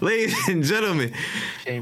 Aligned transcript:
ladies 0.00 0.48
and 0.48 0.62
gentlemen, 0.62 1.12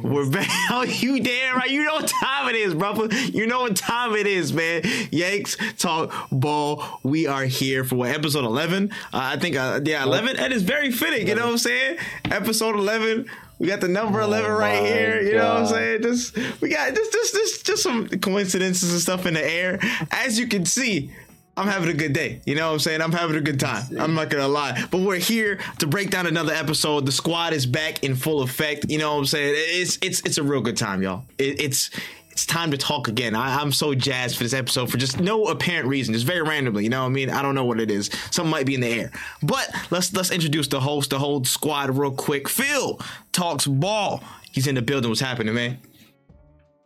we're 0.03 0.29
back. 0.31 0.49
Oh, 0.69 0.83
you 0.83 1.21
damn 1.21 1.57
right. 1.57 1.71
You 1.71 1.85
know 1.85 1.95
what 1.95 2.09
time 2.09 2.49
it 2.49 2.57
is, 2.57 2.75
brother. 2.75 3.15
You 3.15 3.47
know 3.47 3.61
what 3.63 3.77
time 3.77 4.15
it 4.15 4.27
is, 4.27 4.53
man. 4.53 4.83
Yanks 5.11 5.57
talk 5.79 6.13
ball. 6.31 6.83
We 7.03 7.27
are 7.27 7.45
here 7.45 7.85
for 7.85 7.97
what 7.97 8.11
episode 8.11 8.45
eleven? 8.45 8.91
Uh, 9.13 9.35
I 9.35 9.37
think, 9.39 9.57
uh, 9.57 9.81
yeah, 9.85 10.03
eleven. 10.03 10.37
And 10.37 10.53
it's 10.53 10.63
very 10.63 10.91
fitting. 10.91 11.29
You 11.29 11.35
know 11.37 11.45
what 11.47 11.53
I'm 11.53 11.59
saying? 11.59 11.99
Episode 12.27 12.75
eleven. 12.75 13.27
We 13.59 13.69
got 13.69 13.81
the 13.81 13.89
number 13.89 14.21
eleven 14.21 14.51
right 14.51 14.85
here. 14.85 15.23
You 15.23 15.35
know 15.37 15.55
what 15.55 15.63
I'm 15.63 15.67
saying? 15.69 16.03
Just 16.03 16.37
we 16.61 16.69
got 16.69 16.95
just 16.95 17.13
just 17.13 17.35
just 17.35 17.67
just 17.67 17.83
some 17.83 18.09
coincidences 18.09 18.93
and 18.93 19.01
stuff 19.01 19.25
in 19.25 19.35
the 19.35 19.45
air. 19.45 19.79
As 20.11 20.39
you 20.39 20.47
can 20.49 20.65
see. 20.65 21.11
I'm 21.57 21.69
having 21.69 21.89
a 21.89 21.95
good 21.95 22.13
day. 22.13 22.43
You 22.45 22.55
know 22.55 22.67
what 22.67 22.75
I'm 22.75 22.79
saying? 22.81 23.01
I'm 23.01 23.13
having 23.13 23.37
a 23.37 23.41
good 23.41 23.59
time. 23.59 23.85
I'm 23.99 24.15
not 24.15 24.29
gonna 24.29 24.47
lie. 24.47 24.87
But 24.91 25.01
we're 25.01 25.17
here 25.17 25.59
to 25.79 25.87
break 25.87 26.11
down 26.11 26.27
another 26.27 26.53
episode. 26.53 27.07
The 27.07 27.13
squad 27.13 27.55
is 27.55 27.65
back 27.65 28.05
in 28.05 28.15
full 28.15 28.43
effect. 28.43 28.87
You 28.91 28.99
know 28.99 29.15
what 29.15 29.21
I'm 29.21 29.27
saying? 29.27 29.55
It's 29.57 29.99
it's 30.03 30.21
it's 30.21 30.37
a 30.37 30.43
real 30.43 30.61
good 30.61 30.77
time, 30.77 31.03
y'all. 31.03 31.25
It, 31.39 31.61
it's 31.61 31.91
it's 32.31 32.45
time 32.45 32.71
to 32.73 32.77
talk 32.77 33.09
again. 33.09 33.35
I, 33.35 33.59
I'm 33.59 33.73
so 33.73 33.95
jazzed 33.95 34.37
for 34.37 34.43
this 34.43 34.53
episode 34.53 34.91
for 34.91 34.99
just 34.99 35.19
no 35.19 35.47
apparent 35.47 35.89
reason, 35.89 36.13
just 36.13 36.27
very 36.27 36.43
randomly. 36.43 36.85
You 36.85 36.91
know 36.91 37.01
what 37.01 37.09
I 37.09 37.13
mean? 37.13 37.31
I 37.31 37.41
don't 37.41 37.55
know 37.55 37.65
what 37.65 37.81
it 37.81 37.91
is. 37.91 38.11
Something 38.31 38.51
might 38.51 38.67
be 38.67 38.75
in 38.75 38.83
the 38.83 38.89
air. 38.89 39.11
But 39.43 39.75
let's 39.91 40.13
let's 40.13 40.31
introduce 40.31 40.69
the 40.69 40.81
host, 40.81 41.09
the 41.09 41.19
whole 41.19 41.43
squad, 41.45 41.97
real 41.97 42.11
quick. 42.11 42.51
Phil 42.51 43.01
talks 43.33 43.67
ball. 43.67 44.23
He's 44.53 44.67
in 44.67 44.75
the 44.75 44.83
building. 44.83 45.09
What's 45.09 45.23
happening, 45.23 45.55
man? 45.55 45.79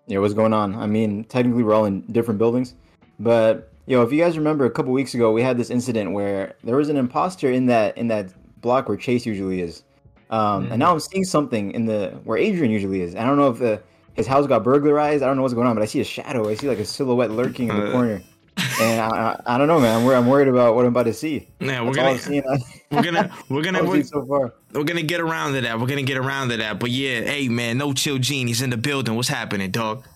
Yeah, 0.07 0.19
what's 0.19 0.35
going 0.35 0.53
on? 0.53 0.77
I 0.77 0.87
mean, 0.87 1.25
technically 1.25 1.65
we're 1.65 1.75
all 1.75 1.87
in 1.87 2.03
different 2.03 2.39
buildings, 2.39 2.75
but 3.19 3.70
yo, 3.91 4.03
if 4.03 4.13
you 4.13 4.23
guys 4.23 4.39
remember 4.39 4.65
a 4.65 4.71
couple 4.71 4.93
weeks 4.93 5.15
ago, 5.15 5.33
we 5.33 5.43
had 5.43 5.59
this 5.59 5.69
incident 5.69 6.13
where 6.13 6.55
there 6.63 6.77
was 6.77 6.89
an 6.89 6.97
imposter 6.97 7.51
in 7.51 7.67
that 7.67 7.99
in 7.99 8.07
that 8.09 8.33
block 8.61 8.89
where 8.89 8.97
Chase 8.97 9.27
usually 9.27 9.61
is, 9.61 9.83
um, 10.31 10.71
and 10.71 10.79
now 10.79 10.93
I'm 10.93 11.01
seeing 11.01 11.25
something 11.25 11.73
in 11.73 11.87
the 11.87 12.11
where 12.25 12.39
Adrian 12.39 12.71
usually 12.71 13.01
is. 13.03 13.17
I 13.17 13.25
don't 13.25 13.37
know 13.37 13.49
if 13.51 13.59
the, 13.59 13.83
his 14.15 14.27
house 14.29 14.47
got 14.47 14.63
burglarized. 14.63 15.23
I 15.25 15.27
don't 15.27 15.37
know 15.37 15.43
what's 15.43 15.55
going 15.55 15.67
on, 15.67 15.75
but 15.75 15.83
I 15.83 15.87
see 15.87 16.01
a 16.01 16.05
shadow. 16.05 16.49
I 16.49 16.55
see 16.55 16.69
like 16.69 16.79
a 16.79 16.85
silhouette 16.85 17.33
lurking 17.33 17.69
in 17.69 17.77
the 17.77 17.89
Uh. 17.89 17.93
corner, 17.93 18.23
and 18.81 19.01
I, 19.01 19.09
I, 19.47 19.55
I 19.55 19.59
don't 19.59 19.67
know, 19.67 19.81
man. 19.81 20.01
I'm, 20.01 20.09
I'm 20.09 20.27
worried 20.29 20.49
about 20.49 20.77
what 20.77 20.85
I'm 20.85 20.93
about 20.93 21.05
to 21.05 21.15
see. 21.15 21.49
Yeah, 21.59 21.83
we're 21.83 21.93
That's 21.95 22.27
gonna 22.29 22.43
I've 22.49 22.61
seen. 22.63 22.83
we're 22.93 23.03
gonna 23.03 23.35
we're 23.49 23.63
gonna 23.63 23.83
we're, 23.85 24.05
so 24.05 24.25
far. 24.25 24.55
We're 24.73 24.85
gonna 24.85 25.03
get 25.03 25.21
around 25.21 25.55
to 25.55 25.63
that. 25.63 25.81
We're 25.81 25.89
gonna 25.89 26.03
get 26.03 26.17
around 26.17 26.51
to 26.51 26.59
that. 26.59 26.79
But 26.79 26.91
yeah, 26.93 27.23
hey 27.23 27.49
man, 27.49 27.79
no 27.79 27.93
chill 27.93 28.19
Gean. 28.19 28.47
He's 28.47 28.63
in 28.63 28.71
the 28.71 28.77
building. 28.77 29.17
What's 29.17 29.29
happening, 29.29 29.71
dog? 29.73 30.07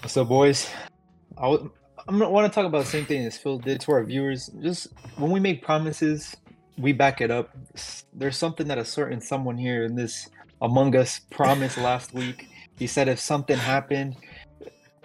What's 0.00 0.16
up, 0.16 0.28
boys? 0.28 0.68
I 1.36 1.42
w- 1.50 1.70
I'm 2.06 2.18
gonna 2.18 2.30
want 2.30 2.50
to 2.52 2.54
talk 2.54 2.66
about 2.66 2.84
the 2.84 2.90
same 2.90 3.06
thing 3.06 3.24
as 3.24 3.38
Phil 3.38 3.58
did 3.58 3.80
to 3.82 3.92
our 3.92 4.04
viewers. 4.04 4.48
Just 4.60 4.88
when 5.16 5.30
we 5.30 5.40
make 5.40 5.62
promises, 5.62 6.36
we 6.76 6.92
back 6.92 7.20
it 7.20 7.30
up. 7.30 7.50
There's 8.12 8.36
something 8.36 8.68
that 8.68 8.78
a 8.78 8.84
certain 8.84 9.20
someone 9.20 9.56
here 9.56 9.84
in 9.84 9.94
this 9.94 10.28
Among 10.60 10.94
Us 10.96 11.20
promised 11.30 11.78
last 11.90 12.12
week. 12.12 12.48
He 12.78 12.86
said 12.86 13.08
if 13.08 13.18
something 13.20 13.56
happened, 13.56 14.16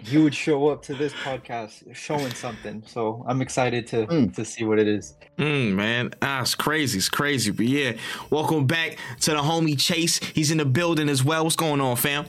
he 0.02 0.18
would 0.18 0.34
show 0.34 0.68
up 0.68 0.82
to 0.82 0.94
this 0.94 1.12
podcast 1.14 1.94
showing 1.94 2.32
something. 2.34 2.82
So 2.86 3.24
I'm 3.26 3.40
excited 3.40 3.86
to 3.88 4.06
Mm. 4.06 4.34
to 4.34 4.44
see 4.44 4.64
what 4.64 4.78
it 4.78 4.88
is. 4.88 5.14
Mm, 5.38 5.72
man, 5.74 6.10
ah, 6.20 6.42
it's 6.42 6.54
crazy. 6.54 6.98
It's 6.98 7.08
crazy. 7.08 7.50
But 7.50 7.66
yeah, 7.66 7.92
welcome 8.28 8.66
back 8.66 8.98
to 9.20 9.30
the 9.30 9.38
homie 9.38 9.78
Chase. 9.78 10.18
He's 10.18 10.50
in 10.50 10.58
the 10.58 10.66
building 10.66 11.08
as 11.08 11.24
well. 11.24 11.44
What's 11.44 11.56
going 11.56 11.80
on, 11.80 11.96
fam? 11.96 12.26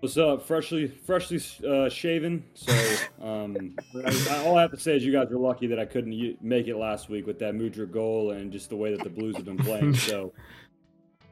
What's 0.00 0.16
up? 0.16 0.46
Freshly, 0.46 0.88
freshly 0.88 1.42
uh, 1.68 1.90
shaven. 1.90 2.42
So, 2.54 2.72
um, 3.22 3.76
I, 4.06 4.42
all 4.46 4.56
I 4.56 4.62
have 4.62 4.70
to 4.70 4.80
say 4.80 4.96
is 4.96 5.04
you 5.04 5.12
guys 5.12 5.30
are 5.30 5.36
lucky 5.36 5.66
that 5.66 5.78
I 5.78 5.84
couldn't 5.84 6.12
u- 6.12 6.38
make 6.40 6.68
it 6.68 6.76
last 6.76 7.10
week 7.10 7.26
with 7.26 7.38
that 7.40 7.52
Mudryk 7.52 7.92
goal 7.92 8.30
and 8.30 8.50
just 8.50 8.70
the 8.70 8.76
way 8.76 8.94
that 8.94 9.04
the 9.04 9.10
Blues 9.10 9.36
have 9.36 9.44
been 9.44 9.58
playing. 9.58 9.94
So, 9.94 10.32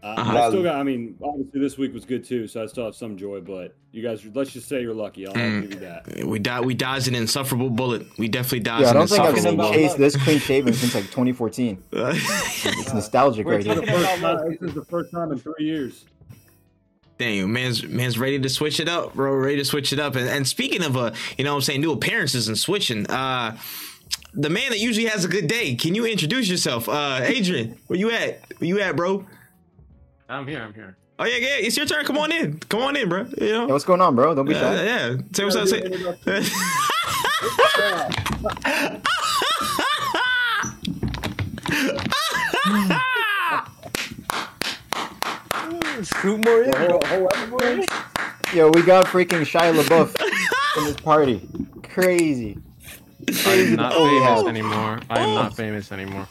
uh, 0.03 0.15
I 0.19 0.49
still 0.51 0.63
got. 0.63 0.77
I 0.77 0.83
mean, 0.83 1.17
obviously 1.23 1.61
this 1.61 1.79
week 1.79 1.95
was 1.95 2.05
good 2.05 2.25
too, 2.25 2.47
so 2.47 2.63
I 2.63 2.67
still 2.67 2.85
have 2.85 2.95
some 2.95 3.17
joy. 3.17 3.41
But 3.41 3.75
you 3.91 4.03
guys, 4.03 4.23
let's 4.35 4.51
just 4.53 4.69
say 4.69 4.83
you're 4.83 4.93
lucky. 4.93 5.27
I'll, 5.27 5.37
I'll 5.37 5.61
give 5.63 5.73
you 5.73 5.81
that. 5.81 6.27
We 6.27 6.39
die. 6.39 6.61
We 6.61 6.75
dodged 6.75 7.09
an 7.09 7.15
insufferable 7.15 7.71
bullet. 7.71 8.07
We 8.19 8.29
definitely 8.29 8.61
dodged 8.61 8.83
Yeah, 8.83 8.91
I 8.91 8.93
don't 8.93 9.09
think 9.09 9.21
I've 9.23 9.35
insufferable 9.35 9.73
seen 9.73 9.89
Chase 9.89 9.95
this 9.95 10.17
clean 10.23 10.39
shaven 10.41 10.75
since 10.75 10.95
like 10.95 11.05
2014. 11.05 11.83
It's 11.93 12.93
nostalgic 12.93 13.47
We're 13.47 13.57
right 13.57 13.65
here. 13.65 13.75
talking 13.77 13.89
First 13.89 14.19
about 14.19 14.45
this 14.51 14.61
is 14.61 14.75
the 14.75 14.85
first 14.85 15.11
time 15.11 15.33
in 15.33 15.39
three 15.39 15.55
years. 15.65 16.05
Dang, 17.19 17.53
man's 17.53 17.83
man's 17.83 18.17
ready 18.19 18.39
to 18.39 18.49
switch 18.49 18.79
it 18.79 18.89
up, 18.89 19.15
bro. 19.15 19.35
Ready 19.35 19.57
to 19.57 19.65
switch 19.65 19.93
it 19.93 19.99
up. 19.99 20.15
And, 20.15 20.29
and 20.29 20.47
speaking 20.47 20.85
of 20.85 20.95
a, 20.97 21.13
you 21.37 21.43
know 21.45 21.51
what 21.53 21.57
I'm 21.57 21.63
saying, 21.63 21.81
new 21.81 21.91
appearances 21.93 22.47
and 22.49 22.57
switching, 22.57 23.07
uh 23.11 23.57
the 24.35 24.51
man 24.51 24.71
that 24.71 24.79
usually 24.79 25.07
has 25.07 25.25
a 25.25 25.29
good 25.29 25.49
day, 25.49 25.75
can 25.75 25.95
you 25.97 26.07
introduce 26.07 26.49
yourself? 26.49 26.89
Uh 26.89 27.19
Adrian, 27.23 27.77
where 27.89 27.99
you 27.99 28.11
at? 28.13 28.41
Where 28.59 28.69
you 28.69 28.81
at, 28.81 28.95
bro? 28.95 29.27
I'm 30.29 30.47
here. 30.47 30.63
I'm 30.63 30.73
here. 30.75 30.97
Oh 31.19 31.25
yeah, 31.25 31.39
yeah, 31.39 31.57
it's 31.59 31.77
your 31.77 31.87
turn. 31.87 32.05
Come 32.05 32.19
on 32.19 32.31
in. 32.31 32.61
Come 32.61 32.83
on 32.83 32.95
in, 32.95 33.09
bro. 33.09 33.23
You 33.25 33.35
Hey, 33.39 33.51
know? 33.53 33.67
what's 33.67 33.85
going 33.85 34.01
on, 34.01 34.15
bro? 34.15 34.37
Don't 34.37 34.47
be 34.47 34.55
Uh, 34.55 34.61
shy. 34.61 34.85
yeah. 34.85 35.17
Say 35.33 35.45
what's 35.45 35.57
up. 35.57 35.67
Say. 35.67 35.83
Scoot 46.03 46.45
more 46.45 46.63
in, 46.63 46.71
bro. 46.71 47.01
Yo, 48.55 48.71
we 48.71 48.83
got 48.83 49.07
freaking 49.07 49.43
Shia 49.45 49.75
LaBeouf 49.81 50.15
in 50.79 50.85
this 50.85 50.97
party. 50.97 51.47
Crazy. 51.83 52.59
I 53.29 53.33
Crazy 53.33 53.71
am 53.73 53.77
not 53.77 53.93
oh, 53.95 54.05
the 54.07 54.13
we 54.13 54.19
famous 54.21 54.39
have. 54.39 54.49
anymore. 54.49 55.01
I 55.11 55.21
am 55.21 55.35
not 55.35 55.57
famous 55.57 55.93
anymore. 55.93 56.27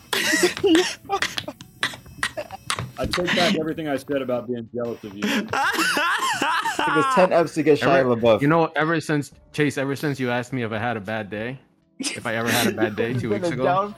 I 2.99 3.05
take 3.05 3.27
back 3.35 3.55
everything 3.59 3.87
I 3.87 3.97
said 3.97 4.21
about 4.23 4.47
being 4.47 4.67
jealous 4.73 5.03
of 5.03 5.13
you. 5.15 5.21
It 5.23 5.51
was 5.51 7.15
10 7.15 7.31
Fs 7.33 7.53
to 7.55 7.63
get 7.63 7.79
Shia 7.79 7.97
Ever- 7.99 8.15
LaBeouf. 8.15 8.41
You 8.41 8.47
know, 8.47 8.71
ever 8.75 8.99
since 8.99 9.31
Chase, 9.53 9.77
ever 9.77 9.95
since 9.95 10.19
you 10.19 10.31
asked 10.31 10.53
me 10.53 10.63
if 10.63 10.71
I 10.71 10.79
had 10.79 10.97
a 10.97 11.01
bad 11.01 11.29
day, 11.29 11.59
if 11.99 12.25
I 12.25 12.35
ever 12.35 12.49
had 12.49 12.67
a 12.67 12.71
bad 12.71 12.95
day 12.95 13.13
two 13.13 13.29
weeks 13.33 13.49
ago, 13.49 13.93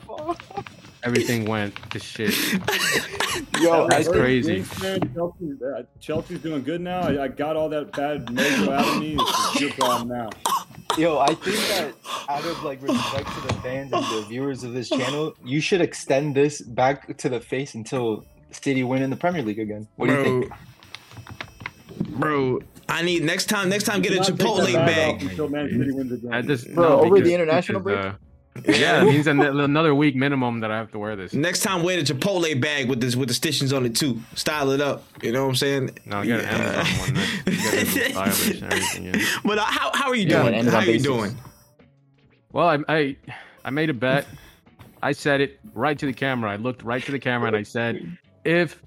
everything 1.04 1.46
went 1.46 1.76
to 1.92 2.00
shit. 2.00 2.34
Yo, 3.62 3.88
That's 3.88 4.08
I 4.08 4.12
crazy. 4.12 4.54
Yankees 4.56 4.74
fan, 4.80 5.14
Chelsea, 5.14 5.52
uh, 5.64 5.84
Chelsea's 6.00 6.40
doing 6.42 6.64
good 6.64 6.82
now. 6.82 7.02
I, 7.02 7.24
I 7.24 7.28
got 7.28 7.56
all 7.56 7.70
that 7.70 7.92
bad 7.92 8.26
mojo 8.28 8.70
out 8.72 8.88
of 8.88 9.00
me. 9.02 9.18
It's 9.20 9.62
your 9.62 9.72
problem 9.74 10.08
now. 10.10 10.30
Yo, 10.98 11.20
I 11.20 11.34
think 11.36 11.56
that 11.58 11.94
out 12.30 12.46
of 12.46 12.64
like 12.64 12.82
respect 12.82 13.28
to 13.36 13.42
the 13.48 13.54
fans 13.56 13.92
and 13.94 14.04
the 14.06 14.26
viewers 14.28 14.64
of 14.64 14.74
this 14.74 14.90
channel, 14.90 15.34
you 15.44 15.62
should 15.62 15.82
extend 15.82 16.36
this 16.36 16.62
back 16.62 17.16
to 17.18 17.30
the 17.30 17.40
face 17.40 17.76
until 17.76 18.26
City 18.52 18.84
win 18.84 19.02
in 19.02 19.10
the 19.10 19.16
Premier 19.16 19.42
League 19.44 19.60
again. 19.60 19.88
What 19.98 20.08
do 20.08 20.14
you 20.16 20.24
think? 20.24 20.52
Bro, 22.18 22.62
I 22.88 23.04
need 23.04 23.24
next 23.24 23.46
time. 23.46 23.70
Next 23.70 23.84
time, 23.84 24.02
get 24.02 24.14
a 24.14 24.18
Not 24.18 24.26
take 24.28 24.38
that 24.38 24.46
Chipotle 24.46 24.74
bag. 24.74 25.22
until 25.22 25.48
Man 25.50 25.70
City 25.70 25.92
wins 25.92 26.12
again. 26.12 26.34
I 26.34 26.42
just 26.42 26.74
Bro, 26.74 26.90
no, 26.90 27.00
over 27.02 27.20
the 27.22 27.34
international 27.34 27.80
break. 27.82 27.98
uh, 28.00 28.14
yeah, 28.66 29.02
it 29.02 29.06
means 29.06 29.28
another 29.28 29.96
week 29.96 30.16
minimum 30.16 30.60
that 30.62 30.72
I 30.72 30.78
have 30.78 30.92
to 30.92 31.00
wear 31.00 31.16
this. 31.16 31.34
Next 31.34 31.62
time, 31.62 31.82
wear 31.84 32.02
the 32.02 32.14
Chipotle 32.14 32.60
bag 32.60 32.90
with 32.90 33.00
this 33.00 33.16
with 33.16 33.30
the 33.30 33.34
stitchings 33.34 33.76
on 33.76 33.86
it 33.86 33.96
too. 33.96 34.20
Style 34.36 34.72
it 34.72 34.82
up. 34.82 35.04
You 35.22 35.32
know 35.32 35.44
what 35.44 35.50
I'm 35.50 35.56
saying? 35.56 35.98
No, 36.06 36.24
get 36.26 36.42
an 36.42 36.46
Yeah. 36.46 36.80
Amazon 36.86 37.00
one. 37.00 37.14
Then. 37.14 37.28
You 37.46 37.62
get 37.62 37.74
it 37.74 37.80
in 37.80 38.12
stylish 38.12 38.62
and 38.62 38.64
everything. 38.74 39.06
Yeah. 39.06 39.26
But 39.46 39.58
uh, 39.60 39.66
how 39.66 39.92
how 39.94 40.10
are 40.10 40.16
you 40.16 40.28
Yeah, 40.28 40.42
doing? 40.44 40.56
and 40.56 40.68
How 40.68 40.78
on 40.78 40.84
are 40.84 40.86
you 40.88 40.92
basis. 40.94 41.08
doing? 41.08 41.38
Well, 42.52 42.68
I, 42.68 42.78
I 42.94 43.16
I 43.66 43.70
made 43.70 43.90
a 43.90 43.94
bet. 43.94 44.28
I 45.02 45.14
said 45.14 45.40
it 45.42 45.60
right 45.74 45.98
to 45.98 46.06
the 46.06 46.14
camera. 46.14 46.52
I 46.52 46.56
looked 46.58 46.84
right 46.84 47.04
to 47.04 47.12
the 47.12 47.20
camera 47.20 47.48
and 47.48 47.56
I 47.56 47.64
said, 47.64 48.18
if 48.44 48.82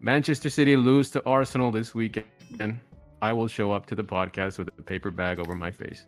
Manchester 0.00 0.50
City 0.50 0.76
lose 0.76 1.10
to 1.12 1.24
Arsenal 1.24 1.70
this 1.70 1.94
weekend, 1.94 2.80
I 3.22 3.32
will 3.32 3.48
show 3.48 3.72
up 3.72 3.86
to 3.86 3.94
the 3.94 4.04
podcast 4.04 4.58
with 4.58 4.68
a 4.78 4.82
paper 4.82 5.10
bag 5.10 5.38
over 5.38 5.54
my 5.54 5.70
face. 5.70 6.04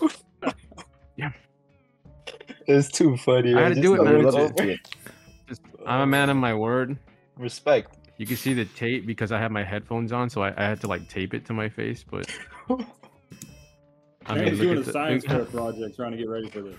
It's 2.66 2.88
too 2.88 3.16
funny. 3.16 3.54
I 3.54 3.62
had 3.62 3.74
to 3.74 3.80
do 3.80 3.94
it, 3.94 4.02
man. 4.04 4.24
It's. 4.26 4.90
Just, 5.48 5.62
I'm 5.86 6.00
a 6.00 6.06
man 6.06 6.30
of 6.30 6.36
my 6.36 6.54
word. 6.54 6.96
Respect. 7.36 7.96
You 8.18 8.26
can 8.26 8.36
see 8.36 8.54
the 8.54 8.64
tape 8.66 9.06
because 9.06 9.32
I 9.32 9.38
have 9.38 9.50
my 9.50 9.64
headphones 9.64 10.12
on, 10.12 10.30
so 10.30 10.42
I, 10.42 10.52
I 10.56 10.62
had 10.68 10.80
to 10.82 10.86
like 10.86 11.08
tape 11.08 11.34
it 11.34 11.44
to 11.46 11.52
my 11.52 11.68
face. 11.68 12.04
But 12.08 12.30
I 12.70 12.74
I 14.26 14.34
mean, 14.36 14.44
Man's 14.44 14.58
look 14.58 14.68
doing 14.68 14.78
a 14.78 14.80
the- 14.82 14.92
science 14.92 15.24
fair 15.24 15.44
project 15.46 15.96
trying 15.96 16.12
to 16.12 16.16
get 16.16 16.28
ready 16.28 16.48
for 16.50 16.62
this. 16.62 16.76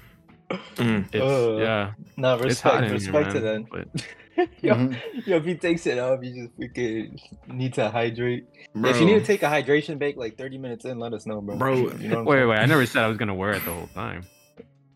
Mm. 0.75 1.05
It's, 1.13 1.15
Uh, 1.23 1.57
yeah, 1.59 1.91
No, 2.15 2.35
it's 2.35 2.61
hot 2.61 2.81
respect. 2.81 2.83
in 2.83 2.83
here, 2.83 2.93
respect 2.93 3.31
to 3.35 3.41
man, 3.41 3.43
them. 3.43 3.67
But 3.71 4.47
yo, 4.61 4.73
Mhm. 4.75 5.25
yo, 5.25 5.37
if 5.37 5.45
he 5.45 5.55
takes 5.55 5.87
it 5.87 5.97
off, 5.97 6.19
you 6.23 6.43
just 6.45 6.57
freaking 6.57 7.19
need 7.47 7.73
to 7.75 7.89
hydrate. 7.89 8.45
Bro, 8.75 8.91
If 8.91 8.99
you 8.99 9.05
need 9.05 9.19
to 9.19 9.25
take 9.25 9.41
a 9.41 9.47
hydration 9.47 9.97
break 9.97 10.15
like 10.15 10.37
30 10.37 10.57
minutes 10.59 10.85
in, 10.85 10.99
let 10.99 11.13
us 11.13 11.25
know, 11.25 11.41
bro. 11.41 11.57
Bro, 11.57 11.73
You 11.97 12.07
know 12.09 12.17
what 12.23 12.25
wait, 12.27 12.45
wait, 12.45 12.59
I 12.59 12.65
never 12.65 12.85
said 12.85 13.03
I 13.03 13.07
was 13.07 13.17
gonna 13.17 13.33
wear 13.35 13.51
it 13.53 13.65
the 13.65 13.71
whole 13.73 13.87
time. 13.87 14.23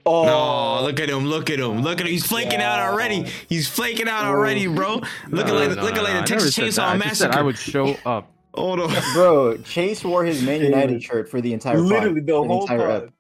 Oh, 0.08 0.26
No, 0.26 0.84
look 0.86 1.00
at 1.00 1.10
him! 1.10 1.26
Look 1.26 1.50
at 1.50 1.60
him! 1.60 1.82
Look 1.82 2.00
at 2.00 2.06
him! 2.08 2.12
He's 2.12 2.26
flaking 2.26 2.62
out 2.62 2.80
already. 2.80 3.26
He's 3.50 3.68
flaking 3.68 4.08
out 4.08 4.26
already, 4.26 4.68
oh. 4.68 4.74
bro. 4.74 4.94
Looking 5.30 5.54
No, 5.54 5.60
like 5.60 5.70
no, 5.76 5.84
looking 5.84 5.98
no, 5.98 6.04
like 6.04 6.14
no, 6.14 6.22
the 6.22 6.28
Texas 6.28 6.58
never 6.58 6.72
said 6.72 6.84
Chainsaw 6.84 6.88
that. 6.88 6.88
I 6.88 6.98
Massacre. 6.98 7.38
I 7.38 7.42
would 7.42 7.58
show 7.58 7.96
up. 8.06 8.32
Hold 8.56 8.80
on. 8.80 8.94
Bro, 9.14 9.58
Chase 9.58 10.04
wore 10.04 10.24
his 10.26 10.42
Man 10.42 10.62
United 10.62 11.04
shirt 11.04 11.30
for 11.30 11.42
the 11.42 11.54
entire 11.54 11.76
pod, 11.76 11.86
literally 11.86 12.22
the 12.22 12.32
for 12.32 12.46
whole 12.48 12.62
entire 12.62 13.00
pod. 13.02 13.14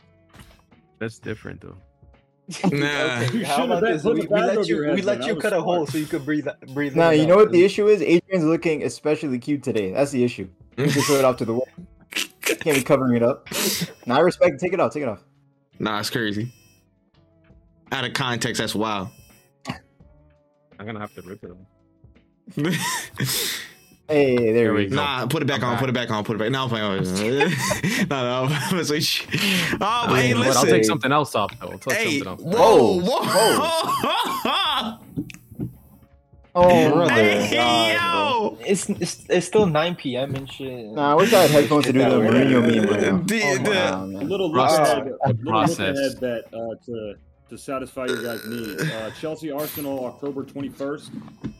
That's 1.00 1.20
different 1.20 1.62
though. 1.62 1.76
Nah. 2.72 3.24
Okay, 3.24 3.40
You 3.40 3.46
how 3.46 3.56
should've 3.58 3.72
about 3.72 3.84
this? 3.84 4.04
We, 4.06 4.14
we 4.14 4.28
let 4.28 4.68
you 4.68 4.92
we 4.94 5.02
let 5.02 5.26
you 5.26 5.36
cut 5.36 5.52
was 5.52 5.60
a 5.60 5.62
hole 5.62 5.86
so 5.86 5.98
you 5.98 6.06
could 6.06 6.24
breathe 6.26 6.48
breathe. 6.70 6.96
No, 6.96 7.10
in 7.10 7.16
you 7.16 7.20
and 7.24 7.28
know 7.30 7.34
out. 7.36 7.40
what 7.40 7.52
the 7.52 7.66
issue 7.66 7.88
is? 7.88 8.02
Adrian's 8.02 8.46
looking 8.46 8.84
especially 8.84 9.38
cute 9.38 9.64
today. 9.64 9.92
That's 9.92 10.12
the 10.12 10.24
issue. 10.24 10.48
You 10.78 10.88
just 10.88 11.08
throw 11.08 11.18
it 11.18 11.26
off 11.26 11.36
to 11.38 11.46
the 11.46 11.54
wall. 11.54 11.68
Can't 12.42 12.78
be 12.78 12.82
covering 12.82 13.18
it 13.18 13.24
up. 13.24 13.48
Now 14.06 14.16
I 14.16 14.20
respect. 14.22 14.56
it. 14.56 14.60
Take 14.62 14.72
it 14.74 14.80
off. 14.80 14.94
Take 14.94 15.04
it 15.04 15.10
off. 15.10 15.24
Nah, 15.78 16.00
it's 16.00 16.10
crazy. 16.10 16.54
Out 17.92 18.06
of 18.06 18.14
context, 18.14 18.60
that's 18.60 18.76
wild. 18.76 19.10
I'm 20.80 20.86
gonna 20.86 21.00
have 21.00 21.14
to 21.16 21.22
rip 21.22 21.44
it. 21.44 21.52
off. 21.52 21.58
Hey, 24.10 24.38
there, 24.38 24.54
There 24.54 24.74
we 24.74 24.84
we 24.86 24.90
go. 24.90 24.96
go. 24.96 25.02
Nah, 25.04 25.26
put 25.26 25.42
it 25.42 25.48
back 25.48 25.58
I'm 25.64 25.66
on, 25.66 25.74
back. 25.74 25.80
put 25.82 25.90
it 25.90 25.94
back 25.94 26.10
on, 26.12 26.24
put 26.24 26.36
it 26.38 26.40
back. 26.40 26.50
No, 26.50 26.64
I'm 26.64 26.70
playing. 26.70 28.08
no, 28.10 28.48
no. 28.48 28.48
I'm 28.50 28.84
switch. 28.86 29.28
Oh, 29.74 29.78
but 29.80 29.84
I 29.84 30.22
hey, 30.22 30.28
mean, 30.34 30.38
But 30.38 30.48
listen. 30.48 30.58
I'll 30.66 30.66
take 30.74 30.86
something 30.86 31.12
else 31.12 31.36
off 31.36 31.60
though. 31.60 31.72
I'll 31.72 31.78
take 31.78 31.94
Hey, 31.98 32.20
something 32.22 32.48
else. 32.48 32.56
whoa, 32.58 33.02
Whoa, 33.02 33.24
whoa. 34.46 34.98
Oh, 36.56 36.92
Brother. 36.92 37.14
hey, 37.14 37.54
God, 37.54 37.98
bro. 38.00 38.58
yo. 38.60 38.66
It's, 38.66 38.90
it's 38.90 39.26
it's 39.30 39.46
still 39.46 39.66
9 39.68 39.96
p.m. 39.96 40.34
and 40.36 40.50
shit. 40.52 40.86
Nah, 40.88 41.12
I 41.12 41.14
wish 41.16 41.32
I 41.34 41.42
had 41.42 41.52
headphones 41.52 41.86
to 41.86 41.92
do 41.94 42.00
the 42.00 42.06
Mourinho 42.06 42.62
meme 42.62 42.90
right 42.90 43.02
now. 43.02 43.18
The- 43.26 43.42
Oh, 43.44 43.58
the- 43.58 43.70
wow, 43.70 44.04
A 44.04 44.08
man. 44.08 44.28
little 44.30 44.48
look 44.52 44.56
Process. 44.70 44.90
a 44.90 44.98
little 45.04 45.18
look 45.28 45.46
Process. 45.46 45.98
ahead 46.00 46.20
bet 46.22 46.46
uh, 46.54 46.76
to 46.86 47.16
to 47.50 47.58
satisfy 47.58 48.06
your 48.06 48.22
guys' 48.24 48.46
needs. 48.48 48.82
Uh, 48.82 49.12
Chelsea 49.20 49.52
Arsenal 49.52 50.06
October 50.06 50.44
21st. 50.44 51.10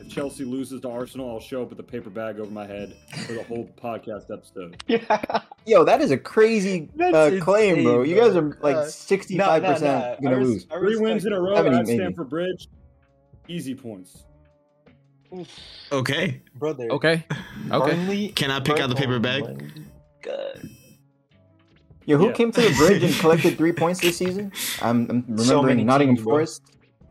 If 0.00 0.08
Chelsea 0.08 0.44
loses 0.44 0.80
to 0.82 0.90
Arsenal, 0.90 1.30
I'll 1.30 1.40
show 1.40 1.62
up 1.62 1.70
with 1.70 1.78
a 1.80 1.82
paper 1.84 2.10
bag 2.10 2.38
over 2.40 2.50
my 2.50 2.66
head 2.66 2.94
for 3.26 3.32
the 3.34 3.42
whole 3.44 3.68
podcast 3.80 4.30
episode. 4.32 4.82
Yeah. 4.88 5.40
Yo, 5.66 5.84
that 5.84 6.00
is 6.00 6.10
a 6.10 6.16
crazy 6.16 6.88
uh, 7.00 7.32
claim, 7.40 7.70
insane, 7.78 7.84
bro. 7.84 8.02
You 8.02 8.16
guys 8.16 8.34
are 8.36 8.56
like 8.62 8.76
Uh, 8.76 8.84
sixty-five 8.86 9.62
Nah, 9.62 9.68
nah, 9.68 9.74
percent 9.74 10.22
nah. 10.22 10.30
I 10.30 10.32
gonna 10.34 10.44
lose. 10.44 10.66
I 10.70 10.78
Three 10.78 10.96
wins 10.96 11.26
in 11.26 11.32
a 11.34 11.40
row 11.40 11.56
Seventy, 11.56 11.76
at 11.78 11.86
maybe. 11.86 11.98
Stamford 11.98 12.30
Bridge. 12.30 12.68
Easy 13.48 13.74
points. 13.74 14.24
Okay. 15.92 16.40
Brother. 16.54 16.88
Okay. 16.90 17.24
Okay. 17.70 17.94
Burnley, 17.96 18.28
Can 18.28 18.50
I 18.50 18.60
pick 18.60 18.80
out 18.80 18.88
the 18.88 18.94
paper 18.94 19.18
bag? 19.18 19.42
my 19.44 19.52
God. 20.22 20.70
Yo, 22.08 22.16
who 22.16 22.28
Yeah. 22.28 22.32
came 22.32 22.50
to 22.52 22.60
the 22.62 22.74
bridge 22.74 23.02
and 23.02 23.14
collected 23.16 23.58
three 23.58 23.72
points 23.82 24.00
this 24.00 24.16
season? 24.16 24.50
I'm, 24.80 25.02
I'm 25.10 25.24
remembering 25.28 25.44
So 25.46 25.62
many 25.62 25.84
Nottingham 25.84 26.16
teams. 26.16 26.24
Forest. 26.24 26.62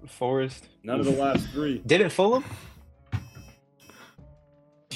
Forest. 0.07 0.69
None 0.83 0.99
of 0.99 1.05
the 1.05 1.11
last 1.11 1.47
three. 1.49 1.83
Didn't 1.85 2.09
Fulham? 2.09 2.43
I 3.13 3.19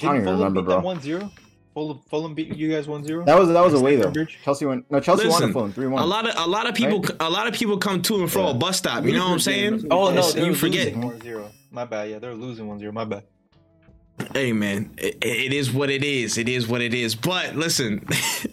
don't 0.02 0.16
even 0.16 0.24
Fulham 0.26 0.38
remember, 0.40 0.62
beat 0.62 0.66
bro. 0.66 0.76
them 0.78 0.84
1 0.84 1.02
0? 1.02 1.32
Fulham, 1.76 2.00
Fulham 2.10 2.34
beat 2.34 2.56
you 2.56 2.72
guys 2.72 2.88
1 2.88 3.04
0? 3.06 3.26
That 3.26 3.38
was 3.38 3.50
that 3.50 3.64
was 3.64 3.76
away 3.76 3.96
though. 3.96 4.12
Chelsea 4.44 4.66
went. 4.66 4.90
No, 4.90 5.00
Chelsea 5.00 5.26
won 5.28 5.34
Listen, 5.34 5.50
at 5.50 5.54
Fulham 5.54 5.72
three 5.72 5.86
one. 5.88 6.02
A 6.02 6.06
lot 6.06 6.28
of 6.28 6.34
a 6.36 6.50
lot 6.50 6.66
of 6.68 6.74
people 6.74 7.06
a 7.20 7.30
lot 7.30 7.46
of 7.48 7.54
people 7.54 7.78
come 7.78 8.02
to 8.02 8.22
and 8.22 8.32
fro 8.32 8.46
Yeah. 8.46 8.52
a 8.52 8.54
bus 8.56 8.78
stop. 8.80 9.06
You 9.06 9.14
know 9.14 9.26
what 9.26 9.34
I'm 9.34 9.40
saying? 9.40 9.86
Oh, 9.92 10.06
no, 10.12 10.20
It's- 10.28 10.36
you 10.36 10.56
forget. 10.56 10.88
losing 10.88 11.02
1 11.04 11.22
0. 11.22 11.52
My 11.70 11.86
bad. 11.86 12.10
Yeah, 12.10 12.18
they're 12.18 12.34
losing 12.34 12.68
1 12.68 12.80
0. 12.80 12.92
My 12.92 13.06
bad. 13.06 13.24
Hey 14.34 14.52
man, 14.52 14.92
it, 14.98 15.18
it 15.22 15.54
is 15.54 15.72
what 15.72 15.90
it 15.92 16.04
is. 16.04 16.38
It 16.40 16.50
is 16.50 16.68
what 16.68 16.82
it 16.82 16.94
is. 16.96 17.14
But 17.16 17.56
listen, 17.56 18.06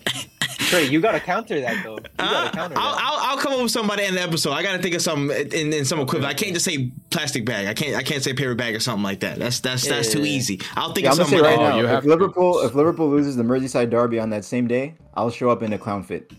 Trey, 0.69 0.85
you 0.87 1.01
got 1.01 1.13
to 1.13 1.21
counter 1.21 1.61
that, 1.61 1.83
though. 1.85 1.97
You 1.97 2.03
got 2.19 2.47
Uh, 2.47 2.51
counter 2.51 2.75
I'll, 2.79 2.95
that. 2.95 3.03
I'll, 3.03 3.19
I'll 3.31 3.39
come 3.39 3.53
up 3.55 3.63
with 3.63 3.71
somebody 3.71 4.05
in 4.05 4.15
the 4.15 4.23
episode. 4.23 4.53
I 4.53 4.63
gotta 4.63 4.83
think 4.83 4.95
of 4.95 5.03
some 5.03 5.31
in, 5.31 5.73
in 5.73 5.85
some 5.85 5.99
equivalent. 6.01 6.27
I 6.33 6.35
can't 6.35 6.53
just 6.53 6.65
say 6.65 6.91
plastic 7.11 7.45
bag. 7.47 7.67
I 7.67 7.75
can't 7.75 7.97
I 7.97 8.03
can't 8.03 8.23
say 8.23 8.33
paper 8.35 8.55
bag 8.55 8.75
or 8.75 8.81
something 8.81 9.03
like 9.03 9.21
that. 9.21 9.39
That's 9.39 9.61
that's 9.61 9.87
that's 9.89 10.13
too 10.13 10.19
Yeah. 10.21 10.25
easy. 10.37 10.61
I'll 10.77 10.93
think 10.93 11.05
Yeah, 11.05 11.11
of 11.13 11.17
something. 11.17 11.41
right 11.41 11.59
Oh, 11.59 11.69
now, 11.71 11.79
you 11.79 11.87
have 11.87 12.05
if. 12.05 12.09
Liverpool 12.11 12.61
if 12.67 12.75
Liverpool 12.75 13.09
loses 13.11 13.37
the 13.37 13.43
Merseyside 13.45 13.91
derby 13.91 14.19
on 14.19 14.31
that 14.31 14.45
same 14.45 14.67
day, 14.67 14.95
I'll 15.15 15.31
show 15.31 15.49
up 15.51 15.63
in 15.63 15.73
a 15.73 15.79
clown 15.79 16.03
fit. 16.03 16.33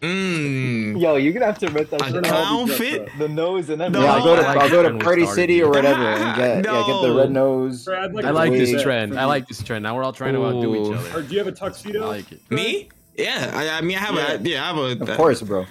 Mm, 0.00 1.00
Yo, 1.00 1.16
you're 1.16 1.32
going 1.32 1.40
to 1.40 1.46
have 1.46 1.58
to 1.58 1.68
rent 1.70 1.88
that 1.90 2.02
a 2.02 2.04
shit 2.06 2.16
out. 2.16 2.24
clown 2.24 2.66
dressed 2.66 2.80
fit. 2.82 3.00
up. 3.02 3.08
The 3.18 3.28
nose 3.28 3.70
and 3.70 3.78
No, 3.78 4.02
yeah, 4.02 4.12
I'll 4.12 4.22
go 4.22 4.36
to 4.36 4.42
I 4.42 4.46
like 4.54 4.58
I'll 4.62 4.68
go 4.70 4.82
to 4.82 4.98
Party. 5.02 5.24
City 5.24 5.62
or 5.62 5.70
whatever 5.70 6.02
and 6.02 6.36
get 6.36 6.56
yeah 6.64 6.86
get 6.86 7.00
the 7.02 7.14
red 7.16 7.30
nose. 7.30 7.84
Brad, 7.86 8.12
like 8.14 8.24
I 8.26 8.28
a 8.28 8.32
like 8.32 8.52
this 8.52 8.82
trend. 8.82 9.18
I 9.18 9.24
like 9.24 9.48
this 9.48 9.62
trend. 9.62 9.82
Now 9.82 9.96
we're 9.96 10.04
all 10.04 10.12
trying 10.12 10.34
to 10.34 10.44
outdo 10.44 10.74
each 10.76 10.94
other. 10.94 11.18
Or 11.18 11.22
do 11.22 11.32
you 11.32 11.38
have 11.38 11.48
a 11.48 11.52
I 11.52 11.54
tuxedo? 11.54 12.06
like 12.06 12.30
it. 12.32 12.40
Me? 12.50 12.88
Yeah. 13.16 13.50
I, 13.54 13.78
I 13.78 13.80
mean, 13.80 13.96
I 13.96 14.00
have 14.00 14.16
a 14.42 14.48
yeah. 14.48 14.62
I 14.64 14.66
have 14.74 15.00
a. 15.00 15.12
Of 15.12 15.16
course, 15.16 15.42
bro. 15.42 15.66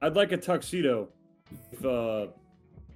I'd 0.00 0.16
like 0.16 0.32
a 0.32 0.36
tuxedo 0.36 1.08
if 1.70 1.84
uh, 1.84 2.26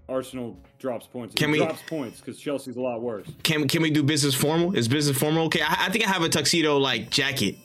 Arsenal 0.08 0.56
drops 0.78 1.06
points. 1.06 1.34
Can 1.34 1.50
it 1.50 1.52
we- 1.52 1.58
drops 1.58 1.82
points 1.86 2.20
because 2.20 2.38
Chelsea's 2.40 2.76
a 2.76 2.80
lot 2.80 3.00
worse. 3.02 3.28
Can 3.42 3.68
can 3.68 3.82
we 3.82 3.90
do 3.90 4.02
business 4.02 4.34
formal? 4.34 4.74
Is 4.76 4.88
business 4.88 5.16
formal 5.18 5.44
okay? 5.46 5.62
I, 5.62 5.86
I 5.86 5.90
think 5.90 6.04
I 6.06 6.08
have 6.12 6.22
a 6.22 6.28
tuxedo 6.28 6.78
like 6.78 7.10
jacket. 7.10 7.56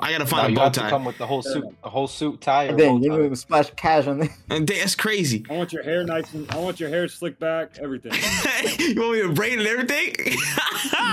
I 0.00 0.10
gotta 0.10 0.24
No, 0.24 0.30
find 0.30 0.48
you 0.52 0.56
a 0.56 0.56
bow 0.56 0.62
have 0.64 0.72
to 0.72 0.80
tie. 0.80 0.88
come 0.90 1.04
with 1.04 1.18
the 1.18 1.26
whole 1.26 1.42
suit, 1.42 1.66
a 1.84 1.90
whole 1.90 2.06
suit 2.08 2.40
tie. 2.40 2.64
And 2.64 2.78
then 2.80 2.94
bow 2.94 2.98
give 2.98 3.12
tie. 3.12 3.28
me 3.28 3.34
splash 3.34 3.70
cash 3.76 4.06
on 4.06 4.20
there. 4.20 4.34
And 4.48 4.66
that's 4.66 4.94
crazy. 4.94 5.44
I 5.50 5.52
want 5.58 5.70
your 5.72 5.82
hair 5.82 6.02
nice 6.02 6.32
and 6.32 6.50
I 6.50 6.56
want 6.56 6.80
your 6.80 6.88
hair 6.88 7.06
slicked 7.08 7.38
back. 7.38 7.78
Everything. 7.78 8.12
you 8.78 8.98
want 9.00 9.12
me 9.16 9.22
to 9.22 9.32
braid 9.34 9.58
and 9.58 9.68
everything? 9.68 10.14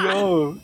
Yo, 0.06 0.58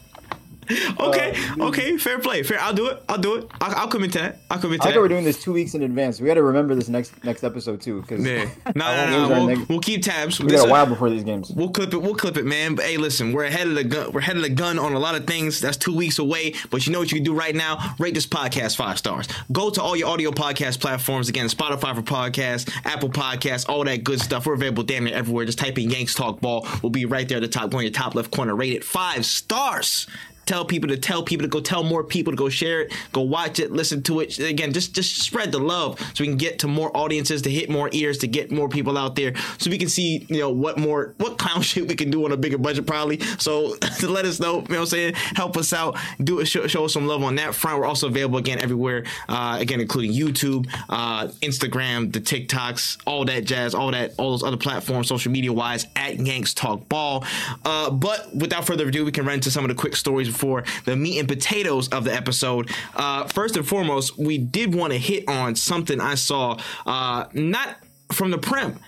okay, 0.99 1.33
Oh, 1.59 1.67
okay, 1.67 1.97
fair 1.97 2.19
play. 2.19 2.43
Fair. 2.43 2.59
I'll 2.59 2.73
do 2.73 2.87
it. 2.87 3.01
I'll 3.07 3.17
do 3.17 3.35
it. 3.35 3.47
I'll, 3.61 3.75
I'll 3.75 3.87
commit 3.87 4.11
to 4.13 4.19
that. 4.19 4.39
I'll 4.49 4.57
commit 4.59 4.81
I 4.81 4.85
to 4.85 4.89
think 4.91 5.01
we're 5.01 5.07
doing 5.07 5.23
this 5.23 5.41
two 5.41 5.53
weeks 5.53 5.73
in 5.73 5.83
advance. 5.83 6.19
We 6.19 6.27
got 6.27 6.35
to 6.35 6.43
remember 6.43 6.75
this 6.75 6.89
next 6.89 7.23
next 7.23 7.43
episode 7.43 7.81
too, 7.81 8.01
because 8.01 8.25
Yeah. 8.25 8.49
No, 8.75 9.05
no, 9.05 9.27
no. 9.27 9.29
We'll, 9.35 9.47
next- 9.47 9.69
we'll 9.69 9.79
keep 9.79 10.03
tabs. 10.03 10.39
we 10.39 10.47
This- 10.47 10.61
got 10.61 10.67
a 10.69 10.71
while 10.71 10.85
before 10.85 11.09
these 11.09 11.23
games. 11.23 11.51
We'll 11.51 11.69
clip 11.69 11.93
it. 11.93 11.97
We'll 12.01 12.15
clip 12.15 12.37
it, 12.37 12.45
man. 12.45 12.75
But 12.75 12.85
hey, 12.85 12.97
listen, 12.97 13.31
we're 13.33 13.45
ahead 13.45 13.67
of 13.67 13.75
the 13.75 13.83
gun. 13.83 14.11
We're 14.11 14.21
ahead 14.21 14.35
of 14.37 14.41
the 14.43 14.49
gun 14.49 14.79
on 14.79 14.93
a 14.93 14.99
lot 14.99 15.15
of 15.15 15.25
things. 15.27 15.61
That's 15.61 15.77
two 15.77 15.95
weeks 15.95 16.19
away. 16.19 16.53
But 16.71 16.85
you 16.85 16.93
know 16.93 16.99
what 16.99 17.11
you 17.11 17.17
can 17.17 17.23
do 17.25 17.33
right 17.33 17.55
now? 17.55 17.95
Rate 17.99 18.13
this 18.13 18.27
podcast 18.27 18.75
five 18.75 18.97
stars. 18.97 19.27
Go 19.51 19.69
to 19.69 19.81
all 19.81 19.95
your 19.95 20.09
audio 20.09 20.31
podcast 20.31 20.79
platforms. 20.79 21.29
Again, 21.29 21.47
Spotify 21.47 21.95
for 21.95 22.01
podcasts, 22.01 22.71
Apple 22.85 23.09
Podcasts, 23.09 23.69
all 23.69 23.83
that 23.85 24.03
good 24.03 24.19
stuff. 24.19 24.45
We're 24.45 24.53
available 24.55 24.83
damn 24.83 25.03
near 25.05 25.13
everywhere. 25.15 25.45
Just 25.45 25.59
type 25.59 25.77
in 25.77 25.89
Yanks 25.89 26.13
Talk 26.15 26.41
Ball. 26.41 26.67
We'll 26.81 26.89
be 26.89 27.05
right 27.05 27.27
there 27.27 27.37
at 27.37 27.41
the 27.41 27.47
top, 27.47 27.69
going 27.69 27.83
your 27.85 27.91
top 27.93 28.15
left 28.15 28.31
corner. 28.31 28.55
Rate 28.55 28.73
it 28.73 28.83
five 28.83 29.25
stars. 29.25 30.07
Tell 30.45 30.65
people 30.65 30.89
to 30.89 30.97
tell 30.97 31.23
people 31.23 31.43
to 31.43 31.49
go 31.49 31.59
tell 31.59 31.83
more 31.83 32.03
people 32.03 32.31
to 32.31 32.37
go 32.37 32.49
share 32.49 32.81
it, 32.81 32.93
go 33.11 33.21
watch 33.21 33.59
it, 33.59 33.71
listen 33.71 34.03
to 34.03 34.19
it. 34.19 34.39
Again, 34.39 34.73
just 34.73 34.93
just 34.93 35.21
spread 35.21 35.51
the 35.51 35.59
love 35.59 35.99
so 35.99 36.23
we 36.23 36.27
can 36.27 36.37
get 36.37 36.59
to 36.59 36.67
more 36.67 36.95
audiences, 36.95 37.41
to 37.43 37.49
hit 37.49 37.69
more 37.69 37.89
ears, 37.93 38.19
to 38.19 38.27
get 38.27 38.51
more 38.51 38.69
people 38.69 38.97
out 38.97 39.15
there, 39.15 39.35
so 39.57 39.69
we 39.69 39.77
can 39.77 39.89
see 39.89 40.25
you 40.29 40.39
know 40.39 40.49
what 40.49 40.77
more 40.77 41.13
what 41.17 41.37
clown 41.37 41.61
shit 41.61 41.87
we 41.87 41.95
can 41.95 42.11
do 42.11 42.25
on 42.25 42.31
a 42.31 42.37
bigger 42.37 42.57
budget 42.57 42.85
probably. 42.85 43.19
So 43.39 43.75
let 44.03 44.25
us 44.25 44.39
know, 44.39 44.55
you 44.55 44.61
know 44.61 44.67
what 44.67 44.79
I'm 44.79 44.85
saying, 44.85 45.13
help 45.15 45.57
us 45.57 45.73
out, 45.73 45.97
do 46.23 46.39
it, 46.39 46.45
show, 46.45 46.67
show 46.67 46.85
us 46.85 46.93
some 46.93 47.07
love 47.07 47.23
on 47.23 47.35
that 47.35 47.55
front. 47.55 47.79
We're 47.79 47.85
also 47.85 48.07
available 48.07 48.37
again 48.37 48.59
everywhere, 48.59 49.05
uh, 49.27 49.57
again 49.59 49.79
including 49.81 50.11
YouTube, 50.11 50.67
uh, 50.89 51.27
Instagram, 51.41 52.11
the 52.11 52.19
TikToks, 52.21 52.99
all 53.05 53.25
that 53.25 53.45
jazz, 53.45 53.73
all 53.73 53.91
that, 53.91 54.13
all 54.17 54.31
those 54.31 54.43
other 54.43 54.57
platforms, 54.57 55.07
social 55.07 55.31
media 55.31 55.51
wise, 55.51 55.87
at 55.95 56.19
Yanks 56.19 56.53
Talk 56.53 56.87
Ball. 56.89 57.23
Uh, 57.63 57.89
but 57.89 58.33
without 58.35 58.65
further 58.65 58.87
ado, 58.87 59.05
we 59.05 59.11
can 59.11 59.25
run 59.25 59.35
into 59.35 59.51
some 59.51 59.63
of 59.63 59.69
the 59.69 59.75
quick 59.75 59.95
stories 59.95 60.34
before 60.35 60.63
the 60.83 60.95
meat 60.95 61.19
and 61.19 61.27
potatoes 61.27 61.87
of 61.89 62.03
the 62.03 62.13
episode. 62.13 62.69
Uh, 62.95 63.25
first 63.27 63.55
and 63.55 63.67
foremost, 63.67 64.17
we 64.17 64.37
did 64.37 64.75
want 64.75 64.91
to 64.91 64.99
hit 64.99 65.27
on 65.29 65.55
something 65.55 66.01
I 66.01 66.15
saw, 66.15 66.57
uh, 66.85 67.25
not 67.33 67.77
from 68.11 68.31
the 68.31 68.37
Prem. 68.37 68.79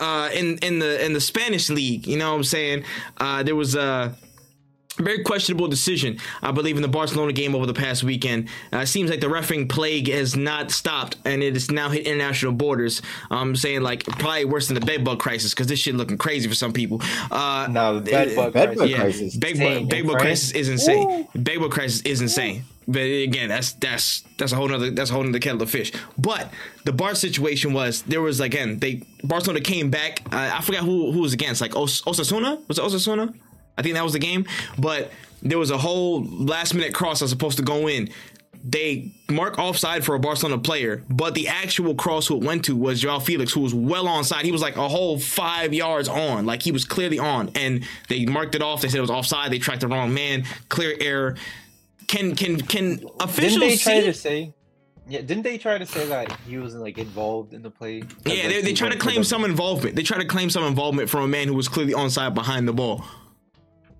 Uh, 0.00 0.28
in 0.34 0.58
in 0.58 0.80
the 0.80 1.04
in 1.04 1.12
the 1.12 1.20
Spanish 1.20 1.70
league, 1.70 2.04
you 2.08 2.18
know 2.18 2.32
what 2.32 2.38
I'm 2.38 2.44
saying? 2.44 2.84
Uh, 3.16 3.44
there 3.44 3.54
was 3.54 3.76
a 3.76 4.16
very 4.96 5.22
questionable 5.24 5.68
decision, 5.68 6.18
I 6.42 6.50
believe, 6.52 6.76
in 6.76 6.82
the 6.82 6.88
Barcelona 6.88 7.32
game 7.32 7.54
over 7.54 7.66
the 7.66 7.74
past 7.74 8.04
weekend. 8.04 8.48
Uh, 8.72 8.78
it 8.78 8.86
seems 8.86 9.10
like 9.10 9.20
the 9.20 9.26
refing 9.26 9.68
plague 9.68 10.08
has 10.08 10.36
not 10.36 10.70
stopped, 10.70 11.16
and 11.24 11.42
it 11.42 11.54
has 11.54 11.70
now 11.70 11.88
hit 11.88 12.06
international 12.06 12.52
borders. 12.52 13.02
I'm 13.30 13.56
saying 13.56 13.82
like 13.82 14.04
probably 14.04 14.44
worse 14.44 14.68
than 14.68 14.74
the 14.78 14.86
bedbug 14.86 15.18
crisis 15.18 15.52
because 15.52 15.66
this 15.66 15.78
shit 15.80 15.94
looking 15.94 16.18
crazy 16.18 16.48
for 16.48 16.54
some 16.54 16.72
people. 16.72 17.00
Uh, 17.30 17.66
no, 17.70 17.98
the 18.00 18.10
bed 18.10 18.36
bug 18.36 18.52
Bed 18.52 18.76
crisis. 18.76 18.90
yeah, 18.90 19.00
crisis. 19.00 19.36
bed 19.36 19.58
bug, 19.58 19.88
bed 19.90 20.02
bug 20.04 20.12
France. 20.12 20.22
crisis 20.22 20.50
is 20.52 20.68
insane. 20.68 21.28
Bed 21.34 21.58
bug 21.60 21.70
crisis 21.70 22.02
is 22.02 22.20
insane. 22.20 22.64
But 22.86 23.00
again, 23.00 23.48
that's 23.48 23.72
that's 23.72 24.24
that's 24.36 24.52
a 24.52 24.56
whole 24.56 24.68
nother 24.68 24.90
that's 24.90 25.08
a 25.10 25.14
whole 25.14 25.22
nother 25.22 25.38
kettle 25.38 25.62
of 25.62 25.70
fish. 25.70 25.90
But 26.18 26.50
the 26.84 26.92
Bar 26.92 27.14
situation 27.14 27.72
was 27.72 28.02
there 28.02 28.20
was 28.20 28.40
again 28.40 28.78
they 28.78 29.02
Barcelona 29.24 29.60
came 29.62 29.90
back. 29.90 30.20
Uh, 30.30 30.50
I 30.54 30.60
forgot 30.60 30.82
who 30.84 31.10
who 31.10 31.20
was 31.20 31.32
against 31.32 31.62
like 31.62 31.74
Os- 31.74 32.02
Osasuna 32.02 32.60
was 32.68 32.78
it 32.78 32.84
Osasuna? 32.84 33.34
I 33.76 33.82
think 33.82 33.94
that 33.94 34.04
was 34.04 34.12
the 34.12 34.18
game. 34.18 34.46
But 34.78 35.10
there 35.42 35.58
was 35.58 35.70
a 35.70 35.78
whole 35.78 36.24
last 36.24 36.74
minute 36.74 36.94
cross 36.94 37.18
that 37.18 37.24
was 37.24 37.30
supposed 37.30 37.58
to 37.58 37.62
go 37.64 37.88
in. 37.88 38.10
They 38.66 39.12
mark 39.28 39.58
offside 39.58 40.06
for 40.06 40.14
a 40.14 40.18
Barcelona 40.18 40.58
player, 40.58 41.02
but 41.10 41.34
the 41.34 41.48
actual 41.48 41.94
cross 41.94 42.26
who 42.26 42.36
it 42.38 42.44
went 42.44 42.64
to 42.64 42.74
was 42.74 42.98
Joao 43.00 43.18
Felix, 43.18 43.52
who 43.52 43.60
was 43.60 43.74
well 43.74 44.06
onside. 44.06 44.42
He 44.42 44.52
was 44.52 44.62
like 44.62 44.76
a 44.76 44.88
whole 44.88 45.18
five 45.18 45.74
yards 45.74 46.08
on, 46.08 46.46
like 46.46 46.62
he 46.62 46.72
was 46.72 46.86
clearly 46.86 47.18
on, 47.18 47.50
and 47.56 47.84
they 48.08 48.24
marked 48.24 48.54
it 48.54 48.62
off. 48.62 48.80
They 48.80 48.88
said 48.88 48.98
it 48.98 49.02
was 49.02 49.10
offside. 49.10 49.52
They 49.52 49.58
tracked 49.58 49.82
the 49.82 49.88
wrong 49.88 50.14
man. 50.14 50.44
Clear 50.70 50.96
error. 50.98 51.36
Can 52.06 52.34
can 52.34 52.58
can 52.58 53.04
officials 53.20 53.60
Didn't 53.60 53.60
they 53.60 53.76
try 53.76 54.00
see? 54.00 54.06
to 54.06 54.14
say? 54.14 54.54
Yeah, 55.06 55.20
didn't 55.20 55.42
they 55.42 55.58
try 55.58 55.76
to 55.76 55.84
say 55.84 56.06
that 56.06 56.32
he 56.46 56.56
wasn't 56.56 56.82
like 56.82 56.96
involved 56.96 57.52
in 57.52 57.60
the 57.60 57.70
play? 57.70 57.98
yeah, 58.24 58.44
like, 58.44 58.48
they, 58.48 58.62
they 58.62 58.72
try 58.72 58.88
to 58.88 58.96
claim 58.96 59.24
some 59.24 59.44
involvement. 59.44 59.94
They 59.94 60.02
try 60.02 60.16
to 60.16 60.24
claim 60.24 60.48
some 60.48 60.64
involvement 60.64 61.10
from 61.10 61.24
a 61.24 61.28
man 61.28 61.48
who 61.48 61.54
was 61.54 61.68
clearly 61.68 61.92
onside 61.92 62.32
behind 62.32 62.66
the 62.66 62.72
ball. 62.72 63.04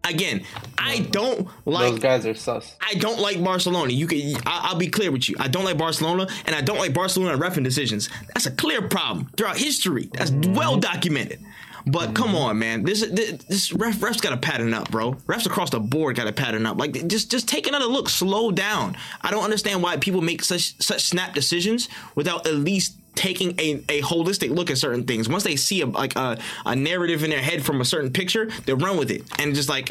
Again, 0.05 0.45
I 0.79 1.01
don't 1.11 1.49
like 1.65 1.93
Those 1.93 2.01
guys 2.01 2.27
are 2.27 2.35
sus. 2.35 2.77
I 2.81 2.95
don't 2.95 3.21
like 3.21 3.43
Barcelona. 3.43 3.93
You 3.93 4.07
can 4.07 4.37
I, 4.47 4.69
I'll 4.69 4.79
be 4.79 4.89
clear 4.89 5.11
with 5.11 5.29
you. 5.29 5.37
I 5.39 5.49
don't 5.49 5.65
like 5.65 5.79
Barcelona, 5.79 6.29
and 6.47 6.55
I 6.55 6.61
don't 6.61 6.79
like 6.79 6.95
Barcelona 6.95 7.39
refing 7.39 7.65
decisions. 7.65 8.09
That's 8.35 8.47
a 8.47 8.51
clear 8.51 8.89
problem 8.89 9.31
throughout 9.37 9.57
history. 9.57 10.11
That's 10.13 10.31
well 10.31 10.77
documented. 10.77 11.41
But 11.87 12.15
come 12.15 12.29
mm-hmm. 12.29 12.37
on, 12.37 12.59
man. 12.59 12.83
This 12.85 13.07
this, 13.07 13.45
this 13.45 13.73
ref 13.73 13.97
refs 13.97 14.21
got 14.21 14.31
to 14.31 14.37
pattern 14.37 14.73
up, 14.73 14.91
bro. 14.91 15.13
Refs 15.27 15.47
across 15.47 15.71
the 15.71 15.81
board 15.81 16.17
got 16.17 16.25
to 16.25 16.33
pattern 16.33 16.65
up. 16.67 16.79
Like 16.79 17.07
just 17.09 17.31
just 17.31 17.49
take 17.49 17.67
another 17.67 17.87
look. 17.87 18.09
Slow 18.09 18.51
down. 18.51 18.97
I 19.21 19.31
don't 19.31 19.45
understand 19.45 19.83
why 19.83 19.97
people 19.99 20.23
make 20.23 20.43
such 20.43 20.81
such 20.81 21.03
snap 21.03 21.35
decisions 21.35 21.89
without 22.15 22.47
at 22.47 22.55
least 22.55 22.97
taking 23.15 23.59
a, 23.61 23.75
a 23.89 24.03
holistic 24.03 24.51
look 24.55 24.71
at 24.71 24.79
certain 24.79 25.05
things. 25.05 25.29
Once 25.29 25.45
they 25.45 25.57
see 25.57 25.81
a 25.81 25.87
like 25.87 26.17
a, 26.17 26.39
a 26.67 26.75
narrative 26.77 27.23
in 27.25 27.31
their 27.31 27.43
head 27.43 27.65
from 27.65 27.81
a 27.81 27.85
certain 27.85 28.13
picture, 28.13 28.49
they 28.67 28.75
run 28.75 28.97
with 28.97 29.11
it 29.11 29.23
and 29.41 29.55
just 29.55 29.69
like, 29.69 29.91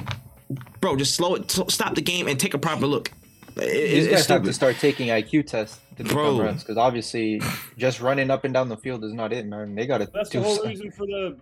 bro, 0.81 0.95
just 0.95 1.15
slow 1.15 1.35
it, 1.35 1.49
stop 1.69 1.95
the 1.95 2.01
game 2.01 2.27
and 2.27 2.39
take 2.39 2.53
a 2.53 2.57
proper 2.59 2.85
look. 2.85 3.11
It- 3.55 3.91
These 3.91 4.05
it's 4.07 4.15
guys 4.15 4.25
have 4.27 4.43
to 4.43 4.53
start 4.53 4.77
taking 4.79 5.07
IQ 5.09 5.47
tests 5.47 5.79
to 5.97 6.03
Bro. 6.03 6.37
become 6.39 6.55
because 6.57 6.77
obviously 6.77 7.39
just 7.77 8.01
running 8.01 8.31
up 8.31 8.45
and 8.45 8.53
down 8.53 8.67
the 8.67 8.77
field 8.77 9.03
is 9.03 9.13
not 9.13 9.31
it, 9.31 9.45
man. 9.45 9.75
They 9.75 9.85
got 9.85 9.99
to 9.99 10.09
That's 10.11 10.29
the 10.31 10.41
whole 10.41 10.55
something. 10.55 10.71
reason 10.71 10.91
for 10.91 11.05
the 11.05 11.37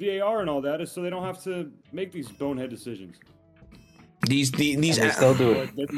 VAR 0.00 0.40
and 0.40 0.48
all 0.48 0.60
that 0.62 0.80
is 0.80 0.90
so 0.92 1.02
they 1.02 1.10
don't 1.10 1.24
have 1.24 1.42
to 1.44 1.70
make 1.92 2.12
these 2.12 2.28
bonehead 2.28 2.70
decisions. 2.70 3.16
These 4.28 4.52
the, 4.52 4.76
these 4.76 4.98
And 4.98 5.10
they 5.10 5.12
still 5.14 5.34
do 5.34 5.50
it. 5.52 5.70
But 5.74 5.88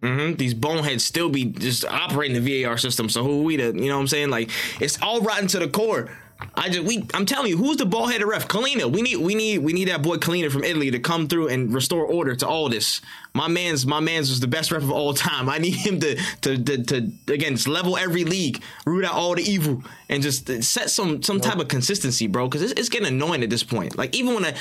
they- 0.00 0.08
hmm 0.08 0.34
These 0.34 0.54
boneheads 0.54 1.04
still 1.04 1.28
be 1.28 1.46
just 1.46 1.84
operating 1.84 2.42
the 2.42 2.62
VAR 2.62 2.78
system. 2.78 3.08
So 3.08 3.22
who 3.24 3.40
are 3.40 3.44
we 3.44 3.56
to, 3.56 3.66
you 3.66 3.88
know 3.88 3.96
what 3.96 4.02
I'm 4.02 4.08
saying? 4.08 4.30
Like 4.30 4.50
it's 4.80 5.00
all 5.02 5.20
rotten 5.20 5.46
to 5.48 5.58
the 5.58 5.68
core. 5.68 6.10
I 6.54 6.68
just 6.68 6.86
we 6.86 7.02
I'm 7.14 7.24
telling 7.24 7.48
you, 7.48 7.56
who's 7.56 7.78
the 7.78 7.86
ball 7.86 8.08
headed 8.08 8.26
ref? 8.26 8.46
Collina. 8.46 8.92
We 8.92 9.00
need 9.00 9.16
we 9.16 9.34
need 9.34 9.60
we 9.60 9.72
need 9.72 9.88
that 9.88 10.02
boy 10.02 10.16
Collina 10.16 10.52
from 10.52 10.64
Italy 10.64 10.90
to 10.90 10.98
come 10.98 11.28
through 11.28 11.48
and 11.48 11.72
restore 11.72 12.04
order 12.04 12.36
to 12.36 12.46
all 12.46 12.68
this. 12.68 13.00
My 13.32 13.48
man's 13.48 13.86
my 13.86 14.00
man's 14.00 14.28
was 14.28 14.40
the 14.40 14.46
best 14.46 14.70
ref 14.70 14.82
of 14.82 14.90
all 14.90 15.14
time. 15.14 15.48
I 15.56 15.56
need 15.56 15.76
him 15.76 15.98
to 16.00 16.14
to 16.42 16.62
to, 16.62 16.82
to 16.84 17.10
again 17.32 17.56
just 17.56 17.68
level 17.68 17.96
every 17.96 18.24
league, 18.24 18.62
root 18.84 19.06
out 19.06 19.14
all 19.14 19.34
the 19.34 19.42
evil, 19.50 19.82
and 20.10 20.22
just 20.22 20.46
set 20.62 20.90
some 20.90 21.22
some 21.22 21.40
type 21.40 21.58
of 21.58 21.68
consistency, 21.68 22.26
bro. 22.26 22.48
Because 22.48 22.60
it's, 22.60 22.72
it's 22.78 22.90
getting 22.90 23.08
annoying 23.08 23.42
at 23.42 23.48
this 23.48 23.62
point. 23.62 23.96
Like 23.96 24.14
even 24.14 24.34
when 24.34 24.44
I, 24.44 24.54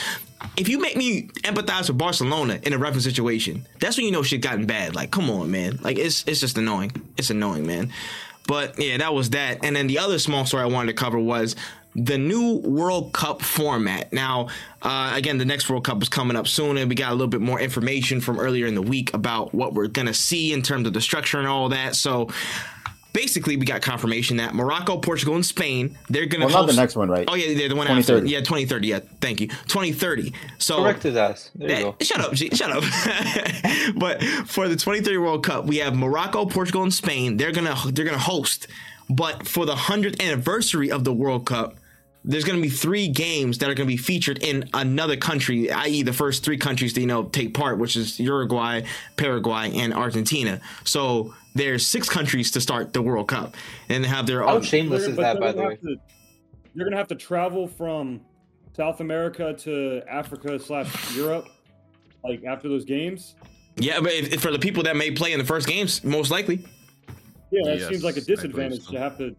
if 0.57 0.69
you 0.69 0.79
make 0.79 0.95
me 0.95 1.27
empathize 1.43 1.87
with 1.87 1.97
Barcelona 1.97 2.59
in 2.63 2.73
a 2.73 2.77
reference 2.77 3.03
situation, 3.03 3.65
that's 3.79 3.97
when 3.97 4.05
you 4.05 4.11
know 4.11 4.23
shit 4.23 4.41
gotten 4.41 4.65
bad. 4.65 4.95
Like 4.95 5.11
come 5.11 5.29
on, 5.29 5.51
man. 5.51 5.79
Like 5.81 5.97
it's 5.97 6.23
it's 6.27 6.39
just 6.39 6.57
annoying. 6.57 6.91
It's 7.17 7.29
annoying, 7.29 7.65
man. 7.65 7.91
But 8.47 8.79
yeah, 8.79 8.97
that 8.97 9.13
was 9.13 9.31
that. 9.31 9.65
And 9.65 9.75
then 9.75 9.87
the 9.87 9.99
other 9.99 10.19
small 10.19 10.45
story 10.45 10.63
I 10.63 10.67
wanted 10.67 10.87
to 10.87 10.93
cover 10.93 11.19
was 11.19 11.55
the 11.95 12.17
new 12.17 12.57
World 12.57 13.13
Cup 13.13 13.41
format. 13.41 14.11
Now, 14.11 14.49
uh, 14.81 15.13
again, 15.15 15.37
the 15.37 15.45
next 15.45 15.69
World 15.69 15.85
Cup 15.85 16.01
is 16.01 16.09
coming 16.09 16.35
up 16.35 16.47
soon, 16.47 16.77
and 16.77 16.89
we 16.89 16.95
got 16.95 17.11
a 17.11 17.15
little 17.15 17.27
bit 17.27 17.41
more 17.41 17.59
information 17.59 18.21
from 18.21 18.39
earlier 18.39 18.67
in 18.67 18.75
the 18.75 18.81
week 18.81 19.13
about 19.13 19.53
what 19.53 19.73
we're 19.73 19.87
gonna 19.87 20.13
see 20.13 20.53
in 20.53 20.61
terms 20.61 20.87
of 20.87 20.93
the 20.93 21.01
structure 21.01 21.39
and 21.39 21.47
all 21.47 21.69
that. 21.69 21.95
So. 21.95 22.29
Basically, 23.15 23.55
we 23.55 23.65
got 23.65 23.81
confirmation 23.81 24.35
that 24.37 24.53
Morocco, 24.53 24.97
Portugal, 24.97 25.35
and 25.35 25.45
Spain 25.45 25.97
they're 26.09 26.25
gonna 26.25 26.47
Well, 26.47 26.63
not 26.63 26.67
the 26.67 26.73
next 26.73 26.97
one, 26.97 27.09
right? 27.09 27.23
Oh 27.29 27.35
yeah, 27.35 27.57
they're 27.57 27.69
the 27.69 27.75
one 27.75 27.87
after. 27.87 28.25
Yeah, 28.25 28.39
2030. 28.39 28.87
Yeah, 28.89 28.99
thank 29.21 29.39
you. 29.39 29.47
2030. 29.47 30.33
So 30.57 30.83
Correct 30.83 31.03
his 31.03 31.15
ass. 31.15 31.49
There 31.55 31.77
you 31.77 31.83
go. 31.85 31.95
Shut 32.01 32.19
up, 32.19 32.33
G. 32.33 32.49
Shut 32.53 32.71
up. 32.71 32.83
but 33.95 34.21
for 34.47 34.67
the 34.67 34.75
2030 34.75 35.17
World 35.17 35.45
Cup, 35.45 35.65
we 35.65 35.77
have 35.77 35.95
Morocco, 35.95 36.45
Portugal, 36.45 36.83
and 36.83 36.93
Spain. 36.93 37.37
They're 37.37 37.53
gonna 37.53 37.73
they're 37.93 38.03
gonna 38.03 38.17
host. 38.17 38.67
But 39.09 39.47
for 39.47 39.65
the 39.65 39.77
hundredth 39.77 40.21
anniversary 40.21 40.91
of 40.91 41.05
the 41.05 41.13
World 41.13 41.45
Cup, 41.45 41.77
there's 42.25 42.43
gonna 42.43 42.59
be 42.59 42.67
three 42.67 43.07
games 43.07 43.59
that 43.59 43.69
are 43.69 43.75
gonna 43.75 43.87
be 43.87 43.95
featured 43.95 44.43
in 44.43 44.69
another 44.73 45.15
country, 45.15 45.71
i.e., 45.71 46.03
the 46.03 46.11
first 46.11 46.43
three 46.43 46.57
countries 46.57 46.91
to 46.93 46.99
you 46.99 47.07
know 47.07 47.23
take 47.23 47.53
part, 47.53 47.77
which 47.77 47.95
is 47.95 48.19
Uruguay, 48.19 48.81
Paraguay, 49.15 49.71
and 49.73 49.93
Argentina. 49.93 50.59
So 50.83 51.33
there's 51.55 51.87
six 51.87 52.07
countries 52.09 52.51
to 52.51 52.61
start 52.61 52.93
the 52.93 53.01
World 53.01 53.29
Cup, 53.29 53.55
and 53.89 54.03
they 54.03 54.07
have 54.07 54.27
their 54.27 54.43
How 54.43 54.55
own. 54.55 54.61
shameless 54.61 55.03
is 55.07 55.15
that, 55.15 55.39
by 55.39 55.51
the 55.53 55.63
way? 55.63 55.75
to- 55.77 55.97
You're 56.75 56.85
gonna 56.85 56.97
have 56.97 57.07
to 57.07 57.15
travel 57.15 57.67
from 57.67 58.19
South 58.75 58.99
America 58.99 59.53
to 59.59 60.01
Africa 60.09 60.59
slash 60.59 61.15
Europe, 61.15 61.47
like 62.23 62.43
after 62.43 62.67
those 62.67 62.83
games. 62.85 63.35
Yeah, 63.77 64.01
but 64.01 64.11
if, 64.11 64.33
if 64.33 64.41
for 64.41 64.51
the 64.51 64.59
people 64.59 64.83
that 64.83 64.95
may 64.97 65.11
play 65.11 65.31
in 65.31 65.39
the 65.39 65.45
first 65.45 65.67
games, 65.67 66.03
most 66.03 66.29
likely. 66.31 66.65
Yeah, 67.51 67.61
that 67.63 67.79
Yes, 67.79 67.87
seems 67.89 68.03
like 68.03 68.17
a 68.17 68.21
disadvantage 68.21 68.83
so. 68.85 68.91
to 68.91 68.99
have 68.99 69.17
to. 69.17 69.35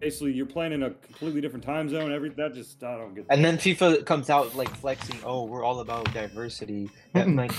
Basically, 0.00 0.32
you're 0.32 0.46
playing 0.46 0.72
in 0.72 0.82
a 0.84 0.90
completely 0.90 1.40
different 1.40 1.64
time 1.64 1.88
zone. 1.88 2.12
Every 2.12 2.28
that 2.30 2.54
just 2.54 2.82
I 2.84 2.96
don't 2.98 3.14
get. 3.14 3.26
And 3.30 3.42
then 3.44 3.56
FIFA 3.58 4.04
comes 4.04 4.30
out 4.30 4.54
like 4.54 4.68
flexing, 4.76 5.16
oh, 5.24 5.44
we're 5.44 5.64
all 5.64 5.80
about 5.80 6.12
diversity. 6.12 6.88
And 7.14 7.34
like, 7.42 7.52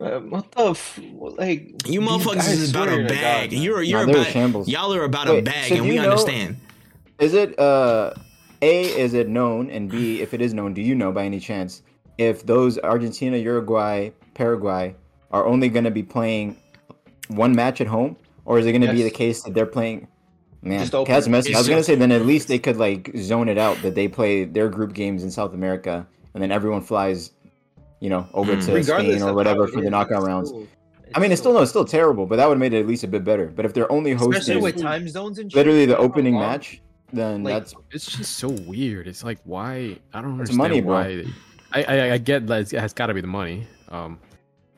uh, 0.00 0.20
what 0.20 0.50
the 0.52 0.70
f- 0.70 1.00
like? 1.38 1.86
You 1.88 2.00
motherfuckers 2.00 2.48
is 2.50 2.70
about 2.70 2.88
a 2.88 3.04
bag. 3.06 3.50
God, 3.50 3.58
you're 3.58 3.82
you're 3.82 4.00
Nah, 4.06 4.12
they're 4.12 4.20
about 4.22 4.32
shambles. 4.32 4.68
y'all 4.68 4.92
are 4.94 5.04
about 5.04 5.28
a 5.28 5.40
bag, 5.42 5.68
so 5.68 5.76
and 5.76 5.88
we 5.88 5.96
know- 5.96 6.04
understand. 6.04 6.56
Is 7.18 7.34
it 7.34 7.58
uh 7.58 8.14
A 8.62 8.84
is 8.84 9.14
it 9.14 9.28
known 9.28 9.70
and 9.70 9.90
B 9.90 10.20
if 10.20 10.34
it 10.34 10.40
is 10.40 10.54
known, 10.54 10.72
do 10.74 10.82
you 10.82 10.94
know 10.94 11.10
by 11.12 11.24
any 11.24 11.40
chance 11.40 11.82
if 12.16 12.46
those 12.46 12.78
Argentina, 12.78 13.36
Uruguay, 13.36 14.10
Paraguay 14.34 14.94
are 15.32 15.44
only 15.46 15.68
going 15.68 15.84
to 15.84 15.90
be 15.90 16.02
playing 16.02 16.56
one 17.28 17.54
match 17.54 17.80
at 17.80 17.86
home 17.86 18.16
or 18.44 18.58
is 18.58 18.66
it 18.66 18.72
going 18.72 18.82
to 18.82 18.92
be 18.92 19.02
the 19.02 19.10
case 19.10 19.42
that 19.42 19.54
they're 19.54 19.66
playing 19.66 20.08
Man, 20.62 20.80
Just 20.80 20.94
open 20.94 21.12
that's 21.14 21.28
messy. 21.28 21.50
I 21.54 21.58
It's 21.58 21.58
was 21.60 21.68
gonna 21.68 21.84
say 21.84 21.94
then 21.94 22.10
at 22.10 22.26
least 22.26 22.48
they 22.48 22.58
could 22.58 22.76
like 22.76 23.12
zone 23.16 23.48
it 23.48 23.58
out 23.58 23.80
that 23.82 23.94
they 23.94 24.08
play 24.08 24.44
their 24.44 24.68
group 24.68 24.92
games 24.92 25.22
in 25.22 25.30
South 25.30 25.54
America 25.54 26.04
and 26.34 26.42
then 26.42 26.50
everyone 26.50 26.82
flies, 26.82 27.30
you 28.00 28.08
know, 28.10 28.26
over 28.34 28.54
Mm. 28.56 28.66
to 28.66 28.72
Regardless 28.74 29.16
Spain 29.18 29.28
or 29.28 29.34
whatever 29.34 29.66
for 29.68 29.80
the 29.80 29.90
knockout 29.90 30.18
it's 30.18 30.26
rounds. 30.26 30.48
still- 30.50 30.66
I 31.14 31.20
mean, 31.20 31.32
it's 31.32 31.40
still 31.40 31.52
no, 31.54 31.62
it's 31.62 31.70
still 31.70 31.84
terrible, 31.86 32.26
but 32.26 32.36
that 32.36 32.46
would 32.48 32.54
have 32.56 32.60
made 32.60 32.74
it 32.74 32.80
at 32.80 32.86
least 32.86 33.02
a 33.04 33.08
bit 33.08 33.24
better. 33.24 33.46
But 33.46 33.64
if 33.64 33.72
they're 33.72 33.90
only 33.90 34.12
especially 34.12 34.34
hosting 34.36 34.60
with 34.62 34.76
time 34.76 35.08
zones 35.08 35.38
and 35.38 35.52
literally 35.54 35.86
the 35.86 35.96
opening 35.96 36.34
long- 36.34 36.42
match, 36.42 36.80
then 37.12 37.42
Like, 37.42 37.54
that's 37.54 37.74
It's 37.90 38.04
just 38.16 38.36
so 38.36 38.48
weird. 38.48 39.08
It's 39.08 39.24
like 39.24 39.38
why 39.44 39.96
I 40.12 40.20
don't 40.20 40.38
It's 40.40 40.50
understand 40.50 40.58
money, 40.58 40.80
why. 40.82 41.16
They, 41.16 41.26
I, 41.72 41.82
I 41.84 42.12
I 42.14 42.18
get 42.18 42.46
that 42.48 42.72
it 42.72 42.78
has 42.78 42.92
got 42.92 43.06
to 43.06 43.14
be 43.14 43.22
the 43.22 43.26
money. 43.26 43.66
Um, 43.88 44.18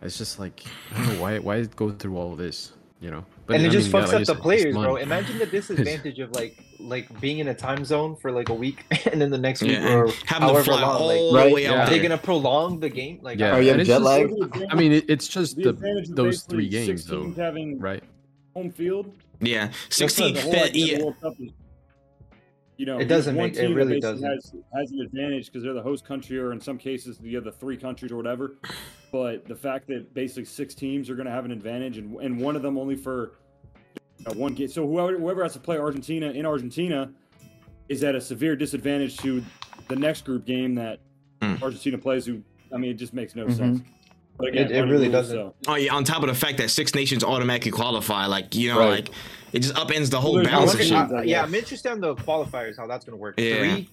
it's 0.02 0.16
just 0.18 0.38
like 0.38 0.62
I 0.94 0.98
don't 1.04 1.14
know 1.16 1.22
why 1.22 1.38
why 1.40 1.62
go 1.64 1.90
through 1.90 2.16
all 2.16 2.32
of 2.32 2.38
this, 2.38 2.72
you 3.00 3.10
know. 3.10 3.24
But 3.50 3.56
and 3.56 3.66
it 3.66 3.68
I 3.68 3.72
just 3.72 3.92
mean, 3.92 4.02
fucks 4.02 4.12
like 4.12 4.20
up 4.22 4.26
the 4.28 4.34
players, 4.36 4.74
bro. 4.76 4.94
Imagine 4.96 5.38
the 5.38 5.46
disadvantage 5.58 6.18
of 6.20 6.30
like 6.32 6.56
like 6.78 7.20
being 7.20 7.40
in 7.40 7.48
a 7.48 7.54
time 7.54 7.84
zone 7.84 8.14
for 8.14 8.30
like 8.30 8.48
a 8.48 8.54
week, 8.54 8.84
and 9.10 9.20
then 9.20 9.28
the 9.30 9.38
next 9.38 9.60
week 9.62 9.72
Yeah, 9.72 9.92
or 9.94 10.04
and 10.04 10.12
having 10.24 10.48
to 10.48 10.54
however 10.54 10.70
long. 10.70 10.82
all 10.84 11.32
Like, 11.32 11.44
Right, 11.44 11.52
way 11.54 11.62
yeah. 11.64 11.72
out 11.72 11.78
are 11.80 11.90
they 11.90 11.98
there. 11.98 12.08
gonna 12.10 12.18
prolong 12.22 12.78
the 12.78 12.88
game? 12.88 13.18
Like, 13.22 13.38
Yeah. 13.40 13.56
Oh, 13.56 13.58
you 13.60 13.68
have 13.70 13.78
jet 13.78 13.86
just- 13.86 14.02
lag? 14.02 14.30
I 14.70 14.74
mean, 14.76 14.92
it, 14.92 15.04
it's 15.08 15.26
just 15.26 15.56
the 15.56 15.72
the, 15.72 16.06
those 16.10 16.42
three 16.42 16.68
games, 16.68 17.04
though, 17.06 17.32
having 17.36 17.78
right? 17.80 18.04
home 18.54 18.70
field. 18.70 19.12
Yeah, 19.40 19.70
sixteen. 19.88 20.34
the 20.34 20.40
whole 20.42 20.52
that- 20.52 20.72
the 20.72 20.78
yeah, 20.78 21.02
World 21.02 21.16
Cup 21.20 21.34
is, 21.40 21.50
you 22.80 22.86
know, 22.86 22.98
It 22.98 23.08
doesn't 23.08 23.36
one 23.36 23.48
make- 23.48 23.56
it 23.58 23.60
team 23.60 23.70
that 23.72 23.76
really 23.76 24.00
doesn't. 24.00 24.26
Has, 24.26 24.54
has 24.74 24.90
an 24.90 25.00
advantage 25.02 25.46
because 25.46 25.62
they're 25.62 25.74
the 25.74 25.82
host 25.82 26.02
country, 26.06 26.38
or 26.38 26.52
in 26.52 26.60
some 26.62 26.78
cases, 26.78 27.18
the 27.18 27.36
other 27.36 27.50
three 27.50 27.76
countries 27.76 28.10
or 28.10 28.16
whatever. 28.16 28.54
But 29.12 29.44
the 29.46 29.54
fact 29.54 29.86
that 29.88 30.14
basically 30.14 30.46
six 30.46 30.74
teams 30.74 31.10
are 31.10 31.14
going 31.14 31.26
to 31.26 31.30
have 31.32 31.44
an 31.44 31.50
advantage, 31.50 31.98
and 31.98 32.16
and 32.22 32.40
one 32.40 32.56
of 32.56 32.62
them 32.62 32.78
only 32.78 32.96
for 32.96 33.32
you 34.18 34.24
know, 34.26 34.32
one 34.32 34.54
game. 34.54 34.68
So 34.68 34.86
whoever 34.86 35.18
whoever 35.18 35.42
has 35.42 35.52
to 35.52 35.60
play 35.60 35.76
Argentina 35.76 36.30
in 36.30 36.46
Argentina 36.46 37.12
is 37.90 38.02
at 38.02 38.14
a 38.14 38.20
severe 38.20 38.56
disadvantage 38.56 39.18
to 39.18 39.44
the 39.88 39.96
next 39.96 40.24
group 40.24 40.46
game 40.46 40.74
that 40.76 41.00
Mm. 41.42 41.60
Argentina 41.62 41.98
plays. 41.98 42.24
Who 42.24 42.42
I 42.72 42.78
mean, 42.78 42.92
it 42.92 42.94
just 42.94 43.12
makes 43.12 43.34
no 43.36 43.44
Mhm. 43.44 43.56
sense. 43.56 43.80
But 44.38 44.54
It- 44.56 44.70
it 44.70 44.80
really 44.82 45.08
rules, 45.08 45.12
doesn't. 45.12 45.36
so- 45.36 45.54
Oh 45.68 45.74
yeah, 45.74 45.94
on 45.94 46.04
top 46.04 46.22
of 46.22 46.28
the 46.28 46.34
fact 46.34 46.58
that 46.58 46.70
six 46.70 46.94
nations 46.94 47.22
automatically 47.22 47.70
qualify, 47.70 48.26
like 48.26 48.54
you 48.54 48.68
know, 48.72 48.78
Right. 48.78 48.90
like 49.06 49.10
it 49.52 49.60
just 49.60 49.74
upends 49.74 50.10
the 50.10 50.20
whole 50.20 50.34
There's 50.34 50.46
balance 50.48 50.74
of 50.74 50.80
shit. 50.82 50.92
of 50.92 51.12
uh, 51.12 51.20
yeah, 51.22 51.42
I'm 51.42 51.54
interested 51.54 51.92
in 51.92 52.00
the 52.00 52.14
qualifiers, 52.14 52.76
how 52.78 52.86
that's 52.86 53.04
gonna 53.04 53.16
work. 53.18 53.34
Yeah. 53.38 53.56
Three, 53.58 53.88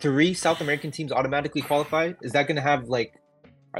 three 0.00 0.34
South 0.34 0.60
American 0.60 0.90
teams 0.90 1.12
automatically 1.12 1.62
qualify. 1.62 2.12
Is 2.22 2.32
that 2.32 2.46
gonna 2.48 2.60
have 2.60 2.88
like? 2.88 3.14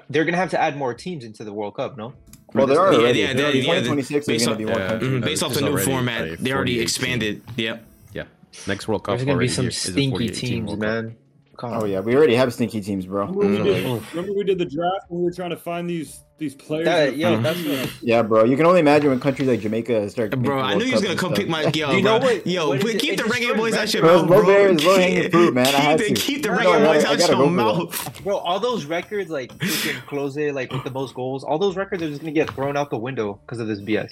They're 0.09 0.25
gonna 0.25 0.37
have 0.37 0.51
to 0.51 0.61
add 0.61 0.77
more 0.77 0.95
teams 0.95 1.25
into 1.25 1.43
the 1.45 1.53
World 1.53 1.75
Cup, 1.77 1.97
no? 1.99 2.13
well, 2.55 2.67
there 2.67 2.81
are 2.81 2.93
Yeah, 2.93 2.99
already. 2.99 3.19
yeah, 3.21 3.33
There 3.33 3.51
yeah, 3.51 3.55
yeah, 3.57 3.63
2026 3.63 4.27
based 4.27 4.41
is 4.43 4.47
going 4.47 4.53
on- 4.55 4.59
to 4.61 4.65
be 4.67 4.73
one 4.73 4.81
yeah. 4.81 4.89
country. 4.89 5.09
Mhm, 5.09 5.23
Uh, 5.23 5.27
based 5.27 5.43
off 5.43 5.55
the 5.55 5.61
new 5.61 5.77
format, 5.79 6.39
they 6.43 6.53
already 6.53 6.73
48 6.79 6.83
expanded. 6.83 7.43
Yep. 7.57 7.85
Yeah, 8.13 8.23
next 8.67 8.89
World 8.89 9.05
Cup 9.05 9.17
There's 9.17 9.27
gonna 9.27 9.39
be 9.39 9.49
some 9.49 9.71
stinky 9.71 10.11
48 10.11 10.35
team 10.35 10.49
teams, 10.67 10.71
Cup. 10.71 10.79
man. 10.81 11.17
Come 11.57 11.75
Oh 11.75 11.85
yeah, 11.85 12.01
we 12.01 12.17
already 12.17 12.35
have 12.37 12.55
stinky 12.55 12.81
teams, 12.81 13.05
bro. 13.07 13.27
Remember, 13.27 13.41
we 13.65 13.71
did, 13.75 13.85
mm-hmm. 13.85 14.17
remember 14.17 14.37
we 14.39 14.45
did 14.45 14.59
the 14.59 14.65
draft 14.65 15.07
when 15.09 15.21
we 15.21 15.25
were 15.27 15.33
trying 15.33 15.51
to 15.51 15.57
find 15.59 15.89
these 15.91 16.21
these 16.39 16.55
players. 16.55 16.87
That- 16.87 17.13
in 17.13 17.19
the 17.19 17.37
that's 17.43 17.61
team? 17.63 17.79
what- 17.81 18.03
yeah, 18.03 18.23
bro. 18.23 18.45
You 18.45 18.57
can 18.57 18.65
only 18.65 18.81
imagine 18.81 19.11
when 19.11 19.21
countries 19.21 19.47
like 19.47 19.61
Jamaica 19.61 20.09
start. 20.09 20.31
Bro, 20.43 20.59
I 20.59 20.75
knew 20.75 20.87
you 20.87 20.93
was 20.93 21.03
gonna 21.03 21.17
come 21.17 21.35
stuff. 21.35 21.39
pick 21.41 21.49
my 21.51 21.65
yo, 21.75 21.91
You 21.93 22.03
know 22.03 22.19
bro. 22.19 22.29
what- 22.29 22.47
Yo, 22.47 22.69
what 22.69 22.79
is 22.79 22.85
but 22.85 22.99
keep 22.99 23.13
It 23.13 23.17
the 23.19 23.23
destroyed 23.25 23.43
reggae 23.53 23.57
boys 23.59 23.75
out 23.75 23.93
your 23.93 24.03
Bro, 24.05 24.23
mouth, 24.23 24.31
Low 24.31 24.37
bro. 24.39 24.47
Bear 24.47 24.69
is 24.71 24.85
low-hanging 24.85 25.23
Keep- 25.25 25.33
fruit, 25.33 25.55
man. 25.55 25.67
I 25.67 25.71
Keep 25.71 25.81
had 25.81 25.99
the, 25.99 26.05
to. 26.07 26.15
keep 26.15 26.43
the 26.43 26.49
No, 26.49 26.57
reggae 26.57 26.81
no, 26.81 26.93
boys 26.95 27.05
I 27.05 27.13
out 27.13 27.19
gotta 27.19 27.33
your 27.33 27.43
go 27.43 27.45
for 27.45 27.51
that. 27.51 27.51
mouth. 27.51 28.25
Bro, 28.25 28.37
all 28.39 28.59
those 28.61 28.85
records, 28.87 29.29
like 29.31 29.55
freaking 29.59 30.07
Close, 30.07 30.37
like 30.55 30.73
with 30.73 30.85
the 30.85 30.91
most 30.91 31.15
goals, 31.15 31.45
all 31.45 31.59
those 31.59 31.77
records 31.77 32.03
are 32.03 32.09
just 32.09 32.23
gonna 32.23 32.33
get 32.33 32.49
thrown 32.55 32.75
out 32.75 32.89
the 32.89 32.97
window 32.99 33.39
because 33.45 33.61
of 33.61 33.67
this 33.69 33.81
BS. 33.81 34.11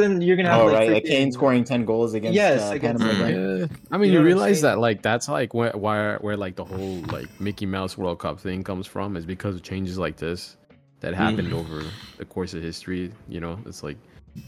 Then 0.00 0.20
you're 0.22 0.36
gonna 0.36 0.48
have 0.50 0.60
Oh 0.62 0.64
like, 0.66 0.74
right, 0.74 0.90
like 0.90 1.04
freaking- 1.04 1.08
Kane 1.08 1.32
scoring 1.32 1.64
ten 1.64 1.84
goals 1.84 2.14
against 2.14 2.34
Yes, 2.34 2.70
uh, 2.70 2.74
against- 2.74 3.02
Panama. 3.02 3.24
right? 3.24 3.34
Yeah. 3.34 3.38
I 3.40 3.44
You 3.44 3.68
know 3.90 3.98
mean, 3.98 4.12
you, 4.12 4.18
what 4.18 4.24
realize 4.24 4.60
that 4.62 4.78
like 4.78 5.02
that's 5.02 5.28
like 5.28 5.52
where, 5.54 5.72
where 5.72 6.18
where 6.20 6.36
like 6.36 6.56
the 6.56 6.64
whole 6.64 7.00
like 7.12 7.28
Mickey 7.40 7.66
Mouse 7.66 7.98
World 7.98 8.18
Cup 8.18 8.40
thing 8.40 8.64
comes 8.64 8.86
from 8.86 9.16
is 9.16 9.26
because 9.26 9.54
of 9.56 9.62
changes 9.62 9.98
like 9.98 10.16
this 10.16 10.56
that 11.00 11.14
happened 11.14 11.52
over 11.52 11.82
the 12.18 12.24
course 12.24 12.54
of 12.54 12.62
history. 12.62 13.12
You 13.28 13.40
know, 13.40 13.58
it's 13.66 13.82
like 13.82 13.96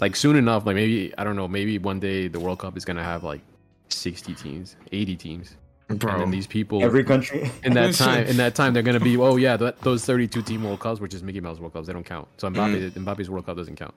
like 0.01 0.17
soon 0.17 0.37
enough, 0.37 0.65
like 0.67 0.77
maybe 0.77 1.13
I 1.19 1.25
don't 1.25 1.37
know, 1.37 1.47
maybe 1.49 1.79
one 1.79 2.01
day 2.01 2.29
the 2.29 2.41
World 2.41 2.59
Cup 2.61 2.77
is 2.77 2.85
gonna 2.85 3.05
have 3.05 3.23
like 3.25 3.41
sixty 3.89 4.35
teams, 4.35 4.77
eighty 4.93 5.15
teams, 5.17 5.57
and 5.91 6.01
then 6.01 6.31
these 6.31 6.47
people 6.47 6.83
Every 6.83 7.05
country. 7.05 7.51
in 7.65 7.75
that 7.75 7.93
time 7.97 8.25
in 8.27 8.39
that 8.39 8.55
time 8.55 8.73
they're 8.73 8.83
gonna 8.83 8.99
be 8.99 9.19
oh 9.19 9.37
yeah 9.37 9.59
that, 9.59 9.79
those 9.83 10.05
32 10.07 10.41
team 10.41 10.65
world 10.65 10.81
cups 10.81 10.99
which 11.01 11.13
is 11.13 11.23
mickey 11.23 11.41
mouse 11.41 11.59
world 11.61 11.75
cups 11.75 11.87
they 11.87 11.93
don't 11.93 12.07
count 12.07 12.27
so 12.39 12.49
Mbappe, 12.49 12.93
mbappe's 12.93 13.29
world 13.29 13.45
cup 13.45 13.59
doesn't 13.59 13.77
count 13.77 13.95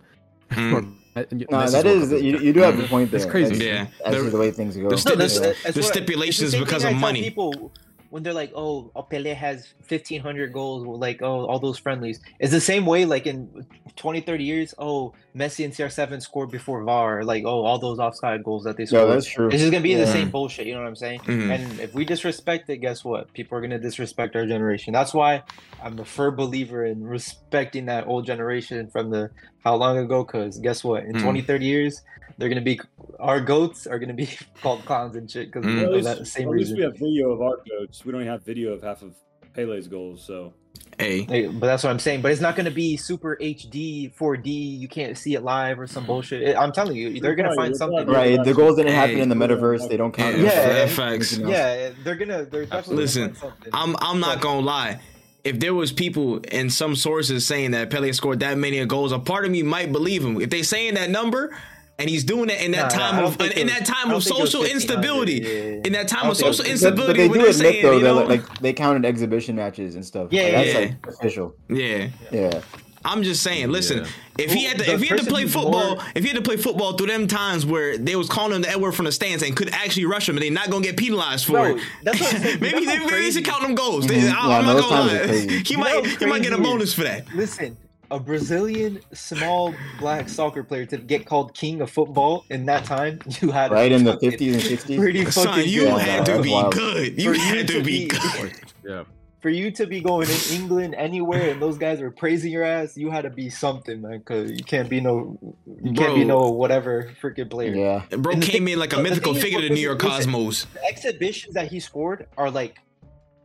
Mm. 0.52 0.94
No, 1.16 1.24
Messi's 1.24 1.72
that 1.72 1.86
World 1.86 2.04
is 2.04 2.12
you, 2.12 2.38
you 2.38 2.54
do 2.54 2.60
have 2.60 2.80
a 2.80 2.84
point 2.88 3.10
there. 3.10 3.20
It's 3.20 3.30
crazy. 3.30 3.56
That's, 3.56 3.64
Yeah. 3.66 3.88
that's 4.12 4.24
The- 4.24 4.30
the 4.30 4.38
way 4.38 4.52
things 4.52 4.78
go. 4.78 4.90
the 4.90 4.98
sti- 5.00 5.10
No, 5.10 5.16
the- 5.16 5.28
the 5.28 5.40
what 5.40 5.58
I- 5.66 5.80
it's 5.80 5.88
stipulations 5.88 6.56
because 6.56 6.84
of 6.84 6.94
money. 6.94 7.24
People 7.24 7.72
when 8.10 8.24
they're 8.24 8.34
like, 8.34 8.52
"Oh, 8.56 8.92
Pele 9.10 9.34
has 9.34 9.68
1500 9.88 10.54
goals," 10.54 10.86
well, 10.86 11.00
like, 11.00 11.22
"Oh, 11.22 11.46
all 11.46 11.60
those 11.60 11.78
friendlies." 11.80 12.20
It's 12.40 12.52
the 12.52 12.62
same 12.62 12.86
way 12.86 13.06
like 13.06 13.26
in 13.28 13.50
20, 13.96 14.22
30 14.22 14.44
years, 14.44 14.74
"Oh, 14.78 15.14
Messi 15.36 15.66
and 15.66 15.74
CR7 15.74 16.22
scored 16.22 16.52
before 16.52 16.84
VAR," 16.84 17.24
like, 17.24 17.44
"Oh, 17.46 17.64
all 17.66 17.80
those 17.80 18.00
offside 18.00 18.44
goals 18.44 18.64
that 18.64 18.78
they 18.78 18.84
No, 18.84 18.88
scored." 18.88 19.10
that's 19.10 19.28
true. 19.30 19.48
It's 19.50 19.60
just 19.60 19.72
gonna 19.72 19.84
be 19.84 19.96
the 19.96 20.08
same 20.08 20.30
bullshit. 20.32 20.68
You 20.68 20.74
know 20.76 20.82
what 20.82 20.88
I'm 20.88 20.96
saying? 20.96 21.22
Mhm. 21.26 21.52
And 21.54 21.80
if 21.82 21.94
we 21.94 22.06
disrespect 22.06 22.70
it, 22.70 22.78
guess 22.78 23.04
what? 23.04 23.32
People 23.34 23.58
are 23.58 23.62
gonna 23.62 23.80
disrespect 23.80 24.36
our 24.36 24.46
generation. 24.46 24.94
That's 24.94 25.14
why 25.14 25.44
I'm 25.84 26.00
a 26.00 26.06
firm 26.06 26.36
believer 26.36 26.86
in 26.86 27.04
respecting 27.04 27.86
that 27.86 28.08
old 28.08 28.26
generation 28.26 28.90
from 28.92 29.10
the 29.12 29.30
how 29.64 29.76
long 29.76 29.98
ago. 29.98 30.24
Because 30.24 30.58
guess 30.60 30.84
what? 30.84 31.04
In 31.04 31.14
Mm. 31.16 31.22
20, 31.22 31.42
30 31.42 31.66
years, 31.66 32.02
they're 32.38 32.50
gonna 32.50 32.62
be 32.62 32.80
our 33.20 33.40
goats 33.42 33.88
are 33.88 34.00
gonna 34.00 34.14
be 34.14 34.30
called 34.62 34.86
clowns 34.86 35.16
and 35.16 35.30
shit 35.30 35.48
because 35.52 35.66
Mm. 35.66 35.82
Well, 35.82 35.94
of 35.94 36.00
at 36.00 36.04
that 36.04 36.20
least, 36.20 36.34
same 36.34 36.48
at 36.48 36.54
least 36.54 36.76
we 36.76 36.84
have 36.84 36.94
video 36.98 37.32
of 37.32 37.42
our 37.42 37.58
goats. 37.70 38.06
We 38.06 38.12
don't 38.12 38.22
even 38.22 38.32
have 38.32 38.44
video 38.44 38.74
of 38.74 38.84
half 38.84 39.02
of 39.02 39.16
Pele's 39.54 39.88
goals. 39.88 40.24
So 40.24 40.54
Hey, 41.00 41.22
Hey, 41.24 41.48
but 41.48 41.66
that's 41.68 41.84
what 41.84 41.90
I'm 41.90 42.00
saying. 42.00 42.22
But 42.22 42.32
it's 42.32 42.42
not 42.42 42.56
gonna 42.56 42.72
be 42.72 42.98
super 42.98 43.38
HD, 43.42 44.12
4D. 44.16 44.48
You 44.80 44.88
can't 44.88 45.18
see 45.18 45.34
it 45.36 45.44
live 45.44 45.80
or 45.80 45.88
some 45.88 46.06
bullshit. 46.06 46.42
It- 46.44 46.56
I'm 46.58 46.72
telling 46.72 46.96
you, 46.96 47.20
they're 47.20 47.36
gonna 47.36 47.50
Right, 47.50 47.56
find 47.56 47.76
something. 47.78 48.06
right. 48.08 48.38
Right, 48.38 48.44
the 48.44 48.54
goals 48.54 48.78
didn't 48.78 48.94
happen 48.94 49.16
Hey. 49.18 49.22
in 49.22 49.30
the 49.30 49.36
metaverse. 49.36 49.90
They 49.90 49.98
don't 49.98 50.12
count. 50.14 50.38
Yeah, 50.38 50.50
as, 50.50 50.92
uh, 50.92 50.96
facts. 50.96 51.38
Yeah, 51.38 51.90
they're 52.04 52.16
gonna. 52.16 52.46
They're 52.46 52.66
definitely 52.66 52.96
Listen, 53.04 53.22
gonna 53.24 53.34
find 53.36 53.54
something. 53.54 53.70
I'm 53.74 53.96
I'm 54.00 54.20
not 54.20 54.42
gonna 54.42 54.62
lie. 54.66 55.00
If 55.44 55.60
there 55.60 55.74
was 55.74 55.92
people 55.92 56.38
in 56.52 56.70
some 56.70 56.96
sources 56.96 57.46
saying 57.46 57.72
that 57.72 57.90
Pele 57.90 58.12
scored 58.12 58.40
that 58.42 58.58
many 58.58 58.84
goals, 58.86 59.12
a 59.12 59.20
part 59.20 59.46
of 59.46 59.52
me 59.52 59.64
might 59.64 59.92
believe 59.92 60.24
him. 60.24 60.42
If 60.42 60.50
they 60.50 60.62
saying 60.62 60.96
that 60.96 61.10
number 61.10 61.56
and 62.00 62.10
he's 62.10 62.24
doing 62.24 62.50
it 62.50 62.62
in 62.62 62.72
that 62.72 62.92
Nah, 62.94 62.98
nah, 63.00 63.10
time 63.12 63.24
don't 63.24 63.42
of 63.42 63.58
in 63.58 63.68
that 63.68 63.86
time 63.86 64.08
of 64.12 64.12
don't 64.12 64.24
think 64.24 64.38
it 64.38 64.42
was 64.42 64.52
social 64.52 64.66
instability, 64.66 65.34
yeah, 65.34 65.48
yeah, 65.48 65.54
yeah. 65.64 65.82
in 65.86 65.94
that 65.94 66.08
time 66.08 66.30
of 66.30 66.38
social 66.38 66.64
But, 66.64 66.72
instability, 66.72 67.14
but 67.14 67.18
they 67.18 67.28
when 67.30 67.40
do 67.40 67.46
admit 67.46 67.56
saying, 67.56 67.84
though 67.84 67.92
you 67.94 68.00
that 68.04 68.14
know, 68.16 68.24
like 68.24 68.60
they 68.60 68.74
counted 68.74 69.06
exhibition 69.06 69.56
matches 69.56 69.96
and 69.96 70.06
stuff. 70.06 70.28
Yeah, 70.32 70.44
Like, 70.44 70.52
that's 70.54 70.68
yeah. 70.74 70.80
like 70.80 71.08
official. 71.08 71.56
yeah. 71.70 72.10
Yeah. 72.32 72.62
I'm 73.06 73.24
just 73.24 73.42
saying, 73.42 73.70
listen, 73.70 74.06
if 74.38 74.52
he 74.52 74.66
had 74.66 74.80
to, 74.80 74.84
The 74.84 74.94
if 74.96 75.02
he 75.02 75.08
had 75.08 75.20
to 75.20 75.26
play 75.26 75.46
football, 75.46 76.02
if 76.14 76.24
he 76.24 76.30
had 76.30 76.36
to 76.36 76.42
play 76.42 76.58
football 76.58 76.94
through 76.98 77.08
them 77.08 77.26
times 77.28 77.66
where 77.66 77.98
they 77.98 78.18
was 78.18 78.28
calling 78.28 78.54
him 78.54 78.64
the 78.64 78.70
N 78.72 78.82
word 78.82 78.96
from 78.96 79.06
the 79.06 79.14
stands 79.14 79.44
and 79.44 79.56
could 79.56 79.70
actually 79.70 80.06
rush 80.06 80.28
him 80.28 80.36
and 80.36 80.44
they 80.44 80.50
not 80.50 80.70
gonna 80.70 80.84
get 80.84 80.98
penalized 80.98 81.46
for 81.46 81.54
Bro, 81.54 81.76
it. 81.78 81.82
that's 82.04 82.20
what 82.20 82.34
maybe 82.62 82.86
they, 82.86 82.96
how 82.98 83.06
maybe 83.08 83.24
he 83.26 83.32
should 83.32 83.46
count 83.46 83.62
them 83.62 83.76
goals. 83.76 84.08
They- 84.08 84.16
Mhm. 84.18 84.34
I, 84.34 84.60
am 84.60 84.66
not 84.66 84.82
gonna 84.82 85.06
lie. 85.12 85.28
He 85.66 85.74
You 85.74 85.78
might 85.78 86.06
he 86.20 86.26
might 86.26 86.42
get 86.44 86.52
a 86.54 86.58
bonus 86.58 86.94
for 86.94 87.04
that. 87.04 87.34
Listen, 87.34 87.78
a 88.12 88.20
Brazilian 88.20 89.00
small 89.14 89.74
black 90.00 90.30
soccer 90.30 90.64
player 90.64 90.86
to 90.86 90.98
get 90.98 91.26
called 91.26 91.54
king 91.54 91.82
of 91.82 91.90
football 91.90 92.46
in 92.50 92.66
that 92.66 92.86
time, 92.86 93.20
you 93.42 93.52
had 93.52 93.72
Right 93.72 93.92
in 93.92 94.04
the 94.04 94.18
50s 94.18 94.54
and 94.54 94.62
60s. 94.62 94.98
Pretty 94.98 95.26
Son, 95.32 95.46
fucking 95.48 95.70
you 95.70 95.82
good. 95.82 96.02
had 96.02 96.26
to 96.26 96.42
be 96.42 96.52
wild. 96.52 96.74
good. 96.74 97.22
You 97.22 97.34
For 97.34 97.36
you 97.36 97.42
had 97.42 97.68
to 97.68 97.74
to 97.80 97.84
be 97.84 98.06
be- 98.06 98.08
good. 98.08 98.54
yeah 98.86 99.04
For 99.42 99.50
you 99.50 99.72
to 99.72 99.86
be 99.86 100.02
going 100.02 100.28
in 100.30 100.38
England 100.62 100.96
anywhere 100.98 101.50
and 101.52 101.62
those 101.62 101.78
guys 101.78 102.02
are 102.02 102.10
praising 102.12 102.52
your 102.52 102.64
ass, 102.64 102.96
you 102.98 103.12
had 103.12 103.22
to 103.24 103.30
be 103.30 103.50
something, 103.50 104.02
man. 104.02 104.20
Because 104.20 104.52
you 104.52 104.64
can't 104.64 104.90
be 104.90 105.00
no, 105.02 105.38
you 105.84 105.94
can't 105.94 106.16
be 106.16 106.24
no 106.24 106.50
whatever 106.50 107.12
freaking 107.22 107.50
player. 107.50 107.76
Yeah. 107.76 108.18
Bro 108.18 108.34
came 108.36 108.42
thing- 108.42 108.68
in 108.70 108.80
like 108.80 108.94
a 108.94 109.02
mythical 109.02 109.34
figure 109.34 109.62
to 109.62 109.70
New 109.70 109.82
York 109.82 110.02
listen, 110.04 110.32
Cosmos. 110.32 110.66
The 110.74 110.84
exhibitions 110.86 111.54
that 111.56 111.68
he 111.68 111.80
scored 111.80 112.28
are 112.38 112.50
like 112.50 112.80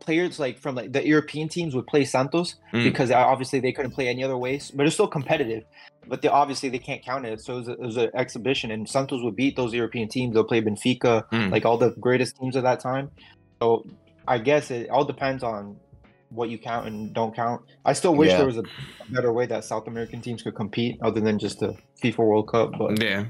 players 0.05 0.39
like 0.39 0.59
from 0.59 0.75
like 0.75 0.91
the 0.91 1.05
European 1.07 1.47
teams 1.49 1.73
would 1.75 1.87
play 1.87 2.03
Santos 2.05 2.55
Mm. 2.73 2.83
because 2.83 3.09
uh, 3.11 3.15
obviously 3.17 3.59
they 3.59 3.71
couldn't 3.71 3.91
play 3.91 4.07
any 4.07 4.23
other 4.23 4.37
ways, 4.37 4.71
but 4.75 4.85
it's 4.85 4.95
still 4.95 5.07
competitive. 5.07 5.63
But 6.07 6.21
they 6.21 6.27
obviously 6.27 6.69
they 6.69 6.79
can't 6.79 7.01
count 7.03 7.25
it, 7.25 7.39
so 7.41 7.53
it 7.53 7.59
was, 7.59 7.67
a, 7.69 7.71
it 7.71 7.79
was 7.79 7.97
an 7.97 8.09
exhibition, 8.13 8.71
and 8.71 8.87
Santos 8.89 9.21
would 9.23 9.35
beat 9.35 9.55
those 9.55 9.73
European 9.73 10.07
teams. 10.09 10.33
They'll 10.33 10.43
play 10.43 10.61
Benfica, 10.61 11.23
Mm. 11.31 11.51
like 11.51 11.65
all 11.65 11.77
the 11.77 11.91
greatest 11.91 12.37
teams 12.39 12.55
of 12.55 12.63
that 12.63 12.79
time. 12.81 13.09
So 13.61 13.85
I 14.27 14.37
guess 14.39 14.69
it 14.71 14.89
all 14.89 15.05
depends 15.05 15.43
on 15.43 15.77
what 16.29 16.49
you 16.49 16.57
count 16.57 16.87
and 16.87 17.13
don't 17.13 17.33
count. 17.35 17.61
I 17.85 17.93
still 17.93 18.15
wish 18.15 18.29
Yeah. 18.31 18.37
there 18.37 18.47
was 18.47 18.57
a 18.57 18.63
better 19.09 19.31
way 19.31 19.45
that 19.45 19.63
South 19.63 19.87
American 19.87 20.19
teams 20.21 20.41
could 20.41 20.55
compete 20.55 20.97
other 21.01 21.21
than 21.21 21.37
just 21.39 21.59
the 21.59 21.75
FIFA 22.01 22.17
World 22.29 22.47
Cup. 22.49 22.71
But 22.77 23.01
Yeah. 23.01 23.25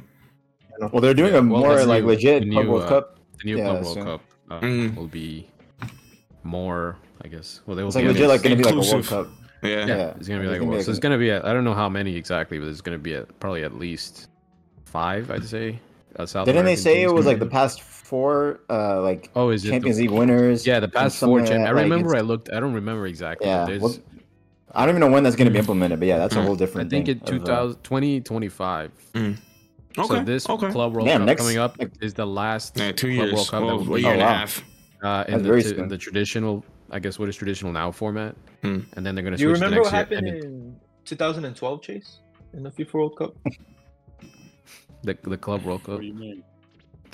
Well, 0.92 1.02
they're 1.02 1.14
doing 1.14 1.34
Yeah, 1.34 1.40
a 1.40 1.44
well, 1.44 1.60
more 1.62 1.84
like 1.86 2.02
new- 2.04 2.10
legit 2.10 2.44
the 2.44 2.50
Club 2.52 2.66
new, 2.66 2.72
World 2.72 2.84
uh, 2.84 2.90
Cup. 2.90 3.20
the 3.40 3.44
new 3.46 3.58
Yeah, 3.58 3.64
club 3.66 3.84
world 3.84 3.98
so- 3.98 4.04
cup 4.04 4.22
uh, 4.50 4.60
Mm. 4.62 4.96
will 4.96 5.08
be 5.08 5.48
more 6.44 6.98
i 7.24 7.28
guess 7.28 7.62
well 7.66 7.76
they 7.76 7.84
will 7.84 7.90
It's 7.90 7.98
be 7.98 8.04
like 8.04 8.14
legit, 8.16 8.28
like 8.30 8.44
gonna 8.44 8.56
be 8.56 8.64
like 8.64 8.74
a 8.74 8.78
World 8.78 8.88
Inclusive. 8.88 9.10
Cup. 9.10 9.28
Yeah. 9.62 9.70
yeah, 9.70 9.86
Yeah. 9.86 10.14
it's 10.18 10.28
gonna 10.28 10.42
be 10.42 10.46
It's 10.48 10.52
like 10.52 10.58
a 10.58 10.60
gonna 10.60 10.60
be 10.60 10.66
world 10.66 10.76
like 10.78 10.86
so 10.86 10.92
it's 10.92 11.00
gonna 11.00 11.18
be 11.18 11.32
at, 11.32 11.46
i 11.46 11.54
don't 11.54 11.64
know 11.64 11.74
how 11.74 11.88
many 11.90 12.16
exactly 12.16 12.60
but 12.60 12.68
it's 12.68 12.82
gonna 12.82 12.98
be 12.98 13.14
at 13.16 13.40
probably 13.40 13.64
at 13.64 13.76
least 13.78 14.28
five 14.86 15.32
i'd 15.32 15.46
say 15.46 15.80
uh, 16.18 16.26
South 16.28 16.46
Didn't 16.46 16.66
they 16.66 16.76
say 16.76 17.02
it 17.02 17.12
was 17.12 17.26
like 17.26 17.40
the 17.40 17.46
past 17.48 17.82
four, 17.82 18.60
uh, 18.70 19.02
like 19.02 19.32
oh 19.36 19.50
is 19.50 19.64
it 19.64 19.68
the- 19.68 19.72
Champions 19.74 20.00
League 20.00 20.12
winners? 20.12 20.68
yeah 20.68 20.80
the 20.80 20.88
past 20.88 21.20
four 21.20 21.40
like 21.40 21.48
champ- 21.50 21.64
that, 21.64 21.70
i 21.70 21.72
like, 21.72 21.84
remember 21.84 22.16
i 22.16 22.20
looked 22.22 22.52
i 22.52 22.60
don't 22.60 22.74
remember 22.74 23.08
exactly 23.08 23.48
Yeah. 23.48 23.78
well, 23.78 23.96
I 24.76 24.86
don't 24.88 24.96
even 24.96 25.02
know 25.02 25.12
when 25.14 25.22
that's 25.24 25.36
going 25.36 25.46
to 25.46 25.52
be 25.52 25.60
implemented, 25.60 26.00
but 26.00 26.08
yeah, 26.08 26.18
that's 26.18 26.34
a 26.36 26.40
Mm. 26.40 26.46
whole 26.46 26.64
i 26.64 26.66
think 26.66 26.90
thing. 26.90 27.08
in 27.08 27.20
2000 27.20 27.84
2025 27.84 28.92
Okay. 29.16 29.36
so 30.08 30.24
this 30.24 30.50
okay. 30.50 30.72
club 30.72 30.94
world 30.94 31.08
Damn, 31.08 31.20
cup 31.22 31.26
next- 31.28 31.42
coming 31.44 31.58
up 31.60 31.78
is 32.02 32.16
the 32.16 32.26
last 32.26 32.76
Yeah, 32.78 32.92
two 32.92 33.14
Club 33.16 33.28
years. 33.28 33.34
World 33.34 33.48
Cup 33.50 33.60
that 33.62 33.66
Well, 33.68 33.78
will 33.78 33.94
a 33.94 33.96
be- 33.98 34.02
year 34.02 34.12
and 34.14 34.22
a 34.22 34.24
Oh, 34.24 34.28
wow. 34.28 34.34
half. 34.38 34.64
Uh, 35.04 35.24
in 35.28 35.44
the, 35.44 35.50
very 35.50 35.62
t- 35.64 35.76
in 35.78 35.88
the 35.88 35.98
traditional 35.98 36.64
i 36.92 37.00
guess 37.00 37.20
what 37.20 37.28
is 37.30 37.36
traditional 37.36 37.72
now 37.72 37.92
format 37.92 38.36
Hmm. 38.62 38.80
and 38.96 39.06
then 39.06 39.14
they're 39.16 39.24
gonna 39.24 39.38
do 39.38 39.44
you 39.44 39.50
switch 39.56 39.60
to 39.60 39.66
remember 39.66 39.84
next 39.84 39.92
what 39.92 40.12
year 40.12 40.22
happened 40.22 40.28
and 40.28 40.38
it- 40.38 40.44
in 40.46 40.76
2012, 41.06 41.82
Chase, 41.82 42.20
in 42.54 42.64
the 42.64 42.72
FIFA 42.72 42.94
World 42.94 43.18
Cup? 43.18 43.36
the, 45.04 45.18
the 45.24 45.38
club 45.38 45.64
world 45.66 45.84
cup 45.84 45.96
what 45.96 46.02
do 46.02 46.08
you 46.08 46.14
mean? 46.14 46.44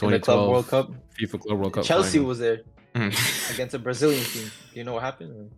In 0.01 0.09
the 0.11 0.19
2012 0.19 0.23
Club 0.23 0.49
World 0.51 0.67
Cup, 0.67 0.91
FIFA 1.19 1.41
Club 1.41 1.59
World 1.59 1.73
Cup. 1.73 1.83
Chelsea 1.83 2.17
final. 2.19 2.27
was 2.29 2.39
there 2.39 2.59
Mm. 2.95 3.53
against 3.53 3.75
a 3.75 3.79
Brazilian 3.79 4.23
team. 4.23 4.45
Do 4.73 4.79
you 4.79 4.83
know 4.83 4.93
what 4.93 5.03
happened? 5.03 5.51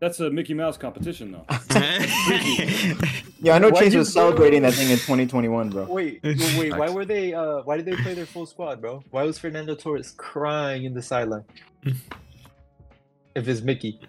Or- 0.00 0.06
That's 0.06 0.20
a 0.20 0.30
Mickey 0.30 0.54
Mouse 0.54 0.76
competition, 0.76 1.32
though. 1.32 1.46
Yeah, 3.40 3.54
I 3.54 3.58
know 3.60 3.70
Why'd 3.70 3.84
Chase 3.84 3.94
was 3.94 4.12
celebrating 4.12 4.62
that 4.62 4.74
thing 4.74 4.90
in 4.90 4.96
2021, 4.96 5.70
bro. 5.70 5.84
Wait, 5.84 6.20
wait, 6.24 6.58
wait, 6.58 6.76
why 6.76 6.90
were 6.90 7.04
they? 7.04 7.32
Uh, 7.32 7.62
why 7.62 7.76
did 7.76 7.86
they 7.86 7.94
play 7.94 8.14
their 8.14 8.26
full 8.26 8.46
squad, 8.46 8.80
bro? 8.80 9.04
Why 9.10 9.22
was 9.22 9.38
Fernando 9.38 9.76
Torres 9.76 10.10
crying 10.16 10.84
in 10.84 10.92
the 10.92 11.02
sideline? 11.02 11.44
if 11.84 13.46
it's 13.46 13.60
Mickey, 13.60 14.00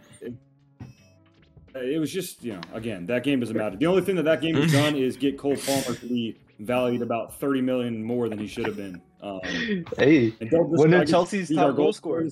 It 1.76 2.00
was 2.00 2.12
just, 2.12 2.44
you 2.44 2.54
know, 2.54 2.62
again, 2.74 3.06
that 3.06 3.24
game 3.24 3.40
doesn't 3.40 3.56
matter. 3.56 3.78
The 3.78 3.86
only 3.86 4.02
thing 4.02 4.16
that 4.16 4.24
that 4.24 4.42
game 4.42 4.56
has 4.56 4.72
done 4.82 4.96
is 4.96 5.16
get 5.16 5.38
Cole 5.38 5.56
Palmer 5.58 5.96
to 5.96 6.06
be 6.08 6.40
valued 6.60 7.04
about 7.04 7.40
30 7.40 7.62
million 7.62 8.04
more 8.04 8.30
than 8.30 8.40
he 8.40 8.48
should 8.48 8.66
have 8.66 8.78
been. 8.78 9.00
Um, 9.22 9.40
hey, 9.98 10.34
and 10.42 10.50
don't 10.50 10.70
One 10.70 10.92
of 10.94 11.08
Chelsea's 11.08 11.50
top 11.50 11.76
goal 11.76 11.94
scorer 11.94 12.28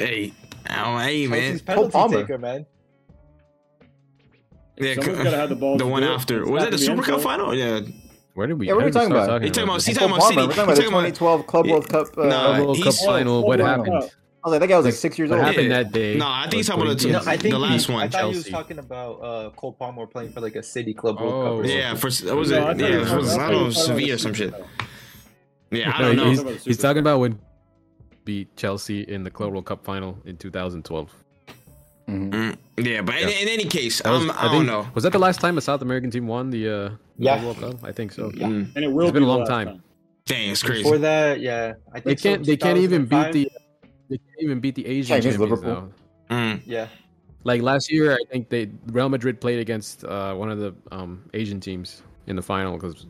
scorers. 0.00 0.10
this 0.10 0.20
weekend, 0.20 0.34
but- 0.64 0.70
hey, 0.70 0.80
oh, 0.84 0.98
hey, 0.98 1.26
man. 1.26 1.40
Chelsea's 1.40 1.62
penalty 1.62 1.90
Palmer. 1.92 2.20
taker, 2.22 2.38
man. 2.38 2.66
Yeah, 4.78 4.94
Someone's 4.94 5.18
c- 5.18 5.24
gotta 5.24 5.36
have 5.36 5.48
the 5.50 5.56
ball 5.56 5.76
The 5.76 5.84
to 5.84 5.90
one 5.90 6.02
do 6.02 6.08
it. 6.08 6.14
after. 6.14 6.40
It's 6.42 6.50
Was 6.50 6.62
not 6.62 6.70
that 6.70 6.76
the 6.78 6.82
in 6.82 6.86
the 6.86 6.90
end 6.92 6.98
Super 7.04 7.12
Cup 7.12 7.20
zone. 7.20 7.30
final? 7.30 7.54
Yeah. 7.54 7.80
Where 8.34 8.46
did 8.46 8.58
we? 8.58 8.66
Yeah, 8.68 8.72
what 8.74 8.78
are 8.78 8.80
how 8.80 8.86
we 8.86 8.90
did 8.92 8.94
we 8.94 9.00
talking 9.00 9.10
start 9.10 9.28
about? 9.28 9.42
You 9.42 9.48
talking 9.50 9.64
about? 9.64 9.74
this? 9.74 9.86
He's 9.86 9.98
Cole 9.98 10.08
talking 10.08 10.16
about 10.16 10.28
City. 10.28 10.40
We're 10.40 10.46
talking 10.46 10.62
about 10.62 10.70
He's 10.70 10.78
the 10.78 10.90
talking 10.90 10.94
about- 10.94 11.14
2012 11.18 11.46
Club 11.46 11.66
Yeah. 11.66 11.72
World 11.72 11.88
Cup. 11.90 12.06
Uh, 12.16 12.22
Nah, 12.24 12.28
Club 12.30 12.58
World 12.60 12.76
Cup 12.78 12.84
he's- 12.84 13.04
final. 13.04 13.42
What 13.46 13.58
Club 13.58 13.68
happened? 13.68 13.88
World 13.92 14.10
I 14.42 14.48
was 14.48 14.52
like, 14.52 14.60
that 14.60 14.66
guy 14.68 14.76
was 14.78 14.84
like 14.86 14.94
six 14.94 15.18
years 15.18 15.30
old. 15.30 15.38
What 15.40 15.44
old. 15.48 15.54
happened 15.54 15.68
Yeah. 15.70 15.82
that 15.82 15.92
day? 15.92 16.16
No, 16.16 16.26
I 16.26 16.42
think 16.44 16.54
he's 16.54 16.66
talking 16.68 16.82
about 16.82 16.98
the- 16.98 17.10
No, 17.10 17.18
I 17.18 17.22
think 17.36 17.42
the 17.42 17.48
he- 17.50 17.54
last 17.56 17.88
one, 17.90 18.02
I 18.02 18.08
thought 18.08 18.20
he 18.22 18.26
was 18.28 18.36
Chelsea. 18.36 18.50
talking 18.52 18.78
about 18.78 19.12
uh, 19.22 19.50
Cole 19.50 19.72
Palmer 19.74 20.06
playing 20.06 20.32
for 20.32 20.40
like 20.40 20.56
a 20.56 20.62
City 20.62 20.94
Club 20.94 21.20
World 21.20 21.34
Oh. 21.34 21.42
Cup. 21.42 21.52
Or 21.52 21.56
something. 21.64 21.76
Yeah, 21.76 21.94
for 21.96 22.10
what 22.28 22.36
was 22.38 22.50
No, 22.50 22.56
it? 22.56 22.60
I 22.60 22.64
thought 22.64 22.78
Yeah, 22.80 22.86
he 22.86 22.92
it 22.94 22.98
was 23.00 23.10
was, 23.12 23.28
talking- 23.28 23.40
I 23.42 23.44
I 23.44 23.50
don't 23.50 23.52
know, 23.52 23.58
thought 23.58 23.66
was 23.66 23.76
talking 23.76 23.86
Sevilla 23.98 24.14
or 24.14 24.18
some 24.18 24.32
shit. 24.32 24.54
Super 24.54 24.66
Yeah, 25.72 25.92
I 25.94 26.00
No, 26.00 26.06
don't 26.08 26.16
know. 26.16 26.24
he's, 26.24 26.38
Talking 26.38 26.50
about 26.52 26.64
the 26.64 26.70
he's 26.70 26.78
talking 26.78 27.00
about 27.00 27.20
when 27.20 27.38
beat 28.24 28.54
Chelsea 28.56 29.02
in 29.02 29.24
the 29.24 29.30
Club 29.30 29.52
World 29.52 29.66
Cup 29.66 29.84
final 29.84 30.18
in 30.24 30.36
2012. 30.36 31.10
Mhm. 32.08 32.30
Mm, 32.32 32.56
yeah, 32.78 33.02
but 33.02 33.14
in, 33.16 33.28
Yeah. 33.28 33.34
in 33.42 33.48
any 33.48 33.64
case, 33.64 34.02
was, 34.04 34.22
um, 34.22 34.30
I, 34.32 34.48
I 34.48 34.52
don't 34.52 34.66
know. 34.66 34.86
Was 34.94 35.04
that 35.04 35.12
the 35.12 35.18
last 35.18 35.40
time 35.40 35.58
a 35.58 35.60
South 35.60 35.80
American 35.82 36.10
team 36.10 36.26
won 36.26 36.50
the 36.50 36.68
uh, 36.68 36.90
Yeah. 37.18 37.38
Club 37.40 37.44
World 37.44 37.78
Cup? 37.80 37.84
I 37.88 37.92
think 37.92 38.12
so. 38.12 38.30
Yeah. 38.34 38.48
Mm, 38.48 38.74
And 38.74 38.84
it 38.84 38.88
will 38.92 39.04
It's 39.06 39.12
been 39.12 39.22
be 39.22 39.26
a 39.26 39.28
long 39.28 39.44
the 39.44 39.50
last 39.54 39.64
time. 39.66 39.82
dang, 40.26 40.50
it's 40.50 40.62
crazy. 40.62 40.82
Before 40.82 40.98
that, 40.98 41.40
yeah, 41.40 41.74
I 41.92 42.00
think 42.00 42.18
so, 42.18 42.30
can't. 42.30 42.44
They 42.46 42.56
can't 42.56 42.78
even 42.78 43.06
beat 43.06 43.32
the. 43.32 43.48
They 44.08 44.16
can't 44.18 44.40
even 44.40 44.58
beat 44.60 44.74
the 44.74 44.86
Asian 44.86 45.16
against 45.18 45.38
champions 45.38 45.62
Liverpool. 45.62 45.92
now. 46.28 46.36
Mm, 46.36 46.62
Yeah, 46.66 46.88
Like 47.44 47.62
last 47.62 47.92
year, 47.92 48.12
I 48.14 48.24
think 48.30 48.48
they 48.48 48.70
Real 48.86 49.08
Madrid 49.08 49.40
played 49.40 49.60
against 49.60 50.04
uh, 50.04 50.34
one 50.34 50.50
of 50.50 50.58
the 50.58 50.74
um, 50.90 51.22
Asian 51.32 51.60
teams, 51.60 52.02
in 52.26 52.34
the 52.34 52.42
final 52.42 52.72
because 52.76 53.06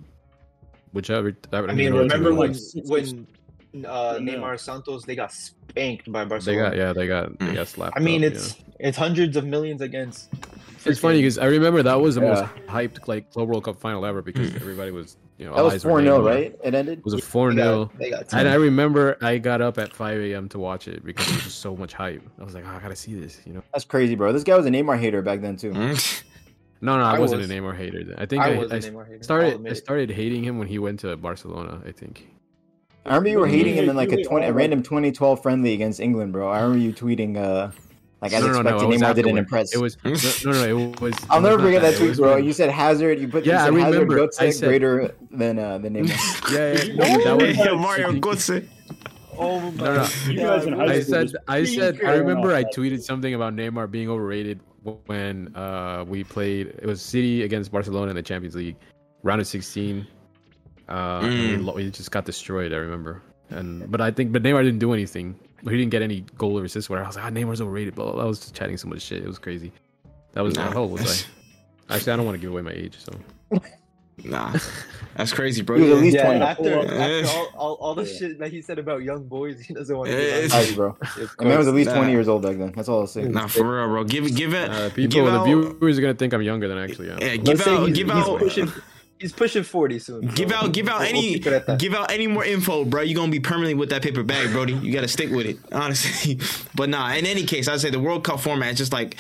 whichever. 0.92 1.35
I, 1.53 1.57
I 1.59 1.73
mean, 1.75 1.94
remember 1.94 2.31
like 2.33 2.55
when 2.55 2.85
when 2.87 3.27
uh, 3.74 4.14
Neymar 4.14 4.59
Santos 4.59 5.04
they 5.04 5.14
got 5.14 5.33
spanked 5.33 6.11
by 6.11 6.24
they 6.24 6.28
Barcelona. 6.28 6.70
got 6.70 6.76
yeah 6.76 6.92
they 6.92 7.06
got 7.06 7.38
they 7.38 7.54
got 7.54 7.68
slapped. 7.68 7.96
I 7.96 8.00
mean, 8.00 8.24
up, 8.24 8.33
it's 8.33 8.56
it's 8.78 8.96
hundreds 8.96 9.37
of 9.37 9.44
millions 9.46 9.80
against. 9.80 10.28
yeah. 10.33 10.38
it's 10.87 10.98
funny 11.00 11.18
because 11.18 11.38
I 11.38 11.46
remember 11.46 11.83
that 11.83 12.00
was 12.00 12.14
the 12.16 12.22
most 12.22 12.44
hyped 12.66 13.06
like 13.09 13.30
Club 13.30 13.48
World 13.48 13.64
Cup 13.64 13.80
final 13.80 14.04
ever 14.06 14.22
because 14.22 14.54
everybody 14.56 14.90
was 14.90 15.16
you 15.38 15.46
know 15.46 15.54
That 15.54 15.64
was 15.64 15.74
eyes 15.74 15.85
were 15.85 15.90
four 15.92 16.02
0 16.02 16.26
right? 16.26 16.54
It 16.62 16.74
ended. 16.74 16.98
It 16.98 17.04
was 17.04 17.14
a 17.14 17.16
They 17.18 17.20
four 17.22 17.52
0 17.52 17.87
got, 17.87 17.98
they 17.98 18.12
And 18.33 18.48
I 18.48 18.54
remember 18.54 19.16
I 19.22 19.38
got 19.38 19.61
up 19.62 19.78
at 19.78 19.92
5 19.94 20.20
a.m. 20.20 20.48
to 20.50 20.59
watch 20.59 20.87
it 20.88 21.04
because 21.04 21.26
there 21.26 21.37
was 21.37 21.44
just 21.44 21.59
so 21.61 21.74
much 21.76 21.94
hype. 21.94 22.22
I 22.38 22.44
was 22.44 22.54
like, 22.54 22.64
oh, 22.66 22.70
I 22.76 22.78
gotta 22.80 22.96
see 22.96 23.14
this, 23.18 23.40
you 23.46 23.54
know? 23.54 23.62
That's 23.72 23.85
crazy, 23.87 24.14
bro. 24.16 24.33
This 24.33 24.44
guy 24.44 24.56
was 24.56 24.66
a 24.66 24.70
Neymar 24.70 24.98
hater 24.98 25.22
back 25.22 25.40
then 25.40 25.56
too. 25.56 25.72
Mm. 25.72 26.24
No, 26.83 26.96
no, 26.96 27.04
I, 27.04 27.16
I 27.16 27.18
wasn't 27.18 27.42
was- 27.42 27.50
a 27.50 27.54
Neymar 27.54 27.76
hater. 27.76 28.02
then. 28.04 28.16
I 28.18 28.24
think 28.24 28.42
I 28.42 28.54
I, 28.54 28.59
was 28.59 28.72
I 28.72 28.76
a 28.76 28.80
hater, 28.80 28.98
I'll 29.16 29.22
started 29.22 29.66
I 29.66 29.72
started 29.74 30.11
hating 30.11 30.42
him 30.44 30.59
when 30.59 30.66
he 30.66 30.78
went 30.78 31.00
to 31.00 31.14
Barcelona. 31.16 31.83
I 31.87 31.92
think. 31.92 32.26
I 33.07 33.11
remember 33.11 33.29
you 33.31 33.39
were 33.39 33.47
hating 33.47 33.75
him 33.75 33.89
in 33.89 33.97
like 33.97 34.13
a 34.13 34.23
twenty, 34.23 34.47
a 34.47 34.53
random 34.53 34.83
2012 34.83 35.43
friendly 35.43 35.73
against 35.73 36.01
England, 36.01 36.33
bro. 36.33 36.49
I 36.51 36.61
remember 36.61 36.79
you 36.85 36.93
tweeting, 36.93 37.37
uh, 37.37 37.71
like 38.21 38.35
I 38.35 38.41
no, 38.41 38.49
no, 38.49 38.53
no, 38.53 38.59
expected, 38.61 38.83
it 38.83 38.87
was 38.89 39.01
Neymar 39.01 39.15
didn't 39.15 39.39
impress. 39.39 39.75
It 39.75 39.81
was 39.81 39.97
no, 40.05 40.53
no, 40.53 40.67
no. 40.67 40.79
It 40.93 41.01
was. 41.01 41.15
I'll 41.31 41.39
it 41.39 41.43
never 41.43 41.57
was 41.57 41.65
forget 41.65 41.83
that 41.83 41.95
It 41.95 41.99
tweet, 41.99 42.17
bro. 42.17 42.35
when- 42.35 42.45
You 42.45 42.53
said 42.53 42.69
Hazard. 42.71 43.19
You 43.19 43.29
put 43.29 43.47
Yeah, 43.47 43.67
you 43.67 43.81
I 43.81 43.89
remember. 43.89 44.17
Hazard 44.19 44.31
I 44.47 44.51
said- 44.51 44.69
greater 44.69 45.15
than 45.31 45.59
uh, 45.59 45.79
than 45.79 45.95
Neymar. 45.95 46.53
yeah, 46.53 46.85
yeah, 46.85 46.95
no, 46.95 47.25
that 47.39 47.47
was 47.49 47.57
Yo, 47.67 47.77
Mario 47.79 48.13
Götze. 48.13 48.69
Oh 49.39 49.59
my 49.59 49.71
No, 49.71 49.95
no. 49.95 50.09
You 50.27 50.37
guys 50.41 50.67
in 50.67 50.75
high 50.75 50.85
I 50.85 51.01
said, 51.01 51.33
I 51.49 51.65
said, 51.65 51.99
I 52.05 52.13
remember 52.17 52.55
I 52.55 52.65
tweeted 52.65 53.01
something 53.03 53.33
about 53.33 53.55
Neymar 53.57 53.91
being 53.91 54.11
overrated 54.11 54.61
when 55.07 55.57
uh, 55.57 56.05
we 56.07 56.23
played. 56.25 56.67
It 56.83 56.85
was 56.85 57.01
City 57.01 57.45
against 57.45 57.73
Barcelona 57.73 58.11
in 58.11 58.17
the 58.17 58.23
Champions 58.23 58.55
League, 58.55 58.77
round 59.23 59.41
of 59.41 59.47
16. 59.47 60.07
Uh, 60.90 61.20
Mm. 61.22 61.64
lo- 61.64 61.74
we 61.74 61.88
just 61.90 62.11
got 62.11 62.24
destroyed. 62.24 62.72
I 62.72 62.76
remember, 62.76 63.22
and 63.50 63.90
but 63.90 64.00
I 64.00 64.11
think, 64.11 64.33
but 64.33 64.42
Neymar 64.42 64.64
didn't 64.64 64.81
do 64.81 64.92
anything. 64.92 65.37
He 65.62 65.70
didn't 65.70 65.90
get 65.90 66.03
any 66.03 66.24
goal 66.37 66.59
or 66.59 66.64
assist. 66.64 66.90
Where 66.90 67.03
I 67.03 67.07
was 67.07 67.16
like, 67.16 67.24
ah, 67.26 67.31
Neymar's 67.31 67.61
overrated. 67.61 67.94
Blah, 67.94 68.07
blah, 68.07 68.14
blah. 68.14 68.24
I 68.24 68.26
was 68.26 68.40
just 68.40 68.55
chatting 68.55 68.76
so 68.76 68.88
much 68.88 69.03
shit. 69.03 69.22
It 69.22 69.26
was 69.29 69.38
crazy. 69.38 69.72
That 70.33 70.42
was 70.42 70.57
Nah. 70.57 70.72
how 70.72 70.81
old 70.83 70.92
was 70.92 71.24
I? 71.88 71.94
Actually, 71.94 72.12
I 72.12 72.16
don't 72.16 72.24
want 72.26 72.37
to 72.37 72.40
give 72.40 72.50
away 72.50 72.62
my 72.62 72.72
age. 72.72 72.96
So 72.98 73.12
Nah, 74.22 74.53
that's 75.16 75.33
crazy, 75.33 75.62
bro. 75.62 75.76
He 75.79 75.83
was 75.85 75.92
at 75.92 75.98
least 76.03 76.16
Yeah, 76.16 76.24
20. 76.26 76.40
after, 76.42 76.79
after 76.92 77.29
all, 77.31 77.46
all, 77.57 77.74
all 77.81 77.94
the 77.94 78.05
shit 78.05 78.38
that 78.40 78.53
he 78.53 78.61
said 78.61 78.79
about 78.79 79.03
young 79.03 79.24
boys, 79.26 79.61
he 79.61 79.72
doesn't 79.72 79.96
want 79.96 80.11
to. 80.11 80.14
Yeah, 80.14 80.46
Get 80.46 80.76
bro. 80.76 80.94
It's 81.16 81.35
The 81.37 81.44
man 81.46 81.57
was 81.59 81.68
at 81.68 81.74
least 81.74 81.88
Nah. 81.88 81.96
20 81.96 82.12
years 82.12 82.29
old 82.29 82.42
back 82.42 82.59
then. 82.59 82.72
That's 82.76 82.88
all 82.88 83.00
I'll 83.00 83.07
say. 83.07 83.22
Nah, 83.22 83.46
for 83.46 83.62
real, 83.64 83.87
bro. 83.88 84.05
Give 84.05 84.35
give 84.35 84.53
it. 84.53 84.68
uh, 84.70 84.88
give 84.90 84.94
people, 85.11 85.24
the 85.24 85.31
out, 85.38 85.46
viewers 85.46 85.96
are 85.98 86.03
gonna 86.03 86.12
think 86.14 86.35
I'm 86.35 86.42
younger 86.42 86.68
than 86.68 86.76
I 86.76 86.85
actually 86.85 87.11
am. 87.11 87.18
Yeah, 87.18 87.29
Let's 87.29 87.42
give 87.44 87.61
say 87.62 87.74
out, 87.74 87.88
he's, 87.88 87.96
give 87.96 88.07
he's 88.11 88.16
out, 88.29 88.38
pushing. 88.38 88.72
He's 89.20 89.33
pushing 89.35 89.62
forty 89.64 89.98
soon. 89.98 90.28
give 90.28 90.48
so 90.48 90.56
out, 90.56 90.72
give 90.72 90.88
out 90.88 91.00
we'll- 91.00 91.12
we'll 91.12 91.18
any, 91.18 91.35
keep 91.35 91.46
it 91.46 91.52
at 91.52 91.66
that. 91.66 91.78
give 91.78 91.94
out 91.94 92.11
any 92.11 92.26
more 92.26 92.42
info, 92.42 92.87
bro. 92.87 93.02
You're 93.02 93.16
gonna 93.16 93.30
be 93.30 93.38
permanently 93.38 93.74
with 93.74 93.90
that 93.90 94.00
paper 94.02 94.22
bag, 94.22 94.50
Brody. 94.50 94.72
You 94.72 94.92
gotta 94.92 95.09
stick 95.09 95.30
with 95.30 95.44
it, 95.46 95.59
honestly. 95.72 96.38
But 96.74 96.88
nah, 96.88 97.12
in 97.12 97.26
any 97.26 97.44
case, 97.44 97.68
I'd 97.68 97.80
say 97.80 97.90
the 97.90 98.00
World 98.00 98.24
Cup 98.24 98.40
format 98.40 98.72
is 98.72 98.78
just 98.78 98.92
like 98.94 99.16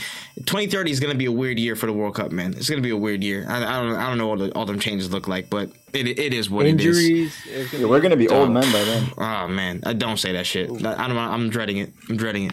2030 0.46 0.90
is 0.90 1.00
gonna 1.00 1.14
be 1.14 1.26
a 1.26 1.32
weird 1.32 1.58
year 1.58 1.76
for 1.76 1.84
the 1.84 1.92
World 1.92 2.14
Cup, 2.14 2.32
man. 2.32 2.54
It's 2.54 2.70
gonna 2.70 2.80
be 2.80 2.90
a 2.90 2.96
weird 2.96 3.22
year. 3.22 3.44
I, 3.46 3.58
I 3.58 3.82
don't, 3.82 3.94
I 3.96 4.08
don't 4.08 4.16
know 4.16 4.28
what 4.28 4.38
the, 4.38 4.50
all 4.54 4.64
them 4.64 4.78
changes 4.78 5.10
look 5.12 5.28
like, 5.28 5.50
but 5.50 5.70
it, 5.92 6.06
it 6.18 6.32
is 6.32 6.48
what 6.48 6.64
it 6.64 6.80
is. 6.80 6.86
Injuries. 6.98 7.36
it's 7.46 7.72
Yeah, 7.74 7.84
we're 7.86 8.00
gonna 8.00 8.16
be 8.16 8.28
old 8.28 8.50
men 8.50 8.62
by 8.72 8.82
then. 8.84 9.10
Oh 9.18 9.48
man, 9.48 9.80
I 9.84 9.92
don't 9.92 10.16
say 10.16 10.32
that 10.32 10.46
shit. 10.46 10.70
I 10.70 11.08
don't. 11.08 11.18
I'm 11.18 11.50
dreading 11.50 11.76
it. 11.76 11.92
I'm 12.08 12.16
dreading 12.16 12.44
it. 12.46 12.52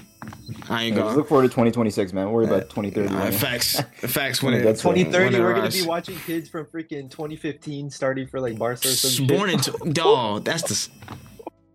I 0.69 0.83
ain't 0.83 0.95
Yeah, 0.95 1.01
just 1.01 1.03
going. 1.05 1.15
look 1.17 1.27
forward 1.29 1.43
to 1.43 1.47
2026, 1.49 2.13
man. 2.13 2.31
Worry 2.31 2.45
about 2.45 2.69
2030. 2.69 3.09
Nah, 3.09 3.19
right 3.19 3.31
now. 3.31 3.37
facts, 3.37 3.79
facts. 3.97 4.43
When 4.43 4.53
it, 4.53 4.63
That's 4.63 4.83
when 4.83 4.95
2030, 4.95 5.35
it 5.35 5.41
we're 5.41 5.53
gonna 5.53 5.69
be 5.71 5.83
watching 5.85 6.17
kids 6.19 6.49
from 6.49 6.65
freaking 6.65 7.09
2015 7.09 7.89
starting 7.89 8.27
for 8.27 8.39
like 8.39 8.57
Barca 8.57 8.87
or 8.87 8.91
some 8.91 9.27
born 9.27 9.49
in 9.49 9.59
t- 9.59 9.71
dog. 9.91 10.43
That's 10.45 10.63
the. 10.63 10.71
s- 10.73 10.89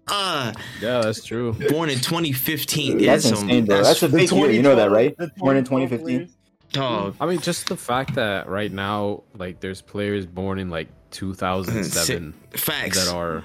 Uh, 0.08 0.52
Yeah, 0.80 1.00
that's 1.00 1.24
true. 1.24 1.52
born 1.70 1.88
in 1.88 1.98
2015. 2.00 2.98
Yeah, 3.00 3.12
That's 3.12 3.24
some- 3.28 3.34
insane, 3.48 3.64
bro. 3.66 3.82
That's 3.82 4.02
a 4.02 4.08
The 4.08 4.18
fake 4.18 4.32
year. 4.32 4.50
You 4.50 4.62
know 4.62 4.74
that, 4.76 4.90
right? 4.90 5.16
Born 5.38 5.56
in 5.56 5.64
2015. 5.64 6.28
dog. 6.72 7.14
I 7.20 7.26
mean, 7.26 7.38
just 7.40 7.68
the 7.68 7.76
fact 7.76 8.14
that 8.16 8.48
right 8.48 8.72
now, 8.72 9.22
like, 9.36 9.60
there's 9.60 9.80
players 9.80 10.26
born 10.26 10.58
in 10.58 10.70
like 10.70 10.88
2007 11.12 12.34
Facts. 12.56 13.04
that 13.04 13.14
are 13.14 13.44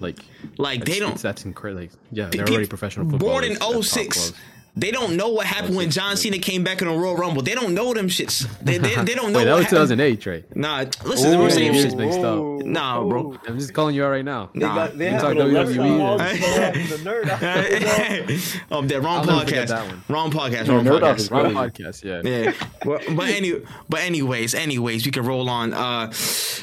like, 0.00 0.18
like 0.58 0.84
they 0.84 0.98
don't. 0.98 1.18
that's 1.18 1.44
incredible. 1.44 1.88
Yeah, 2.12 2.26
They 2.26 2.38
they're 2.38 2.48
already 2.48 2.66
professional 2.66 3.08
footballers. 3.10 3.58
born 3.58 3.72
in 3.72 3.76
at 3.78 3.84
06. 3.84 4.32
Clubs. 4.74 4.80
They 4.84 4.90
don't 4.90 5.16
know 5.16 5.28
what 5.28 5.46
happened 5.46 5.76
when 5.76 5.90
John 5.90 6.16
Cena 6.16 6.38
came 6.38 6.64
back 6.64 6.82
in 6.82 6.88
the 6.88 6.94
Royal 6.94 7.16
Rumble. 7.16 7.42
They 7.42 7.54
don't 7.54 7.74
know 7.74 7.94
them 7.94 8.08
shits. 8.08 8.46
They, 8.60 8.78
they, 8.78 8.94
they 9.04 9.14
don't 9.14 9.32
know. 9.32 9.38
Wait, 9.38 9.44
that 9.44 9.54
was 9.54 9.64
happened. 9.66 9.98
2008, 10.00 10.26
right? 10.26 10.56
Nah, 10.56 10.84
listen, 11.04 11.38
we're 11.38 11.46
Ooh. 11.46 11.50
saying 11.50 11.74
shit. 11.74 11.96
mixed 11.96 12.18
up. 12.18 12.38
Whoa, 12.38 12.54
Nah, 12.64 13.04
bro. 13.04 13.36
I'm 13.46 13.58
just 13.58 13.72
calling 13.72 13.94
you 13.94 14.04
out 14.04 14.10
right 14.10 14.24
now. 14.24 14.50
They 14.52 14.60
Nah, 14.60 14.74
got, 14.74 14.98
they 14.98 15.06
you 15.06 15.10
have 15.12 15.20
talk 15.22 15.34
WWE. 15.34 16.18
the 16.88 16.96
nerd. 16.96 18.64
oh, 18.70 18.82
that 18.82 19.02
wrong 19.02 19.18
I'll 19.18 19.24
never 19.26 19.40
forget 19.44 19.64
podcast. 19.64 19.68
that 19.68 19.86
one. 19.86 20.02
Wrong 20.08 20.30
podcast. 20.32 20.68
Wrong 20.68 20.84
Nerd 20.84 21.00
podcast. 21.00 21.30
Wrong 21.30 21.52
podcast, 21.54 22.04
yeah. 22.04 22.22
Yeah, 22.24 22.52
well, 22.84 23.00
but 23.14 23.28
any, 23.28 23.60
but 23.88 24.00
anyways, 24.00 24.54
anyways, 24.54 25.04
we 25.04 25.12
can 25.12 25.24
roll 25.24 25.48
on. 25.48 25.72
Uh, 25.74 26.12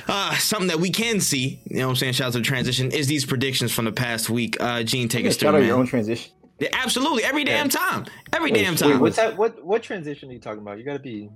uh, 0.07 0.35
something 0.37 0.67
that 0.67 0.79
we 0.79 0.89
can 0.89 1.19
see, 1.21 1.61
you 1.69 1.77
know, 1.77 1.85
what 1.87 1.91
I'm 1.91 1.95
saying, 1.97 2.13
shout 2.13 2.27
out 2.27 2.33
to 2.33 2.39
the 2.39 2.43
transition, 2.45 2.91
is 2.91 3.07
these 3.07 3.25
predictions 3.25 3.71
from 3.71 3.85
the 3.85 3.91
past 3.91 4.29
week. 4.29 4.57
Uh, 4.59 4.83
Gean, 4.83 5.07
take 5.07 5.25
us 5.25 5.37
through, 5.37 5.47
Shout 5.47 5.55
out 5.55 5.63
your 5.63 5.77
own 5.77 5.85
transition. 5.85 6.31
Absolutely, 6.73 7.23
every 7.23 7.43
damn 7.43 7.69
time, 7.69 8.05
every 8.33 8.51
Wait, 8.51 8.63
damn 8.63 8.73
wait, 8.73 8.79
time. 8.79 8.99
What's 8.99 9.15
that? 9.17 9.37
What 9.37 9.63
what 9.65 9.81
transition 9.83 10.29
are 10.29 10.33
you 10.33 10.39
talking 10.39 10.61
about? 10.61 10.77
You 10.77 10.83
got 10.83 10.93
to 10.93 10.99
be 10.99 11.29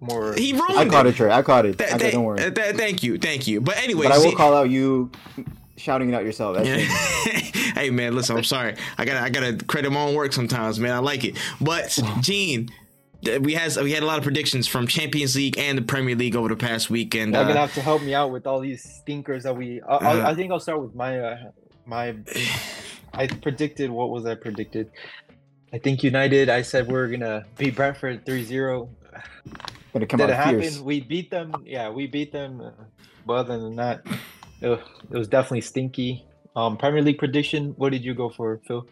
more. 0.00 0.32
he 0.34 0.52
I 0.54 0.56
ruined 0.58 0.90
caught 0.90 1.06
it. 1.06 1.14
Trey. 1.16 1.30
I 1.30 1.42
caught 1.42 1.66
it. 1.66 1.78
Th- 1.78 1.92
I 1.92 1.98
th- 1.98 2.12
don't 2.12 2.24
worry. 2.24 2.40
uh, 2.42 2.50
th- 2.50 2.76
thank 2.76 3.02
you, 3.02 3.18
thank 3.18 3.46
you. 3.46 3.60
But 3.60 3.76
anyway, 3.78 4.04
But 4.04 4.12
I 4.12 4.18
will 4.18 4.30
see- 4.30 4.34
call 4.36 4.54
out 4.54 4.68
you 4.70 5.10
shouting 5.76 6.08
it 6.10 6.14
out 6.14 6.24
yourself. 6.24 6.58
Yeah. 6.64 6.76
hey 7.74 7.90
man, 7.90 8.14
listen, 8.14 8.36
I'm 8.36 8.44
sorry. 8.44 8.76
I 8.98 9.04
gotta 9.04 9.20
I 9.20 9.30
gotta 9.30 9.56
credit 9.64 9.90
my 9.90 10.00
own 10.02 10.14
work 10.14 10.32
sometimes, 10.32 10.78
man. 10.80 10.92
I 10.92 10.98
like 10.98 11.24
it. 11.24 11.36
But 11.60 11.98
Gean, 12.20 12.68
we 13.40 13.54
has 13.54 13.78
we 13.78 13.92
had 13.92 14.02
a 14.02 14.06
lot 14.06 14.18
of 14.18 14.24
predictions 14.24 14.66
from 14.66 14.86
Champions 14.86 15.36
League 15.36 15.56
and 15.58 15.78
the 15.78 15.82
Premier 15.82 16.16
League 16.16 16.34
over 16.36 16.48
the 16.48 16.56
past 16.56 16.90
week, 16.90 17.14
and 17.14 17.32
You're 17.32 17.42
gonna 17.44 17.54
uh, 17.54 17.66
have 17.66 17.74
to 17.74 17.80
help 17.82 18.02
me 18.02 18.14
out 18.14 18.32
with 18.32 18.46
all 18.46 18.60
these 18.60 18.82
stinkers 18.82 19.44
that 19.44 19.56
we. 19.56 19.80
I, 19.82 19.94
Uh, 19.94 19.98
I, 19.98 20.30
I 20.30 20.34
think 20.34 20.50
I'll 20.52 20.58
start 20.60 20.80
with 20.82 20.94
my 20.94 21.18
uh, 21.20 21.36
my. 21.86 22.16
I 23.14 23.26
predicted 23.26 23.90
what 23.90 24.10
was 24.10 24.26
I 24.26 24.34
predicted? 24.34 24.90
I 25.72 25.78
think 25.78 26.02
United. 26.02 26.48
I 26.48 26.62
said 26.62 26.86
we 26.88 26.94
are 26.98 27.08
gonna 27.08 27.44
beat 27.56 27.76
Brentford 27.76 28.24
3-0. 28.26 28.88
Gonna 29.92 30.06
come 30.06 30.18
Did 30.18 30.30
it 30.30 30.32
out 30.32 30.44
happen? 30.44 30.60
fierce. 30.60 30.78
We 30.80 31.00
beat 31.00 31.30
them. 31.30 31.54
Yeah, 31.64 31.90
we 31.90 32.06
beat 32.06 32.32
them. 32.32 32.60
uh, 32.60 32.70
But 33.26 33.32
other 33.34 33.58
than 33.58 33.76
that, 33.76 34.02
it, 34.60 34.68
wa- 34.68 34.78
it 35.10 35.16
was 35.18 35.28
definitely 35.28 35.60
stinky. 35.62 36.24
Um, 36.56 36.76
Premier 36.76 37.02
League 37.02 37.18
prediction. 37.18 37.74
What 37.76 37.92
did 37.92 38.04
you 38.04 38.14
go 38.14 38.30
for, 38.30 38.60
Phil? 38.66 38.86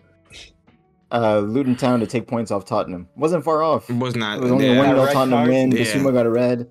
Uh, 1.12 1.40
Luton 1.40 1.74
Town 1.74 2.00
to 2.00 2.06
take 2.06 2.26
points 2.28 2.50
off 2.50 2.64
Tottenham. 2.64 3.09
Wasn't 3.16 3.42
far 3.44 3.62
off. 3.62 3.90
It 3.90 3.96
was 3.96 4.14
not. 4.14 4.40
was 4.40 4.52
only 4.52 4.66
yeah, 4.66 4.74
a 4.74 4.78
1 4.78 4.87
0 4.87 5.04
red 5.06 5.12
Tottenham 5.12 5.38
card? 5.38 5.48
win. 5.48 5.72
Yeah. 5.72 5.78
Bissouma 5.83 6.12
got 6.12 6.26
a 6.26 6.30
red. 6.30 6.68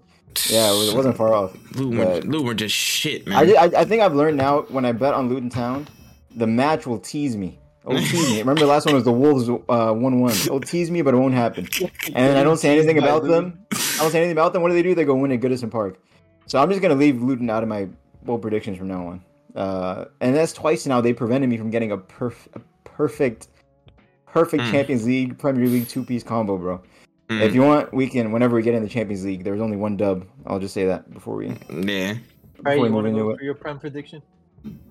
Yeah, 0.50 0.70
it, 0.72 0.78
was, 0.78 0.90
it 0.90 0.96
wasn't 0.96 1.18
far 1.18 1.34
off. 1.34 1.56
Luton, 1.76 1.98
but- 1.98 2.24
Luton 2.24 2.46
were 2.48 2.54
just 2.54 2.74
shit, 2.76 3.28
man. 3.28 3.50
I, 3.50 3.54
I, 3.54 3.64
I 3.82 3.86
think 3.86 4.02
I've 4.02 4.14
learned 4.16 4.38
now 4.38 4.62
when 4.70 4.86
I 4.86 4.92
bet 4.94 5.14
on 5.14 5.28
Luton 5.28 5.50
Town, 5.50 5.88
the 6.36 6.48
match 6.48 6.86
will 6.88 7.00
tease 7.00 7.36
me. 7.38 7.60
It 7.84 7.88
will 7.94 7.98
tease 8.00 8.30
me. 8.30 8.40
Remember 8.40 8.62
the 8.62 8.68
last 8.68 8.86
one 8.86 8.94
was 8.96 9.04
the 9.06 9.12
Wolves 9.12 9.50
uh, 9.50 9.94
1 9.94 10.20
1. 10.20 10.32
It'll 10.32 10.60
tease 10.60 10.92
me, 10.92 11.02
but 11.02 11.14
it 11.14 11.18
won't 11.18 11.34
happen. 11.34 11.68
And 12.08 12.16
then 12.16 12.38
I 12.38 12.44
don't 12.44 12.58
say 12.58 12.76
anything 12.78 12.98
about 12.98 13.24
them. 13.24 13.66
I 13.74 13.98
don't 14.00 14.12
say 14.12 14.20
anything 14.20 14.34
about 14.38 14.54
them. 14.54 14.62
What 14.62 14.70
do 14.70 14.76
they 14.76 14.84
do? 14.84 14.94
They 14.96 15.06
go 15.06 15.16
win 15.16 15.32
at 15.32 15.40
Goodison 15.40 15.72
Park. 15.72 15.98
So 16.46 16.60
I'm 16.62 16.70
just 16.70 16.82
going 16.82 16.92
to 16.92 16.98
leave 17.00 17.22
Luton 17.22 17.50
out 17.50 17.64
of 17.64 17.70
my 17.70 17.88
bold 18.24 18.42
predictions 18.42 18.78
from 18.78 18.88
now 18.90 19.08
on. 19.08 19.24
Uh, 19.56 20.06
and 20.22 20.36
that's 20.36 20.54
twice 20.54 20.86
now 20.86 21.02
they 21.02 21.14
prevented 21.14 21.50
me 21.50 21.58
from 21.58 21.70
getting 21.72 21.92
a, 21.92 21.98
perf- 21.98 22.48
a 22.54 22.60
perfect, 22.84 23.48
perfect 24.28 24.64
Mm. 24.64 24.72
Champions 24.72 25.06
League, 25.06 25.38
Premier 25.40 25.68
League 25.68 25.88
two 25.88 26.04
piece 26.04 26.22
combo, 26.24 26.58
bro. 26.58 26.82
Mm, 27.30 27.42
If 27.42 27.54
you 27.56 27.62
want, 27.62 27.94
we 27.94 28.08
can, 28.08 28.32
whenever 28.32 28.56
we 28.56 28.62
get 28.62 28.76
in 28.76 28.84
the 28.84 28.90
Champions 28.90 29.24
League, 29.26 29.44
there's 29.44 29.62
only 29.62 29.78
one 29.78 29.98
dub. 29.98 30.26
I'll 30.46 30.60
just 30.60 30.74
say 30.74 30.86
that 30.86 31.12
before 31.14 31.36
we. 31.38 31.48
yeah. 31.48 31.54
All 31.54 31.56
right, 31.76 32.18
Before 32.56 32.72
we 32.74 32.76
you 32.76 32.84
move 32.84 32.94
want 32.94 33.06
to 33.06 33.10
into 33.10 33.24
go 33.24 33.30
it. 33.32 33.38
for 33.38 33.44
your 33.44 33.54
prime 33.56 33.80
prediction, 33.80 34.22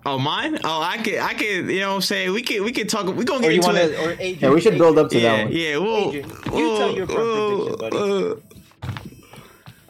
Oh, 0.07 0.19
mine? 0.19 0.59
Oh, 0.65 0.81
I 0.81 0.97
could, 0.99 1.19
I 1.19 1.35
could, 1.35 1.71
you 1.71 1.81
know 1.81 1.89
what 1.91 1.95
I'm 1.97 2.01
saying? 2.01 2.33
We 2.33 2.43
could, 2.43 2.63
we 2.63 2.73
could 2.73 2.89
talk, 2.89 3.05
we 3.15 3.25
gonna 3.25 3.43
get 3.43 3.51
you 3.53 3.57
into 3.57 3.67
want 3.67 3.79
it. 3.79 3.99
or 3.99 4.11
Adrian? 4.13 4.39
Yeah, 4.41 4.51
we 4.51 4.61
should 4.61 4.79
build 4.79 4.99
up 4.99 5.11
to 5.11 5.19
Yeah, 5.21 5.37
that 5.37 5.45
one. 5.45 5.53
yeah, 5.53 5.77
we'll, 5.77 6.09
Adrian, 6.09 6.29
you 6.57 6.77
tell 6.79 6.95
your 6.97 7.07
prime 7.07 7.77
prediction, 7.77 7.79
buddy. 7.79 7.97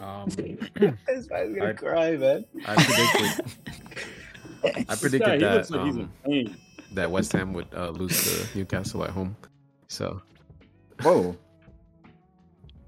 uh, 0.01 0.05
Um, 0.05 0.29
This 1.07 1.27
guy's 1.27 1.53
gonna 1.55 1.65
I- 1.71 1.73
cry, 1.75 2.17
man. 2.17 2.45
I 2.67 2.75
predicted, 2.75 3.45
I 4.89 4.97
predicted 4.97 5.33
he 5.35 5.39
that 5.39 5.55
looks 5.55 5.71
like 5.71 5.81
um, 5.81 6.11
that 6.95 7.11
West 7.11 7.33
Ham 7.33 7.53
would 7.53 7.67
uh, 7.75 7.91
lose 7.91 8.49
to 8.51 8.59
Newcastle 8.59 9.05
at 9.05 9.11
home. 9.11 9.37
So 9.89 10.21
Whoa. 11.03 11.37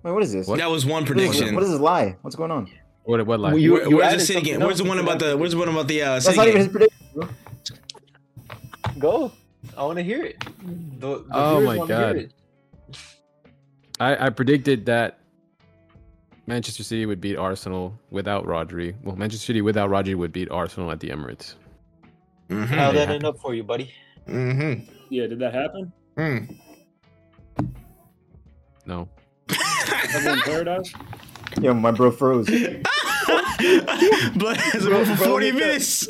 Wait, 0.02 0.12
what 0.12 0.22
is 0.22 0.32
this? 0.32 0.46
What? 0.48 0.58
that 0.58 0.70
was 0.70 0.84
one 0.86 1.02
What 1.02 1.02
is, 1.02 1.08
prediction. 1.28 1.54
what 1.54 1.62
is 1.62 1.70
this 1.70 1.78
lie? 1.80 2.16
What's 2.22 2.34
going 2.34 2.50
on? 2.50 2.68
What? 3.04 3.20
It 3.20 3.26
what 3.26 3.40
like? 3.40 3.52
Well, 3.52 3.60
you- 3.60 3.72
Where- 3.74 3.90
where's 3.90 4.14
the 4.14 4.20
city 4.20 4.40
game? 4.42 4.60
Where's 4.60 4.78
the 4.78 4.84
one 4.84 4.98
about 4.98 5.18
the? 5.18 5.36
Where's 5.36 5.52
the 5.52 5.58
one 5.58 5.68
about 5.68 5.88
the 5.88 6.02
uh, 6.02 6.12
That's 6.14 6.26
city 6.26 6.36
not 6.38 6.48
even 6.48 6.58
his 6.60 6.68
prediction. 6.68 6.98
bro. 7.14 7.28
Go. 8.98 9.32
I 9.76 9.84
want 9.84 9.98
to 9.98 10.02
hear 10.04 10.24
it. 10.24 10.40
The, 11.00 11.18
the 11.18 11.24
Oh 11.32 11.60
my 11.60 11.86
God. 11.86 12.32
I, 13.98 14.26
I 14.26 14.30
predicted 14.30 14.86
that 14.86 15.18
Manchester 16.46 16.82
City 16.82 17.04
would 17.06 17.20
beat 17.20 17.36
Arsenal 17.36 17.98
without 18.10 18.46
Rodri. 18.46 18.94
Well, 19.02 19.16
Manchester 19.16 19.44
City 19.46 19.60
without 19.62 19.90
Rodri 19.90 20.14
would 20.14 20.32
beat 20.32 20.50
Arsenal 20.50 20.90
at 20.90 21.00
the 21.00 21.08
Emirates. 21.10 21.54
Mhm. 22.48 22.66
How 22.66 22.90
that 22.92 23.10
end 23.10 23.24
up 23.24 23.38
for 23.38 23.54
you, 23.54 23.62
buddy? 23.62 23.92
Mm-hmm. 24.28 24.90
Yeah, 25.10 25.26
did 25.26 25.38
that 25.40 25.54
happen? 25.54 25.92
Mm. 26.16 26.56
No. 28.86 29.08
Everyone 30.14 30.40
paradise? 30.44 30.92
Yo, 31.60 31.74
my 31.74 31.90
bro 31.90 32.10
froze. 32.10 32.46
Blood 32.48 32.86
has 34.56 34.86
been 34.86 35.04
for 35.06 35.16
40 35.16 35.52
look 35.52 35.60
minutes. 35.60 36.08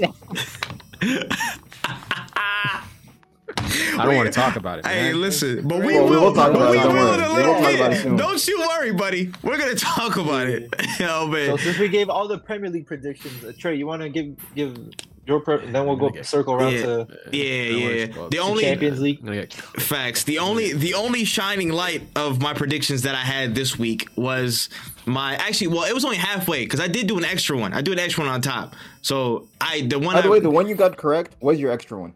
I 3.98 4.04
don't 4.04 4.16
want 4.16 4.26
to 4.26 4.32
talk 4.32 4.56
about 4.56 4.80
it. 4.80 4.86
Hey, 4.86 5.12
man. 5.12 5.20
listen, 5.20 5.66
but 5.68 5.78
we 5.80 5.94
Well, 5.94 6.04
we 6.04 6.10
will, 6.16 6.24
will 6.26 6.34
talk 6.34 6.52
but 6.52 6.56
about 6.56 6.70
we 6.70 6.78
it, 6.78 6.82
don't 6.82 6.94
will 6.94 7.04
worry. 7.04 7.14
in 7.14 7.20
a 7.24 7.28
We 7.28 7.34
little 7.36 7.54
will 7.54 7.60
talk 7.62 7.74
about 7.74 7.92
it 7.92 8.02
soon. 8.02 8.16
Don't 8.16 8.48
you 8.48 8.60
worry, 8.60 8.92
buddy. 8.92 9.32
We're 9.42 9.58
gonna 9.58 9.74
talk 9.74 10.16
about 10.16 10.46
it. 10.46 10.68
oh 10.78 10.86
So 10.98 11.26
man. 11.26 11.58
since 11.58 11.78
we 11.78 11.88
gave 11.88 12.08
all 12.08 12.28
the 12.28 12.38
Premier 12.38 12.70
League 12.70 12.86
predictions, 12.86 13.44
uh, 13.44 13.52
Trey, 13.58 13.76
you 13.76 13.86
want 13.86 14.02
to 14.02 14.08
give 14.08 14.36
give 14.54 14.76
your 15.30 15.40
pre- 15.40 15.64
then 15.70 15.86
we'll 15.86 15.96
go 15.96 16.06
Okay. 16.06 16.22
circle 16.22 16.54
around 16.54 16.72
Yeah. 16.74 16.82
to 16.82 17.06
I 17.10 17.36
Yeah, 17.36 17.62
yeah. 17.62 18.28
The 18.30 18.38
only 18.40 18.64
Champions 18.64 19.00
League. 19.00 19.18
I'm 19.20 19.26
gonna 19.26 19.36
get 19.40 19.52
facts. 19.54 20.24
The 20.24 20.38
only 20.40 20.72
the 20.72 20.94
only 20.94 21.24
shining 21.24 21.70
light 21.70 22.02
of 22.16 22.42
my 22.42 22.52
predictions 22.52 23.02
that 23.02 23.14
I 23.14 23.18
had 23.34 23.54
this 23.54 23.78
week 23.78 24.08
was 24.16 24.68
my 25.06 25.36
actually. 25.36 25.68
Well, 25.68 25.84
it 25.84 25.94
was 25.94 26.04
only 26.04 26.16
halfway 26.18 26.64
because 26.64 26.80
I 26.80 26.88
did 26.88 27.06
do 27.06 27.16
an 27.16 27.24
extra 27.24 27.56
one. 27.56 27.72
I 27.72 27.80
do 27.80 27.92
an 27.92 27.98
extra 27.98 28.24
one 28.24 28.32
on 28.32 28.40
top. 28.42 28.74
So 29.02 29.46
I 29.60 29.82
the 29.82 29.98
one. 29.98 30.14
By 30.16 30.20
the 30.22 30.28
I, 30.28 30.30
way, 30.32 30.40
the 30.40 30.50
one 30.50 30.68
you 30.68 30.74
got 30.74 30.96
correct 30.96 31.36
was 31.40 31.58
your 31.60 31.70
extra 31.70 31.98
one. 31.98 32.12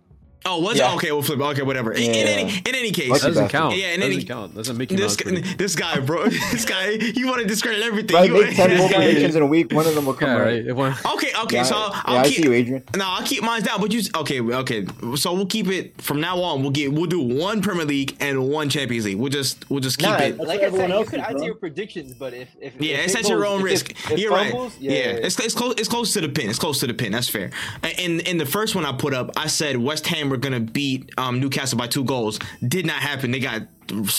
Oh, 0.46 0.60
was 0.60 0.76
Yeah. 0.78 0.92
it? 0.92 0.96
Okay, 0.96 1.12
we'll 1.12 1.22
flip. 1.22 1.40
Okay, 1.40 1.62
whatever. 1.62 1.92
In, 1.92 2.02
in 2.02 2.14
Yeah. 2.14 2.20
any 2.32 2.58
in 2.58 2.74
any 2.74 2.90
case, 2.92 3.10
That 3.22 3.28
doesn't 3.28 3.48
count. 3.48 3.76
Yeah, 3.76 3.88
in 3.94 4.00
doesn't 4.00 4.12
any- 4.14 4.24
count. 4.24 4.54
Doesn't 4.54 4.76
make 4.76 4.90
you 4.90 4.96
this 4.96 5.16
guy, 5.16 5.40
this 5.56 5.74
guy, 5.76 6.00
bro, 6.00 6.28
this 6.52 6.64
guy, 6.64 6.90
you 6.90 7.26
want 7.26 7.40
to 7.42 7.46
discredit 7.46 7.82
everything. 7.82 8.14
Right, 8.16 8.28
You- 8.30 8.42
make 8.44 8.56
ten 8.56 8.76
more 8.78 8.88
predictions 8.88 9.34
in 9.36 9.42
a 9.42 9.46
week. 9.46 9.72
One 9.72 9.86
of 9.86 9.94
them 9.94 10.06
will 10.06 10.14
come 10.14 10.28
Yeah, 10.28 10.36
right. 10.36 10.74
right. 10.76 11.06
Okay, 11.14 11.30
okay, 11.44 11.56
Yeah, 11.56 11.62
so 11.62 11.76
yeah, 11.76 12.00
I'll 12.04 12.18
I 12.18 12.24
keep. 12.28 12.36
see 12.36 12.42
you, 12.44 12.52
Adrian. 12.52 12.82
No, 12.96 13.04
I'll 13.06 13.22
keep 13.26 13.42
mine 13.42 13.62
down. 13.62 13.80
But 13.80 13.92
you 13.92 14.02
okay? 14.16 14.40
Okay. 14.40 14.86
So 15.16 15.32
we'll 15.34 15.46
keep 15.46 15.68
it 15.68 16.00
from 16.00 16.20
now 16.20 16.40
on. 16.42 16.62
We'll 16.62 16.70
get 16.70 16.92
we'll 16.92 17.06
do 17.06 17.20
one 17.20 17.62
Premier 17.62 17.84
League 17.84 18.16
and 18.20 18.48
one 18.48 18.68
Champions 18.68 19.04
League. 19.06 19.16
We'll 19.16 19.30
just 19.30 19.68
we'll 19.70 19.80
just 19.80 19.98
keep 19.98 20.08
Nah, 20.10 20.16
it. 20.18 20.36
like 20.38 20.60
I 20.60 20.64
everyone 20.64 20.80
said, 20.80 20.88
you 20.90 20.94
else 20.96 21.08
could 21.10 21.20
is, 21.20 21.24
add 21.26 21.30
bro. 21.32 21.40
to 21.40 21.46
your 21.46 21.54
predictions, 21.54 22.14
but 22.14 22.34
if 22.34 22.48
if 22.60 22.80
Yeah, 22.80 22.96
if 22.96 23.06
it's 23.06 23.14
at 23.16 23.28
your 23.28 23.46
own 23.46 23.60
if 23.60 23.64
risk. 23.64 23.90
it- 23.90 23.96
if 24.12 24.18
You're 24.18 24.30
right. 24.32 24.52
Yeah, 24.78 24.92
it's, 24.92 25.38
it's 25.40 25.54
close. 25.54 25.74
It's 25.78 25.88
close 25.88 26.12
to 26.14 26.20
the 26.20 26.28
pin. 26.28 26.50
It's 26.50 26.58
close 26.58 26.80
to 26.80 26.86
the 26.86 26.94
pin. 26.94 27.12
That's 27.12 27.28
fair. 27.28 27.50
In 27.98 28.20
in 28.20 28.38
the 28.38 28.46
first 28.46 28.74
one 28.74 28.84
I 28.84 28.92
put 28.92 29.14
up, 29.14 29.30
I 29.36 29.46
said 29.46 29.76
West 29.76 30.06
Ham 30.08 30.30
were 30.34 30.40
gonna 30.40 30.60
beat 30.60 31.10
um, 31.16 31.40
Newcastle 31.40 31.78
by 31.78 31.86
two 31.86 32.04
goals. 32.04 32.38
Did 32.66 32.86
not 32.86 32.96
happen. 32.96 33.30
They 33.30 33.40
got 33.40 33.62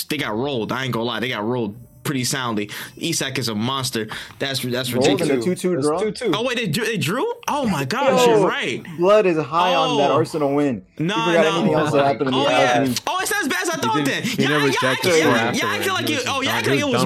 they 0.09 0.17
got 0.17 0.35
rolled. 0.35 0.71
I 0.71 0.83
ain't 0.85 0.93
gonna 0.93 1.05
lie. 1.05 1.19
They 1.19 1.29
got 1.29 1.43
rolled 1.43 1.75
pretty 2.03 2.23
soundly. 2.23 2.69
Isak 2.97 3.37
is 3.39 3.49
a 3.49 3.55
monster. 3.55 4.07
That's 4.39 4.61
that's 4.61 4.93
Rolled 4.93 5.07
ridiculous. 5.19 5.43
two-two 5.43 5.81
draw. 5.81 5.99
two 5.99 6.11
two. 6.11 6.31
Oh 6.35 6.43
wait, 6.43 6.55
they, 6.57 6.67
drew- 6.67 6.85
they 6.85 6.97
drew? 6.97 7.25
Oh 7.47 7.67
my 7.67 7.83
gosh, 7.83 8.25
Yo, 8.25 8.37
you're 8.37 8.47
right. 8.47 8.83
Blood 8.97 9.25
is 9.25 9.37
high 9.37 9.73
on 9.73 9.97
that 9.97 10.11
Oh. 10.11 10.15
Arsenal 10.15 10.53
win. 10.55 10.85
No, 10.99 11.15
you 11.15 11.21
forgot 11.25 11.41
no. 11.43 11.55
anything 11.59 11.73
else 11.73 11.91
that 11.93 12.05
happened 12.05 12.27
in 12.29 12.33
the 12.33 12.39
Oh 12.39 12.43
yeah. 12.49 12.57
afternoon. 12.59 12.95
Oh, 13.07 13.17
it's 13.21 13.31
not 13.31 13.41
as 13.41 13.47
bad 13.47 13.61
as 13.63 13.69
I 13.69 13.77
thought 13.77 13.95
didn't- 13.95 14.07
then. 14.07 14.23
he 14.23 14.41
Yeah, 14.43 14.49
never 14.49 14.67
yeah, 14.67 14.73
checked 14.73 15.05
yeah, 15.05 15.11
the 15.11 15.17
score 15.17 15.31
yeah, 15.31 15.35
yeah, 15.35 15.43
I 15.43 15.49
afterwards. 15.77 15.85
feel 15.85 15.93
like 15.95 16.07
He 16.07 16.13
it. 16.13 16.17
was 16.17 17.05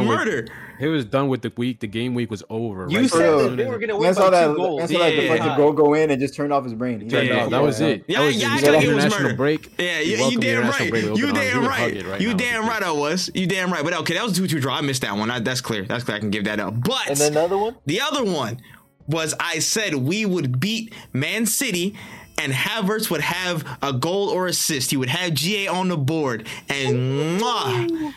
Just 0.79 0.79
yeah, 0.79 0.79
I 0.79 0.79
done. 0.79 0.79
feel 0.79 0.79
like 0.79 0.79
He 0.79 0.79
it 0.79 0.79
was 0.79 0.79
was 0.79 0.79
done 0.79 0.79
with- 0.79 0.79
murder. 0.79 0.85
He 0.85 0.87
was 0.87 1.05
done 1.05 1.27
with 1.29 1.41
the 1.41 1.51
week. 1.57 1.79
The 1.79 1.87
game 1.87 2.13
week 2.15 2.31
was 2.31 2.43
over. 2.49 2.87
You 2.89 2.99
right 2.99 3.09
said 3.09 3.19
there. 3.19 3.31
Bro, 3.31 3.49
that 3.49 3.55
they 3.57 3.65
were 3.65 3.79
gonna 3.79 3.93
win 3.97 4.03
Man 4.03 4.13
by 4.15 4.21
saw 4.21 4.29
that. 4.29 4.47
two 4.47 4.55
goals. 4.55 4.79
Man 4.79 4.87
saw 4.87 4.97
that 4.99 5.13
Yeah. 5.15 5.57
goal 5.57 5.71
go 5.73 5.93
in 5.93 6.09
and 6.11 6.19
just 6.21 6.35
turned 6.35 6.53
off 6.53 6.63
his 6.63 6.73
brain. 6.73 7.03
Yeah, 7.09 7.21
Yeah, 7.21 7.43
off. 7.43 7.49
that 7.51 7.61
was 7.61 7.81
it. 7.81 8.03
Yeah, 8.07 8.19
That 8.19 8.25
was 8.27 8.35
yeah, 8.37 8.47
it. 8.47 8.51
I 8.51 8.55
You 8.55 8.61
gotta 8.61 8.71
got 8.73 8.81
give 8.81 8.89
it 8.91 8.95
was 8.95 9.03
international 9.05 9.23
murder. 9.23 9.35
break. 9.37 9.71
Yeah, 9.77 9.99
You 9.99 10.05
you, 10.05 10.11
you 10.11 10.17
welcome 10.19 10.39
the 10.39 10.45
damn 10.47 10.69
right. 10.69 10.89
break 10.89 11.03
You 11.03 11.11
open 11.11 11.35
damn 11.35 11.65
right. 11.65 12.05
right 12.07 12.21
You 12.21 12.29
now. 12.29 12.37
damn 12.37 12.67
right. 12.67 12.83
I 12.83 12.91
was. 12.91 13.29
You 13.33 13.47
damn 13.47 13.71
right. 13.73 13.83
But 13.83 13.93
okay, 13.99 14.13
that 14.13 14.23
was 14.23 14.33
two 14.37 14.47
two 14.47 14.59
draw. 14.59 14.75
I 14.75 14.81
missed 14.81 15.01
that 15.01 15.15
one. 15.17 15.29
I, 15.29 15.39
that's 15.39 15.61
clear. 15.61 15.83
That's 15.85 16.03
clear. 16.03 16.17
I 16.17 16.19
can 16.21 16.29
give 16.29 16.45
that 16.45 16.59
up. 16.59 16.73
But 16.83 17.07
And 17.09 17.17
then 17.17 17.31
another 17.33 17.57
one. 17.57 17.75
the 17.85 17.99
other 18.01 18.23
one 18.23 18.59
was 19.07 19.33
I 19.39 19.59
said 19.59 19.95
we 19.95 20.25
would 20.25 20.59
beat 20.59 20.93
Man 21.13 21.45
City 21.45 21.95
and 22.37 22.53
Havertz 22.53 23.09
would 23.11 23.21
have 23.21 23.65
a 23.81 23.91
goal 23.91 24.29
or 24.29 24.47
assist. 24.47 24.91
He 24.91 24.97
would 24.97 25.09
have 25.09 25.33
GA 25.33 25.67
on 25.67 25.89
the 25.89 25.97
board. 25.97 26.47
And 26.69 27.41
mwah, 27.41 28.13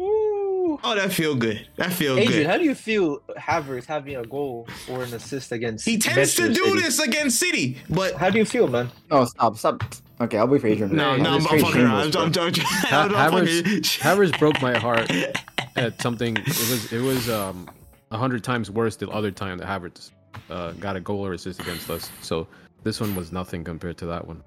Ooh. 0.00 0.33
Oh, 0.84 0.94
that 0.94 1.12
feel 1.12 1.34
good. 1.34 1.66
That 1.76 1.92
feel 1.92 2.18
Adrian, 2.18 2.42
good. 2.42 2.46
how 2.46 2.58
do 2.58 2.64
you 2.64 2.74
feel 2.74 3.20
Havertz 3.38 3.84
having 3.86 4.16
a 4.16 4.24
goal 4.24 4.66
or 4.90 5.02
an 5.02 5.12
assist 5.14 5.52
against? 5.52 5.84
He 5.84 5.98
tends 5.98 6.34
to 6.36 6.48
do 6.48 6.54
City? 6.64 6.80
this 6.80 6.98
against 6.98 7.38
City, 7.38 7.78
but 7.90 8.14
How 8.14 8.30
do 8.30 8.38
you 8.38 8.44
feel, 8.44 8.68
man? 8.68 8.90
No, 9.10 9.24
stop, 9.24 9.56
stop. 9.56 9.82
Okay, 10.20 10.38
I'll 10.38 10.46
wait 10.48 10.60
for 10.60 10.68
Adrian. 10.68 10.94
no, 10.94 11.14
Yeah, 11.16 11.22
no, 11.22 11.30
I'm, 11.34 11.42
this 11.42 11.52
I'm 11.52 11.58
fucking 11.60 11.80
around. 11.80 12.16
I'm, 12.16 12.30
bro. 12.32 12.42
I'm, 12.44 12.48
I'm, 12.48 12.54
Ha- 12.56 13.02
I'm, 13.04 13.14
I'm 13.14 13.32
Havertz, 13.46 13.62
fucking- 13.62 13.80
Havertz 13.82 14.38
broke 14.38 14.62
my 14.62 14.78
heart 14.78 15.10
at 15.76 16.00
something. 16.00 16.36
It 16.36 16.46
was 16.46 16.92
it 16.92 17.00
was 17.00 17.28
um 17.28 17.68
a 18.10 18.16
hundred 18.18 18.44
times 18.44 18.70
worse 18.70 18.96
the 18.96 19.08
other 19.10 19.30
time 19.30 19.58
that 19.58 19.66
Havertz 19.66 20.10
uh, 20.50 20.72
got 20.72 20.94
a 20.96 21.00
goal 21.00 21.26
or 21.26 21.32
assist 21.32 21.60
against 21.60 21.90
us. 21.90 22.10
So 22.22 22.46
this 22.84 23.00
one 23.00 23.14
was 23.16 23.32
nothing 23.32 23.64
compared 23.64 23.96
to 23.98 24.06
that 24.06 24.26
one. 24.26 24.42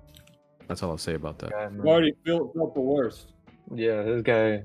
That's 0.68 0.84
all 0.84 0.92
I'll 0.92 0.98
say 0.98 1.16
about 1.16 1.40
that. 1.40 1.52
God, 1.52 1.74
man. 1.74 1.86
You 1.86 1.92
already 1.92 2.14
felt, 2.26 2.54
felt 2.54 2.74
the 2.74 2.82
worst. 2.82 3.34
Yeah, 3.74 4.04
this 4.04 4.22
guy. 4.22 4.64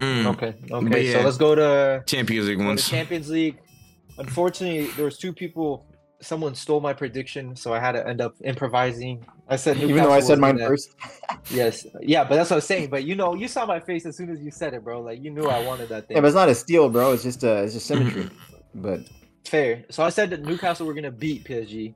Mm, 0.00 0.26
Okay, 0.34 0.54
But 0.68 0.84
okay. 0.84 1.12
So 1.12 1.20
let's 1.22 1.36
go 1.36 1.54
to, 1.54 2.02
Champions 2.06 2.48
League 2.48 2.58
ones. 2.58 2.88
Champions 2.88 3.28
League. 3.30 3.58
Unfortunately, 4.18 4.86
there 4.96 5.04
was 5.04 5.18
two 5.18 5.32
people. 5.32 5.84
Someone 6.20 6.54
stole 6.56 6.80
my 6.80 6.92
prediction, 6.92 7.54
so 7.54 7.72
I 7.72 7.78
had 7.78 7.92
to 7.92 8.06
end 8.06 8.20
up 8.20 8.34
improvising. 8.42 9.24
I 9.48 9.54
said 9.56 9.76
Even 9.76 10.02
though 10.02 10.12
I 10.12 10.18
said 10.20 10.32
was 10.32 10.40
mine 10.40 10.58
first. 10.58 10.94
Yes, 11.50 11.86
yeah, 12.00 12.24
but 12.24 12.34
that's 12.34 12.50
what 12.50 12.56
I 12.56 12.58
was 12.58 12.66
saying. 12.66 12.90
But 12.90 13.04
you 13.04 13.14
know, 13.14 13.34
you 13.34 13.48
saw 13.48 13.64
my 13.64 13.78
face 13.80 14.04
as 14.04 14.16
soon 14.16 14.30
as 14.30 14.40
you 14.40 14.50
said 14.50 14.74
it, 14.74 14.82
bro. 14.82 15.00
Like 15.00 15.22
you 15.22 15.30
knew 15.30 15.46
I 15.46 15.64
wanted 15.64 15.88
that 15.90 16.08
thing. 16.08 16.16
Yeah, 16.16 16.20
but 16.20 16.26
it's 16.26 16.34
not 16.34 16.48
a 16.48 16.54
steal, 16.54 16.88
bro. 16.88 17.12
It's 17.12 17.22
just 17.22 17.44
a 17.44 17.62
it's 17.62 17.74
just 17.74 17.86
symmetry. 17.86 18.24
Mm-hmm. 18.24 18.82
But 18.82 19.00
Fair. 19.44 19.84
So 19.90 20.02
I 20.02 20.10
said 20.10 20.30
that 20.30 20.42
Newcastle 20.42 20.86
were 20.86 20.94
gonna 20.94 21.10
beat 21.10 21.44
PSG. 21.44 21.94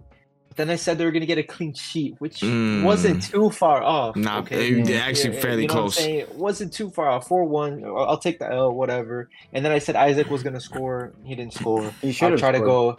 But 0.53 0.59
then 0.59 0.69
I 0.71 0.77
said 0.77 0.99
they 0.99 1.07
were 1.07 1.11
gonna 1.13 1.25
get 1.25 1.39
a 1.39 1.43
clean 1.43 1.73
sheet, 1.73 2.15
which 2.19 2.41
Mm. 2.41 2.83
wasn't 2.85 3.23
too 3.23 3.49
far 3.49 3.83
off. 3.83 4.17
Nah, 4.17 4.41
okay. 4.41 4.69
it- 4.71 4.87
Yeah, 4.87 4.97
actually 4.99 5.35
Yeah, 5.37 5.41
fairly 5.41 5.63
you 5.63 5.69
know 5.69 5.75
close. 5.75 5.97
What 5.99 6.05
I'm? 6.11 6.15
It 6.15 6.35
wasn't 6.35 6.73
too 6.75 6.91
far 6.91 7.09
off. 7.09 7.27
Four 7.27 7.45
one. 7.47 7.83
I'll 7.87 8.19
take 8.19 8.39
the 8.39 8.53
L, 8.53 8.71
whatever. 8.75 9.31
And 9.55 9.65
then 9.65 9.73
I 9.73 9.79
said 9.79 9.97
Isak 9.97 10.29
was 10.31 10.43
gonna 10.43 10.61
score. 10.61 11.15
He 11.25 11.35
didn't 11.35 11.55
score. 11.55 11.91
he 12.03 12.13
should 12.13 12.27
I 12.27 12.31
have 12.33 12.39
try 12.39 12.53
to 12.53 12.61
go. 12.61 12.99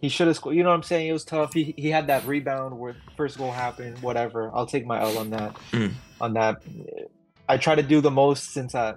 He 0.00 0.08
should 0.08 0.28
have 0.28 0.36
scored. 0.36 0.56
You 0.56 0.62
know 0.62 0.70
what 0.70 0.76
I'm 0.76 0.82
saying? 0.82 1.08
It 1.08 1.12
was 1.12 1.26
tough. 1.26 1.52
He 1.52 1.74
he 1.76 1.90
had 1.90 2.06
that 2.06 2.26
rebound 2.26 2.78
where 2.78 2.96
first 3.18 3.36
goal 3.36 3.52
happened. 3.52 3.98
Whatever. 3.98 4.50
I'll 4.54 4.64
take 4.66 4.86
my 4.86 4.98
L 5.02 5.18
on 5.18 5.28
that. 5.28 5.54
Mm. 5.72 5.92
On 6.22 6.32
that, 6.32 6.62
I 7.50 7.58
try 7.58 7.74
to 7.74 7.82
do 7.82 8.00
the 8.00 8.10
most 8.10 8.52
since 8.54 8.74
I 8.74 8.94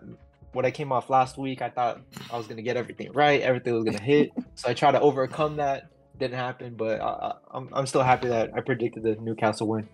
when 0.54 0.66
I 0.66 0.72
came 0.72 0.94
off 0.94 1.10
last 1.10 1.38
week. 1.38 1.62
I 1.62 1.70
thought 1.70 2.00
I 2.32 2.38
was 2.38 2.48
gonna 2.48 2.62
get 2.62 2.78
everything 2.78 3.12
right. 3.12 3.42
Everything 3.42 3.74
was 3.74 3.84
gonna 3.84 4.02
hit. 4.02 4.32
so 4.56 4.70
I 4.70 4.74
try 4.74 4.92
to 4.92 5.00
overcome 5.02 5.58
that. 5.58 5.88
Didn't 6.20 6.38
happen, 6.38 6.76
but 6.76 7.00
I, 7.00 7.06
I, 7.06 7.34
I'm 7.52 7.70
I'm 7.74 7.86
still 7.88 8.04
happy 8.04 8.28
that 8.28 8.52
I 8.56 8.62
predicted 8.62 9.04
the 9.04 9.16
Newcastle 9.16 9.68
win. 9.68 9.88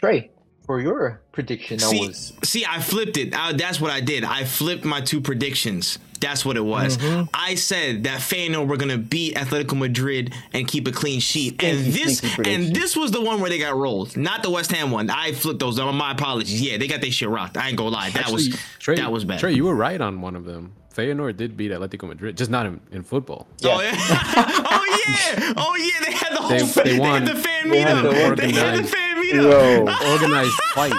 Trey, 0.00 0.30
for 0.64 0.80
your 0.80 1.20
prediction, 1.32 1.78
that 1.78 1.86
See, 1.88 2.06
was 2.06 2.32
see, 2.42 2.64
I 2.64 2.80
flipped 2.80 3.16
it. 3.16 3.34
I, 3.34 3.52
that's 3.52 3.80
what 3.80 3.90
I 3.90 4.00
did. 4.00 4.24
I 4.24 4.44
flipped 4.44 4.84
my 4.84 5.00
two 5.00 5.20
predictions. 5.20 5.98
That's 6.20 6.44
what 6.44 6.56
it 6.56 6.64
was. 6.64 6.96
Mhm. 6.98 7.28
I 7.32 7.54
said 7.54 8.04
that 8.04 8.20
Feyenoord 8.20 8.66
were 8.66 8.76
gonna 8.76 8.98
beat 8.98 9.36
Atletico 9.36 9.78
Madrid 9.78 10.34
and 10.52 10.66
keep 10.66 10.88
a 10.88 10.92
clean 10.92 11.20
sheet, 11.20 11.62
and 11.62 11.78
Stinky, 11.78 12.04
this 12.04 12.38
and 12.38 12.74
this 12.74 12.96
was 12.96 13.12
the 13.12 13.20
one 13.20 13.40
where 13.40 13.50
they 13.50 13.58
got 13.58 13.76
rolled, 13.76 14.16
not 14.16 14.42
the 14.42 14.50
West 14.50 14.72
Ham 14.72 14.90
one. 14.90 15.10
I 15.10 15.32
flipped 15.32 15.60
those. 15.60 15.78
My 15.78 16.12
apologies. 16.12 16.60
Yeah, 16.60 16.76
they 16.76 16.88
got 16.88 17.00
their 17.02 17.12
shit 17.12 17.28
rocked. 17.28 17.56
I 17.56 17.68
ain't 17.68 17.76
gonna 17.76 17.90
lie. 17.90 18.10
That 18.10 18.20
Actually, 18.22 18.48
was 18.48 18.60
Trey, 18.78 18.96
that 18.96 19.12
was 19.12 19.24
bad. 19.24 19.38
Trey, 19.40 19.52
you 19.52 19.64
were 19.64 19.74
right 19.74 20.00
on 20.00 20.20
one 20.20 20.34
of 20.34 20.44
them. 20.44 20.72
Feyenoord 20.98 21.36
did 21.36 21.56
beat 21.56 21.70
Atletico 21.70 22.08
Madrid, 22.08 22.36
just 22.36 22.50
not 22.50 22.66
in, 22.66 22.80
in 22.90 23.02
football. 23.04 23.46
Oh 23.64 23.80
yeah! 23.80 23.92
oh 23.96 25.04
yeah! 25.08 25.52
Oh 25.56 25.76
yeah! 25.76 26.04
They 26.04 26.12
had 26.12 26.32
the 26.32 26.36
whole. 26.40 26.50
They- 26.50 26.66
fa- 26.66 26.82
they 26.84 26.92
they, 26.94 26.98
won. 26.98 27.24
had 27.26 27.36
the 27.36 27.40
fan 27.40 27.68
They 27.70 27.80
had 27.80 27.96
meetup. 27.96 28.02
the 28.02 28.08
They 28.10 28.22
had 28.22 28.36
the 28.36 28.44
organized- 28.82 28.94
fan 28.94 29.24
Yo, 29.24 29.84
meetup. 29.84 30.12
Organized 30.12 30.52
fight. 30.74 30.92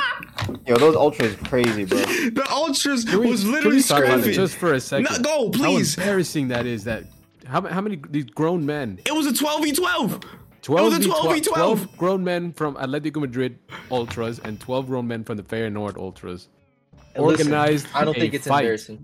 yo, 0.67 0.77
those 0.77 0.95
ultras 0.95 1.33
are 1.33 1.45
crazy, 1.45 1.83
bro. 1.85 1.97
The 2.39 2.45
ultras 2.49 3.03
Can 3.03 3.19
we- 3.19 3.31
was 3.31 3.41
can 3.41 3.51
literally 3.51 3.77
we 3.77 3.83
talk 3.83 3.99
about 4.03 4.19
it 4.19 4.21
screaming. 4.21 4.35
just 4.35 4.55
for 4.55 4.73
a 4.73 4.79
second. 4.79 5.07
No, 5.11 5.19
go, 5.19 5.49
please. 5.49 5.95
How 5.95 6.01
embarrassing 6.03 6.47
that 6.49 6.65
is. 6.65 6.85
That 6.85 7.03
how, 7.45 7.61
how 7.67 7.81
many 7.81 7.99
these 8.09 8.25
grown 8.25 8.65
men 8.65 8.99
It 9.05 9.13
was 9.13 9.25
a 9.25 9.33
twelve 9.33 9.63
v 9.63 9.71
twelve. 9.73 10.19
12 10.61 10.93
a 10.93 10.97
v 10.99 11.05
12 11.05 11.33
v 11.33 11.41
12. 11.41 11.79
12 11.85 11.97
grown 11.97 12.23
men 12.23 12.51
from 12.53 12.75
Atletico 12.75 13.19
Madrid 13.21 13.57
Ultras 13.91 14.39
and 14.39 14.59
12 14.59 14.87
grown 14.87 15.07
men 15.07 15.23
from 15.23 15.37
the 15.37 15.43
Feyenoord 15.43 15.97
Ultras 15.97 16.47
And 17.15 17.25
listen, 17.25 17.47
organized. 17.47 17.87
I 17.95 18.03
don't 18.05 18.15
a 18.15 18.19
think 18.19 18.33
it's 18.33 18.45
fight. 18.47 18.59
embarrassing. 18.65 19.03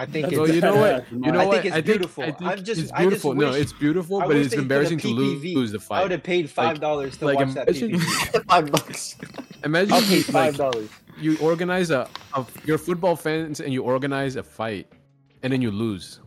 I 0.00 0.06
think 0.06 0.32
So 0.34 0.44
it's 0.44 0.54
you 0.54 0.60
know 0.62 0.76
what? 0.76 0.94
I 0.94 1.04
You 1.10 1.18
know 1.18 1.40
think 1.40 1.52
what? 1.52 1.64
it's 1.66 1.74
I 1.76 1.82
think 1.82 1.84
beautiful. 1.84 2.22
I 2.24 2.30
think 2.32 2.50
I'm 2.50 2.64
just- 2.64 2.80
it's 2.80 2.92
I 2.92 2.96
just 2.96 3.08
beautiful. 3.10 3.34
no, 3.34 3.52
it's 3.52 3.72
beautiful, 3.74 4.20
but 4.20 4.34
it's 4.36 4.48
they 4.48 4.56
did 4.56 4.58
a 4.58 4.62
embarrassing 4.62 4.98
to 5.00 5.08
lose, 5.08 5.42
PPV. 5.42 5.54
lose 5.54 5.72
the 5.72 5.82
I 5.90 6.02
would 6.02 6.10
have 6.10 6.22
paid 6.22 6.48
five 6.48 6.80
dollars 6.80 7.18
to 7.18 7.26
like, 7.26 7.36
watch 7.36 7.52
that 7.54 7.68
imagine- 7.68 7.90
PPV. 8.00 8.44
Five 8.48 8.72
bucks. 8.72 9.16
Imagine 9.62 9.92
I'll 9.92 10.00
pay 10.02 10.16
you, 10.16 10.22
five 10.22 10.58
like, 10.58 10.72
dollars. 10.72 10.88
you 11.20 11.36
organize 11.38 11.90
a, 11.90 12.08
a 12.34 12.46
you're 12.64 12.78
football 12.78 13.14
fans 13.14 13.60
and 13.60 13.72
you 13.74 13.82
organize 13.82 14.36
a 14.36 14.42
fight 14.42 14.86
and 15.42 15.52
then 15.52 15.60
you 15.60 15.70
lose. 15.70 16.20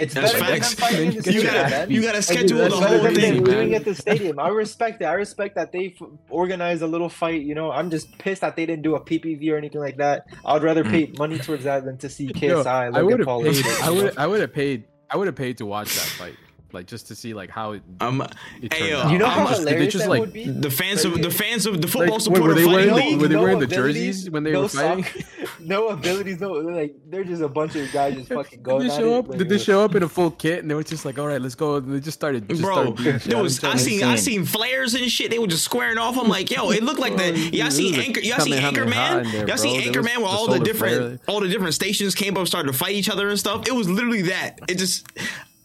It's 0.00 0.14
That's 0.14 0.32
better 0.32 0.52
than 0.52 0.62
fighting 0.62 1.12
in 1.12 1.22
the 1.22 1.32
You 1.32 1.40
You 1.40 1.40
stadium, 1.40 1.54
gotta, 1.54 1.70
man. 1.70 1.90
you 1.90 2.02
gotta 2.02 2.22
schedule 2.22 2.58
the 2.58 2.70
whole 2.70 3.02
than 3.02 3.02
them 3.02 3.14
thing. 3.14 3.42
man. 3.42 3.44
doing 3.44 3.74
at 3.74 3.84
the 3.84 3.94
stadium. 3.94 4.38
I 4.38 4.48
respect 4.48 5.02
it. 5.02 5.04
I 5.04 5.12
respect 5.12 5.56
that 5.56 5.72
they 5.72 5.94
f- 6.00 6.08
organized 6.30 6.82
a 6.82 6.86
little 6.86 7.08
fight. 7.10 7.42
You 7.42 7.54
know, 7.54 7.70
I'm 7.70 7.90
just 7.90 8.16
pissed 8.18 8.40
that 8.40 8.56
they 8.56 8.64
didn't 8.64 8.82
do 8.82 8.94
a 8.94 9.00
PPV 9.00 9.52
or 9.52 9.56
anything 9.56 9.80
like 9.80 9.98
that. 9.98 10.26
I'd 10.44 10.62
rather 10.62 10.82
hmm. 10.82 10.90
pay 10.90 11.12
money 11.18 11.38
towards 11.38 11.64
that 11.64 11.84
than 11.84 11.98
to 11.98 12.08
see 12.08 12.26
Yo, 12.26 12.32
KSI 12.32 12.66
I 12.66 12.88
look 12.88 13.04
would 13.04 13.20
at 13.20 13.26
have 13.26 13.42
paid. 13.54 13.66
I 13.66 13.90
you 13.90 13.94
know? 13.94 14.02
would 14.04 14.18
I 14.18 14.26
would 14.26 14.40
have 14.40 14.52
paid 14.54 14.84
I 15.10 15.16
would 15.16 15.26
have 15.26 15.36
paid 15.36 15.58
to 15.58 15.66
watch 15.66 15.94
that 15.94 16.06
fight, 16.06 16.36
like 16.72 16.86
just 16.86 17.08
to 17.08 17.14
see 17.14 17.34
like 17.34 17.50
how 17.50 17.72
it. 17.72 17.82
Um, 18.00 18.20
it 18.62 18.72
hey, 18.72 18.90
turned 18.90 18.92
out. 18.94 19.12
You 19.12 19.18
know 19.18 19.26
how 19.26 19.46
just- 19.48 19.60
did 19.60 19.66
they 19.66 19.70
hilarious 19.72 19.92
just, 19.92 20.04
that 20.04 20.10
like, 20.10 20.20
would 20.20 20.32
be? 20.32 20.44
the 20.44 20.70
fans 20.70 21.04
of 21.04 21.20
the 21.20 21.30
fans 21.30 21.66
of 21.66 21.80
the 21.80 21.88
football 21.88 22.16
wait, 22.16 22.22
supporter 22.22 22.42
were 22.48 22.54
they 22.54 22.64
fighting 22.64 22.92
wearing, 22.94 23.10
league. 23.12 23.20
were 23.20 23.28
they 23.28 23.34
No 23.34 23.42
wearing 23.42 23.58
the 23.58 23.66
jerseys 23.66 24.30
when 24.30 24.42
they 24.44 24.52
no 24.52 24.62
were 24.62 24.68
fighting? 24.68 25.04
sock, 25.04 25.24
no 25.60 25.88
abilities, 25.88 26.40
no 26.40 26.52
like 26.52 26.94
they're 27.08 27.24
just 27.24 27.42
a 27.42 27.48
bunch 27.48 27.76
of 27.76 27.90
guys 27.92 28.14
just 28.16 28.28
fucking 28.32 28.62
going. 28.62 28.80
Did 28.82 28.88
going 28.88 28.88
they 28.88 28.94
at 28.94 29.00
show 29.00 29.14
it, 29.14 29.18
up? 29.18 29.28
like, 29.28 29.38
Did 29.38 29.48
they 29.48 29.58
show 29.58 29.84
up 29.84 29.94
in 29.94 30.02
a 30.02 30.08
full 30.08 30.30
kit 30.30 30.60
and 30.60 30.70
they 30.70 30.74
were 30.74 30.82
just 30.84 31.04
like, 31.04 31.18
"All 31.18 31.26
right, 31.26 31.40
let's 31.40 31.54
go"? 31.54 31.76
And 31.76 31.94
they 31.94 32.00
just 32.00 32.18
started, 32.18 32.48
just 32.48 32.62
Bro, 32.62 32.94
started 32.96 33.20
there 33.22 33.42
was 33.42 33.62
I 33.64 33.68
other. 33.70 33.78
seen 33.78 34.02
I 34.04 34.12
Insane. 34.12 34.24
seen 34.24 34.44
flares 34.46 34.94
and 34.94 35.10
shit. 35.10 35.30
They 35.30 35.38
were 35.38 35.46
just 35.46 35.64
squaring 35.64 35.98
off. 35.98 36.16
I'm 36.18 36.28
like, 36.28 36.50
yo, 36.50 36.70
it 36.70 36.82
looked 36.82 37.00
like 37.00 37.16
the 37.16 37.30
Oh, 37.30 37.34
y'all 37.34 37.50
dude, 37.68 37.72
seen 37.72 37.94
it 37.94 37.96
was 37.98 38.06
anchor 38.06 38.20
y'all 38.20 38.40
see 38.40 38.50
Kamehameha 38.52 39.00
Anchorman? 39.24 39.48
y'all 39.48 39.56
see 39.56 39.68
bro. 39.72 39.92
There 39.92 40.02
was 40.02 40.10
Anchorman 40.10 40.16
where 40.18 40.26
all 40.26 40.46
the 40.48 40.58
different 40.60 41.20
all 41.28 41.40
the 41.40 41.48
different 41.48 41.74
stations 41.74 42.14
came 42.14 42.36
up 42.36 42.46
started 42.46 42.72
to 42.72 42.78
fight 42.78 42.92
each 42.92 43.08
other 43.08 43.28
and 43.28 43.38
stuff. 43.38 43.66
It 43.66 43.72
was 43.74 43.88
literally 43.88 44.22
that. 44.22 44.60
It 44.68 44.78
just 44.78 45.06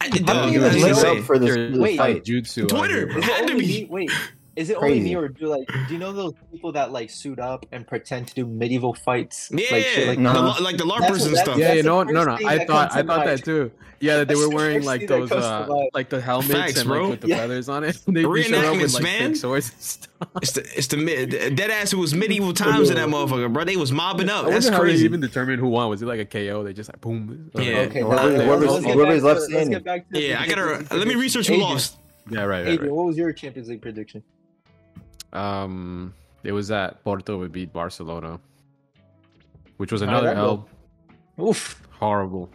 I, 0.01 0.07
it, 0.07 0.27
How 0.27 0.33
dog, 0.33 0.45
many 0.45 0.55
it 0.55 0.59
was 0.59 0.67
of 0.75 0.81
Lit 0.81 0.81
those- 0.81 0.97
insane. 1.03 1.17
up 1.19 1.23
for 1.25 1.39
this, 1.39 1.55
There- 1.55 1.69
this 1.71 1.79
Wait, 1.79 1.97
fight. 1.97 2.23
Jutsu 2.25 2.67
Twitter. 2.67 2.93
here, 2.95 3.07
bro. 3.07 3.17
Is 3.17 3.23
Had 3.25 3.47
to 3.47 3.57
be. 3.57 3.87
Wait, 3.89 4.11
is 4.55 4.69
it 4.69 4.77
only 4.77 4.99
me 5.01 5.15
or 5.15 5.27
do 5.27 5.47
like 5.47 5.67
do 5.87 5.93
you 5.93 5.99
know 5.99 6.13
those 6.13 6.33
people 6.51 6.71
that 6.73 6.91
like 6.91 7.09
suit 7.09 7.39
up 7.39 7.65
and 7.71 7.85
pretend 7.85 8.27
to 8.29 8.33
do 8.35 8.45
medieval 8.45 8.93
fights? 8.93 9.49
Yeah, 9.51 9.67
like, 9.71 9.83
shit 9.85 10.07
like 10.07 10.17
the, 10.17 10.23
No. 10.23 10.33
lo- 10.33 10.55
like 10.61 10.77
the 10.77 10.83
LARPers 10.85 10.99
what- 11.09 11.27
and 11.27 11.37
stuff. 11.37 11.57
Yeah, 11.57 11.67
That's 11.67 11.77
you 11.77 11.83
the 11.83 11.89
know, 11.89 12.03
no, 12.03 12.23
no. 12.23 12.37
I 12.47 12.65
thought, 12.65 12.95
I 12.95 13.03
thought 13.03 13.25
that 13.25 13.43
too. 13.43 13.71
Yeah, 14.01 14.17
that 14.17 14.27
they 14.27 14.35
were 14.35 14.49
wearing 14.49 14.83
like 14.83 15.07
those, 15.07 15.31
uh, 15.31 15.67
like 15.93 16.09
the 16.09 16.19
helmets 16.21 16.51
Facts, 16.53 16.77
and 16.81 16.89
like 16.89 17.09
with 17.09 17.21
the 17.21 17.29
Yeah. 17.29 17.37
feathers 17.37 17.69
on 17.69 17.83
it. 17.85 17.97
they, 18.07 18.13
they 18.13 18.21
showed 18.43 18.65
up 18.65 18.75
with 18.75 18.81
Reenactments, 18.81 18.93
like 18.95 19.03
man. 19.03 19.29
fake 19.31 19.35
swords 19.37 19.71
and 19.71 19.81
stuff. 19.81 20.29
It's 20.41 20.51
the 20.51 20.61
it's 20.77 20.87
the 20.87 20.97
mid 20.97 21.55
dead 21.55 21.71
ass. 21.71 21.93
It 21.93 21.95
was 21.97 22.13
medieval 22.13 22.53
times 22.65 22.89
in 22.89 22.97
that 22.97 23.07
motherfucker, 23.07 23.51
bro. 23.51 23.63
They 23.63 23.77
was 23.77 23.91
mobbing 23.93 24.29
up. 24.29 24.45
I 24.45 24.49
That's 24.51 24.65
wonder 24.65 24.77
how 24.77 24.83
they 24.83 24.89
crazy. 24.91 25.05
even 25.05 25.21
determined 25.21 25.59
who 25.61 25.67
won. 25.69 25.89
Was 25.89 26.01
it 26.01 26.05
like 26.07 26.19
a 26.19 26.25
KO? 26.25 26.63
They 26.63 26.73
just 26.73 26.89
like 26.89 26.99
boom. 27.01 27.49
Yeah. 27.55 27.61
Okay, 27.79 28.01
Whoever- 28.01 28.15
now, 28.15 28.23
let's- 28.25 28.43
whoever's- 28.45 28.85
whoever's 28.93 29.23
left 29.23 29.41
standing. 29.43 29.69
get 29.71 29.83
back 29.85 30.09
to 30.11 30.21
Yeah, 30.21 30.41
I 30.41 30.47
gotta 30.47 30.85
let 30.95 31.07
me 31.07 31.15
research 31.15 31.47
who 31.47 31.55
lost. 31.55 31.95
Yeah, 32.29 32.39
right, 32.41 32.47
right, 32.47 32.59
Adrian, 32.67 32.81
right. 32.81 32.91
what 32.91 33.05
was 33.05 33.17
your 33.17 33.31
Champions 33.33 33.69
League 33.69 33.81
prediction? 33.81 34.23
Um, 35.35 36.13
it 36.43 36.51
was 36.51 36.67
that 36.69 37.03
Porto 37.03 37.37
would 37.37 37.51
beat 37.51 37.73
Barcelona, 37.73 38.39
which 39.77 39.91
was 39.91 40.01
another 40.01 40.27
that 40.27 40.35
go? 40.35 40.67
L. 41.39 41.47
Oof. 41.47 41.81
Horrible. 41.91 42.49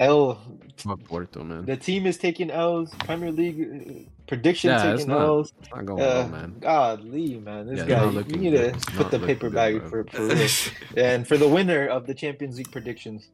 L. 0.00 0.40
Fuck 0.76 1.04
Porto, 1.04 1.44
man. 1.44 1.64
The 1.64 1.76
team 1.76 2.06
is 2.06 2.16
taking 2.16 2.50
L's. 2.50 2.92
Premier 3.00 3.30
League 3.30 3.60
uh, 3.60 4.10
prediction 4.26 4.70
Yeah, 4.70 4.92
it's 4.92 5.02
taking 5.02 5.12
not- 5.14 5.20
L's. 5.22 5.52
It's 5.60 5.70
not 5.70 5.86
going 5.86 6.02
Uh, 6.02 6.04
well, 6.06 6.28
man. 6.28 6.56
God, 6.60 7.04
Lee, 7.04 7.38
man, 7.38 7.66
this 7.66 7.86
Yeah, 7.86 8.04
it's 8.08 8.14
guy. 8.14 8.34
You 8.34 8.36
need 8.40 8.50
good. 8.50 8.72
to 8.72 8.76
It's 8.76 8.84
put 8.86 9.10
the 9.12 9.18
paper 9.20 9.48
good, 9.48 9.54
bag 9.54 9.78
bro. 9.80 9.88
for, 9.90 10.04
for 10.10 10.22
real. 10.26 10.48
and 10.96 11.28
for 11.28 11.36
the 11.36 11.46
winner 11.48 11.86
of 11.86 12.06
the 12.08 12.14
Champions 12.14 12.56
League 12.58 12.72
predictions, 12.72 13.28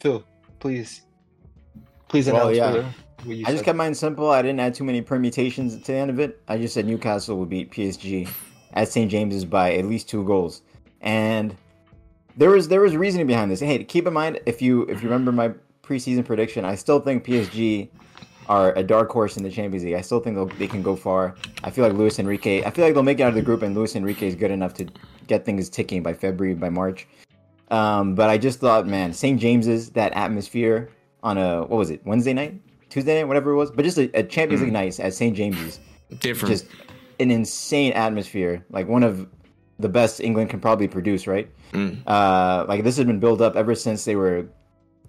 Phil, 0.00 0.22
please, 0.58 1.02
please 2.08 2.26
Well, 2.26 2.48
announce 2.48 2.56
yeah. 2.76 2.92
What, 3.26 3.28
what 3.28 3.36
you 3.36 3.44
I 3.46 3.50
just 3.50 3.58
said. 3.58 3.66
kept 3.66 3.76
mine 3.76 3.94
simple. 3.94 4.30
I 4.30 4.42
didn't 4.42 4.60
add 4.60 4.74
too 4.74 4.84
many 4.84 5.02
permutations 5.02 5.76
to 5.76 5.92
the 5.92 5.98
end 5.98 6.10
of 6.10 6.20
it. 6.20 6.40
I 6.48 6.58
just 6.58 6.74
said 6.74 6.86
Newcastle 6.86 7.38
would 7.38 7.48
beat 7.48 7.70
PSG 7.70 8.28
at 8.74 8.88
St. 8.88 9.10
James's 9.10 9.44
by 9.44 9.74
at 9.74 9.84
least 9.84 10.08
two 10.08 10.24
goals. 10.24 10.62
And 11.00 11.56
there 12.36 12.50
was 12.50 12.68
there 12.68 12.80
was 12.80 12.96
reasoning 12.96 13.26
behind 13.26 13.50
this. 13.50 13.60
Hey, 13.60 13.82
keep 13.84 14.06
in 14.06 14.12
mind 14.12 14.40
if 14.46 14.60
you 14.60 14.82
if 14.82 15.02
you 15.02 15.08
remember 15.08 15.32
my 15.32 15.52
preseason 15.82 16.24
prediction, 16.24 16.64
I 16.64 16.74
still 16.74 17.00
think 17.00 17.24
PSG 17.24 17.88
are 18.48 18.72
a 18.74 18.82
dark 18.82 19.10
horse 19.10 19.36
in 19.36 19.42
the 19.42 19.50
Champions 19.50 19.84
League. 19.84 19.94
I 19.94 20.00
still 20.00 20.20
think 20.20 20.36
they'll, 20.36 20.46
they 20.46 20.68
can 20.68 20.82
go 20.82 20.94
far. 20.94 21.34
I 21.64 21.70
feel 21.70 21.84
like 21.84 21.94
Luis 21.94 22.18
Enrique. 22.18 22.62
I 22.62 22.70
feel 22.70 22.84
like 22.84 22.94
they'll 22.94 23.02
make 23.02 23.18
it 23.18 23.24
out 23.24 23.30
of 23.30 23.34
the 23.34 23.42
group, 23.42 23.62
and 23.62 23.74
Luis 23.74 23.96
Enrique 23.96 24.26
is 24.26 24.36
good 24.36 24.50
enough 24.52 24.74
to 24.74 24.86
get 25.26 25.44
things 25.44 25.68
ticking 25.68 26.02
by 26.02 26.14
February, 26.14 26.54
by 26.54 26.68
March. 26.68 27.08
Um, 27.70 28.14
but 28.14 28.30
I 28.30 28.38
just 28.38 28.60
thought, 28.60 28.86
man, 28.86 29.12
St. 29.12 29.40
James's 29.40 29.90
that 29.90 30.12
atmosphere 30.12 30.90
on 31.22 31.38
a 31.38 31.62
what 31.62 31.76
was 31.76 31.90
it 31.90 32.00
Wednesday 32.04 32.32
night, 32.32 32.60
Tuesday 32.96 33.18
night, 33.20 33.28
whatever 33.28 33.50
it 33.50 33.56
was, 33.56 33.70
but 33.70 33.84
just 33.84 33.98
a, 33.98 34.10
a 34.18 34.22
Champions 34.22 34.62
League 34.62 34.72
night 34.72 34.98
at 35.00 35.12
St. 35.12 35.36
James's, 35.36 35.80
Different. 36.20 36.50
just 36.50 36.64
an 37.20 37.30
insane 37.30 37.92
atmosphere, 37.92 38.64
like 38.70 38.88
one 38.88 39.02
of 39.02 39.28
the 39.78 39.88
best 39.90 40.18
England 40.20 40.48
can 40.48 40.60
probably 40.60 40.88
produce, 40.88 41.26
right? 41.26 41.50
Mm. 41.72 41.98
Uh, 42.06 42.64
like 42.66 42.84
this 42.84 42.96
has 42.96 43.04
been 43.04 43.20
built 43.20 43.42
up 43.42 43.54
ever 43.54 43.74
since 43.74 44.06
they 44.06 44.16
were 44.16 44.46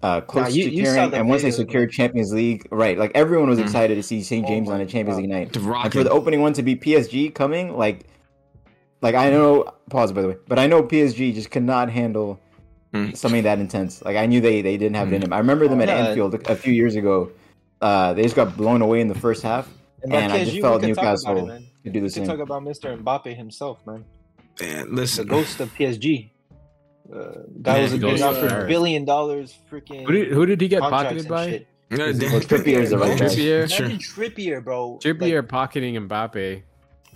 uh, 0.02 0.20
close 0.20 0.54
you- 0.54 0.64
to 0.68 0.70
you 0.70 0.84
saw 0.84 0.90
securing, 0.92 1.14
and 1.14 1.28
once 1.30 1.40
they 1.40 1.50
secured 1.50 1.90
Champions 1.90 2.30
League, 2.34 2.68
right? 2.70 2.98
Like 2.98 3.12
everyone 3.14 3.48
was 3.48 3.58
Mm. 3.58 3.62
excited 3.62 3.94
to 3.94 4.02
see 4.02 4.22
St. 4.22 4.44
Oh 4.44 4.48
James 4.48 4.68
my 4.68 4.74
on 4.74 4.80
a 4.82 4.86
Champions 4.86 5.16
God. 5.16 5.22
League 5.22 5.30
night. 5.30 5.56
And 5.56 5.92
for 5.94 6.04
the 6.04 6.10
opening 6.10 6.42
one 6.42 6.52
to 6.52 6.62
be 6.62 6.76
PSG 6.76 7.34
coming, 7.34 7.74
like, 7.74 8.04
like 9.00 9.14
I 9.14 9.30
know, 9.30 9.64
pause 9.88 10.12
by 10.12 10.20
the 10.22 10.28
way, 10.28 10.36
but 10.46 10.58
I 10.58 10.66
know 10.66 10.82
PSG 10.82 11.32
just 11.34 11.50
could 11.50 11.62
not 11.64 11.88
handle 11.90 12.38
Mm. 12.94 13.14
something 13.16 13.42
that 13.42 13.58
intense. 13.58 14.02
Like 14.02 14.16
I 14.16 14.24
knew 14.26 14.40
they 14.40 14.62
they 14.62 14.76
didn't 14.78 14.96
have 14.96 15.12
it 15.12 15.16
in 15.16 15.20
them. 15.22 15.32
I 15.32 15.38
remember 15.38 15.68
them 15.68 15.80
at 15.82 15.88
Yeah. 15.88 16.06
Anfield 16.08 16.34
a, 16.34 16.52
a 16.52 16.56
few 16.56 16.72
years 16.72 16.94
ago. 16.96 17.30
Uh, 17.80 18.12
they 18.14 18.22
just 18.22 18.34
got 18.36 18.56
blown 18.56 18.82
away 18.82 19.00
in 19.00 19.08
the 19.08 19.14
first 19.14 19.42
half. 19.42 19.68
In 20.04 20.12
and 20.12 20.32
I 20.32 20.44
just 20.44 20.60
felt 20.60 20.82
we 20.82 20.88
talk 20.94 20.98
about 20.98 21.02
Newcastle 21.04 21.38
it, 21.38 21.46
man. 21.46 21.66
Could 21.84 21.92
do 21.92 22.00
the 22.00 22.04
We 22.04 22.08
could 22.08 22.12
same. 22.12 22.26
talk 22.26 22.38
about 22.40 22.62
Mr. 22.62 23.00
Mbappe 23.02 23.36
himself, 23.36 23.84
man. 23.86 24.04
Man, 24.60 24.88
The 24.90 24.94
listen. 24.94 25.26
ghost 25.28 25.60
of 25.60 25.72
PSG. 25.74 26.30
Uh, 27.12 27.18
guy 27.62 27.76
Yeah, 27.76 27.82
was 27.84 27.92
he 27.92 27.98
getting 27.98 28.14
goes 28.16 28.22
offered 28.22 28.50
there. 28.50 28.66
billion 28.66 29.04
dollars, 29.04 29.54
freaking. 29.70 30.04
Who 30.06 30.12
did, 30.12 30.28
who 30.32 30.44
did 30.46 30.60
he 30.60 30.68
get 30.68 30.80
pocketed 30.82 31.26
by? 31.28 31.48
shit. 31.50 31.66
Yeah, 31.90 31.96
Well, 31.98 32.12
Trippier 32.12 32.80
is 32.80 32.90
the 32.90 32.98
right 32.98 33.18
guy. 33.18 33.24
Trippier. 33.26 33.64
Trippier, 33.98 34.62
bro. 34.62 34.98
Trippier 35.02 35.36
Like, 35.40 35.48
pocketing 35.48 35.94
Mbappe, 35.94 36.62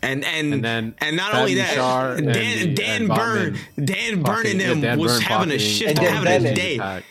and 0.02 0.24
and 0.24 0.54
and 0.54 0.64
then 0.64 0.94
and 0.98 1.14
not 1.14 1.34
only 1.34 1.54
that, 1.56 1.76
Bashar 1.76 2.16
and 2.16 2.32
Dan 2.32 2.58
the- 2.68 2.74
Dan 2.74 3.00
and 3.02 3.08
Burn, 3.10 3.58
Dan 3.84 4.22
Burn 4.22 4.46
and 4.46 4.60
yeah, 4.60 4.74
them 4.74 4.98
was 4.98 5.12
Burn 5.12 5.20
having 5.22 5.50
a 5.52 5.58
shit, 5.58 5.88
shift, 5.88 5.90
And 5.90 5.98
to 5.98 6.10
having 6.10 6.46
a 6.46 6.54
day. 6.54 6.78
Pack. 6.78 7.04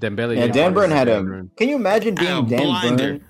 Dembele. 0.00 0.36
Yeah, 0.36 0.46
Dan 0.48 0.74
Burn 0.74 0.90
had 0.90 1.06
Dan 1.06 1.18
him. 1.20 1.26
Burn. 1.26 1.50
Can 1.56 1.68
you 1.68 1.76
imagine 1.76 2.14
being 2.14 2.30
A 2.30 2.42
Dan 2.42 2.66
blinder. 2.66 2.96
Burn? 2.96 3.24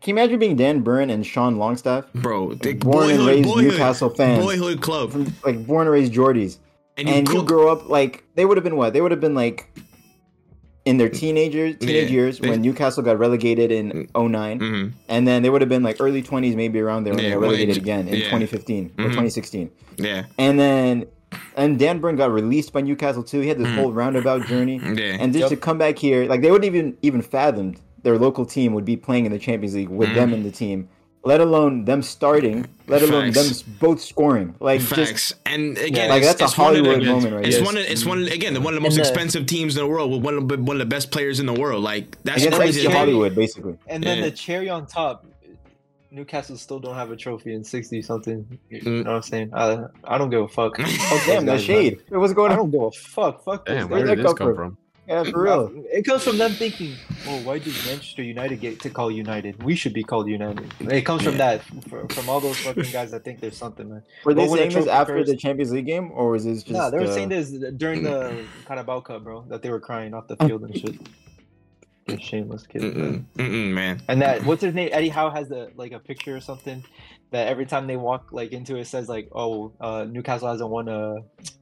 Can 0.00 0.16
you 0.16 0.20
imagine 0.20 0.38
being 0.40 0.56
Dan 0.56 0.80
Burn 0.82 1.10
and 1.10 1.24
Sean 1.24 1.58
Longstaff? 1.58 2.12
Bro, 2.14 2.54
they, 2.54 2.72
Born 2.74 3.10
and 3.10 3.24
raised 3.24 3.44
boyhood, 3.48 3.72
Newcastle 3.72 4.10
fans. 4.10 4.44
boyhood 4.44 4.80
club, 4.80 5.12
From, 5.12 5.32
like 5.44 5.64
born 5.66 5.86
and 5.86 5.92
raised 5.92 6.12
Geordies. 6.12 6.58
and 6.96 7.08
And, 7.08 7.28
you 7.28 7.34
you 7.36 7.42
grow 7.44 7.70
up 7.70 7.88
like 7.88 8.24
they 8.34 8.44
would 8.44 8.56
have 8.56 8.64
been 8.64 8.76
what? 8.76 8.92
They 8.94 9.00
would 9.00 9.12
have 9.12 9.20
been 9.20 9.34
like 9.36 9.68
in 10.84 10.96
their 10.96 11.08
teenager 11.08 11.72
teenage 11.72 12.08
Yeah, 12.10 12.14
years 12.14 12.38
they- 12.40 12.48
when 12.48 12.60
Newcastle 12.62 13.04
got 13.04 13.16
relegated 13.16 13.70
in 13.70 14.08
09. 14.16 14.58
hmm 14.58 14.86
And 15.08 15.28
then 15.28 15.42
they 15.42 15.50
would 15.50 15.60
have 15.62 15.68
been 15.68 15.84
like 15.84 15.98
early 16.00 16.20
20s, 16.22 16.56
maybe 16.56 16.80
around 16.80 17.04
there 17.04 17.14
when 17.14 17.22
Yeah, 17.22 17.28
they 17.30 17.34
got 17.34 17.40
when 17.42 17.50
they 17.50 17.54
relegated 17.58 17.76
again 17.80 18.08
in 18.08 18.14
yeah. 18.18 18.24
2015 18.24 18.86
or 18.98 19.04
Mhm. 19.04 19.08
2016. 19.10 19.70
Yeah, 19.98 20.24
And 20.36 20.58
then 20.58 21.06
and 21.56 21.78
Dan 21.78 21.98
Burn 22.00 22.16
got 22.16 22.32
released 22.32 22.72
by 22.72 22.80
Newcastle 22.80 23.22
too. 23.22 23.40
He 23.40 23.48
had 23.48 23.58
this 23.58 23.68
Mhm. 23.68 23.76
whole 23.76 23.92
roundabout 23.92 24.46
journey. 24.46 24.80
yeah. 24.82 25.16
And 25.20 25.32
just 25.32 25.42
Yep. 25.42 25.48
to 25.50 25.56
come 25.56 25.78
back 25.78 25.98
here, 25.98 26.26
like 26.26 26.42
they 26.42 26.50
wouldn't 26.50 26.66
even 26.74 26.96
even 27.02 27.22
fathomed 27.22 27.76
their 28.02 28.18
local 28.18 28.44
team 28.44 28.72
would 28.74 28.84
be 28.84 28.96
playing 28.96 29.26
in 29.26 29.32
the 29.32 29.38
Champions 29.38 29.74
League 29.74 29.88
with 29.88 30.08
Mhm. 30.10 30.14
them 30.14 30.32
in 30.34 30.42
the 30.42 30.50
team, 30.50 30.88
let 31.24 31.40
alone 31.40 31.84
them 31.84 32.02
starting, 32.02 32.66
let 32.88 33.00
alone 33.00 33.30
them 33.30 33.46
both 33.80 34.00
scoring. 34.00 34.54
Like 34.58 34.80
Facts. 34.80 35.10
just 35.10 35.34
and 35.46 35.78
again, 35.78 36.08
like 36.10 36.22
it's, 36.24 36.32
that's 36.34 36.40
a 36.42 36.44
it's 36.46 36.58
one 36.58 36.74
of 36.76 36.82
the- 36.82 36.90
Hollywood 36.90 37.06
moment 37.06 37.34
right 37.36 37.46
It's 37.46 37.56
there. 37.56 37.64
one. 37.64 37.76
Of, 37.76 37.84
it's 37.84 38.04
one. 38.04 38.24
Again, 38.24 38.60
one 38.62 38.74
of 38.74 38.80
the 38.80 38.80
most 38.80 38.96
the- 38.96 39.02
expensive 39.02 39.46
teams 39.46 39.76
in 39.76 39.82
the 39.84 39.86
world 39.88 40.10
with 40.10 40.22
one 40.22 40.34
of 40.36 40.48
the, 40.48 40.58
one 40.58 40.74
of 40.76 40.80
the 40.80 40.86
best 40.86 41.12
players 41.12 41.38
in 41.38 41.46
the 41.46 41.52
world. 41.52 41.84
Like 41.84 42.16
that's 42.24 42.44
crazy. 42.44 42.56
that's 42.58 42.82
to 42.82 42.88
me. 42.88 42.94
Hollywood 42.94 43.34
basically. 43.36 43.74
and 43.86 44.02
then 44.02 44.18
Yeah. 44.18 44.24
the 44.24 44.30
cherry 44.32 44.68
on 44.68 44.86
top, 44.86 45.24
Newcastle 46.12 46.56
still 46.58 46.78
don't 46.78 46.94
have 46.94 47.10
a 47.10 47.16
trophy 47.16 47.54
in 47.54 47.64
sixty 47.64 48.02
something. 48.02 48.58
You 48.70 48.80
Mm. 48.82 49.04
know 49.04 49.10
what 49.12 49.16
I'm 49.16 49.22
saying? 49.22 49.50
I, 49.54 49.84
I 50.04 50.18
don't 50.18 50.30
give 50.30 50.42
a 50.42 50.48
fuck. 50.48 50.76
Fuck 50.78 50.86
Oh 50.88 51.22
damn, 51.26 51.46
that 51.46 51.60
shade. 51.60 52.02
Wait, 52.10 52.18
What's 52.18 52.30
man. 52.30 52.36
going 52.36 52.52
I 52.52 52.56
don't 52.56 52.70
give 52.70 52.82
a 52.82 52.90
fuck. 52.90 53.42
Fuck 53.42 53.64
those 53.66 53.74
Damn, 53.74 53.82
guys. 53.84 53.90
where 53.90 53.98
Where'd 54.04 54.08
did 54.08 54.18
that 54.18 54.22
this 54.30 54.32
come 54.34 54.46
come 54.48 54.54
from? 54.54 54.70
from? 54.72 54.78
Yeah, 55.08 55.24
for 55.24 55.42
real. 55.42 55.72
It 55.92 56.02
comes 56.04 56.22
from 56.22 56.38
them 56.38 56.52
thinking, 56.52 56.94
"Oh, 57.26 57.38
why 57.42 57.58
did 57.58 57.74
Manchester 57.86 58.22
United 58.22 58.60
get 58.60 58.78
to 58.80 58.88
call 58.90 59.10
United? 59.10 59.60
We 59.62 59.74
should 59.74 59.92
be 59.92 60.04
called 60.04 60.28
United." 60.28 60.72
It 60.80 61.02
comes 61.02 61.22
from 61.24 61.38
that, 61.38 61.62
from, 61.90 62.06
from 62.06 62.28
all 62.28 62.38
those 62.38 62.56
fucking 62.58 62.92
guys 62.92 63.10
that 63.10 63.24
think 63.24 63.40
there's 63.40 63.56
something, 63.56 63.88
man. 63.90 64.04
Were 64.24 64.32
they 64.32 64.46
But 64.46 64.56
saying 64.56 64.70
this 64.70 64.86
after 64.86 65.16
occurs- 65.16 65.26
the 65.28 65.36
Champions 65.36 65.72
League 65.72 65.86
game, 65.86 66.12
or 66.14 66.30
was 66.30 66.44
this 66.44 66.62
just? 66.62 66.78
No, 66.78 66.88
they 66.88 66.98
were 66.98 67.10
uh, 67.10 67.14
saying 67.14 67.30
this 67.30 67.50
during 67.76 68.04
the 68.04 68.44
Carabao 68.68 69.00
Cup, 69.00 69.24
bro. 69.24 69.44
That 69.48 69.60
they 69.62 69.70
were 69.70 69.80
crying 69.80 70.14
off 70.14 70.28
the 70.28 70.36
field 70.36 70.62
and 70.62 70.78
shit. 70.78 70.94
They're 72.06 72.18
shameless 72.20 72.66
kid. 72.66 72.82
man. 72.82 73.26
Mm-mm, 73.36 73.46
mm-mm, 73.48 73.70
man. 73.72 74.02
And 74.08 74.22
that 74.22 74.44
what's 74.44 74.62
his 74.62 74.74
name? 74.74 74.88
Eddie 74.92 75.08
Howe 75.08 75.30
has 75.30 75.50
a 75.50 75.68
like 75.76 75.92
a 75.92 75.98
picture 76.00 76.36
or 76.36 76.40
something 76.40 76.84
that 77.30 77.48
every 77.48 77.64
time 77.64 77.86
they 77.86 77.96
walk 77.96 78.28
like 78.32 78.52
into 78.52 78.76
it 78.76 78.86
says 78.86 79.08
like, 79.08 79.28
oh, 79.32 79.72
uh, 79.80 80.04
Newcastle 80.04 80.48
hasn't 80.48 80.68
won 80.68 80.88
a 80.88 81.16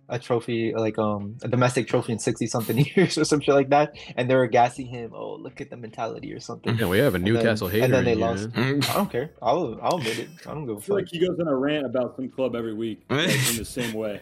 a 0.09 0.18
trophy 0.18 0.72
like 0.74 0.98
um 0.98 1.37
a 1.42 1.46
domestic 1.48 1.87
trophy 1.87 2.12
in 2.12 2.18
sixty 2.18 2.46
something 2.46 2.79
years 2.96 3.16
or 3.18 3.24
some 3.24 3.40
shit 3.40 3.55
like 3.55 3.68
that, 3.68 3.94
and 4.16 4.29
they 4.31 4.35
were 4.35 4.46
gassing 4.48 4.87
him. 4.87 5.12
Oh, 5.14 5.35
look 5.35 5.61
at 5.61 5.68
the 5.70 5.76
mentality 5.76 6.33
or 6.33 6.40
something. 6.40 6.74
Yeah, 6.76 6.87
we 6.88 6.98
have 6.98 7.14
a 7.14 7.18
then- 7.18 7.24
Newcastle 7.35 7.68
hater. 7.68 7.85
and 7.85 7.92
then 7.94 8.05
they 8.07 8.14
lost. 8.14 8.55
man. 8.57 8.81
Mm. 8.81 8.90
I 8.90 8.94
don't 8.94 9.11
care. 9.12 9.31
I'll 9.42 9.79
I'll 9.83 9.98
admit 9.98 10.18
it. 10.20 10.29
I 10.46 10.55
don't 10.55 10.66
give 10.66 10.76
a 10.76 10.79
I 10.79 10.83
feel 10.83 10.96
like 10.96 11.09
he 11.09 11.18
goes 11.20 11.38
on 11.38 11.46
a 11.48 11.55
rant 11.55 11.85
about 11.87 12.16
some 12.16 12.29
club 12.31 12.57
every 12.57 12.74
week, 12.74 13.03
like, 13.10 13.29
in 13.29 13.56
the 13.58 13.65
same 13.65 13.92
way. 13.92 14.21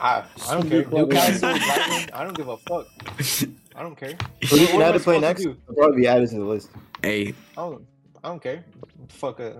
I, 0.00 0.24
I 0.48 0.54
don't 0.54 0.68
care. 0.68 0.84
Newcastle, 0.84 1.52
Brighton, 1.58 2.10
I 2.14 2.22
don't 2.22 2.36
give 2.36 2.48
a 2.48 2.56
fuck. 2.58 2.86
I 3.78 3.82
don't 3.82 3.96
care. 3.96 4.14
Who 4.50 4.56
do 4.58 4.60
you 4.64 4.78
know 4.78 4.92
to 4.92 4.98
play 4.98 4.98
supposed 4.98 5.14
to 5.14 5.20
next? 5.20 5.42
do? 5.42 5.56
They'll 5.68 5.76
probably 5.76 6.00
be 6.00 6.08
added 6.08 6.28
to 6.30 6.34
the 6.36 6.44
list. 6.44 6.70
Hey, 7.02 7.28
I 7.56 7.60
don't, 7.60 7.86
I 8.24 8.28
don't 8.28 8.42
care. 8.42 8.64
Fuck. 9.08 9.38
Uh, 9.38 9.52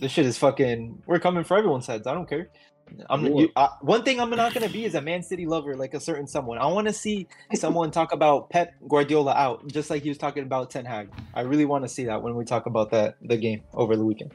this 0.00 0.10
shit 0.10 0.26
is 0.26 0.36
fucking. 0.38 1.02
We're 1.06 1.20
coming 1.20 1.44
for 1.44 1.56
everyone's 1.56 1.86
heads. 1.86 2.08
I 2.08 2.14
don't 2.14 2.28
care. 2.28 2.50
I'm 3.08 3.24
you, 3.24 3.48
uh, 3.56 3.68
one 3.80 4.02
thing 4.02 4.20
I'm 4.20 4.28
not 4.30 4.52
gonna 4.52 4.68
be 4.68 4.84
is 4.84 4.96
a 4.96 5.00
Man 5.00 5.22
City 5.22 5.46
lover 5.46 5.76
like 5.76 5.94
a 5.94 6.00
certain 6.00 6.26
someone. 6.26 6.58
I 6.58 6.66
want 6.66 6.88
to 6.88 6.92
see 6.92 7.26
someone 7.54 7.90
talk 7.92 8.12
about 8.12 8.50
Pep 8.50 8.74
Guardiola 8.88 9.32
out, 9.34 9.66
just 9.68 9.88
like 9.88 10.02
he 10.02 10.08
was 10.08 10.18
talking 10.18 10.42
about 10.42 10.70
Ten 10.70 10.84
Hag. 10.84 11.08
I 11.32 11.42
really 11.42 11.64
want 11.64 11.84
to 11.84 11.88
see 11.88 12.04
that 12.04 12.20
when 12.20 12.34
we 12.34 12.44
talk 12.44 12.66
about 12.66 12.90
that 12.90 13.16
the 13.22 13.36
game 13.36 13.62
over 13.72 13.96
the 13.96 14.04
weekend. 14.04 14.32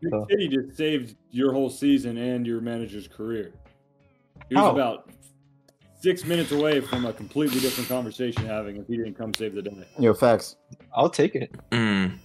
Your 0.00 0.10
So- 0.12 0.26
City 0.30 0.48
just 0.48 0.76
saved 0.76 1.16
your 1.30 1.52
whole 1.52 1.70
season 1.70 2.18
and 2.18 2.46
your 2.46 2.60
manager's 2.60 3.08
career. 3.08 3.52
He 4.48 4.54
was 4.54 4.64
How? 4.64 4.70
about 4.70 5.10
six 6.00 6.24
minutes 6.24 6.52
away 6.52 6.80
from 6.80 7.04
a 7.06 7.12
completely 7.12 7.60
different 7.60 7.88
conversation 7.88 8.46
having 8.46 8.76
if 8.76 8.86
he 8.86 8.96
didn't 8.96 9.14
come 9.14 9.34
save 9.34 9.54
the 9.54 9.62
day. 9.62 9.84
Yo, 9.98 10.14
facts. 10.14 10.56
I'll 10.94 11.10
take 11.10 11.34
it. 11.34 11.50
Mm. 11.70 12.18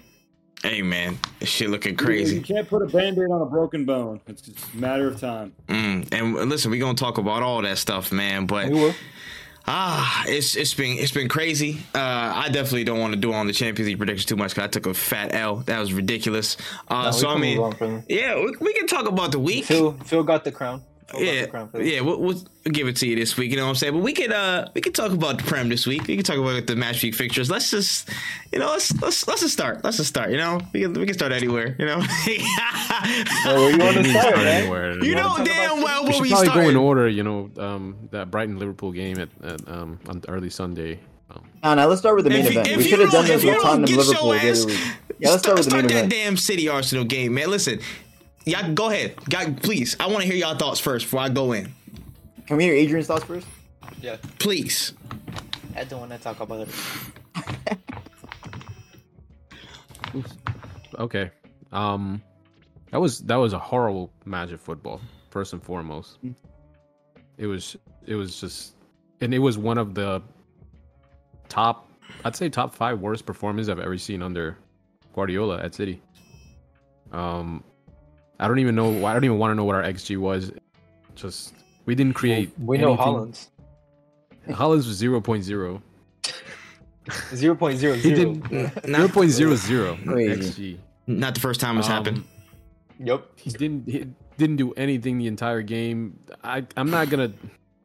Hey 0.64 0.82
man, 0.82 1.18
this 1.40 1.50
shit 1.50 1.70
looking 1.70 1.96
crazy. 1.98 2.36
You 2.36 2.42
crazy. 2.42 2.54
can't 2.54 2.70
put 2.70 2.82
a 2.82 2.86
band-aid 2.86 3.30
on 3.30 3.42
a 3.42 3.46
broken 3.46 3.84
bone. 3.84 4.22
It's 4.28 4.42
just 4.44 4.74
a 4.74 4.78
matter 4.78 5.08
of 5.10 5.20
time. 5.20 5.54
Mm. 5.68 6.08
And 6.14 6.50
listen, 6.50 6.72
we're 6.72 6.80
gonna 6.80 6.94
talk 6.94 7.18
about 7.18 7.44
all 7.44 7.62
that 7.64 7.78
stuff, 7.78 8.12
man. 8.14 8.46
But 8.46 8.70
We 8.70 8.76
will. 8.76 8.94
Ah, 9.66 10.26
it's 10.28 10.56
it's 10.58 10.74
been 10.74 10.98
it's 10.98 11.12
been 11.12 11.30
crazy. 11.30 11.80
Uh, 11.96 12.00
I 12.00 12.50
definitely 12.50 12.84
don't 12.84 13.00
want 13.00 13.14
to 13.14 13.20
do 13.20 13.32
on 13.34 13.48
the 13.48 13.54
Champions 13.54 13.88
League 13.88 13.98
predictions 13.98 14.26
too 14.26 14.36
much 14.36 14.52
because 14.52 14.66
I 14.66 14.68
took 14.68 14.86
a 14.88 14.94
fat 14.94 15.34
L. 15.34 15.58
That 15.58 15.80
was 15.80 15.94
ridiculous. 15.94 16.58
Uh, 16.90 17.06
No, 17.06 17.12
so 17.12 17.30
I 17.30 17.38
mean, 17.38 17.58
move 17.58 17.66
on 17.68 17.72
from- 17.76 18.04
yeah, 18.10 18.36
we, 18.36 18.54
we 18.60 18.74
can 18.74 18.88
talk 18.88 19.08
about 19.08 19.32
the 19.32 19.40
week. 19.40 19.66
Phil 19.66 19.94
Phil 20.06 20.24
got 20.24 20.44
the 20.44 20.52
crown. 20.52 20.82
Phil 21.10 21.22
yeah, 21.22 21.42
the 21.42 21.48
crown 21.48 21.68
for 21.70 21.78
this. 21.80 21.88
yeah, 21.92 22.02
we'll, 22.02 22.20
we'll 22.20 22.42
give 22.72 22.88
it 22.88 22.96
to 22.98 23.08
you 23.08 23.16
this 23.16 23.36
week. 23.38 23.52
You 23.52 23.58
know 23.58 23.64
what 23.64 23.70
I'm 23.70 23.76
saying? 23.76 23.94
But 23.94 24.00
we 24.04 24.14
could 24.14 24.32
uh 24.32 24.68
we 24.74 24.82
could 24.82 24.96
talk 24.96 25.12
about 25.12 25.38
the 25.38 25.44
Prem 25.44 25.70
this 25.70 25.86
week. 25.88 26.08
We 26.08 26.16
can 26.16 26.24
talk 26.24 26.38
about 26.38 26.66
the 26.68 26.76
match 26.76 27.04
week 27.04 27.16
fixtures. 27.16 27.50
Let's 27.52 27.70
just 27.72 28.10
you 28.52 28.60
know 28.60 28.68
let's 28.68 28.92
let's 29.02 29.28
let's 29.28 29.42
just 29.42 29.54
start. 29.54 29.84
Let's 29.84 29.98
just 29.98 30.10
start. 30.10 30.32
You 30.32 30.38
know 30.38 30.60
we 30.74 30.82
can 30.82 30.94
we 30.94 31.06
can 31.06 31.14
start 31.14 31.32
anywhere. 31.32 31.76
You 31.80 31.86
know. 31.86 32.02
Well, 33.46 33.56
where 33.58 33.72
you 33.72 33.78
want 33.78 33.98
to 33.98 34.04
Start 34.10 34.26
start, 34.36 34.48
anywhere. 34.48 34.94
you 34.94 35.04
You 35.10 35.16
know 35.16 35.36
damn 35.44 35.82
well 35.82 36.04
We 36.04 36.10
where 36.10 36.14
should 36.14 36.22
we 36.24 36.30
probably 36.30 36.48
go 36.48 36.54
in 36.54 36.60
starting. 36.62 36.78
order. 36.78 37.08
You 37.10 37.24
know, 37.24 37.50
um, 37.58 37.96
that 38.12 38.32
Brighton 38.32 38.58
Liverpool 38.60 38.92
game 38.92 39.20
at, 39.20 39.30
at 39.44 39.68
um, 39.68 40.00
on 40.08 40.22
early 40.28 40.50
Sunday. 40.50 41.00
Um, 41.30 41.44
Nah, 41.64 41.76
nah, 41.76 41.86
let's 41.86 42.00
start 42.02 42.16
with 42.16 42.26
the 42.26 42.30
main 42.32 42.46
If 42.46 42.52
event. 42.52 42.68
if 42.68 42.78
We 42.78 42.84
you 42.84 42.90
should 42.90 43.00
have 43.00 43.12
done 43.12 43.26
this 43.26 43.44
with 43.44 43.54
don't 43.56 43.64
Tottenham 43.64 43.98
Liverpool 43.98 44.30
the 44.32 44.38
ass- 44.38 44.66
week. 44.66 44.80
Yeah, 45.20 45.30
let's 45.30 45.44
start 45.44 45.58
with 45.58 45.66
the 45.66 45.72
start 45.72 45.86
main 45.86 45.94
that 45.96 45.98
event. 46.06 46.12
damn 46.12 46.38
City 46.38 46.68
Arsenal 46.70 47.04
game, 47.06 47.34
man. 47.34 47.50
Listen, 47.50 47.80
y'all 48.46 48.74
go 48.74 48.90
ahead, 48.90 49.16
God, 49.30 49.62
please. 49.62 49.96
I 50.00 50.08
want 50.08 50.22
to 50.22 50.28
hear 50.28 50.36
y'all 50.36 50.58
thoughts 50.58 50.80
first 50.80 51.06
before 51.06 51.22
I 51.22 51.30
go 51.30 51.54
in. 51.54 51.74
Can 52.48 52.58
we 52.58 52.64
hear 52.64 52.74
Adrian's 52.74 53.08
thoughts 53.08 53.24
first? 53.24 53.48
Yeah, 54.02 54.18
Please. 54.40 54.94
I 55.76 55.86
don't 55.86 56.02
want 56.02 56.12
to 56.12 56.18
talk 56.18 56.40
about 56.40 56.68
it. 56.68 56.70
okay. 61.00 61.32
Um, 61.72 62.22
that 62.92 63.00
was 63.00 63.20
that 63.22 63.38
was 63.38 63.54
a 63.54 63.60
horrible 63.60 64.12
match 64.26 64.52
of 64.52 64.62
football. 64.62 65.02
First 65.30 65.54
and 65.54 65.64
foremost, 65.64 66.20
it 67.38 67.48
was 67.48 67.76
it 68.06 68.16
was 68.16 68.40
just, 68.40 68.76
and 69.22 69.34
it 69.34 69.40
was 69.40 69.58
one 69.58 69.78
of 69.78 69.96
the 69.96 70.22
top, 71.50 71.90
I'd 72.26 72.36
say 72.36 72.50
top 72.50 72.76
five 72.76 73.00
worst 73.00 73.26
performances 73.26 73.70
I've 73.70 73.80
ever 73.80 73.98
seen 73.98 74.22
under 74.22 74.58
Guardiola 75.16 75.62
at 75.62 75.74
City. 75.74 76.02
Um, 77.12 77.64
I 78.44 78.48
don't 78.50 78.60
even 78.60 78.76
know. 78.76 79.06
I 79.06 79.14
don't 79.14 79.24
even 79.24 79.38
want 79.38 79.52
to 79.52 79.56
know 79.56 79.64
what 79.64 79.76
our 79.76 79.84
XG 79.84 80.18
was. 80.18 80.52
Just 81.16 81.54
we 81.86 81.96
didn't 81.96 82.14
create. 82.14 82.52
we 82.60 82.78
know 82.78 82.90
anything. 82.94 83.06
Haaland's 83.06 83.50
Haaland's 84.50 84.86
was 84.88 84.98
zero 84.98 85.22
point 85.22 85.44
zero. 85.44 85.82
zero 87.34 87.56
point 87.56 87.80
zero 87.80 87.94
He 87.96 88.02
zero. 88.02 88.16
didn't. 88.16 88.52
Not, 88.52 88.96
Zero 88.98 89.08
point 89.08 89.32
zero 89.32 89.56
zero 89.56 89.98
Crazy. 90.06 90.74
XG. 90.76 90.78
not 91.08 91.34
the 91.36 91.40
first 91.40 91.60
time 91.62 91.78
it's 91.78 91.88
Um, 91.88 91.94
happened. 91.94 92.24
Yep. 93.00 93.26
He 93.38 93.50
didn't. 93.52 93.88
He 93.90 94.06
didn't 94.38 94.58
do 94.58 94.74
anything 94.74 95.18
the 95.18 95.28
entire 95.28 95.62
game. 95.62 96.20
I. 96.44 96.66
I'm 96.78 96.90
not 96.90 97.10
gonna. 97.10 97.32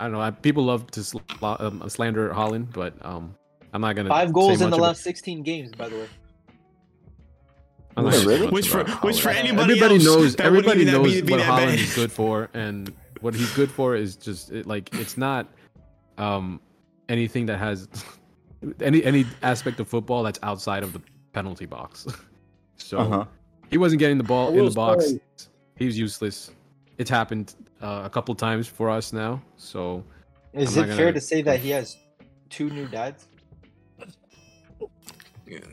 I 0.00 0.04
don't 0.04 0.12
know. 0.12 0.20
I, 0.20 0.30
people 0.30 0.64
love 0.64 0.90
to 0.92 1.02
sl- 1.04 1.18
um, 1.42 1.82
slander 1.88 2.30
Haaland, 2.30 2.72
but 2.72 2.94
um, 3.02 3.34
I'm 3.72 3.80
not 3.80 3.96
gonna. 3.96 4.09
Five 4.09 4.28
say 4.28 4.32
goals 4.32 4.61
in 4.61 4.70
the 4.70 4.76
about- 4.76 4.86
last 4.88 5.02
sixteen 5.02 5.42
games, 5.42 5.70
by 5.72 5.88
the 5.88 5.96
way. 5.96 6.09
I'm 7.97 8.05
not 8.05 8.12
Wait, 8.12 8.12
gonna 8.12 8.22
say 8.24 8.26
really? 8.41 8.53
Which 8.53 8.68
for 8.68 8.80
about 8.80 9.03
which 9.03 9.20
for 9.20 9.30
anybody 9.30 9.72
everybody 9.72 9.95
else, 9.97 10.05
knows. 10.05 10.36
that 10.36 10.47
Everybody 10.47 10.82
even 10.82 10.95
knows 10.95 11.14
be, 11.14 11.20
be 11.22 11.32
what 11.32 11.39
that 11.39 11.47
Haaland 11.51 11.66
bad. 11.66 11.78
is 11.80 11.95
good 11.95 12.12
for, 12.12 12.49
and 12.55 12.93
what 13.20 13.34
he's 13.34 13.53
good 13.55 13.70
for 13.70 13.97
is 13.97 14.14
just 14.16 14.53
it, 14.53 14.66
like 14.66 14.95
it's 14.95 15.16
not 15.16 15.49
um 16.18 16.61
anything 17.09 17.47
that 17.47 17.59
has 17.59 17.89
any 18.80 19.03
any 19.05 19.26
aspect 19.43 19.80
of 19.80 19.89
football 19.89 20.22
that's 20.22 20.39
outside 20.43 20.82
of 20.82 20.93
the 20.93 21.01
penalty 21.32 21.66
box. 21.66 22.07
so 22.76 22.99
Uh 22.99 23.09
huh. 23.09 23.24
he 23.70 23.78
wasn't 23.78 23.99
getting 23.99 24.18
the 24.18 24.24
ball 24.24 24.57
in 24.57 24.64
the 24.64 24.70
box. 24.70 25.11
say- 25.11 25.20
He 25.76 25.86
was 25.86 25.99
useless. 25.99 26.51
It's 26.99 27.11
happened 27.11 27.55
uh, 27.82 28.03
a 28.05 28.11
couple 28.11 28.34
times 28.34 28.66
for 28.68 28.91
us 28.91 29.12
now. 29.12 29.41
So 29.57 30.05
Is 30.53 30.76
I'm 30.76 30.84
it 30.84 30.86
fair 30.89 30.97
gonna- 31.07 31.12
to 31.14 31.20
say 31.20 31.43
that 31.43 31.59
he 31.61 31.70
has 31.70 31.97
two 32.51 32.70
new 32.70 32.86
dads? 32.86 33.26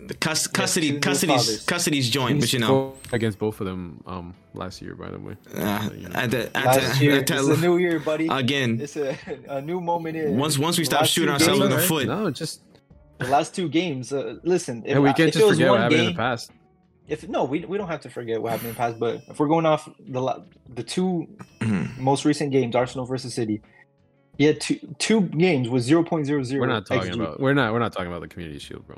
The 0.08 0.14
cus- 0.16 0.48
custody, 0.48 0.92
two 0.94 1.00
custody's 1.00 1.46
fathers. 1.46 1.66
custody's 1.66 2.10
joint, 2.10 2.40
but 2.40 2.54
you 2.54 2.60
know, 2.60 2.94
against 3.12 3.38
both 3.40 3.60
of 3.60 3.66
them 3.66 4.02
um, 4.08 4.34
last 4.54 4.82
year, 4.82 4.96
by 4.96 5.10
the 5.12 5.20
way. 5.20 5.36
uh, 5.56 5.90
at 6.14 6.32
the, 6.32 6.58
at 6.58 6.66
Last 6.66 7.00
the, 7.00 7.06
year, 7.06 7.16
at 7.20 7.28
the- 7.28 7.36
it's 7.40 7.48
a 7.48 7.62
new 7.62 7.78
year, 7.78 8.00
buddy. 8.00 8.28
again, 8.32 8.80
It's 8.82 8.96
a, 8.96 9.18
a 9.50 9.62
new 9.62 9.82
moment 9.82 10.16
in. 10.18 10.38
once 10.38 10.58
once 10.58 10.78
we 10.78 10.86
stop 10.86 11.06
shooting 11.06 11.28
two 11.30 11.34
ourselves 11.34 11.62
in 11.62 11.70
games- 11.70 11.82
the 11.82 11.88
foot, 11.88 12.08
No, 12.08 12.32
just 12.32 12.62
The 13.20 13.28
last 13.28 13.54
two 13.56 13.68
games. 13.70 14.12
Uh, 14.14 14.36
listen, 14.44 14.84
if, 14.86 14.94
and 14.96 15.04
we 15.04 15.10
can't 15.14 15.20
if 15.30 15.36
it 15.36 15.40
just 15.40 15.46
was 15.46 15.56
forget 15.58 15.70
what 15.70 15.74
one 15.76 15.82
happened 15.82 16.00
in 16.02 16.06
the 16.08 16.14
past. 16.16 16.52
if 17.08 17.28
no, 17.30 17.44
we, 17.44 17.66
we 17.66 17.78
don't 17.78 17.88
have 17.88 18.02
to 18.02 18.10
forget 18.10 18.42
what 18.42 18.52
happened 18.52 18.70
in 18.70 18.74
the 18.76 18.78
past. 18.78 19.00
But 19.00 19.22
if 19.30 19.40
we're 19.40 19.48
going 19.48 19.66
off 19.66 19.90
the 20.00 20.44
the 20.74 20.84
two 20.84 21.28
most 22.00 22.26
recent 22.26 22.52
games, 22.52 22.76
Arsenal 22.76 23.06
versus 23.06 23.34
City, 23.34 23.62
he 24.38 24.44
had 24.46 24.60
two 24.62 24.80
two 25.00 25.22
games 25.22 25.70
with 25.70 25.84
zero 25.84 26.04
point 26.04 26.26
zero 26.26 26.44
zero. 26.44 26.62
We're 26.62 26.68
not 26.74 26.86
talking 26.86 27.14
about 27.14 27.40
we're 27.40 27.54
not 27.54 27.72
we're 27.74 27.80
not 27.80 27.92
talking 27.94 28.08
about 28.08 28.22
the 28.22 28.28
community 28.28 28.60
shield, 28.60 28.86
bro. 28.88 28.98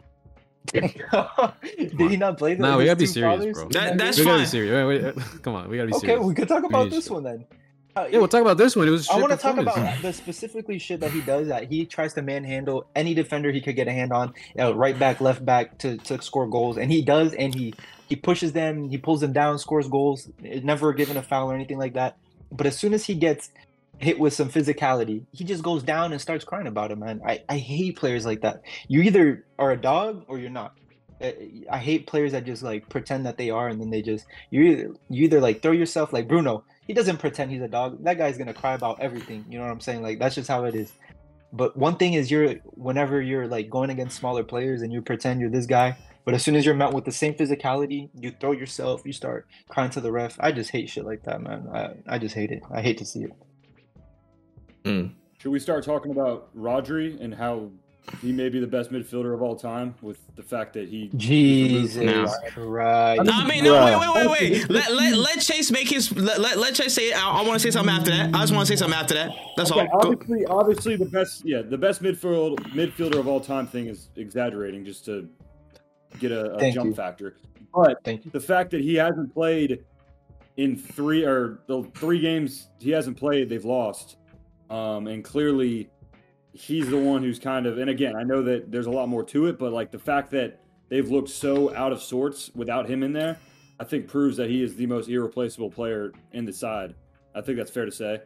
Did 0.74 2.12
he 2.12 2.18
not 2.18 2.38
play? 2.38 2.56
the- 2.56 2.62
Nah, 2.62 2.78
we 2.78 2.84
his 2.84 2.90
gotta 2.90 3.00
be 3.00 3.06
serious, 3.06 3.38
fathers 3.40 3.54
bro. 3.58 3.70
That- 3.70 3.98
that's 3.98 4.18
we 4.18 4.24
game? 4.26 4.32
gotta 4.34 4.38
be 4.40 4.44
fine. 4.44 4.52
serious. 4.52 4.86
Wait, 4.88 5.04
wait, 5.16 5.42
come 5.44 5.56
on, 5.56 5.70
we 5.70 5.78
gotta 5.78 5.88
be 5.88 5.94
Okay, 5.96 6.08
serious. 6.08 6.26
we 6.26 6.34
could 6.34 6.48
talk 6.48 6.64
about 6.64 6.90
this 6.90 7.06
shield. 7.06 7.24
one 7.24 7.24
then. 7.24 7.46
Uh, 7.96 8.08
Yeah, 8.12 8.20
we'll 8.20 8.28
talk 8.28 8.42
about 8.42 8.58
this 8.58 8.76
one. 8.76 8.88
It 8.88 8.92
was. 8.92 9.10
I 9.10 9.18
want 9.20 9.32
to 9.32 9.38
talk 9.38 9.58
about 9.58 10.02
the 10.04 10.14
specifically 10.14 10.78
shit 10.78 11.00
that 11.00 11.10
he 11.12 11.22
does. 11.22 11.48
That 11.48 11.64
he 11.64 11.84
tries 11.86 12.14
to 12.14 12.22
manhandle 12.22 12.86
any 12.96 13.16
defender 13.16 13.52
he 13.52 13.60
could 13.60 13.76
get 13.76 13.88
a 13.88 13.92
hand 13.92 14.14
on, 14.14 14.34
you 14.50 14.58
know, 14.58 14.72
right 14.74 14.98
back, 15.00 15.20
left 15.20 15.44
back 15.44 15.80
to, 15.80 15.98
to 15.98 16.22
score 16.22 16.46
goals, 16.48 16.78
and 16.78 16.92
he 16.92 17.02
does. 17.02 17.34
And 17.34 17.56
he 17.56 17.74
he 18.08 18.16
pushes 18.16 18.54
them, 18.54 18.88
he 18.90 19.00
pulls 19.00 19.22
them 19.22 19.34
down, 19.34 19.58
scores 19.58 19.88
goals. 19.88 20.30
Never 20.42 20.94
given 20.94 21.18
a 21.18 21.24
foul 21.24 21.50
or 21.52 21.56
anything 21.56 21.80
like 21.80 21.94
that. 21.96 22.18
But 22.52 22.68
as 22.68 22.78
soon 22.78 22.94
as 22.94 23.04
he 23.06 23.16
gets 23.16 23.50
hit 24.00 24.20
with 24.20 24.34
some 24.34 24.50
physicality, 24.50 25.26
he 25.32 25.44
just 25.44 25.64
goes 25.64 25.84
down 25.84 26.12
and 26.12 26.22
starts 26.22 26.46
crying 26.46 26.68
about 26.68 26.92
it. 26.92 26.98
Man, 26.98 27.22
I 27.26 27.44
I 27.50 27.58
hate 27.58 27.96
players 27.96 28.26
like 28.26 28.42
that. 28.42 28.62
You 28.88 29.02
either 29.02 29.46
are 29.58 29.72
a 29.72 29.78
dog 29.78 30.26
or 30.28 30.38
you're 30.40 30.50
not. 30.50 30.74
I 31.20 31.80
hate 31.80 32.06
players 32.06 32.34
that 32.34 32.46
just 32.46 32.62
like 32.62 32.90
pretend 32.90 33.26
that 33.26 33.38
they 33.38 33.50
are, 33.50 33.68
and 33.70 33.82
then 33.82 33.90
they 33.90 34.02
just 34.02 34.26
you 34.52 34.64
either 34.64 34.96
you 35.10 35.24
either 35.26 35.42
like 35.42 35.62
throw 35.62 35.72
yourself 35.72 36.14
like 36.14 36.28
Bruno. 36.28 36.64
He 36.86 36.94
doesn't 36.94 37.18
pretend 37.18 37.52
he's 37.52 37.62
a 37.62 37.68
dog. 37.68 38.04
That 38.04 38.18
guy's 38.18 38.38
gonna 38.38 38.54
cry 38.54 38.74
about 38.74 39.00
everything. 39.00 39.44
You 39.50 39.58
know 39.58 39.66
what 39.66 39.72
I'm 39.72 39.80
saying? 39.80 40.04
Like 40.04 40.20
that's 40.20 40.36
just 40.36 40.48
how 40.48 40.66
it 40.66 40.76
is. 40.76 40.94
But 41.54 41.76
one 41.76 41.96
thing 41.96 42.14
is, 42.14 42.30
you're 42.30 42.56
whenever 42.76 43.22
you're 43.22 43.48
like 43.48 43.70
going 43.70 43.90
against 43.90 44.18
smaller 44.18 44.44
players 44.44 44.82
and 44.84 44.94
you 44.94 45.02
pretend 45.02 45.42
you're 45.42 45.50
this 45.50 45.66
guy, 45.66 45.98
but 46.24 46.34
as 46.34 46.44
soon 46.44 46.56
as 46.56 46.66
you're 46.66 46.76
met 46.76 46.94
with 46.94 47.06
the 47.06 47.12
same 47.12 47.34
physicality, 47.34 48.10
you 48.14 48.32
throw 48.32 48.52
yourself, 48.52 49.02
you 49.06 49.14
start 49.14 49.48
crying 49.70 49.90
to 49.92 50.02
the 50.02 50.12
ref. 50.12 50.38
I 50.40 50.52
just 50.52 50.72
hate 50.72 50.90
shit 50.90 51.06
like 51.06 51.24
that, 51.24 51.42
man. 51.42 51.68
I, 51.74 52.16
I 52.16 52.20
just 52.20 52.36
hate 52.36 52.52
it. 52.52 52.64
I 52.70 52.82
hate 52.82 52.98
to 52.98 53.06
see 53.06 53.24
it. 53.24 53.32
Mm. 54.88 55.12
Should 55.40 55.52
we 55.52 55.60
start 55.60 55.84
talking 55.84 56.12
about 56.12 56.56
Rodri 56.58 57.20
and 57.22 57.34
how 57.34 57.70
he 58.22 58.32
may 58.32 58.48
be 58.48 58.60
the 58.60 58.68
best 58.68 58.90
midfielder 58.90 59.34
of 59.34 59.42
all 59.42 59.56
time 59.56 59.94
with 60.02 60.18
the 60.38 60.42
fact 60.42 60.72
that 60.74 60.88
he 60.88 61.10
Jesus 61.18 61.98
No. 61.98 62.26
Christ. 62.48 63.24
No, 63.24 63.32
I 63.34 63.46
mean, 63.46 63.66
no, 63.66 63.74
wait, 63.86 64.00
wait, 64.00 64.30
wait, 64.30 64.52
wait. 64.62 64.70
Let, 64.70 64.94
let, 64.94 65.18
let 65.18 65.42
Chase 65.42 65.72
make 65.72 65.90
his. 65.90 66.16
Let, 66.16 66.40
let, 66.40 66.58
let 66.58 66.74
Chase 66.74 66.94
say. 66.94 67.12
I, 67.12 67.20
I 67.30 67.42
want 67.42 67.54
to 67.54 67.60
say 67.60 67.70
something 67.70 67.94
after 67.94 68.12
that. 68.12 68.34
I 68.34 68.40
just 68.40 68.54
want 68.54 68.66
to 68.66 68.74
say 68.74 68.78
something 68.78 68.98
after 68.98 69.14
that. 69.16 69.32
That's 69.58 69.72
Okay, 69.72 69.88
all. 69.92 70.00
Go. 70.02 70.10
obviously, 70.12 70.46
obviously 70.46 70.96
the 70.96 71.06
best, 71.06 71.44
yeah, 71.46 71.62
the 71.62 71.78
best 71.78 72.02
midfield 72.02 72.60
midfielder 72.72 73.20
of 73.20 73.28
all 73.28 73.42
time 73.42 73.68
thing 73.68 73.88
is 73.88 74.08
exaggerating 74.16 74.86
just 74.86 75.04
to 75.06 75.28
get 76.20 76.32
a, 76.32 76.56
a 76.56 76.72
jump 76.72 76.88
you. 76.88 76.96
factor. 76.96 77.36
But 77.76 78.00
Thank 78.06 78.24
you. 78.26 78.32
the 78.32 78.40
fact 78.40 78.72
that 78.72 78.82
he 78.82 78.96
hasn't 78.96 79.34
played 79.34 79.84
in 80.56 80.76
three 80.78 81.24
or 81.26 81.60
the 81.68 81.84
three 81.96 82.20
games 82.20 82.70
he 82.80 82.90
hasn't 82.92 83.18
played, 83.18 83.50
they've 83.50 83.66
lost, 83.66 84.16
um, 84.70 85.08
and 85.08 85.24
clearly 85.24 85.90
he's 86.54 86.90
the 86.90 86.98
one 86.98 87.24
who's 87.24 87.40
kind 87.40 87.66
of. 87.66 87.78
And 87.78 87.90
again, 87.90 88.16
I 88.16 88.24
know 88.24 88.42
that 88.44 88.72
there's 88.72 88.88
a 88.88 88.92
lot 88.92 89.08
more 89.10 89.24
to 89.26 89.48
it, 89.48 89.60
but 89.60 89.72
like 89.72 89.92
the 89.92 90.00
fact 90.00 90.32
that 90.32 90.60
they've 90.90 91.10
looked 91.10 91.30
so 91.30 91.74
out 91.76 91.92
of 91.92 92.02
sorts 92.02 92.52
without 92.56 92.90
him 92.90 93.04
in 93.04 93.14
there, 93.14 93.38
I 93.80 93.84
think 93.84 94.08
proves 94.08 94.38
that 94.38 94.50
he 94.50 94.64
is 94.64 94.76
the 94.76 94.88
most 94.88 95.10
irreplaceable 95.10 95.70
player 95.70 96.12
in 96.32 96.46
the 96.46 96.54
side. 96.54 96.96
I 97.36 97.42
think 97.42 97.58
that's 97.58 97.72
fair 97.72 97.86
to 97.86 97.92
say. 97.92 98.22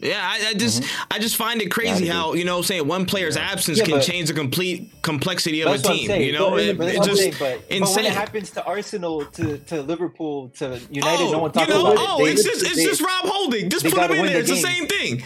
Yeah, 0.00 0.20
I, 0.20 0.48
I 0.48 0.54
just 0.54 0.82
I 1.10 1.18
just 1.18 1.36
find 1.36 1.60
it 1.60 1.70
crazy 1.70 2.06
Yeah, 2.06 2.14
how 2.14 2.32
you 2.32 2.44
know 2.44 2.62
saying 2.62 2.88
one 2.88 3.04
player's 3.04 3.36
absence 3.36 3.78
Yeah, 3.78 3.84
can 3.84 4.00
change 4.00 4.28
the 4.28 4.34
complete 4.34 4.90
complexity 5.02 5.60
of 5.60 5.72
a 5.72 5.78
team. 5.78 6.10
You 6.10 6.32
know, 6.32 6.50
but, 6.50 6.60
it, 6.60 6.78
but 6.78 6.88
it 6.88 6.94
that's 6.96 7.06
just 7.06 7.20
saying, 7.20 7.34
but, 7.38 7.62
but 7.68 7.94
when 7.94 8.06
it 8.06 8.12
happens 8.12 8.50
to 8.52 8.64
Arsenal, 8.64 9.26
to, 9.26 9.58
to 9.58 9.82
Liverpool, 9.82 10.48
to 10.56 10.80
United, 10.90 11.24
oh, 11.24 11.32
no 11.32 11.38
one 11.38 11.50
you 11.50 11.52
talks 11.52 11.68
know, 11.68 11.92
about 11.92 11.96
oh, 11.98 12.20
it. 12.20 12.24
They- 12.24 12.32
it's 12.32 12.44
just 12.44 12.62
it's 12.62 12.76
they- 12.76 12.84
just 12.84 13.02
Rob 13.02 13.26
Holding. 13.26 13.68
Just 13.68 13.84
put 13.84 14.10
him 14.10 14.12
in 14.12 14.26
there. 14.26 14.32
the 14.32 14.38
It's 14.40 14.48
the 14.48 14.56
same 14.56 14.86
thing. 14.86 15.22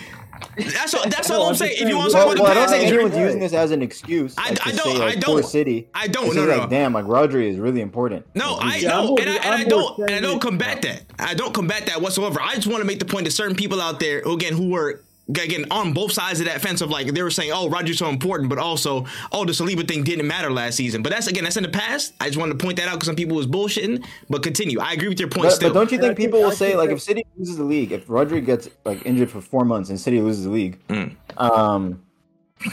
That's 0.57 0.95
all, 0.95 1.03
that's 1.09 1.28
No, 1.28 1.37
all 1.37 1.43
I'm 1.45 1.49
I'm 1.51 1.55
saying. 1.57 1.76
If 1.80 1.89
you 1.89 1.97
want 1.97 2.11
to 2.11 2.16
Well, 2.16 2.26
talk 2.26 2.34
about 2.37 2.43
well, 2.43 2.53
I 2.53 2.55
don't 2.55 2.62
past 2.64 2.72
think 2.72 2.84
injury, 2.84 3.03
anyone's 3.05 3.18
using 3.18 3.41
this 3.41 3.53
as 3.53 3.70
an 3.70 3.82
excuse. 3.82 4.34
I- 4.39 4.51
like, 4.51 4.66
I 4.66 4.70
don't- 4.72 4.97
Say, 4.97 5.03
I 5.03 5.07
like, 5.07 5.22
Poor 5.22 5.41
don't. 5.41 5.51
City. 5.51 5.89
I 5.95 6.07
don't. 6.09 6.34
No, 6.34 6.45
no, 6.45 6.57
like, 6.57 6.70
damn, 6.70 6.93
like 6.93 7.05
Rodri 7.07 7.51
is 7.51 7.59
really 7.59 7.80
important. 7.80 8.26
No, 8.34 8.57
I 8.61 8.76
Yeah, 8.76 9.01
and 9.01 9.30
I, 9.30 9.34
and 9.37 9.55
I 9.55 9.64
don't, 9.64 9.99
and 9.99 10.11
I 10.12 10.20
don't 10.20 10.41
combat 10.41 10.82
that. 10.82 11.03
I 11.18 11.34
don't 11.34 11.53
combat 11.55 11.87
that 11.87 12.01
whatsoever. 12.01 12.41
I 12.43 12.55
just 12.55 12.66
want 12.66 12.80
to 12.80 12.87
make 12.87 12.99
the 12.99 13.05
point 13.05 13.24
that 13.24 13.30
certain 13.32 13.57
people 13.57 13.80
out 13.80 14.01
there, 14.01 14.20
who 14.22 14.34
again, 14.34 14.53
who 14.53 14.70
were 14.70 15.03
again 15.28 15.64
on 15.70 15.92
both 15.92 16.12
sides 16.12 16.38
of 16.40 16.46
that 16.46 16.60
fence 16.60 16.80
of 16.80 16.90
like 16.90 17.08
they 17.08 17.22
were 17.22 17.30
saying, 17.30 17.50
"Oh, 17.52 17.68
Rodri's 17.68 17.98
so 17.98 18.08
important," 18.08 18.48
but 18.48 18.58
also, 18.58 19.04
"Oh, 19.32 19.44
the 19.44 19.52
Saliba 19.52 19.86
thing 19.86 20.04
didn't 20.04 20.26
matter 20.26 20.50
last 20.52 20.76
season." 20.76 21.02
But 21.02 21.12
that's 21.12 21.26
again, 21.26 21.44
that's 21.44 21.56
in 21.56 21.62
the 21.64 21.68
past. 21.68 22.14
I 22.20 22.26
just 22.26 22.38
wanted 22.38 22.58
to 22.58 22.64
point 22.64 22.76
that 22.78 22.88
out 22.88 22.92
because 22.94 23.06
some 23.06 23.16
people 23.16 23.36
was 23.36 23.46
bullshitting. 23.46 24.04
But 24.30 24.42
continue. 24.42 24.78
I 24.80 24.92
agree 24.92 25.08
with 25.08 25.18
your 25.20 25.28
point. 25.28 25.44
But, 25.46 25.52
still, 25.52 25.70
but 25.70 25.74
don't 25.74 25.92
you 25.92 25.98
think 25.98 26.16
think- 26.16 26.28
people 26.28 26.42
will 26.42 26.52
say 26.52 26.76
like 26.76 26.90
if 26.90 27.00
City 27.00 27.24
loses 27.36 27.56
the 27.56 27.64
league, 27.64 27.92
if 27.92 28.06
Rodri 28.06 28.44
gets 28.44 28.68
like 28.84 29.04
injured 29.06 29.30
for 29.30 29.40
four 29.40 29.64
months 29.64 29.90
and 29.90 29.98
City 29.98 30.20
loses 30.20 30.44
the 30.44 30.50
league, 30.50 30.78
Mm. 30.88 31.16
um, 31.38 32.02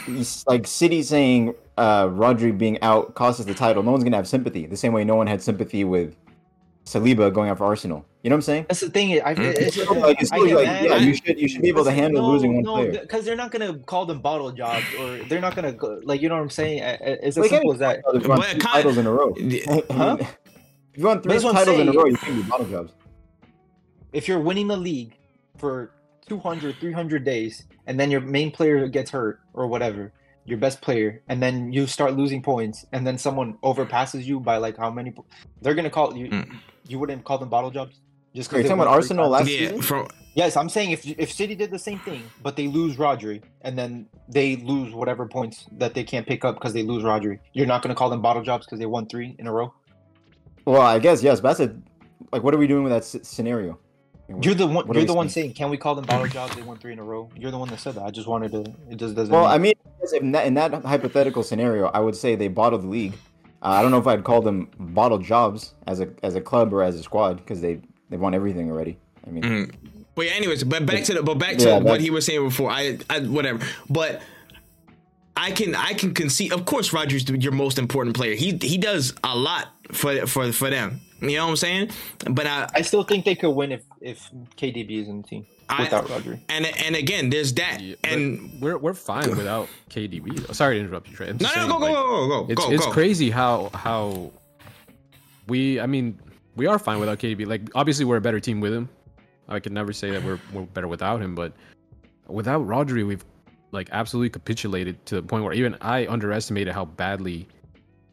it's 0.08 0.46
like 0.48 0.68
City 0.68 1.04
saying 1.04 1.54
uh 1.78 2.06
Rodri 2.08 2.56
being 2.56 2.80
out 2.82 3.16
cost 3.16 3.40
us 3.40 3.46
the 3.46 3.54
title, 3.54 3.82
no 3.84 3.92
one's 3.92 4.04
gonna 4.04 4.16
have 4.16 4.28
sympathy. 4.28 4.66
The 4.66 4.78
same 4.78 4.94
way 4.94 5.04
no 5.04 5.16
one 5.16 5.28
had 5.28 5.42
sympathy 5.42 5.84
with 5.84 6.16
Saliba 6.86 7.34
going 7.34 7.50
out 7.50 7.58
for 7.58 7.66
Arsenal. 7.66 8.06
You 8.24 8.30
know 8.30 8.36
what 8.36 8.38
I'm 8.38 8.42
saying? 8.44 8.66
That's 8.70 8.80
the 8.82 8.90
thing. 8.90 9.22
I, 9.22 9.34
Hmm? 9.34 9.42
it's, 9.42 9.78
It's 9.78 9.90
like, 9.90 10.22
it's 10.22 10.32
I 10.32 10.38
like, 10.38 10.66
mad. 10.66 10.86
yeah, 10.86 10.94
I- 10.94 10.98
you 10.98 11.14
should 11.14 11.40
you 11.40 11.48
should 11.48 11.62
be 11.62 11.70
able 11.70 11.84
to 11.86 11.92
handle 11.92 12.22
no, 12.24 12.30
losing 12.30 12.56
one 12.56 12.64
no, 12.64 12.74
player. 12.76 13.02
because 13.02 13.26
they're 13.26 13.36
not 13.36 13.52
gonna 13.52 13.78
call 13.80 14.06
them 14.06 14.20
bottle 14.22 14.52
jobs, 14.52 14.84
or 15.00 15.18
they're 15.30 15.42
not 15.42 15.56
gonna 15.56 15.72
go, 15.72 16.00
like 16.04 16.22
you 16.22 16.30
know 16.30 16.36
what 16.36 16.42
I'm 16.42 16.50
saying. 16.50 16.82
I- 16.84 16.94
I- 16.94 16.98
It's 17.24 17.38
as 17.38 17.38
Like, 17.38 17.50
simple 17.50 17.74
as 17.74 17.80
that. 17.80 18.04
They've 18.14 18.24
But 18.24 18.36
two 18.44 18.60
kind- 18.60 18.62
titles 18.62 18.98
in 18.98 19.06
a 19.08 19.12
row. 19.12 19.34
Yeah. 19.38 19.62
I 19.70 19.74
mean, 19.74 19.84
Huh? 19.92 20.18
If 20.20 21.00
you 21.00 21.06
won 21.06 21.22
three 21.22 21.32
that's 21.34 21.44
what 21.44 21.52
I'm 21.52 21.56
titles 21.66 21.80
in 21.80 21.90
a 21.90 21.92
saying. 21.92 21.98
row, 21.98 22.06
you 22.06 22.18
can't 22.18 22.36
be 22.36 22.44
bottle 22.50 22.66
jobs. 22.68 22.94
If 24.14 24.28
you're 24.28 24.40
winning 24.40 24.68
the 24.68 24.78
league 24.78 25.18
for 25.58 25.92
200, 26.28 26.76
300 26.76 27.24
days, 27.24 27.64
and 27.88 28.00
then 28.00 28.12
your 28.12 28.22
main 28.22 28.52
player 28.52 28.88
gets 28.88 29.10
hurt 29.12 29.40
or 29.54 29.68
whatever, 29.68 30.14
your 30.46 30.58
best 30.60 30.82
player, 30.82 31.22
and 31.30 31.42
then 31.42 31.72
you 31.74 31.88
start 31.88 32.16
losing 32.16 32.42
points, 32.44 32.86
and 32.92 33.08
then 33.08 33.18
someone 33.18 33.56
overpasses 33.64 34.24
you 34.26 34.40
by 34.40 34.58
like 34.58 34.78
how 34.78 34.92
many? 34.92 35.12
po- 35.12 35.26
They're 35.62 35.74
gonna 35.74 35.90
call 35.90 36.16
you. 36.16 36.28
Mm. 36.28 36.58
You 36.88 37.00
wouldn't 37.00 37.24
call 37.24 37.38
them 37.38 37.50
bottle 37.50 37.72
jobs. 37.72 38.00
Just 38.36 38.52
Are 38.52 38.58
you 38.58 38.64
because 38.64 38.70
talking 38.72 38.82
about 38.82 38.94
Arsenal 38.94 39.30
last 39.30 39.48
yeah, 39.48 39.60
season? 39.70 39.82
from 39.82 40.08
Yes, 40.36 40.58
I'm 40.58 40.68
saying 40.70 40.92
if 40.92 41.06
if 41.06 41.32
City 41.32 41.54
did 41.54 41.70
the 41.70 41.78
same 41.78 42.00
thing, 42.00 42.24
but 42.42 42.56
they 42.56 42.68
lose 42.68 42.96
Rodri, 42.98 43.44
and 43.62 43.78
then 43.78 44.08
they 44.28 44.56
lose 44.56 44.92
whatever 44.94 45.28
points 45.28 45.68
that 45.74 45.94
they 45.94 46.04
can't 46.04 46.26
pick 46.26 46.44
up 46.44 46.56
because 46.56 46.74
they 46.74 46.82
lose 46.82 47.04
Rodri, 47.04 47.38
you're 47.54 47.68
not 47.68 47.84
going 47.84 47.90
to 47.90 47.96
call 47.96 48.10
them 48.10 48.22
bottle 48.22 48.42
jobs 48.42 48.66
because 48.66 48.80
they 48.80 48.88
won 48.88 49.06
three 49.06 49.36
in 49.38 49.46
a 49.46 49.52
row. 49.54 49.72
Well, 50.66 50.82
I 50.82 50.98
guess 50.98 51.22
yes, 51.22 51.40
but 51.40 51.56
that's 51.56 51.60
a 51.72 51.76
like. 52.32 52.42
What 52.42 52.56
are 52.56 52.58
we 52.58 52.66
doing 52.66 52.84
with 52.84 52.92
that 52.92 53.04
s- 53.04 53.28
scenario? 53.28 53.78
You're 54.42 54.56
the 54.56 54.66
one. 54.66 54.88
What 54.88 54.96
You're 54.96 55.04
we 55.04 55.06
the 55.06 55.14
one 55.14 55.30
saying? 55.30 55.50
saying, 55.50 55.54
"Can 55.56 55.70
we 55.70 55.78
call 55.78 55.94
them 55.94 56.06
bottle 56.06 56.26
jobs? 56.28 56.56
They 56.56 56.64
won 56.64 56.78
three 56.80 56.94
in 56.94 57.00
a 57.00 57.04
row." 57.04 57.30
You're 57.36 57.52
the 57.52 57.60
one 57.60 57.70
that 57.70 57.80
said 57.80 57.94
that. 57.96 58.04
I 58.04 58.10
just 58.10 58.28
wanted 58.28 58.52
to. 58.54 58.62
It 58.90 58.96
just 58.96 59.14
doesn't. 59.14 59.32
Well, 59.32 59.44
mean- 59.44 59.52
I 59.52 59.58
mean, 59.60 59.74
in 60.24 60.32
that, 60.32 60.48
in 60.48 60.54
that 60.56 60.74
hypothetical 60.84 61.44
scenario, 61.44 61.88
I 61.88 62.00
would 62.00 62.16
say 62.16 62.36
they 62.36 62.48
bottled 62.48 62.82
the 62.84 62.88
league. 62.88 63.14
Uh, 63.64 63.68
I 63.70 63.82
don't 63.82 63.92
know 63.92 63.98
if 63.98 64.08
I'd 64.08 64.24
call 64.26 64.42
them 64.42 64.70
bottled 64.78 65.24
jobs 65.24 65.74
as 65.88 66.02
a 66.02 66.10
as 66.22 66.36
a 66.36 66.42
club 66.42 66.74
or 66.74 66.84
as 66.84 66.96
a 66.96 67.04
squad 67.04 67.38
because 67.38 67.62
they 67.62 67.80
they 68.10 68.18
won 68.18 68.34
everything 68.34 68.70
already. 68.70 68.98
I 69.26 69.30
mean, 69.32 69.44
Mm. 69.44 69.76
But 70.16 70.26
yeah, 70.28 70.34
anyways, 70.34 70.64
but 70.64 70.86
back 70.86 71.04
to 71.06 71.14
the 71.16 71.24
but 71.24 71.40
back 71.40 71.58
to 71.58 71.68
Yeah, 71.70 71.78
what 71.80 72.00
he 72.00 72.12
was 72.12 72.26
saying 72.26 72.44
before. 72.44 72.70
I, 72.70 73.00
I 73.10 73.22
whatever. 73.22 73.66
But 73.90 74.22
I 75.36 75.52
can 75.52 75.76
I 75.76 75.94
can 75.94 76.14
concede. 76.14 76.54
Of 76.54 76.66
course, 76.66 76.94
Rodri's 76.94 77.28
your 77.28 77.52
most 77.52 77.80
important 77.80 78.16
player. 78.16 78.36
He 78.36 78.58
he 78.62 78.78
does 78.78 79.14
a 79.24 79.36
lot 79.36 79.70
for 79.92 80.28
for 80.28 80.52
for 80.52 80.70
them. 80.70 81.02
You 81.22 81.38
know 81.38 81.46
what 81.46 81.52
I'm 81.52 81.56
saying? 81.56 81.90
But 82.30 82.46
I 82.46 82.68
I 82.76 82.82
still 82.82 83.04
think 83.04 83.26
they 83.26 83.34
could 83.36 83.52
win 83.52 83.72
if 83.72 83.84
if 84.02 84.30
KDB 84.58 85.02
is 85.02 85.08
in 85.08 85.22
the 85.22 85.28
team 85.28 85.46
I- 85.70 85.84
without 85.84 86.06
Rodri. 86.08 86.40
and 86.50 86.66
and 86.66 86.96
again, 86.96 87.30
there's 87.30 87.54
that. 87.54 87.82
Yeah, 87.82 87.96
and 88.04 88.60
we're 88.62 88.78
we're 88.78 88.94
fine 88.94 89.30
without 89.38 89.68
KDB. 89.90 90.54
Sorry 90.54 90.76
to 90.78 90.82
interrupt 90.86 91.10
you, 91.10 91.16
Trey. 91.16 91.28
No, 91.28 91.34
just 91.34 91.56
no, 91.56 91.62
saying, 91.62 91.68
go 91.72 91.80
go 91.80 91.86
like, 91.86 91.94
go 91.96 92.28
go 92.28 92.28
go 92.46 92.52
It's 92.52 92.66
go 92.66 92.72
it's 92.72 92.86
go. 92.86 92.92
crazy 92.92 93.30
how 93.30 93.70
how 93.74 94.32
we. 95.48 95.80
I 95.80 95.86
mean, 95.86 96.20
we 96.56 96.68
are 96.68 96.80
fine 96.80 97.00
without 97.00 97.20
KDB. 97.20 97.46
Like, 97.48 97.70
obviously, 97.76 98.06
we're 98.06 98.18
a 98.18 98.22
better 98.22 98.40
team 98.40 98.60
with 98.62 98.74
him. 98.74 98.90
I 99.50 99.60
could 99.60 99.72
never 99.74 99.92
say 99.94 100.12
that 100.12 100.24
we're 100.24 100.40
we're 100.54 100.64
better 100.64 100.88
without 100.88 101.22
him, 101.22 101.36
but 101.36 101.54
without 102.28 102.66
Rodri, 102.66 103.06
we've 103.06 103.26
like 103.72 103.90
absolutely 103.92 104.30
capitulated 104.30 105.04
to 105.08 105.16
the 105.16 105.24
point 105.24 105.44
where 105.44 105.54
even 105.54 105.76
I 105.82 106.08
underestimated 106.08 106.74
how 106.74 106.86
badly, 106.86 107.48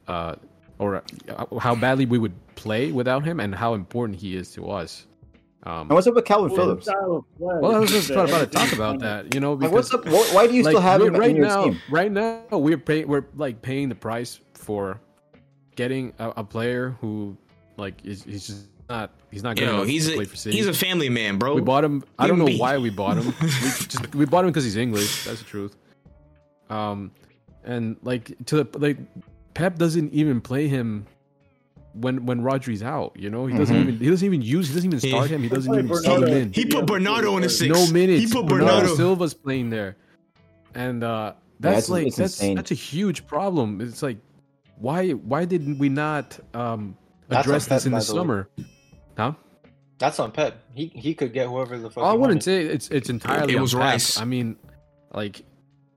uh, 0.09 0.35
or 0.79 0.97
uh, 1.29 1.59
how 1.59 1.75
badly 1.75 2.07
we 2.07 2.19
would 2.19 2.33
play 2.57 2.93
without 2.93 3.25
him 3.25 3.41
and 3.41 3.55
how 3.55 3.75
important 3.75 4.19
he 4.19 4.37
is 4.37 4.51
to 4.53 4.71
us. 4.71 5.07
Um, 5.63 5.81
and 5.83 5.91
what's 5.91 6.07
up 6.07 6.15
with 6.15 6.25
Kalvin 6.25 6.55
Phillips? 6.55 6.87
style 6.87 7.17
of 7.17 7.37
play 7.39 7.55
well, 7.61 7.77
I 7.77 7.79
was 7.79 7.91
just 7.91 8.09
about 8.11 8.29
to 8.31 8.47
talk 8.47 8.73
about 8.73 8.99
that. 9.07 9.35
You 9.35 9.41
know, 9.41 9.53
Like, 9.53 9.71
because 9.71 9.93
what's 9.93 9.95
up? 9.95 10.35
Why 10.35 10.47
do 10.47 10.55
you 10.55 10.63
still 10.65 10.81
have 10.81 11.03
him 11.03 11.15
right 11.15 11.31
in 11.31 11.37
your 11.37 11.47
now, 11.47 11.65
team? 11.65 11.79
Right 11.91 12.11
now, 12.11 12.43
we're 12.53 12.79
paying. 12.79 13.07
We're 13.07 13.27
like 13.37 13.61
paying 13.61 13.89
the 13.91 13.95
price 13.95 14.41
for 14.55 15.01
getting 15.77 16.15
a, 16.19 16.31
a 16.39 16.45
player 16.45 16.97
who 17.01 17.37
like 17.77 18.03
is 18.05 18.23
he's 18.25 18.47
just 18.47 18.67
not 18.89 19.11
he's 19.31 19.43
not 19.43 19.59
You 19.59 19.67
good 19.67 19.73
know, 19.73 19.83
he's 19.83 20.07
to 20.07 20.13
a 20.13 20.17
play 20.17 20.25
for 20.25 20.37
City. 20.37 20.57
he's 20.57 20.67
a 20.67 20.73
family 20.73 21.09
man, 21.11 21.37
bro. 21.39 21.55
we 21.55 21.61
bought 21.61 21.85
him. 21.85 22.05
I 22.19 22.27
don't 22.27 22.39
know 22.39 22.45
Leave 22.47 22.55
him 22.55 22.59
be. 22.59 22.61
why 22.63 22.79
we 22.79 22.89
bought 22.91 23.19
him. 23.19 23.27
we 23.43 23.49
just 23.49 24.15
we 24.15 24.25
bought 24.25 24.45
him 24.45 24.51
because 24.51 24.65
he's 24.65 24.77
English. 24.77 25.25
That's 25.25 25.41
the 25.41 25.45
truth. 25.47 25.77
Um, 26.71 27.11
and 27.65 27.97
like 28.03 28.33
to 28.47 28.65
the 28.65 28.79
like, 28.79 28.97
Pep 29.53 29.77
doesn't 29.77 30.13
even 30.15 30.41
play 30.41 30.69
him 30.69 31.07
when 31.93 32.27
when 32.27 32.43
Rodri's 32.43 32.83
out. 32.83 33.13
You 33.19 33.31
know, 33.31 33.47
he 33.47 33.57
doesn't 33.57 33.75
Mhm. 33.77 33.81
even 33.83 33.99
he 33.99 34.09
doesn't 34.11 34.27
even 34.27 34.43
use 34.43 34.69
he 34.69 34.75
doesn't 34.75 34.89
even 34.91 35.01
He- 35.01 35.09
start 35.11 35.31
him. 35.31 35.43
He 35.43 35.49
doesn't 35.49 35.73
even 35.73 35.87
Bernardo. 35.89 36.21
sub 36.21 36.29
him 36.29 36.37
in. 36.37 36.53
he 36.53 36.65
put 36.67 36.87
Bernardo 36.87 37.37
in 37.37 37.43
the 37.43 37.49
six. 37.49 37.73
No 37.75 37.93
minutes. 37.93 38.23
He 38.23 38.27
put 38.29 38.47
Bernardo, 38.47 38.77
Bernardo. 38.81 38.95
Silva's 38.97 39.35
playing 39.35 39.71
there, 39.71 39.97
and 40.75 41.03
uh, 41.03 41.33
that's 41.59 41.89
it's- 41.89 41.89
like 41.91 42.05
that's 42.15 42.19
insane. 42.41 42.57
that's 42.57 42.71
a 42.71 42.75
huge 42.75 43.27
problem. 43.27 43.81
It's 43.81 44.03
like 44.03 44.19
why 44.79 45.11
why 45.11 45.45
didn't 45.45 45.79
we 45.79 45.89
not 45.89 46.39
um, 46.55 46.97
address 47.29 47.67
this 47.67 47.85
Pep, 47.85 47.87
in 47.87 47.93
the 47.93 47.99
by 47.99 48.05
the 48.05 48.13
way. 48.15 48.19
summer? 48.19 48.49
Huh? 49.17 49.33
That's 49.99 50.19
on 50.19 50.33
Pep. 50.33 50.63
He 50.75 50.87
he 50.95 51.13
could 51.15 51.35
get 51.35 51.49
whoever 51.49 51.77
the 51.79 51.91
fuck. 51.91 52.05
I 52.05 52.13
wouldn't 52.13 52.21
wanted. 52.23 52.43
say 52.45 52.65
it's 52.65 52.89
it's 52.89 53.11
entirely. 53.11 53.53
It 53.53 53.57
on 53.57 53.63
was 53.63 53.73
Pep. 53.75 53.81
Rice. 53.81 54.19
I 54.19 54.25
mean, 54.25 54.57
like, 55.13 55.43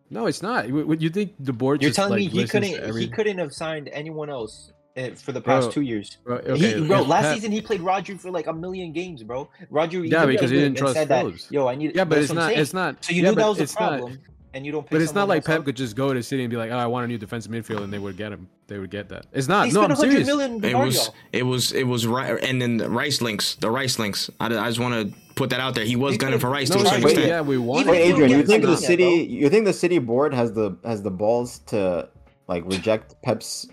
no, 0.09 0.25
it's 0.25 0.41
not. 0.41 0.69
Would 0.69 0.85
would 0.87 1.01
you 1.01 1.09
think 1.09 1.35
the 1.39 1.53
board? 1.53 1.81
You're 1.81 1.89
just, 1.91 1.95
telling 1.95 2.11
like, 2.21 2.33
me 2.33 2.41
he 2.41 2.45
couldn't 2.47 2.97
he 2.97 3.07
couldn't 3.07 3.37
have 3.37 3.53
signed 3.53 3.89
anyone 3.93 4.29
else 4.29 4.72
Eh, 4.95 5.15
for 5.15 5.31
the 5.31 5.41
past 5.41 5.65
Bro, 5.65 5.71
two 5.71 5.81
years. 5.81 6.17
Bro, 6.23 6.41
he, 6.43 6.51
okay, 6.51 6.87
bro, 6.87 7.01
last 7.01 7.23
Pep- 7.23 7.33
season 7.35 7.51
he 7.51 7.61
played 7.61 7.81
Rodri 7.81 8.19
for 8.19 8.29
like 8.29 8.45
a 8.45 8.53
million 8.53 8.91
games, 8.93 9.23
bro. 9.23 9.49
Rodri, 9.71 10.07
Yeah, 10.09 10.21
even 10.23 10.35
because 10.35 10.51
he 10.51 10.57
didn't 10.57 10.77
trust 10.77 10.93
said 10.93 11.07
that, 11.07 11.51
Yo, 11.51 11.67
I 11.67 11.73
need. 11.73 11.95
Yeah, 11.95 12.03
but 12.05 12.19
it's 12.19 12.31
not. 12.31 12.51
It's 12.53 12.73
not. 12.73 13.03
So 13.03 13.11
you 13.13 13.23
yeah, 13.23 13.29
knew 13.29 13.35
that 13.37 13.47
was 13.47 13.59
a 13.59 13.63
it's 13.63 13.79
not- 13.79 13.97
problem, 13.97 14.19
and 14.53 14.63
you 14.67 14.71
don't. 14.71 14.83
Pick 14.83 14.91
But 14.91 15.01
it's 15.01 15.15
not 15.15 15.27
like 15.27 15.45
Pep 15.45 15.61
up? 15.61 15.65
could 15.65 15.75
just 15.75 15.95
go 15.95 16.13
to 16.13 16.21
City 16.21 16.43
and 16.43 16.51
be 16.51 16.57
like, 16.57 16.69
"Oh, 16.69 16.77
I 16.77 16.85
want 16.85 17.05
a 17.05 17.07
new 17.07 17.17
defensive 17.17 17.51
midfield," 17.51 17.83
and 17.83 17.91
they 17.91 17.97
would 17.97 18.17
get 18.17 18.31
him. 18.31 18.47
They 18.67 18.77
would 18.77 18.91
get 18.91 19.09
that. 19.09 19.25
It's 19.33 19.47
not. 19.47 19.63
They 19.63 19.73
no, 19.73 19.81
spent 19.81 19.91
I'm 19.93 19.97
serious. 19.97 20.27
It 20.63 20.75
was 20.77 21.09
it 21.31 21.43
was 21.43 21.71
it 21.71 21.83
was 21.87 22.05
right, 22.05 22.43
and 22.43 22.61
then 22.61 22.77
the 22.77 22.87
Rice 22.87 23.19
links, 23.19 23.55
the 23.55 23.71
Rice 23.71 23.97
links. 23.97 24.29
I, 24.39 24.45
I 24.45 24.67
just 24.67 24.79
want 24.79 24.93
to 25.11 25.19
put 25.33 25.49
that 25.49 25.59
out 25.59 25.73
there. 25.73 25.85
He 25.85 25.95
was 25.95 26.17
gunning 26.17 26.37
for 26.37 26.51
Rice 26.51 26.69
No, 26.69 26.75
to 26.77 26.81
a 26.83 26.85
certain 26.85 27.03
extent. 27.03 27.27
yeah, 27.27 27.41
we 27.41 27.57
won. 27.57 27.79
Even 27.81 27.91
Wait, 27.93 28.01
Adrian, 28.03 28.29
you 28.29 28.43
think 28.43 28.63
the 28.63 28.77
city? 28.77 29.27
You 29.27 29.49
think 29.49 29.65
the 29.65 29.73
city 29.73 29.97
board 29.97 30.35
has 30.35 30.53
the 30.53 30.77
has 30.85 31.01
the 31.01 31.11
balls 31.11 31.57
to 31.67 32.09
like 32.47 32.63
reject 32.67 33.15
Pep's 33.23 33.65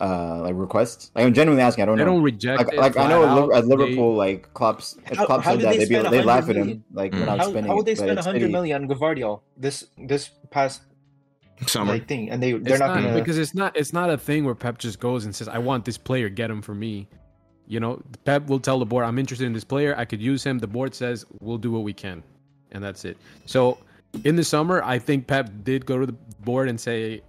uh 0.00 0.40
like 0.42 0.54
requests? 0.56 1.10
Like, 1.14 1.26
I'm 1.26 1.34
genuinely 1.34 1.62
asking. 1.62 1.82
I 1.82 1.86
don't 1.86 1.98
They 1.98 2.04
know. 2.04 2.12
don't 2.14 2.22
reject 2.22 2.58
like, 2.64 2.72
it. 2.72 2.78
like 2.78 2.96
I 2.96 3.08
know 3.08 3.22
at, 3.22 3.28
out. 3.28 3.40
Liv- 3.48 3.56
at 3.56 3.62
They- 3.62 3.68
Liverpool, 3.76 4.14
like 4.16 4.52
Klopp's 4.54 4.96
if 5.10 5.16
How- 5.18 5.26
Klopp 5.26 5.42
how 5.44 5.50
said 5.52 5.60
that 5.60 5.70
they 5.72 5.78
they'd 5.78 5.88
be 5.88 5.94
spend 5.96 6.12
they 6.14 6.22
laugh 6.22 6.46
100 6.46 6.60
at 6.60 6.66
him 6.66 6.84
like 6.92 7.12
Mm. 7.12 7.20
without 7.20 7.38
How, 7.38 7.44
spending 7.50 7.64
how 7.70 7.76
would 7.76 7.86
they 7.86 7.92
it. 7.92 7.98
but 7.98 8.04
spend 8.04 8.18
it's 8.18 8.26
100 8.26 8.72
on 8.74 8.88
Gvardiol 8.88 9.40
this 9.56 9.86
this 9.98 10.30
past 10.50 10.82
Summer. 11.66 11.92
like 11.92 12.08
thing, 12.08 12.30
and 12.30 12.42
they 12.42 12.52
they're 12.52 12.72
it's 12.72 12.80
not, 12.80 12.94
not, 12.94 13.02
gonna. 13.02 13.14
because 13.14 13.36
it's 13.36 13.54
not 13.54 13.76
it's 13.76 13.92
not 13.92 14.08
a 14.08 14.16
thing 14.16 14.44
where 14.46 14.54
Pep 14.54 14.78
just 14.78 14.98
goes 14.98 15.26
and 15.26 15.34
says, 15.34 15.46
"I 15.48 15.58
want 15.58 15.84
this 15.84 15.98
player, 15.98 16.28
get 16.30 16.50
him 16.50 16.62
for 16.62 16.74
me." 16.74 17.06
You 17.68 17.78
know, 17.80 18.00
Pep 18.24 18.46
will 18.46 18.58
tell 18.60 18.78
the 18.78 18.86
board, 18.86 19.04
"I'm 19.04 19.18
interested 19.18 19.44
in 19.46 19.52
this 19.52 19.62
player. 19.64 19.94
I 19.98 20.06
could 20.06 20.22
use 20.22 20.42
him." 20.42 20.58
The 20.58 20.66
board 20.66 20.94
says, 20.94 21.26
"We'll 21.40 21.58
do 21.58 21.70
what 21.70 21.82
we 21.82 21.92
can," 21.92 22.22
and 22.72 22.82
that's 22.82 23.04
it. 23.04 23.18
So, 23.44 23.76
in 24.24 24.36
the 24.36 24.42
summer, 24.42 24.82
I 24.82 24.98
think 24.98 25.26
Pep 25.26 25.50
did 25.62 25.84
go 25.84 25.98
to 25.98 26.06
the 26.06 26.14
board 26.42 26.70
and 26.70 26.80
say, 26.80 27.20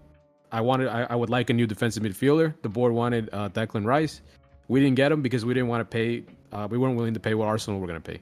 "I 0.52 0.62
wanted, 0.62 0.88
I, 0.90 1.04
I 1.04 1.16
would 1.16 1.30
like 1.30 1.50
a 1.50 1.54
new 1.54 1.68
defensive 1.68 2.04
midfielder." 2.04 2.54
The 2.62 2.70
board 2.70 2.94
wanted 2.94 3.30
uh, 3.34 3.50
Declan 3.50 3.86
Rice. 3.86 4.22
We 4.68 4.80
didn't 4.80 4.96
get 4.96 5.12
him 5.12 5.22
because 5.22 5.44
we 5.46 5.54
didn't 5.54 5.70
want 5.70 5.82
to 5.82 5.86
pay. 5.86 6.24
Uh, 6.52 6.68
we 6.70 6.78
weren't 6.78 6.96
willing 6.96 7.14
to 7.14 7.20
pay 7.20 7.34
what 7.34 7.48
Arsenal 7.48 7.80
were 7.80 7.88
going 7.88 8.02
to 8.02 8.12
pay. 8.12 8.20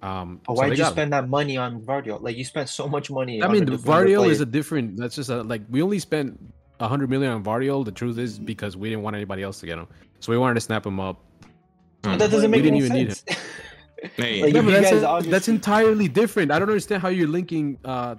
Um, 0.00 0.40
But 0.46 0.54
so 0.54 0.60
why'd 0.60 0.70
they 0.70 0.74
you 0.76 0.78
got 0.78 0.88
him. 0.88 0.92
spend 0.92 1.12
that 1.12 1.28
money 1.28 1.56
on 1.56 1.80
Gvardiol? 1.82 2.22
Like 2.22 2.36
you 2.36 2.44
spent 2.44 2.68
so 2.68 2.86
much 2.88 3.10
money. 3.10 3.42
I 3.42 3.46
on 3.46 3.52
mean, 3.52 3.62
a 3.62 3.66
the 3.66 3.70
defender 3.72 4.06
Gvardiol 4.10 4.16
player. 4.18 4.30
is 4.30 4.40
a 4.40 4.46
different. 4.46 4.96
That's 4.96 5.16
just 5.16 5.30
a, 5.30 5.42
like 5.42 5.62
we 5.68 5.82
only 5.82 5.98
spent 5.98 6.38
a 6.80 6.86
hundred 6.86 7.10
million 7.10 7.32
on 7.32 7.42
Gvardiol. 7.44 7.84
The 7.84 7.90
truth 7.92 8.18
is 8.18 8.38
because 8.38 8.76
we 8.76 8.88
didn't 8.90 9.02
want 9.02 9.16
anybody 9.16 9.42
else 9.42 9.58
to 9.60 9.66
get 9.66 9.78
him, 9.78 9.88
so 10.20 10.30
we 10.32 10.38
wanted 10.38 10.54
to 10.54 10.60
snap 10.60 10.86
him 10.86 11.00
up. 11.00 11.20
But 12.02 12.18
that 12.18 12.30
doesn't 12.30 12.50
make 12.52 12.62
We 12.62 12.70
make 12.70 12.80
didn't 12.82 12.92
any 12.92 13.00
even 13.00 13.08
need 13.08 13.16
sense. 13.16 13.38
Hey, 14.16 14.42
Like, 14.42 14.52
Yeah, 14.54 14.60
if 14.60 14.64
but 14.66 14.70
you 14.74 14.80
that's, 14.80 14.92
a- 14.92 15.08
obviously- 15.08 15.30
that's 15.32 15.48
entirely 15.48 16.06
different. 16.06 16.52
I 16.52 16.60
don't 16.60 16.68
understand 16.68 17.02
how 17.02 17.08
you're 17.08 17.26
linking 17.26 17.78
uh, 17.84 18.14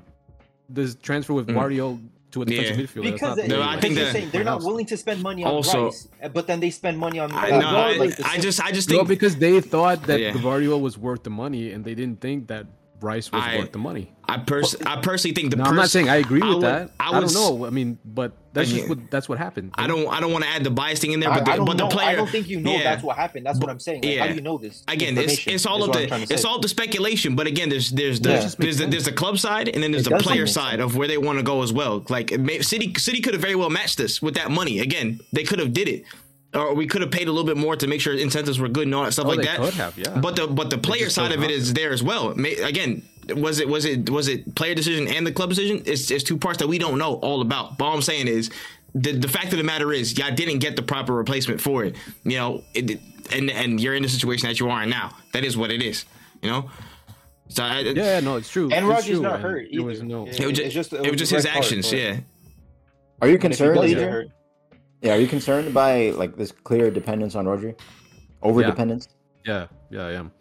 this 0.67 0.95
transfer 0.95 1.32
with 1.34 1.47
Mm. 1.47 1.55
Gvardiol 1.55 2.01
to 2.32 2.41
a 2.41 2.45
defensive 2.45 2.77
Yeah. 2.77 2.84
midfielder. 2.84 3.03
That's 3.03 3.13
Because 3.13 3.38
not 3.38 3.47
the 3.47 3.47
No, 3.47 3.61
I 3.63 3.80
think 3.80 3.91
is. 3.91 3.97
you're 3.97 4.05
that- 4.05 4.13
saying 4.13 4.30
they're 4.32 4.43
not 4.43 4.61
willing 4.63 4.86
to 4.88 4.97
spend 4.97 5.21
money 5.23 5.43
on 5.43 5.51
Also- 5.51 5.86
Rice, 5.86 6.07
but 6.34 6.47
then 6.47 6.59
they 6.59 6.69
spend 6.69 6.97
money 6.97 7.19
on. 7.19 7.32
I 7.32 7.49
uh, 7.51 7.59
know. 7.59 7.67
I, 7.67 7.97
like 7.97 8.13
I 8.25 8.38
just, 8.38 8.63
I 8.63 8.71
just 8.71 8.89
No, 8.89 8.97
think 8.97 9.07
because 9.09 9.36
they 9.38 9.59
thought 9.61 10.03
that 10.03 10.19
Yeah. 10.19 10.32
Gvardiol 10.34 10.80
was 10.82 10.97
worth 10.97 11.23
the 11.23 11.30
money, 11.32 11.71
and 11.71 11.84
they 11.86 11.95
didn't 11.95 12.21
think 12.21 12.47
that 12.47 12.67
Bryce 13.00 13.32
was 13.32 13.41
I- 13.43 13.58
worth 13.58 13.72
the 13.72 13.78
money. 13.80 14.14
I 14.28 14.38
pers- 14.38 14.76
I 14.86 15.02
personally 15.02 15.34
think 15.34 15.50
the. 15.50 15.58
No, 15.58 15.64
I'm 15.64 15.76
not 15.76 15.89
saying 15.89 16.08
I 16.08 16.18
agree 16.18 16.39
I 16.39 16.45
with 16.50 16.56
would- 16.58 16.64
that. 16.66 16.91
I 17.00 17.10
I, 17.10 17.20
don't 17.20 17.34
know. 17.34 17.66
I 17.66 17.72
mean, 17.72 17.97
but 18.06 18.34
that's 18.54 18.70
just 18.70 18.88
what 18.88 19.10
that's 19.10 19.28
what 19.28 19.39
happened. 19.39 19.72
I 19.76 19.88
don't, 19.88 20.08
I 20.08 20.20
don't 20.20 20.32
want 20.32 20.43
to 20.43 20.50
add 20.52 20.64
the 20.64 20.70
bias 20.70 21.00
thing 21.00 21.14
in 21.14 21.20
there, 21.20 21.32
but 21.32 21.45
the, 21.45 21.52
I 21.52 21.56
don't 21.56 21.66
but 21.66 21.78
the 21.80 21.88
player. 21.88 22.10
I 22.10 22.16
don't 22.16 22.30
think 22.30 22.47
you 22.47 22.60
know 22.60 22.74
yeah. 22.74 22.84
that's 22.84 23.02
what 23.04 23.16
happened. 23.16 23.47
That's 23.47 23.58
what 23.58 23.72
I'm 23.72 23.80
saying. 23.80 24.04
Like, 24.04 24.20
How 24.20 24.28
do 24.28 24.36
you 24.36 24.41
know 24.41 24.60
this? 24.60 24.84
Again, 24.88 25.18
it's 25.18 25.47
it's 25.47 25.66
all 25.66 25.84
of 25.84 25.93
the 25.93 26.14
it's 26.32 26.45
all 26.45 26.60
the 26.60 26.68
speculation, 26.68 27.36
but 27.36 27.47
again, 27.47 27.70
there's 27.70 27.89
there's 27.89 28.20
the 28.20 28.30
Yeah. 28.30 28.50
There's 28.60 28.78
the, 28.78 28.86
there's 28.86 29.06
the 29.06 29.14
club 29.14 29.39
side 29.39 29.68
and 29.68 29.82
then 29.82 29.91
there's 29.91 30.06
It 30.06 30.12
the 30.12 30.20
player 30.20 30.45
side 30.45 30.80
sense. 30.80 30.82
of 30.84 30.95
where 30.95 31.08
they 31.08 31.18
want 31.18 31.39
to 31.39 31.43
go 31.43 31.64
as 31.64 31.74
well. 31.74 32.06
Like 32.10 32.38
may, 32.38 32.62
City 32.62 32.93
City 32.97 33.22
could 33.22 33.34
have 33.34 33.41
very 33.41 33.56
well 33.56 33.72
matched 33.72 33.97
this 33.97 34.22
with 34.22 34.36
that 34.36 34.52
money. 34.52 34.78
Again, 34.80 35.22
they 35.34 35.43
could 35.43 35.58
have 35.58 35.74
did 35.74 35.88
it, 35.88 36.04
or 36.54 36.74
we 36.74 36.88
could 36.88 37.02
have 37.02 37.12
paid 37.12 37.28
a 37.28 37.32
little 37.32 37.45
bit 37.47 37.58
more 37.58 37.76
to 37.76 37.88
make 37.88 38.02
sure 38.02 38.14
incentives 38.14 38.60
were 38.60 38.68
good 38.68 38.86
and 38.88 38.95
all 38.95 39.04
that 39.04 39.12
stuff 39.14 39.26
Oh, 39.26 39.30
like 39.30 39.39
they 39.39 39.45
that. 39.45 39.58
could 39.60 39.74
have, 39.76 39.97
yeah. 39.97 40.20
But 40.20 40.36
the 40.36 40.47
but 40.47 40.70
the 40.70 40.78
player 40.78 41.10
side 41.10 41.32
of 41.32 41.43
it 41.43 41.52
is 41.52 41.74
there 41.74 41.91
as 41.91 42.02
well. 42.02 42.34
May, 42.36 42.56
again, 42.56 43.04
was 43.36 43.60
it 43.60 43.68
was 43.70 43.86
it 43.86 44.10
was 44.10 44.28
it 44.28 44.56
player 44.56 44.74
decision 44.76 45.08
and 45.08 45.26
the 45.28 45.32
club 45.32 45.50
decision? 45.50 45.84
It's 45.86 46.10
it's 46.10 46.24
two 46.24 46.38
parts 46.38 46.58
that 46.60 46.68
we 46.68 46.78
don't 46.80 46.97
know 46.97 47.16
all 47.16 47.41
about. 47.41 47.78
But 47.78 47.86
all 47.86 47.93
I'm 47.95 48.02
saying 48.02 48.28
is. 48.28 48.50
The, 48.95 49.12
the 49.12 49.28
fact 49.28 49.52
of 49.54 49.60
the 49.60 49.64
matter 49.64 49.93
is, 49.93 50.18
y'all 50.18 50.34
didn't 50.34 50.58
get 50.60 50.76
the 50.76 50.82
proper 50.82 51.14
replacement 51.14 51.62
for 51.62 51.84
it. 51.84 51.95
You 52.24 52.38
know, 52.38 52.64
it, 52.74 53.00
and 53.32 53.52
and 53.52 53.80
you're 53.80 53.93
in 53.93 54.02
the 54.02 54.10
situation 54.10 54.47
that 54.50 54.60
you 54.60 54.68
are 54.68 54.82
in 54.82 54.89
now. 54.89 55.16
That 55.34 55.43
is 55.45 55.56
what 55.56 55.70
it 55.70 55.84
is. 55.84 56.06
You 56.41 56.50
know. 56.50 56.72
So 57.50 57.64
I, 57.64 57.82
Yeah, 57.82 58.20
no, 58.22 58.38
it's 58.38 58.50
true. 58.50 58.64
And 58.74 58.88
it's 58.88 58.89
Rodri's 58.89 59.06
true, 59.06 59.22
not 59.22 59.41
hurt 59.41 59.68
There 59.72 59.84
was 59.84 60.02
no. 60.02 60.26
It 60.26 60.39
was 60.43 60.54
just, 60.54 60.62
It's 60.62 60.74
just- 60.74 60.93
it 60.93 60.95
it 60.95 61.02
was 61.02 61.12
was 61.12 61.20
just 61.20 61.32
his 61.34 61.43
the 61.43 61.50
red 61.50 61.54
card, 61.54 61.66
actions. 61.66 61.89
but- 61.91 62.00
Yeah. 62.00 62.20
Are 63.22 63.28
you 63.28 63.36
And 63.36 63.45
if 63.54 63.60
he 63.60 63.64
concerned? 63.64 64.32
Yeah, 65.02 65.14
are 65.16 65.20
you 65.20 65.28
concerned 65.28 65.74
by 65.74 66.10
like 66.12 66.36
this 66.36 66.52
clear 66.52 66.91
dependence 66.91 67.36
on 67.36 67.45
Rodri? 67.45 67.80
Over 68.41 68.64
dependence? 68.64 69.08
Yeah, 69.45 69.68
yeah, 69.89 70.06
I 70.06 70.12
am. 70.14 70.32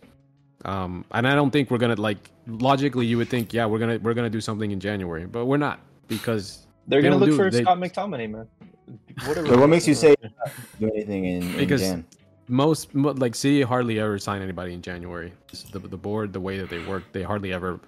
Um, 0.64 1.04
and 1.12 1.26
I 1.28 1.34
don't 1.34 1.50
think 1.50 1.70
we're 1.70 1.78
gonna 1.78 1.94
like 2.00 2.18
logically. 2.46 3.06
You 3.06 3.18
would 3.18 3.28
think, 3.28 3.52
yeah, 3.52 3.66
we're 3.66 3.78
gonna 3.78 3.98
we're 4.02 4.14
gonna 4.14 4.30
do 4.30 4.40
something 4.40 4.70
in 4.70 4.80
January, 4.80 5.26
but 5.26 5.46
we're 5.46 5.56
not 5.56 5.80
because 6.08 6.66
they're 6.88 7.00
They 7.02 7.08
gonna 7.08 7.20
look 7.20 7.30
do- 7.30 7.36
for 7.36 7.50
they- 7.50 7.62
Scott 7.62 7.78
McTominay, 7.78 8.30
man. 8.30 8.48
Whatever. 9.26 9.46
So 9.48 9.58
what 9.58 9.68
makes 9.68 9.86
you 9.86 9.94
say 9.94 10.14
do 10.80 10.90
anything 10.90 11.24
in, 11.26 11.42
in 11.42 11.56
Because- 11.58 11.82
Jan? 11.82 12.04
most 12.50 12.94
like 12.94 13.34
City 13.34 13.60
hardly 13.60 14.00
ever 14.00 14.18
sign 14.18 14.40
anybody 14.40 14.72
in 14.72 14.80
January. 14.80 15.32
The, 15.70 15.80
the 15.80 15.98
board, 15.98 16.32
the 16.32 16.40
way 16.40 16.56
that 16.58 16.70
they 16.70 16.82
work, 16.86 17.04
they 17.12 17.22
hardly 17.22 17.52
ever 17.52 17.78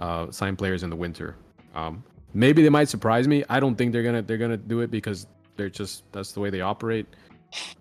uh, 0.00 0.28
sign 0.32 0.56
players 0.56 0.82
in 0.82 0.90
the 0.90 0.96
winter. 0.96 1.36
Um, 1.74 2.02
maybe 2.34 2.62
they 2.64 2.68
might 2.68 2.88
surprise 2.88 3.28
me. 3.28 3.44
I 3.48 3.60
don't 3.60 3.76
think 3.76 3.92
they're 3.92 4.02
gonna 4.02 4.22
they're 4.22 4.38
gonna 4.38 4.56
do 4.56 4.80
it 4.80 4.90
because 4.90 5.26
they're 5.56 5.70
just 5.70 6.04
that's 6.12 6.32
the 6.32 6.40
way 6.40 6.50
they 6.50 6.60
operate. 6.60 7.06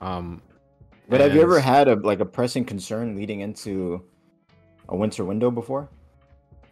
Um, 0.02 0.42
But 1.10 1.22
have 1.22 1.34
you 1.36 1.42
ever 1.42 1.60
had 1.60 1.88
a 1.88 1.96
like 1.96 2.20
a 2.20 2.26
pressing 2.26 2.66
concern 2.66 3.16
leading 3.16 3.42
into 3.42 4.04
a 4.90 4.96
winter 4.96 5.24
window 5.26 5.52
before? 5.52 5.90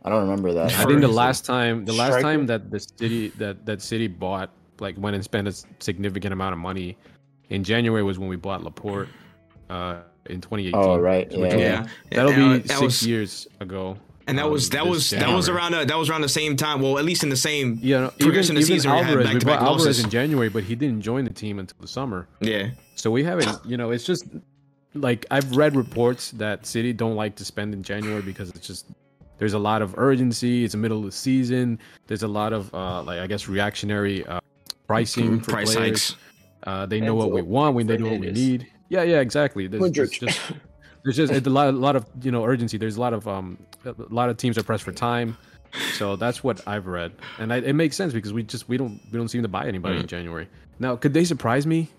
I 0.04 0.10
don't 0.10 0.22
remember 0.22 0.54
that. 0.54 0.72
I 0.74 0.86
think 0.86 1.02
the 1.02 1.08
last 1.10 1.46
time, 1.46 1.84
the 1.86 1.92
last 1.94 2.14
Striker? 2.14 2.24
time 2.24 2.46
that 2.48 2.72
the 2.72 2.80
city 2.80 3.30
that 3.38 3.66
that 3.66 3.82
city 3.82 4.08
bought 4.08 4.52
like 4.80 4.98
went 4.98 5.16
and 5.16 5.24
spent 5.24 5.48
a 5.48 5.54
significant 5.80 6.32
amount 6.32 6.54
of 6.54 6.60
money 6.60 6.98
in 7.50 7.64
January 7.64 8.04
was 8.04 8.18
when 8.18 8.30
we 8.30 8.38
bought 8.38 8.64
Laporte 8.64 9.10
uh, 9.70 10.02
in 10.28 10.40
2018. 10.40 10.72
Oh 10.76 10.98
right, 10.98 11.30
So 11.32 11.40
yeah, 11.40 11.56
yeah. 11.58 11.88
That'll 12.12 12.34
be 12.34 12.60
that 12.60 12.68
six 12.70 12.82
was- 12.82 13.08
years 13.08 13.48
ago. 13.60 13.98
And 14.30 14.38
that 14.38 14.46
um, 14.46 14.52
was 14.52 14.70
that 14.70 14.84
this 14.84 14.90
was 14.90 15.10
that 15.10 15.34
was 15.34 15.50
around 15.50 15.74
uh, 15.74 15.86
that 15.86 15.98
was 15.98 16.10
around 16.10 16.22
the 16.22 16.30
same 16.30 16.56
time. 16.56 16.82
Well, 16.82 17.00
at 17.00 17.06
least 17.06 17.24
in 17.24 17.30
the 17.30 17.36
same. 17.36 17.80
Yeah, 17.82 18.02
no, 18.02 18.10
progression 18.12 18.56
even, 18.56 18.64
of 18.64 18.68
the 18.68 18.74
even 18.74 18.82
season, 18.82 18.92
we 18.92 18.98
had 18.98 19.06
Alvarez, 19.08 19.28
we 19.28 19.34
back-to-back 19.34 19.62
Alvarez 19.62 19.86
losses. 19.86 20.04
in 20.04 20.10
January, 20.10 20.50
but 20.50 20.64
he 20.64 20.76
didn't 20.76 21.02
join 21.02 21.26
the 21.26 21.34
team 21.34 21.60
until 21.60 21.78
the 21.80 21.88
summer. 21.88 22.28
Yeah. 22.40 22.70
So 22.96 23.10
we 23.10 23.24
haven't, 23.24 23.58
you 23.66 23.78
know, 23.78 23.92
it's 23.92 24.04
just 24.04 24.26
like 24.94 25.26
I've 25.32 25.56
read 25.56 25.76
reports 25.76 26.32
that 26.32 26.66
City 26.66 26.94
don't 26.94 27.16
like 27.16 27.36
to 27.38 27.46
spend 27.46 27.74
in 27.74 27.82
January 27.84 28.22
because 28.22 28.50
it's 28.52 28.68
just 28.68 28.86
there's 29.38 29.54
a 29.54 29.60
lot 29.60 29.82
of 29.82 29.98
urgency. 29.98 30.64
It's 30.64 30.74
the 30.74 30.78
middle 30.78 31.00
of 31.00 31.06
the 31.06 31.12
season. 31.12 31.80
There's 32.08 32.24
a 32.24 32.28
lot 32.28 32.54
of 32.54 32.74
uh, 32.74 33.02
like 33.04 33.20
I 33.20 33.28
guess 33.28 33.48
reactionary 33.48 34.26
uh, 34.26 34.40
pricing 34.88 35.40
for 35.40 35.52
Price 35.52 35.76
players. 35.76 36.10
hikes. 36.12 36.16
Uh, 36.64 36.86
they 36.86 37.00
know 37.00 37.16
what 37.16 37.32
we 37.32 37.42
want. 37.42 37.76
We 37.76 37.84
they 37.84 37.98
know 37.98 38.12
what 38.12 38.20
we 38.20 38.32
need. 38.32 38.68
Yeah, 38.90 39.04
yeah, 39.04 39.20
exactly. 39.22 39.68
There's, 39.68 39.92
there's 39.92 40.12
Modric. 40.12 40.28
just 40.28 40.54
there's 41.16 41.30
just 41.30 41.48
a 41.48 41.50
lot, 41.50 41.68
a 41.70 41.72
lot 41.72 41.96
of 41.96 42.06
you 42.22 42.32
know 42.32 42.46
urgency. 42.46 42.78
There's 42.78 42.98
a 42.98 43.02
lot 43.02 43.14
of 43.14 43.28
um 43.28 43.58
a 43.86 43.94
lot 44.10 44.30
of 44.30 44.38
teams 44.38 44.58
are 44.58 44.64
pressed 44.64 44.84
for 44.84 44.92
time. 44.92 45.38
So 45.94 46.16
that's 46.16 46.44
what 46.44 46.68
I've 46.68 46.88
read, 46.88 47.12
and 47.38 47.54
I, 47.54 47.58
it 47.58 47.74
makes 47.74 47.96
sense 47.96 48.12
because 48.12 48.34
we 48.34 48.42
just 48.44 48.68
we 48.68 48.78
don't 48.78 49.00
we 49.12 49.18
don't 49.18 49.28
seem 49.28 49.44
to 49.44 49.48
buy 49.48 49.68
anybody 49.68 49.98
Mm. 49.98 50.02
in 50.02 50.08
January. 50.08 50.48
Now, 50.80 50.96
could 50.96 51.14
they 51.14 51.24
surprise 51.26 51.68
me? 51.68 51.90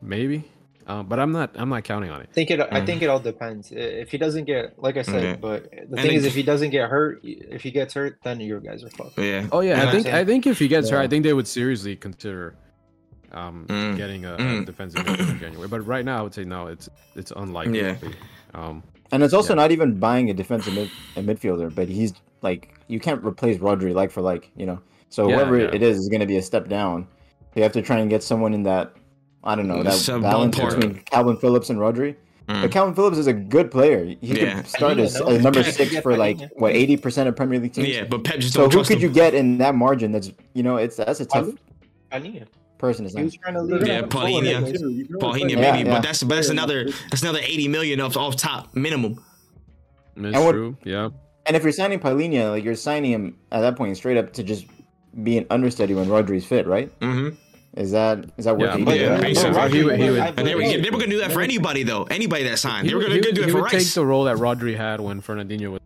Maybe, 0.00 0.44
uh, 0.86 1.02
but 1.02 1.18
I'm 1.18 1.32
not 1.32 1.50
I'm 1.56 1.68
not 1.68 1.82
counting 1.82 2.10
on 2.10 2.20
it. 2.20 2.28
I 2.30 2.34
think 2.34 2.50
it. 2.52 2.60
I 2.60 2.80
Mm. 2.80 2.86
think 2.86 3.02
it 3.02 3.08
all 3.08 3.18
depends. 3.18 3.72
If 3.72 4.12
he 4.12 4.18
doesn't 4.18 4.44
get, 4.44 4.80
like 4.80 4.96
I 4.96 5.02
said, 5.02 5.24
Okay. 5.24 5.38
but 5.40 5.70
the 5.72 5.78
And 5.78 6.00
thing 6.00 6.12
is, 6.12 6.24
if 6.24 6.34
he 6.36 6.44
doesn't 6.44 6.70
get 6.70 6.88
hurt, 6.88 7.20
if 7.24 7.62
he 7.62 7.72
gets 7.72 7.94
hurt, 7.94 8.18
then 8.22 8.38
you 8.40 8.60
guys 8.60 8.84
are 8.84 8.90
fucked. 8.90 9.18
Yeah. 9.18 9.48
Oh 9.50 9.60
yeah, 9.60 9.80
And 9.80 9.88
I 9.88 9.92
think 9.92 10.06
I 10.06 10.24
think 10.24 10.46
if 10.46 10.58
he 10.60 10.68
gets 10.68 10.90
hurt, 10.90 11.00
I 11.00 11.08
think 11.08 11.24
they 11.24 11.32
would 11.32 11.48
seriously 11.48 11.96
consider 11.96 12.54
um, 13.32 13.66
Mm. 13.68 13.96
getting 13.96 14.24
a, 14.24 14.34
a 14.34 14.38
Mm. 14.38 14.66
defensive 14.66 15.04
midfielder 15.04 15.30
in 15.32 15.38
January. 15.40 15.68
But 15.68 15.80
right 15.84 16.04
now, 16.04 16.20
I 16.20 16.22
would 16.22 16.32
say 16.32 16.44
no. 16.44 16.68
It's 16.68 16.88
it's 17.16 17.32
unlikely. 17.34 17.80
Yeah. 17.80 17.96
Um, 18.54 18.82
And 19.12 19.22
it's 19.22 19.32
also 19.34 19.52
Yeah. 19.54 19.62
not 19.62 19.70
even 19.70 19.98
buying 20.00 20.30
a 20.30 20.34
defensive 20.34 20.74
mid- 20.74 20.90
a 21.16 21.20
midfielder, 21.22 21.72
but 21.74 21.88
he's 21.88 22.12
like 22.42 22.74
you 22.88 22.98
can't 23.00 23.24
replace 23.24 23.58
Rodri 23.58 23.94
like 23.94 24.10
for 24.10 24.20
like, 24.20 24.50
you 24.56 24.66
know. 24.66 24.80
So 25.10 25.28
Yeah, 25.28 25.36
whoever 25.36 25.58
yeah. 25.60 25.70
it 25.72 25.82
is 25.82 25.98
is 25.98 26.08
going 26.08 26.20
to 26.20 26.26
be 26.26 26.36
a 26.36 26.42
step 26.42 26.68
down. 26.68 27.06
You 27.54 27.62
have 27.62 27.72
to 27.72 27.82
try 27.82 27.98
and 27.98 28.10
get 28.10 28.22
someone 28.22 28.52
in 28.52 28.62
that 28.64 28.92
I 29.44 29.54
don't 29.54 29.68
know 29.68 29.82
that 29.84 29.92
Some 29.92 30.22
balance 30.22 30.56
ballpark. 30.56 30.74
between 30.80 30.94
Kalvin 31.04 31.40
Phillips 31.40 31.70
and 31.70 31.78
Rodri. 31.78 32.16
Mm. 32.48 32.62
But 32.62 32.70
Kalvin 32.72 32.94
Phillips 32.96 33.16
is 33.18 33.26
a 33.28 33.32
good 33.32 33.70
player. 33.70 34.04
He 34.04 34.16
Yeah. 34.20 34.56
could 34.56 34.66
start 34.68 34.98
as, 34.98 35.16
Palhinha, 35.16 35.20
no? 35.28 35.36
as 35.36 35.42
number 35.44 35.62
six 35.62 35.96
for 36.00 36.16
like 36.16 36.38
what 36.56 36.72
eighty 36.72 36.96
percent 36.96 37.28
of 37.28 37.36
Premier 37.36 37.58
League 37.60 37.72
teams. 37.72 37.88
Yeah, 37.88 38.04
but 38.04 38.24
Pep 38.24 38.40
just 38.40 38.54
So 38.54 38.62
don't 38.62 38.72
who 38.72 38.78
trust 38.78 38.88
could 38.90 38.98
him. 38.98 39.08
you 39.08 39.14
get 39.14 39.34
in 39.34 39.58
that 39.58 39.74
margin? 39.76 40.10
That's 40.12 40.32
you 40.54 40.62
know 40.64 40.76
it's 40.76 40.96
that's 40.96 41.20
a 41.20 41.26
tough 41.26 41.48
Palhinha. 42.12 42.46
Palhinha. 42.76 42.78
person 42.78 43.06
is 43.06 43.12
He 43.12 43.16
sign. 43.16 43.24
was 43.24 43.36
trying 43.36 43.54
to 43.54 43.62
leave. 43.62 43.86
Yeah, 43.86 43.98
it. 44.00 44.08
Palhinha. 44.10 45.08
Palhinha, 45.20 45.50
Yeah, 45.50 45.60
maybe, 45.72 45.88
yeah. 45.88 45.94
but 45.94 46.02
that's 46.02 46.22
but 46.22 46.34
that's 46.36 46.48
another 46.48 46.84
that's 47.10 47.22
another 47.22 47.40
eighty 47.42 47.68
million 47.68 48.00
off 48.00 48.16
off 48.16 48.36
top 48.36 48.74
minimum. 48.74 49.22
it's 50.16 50.36
And 50.36 50.44
what- 50.44 50.52
true. 50.52 50.76
Yeah. 50.84 51.10
And 51.46 51.54
if 51.56 51.62
you're 51.62 51.72
signing 51.72 52.00
Palhinha, 52.00 52.50
like 52.50 52.64
you're 52.64 52.74
signing 52.74 53.12
him 53.12 53.36
at 53.52 53.60
that 53.60 53.76
point 53.76 53.96
straight 53.96 54.16
up 54.16 54.32
to 54.32 54.42
just 54.42 54.66
be 55.22 55.38
an 55.38 55.46
understudy 55.50 55.94
when 55.94 56.08
Rodri's 56.08 56.44
fit, 56.44 56.66
right? 56.66 56.90
Mm-hmm. 57.00 57.36
Is 57.80 57.92
that 57.92 58.24
is 58.36 58.46
that 58.46 58.58
Yeah, 58.58 58.76
worth 58.76 58.88
it? 58.88 59.00
Yeah, 59.00 59.08
but 59.16 59.20
basically. 59.22 59.50
Rodri 59.52 59.72
He 59.72 59.82
would- 59.84 60.00
he 60.00 60.10
would- 60.10 60.18
And 60.38 60.46
they 60.46 60.54
were, 60.54 60.62
they 60.62 60.90
were 60.90 60.98
gonna 60.98 61.06
do 61.10 61.18
that 61.20 61.30
for 61.32 61.42
anybody 61.42 61.82
though. 61.84 62.04
Anybody 62.04 62.44
that 62.44 62.58
signed, 62.58 62.86
He 62.86 62.90
they 62.90 62.94
were 62.96 63.02
gonna 63.02 63.14
he 63.16 63.20
do 63.20 63.28
would- 63.28 63.38
it 63.38 63.44
he 63.44 63.50
for 63.52 63.62
would 63.62 63.70
take 63.70 63.86
the 63.92 64.04
role 64.04 64.24
that 64.24 64.36
Rodri 64.38 64.76
had 64.76 65.00
when 65.00 65.20
Fernandinho 65.22 65.70
was 65.70 65.80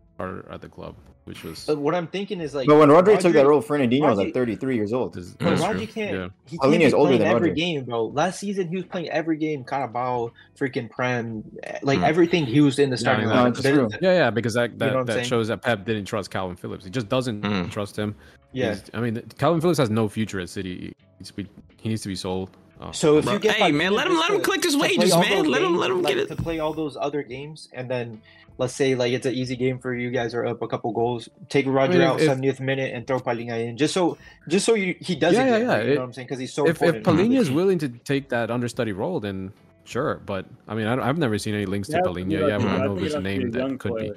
at 0.51 0.61
the 0.63 0.69
club, 0.69 0.95
which 1.25 1.45
was 1.45 1.65
But 1.67 1.79
what 1.79 1.95
I'm 1.95 2.07
thinking 2.09 2.41
is 2.41 2.55
like. 2.55 2.67
But 2.67 2.79
when 2.79 2.89
Rodri, 2.89 3.19
took 3.19 3.33
that 3.35 3.47
role, 3.47 3.63
Fernandinho 3.63 4.09
was 4.09 4.19
like 4.19 4.35
33 4.35 4.75
years 4.75 4.93
old. 4.93 5.17
is- 5.17 5.35
But 5.35 5.59
Rodri 5.59 5.77
true. 5.79 5.87
can't. 5.87 6.17
Yeah. 6.17 6.29
He 6.47 6.59
can't 6.59 6.75
is 6.83 6.93
be 6.93 6.95
older 6.97 7.09
playing 7.11 7.19
than 7.21 7.29
every 7.37 7.51
Rodri. 7.53 7.57
game, 7.57 7.85
bro. 7.85 8.07
Last 8.07 8.41
season 8.41 8.69
he 8.69 8.77
was 8.77 8.85
playing 8.87 9.09
every 9.11 9.37
game, 9.37 9.63
Carabao, 9.65 10.33
freaking 10.59 10.91
Prem, 10.91 11.45
like 11.83 11.99
Mm. 12.01 12.05
everything. 12.09 12.47
He 12.47 12.61
was 12.61 12.79
in 12.79 12.91
the 12.91 12.97
starting 12.97 13.29
no, 13.29 13.35
lineup. 13.35 13.49
it's 13.51 13.63
true. 13.63 13.89
Yeah, 14.01 14.13
yeah, 14.15 14.31
because 14.31 14.55
that 14.55 14.79
that, 14.79 14.97
I'm 14.97 15.07
that 15.07 15.13
saying? 15.13 15.25
shows 15.27 15.49
that 15.49 15.63
Pep 15.63 15.85
didn't 15.85 16.07
trust 16.07 16.31
Kalvin 16.31 16.59
Phillips. 16.59 16.85
He 16.85 16.91
just 16.91 17.09
doesn't 17.09 17.43
Mm. 17.43 17.71
trust 17.71 17.97
him. 17.97 18.15
Yeah. 18.53 18.67
He's- 18.75 18.91
I 18.95 19.01
mean, 19.01 19.17
Kalvin 19.39 19.61
Phillips 19.61 19.79
has 19.79 19.91
no 19.91 20.09
future 20.09 20.41
at 20.41 20.49
City. 20.49 20.75
He 20.77 20.95
needs 21.19 21.29
to 21.31 21.35
be, 21.37 21.47
he 21.81 21.89
needs 21.91 22.03
to 22.03 22.09
be 22.09 22.17
sold. 22.17 22.51
Uh, 22.81 22.93
So 22.93 23.19
if 23.19 23.25
Bro, 23.27 23.35
you 23.35 23.39
get 23.41 23.57
hey, 23.57 23.73
man, 23.73 23.93
let 23.93 24.07
him- 24.07 24.15
just 24.15 24.23
let 24.23 24.31
him 24.31 24.39
to- 24.39 24.43
collect 24.45 24.65
his 24.65 24.77
wages, 24.77 25.15
man. 25.15 25.31
those 25.31 25.47
Let 25.47 25.63
him- 25.63 25.77
let 25.77 25.91
him 25.91 26.03
like, 26.03 26.15
get 26.15 26.23
it. 26.25 26.29
to 26.29 26.37
play 26.37 26.59
all 26.61 26.73
those 26.73 26.97
other 26.99 27.23
games, 27.23 27.69
and 27.75 27.91
then 27.91 28.23
let's 28.57 28.75
say 28.75 28.95
like 28.95 29.13
it's 29.13 29.27
an 29.27 29.35
easy 29.35 29.55
game 29.57 29.79
for 29.79 29.95
you 29.95 30.11
guys 30.11 30.35
are 30.35 30.47
up 30.47 30.63
a 30.63 30.67
couple 30.69 30.91
goals. 30.93 31.29
Take 31.51 31.67
Rodri 31.67 31.91
mean, 31.91 32.01
if- 32.01 32.09
out 32.09 32.21
if- 32.21 32.27
70th 32.29 32.59
minute 32.61 32.95
and 32.95 33.07
throw 33.07 33.21
Palhinha 33.21 33.67
in, 33.69 33.77
just 33.77 33.93
so 33.93 34.17
just 34.49 34.65
so 34.65 34.75
you, 34.75 34.95
he 35.01 35.15
doesn't. 35.15 35.47
Yeah, 35.47 35.59
yeah, 35.59 35.59
yeah. 35.59 35.67
hurt, 35.77 35.85
You 35.87 35.91
It- 35.93 35.95
know 35.97 36.01
what 36.01 36.07
I'm 36.07 36.13
saying? 36.15 36.27
Because 36.27 36.39
he's 36.39 36.53
so 36.55 36.65
if 36.67 36.77
if 36.83 36.97
important. 36.97 37.35
Is 37.35 37.51
willing 37.51 37.79
to 37.79 37.89
take 37.91 38.31
that 38.31 38.51
understudy 38.51 38.93
role, 38.93 39.21
then 39.21 39.53
sure. 39.85 40.21
But 40.25 40.47
I 40.67 40.75
mean, 40.75 40.87
I 40.87 40.97
don't, 40.97 41.05
I've 41.05 41.19
never 41.19 41.37
seen 41.37 41.55
any 41.55 41.67
links 41.67 41.89
to 41.89 41.97
Yeah, 41.97 42.03
Palhinha. 42.03 42.45
I 42.45 42.49
Yeah, 42.49 42.59
think 42.59 42.71
but 42.71 42.81
I 42.81 42.85
know 42.87 42.93
has 42.95 43.01
there's 43.01 43.13
to 43.13 43.19
a 43.19 43.21
be 43.23 43.29
name 43.39 43.51
that 43.51 43.79
could 43.79 43.93
player. 43.93 44.15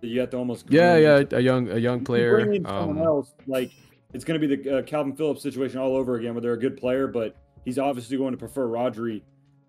be. 0.00 0.08
You 0.08 0.20
have 0.20 0.30
to 0.30 0.36
almost. 0.36 0.66
Yeah, 0.68 0.96
yeah, 0.98 1.22
a 1.32 1.40
young 1.40 1.70
a 1.70 1.78
young 1.78 2.04
player. 2.04 2.44
bring 2.44 2.56
in 2.56 2.64
someone 2.64 2.98
Um, 2.98 3.04
else, 3.04 3.32
like 3.46 3.70
it's 4.14 4.24
going 4.24 4.40
to 4.40 4.46
be 4.48 4.56
the 4.56 4.78
uh, 4.78 4.82
Kalvin 4.82 5.16
Phillips 5.16 5.42
situation 5.42 5.78
all 5.78 5.94
over 5.96 6.14
again, 6.16 6.34
where 6.34 6.40
they're 6.40 6.52
a 6.54 6.58
good 6.58 6.76
player, 6.76 7.06
but 7.06 7.36
he's 7.64 7.78
obviously 7.78 8.16
going 8.16 8.32
to 8.32 8.38
prefer 8.38 8.66
Rodri. 8.66 9.20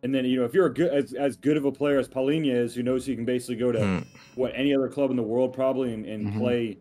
And 0.03 0.13
then 0.13 0.23
you 0.25 0.37
know, 0.39 0.45
if 0.45 0.53
you're 0.53 0.67
a 0.67 0.73
good 0.73 0.93
as, 0.93 1.13
as 1.13 1.35
good 1.35 1.57
of 1.57 1.65
a 1.65 1.71
player 1.71 1.97
as 1.97 2.07
Palhinha 2.07 2.53
is, 2.53 2.75
who 2.75 2.83
knows 2.83 3.05
he 3.05 3.15
can 3.15 3.25
basically 3.25 3.55
go 3.55 3.71
to 3.71 3.79
Mm. 3.79 4.05
what 4.35 4.51
any 4.55 4.73
other 4.75 4.87
club 4.87 5.09
in 5.09 5.17
the 5.17 5.23
world 5.23 5.51
probably 5.53 5.93
and, 5.93 6.05
and 6.05 6.27
Mhm. 6.27 6.37
play 6.37 6.77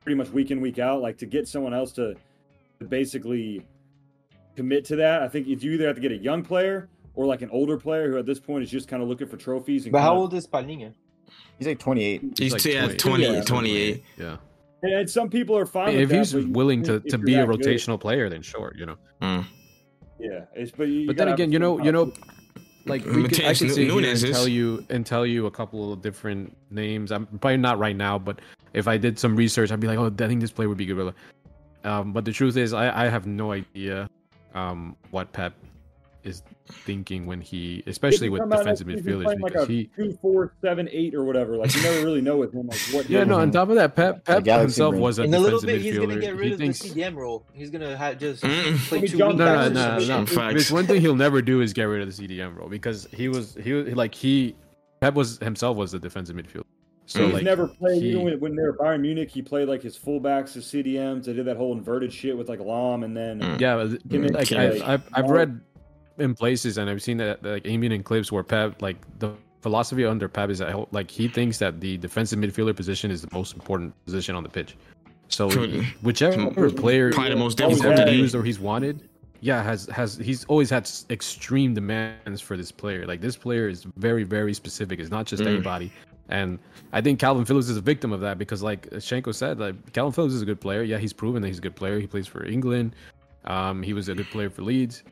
pretty 0.00 0.14
much 0.16 0.30
week 0.30 0.50
in 0.52 0.60
week 0.60 0.78
out. 0.78 1.02
Like 1.02 1.18
to 1.18 1.26
get 1.26 1.48
someone 1.48 1.74
else 1.74 1.90
to, 1.94 2.14
to 2.78 2.84
basically 2.84 3.66
commit 4.56 4.84
to 4.86 4.96
that, 4.96 5.22
I 5.22 5.28
think 5.28 5.46
you 5.48 5.56
either 5.72 5.86
have 5.86 5.96
to 5.96 6.02
get 6.02 6.12
a 6.12 6.16
young 6.16 6.42
player 6.44 6.88
or 7.14 7.26
like 7.26 7.42
an 7.42 7.50
older 7.50 7.76
player 7.78 8.10
who 8.12 8.18
at 8.18 8.26
this 8.26 8.38
point 8.38 8.62
is 8.62 8.70
just 8.70 8.86
kind 8.86 9.02
of 9.02 9.08
looking 9.08 9.26
for 9.26 9.36
trophies. 9.36 9.84
And 9.84 9.92
but 9.92 10.00
how 10.00 10.10
kinda- 10.10 10.20
old 10.20 10.34
is 10.34 10.46
Palhinha? 10.46 10.92
He's 11.58 11.66
like 11.66 11.78
28. 11.80 12.38
He's 12.38 12.52
like 12.52 12.64
yeah, 12.64 12.82
20. 12.82 12.96
28, 12.96 13.32
Yeah. 13.34 13.40
28. 13.42 14.02
Yeah. 14.16 14.36
And, 14.82 14.92
and 14.92 15.10
some 15.10 15.28
people 15.28 15.56
are 15.56 15.66
fine. 15.66 15.94
if 15.94 16.08
with 16.08 16.18
he's 16.18 16.32
that, 16.32 16.42
but 16.42 16.50
willing 16.56 16.82
to, 16.84 17.00
to 17.00 17.18
be 17.18 17.34
a 17.34 17.46
that 17.46 17.48
good- 17.48 17.60
rotational 17.60 17.98
player, 18.00 18.28
then 18.28 18.42
sure, 18.42 18.72
you 18.76 18.86
know. 18.86 18.96
Mm. 19.22 19.44
yeah. 20.18 20.44
It's, 20.54 20.70
but 20.70 20.88
you, 20.88 21.06
But 21.06 21.16
then 21.16 21.28
again, 21.28 21.50
you 21.52 21.58
know, 21.58 21.82
you 21.82 21.90
know, 21.92 22.12
like 22.86 23.04
we 23.04 23.24
could, 23.24 23.40
I 23.40 23.48
Mateus 23.52 23.58
could 23.58 23.70
sit 23.72 23.90
here 23.90 24.10
and 24.10 24.20
tell 24.34 24.48
you 24.48 24.86
and 24.88 25.04
tell 25.04 25.26
you 25.26 25.46
a 25.46 25.50
couple 25.50 25.92
of 25.92 26.00
different 26.00 26.56
names. 26.70 27.10
I'm 27.12 27.26
probably 27.26 27.56
not 27.58 27.78
right 27.78 27.96
now, 27.96 28.18
but 28.18 28.40
if 28.72 28.88
I 28.88 28.96
did 28.96 29.18
some 29.18 29.36
research, 29.36 29.70
I'd 29.72 29.80
be 29.80 29.86
like, 29.88 29.98
oh, 29.98 30.06
I 30.06 30.28
think 30.28 30.40
this 30.40 30.50
player 30.52 30.68
would 30.68 30.78
be 30.78 30.86
good. 30.86 31.12
Um, 31.84 32.12
but 32.12 32.24
the 32.24 32.32
truth 32.32 32.56
is, 32.56 32.72
I, 32.72 33.04
I 33.04 33.08
have 33.08 33.26
no 33.26 33.52
idea 33.52 34.08
um, 34.54 34.96
what 35.10 35.32
Pep 35.32 35.54
is 36.28 36.42
thinking 36.66 37.26
when 37.26 37.40
he, 37.40 37.82
especially 37.86 38.28
with 38.28 38.48
defensive 38.48 38.86
next 38.86 39.02
midfielders, 39.04 39.24
playing 39.24 39.40
because 39.44 39.54
like 39.60 39.68
a 39.68 39.72
he. 39.72 39.90
two, 39.96 40.18
four, 40.22 40.52
seven, 40.62 40.88
eight, 40.92 41.14
or 41.14 41.24
whatever. 41.24 41.56
Like 41.56 41.74
you 41.74 41.82
never 41.82 42.04
really 42.04 42.20
know 42.20 42.36
with 42.36 42.52
him, 42.54 42.66
like 42.68 42.78
what. 42.92 43.08
Yeah, 43.10 43.24
no. 43.24 43.38
On 43.40 43.50
top 43.50 43.68
of 43.70 43.76
that, 43.76 43.96
Pep, 43.96 44.24
Pep 44.24 44.44
himself 44.46 44.92
brain. 44.92 45.02
was 45.02 45.18
a 45.18 45.22
In 45.24 45.34
a 45.34 45.38
little 45.38 45.58
defensive 45.60 45.82
bit, 45.84 45.92
he's 45.92 45.98
gonna 45.98 46.20
get 46.20 46.36
rid 46.36 46.46
he 46.48 46.52
of 46.52 46.58
thinks, 46.58 46.78
the 46.80 46.90
CDM 46.90 47.16
role. 47.16 47.44
He's 47.52 47.70
gonna 47.70 47.96
ha- 47.96 48.14
just 48.14 48.42
play 48.42 49.00
two 49.00 49.16
John 49.18 49.28
wing 49.30 49.38
No, 49.38 49.68
no, 49.68 49.98
no, 49.98 50.18
no. 50.20 50.26
Facts. 50.26 50.52
There's 50.54 50.70
one 50.72 50.86
thing 50.86 51.00
he'll 51.00 51.16
never 51.16 51.40
do 51.42 51.60
is 51.62 51.72
get 51.72 51.84
rid 51.84 52.06
of 52.06 52.14
the 52.14 52.28
CDM 52.28 52.56
role 52.56 52.68
because 52.68 53.08
he 53.12 53.28
was 53.28 53.56
he 53.62 53.72
was 53.72 53.94
like 53.96 54.14
he 54.14 54.54
Pep 55.00 55.14
was 55.14 55.38
himself 55.38 55.76
was 55.76 55.94
a 55.94 55.98
defensive 55.98 56.36
midfielder. 56.36 56.64
So. 57.06 57.24
He's 57.24 57.32
like 57.34 57.42
never 57.42 57.66
played. 57.68 58.02
he- 58.02 58.10
Even 58.10 58.24
when, 58.24 58.40
when 58.40 58.54
they 58.54 58.62
were 58.62 58.74
Bayern 58.76 59.00
Munich, 59.00 59.30
he 59.30 59.40
played 59.40 59.66
like 59.66 59.80
his 59.82 59.96
fullbacks, 59.98 60.52
his 60.52 60.66
CDMs. 60.66 61.24
They 61.24 61.32
did 61.32 61.46
that 61.46 61.56
whole 61.56 61.72
inverted 61.72 62.12
shit 62.12 62.36
with 62.36 62.50
like 62.50 62.58
Lahm, 62.58 63.02
and 63.02 63.16
then 63.16 63.40
Mm. 63.40 63.58
yeah, 63.60 63.76
but 63.76 64.06
Give 64.08 64.20
me- 64.20 64.28
like 64.28 64.52
I've, 64.52 64.82
I've 64.82 65.02
I've 65.14 65.30
read 65.30 65.58
in 66.18 66.34
places 66.34 66.78
and 66.78 66.88
I've 66.90 67.02
seen 67.02 67.16
that 67.18 67.42
like 67.42 67.66
even 67.66 67.92
in 67.92 68.02
clips 68.02 68.30
where 68.32 68.42
Pep 68.42 68.82
like 68.82 68.96
the 69.18 69.32
philosophy 69.62 70.04
under 70.04 70.28
Pep 70.28 70.50
is 70.50 70.58
that 70.58 70.92
like 70.92 71.10
he 71.10 71.28
thinks 71.28 71.58
that 71.58 71.80
the 71.80 71.96
defensive 71.98 72.38
midfielder 72.38 72.74
position 72.74 73.10
is 73.10 73.22
the 73.22 73.28
most 73.32 73.54
important 73.54 73.92
position 74.04 74.34
on 74.34 74.42
the 74.42 74.48
pitch. 74.48 74.76
So 75.28 75.48
whichever 76.02 76.70
player 76.70 77.12
Probably 77.12 77.30
the 77.30 77.36
most 77.36 77.58
he's 77.60 77.68
difficult 77.76 77.96
today. 77.96 78.14
used 78.14 78.34
or 78.34 78.42
he's 78.42 78.58
wanted, 78.58 79.08
yeah, 79.40 79.62
has 79.62 79.86
has 79.86 80.16
he's 80.16 80.44
always 80.46 80.70
had 80.70 80.90
extreme 81.10 81.74
demands 81.74 82.40
for 82.40 82.56
this 82.56 82.72
player. 82.72 83.06
Like 83.06 83.20
this 83.20 83.36
player 83.36 83.68
is 83.68 83.86
very 83.96 84.24
very 84.24 84.54
specific. 84.54 84.98
It's 85.00 85.10
not 85.10 85.26
just 85.26 85.42
Mm. 85.42 85.48
anybody. 85.48 85.92
And 86.30 86.58
I 86.92 87.00
think 87.00 87.18
Kalvin 87.18 87.46
Phillips 87.46 87.68
is 87.70 87.78
a 87.78 87.80
victim 87.80 88.12
of 88.12 88.20
that 88.20 88.36
because, 88.36 88.62
like 88.62 88.88
Shenko 88.90 89.34
said, 89.34 89.58
like 89.58 89.92
Kalvin 89.92 90.14
Phillips 90.14 90.34
is 90.34 90.42
a 90.42 90.44
good 90.46 90.60
player. 90.60 90.82
Yeah, 90.82 90.98
he's 90.98 91.12
proven 91.14 91.40
that 91.40 91.48
he's 91.48 91.56
a 91.58 91.62
good 91.62 91.74
player. 91.76 91.98
He 91.98 92.06
plays 92.06 92.26
for 92.26 92.44
England. 92.44 92.94
Um, 93.46 93.82
he 93.82 93.94
was 93.94 94.08
a 94.10 94.14
good 94.14 94.28
player 94.28 94.50
for 94.50 94.60
Leeds. 94.62 95.04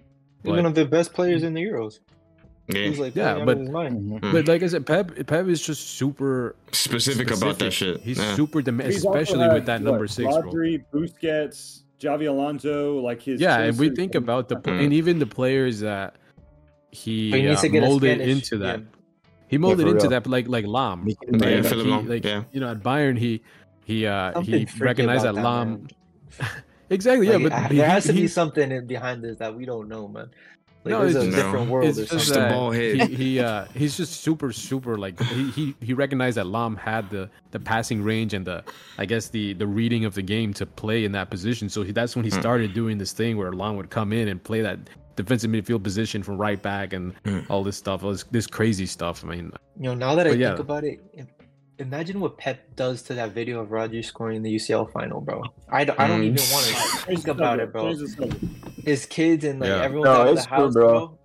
He's 0.46 0.56
one 0.56 0.66
of 0.66 0.74
the 0.74 0.84
best 0.86 1.12
players 1.12 1.42
in 1.42 1.54
the 1.54 1.62
Euros. 1.62 1.98
Yeah. 2.68 2.86
He's 2.88 2.98
like 2.98 3.14
Yeah, 3.14 3.44
but- 3.44 3.54
of 3.56 3.60
his 3.60 3.70
mind. 3.70 4.00
Mhm. 4.02 4.20
Mm. 4.20 4.32
but 4.32 4.48
like 4.48 4.62
I 4.62 4.66
said, 4.66 4.86
Pep 4.86 5.14
Pep 5.26 5.46
is 5.46 5.64
just 5.64 5.82
super 5.98 6.56
Specific, 6.72 7.30
about 7.30 7.58
that 7.60 7.70
shit. 7.72 8.00
He's 8.00 8.18
Yeah. 8.18 8.34
super 8.34 8.60
demand, 8.60 8.92
He's 8.92 9.04
especially 9.04 9.40
had, 9.44 9.52
with 9.54 9.66
that 9.66 9.82
what, 9.82 9.90
number 9.92 10.06
six 10.08 10.26
role. 10.26 10.42
Rodri, 10.42 10.82
Busquets, 10.92 11.82
Xabi 12.00 12.28
Alonso, 12.28 12.98
like 13.00 13.22
his. 13.22 13.40
Yeah, 13.40 13.60
and 13.60 13.78
we 13.78 13.90
think 13.90 14.14
about 14.16 14.48
the 14.48 14.56
Mm. 14.56 14.84
and 14.84 14.92
even 14.92 15.18
the 15.20 15.26
players 15.26 15.80
that 15.80 16.16
he, 16.90 17.30
he 17.30 17.42
needs 17.42 17.58
uh, 17.58 17.62
to 17.62 17.68
get 17.68 17.82
molded 17.82 18.20
into 18.20 18.58
that. 18.58 18.80
DM. 18.80 18.86
He 19.48 19.58
molded 19.58 19.86
for 19.86 19.92
into 19.92 20.02
real. 20.08 20.10
that, 20.10 20.26
like 20.26 20.48
like 20.48 20.64
Lahm. 20.64 21.04
Me- 21.04 21.16
right? 21.22 21.40
Yeah, 21.40 21.56
Like, 21.60 21.64
Philip 21.66 21.86
he- 21.86 21.92
Lahm, 21.92 22.08
like, 22.08 22.24
yeah. 22.24 22.42
You 22.52 22.60
know, 22.60 22.70
at 22.72 22.82
Bayern, 22.82 23.16
he 23.16 23.42
he 23.84 24.06
uh 24.06 24.32
Something 24.32 24.66
he 24.66 24.78
recognized 24.80 25.24
that 25.24 25.36
about 25.38 25.68
Lahm. 25.68 25.90
man. 26.88 26.94
Exactly, 26.94 27.26
yeah, 27.26 27.34
Like, 27.34 27.42
but 27.44 27.52
uh, 27.52 27.68
he- 27.68 27.76
there 27.76 27.88
has 27.88 28.04
to 28.06 28.12
he- 28.12 28.22
be 28.22 28.28
something 28.28 28.70
in 28.72 28.86
behind 28.86 29.22
this 29.22 29.36
that 29.38 29.54
we 29.54 29.64
don't 29.64 29.88
know, 29.88 30.08
man. 30.08 30.30
Like 30.84 30.92
No, 30.92 31.02
it's 31.02 31.16
a 31.16 31.24
just- 31.24 31.36
different 31.36 31.66
No. 31.66 31.72
world 31.72 31.88
It's 31.88 31.98
or 31.98 32.04
just 32.06 32.28
something. 32.28 32.42
the 32.44 32.48
ball 32.54 32.70
head. 32.70 33.08
he, 33.08 33.14
he 33.16 33.40
uh 33.40 33.64
he's 33.74 33.96
just 33.96 34.20
super 34.20 34.52
super 34.52 34.96
like 34.96 35.20
he, 35.20 35.50
he 35.50 35.74
he 35.80 35.92
recognized 35.94 36.36
that 36.36 36.46
Lahm 36.46 36.78
had 36.78 37.10
the 37.10 37.28
the 37.50 37.58
passing 37.58 38.04
range 38.04 38.34
and 38.34 38.46
the 38.46 38.62
I 38.96 39.04
guess 39.04 39.28
the 39.28 39.52
the 39.54 39.66
reading 39.66 40.04
of 40.04 40.14
the 40.14 40.22
game 40.22 40.52
to 40.54 40.64
play 40.64 41.04
in 41.04 41.10
that 41.12 41.28
position. 41.28 41.68
So 41.68 41.82
he, 41.82 41.90
that's 41.90 42.14
when 42.14 42.24
he 42.24 42.30
Hmm. 42.30 42.38
started 42.40 42.72
doing 42.72 42.98
this 42.98 43.12
thing 43.12 43.36
where 43.36 43.50
Lahm 43.50 43.74
would 43.76 43.90
come 43.90 44.12
in 44.12 44.28
and 44.28 44.40
play 44.42 44.60
that 44.62 44.78
defensive 45.16 45.50
midfield 45.50 45.82
position 45.82 46.22
from 46.22 46.36
right 46.38 46.62
back 46.62 46.92
and 46.92 47.14
Hmm. 47.24 47.40
all 47.50 47.64
this 47.64 47.76
stuff, 47.76 48.04
all 48.04 48.12
this, 48.12 48.22
this 48.30 48.46
crazy 48.46 48.86
stuff. 48.86 49.24
I 49.24 49.28
mean, 49.28 49.50
You 49.80 49.88
know, 49.88 49.94
now 49.94 50.14
that 50.14 50.26
I 50.28 50.30
yeah. 50.32 50.48
think 50.50 50.60
about 50.60 50.84
it, 50.84 51.00
im- 51.14 51.26
imagine 51.78 52.20
what 52.20 52.38
Pep 52.38 52.74
does 52.76 53.02
to 53.02 53.14
that 53.14 53.32
video 53.32 53.60
of 53.60 53.68
Rodri 53.68 54.04
scoring 54.04 54.36
in 54.38 54.42
the 54.42 54.54
UCL 54.54 54.90
final, 54.92 55.20
bro. 55.20 55.42
I 55.68 55.84
don't, 55.84 55.98
I 56.00 56.06
don't 56.06 56.20
Mm. 56.22 56.24
even 56.38 56.42
want 56.52 56.66
to 56.66 57.06
think 57.06 57.28
about 57.28 57.60
it, 57.60 57.72
bro. 57.72 57.84
change 57.88 57.98
the 58.00 58.08
subject. 58.08 58.44
His 58.84 59.06
kids 59.06 59.44
and 59.44 59.60
like 59.60 59.68
Yeah. 59.68 59.82
everyone 59.82 60.04
No, 60.06 60.12
out 60.14 60.28
of 60.28 60.34
it's 60.34 60.42
the 60.44 60.48
true, 60.48 60.56
house, 60.56 60.72
bro. 60.74 60.88
bro. 60.88 61.18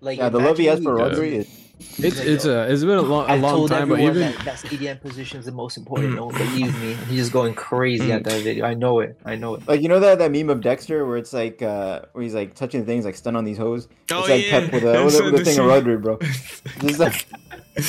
Like 0.00 0.18
Yeah, 0.18 0.28
the 0.28 0.40
love 0.40 0.58
he 0.58 0.66
has 0.66 0.82
for 0.82 0.98
Yeah. 0.98 1.04
Rodri 1.08 1.32
is 1.32 1.65
it's 1.78 2.18
Like, 2.18 2.26
it's 2.26 2.44
yo, 2.46 2.52
a 2.62 2.68
it's 2.68 2.82
been 2.82 2.98
a 2.98 3.02
long 3.02 3.28
a 3.28 3.32
I 3.34 3.36
long 3.36 3.52
told 3.54 3.70
time, 3.70 3.88
but 3.88 4.00
everyone 4.00 4.16
even 4.16 4.32
that, 4.32 4.44
that 4.44 4.56
CDM 4.56 5.00
position 5.00 5.38
is 5.40 5.44
the 5.46 5.52
most 5.52 5.76
important. 5.76 6.16
Don't 6.16 6.32
believe 6.34 6.78
me. 6.80 6.94
He's 7.08 7.18
just 7.18 7.32
going 7.32 7.54
crazy 7.54 8.12
at 8.12 8.24
that 8.24 8.42
video. 8.42 8.64
I 8.64 8.74
know 8.74 9.00
it. 9.00 9.18
I 9.26 9.36
know 9.36 9.54
it. 9.56 9.68
like 9.68 9.82
you 9.82 9.88
know 9.88 10.00
that 10.00 10.18
that 10.18 10.30
meme 10.32 10.48
of 10.50 10.62
Dexter 10.62 11.04
where 11.06 11.18
it's 11.18 11.32
like 11.34 11.60
uh 11.62 12.02
where 12.12 12.22
he's 12.22 12.34
like 12.34 12.54
touching 12.54 12.86
things 12.86 13.04
like 13.04 13.14
stun 13.14 13.36
on 13.36 13.44
these 13.44 13.58
hoes. 13.58 13.88
Oh, 14.10 14.20
it's 14.20 14.28
like 14.30 14.46
yeah. 14.46 14.60
Pep 14.60 14.72
with 14.72 14.84
a 14.84 15.04
with, 15.04 15.20
a- 15.20 15.24
with 15.24 15.40
a 15.40 15.44
thing 15.44 15.58
of 15.58 15.66
Rodri, 15.66 16.00
bro. 16.00 16.18
Just 16.86 16.98
like 16.98 17.26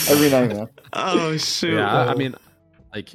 every 0.10 0.30
night, 0.30 0.50
man. 0.56 0.68
oh 0.94 1.38
shoot. 1.38 1.76
yeah, 1.76 1.90
I, 1.90 2.02
I 2.02 2.06
bro. 2.08 2.16
mean, 2.16 2.36
like, 2.94 3.14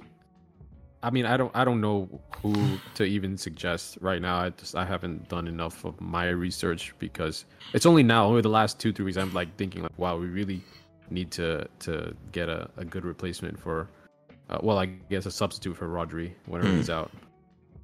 I 1.05 1.11
mean, 1.11 1.26
I 1.26 1.36
don't, 1.36 1.50
I 1.55 1.64
don't 1.64 1.80
know 1.80 2.09
who 2.42 2.55
to 2.94 3.05
even 3.05 3.36
suggest 3.36 3.98
right 4.00 4.22
now. 4.22 4.36
I 4.38 4.50
just, 4.50 4.76
I 4.76 4.84
haven't 4.84 5.28
done 5.28 5.48
enough 5.48 5.84
of 5.84 6.00
my 6.00 6.28
research 6.28 6.94
because 7.00 7.44
it's 7.72 7.86
only 7.86 8.03
now, 8.05 8.28
over 8.28 8.40
the 8.40 8.48
last 8.48 8.78
two, 8.78 8.92
three 8.92 9.05
weeks, 9.07 9.16
I'm 9.18 9.32
like 9.34 9.57
thinking, 9.57 9.82
like, 9.82 9.98
wow, 9.98 10.16
we 10.16 10.26
really 10.26 10.62
need 11.11 11.30
to 11.32 11.66
to 11.80 12.14
get 12.30 12.48
a, 12.48 12.70
a 12.76 12.84
good 12.84 13.05
replacement 13.05 13.59
for, 13.59 13.88
uh, 14.48 14.59
well, 14.62 14.78
I 14.78 14.86
guess 14.86 15.26
a 15.26 15.30
substitute 15.30 15.76
for 15.76 15.88
Rodri 15.88 16.32
whenever 16.46 16.70
Hmm. 16.70 16.76
he's 16.76 16.90
out. 16.90 17.11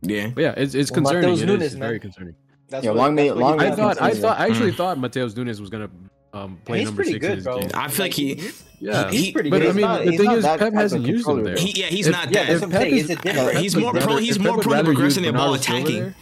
Yeah. 0.02 0.28
But 0.32 0.42
yeah, 0.42 0.54
it's 0.56 0.74
it's 0.76 0.90
Well, 0.92 1.02
concerning. 1.02 1.22
Mateus 1.30 1.42
It 1.42 1.46
Nunes, 1.46 1.62
is 1.64 1.72
man. 1.74 1.80
very 1.80 1.98
concerning. 2.00 2.34
That's 2.68 2.84
Yeah, 2.84 2.90
what, 2.92 2.98
long 2.98 3.14
may- 3.16 3.28
that's 3.28 3.34
what 3.40 3.40
long 3.48 3.56
may 3.58 3.66
I 3.68 3.74
thought, 3.74 4.00
I 4.00 4.14
thought, 4.14 4.38
I 4.38 4.46
actually 4.46 4.72
Mm. 4.72 4.76
thought 4.76 4.98
Mateus 4.98 5.36
Nunes 5.36 5.60
was 5.60 5.70
gonna 5.70 5.90
um, 6.32 6.58
play 6.64 6.78
he's 6.80 6.86
number 6.88 7.02
pretty 7.02 7.12
six 7.12 7.24
in 7.24 7.30
good, 7.30 7.36
his 7.38 7.44
bro. 7.44 7.60
game. 7.60 7.70
I 7.74 7.88
feel 7.88 8.04
like 8.04 8.12
he- 8.14 8.50
Yeah, 8.80 9.10
He- 9.10 9.16
he's 9.16 9.32
pretty 9.32 9.50
but 9.50 9.60
good. 9.60 9.70
I 9.70 9.72
mean, 9.72 9.80
not- 9.82 10.04
the 10.04 10.16
thing 10.16 10.30
is, 10.30 10.44
Pep 10.44 10.72
hasn't 10.72 11.04
used 11.04 11.28
him 11.28 11.42
there. 11.42 11.56
He, 11.56 11.80
yeah, 11.80 11.86
he's 11.86 12.06
If- 12.06 12.12
not 12.12 12.30
Yeah, 12.30 12.44
that. 12.44 12.48
that's 12.48 12.60
what 12.60 12.66
I'm 12.66 12.70
Pep 12.70 12.86
is- 12.86 13.10
It's 13.10 13.20
different. 13.22 13.58
he's 13.58 13.76
more 13.76 13.92
would 13.92 14.02
pro- 14.02 14.16
he's 14.18 14.38
more 14.38 14.48
Pep 14.50 14.56
would 14.58 14.62
prone 14.64 14.78
to 14.78 14.84
progressing 14.84 15.24
use 15.24 15.32
their 15.32 15.38
ball 15.38 15.52
Bernardo 15.52 15.62
Silva 15.62 15.82
attacking. 15.82 16.14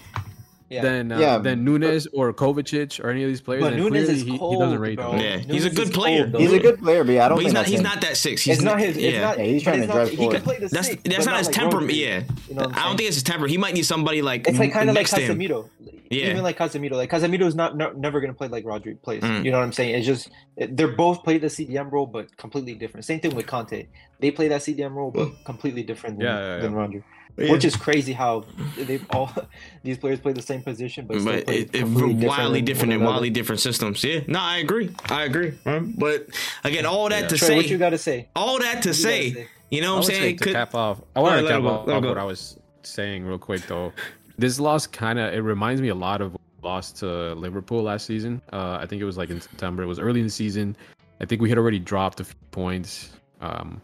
There 0.69 0.77
Yeah. 0.79 0.83
Than 0.83 1.13
uh, 1.13 1.19
Yeah, 1.21 1.39
than 1.39 1.65
but- 1.65 1.81
Nunes 1.81 2.07
or 2.13 2.33
Kovacic 2.33 3.03
or 3.05 3.11
any 3.11 3.23
of 3.23 3.29
these 3.29 3.41
players. 3.41 3.63
But 3.63 3.71
then 3.71 3.79
Nunes 3.81 4.09
is 4.09 4.23
he, 4.23 4.37
cold, 4.37 4.55
he 4.55 4.61
doesn't 4.61 4.79
rate 4.81 4.97
bro. 4.97 5.13
them. 5.13 5.21
Yeah, 5.21 5.37
he's 5.39 5.47
Nunes 5.47 5.65
a 5.67 5.71
good 5.71 5.93
player. 5.93 6.29
cold. 6.31 6.41
He's 6.43 6.53
a 6.53 6.59
good 6.59 6.79
player, 6.81 7.05
but 7.05 7.13
yeah, 7.13 7.27
I 7.27 7.29
don't 7.29 7.37
But 7.39 7.45
he's 7.45 7.53
think 7.53 7.55
not. 7.55 7.67
He's 7.67 7.79
him. 7.79 7.85
not 7.85 8.01
that 8.01 8.17
six. 8.17 8.43
He's 8.43 8.55
It's 8.57 8.63
not 8.65 8.79
his. 8.81 8.97
It's 8.97 9.15
yeah. 9.15 9.21
not. 9.21 9.39
Yeah, 9.39 9.45
he's 9.45 9.63
trying 9.63 9.79
it's 9.83 9.87
to 9.87 9.93
drive 9.93 10.07
not, 10.07 10.11
He 10.11 10.17
forward. 10.17 10.35
can 10.35 10.43
play 10.43 10.59
the 10.59 10.69
That's 10.69 10.89
six, 10.89 11.03
that's 11.05 11.25
but 11.25 11.31
not 11.31 11.39
his 11.39 11.47
like 11.47 11.55
temperament. 11.57 11.93
Yeah, 11.95 12.23
You 12.49 12.55
know 12.57 12.63
I'm 12.65 12.73
don't 12.73 12.97
think 12.97 13.07
it's 13.09 13.17
his 13.17 13.23
temper. 13.23 13.47
He 13.47 13.59
might 13.59 13.75
need 13.75 13.87
somebody 13.87 14.23
like 14.23 14.49
It's 14.49 14.59
like 14.59 14.73
kind 14.73 14.89
of 14.91 14.97
like 14.97 15.11
next. 15.11 15.15
Casemiro. 15.15 15.69
Yeah. 16.09 16.27
Even 16.31 16.43
like 16.45 16.57
Casemiro. 16.57 16.93
Like 16.93 17.11
Casemiro's 17.11 17.57
not, 17.57 17.77
not 17.77 17.97
never 17.97 18.21
gonna 18.21 18.33
play 18.35 18.47
like 18.49 18.65
Rodri 18.65 19.01
plays. 19.03 19.23
Mm. 19.23 19.45
You 19.45 19.51
know 19.51 19.59
what 19.59 19.65
I'm 19.65 19.73
saying? 19.73 19.95
It's 19.97 20.07
just 20.07 20.31
it- 20.57 20.77
they're 20.77 20.95
both 20.95 21.25
play 21.25 21.39
the 21.39 21.49
CDM 21.49 21.91
role, 21.91 22.07
but 22.07 22.37
completely 22.37 22.75
different. 22.75 23.05
Same 23.07 23.19
thing 23.21 23.35
with 23.35 23.47
Kanté. 23.47 23.87
They 24.21 24.31
play 24.31 24.47
that 24.49 24.61
CDM 24.63 24.95
role, 24.95 25.11
but 25.11 25.31
completely 25.45 25.83
different 25.83 26.19
than, 26.19 26.27
Yeah, 26.29 26.39
yeah, 26.39 26.55
yeah. 26.57 26.61
than 26.63 26.75
Rodri. 26.75 27.03
Yeah. 27.39 27.53
Which 27.53 27.65
is 27.67 27.77
crazy 27.77 28.15
how 28.15 28.47
they 28.79 28.99
all 29.11 29.31
these 29.83 29.99
players 29.99 30.21
play 30.21 30.33
the 30.33 30.41
same 30.41 30.63
position, 30.63 31.07
but, 31.07 31.21
still 31.21 31.35
but 31.35 31.45
play 31.45 31.59
it, 31.59 31.75
it 31.75 31.85
wildly 31.85 32.63
different 32.63 32.91
one 32.93 32.97
and 33.01 33.05
wildly 33.05 33.29
different 33.31 33.61
systems. 33.61 34.03
Yeah, 34.03 34.21
no, 34.27 34.39
I 34.41 34.57
agree. 34.59 34.95
I 35.11 35.25
agree. 35.25 35.53
Right? 35.67 35.83
But 35.99 36.29
again, 36.65 36.87
all 36.87 37.09
that 37.11 37.23
Yeah. 37.23 37.29
to 37.29 37.37
Trey, 37.37 37.57
what 37.57 37.69
you 37.69 37.77
got 37.77 37.91
to 37.91 37.99
say? 37.99 38.29
all 38.35 38.59
that 38.61 38.83
to 38.85 38.89
What 38.91 38.97
say, 38.97 39.33
say? 39.33 39.49
you 39.71 39.83
know 39.83 39.89
what 39.97 39.97
I'm 39.97 39.99
would 40.01 40.07
say 40.07 40.15
saying? 40.21 40.37
to 40.39 40.45
Could- 40.45 40.53
cap 40.55 40.75
off. 40.75 41.03
I 41.15 41.21
want 41.21 41.33
Alright, 41.37 41.41
to 41.41 41.45
let 41.45 41.51
cap 41.51 41.59
him 41.59 41.63
go, 41.65 41.69
off 41.71 41.87
let 41.87 42.03
what. 42.09 42.19
I 42.19 42.25
was 42.25 42.59
saying 42.83 43.27
real 43.27 43.39
quick 43.39 43.67
though. 43.67 43.93
This 44.39 44.59
loss 44.59 44.87
kind 44.87 45.19
of 45.19 45.35
it 45.35 45.41
reminds 45.43 45.83
me 45.83 45.89
a 45.89 45.95
lot 45.95 46.23
of 46.23 46.33
what 46.33 46.41
we 46.63 46.67
lost 46.69 46.97
to 47.01 47.35
Liverpool 47.35 47.83
last 47.83 48.07
season. 48.07 48.41
Uh, 48.53 48.79
I 48.81 48.87
think 48.87 49.03
it 49.03 49.05
was 49.07 49.19
like 49.19 49.29
in 49.29 49.41
September. 49.43 49.83
It 49.83 49.87
was 49.87 49.99
early 49.99 50.21
in 50.21 50.27
the 50.27 50.33
season. 50.33 50.75
I 51.21 51.27
think 51.27 51.43
we 51.43 51.51
had 51.51 51.59
already 51.59 51.79
dropped 51.79 52.21
a 52.21 52.25
few 52.25 52.35
points, 52.51 53.11
um, 53.43 53.81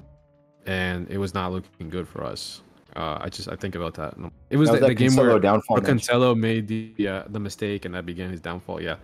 and 0.66 1.06
it 1.10 1.18
was 1.18 1.34
not 1.34 1.52
looking 1.52 1.90
good 1.90 2.08
for 2.08 2.24
us. 2.24 2.62
Uh, 2.96 3.18
I 3.20 3.28
just 3.28 3.48
I 3.48 3.56
think 3.56 3.74
about 3.74 3.94
that. 3.94 4.14
It 4.50 4.56
was 4.56 4.70
was 4.70 4.80
the, 4.80 4.86
that 4.86 4.88
the 4.88 4.94
game 4.94 5.16
where 5.16 5.38
downfall 5.38 5.76
where. 5.76 5.84
Cancelo 5.84 6.36
made 6.36 6.68
the 6.68 7.08
uh, 7.08 7.22
the 7.28 7.40
mistake 7.40 7.84
and 7.84 7.94
that 7.94 8.04
began 8.04 8.30
his 8.30 8.40
downfall. 8.40 8.82
Yeah. 8.82 8.96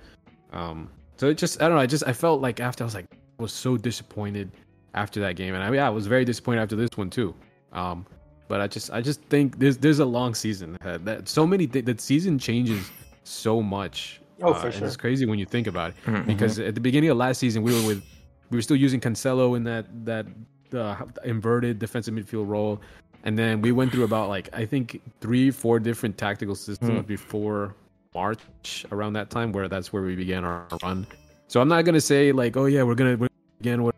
Um. 0.52 0.90
So 1.16 1.28
it 1.28 1.38
just 1.38 1.60
I 1.62 1.66
don't 1.68 1.76
know. 1.76 1.82
I 1.82 1.86
just 1.86 2.06
I 2.06 2.12
felt 2.12 2.40
like 2.40 2.60
after 2.60 2.84
I 2.84 2.86
was 2.86 2.94
like 2.94 3.06
I 3.38 3.42
was 3.42 3.52
so 3.52 3.76
disappointed 3.76 4.50
after 4.94 5.20
that 5.20 5.36
game, 5.36 5.54
and 5.54 5.62
I 5.62 5.72
yeah 5.72 5.86
I 5.86 5.90
was 5.90 6.06
very 6.06 6.24
disappointed 6.24 6.60
after 6.60 6.76
this 6.76 6.90
one 6.96 7.10
too. 7.10 7.34
Um. 7.72 8.06
But 8.48 8.62
I 8.62 8.66
just 8.66 8.90
I 8.90 9.00
just 9.02 9.20
think 9.24 9.58
there's 9.58 9.76
there's 9.76 9.98
a 9.98 10.06
long 10.06 10.34
season 10.34 10.76
ahead. 10.80 11.04
That 11.04 11.28
so 11.28 11.46
many 11.46 11.66
th- 11.66 11.84
that 11.84 12.00
season 12.00 12.38
changes 12.38 12.90
so 13.24 13.60
much. 13.62 14.20
Oh, 14.40 14.52
uh, 14.52 14.54
for 14.54 14.66
and 14.68 14.74
sure. 14.76 14.86
It's 14.86 14.96
crazy 14.96 15.26
when 15.26 15.38
you 15.38 15.44
think 15.44 15.66
about 15.66 15.90
it 15.90 15.96
Mhm. 16.06 16.26
because 16.26 16.58
at 16.58 16.74
the 16.74 16.80
beginning 16.80 17.10
of 17.10 17.16
last 17.18 17.38
season 17.38 17.62
we 17.62 17.74
were 17.74 17.86
with 17.86 18.02
we 18.50 18.56
were 18.56 18.62
still 18.62 18.76
using 18.76 19.00
Cancelo 19.00 19.54
in 19.56 19.64
that 19.64 19.86
that 20.06 20.26
uh, 20.74 20.96
inverted 21.24 21.78
defensive 21.78 22.14
midfield 22.14 22.48
role, 22.48 22.80
and 23.24 23.38
then 23.38 23.60
we 23.60 23.72
went 23.72 23.92
through 23.92 24.04
about 24.04 24.28
like 24.28 24.48
I 24.52 24.64
think 24.64 25.00
three 25.20 25.50
four 25.50 25.78
different 25.80 26.16
tactical 26.18 26.54
systems 26.54 27.00
Hmm. 27.00 27.06
before 27.06 27.74
March 28.14 28.86
around 28.92 29.12
that 29.14 29.30
time 29.30 29.52
where 29.52 29.68
that's 29.68 29.92
where 29.92 30.02
we 30.02 30.16
began 30.16 30.44
our 30.44 30.66
run. 30.82 31.06
So 31.46 31.60
I'm 31.60 31.68
not 31.68 31.84
gonna 31.84 32.00
say 32.00 32.32
like 32.32 32.56
oh 32.56 32.66
yeah 32.66 32.82
we're 32.82 32.94
gonna 32.94 33.16
we're 33.16 33.28
again 33.60 33.82
what, 33.82 33.94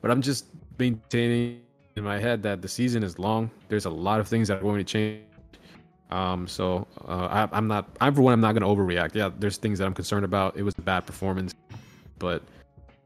but 0.00 0.10
I'm 0.10 0.22
just 0.22 0.46
maintaining 0.78 1.60
in 1.96 2.02
my 2.04 2.18
head 2.18 2.42
that 2.42 2.62
the 2.62 2.68
season 2.68 3.02
is 3.04 3.18
long. 3.18 3.50
There's 3.68 3.84
a 3.84 3.90
lot 3.90 4.18
of 4.20 4.26
things 4.28 4.48
that 4.48 4.58
are 4.58 4.62
going 4.62 4.78
to 4.78 4.84
change. 4.84 5.22
Um, 6.10 6.46
so 6.46 6.86
uh, 7.08 7.26
I, 7.30 7.56
I'm 7.56 7.66
not. 7.68 7.88
I'm 8.00 8.14
for 8.14 8.22
one. 8.22 8.32
I'm 8.32 8.40
not 8.40 8.52
going 8.56 8.62
to 8.62 8.68
overreact. 8.82 9.14
Yeah, 9.14 9.30
there's 9.38 9.56
things 9.56 9.78
that 9.78 9.86
I'm 9.86 9.94
concerned 9.94 10.24
about. 10.24 10.56
It 10.56 10.62
was 10.62 10.74
a 10.78 10.82
bad 10.82 11.06
performance, 11.06 11.54
but 12.18 12.42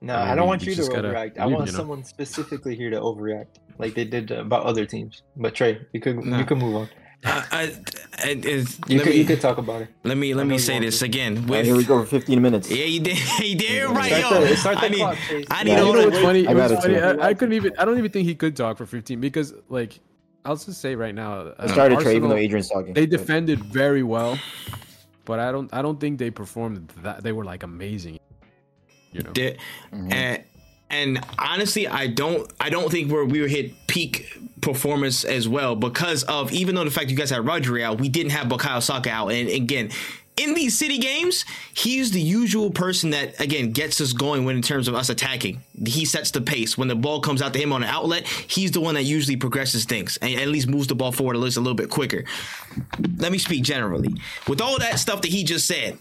No, 0.00 0.14
I 0.14 0.20
mean, 0.22 0.28
I 0.28 0.34
don't 0.36 0.46
want 0.46 0.60
we 0.62 0.68
you 0.68 0.72
to 0.74 0.76
just 0.76 0.92
gotta 0.92 1.08
overreact. 1.08 1.38
I 1.38 1.46
want 1.46 1.66
you 1.66 1.72
know? 1.72 1.78
someone 1.78 2.04
specifically 2.04 2.76
here 2.76 2.90
to 2.90 3.00
overreact, 3.00 3.58
like 3.78 3.94
they 3.94 4.04
did 4.04 4.30
about 4.30 4.64
other 4.64 4.86
teams. 4.86 5.22
But 5.36 5.54
Trey, 5.54 5.80
you 5.92 6.00
could 6.00 6.24
Nah. 6.24 6.38
you 6.38 6.44
could 6.44 6.58
move 6.58 6.76
on. 6.76 6.88
I, 7.24 7.44
I, 7.50 8.28
it- 8.28 8.44
You 8.88 8.98
let 8.98 9.04
could 9.04 9.06
me 9.12 9.18
you 9.18 9.24
could 9.24 9.40
talk 9.40 9.58
about 9.58 9.82
it. 9.82 9.88
let 10.04 10.16
me 10.16 10.34
let 10.34 10.46
me 10.46 10.56
say 10.56 10.78
this 10.78 11.00
to. 11.00 11.04
again. 11.06 11.36
All 11.36 11.40
right, 11.42 11.50
With 11.50 11.66
here 11.66 11.76
we 11.76 11.84
go 11.84 12.00
for 12.02 12.06
15 12.06 12.40
minutes. 12.40 12.70
yeah, 12.70 12.84
you 12.84 13.00
did. 13.00 13.16
He 13.40 13.56
did 13.56 13.86
right, 13.90 14.12
Start 14.12 14.34
yo. 14.42 14.46
the, 14.46 14.56
start 14.56 14.78
the 14.78 14.84
I 14.84 14.88
need, 14.88 14.96
clock, 14.98 15.16
Chase. 15.28 15.46
I 15.50 15.64
need 15.64 15.70
you 15.72 15.76
you 15.78 15.92
know 15.94 16.04
what's 16.06 16.18
funny? 16.20 16.46
I 16.46 16.50
It 16.52 16.54
got 16.54 16.70
was 16.70 16.72
it 16.72 16.82
funny. 16.82 16.98
I, 17.22 17.28
I 17.30 17.34
couldn't 17.34 17.54
even. 17.54 17.72
I 17.76 17.84
don't 17.84 17.98
even 17.98 18.12
think 18.12 18.26
he 18.28 18.36
could 18.36 18.54
talk 18.54 18.76
for 18.78 18.86
15 18.86 19.20
because, 19.20 19.52
like, 19.68 19.98
I'll 20.44 20.54
just 20.56 20.80
say 20.80 20.94
right 20.94 21.14
now. 21.14 21.52
I 21.58 21.64
uh, 21.64 21.68
started 21.68 21.98
Trey, 21.98 22.14
even 22.14 22.28
though 22.30 22.36
Adrian's 22.36 22.68
talking. 22.70 22.94
they 22.94 23.04
defended 23.06 23.64
very 23.64 24.04
well, 24.04 24.38
but 25.24 25.40
I 25.40 25.50
don't. 25.50 25.68
I 25.74 25.82
don't 25.82 25.98
think 25.98 26.20
they 26.20 26.30
performed 26.30 26.88
that. 27.02 27.24
They 27.24 27.32
were 27.32 27.44
like 27.44 27.64
amazing. 27.64 28.20
You 29.18 29.24
know. 29.24 29.32
did. 29.32 29.58
Mhm. 29.92 30.12
And 30.12 30.42
and 30.90 31.20
honestly, 31.38 31.86
I 31.86 32.06
don't 32.06 32.50
I 32.60 32.70
don't 32.70 32.90
think 32.90 33.10
we're 33.10 33.24
we 33.24 33.40
were 33.40 33.48
hit 33.48 33.72
peak 33.86 34.26
performance 34.60 35.24
as 35.24 35.46
well 35.48 35.76
because 35.76 36.24
of 36.24 36.50
even 36.52 36.74
though 36.74 36.84
the 36.84 36.90
fact 36.90 37.10
you 37.10 37.16
guys 37.16 37.30
had 37.30 37.42
Rodri 37.42 37.82
out, 37.82 38.00
we 38.00 38.08
didn't 38.08 38.32
have 38.32 38.46
Bukayo 38.48 38.82
Saka 38.82 39.10
out. 39.10 39.28
And 39.28 39.48
again, 39.48 39.90
in 40.36 40.54
these 40.54 40.78
city 40.78 40.98
games, 40.98 41.44
he's 41.74 42.12
the 42.12 42.20
usual 42.20 42.70
person 42.70 43.10
that 43.10 43.40
again 43.40 43.72
gets 43.72 44.00
us 44.00 44.12
going 44.12 44.44
when 44.44 44.56
in 44.56 44.62
terms 44.62 44.88
of 44.88 44.94
us 44.94 45.10
attacking. 45.10 45.62
He 45.84 46.04
sets 46.04 46.30
the 46.30 46.40
pace. 46.40 46.78
When 46.78 46.88
the 46.88 46.94
ball 46.96 47.20
comes 47.20 47.42
out 47.42 47.52
to 47.54 47.58
him 47.58 47.72
on 47.72 47.82
an 47.82 47.88
outlet, 47.88 48.26
he's 48.26 48.70
the 48.70 48.80
one 48.80 48.94
that 48.94 49.02
usually 49.02 49.36
progresses 49.36 49.84
things 49.84 50.16
and 50.22 50.40
at 50.40 50.48
least 50.48 50.68
moves 50.68 50.86
the 50.86 50.94
ball 50.94 51.12
forward 51.12 51.34
at 51.36 51.42
least 51.42 51.56
a 51.56 51.60
little 51.60 51.74
bit 51.76 51.90
quicker. 51.90 52.24
Let 53.18 53.32
me 53.32 53.38
speak 53.38 53.62
generally. 53.64 54.14
With 54.48 54.60
all 54.60 54.78
that 54.78 54.98
stuff 55.00 55.22
that 55.22 55.28
he 55.28 55.42
just 55.44 55.66
said, 55.66 55.98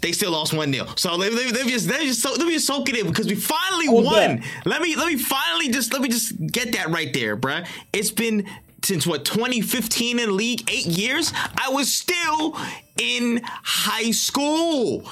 they 0.00 0.12
still 0.12 0.30
lost 0.30 0.52
one 0.54 0.72
0 0.72 0.86
So 0.96 1.16
let, 1.16 1.32
let, 1.32 1.52
let 1.52 1.66
me 1.66 1.72
just 1.72 1.88
let 1.88 2.00
me 2.00 2.06
just 2.06 2.22
so, 2.22 2.30
let 2.30 2.46
me 2.46 2.52
just 2.52 2.66
soak 2.66 2.88
it 2.88 2.96
in 2.98 3.06
because 3.06 3.26
we 3.26 3.34
finally 3.34 3.86
Hold 3.86 4.04
won. 4.04 4.14
that. 4.14 4.44
Let 4.64 4.80
me 4.82 4.94
let 4.96 5.06
me 5.08 5.16
finally 5.16 5.68
just 5.70 5.92
let 5.92 6.02
me 6.02 6.08
just 6.08 6.34
get 6.46 6.72
that 6.72 6.90
right 6.90 7.12
there, 7.12 7.36
bruh. 7.36 7.66
It's 7.92 8.10
been 8.10 8.46
since 8.84 9.06
what 9.06 9.24
2015 9.24 10.18
in 10.20 10.36
league, 10.36 10.70
eight 10.70 10.86
years. 10.86 11.32
I 11.60 11.68
was 11.70 11.92
still 11.92 12.56
in 12.96 13.40
high 13.44 14.12
school. 14.12 15.08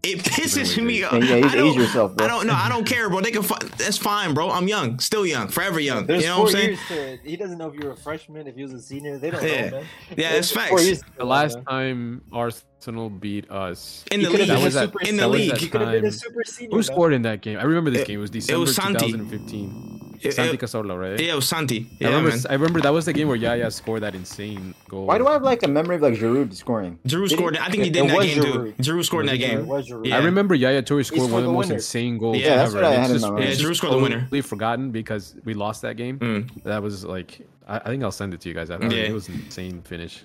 It 0.00 0.20
pisses 0.20 0.80
me 0.82 1.02
off. 1.02 1.12
Yeah, 1.14 1.18
yeah, 1.20 1.34
I 1.34 1.48
age 1.48 1.52
don't- 1.54 1.74
yourself, 1.74 2.14
bro. 2.14 2.26
I 2.26 2.28
don't 2.28 2.46
know. 2.46 2.54
I 2.54 2.68
don't 2.68 2.84
care, 2.84 3.08
bro. 3.10 3.20
They 3.20 3.32
can. 3.32 3.42
Fi- 3.42 3.58
that's 3.76 3.98
fine, 3.98 4.32
bro. 4.32 4.48
I'm 4.50 4.68
young, 4.68 5.00
still 5.00 5.26
young, 5.26 5.48
forever 5.48 5.80
young. 5.80 6.06
There's 6.06 6.22
you 6.22 6.28
know 6.28 6.36
four 6.36 6.44
what 6.44 6.54
I'm 6.54 6.60
saying? 6.60 6.78
years 6.96 7.20
to. 7.22 7.28
He 7.28 7.36
doesn't 7.36 7.58
know 7.58 7.68
if 7.68 7.74
you're 7.74 7.90
a 7.92 7.96
freshman, 7.96 8.46
if 8.46 8.54
he 8.54 8.62
was 8.62 8.72
a 8.74 8.80
senior. 8.80 9.18
They 9.18 9.30
don't 9.30 9.42
Yeah. 9.42 9.70
know, 9.70 9.76
man. 9.78 9.86
Yeah, 10.16 10.32
There's 10.32 10.52
that's 10.52 10.70
facts. 10.70 11.02
The 11.16 11.24
last 11.24 11.56
man. 11.56 11.64
time 11.64 12.22
Arsenal 12.78 13.10
beat 13.10 13.50
us, 13.50 14.04
In 14.12 14.22
the 14.22 14.30
league, 14.30 14.46
been 14.46 14.50
a 14.56 14.60
was 14.62 14.74
that- 14.74 14.84
in 14.84 15.16
the 15.16 15.22
senior. 15.22 15.26
league. 15.26 15.50
that 15.50 15.58
He 15.60 15.68
could 15.68 15.80
have 15.80 15.90
been 15.90 16.04
a 16.04 16.10
time. 16.10 16.18
super 16.18 16.44
senior. 16.44 16.76
who 16.76 16.82
scored 16.84 17.12
in 17.12 17.22
that 17.22 17.40
game? 17.42 17.58
I 17.58 17.64
remember 17.64 17.90
this 17.90 18.02
It- 18.02 18.06
game. 18.06 18.18
It 18.18 18.22
was 18.22 18.30
it 18.30 18.36
eh, 18.36 18.38
December 18.38 18.60
was 18.60 18.74
Santi. 18.76 18.98
2015. 19.12 20.18
It- 20.22 20.26
eh, 20.26 20.30
Santi 20.30 20.54
it- 20.54 20.60
Cazorla, 20.60 20.96
right? 20.98 21.20
yeah, 21.20 21.32
it 21.32 21.34
was 21.34 21.48
Santi. 21.48 21.86
I 22.00 22.04
remember. 22.04 22.30
man. 22.30 22.38
I 22.48 22.52
remember 22.54 22.80
that 22.82 22.92
was 22.92 23.04
the 23.06 23.12
game 23.12 23.26
where 23.26 23.36
Yaya 23.36 23.68
scored 23.72 24.02
that 24.04 24.14
insane 24.14 24.74
goal. 24.88 25.06
Why 25.06 25.18
do 25.18 25.26
I 25.26 25.32
have 25.32 25.42
like 25.42 25.64
a 25.64 25.68
memory 25.68 25.96
of 25.96 26.02
like 26.02 26.14
Giroud 26.14 26.54
scoring? 26.54 27.00
Giroud 27.04 27.28
Did 27.28 27.30
he? 27.30 27.36
scored. 27.36 27.56
I 27.56 27.68
think 27.68 27.82
he 27.82 27.88
It- 27.88 27.92
did 27.94 28.00
in 28.02 28.06
that 28.08 28.16
was 28.16 28.26
game 28.26 28.42
too. 28.42 28.52
Giroud. 28.52 28.76
Giroud 28.78 29.04
scored 29.04 29.22
in 29.22 29.26
that 29.26 29.32
Was 29.32 29.40
it 29.40 29.90
Yeah, 29.90 29.96
it 29.96 30.02
game. 30.02 30.04
Yeah. 30.12 30.16
I 30.16 30.24
remember 30.24 30.54
Yaya 30.54 30.82
Toure 30.84 31.04
scored 31.04 31.22
for 31.28 31.32
one 31.34 31.40
of 31.40 31.46
the 31.46 31.48
the 31.48 31.52
most 31.52 31.64
winner. 31.66 31.74
insane 31.74 32.18
goals 32.18 32.36
Yeah, 32.38 32.56
that's 32.56 32.70
ever. 32.74 32.82
what 32.82 32.92
I 32.92 32.94
had 32.94 33.10
just 33.10 33.24
my 33.24 33.30
mind. 33.32 33.44
it's 33.44 33.60
Yeah, 33.60 33.66
Giroud 33.68 33.76
scored 33.76 33.92
the 33.94 33.98
winner. 33.98 34.20
totally 34.20 34.40
forgotten 34.42 34.90
because 34.92 35.34
we 35.44 35.54
lost 35.54 35.82
that 35.82 35.96
game. 35.96 36.18
Mm. 36.20 36.62
That 36.62 36.80
was 36.84 37.04
like, 37.04 37.40
I, 37.66 37.76
I 37.78 37.84
think 37.88 38.04
I'll 38.04 38.12
send 38.12 38.34
it 38.34 38.40
to 38.42 38.48
you 38.48 38.54
guys. 38.54 38.70
After. 38.70 38.86
Yeah. 38.86 39.02
It 39.02 39.12
was 39.12 39.28
an 39.28 39.34
insane 39.46 39.82
finish. 39.82 40.22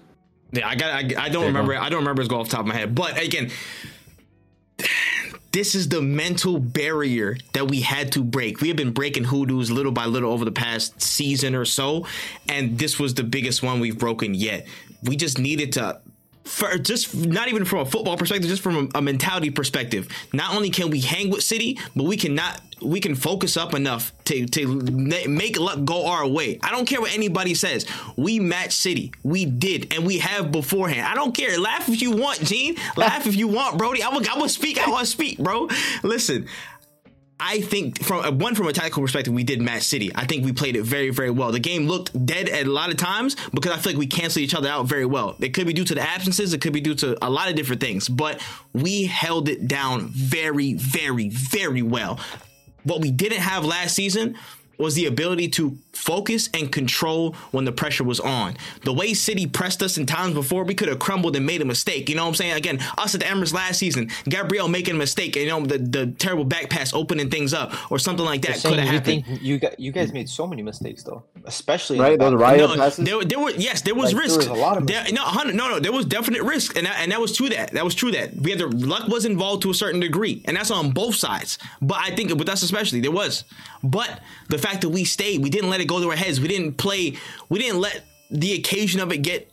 Yeah, 0.54 0.68
I 0.68 0.76
got. 0.76 0.92
I, 0.92 1.26
I 1.26 1.30
don't 1.30 1.46
remember. 1.48 1.76
I 1.76 1.90
don't 1.90 2.00
remember 2.00 2.22
his 2.22 2.30
goal 2.30 2.42
off 2.42 2.48
the 2.48 2.52
top 2.52 2.62
of 2.62 2.68
my 2.68 2.76
head. 2.76 2.94
But 2.94 3.22
again, 3.22 3.50
this 5.52 5.76
is 5.76 5.90
the 5.90 6.02
mental 6.02 6.60
barrier 6.60 7.38
that 7.54 7.68
we 7.68 7.82
had 7.82 8.12
to 8.14 8.24
break. 8.24 8.62
We 8.62 8.68
have 8.68 8.78
been 8.78 8.92
breaking 8.92 9.26
hoodoos 9.26 9.72
little 9.72 9.92
by 9.92 10.06
little 10.06 10.32
over 10.32 10.46
the 10.46 10.52
past 10.52 11.02
season 11.02 11.56
or 11.56 11.66
so, 11.66 12.06
and 12.48 12.78
this 12.78 13.00
was 13.00 13.16
the 13.16 13.24
biggest 13.24 13.64
one 13.64 13.80
we've 13.80 13.98
broken 13.98 14.34
yet. 14.36 14.68
We 15.04 15.16
just 15.16 15.40
needed 15.40 15.74
to. 15.74 16.00
For 16.44 16.78
just 16.78 17.16
not 17.16 17.48
even 17.48 17.64
from 17.64 17.80
a 17.80 17.86
football 17.86 18.18
perspective, 18.18 18.50
just 18.50 18.62
from 18.62 18.90
a, 18.94 18.98
a 19.00 19.02
mentality 19.02 19.50
perspective. 19.50 20.08
Not 20.34 20.54
only 20.56 20.70
can 20.70 20.90
we 20.90 21.00
hang 21.00 21.30
with 21.30 21.44
City, 21.44 21.80
but 21.96 22.04
we 22.04 22.18
cannot 22.18 22.60
we 22.82 23.00
can 23.00 23.16
focus 23.16 23.56
up 23.56 23.74
enough 23.74 24.12
to 24.26 24.46
to 24.48 24.68
make 25.28 25.58
luck 25.58 25.86
go 25.86 26.08
our 26.08 26.28
way. 26.28 26.60
I 26.62 26.72
don't 26.72 26.86
care 26.86 27.02
what 27.02 27.14
anybody 27.14 27.56
says. 27.56 27.86
We 28.18 28.40
match 28.40 28.74
City. 28.74 29.14
We 29.24 29.46
did, 29.46 29.94
and 29.94 30.06
we 30.06 30.20
have 30.20 30.52
beforehand. 30.52 31.08
I 31.08 31.16
don't 31.16 31.36
care. 31.36 31.58
Laugh 31.60 31.88
if 31.90 32.02
you 32.02 32.12
want, 32.12 32.42
Gean. 32.42 32.76
Laugh 32.98 33.26
if 33.26 33.36
you 33.36 33.48
want, 33.48 33.78
Brody. 33.78 34.04
I'm 34.04 34.14
gonna 34.14 34.28
I'm 34.30 34.38
gonna 34.38 34.50
speak. 34.50 34.78
I 34.80 35.00
to 35.00 35.06
speak, 35.06 35.40
bro. 35.40 35.70
Listen. 36.04 36.48
I 37.40 37.62
think 37.62 38.02
from 38.04 38.24
uh, 38.24 38.32
one 38.32 38.56
from 38.56 38.68
a 38.68 38.74
tactical 38.74 39.02
perspective, 39.02 39.34
we 39.34 39.44
did 39.44 39.62
match 39.62 39.84
City. 39.84 40.12
I 40.16 40.26
think 40.26 40.46
we 40.46 40.54
played 40.54 40.76
it 40.76 40.84
very, 40.84 41.10
very 41.10 41.32
well. 41.32 41.52
The 41.52 41.60
game 41.60 41.88
looked 41.88 42.26
dead 42.26 42.48
at 42.48 42.68
a 42.68 42.72
lot 42.72 42.90
of 42.90 42.98
times 42.98 43.36
because 43.54 43.72
I 43.72 43.78
feel 43.78 43.94
like 43.94 44.00
we 44.00 44.08
canceled 44.08 44.44
each 44.44 44.56
other 44.56 44.70
out 44.70 44.86
very 44.86 45.06
well. 45.06 45.36
It 45.40 45.54
could 45.54 45.68
be 45.68 45.74
due 45.74 45.84
to 45.86 45.96
the 45.96 46.02
absences. 46.02 46.54
It 46.54 46.62
could 46.62 46.74
be 46.74 46.82
due 46.82 46.96
to 46.96 47.18
a 47.26 47.30
lot 47.30 47.50
of 47.50 47.56
different 47.56 47.82
things, 47.82 48.08
but 48.08 48.42
we 48.74 49.06
held 49.06 49.50
it 49.50 49.68
down 49.68 50.08
very, 50.10 50.74
very, 50.74 51.30
very 51.30 51.82
well. 51.82 52.20
What 52.84 53.02
we 53.02 53.12
didn't 53.12 53.40
have 53.40 53.66
last 53.66 53.96
season 53.96 54.38
was 54.78 54.96
the 54.96 55.06
ability 55.06 55.50
to 55.50 55.78
focus 55.94 56.50
and 56.54 56.72
control 56.72 57.34
when 57.52 57.66
the 57.66 57.72
pressure 57.72 58.04
was 58.04 58.20
on. 58.20 58.58
The 58.84 58.92
way 58.94 59.14
City 59.14 59.48
pressed 59.48 59.82
us 59.84 59.98
in 59.98 60.06
times 60.06 60.34
before, 60.34 60.64
we 60.64 60.74
could 60.74 60.90
have 60.90 61.00
crumbled 61.00 61.36
and 61.36 61.46
made 61.46 61.62
a 61.62 61.66
mistake. 61.66 62.10
You 62.10 62.16
know 62.16 62.24
what 62.24 62.30
I'm 62.30 62.36
saying? 62.36 62.54
Again, 62.54 62.80
us 62.98 63.14
at 63.14 63.22
the 63.22 63.28
Emirates 63.28 63.54
last 63.54 63.78
season, 63.80 64.10
Gabriel 64.26 64.68
making 64.68 64.96
a 64.96 64.98
mistake, 64.98 65.36
you 65.36 65.48
know, 65.48 65.62
the, 65.66 65.78
the 65.78 66.08
terrible 66.18 66.44
back 66.46 66.70
pass 66.70 66.94
opening 66.94 67.30
things 67.30 67.54
up 67.54 67.74
or 67.92 68.00
something 68.00 68.26
like 68.26 68.42
that 68.42 68.60
could 68.62 68.80
have 68.80 68.88
happened. 68.88 69.26
think 69.26 69.42
you 69.42 69.60
got 69.60 69.80
you 69.80 69.92
guys 69.92 70.12
made 70.12 70.28
so 70.28 70.48
many 70.48 70.62
mistakes 70.62 71.04
though, 71.04 71.24
especially 71.46 72.00
Right, 72.00 72.18
those 72.20 72.32
back- 72.32 72.40
riot 72.40 72.60
No, 72.70 72.76
passes. 72.76 73.06
there, 73.06 73.24
there 73.24 73.40
were 73.40 73.52
yes, 73.52 73.82
there 73.82 73.96
was 73.96 74.06
Like, 74.06 74.14
there 74.14 74.22
risk. 74.24 74.38
was 74.40 74.48
a 74.48 74.54
lot 74.54 74.78
of 74.78 74.88
There- 74.88 75.06
no, 75.12 75.22
hundred- 75.22 75.56
no, 75.56 75.70
no, 75.70 75.80
there 75.80 75.92
was 75.92 76.06
definite 76.06 76.42
risk, 76.44 76.76
and 76.78 76.86
that, 76.88 76.98
and 77.00 77.12
that 77.12 77.22
was 77.22 77.36
true. 77.36 77.50
That 77.50 77.72
that 77.72 77.86
was 77.86 77.94
true. 77.96 78.12
That 78.12 78.36
we 78.36 78.52
had 78.52 78.60
the 78.60 78.68
luck 78.68 79.08
was 79.08 79.26
involved 79.26 79.62
to 79.64 79.70
a 79.70 79.74
certain 79.74 80.00
degree, 80.00 80.42
and 80.46 80.58
that's 80.58 80.72
on 80.72 80.92
both 80.92 81.16
sides. 81.16 81.58
But 81.82 81.98
I 82.00 82.16
think 82.16 82.34
with 82.34 82.50
us 82.50 82.64
especially, 82.64 83.00
there 83.02 83.12
was. 83.12 83.44
But 83.84 84.22
the 84.50 84.58
fact 84.58 84.82
that 84.82 84.90
we 84.90 85.04
stayed, 85.04 85.44
we 85.44 85.50
didn't 85.50 85.70
let 85.70 85.82
it 85.82 85.83
go 85.86 86.00
to 86.02 86.10
our 86.10 86.16
heads. 86.16 86.40
We 86.42 86.48
didn't 86.48 86.74
play. 86.74 87.16
We 87.50 87.60
didn't 87.60 87.80
let 87.82 88.04
the 88.32 88.54
occasion 88.54 89.00
of 89.00 89.12
it 89.12 89.18
get 89.20 89.50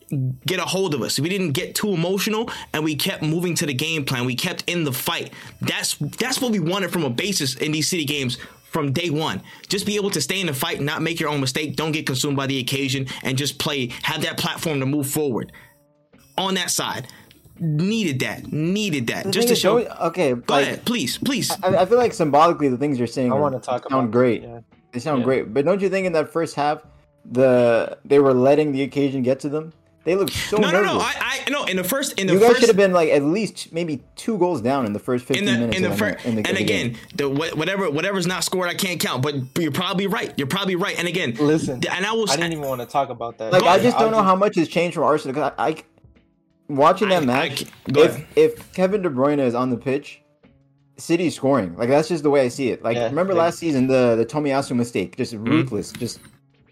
get 0.47 0.59
a 0.59 0.65
hold 0.65 0.95
of 0.95 1.03
us. 1.03 1.19
We 1.19 1.29
didn't 1.29 1.53
get 1.53 1.75
too 1.75 1.93
emotional, 1.93 2.51
and 2.73 2.83
we 2.85 2.95
kept 2.97 3.23
moving 3.23 3.55
to 3.57 3.67
the 3.67 3.75
game 3.75 4.05
plan. 4.05 4.25
We 4.25 4.35
kept 4.35 4.65
in 4.67 4.85
the 4.85 4.93
fight. 4.93 5.33
That's 5.61 5.97
that's 5.97 6.41
what 6.41 6.53
we 6.53 6.61
wanted 6.61 6.91
from 6.93 7.05
a 7.05 7.11
basis 7.11 7.57
in 7.57 7.73
these 7.73 7.89
city 7.89 8.05
games 8.05 8.39
from 8.71 8.93
day 8.93 9.11
one. 9.11 9.43
Just 9.69 9.85
be 9.85 9.97
able 9.97 10.11
to 10.11 10.21
stay 10.21 10.41
in 10.41 10.47
the 10.47 10.55
fight, 10.55 10.81
not 10.81 11.03
make 11.03 11.19
your 11.19 11.29
own 11.29 11.41
mistake, 11.41 11.75
don't 11.77 11.91
get 11.93 12.07
consumed 12.07 12.37
by 12.37 12.47
the 12.47 12.59
occasion, 12.61 13.07
and 13.25 13.37
just 13.37 13.59
play, 13.59 13.89
have 14.03 14.23
that 14.23 14.39
platform 14.39 14.79
to 14.79 14.87
move 14.87 15.09
forward. 15.09 15.51
On 16.39 16.55
that 16.55 16.71
side, 16.71 17.09
needed 17.59 18.21
that, 18.21 18.53
needed 18.53 19.09
that, 19.09 19.25
The 19.25 19.31
just 19.33 19.49
to 19.49 19.57
show. 19.57 19.81
don't- 19.83 20.01
okay, 20.03 20.33
Go 20.35 20.55
like, 20.55 20.67
ahead, 20.67 20.85
please, 20.85 21.19
please. 21.19 21.51
I, 21.63 21.79
I 21.79 21.85
feel 21.85 21.99
like 21.99 22.15
symbolically 22.15 22.69
the 22.69 22.79
things 22.79 22.97
you're 22.97 23.09
saying 23.09 23.33
I 23.33 23.37
are- 23.37 23.41
want 23.41 23.55
to 23.55 23.61
talk 23.61 23.89
sound 23.91 24.05
about 24.05 24.11
great. 24.13 24.43
Yeah. 24.43 24.61
They 24.93 24.99
sound 25.01 25.21
Yeah. 25.21 25.25
great, 25.25 25.55
but 25.55 25.65
don't 25.65 25.81
you 25.81 25.89
think 25.89 26.07
in 26.07 26.13
that 26.15 26.33
first 26.33 26.55
half, 26.57 26.83
the 27.31 27.99
they 28.05 28.19
were 28.19 28.35
letting 28.35 28.73
the 28.73 28.83
occasion 28.83 29.23
get 29.23 29.41
to 29.41 29.49
them? 29.49 29.73
They 30.03 30.17
looked 30.17 30.33
so 30.33 30.57
No, 30.57 30.71
no, 30.71 30.79
nervous. 30.83 30.93
no. 30.95 30.99
I, 31.01 31.13
I, 31.47 31.51
no. 31.51 31.65
In 31.65 31.77
the 31.77 31.85
first, 31.85 32.19
in 32.19 32.27
the 32.27 32.33
you 32.33 32.41
guys 32.41 32.49
first, 32.49 32.61
should 32.61 32.69
have 32.71 32.77
been 32.77 32.93
like 32.95 33.11
at 33.11 33.23
least 33.23 33.71
maybe 33.71 34.03
two 34.17 34.39
goals 34.39 34.63
down 34.63 34.87
in 34.87 34.95
the 34.95 34.99
first 34.99 35.27
15 35.27 35.47
in 35.47 35.53
the 35.53 35.61
minutes. 35.61 35.77
in 35.77 35.83
the 35.83 35.91
of 35.91 35.99
first, 35.99 36.25
in 36.25 36.37
the, 36.37 36.39
and 36.49 36.57
of 36.57 36.61
again, 36.63 36.93
game. 36.93 36.99
the 37.17 37.29
whatever 37.29 37.91
whatever's 37.91 38.27
not 38.27 38.43
scored, 38.43 38.71
I 38.71 38.75
can't 38.75 38.99
count. 38.99 39.23
But 39.23 39.35
you're 39.59 39.71
probably 39.73 40.07
right. 40.07 40.33
You're 40.39 40.47
probably 40.47 40.75
right. 40.77 40.99
And 40.99 41.07
again, 41.07 41.35
Listen, 41.39 41.83
and 41.91 42.07
I 42.07 42.13
was 42.13 42.31
I 42.31 42.37
didn't 42.37 42.53
even 42.53 42.65
want 42.67 42.81
to 42.81 42.87
talk 42.87 43.11
about 43.11 43.37
that. 43.39 43.53
like 43.53 43.63
I 43.65 43.79
just 43.79 43.99
don't 43.99 44.11
know 44.11 44.23
how 44.23 44.35
much 44.35 44.57
has 44.57 44.69
changed 44.69 44.95
from 44.95 45.05
Arsenal. 45.05 45.35
Cause 45.35 45.53
I, 45.59 45.69
I 45.69 45.77
watching 46.69 47.11
that 47.11 47.23
I 47.23 47.27
match, 47.27 47.57
can't- 47.59 47.93
go 47.93 48.03
if 48.03 48.15
ahead. 48.15 48.27
if 48.37 48.73
Kevin 48.73 49.03
De 49.03 49.11
Bruyne 49.11 49.39
is 49.39 49.55
on 49.55 49.69
the 49.69 49.77
pitch, 49.77 50.23
City's 51.01 51.35
scoring. 51.35 51.77
Like 51.77 51.89
that's 51.89 52.09
just 52.09 52.23
the 52.23 52.31
way 52.31 52.43
I 52.43 52.49
see 52.49 52.69
it. 52.71 52.83
Like 52.83 52.97
Yeah, 52.97 53.07
remember 53.07 53.33
yeah. 53.33 53.41
last 53.41 53.59
season 53.59 53.87
the 53.87 54.15
the 54.17 54.27
Tomiyasu 54.27 54.77
mistake, 54.77 55.17
just 55.17 55.33
ruthless, 55.35 55.93
just 55.93 56.21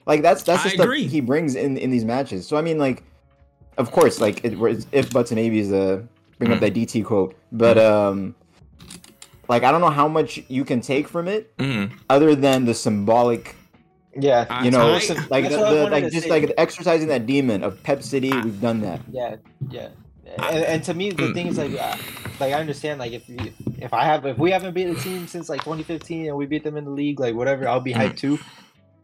like 0.07 0.22
that's 0.22 0.43
that's 0.43 0.62
the 0.62 0.68
Mm-hmm. 0.70 0.81
I 0.81 0.83
stuff 0.83 0.85
agree. 0.85 1.07
he 1.07 1.20
brings 1.20 1.55
in 1.55 1.76
in 1.76 1.91
these 1.91 2.05
matches. 2.05 2.47
So 2.47 2.57
I 2.57 2.62
mean, 2.62 2.79
like, 2.79 3.03
of 3.79 3.91
course, 3.91 4.20
like 4.20 4.45
it, 4.45 4.55
it's 4.61 4.87
if 4.93 5.11
buts 5.12 5.31
and 5.31 5.37
maybes, 5.41 5.72
uh, 5.72 6.03
bring 6.39 6.51
Mm. 6.51 6.55
up 6.55 6.61
that 6.61 6.74
DT 6.74 7.05
quote, 7.05 7.35
but 7.53 7.76
um, 7.79 8.35
like 9.49 9.62
I 9.64 9.70
don't 9.72 9.81
know 9.81 9.91
how 9.91 10.09
much 10.09 10.41
you 10.49 10.64
can 10.64 10.81
take 10.81 11.09
from 11.09 11.26
it 11.29 11.57
Mhm. 11.59 11.93
other 12.11 12.35
than 12.35 12.64
the 12.66 12.74
symbolic 12.74 13.57
Yeah, 14.18 14.62
you 14.64 14.70
know, 14.70 14.81
I- 14.95 15.26
like 15.31 15.49
the, 15.49 15.57
the 15.57 15.89
like 15.91 16.05
just 16.11 16.24
say. 16.24 16.31
like 16.31 16.53
exercising 16.59 17.09
that 17.09 17.26
demon 17.26 17.62
of 17.62 17.83
Pep 17.83 18.03
City. 18.03 18.31
We've 18.33 18.61
done 18.61 18.81
that. 18.83 19.01
yeah, 19.11 19.37
yeah. 19.70 19.89
And, 20.51 20.64
and 20.64 20.85
to 20.85 20.95
me, 20.95 21.11
Hmm. 21.11 21.16
the 21.16 21.33
thing 21.35 21.47
is 21.49 21.57
like, 21.59 21.72
uh, 21.81 21.97
like 22.41 22.53
I 22.55 22.61
understand, 22.61 22.99
like 23.01 23.12
if 23.12 23.28
you, 23.28 23.53
if 23.78 23.93
I 23.93 24.05
have 24.05 24.24
if 24.26 24.39
we 24.39 24.51
haven't 24.51 24.74
beat 24.74 24.89
a 24.89 24.95
team 24.95 25.26
since 25.26 25.49
like 25.49 25.61
2015 25.62 26.28
and 26.28 26.36
we 26.36 26.47
beat 26.47 26.64
them 26.64 26.76
in 26.76 26.84
the 26.84 26.91
league, 26.91 27.18
like 27.20 27.34
whatever, 27.34 27.66
I'll 27.68 27.80
be 27.80 27.93
hyped 27.95 28.16
too. 28.18 28.39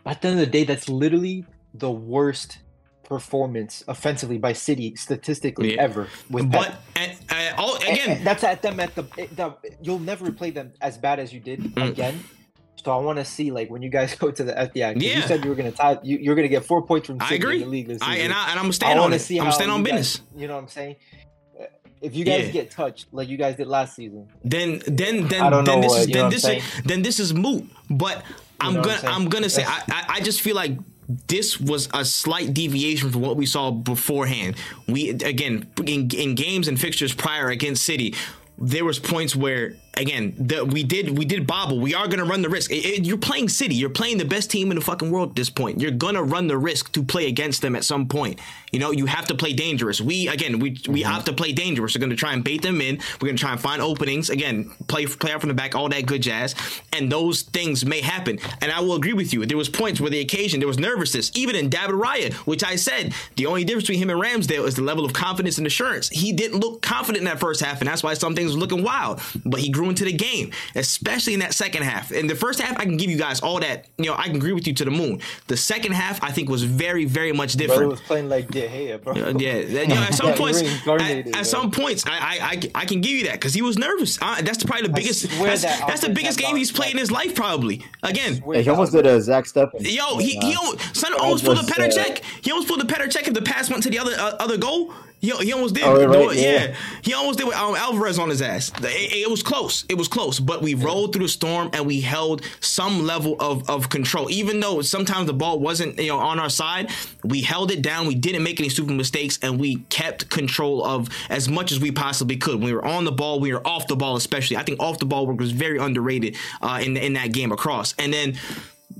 at 0.07 0.21
the 0.23 0.29
end 0.29 0.41
of 0.41 0.47
the 0.47 0.51
day, 0.53 0.65
that's 0.65 0.89
literally 0.89 1.45
the 1.75 1.91
worst 1.91 2.59
performance 3.05 3.85
offensively 3.87 4.39
by 4.39 4.53
City 4.53 4.95
statistically 4.97 5.75
Yeah. 5.75 5.83
ever. 5.83 6.09
With 6.31 6.51
But 6.51 6.69
Pep. 6.69 6.83
and, 6.97 7.13
and, 7.31 7.57
all, 7.59 7.77
again, 7.77 8.11
and 8.19 8.27
that's 8.27 8.43
at 8.45 8.63
them 8.63 8.81
at 8.81 8.95
the, 8.95 9.03
the. 9.35 9.55
You'll 9.83 9.99
never 9.99 10.33
play 10.33 10.51
them 10.51 10.73
as 10.81 10.97
bad 10.99 11.19
as 11.21 11.33
you 11.33 11.41
did 11.41 11.61
Mm. 11.75 11.91
again. 11.91 12.25
So 12.83 12.93
I 12.93 13.01
want 13.03 13.19
to 13.19 13.25
see 13.25 13.51
like 13.51 13.71
when 13.71 13.83
you 13.83 13.89
guys 13.91 14.15
go 14.25 14.31
to 14.31 14.45
the 14.45 14.53
FDI. 14.53 14.95
'cause 14.95 15.03
You 15.03 15.23
said 15.23 15.43
you 15.45 15.51
were 15.51 15.57
gonna 15.57 15.71
tie. 15.73 15.99
You, 16.03 16.19
you're 16.21 16.35
gonna 16.35 16.49
get 16.49 16.65
four 16.65 16.85
points 16.87 17.07
from 17.07 17.19
I 17.21 17.29
City 17.29 17.37
agree. 17.37 17.57
in 17.57 17.61
the 17.63 17.67
league 17.69 17.91
I 18.03 18.19
and 18.19 18.33
I 18.33 18.51
and 18.51 18.59
I'm 18.61 18.67
I 18.67 18.99
on 18.99 19.19
see 19.19 19.39
I'm 19.41 19.53
stand 19.53 19.71
on 19.71 19.83
business. 19.83 20.19
Guys, 20.19 20.27
you 20.37 20.49
know 20.49 20.55
what 20.57 20.63
I'm 20.63 20.69
saying? 20.69 20.97
If 22.05 22.15
you 22.15 22.25
guys 22.25 22.47
Yeah. 22.47 22.53
get 22.53 22.71
touched 22.71 23.07
like 23.13 23.29
you 23.29 23.37
guys 23.37 23.57
did 23.57 23.67
last 23.67 23.97
season, 23.97 24.29
then 24.45 24.83
then 24.87 25.27
then 25.29 25.65
then 25.65 25.81
this 25.81 25.91
what- 25.91 26.01
is 26.03 26.07
then 26.09 26.31
this 26.31 26.45
is 26.45 26.63
then 26.85 27.03
this 27.03 27.19
is 27.19 27.33
moot. 27.35 27.65
But 27.91 28.23
I'm 28.61 28.75
gonna 28.75 29.01
I'm? 29.05 29.23
I'm 29.23 29.29
gonna 29.29 29.49
say 29.51 29.65
I, 29.65 29.83
I 29.91 30.05
I 30.17 30.21
just 30.21 30.41
feel 30.43 30.55
like 30.55 30.73
this 31.27 31.61
was 31.61 31.89
a 31.93 32.05
slight 32.05 32.55
deviation 32.55 33.11
from 33.11 33.21
what 33.23 33.37
we 33.37 33.47
saw 33.47 33.71
beforehand. 33.71 34.57
We 34.89 35.11
again 35.11 35.67
in, 35.87 36.09
in 36.11 36.35
games 36.35 36.69
and 36.69 36.79
fixtures 36.81 37.13
prior 37.13 37.49
against 37.49 37.85
City. 37.85 38.15
There 38.59 38.85
was 38.85 38.99
points 38.99 39.35
where 39.35 39.77
again 39.97 40.35
the, 40.39 40.65
we 40.65 40.83
did 40.83 41.17
we 41.17 41.25
did 41.25 41.47
bobble. 41.47 41.79
We 41.81 41.95
are 41.95 42.09
gonna 42.09 42.25
run 42.25 42.43
the 42.43 42.49
risk. 42.49 42.71
It- 42.71 42.85
it- 42.85 43.05
you're 43.05 43.19
playing 43.19 43.49
City. 43.49 43.75
You're 43.75 43.91
playing 43.91 44.19
the 44.19 44.25
best 44.25 44.51
team 44.51 44.71
in 44.71 44.77
the 44.77 44.85
fucking 44.85 45.11
world 45.11 45.31
at 45.31 45.37
this 45.37 45.51
point. 45.51 45.81
You're 45.81 45.91
gonna 45.91 46.23
run 46.23 46.47
the 46.47 46.59
risk 46.59 46.93
to 46.93 47.03
play 47.03 47.27
against 47.27 47.63
them 47.63 47.77
at 47.77 47.85
some 47.85 48.07
point. 48.07 48.39
You 48.73 48.79
know 48.81 48.91
you 48.91 49.07
have 49.07 49.27
to 49.27 49.35
play 49.35 49.53
dangerous. 49.53 50.01
We 50.01 50.29
again 50.29 50.59
we 50.59 50.71
we 50.71 51.03
mm-hmm. 51.03 51.13
have 51.13 51.25
to 51.25 51.33
play 51.33 51.53
dangerous. 51.53 51.95
We're 51.95 52.01
gonna 52.01 52.17
try 52.17 52.33
and 52.33 52.43
bait 52.43 52.63
them 52.63 52.81
in. 52.81 52.99
We're 53.21 53.29
gonna 53.29 53.39
try 53.39 53.53
and 53.53 53.61
find 53.61 53.81
openings. 53.81 54.31
Again, 54.31 54.71
play 54.89 55.07
play 55.07 55.33
out 55.33 55.41
from 55.41 55.49
the 55.49 55.55
back, 55.55 55.75
all 55.75 55.89
that 55.89 56.07
good 56.07 56.23
jazz. 56.23 56.55
And 56.93 57.11
those 57.11 57.43
things 57.43 57.85
may 57.85 58.01
happen. 58.01 58.39
And 58.61 58.73
I 58.73 58.81
will 58.81 58.95
agree 58.95 59.13
with 59.13 59.33
you. 59.33 59.47
There 59.47 59.57
was 59.57 59.69
points 59.69 60.01
where 60.01 60.11
the 60.11 60.21
occasion 60.21 60.61
there 60.61 60.67
was 60.67 60.79
nervousness, 60.79 61.31
even 61.35 61.55
in 61.55 61.69
David 61.69 61.95
Raya, 61.95 62.33
which 62.47 62.65
I 62.65 62.77
said 62.77 63.15
the 63.37 63.47
only 63.47 63.65
difference 63.65 63.85
between 63.85 64.03
him 64.03 64.11
and 64.11 64.21
Ramsdale 64.21 64.67
is 64.67 64.75
the 64.75 64.83
level 64.83 65.05
of 65.05 65.13
confidence 65.13 65.59
and 65.59 65.67
assurance. 65.67 66.09
He 66.09 66.33
didn't 66.33 66.61
look 66.61 66.83
confident 66.83 67.19
in 67.19 67.25
that 67.25 67.39
first 67.39 67.61
half, 67.61 67.81
and 67.81 67.89
that's 67.89 68.03
why 68.03 68.15
some 68.15 68.35
things 68.35 68.55
were 68.55 68.61
looking 68.61 68.83
wild. 68.83 69.21
But 69.45 69.61
he 69.61 69.69
grew 69.69 69.84
into 69.89 70.05
the 70.05 70.13
game, 70.13 70.51
especially 70.75 71.35
in 71.35 71.41
that 71.41 71.55
second 71.55 71.83
half. 71.83 72.13
In 72.13 72.27
the 72.27 72.35
first 72.35 72.61
half, 72.61 72.79
I 72.79 72.85
can 72.85 72.97
give 72.97 73.11
you 73.11 73.17
guys 73.17 73.41
all 73.41 73.61
that. 73.61 73.87
You 73.99 74.07
know, 74.07 74.15
I 74.17 74.25
can 74.27 74.37
agree 74.37 74.53
with 74.53 74.67
you 74.67 74.75
to 74.75 74.85
the 74.85 74.91
moon. 74.91 75.21
The 75.47 75.57
second 75.57 75.93
half, 75.93 76.23
I 76.23 76.31
think, 76.31 76.49
was 76.49 76.63
very, 76.63 77.05
very 77.05 77.33
much 77.33 77.57
brother 77.57 77.69
different. 77.73 77.91
was 77.91 78.01
playing 78.01 78.29
like 78.29 78.51
De 78.51 78.67
Gea, 78.69 79.03
bro. 79.03 79.13
Uh, 79.15 79.33
yeah, 79.39 79.57
you 79.57 79.87
know, 79.89 79.97
at 79.97 80.15
some 80.15 80.29
Yeah, 80.29 80.37
points, 80.37 80.63
at, 80.87 81.37
at 81.37 81.47
some 81.47 81.71
points, 81.71 82.05
I, 82.07 82.11
I, 82.13 82.39
I, 82.41 82.71
I 82.83 82.85
can 82.85 83.01
give 83.01 83.13
you 83.13 83.25
that 83.25 83.33
because 83.35 83.55
he 83.55 83.63
was 83.63 83.79
nervous. 83.79 84.19
Uh, 84.21 84.41
that's 84.43 84.63
probably 84.65 84.89
the 84.89 84.93
I 84.93 84.97
biggest. 84.97 85.29
That's, 85.31 85.63
that 85.63 85.85
that's 85.87 86.01
the 86.01 86.09
biggest 86.11 86.41
had 86.41 86.47
game 86.49 86.57
he's 86.57 86.73
played 86.73 86.93
in 86.93 86.99
his 86.99 87.11
life, 87.11 87.35
probably. 87.35 87.85
Again, 88.03 88.37
Swear 88.37 88.57
Yeah, 88.57 88.63
he 88.63 88.71
almost 88.71 88.93
did 88.93 89.07
a 89.07 89.21
Zach 89.21 89.45
Steffen. 89.45 89.81
Yo, 89.81 90.19
he, 90.19 90.39
he 90.39 90.55
almost, 90.55 90.97
son 90.97 91.13
almost 91.15 91.45
pulled 91.45 91.59
a 91.59 91.63
just, 91.63 91.73
Petr 91.73 91.89
uh, 91.89 91.91
Čech. 91.91 92.23
He 92.43 92.51
almost 92.51 92.69
pulled 92.69 92.81
a 92.81 92.85
Petr 92.85 93.11
Čech 93.11 93.27
if 93.29 93.35
the 93.35 93.43
pass 93.43 93.71
went 93.71 93.83
to 93.85 93.91
the 93.91 93.99
other 93.99 94.13
uh, 94.19 94.37
other 94.41 94.57
goal. 94.57 94.93
He, 95.25 95.47
he 95.47 95.53
almost 95.53 95.75
did. 95.75 95.85
Oh, 95.85 95.95
right, 95.95 96.09
No, 96.09 96.31
yeah. 96.31 96.75
he 97.03 97.15
almost 97.15 97.39
did 97.39 97.47
with 97.47 97.57
um, 97.57 97.75
Alvarez 97.75 98.19
on 98.19 98.29
his 98.29 98.43
ass. 98.43 98.71
It, 98.83 99.13
it 99.25 99.31
was 99.31 99.43
close. 99.43 99.85
It 99.89 99.97
was 99.97 100.09
close, 100.09 100.39
but 100.39 100.61
we 100.63 100.75
rolled 100.75 101.13
through 101.13 101.25
the 101.25 101.29
storm 101.29 101.71
and 101.73 101.87
we 101.87 102.01
held 102.01 102.43
some 102.61 103.07
level 103.07 103.37
of, 103.41 103.69
of 103.71 103.89
control. 103.89 104.31
Even 104.31 104.61
though 104.61 104.83
sometimes 104.83 105.27
the 105.27 105.33
ball 105.33 105.59
wasn't 105.59 105.99
you 105.99 106.09
know 106.09 106.19
on 106.19 106.39
our 106.39 106.51
side, 106.51 106.91
we 107.23 107.41
held 107.41 107.71
it 107.71 107.83
down. 107.83 108.07
We 108.07 108.15
didn't 108.15 108.43
make 108.43 108.61
any 108.61 108.69
stupid 108.69 108.93
mistakes, 108.95 109.39
and 109.43 109.59
we 109.59 109.77
kept 109.89 110.29
control 110.31 110.85
of 110.85 111.09
as 111.31 111.49
much 111.49 111.73
as 111.73 111.81
we 111.81 111.91
possibly 111.91 112.37
could. 112.37 112.57
When 112.57 112.65
we 112.65 112.75
were 112.75 112.85
on 112.85 113.05
the 113.05 113.13
ball, 113.13 113.41
we 113.41 113.53
were 113.53 113.67
off 113.67 113.87
the 113.87 113.97
ball, 113.97 114.17
especially. 114.17 114.57
I 114.57 114.63
think 114.63 114.81
off 114.81 114.99
the 114.99 115.07
ball 115.07 115.27
work 115.27 115.39
was 115.39 115.53
very 115.53 115.79
underrated 115.79 116.37
uh, 116.61 116.81
in 116.83 116.97
in 116.97 117.15
that 117.15 117.33
game 117.33 117.53
across. 117.53 117.95
And 117.99 118.13
then 118.13 118.37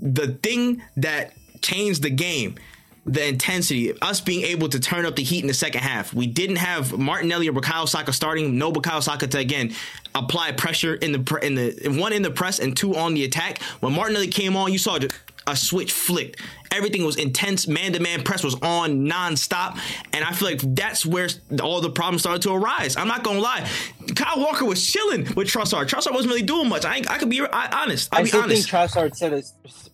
the 0.01 0.29
thing 0.43 0.83
that 0.97 1.35
changed 1.61 2.03
the 2.03 2.11
game 2.11 2.57
the 3.07 3.27
intensity, 3.27 3.91
of 3.91 3.99
us 4.03 4.21
being 4.21 4.43
able 4.45 4.69
to 4.69 4.81
turn 4.81 5.05
up 5.05 5.17
the 5.17 5.23
heat 5.23 5.43
in 5.43 5.47
the 5.47 5.55
second 5.55 5.83
half. 5.83 6.15
We 6.15 6.27
didn't 6.27 6.57
have 6.57 6.99
Martinelli 6.99 7.49
or 7.49 7.53
Bukayo 7.53 7.89
Saka 7.89 8.13
starting. 8.13 8.57
No 8.57 8.73
Bukayo 8.73 9.03
Saka 9.03 9.27
to 9.29 9.39
again 9.39 9.75
apply 10.15 10.53
pressure 10.53 10.95
in 10.95 11.13
the 11.13 11.39
in 11.43 11.55
the 11.55 12.01
one 12.01 12.13
in 12.13 12.23
the 12.23 12.31
press 12.31 12.59
and 12.61 12.77
two 12.77 12.97
on 12.97 13.15
the 13.15 13.25
attack. 13.25 13.63
When 13.81 13.93
Martinelli 13.93 14.29
came 14.29 14.57
on, 14.57 14.73
you 14.73 14.79
saw 14.79 14.99
a 15.47 15.57
switch 15.57 15.93
flicked. 15.93 16.41
Everything 16.75 17.05
was 17.05 17.17
intense. 17.17 17.67
Man 17.69 17.93
to 17.93 18.01
man 18.01 18.23
press 18.23 18.43
was 18.45 18.55
on 18.63 19.07
nonstop, 19.07 19.79
and 20.13 20.25
I 20.25 20.33
feel 20.33 20.49
like 20.49 20.61
that's 20.75 21.07
where 21.07 21.29
all 21.63 21.81
the 21.81 21.91
problems 21.91 22.23
started 22.23 22.43
to 22.43 22.53
arise. 22.53 22.97
I'm 22.97 23.09
not 23.09 23.23
gonna 23.25 23.39
lie. 23.41 23.69
Kyle 24.15 24.39
Walker 24.39 24.65
was 24.67 24.85
chilling 24.87 25.23
with 25.35 25.49
Trossard. 25.49 25.87
Trossard 25.87 26.13
wasn't 26.13 26.29
really 26.29 26.43
doing 26.43 26.69
much. 26.69 26.85
I, 26.85 26.97
I 27.09 27.17
could 27.19 27.31
be 27.31 27.41
I, 27.41 27.83
honest. 27.83 28.13
I'll 28.13 28.21
I 28.21 28.23
be 28.23 28.29
still 28.29 28.43
honest. 28.43 28.69
think 28.71 28.91
Trossard 28.91 29.19
should 29.19 29.33
have 29.33 29.45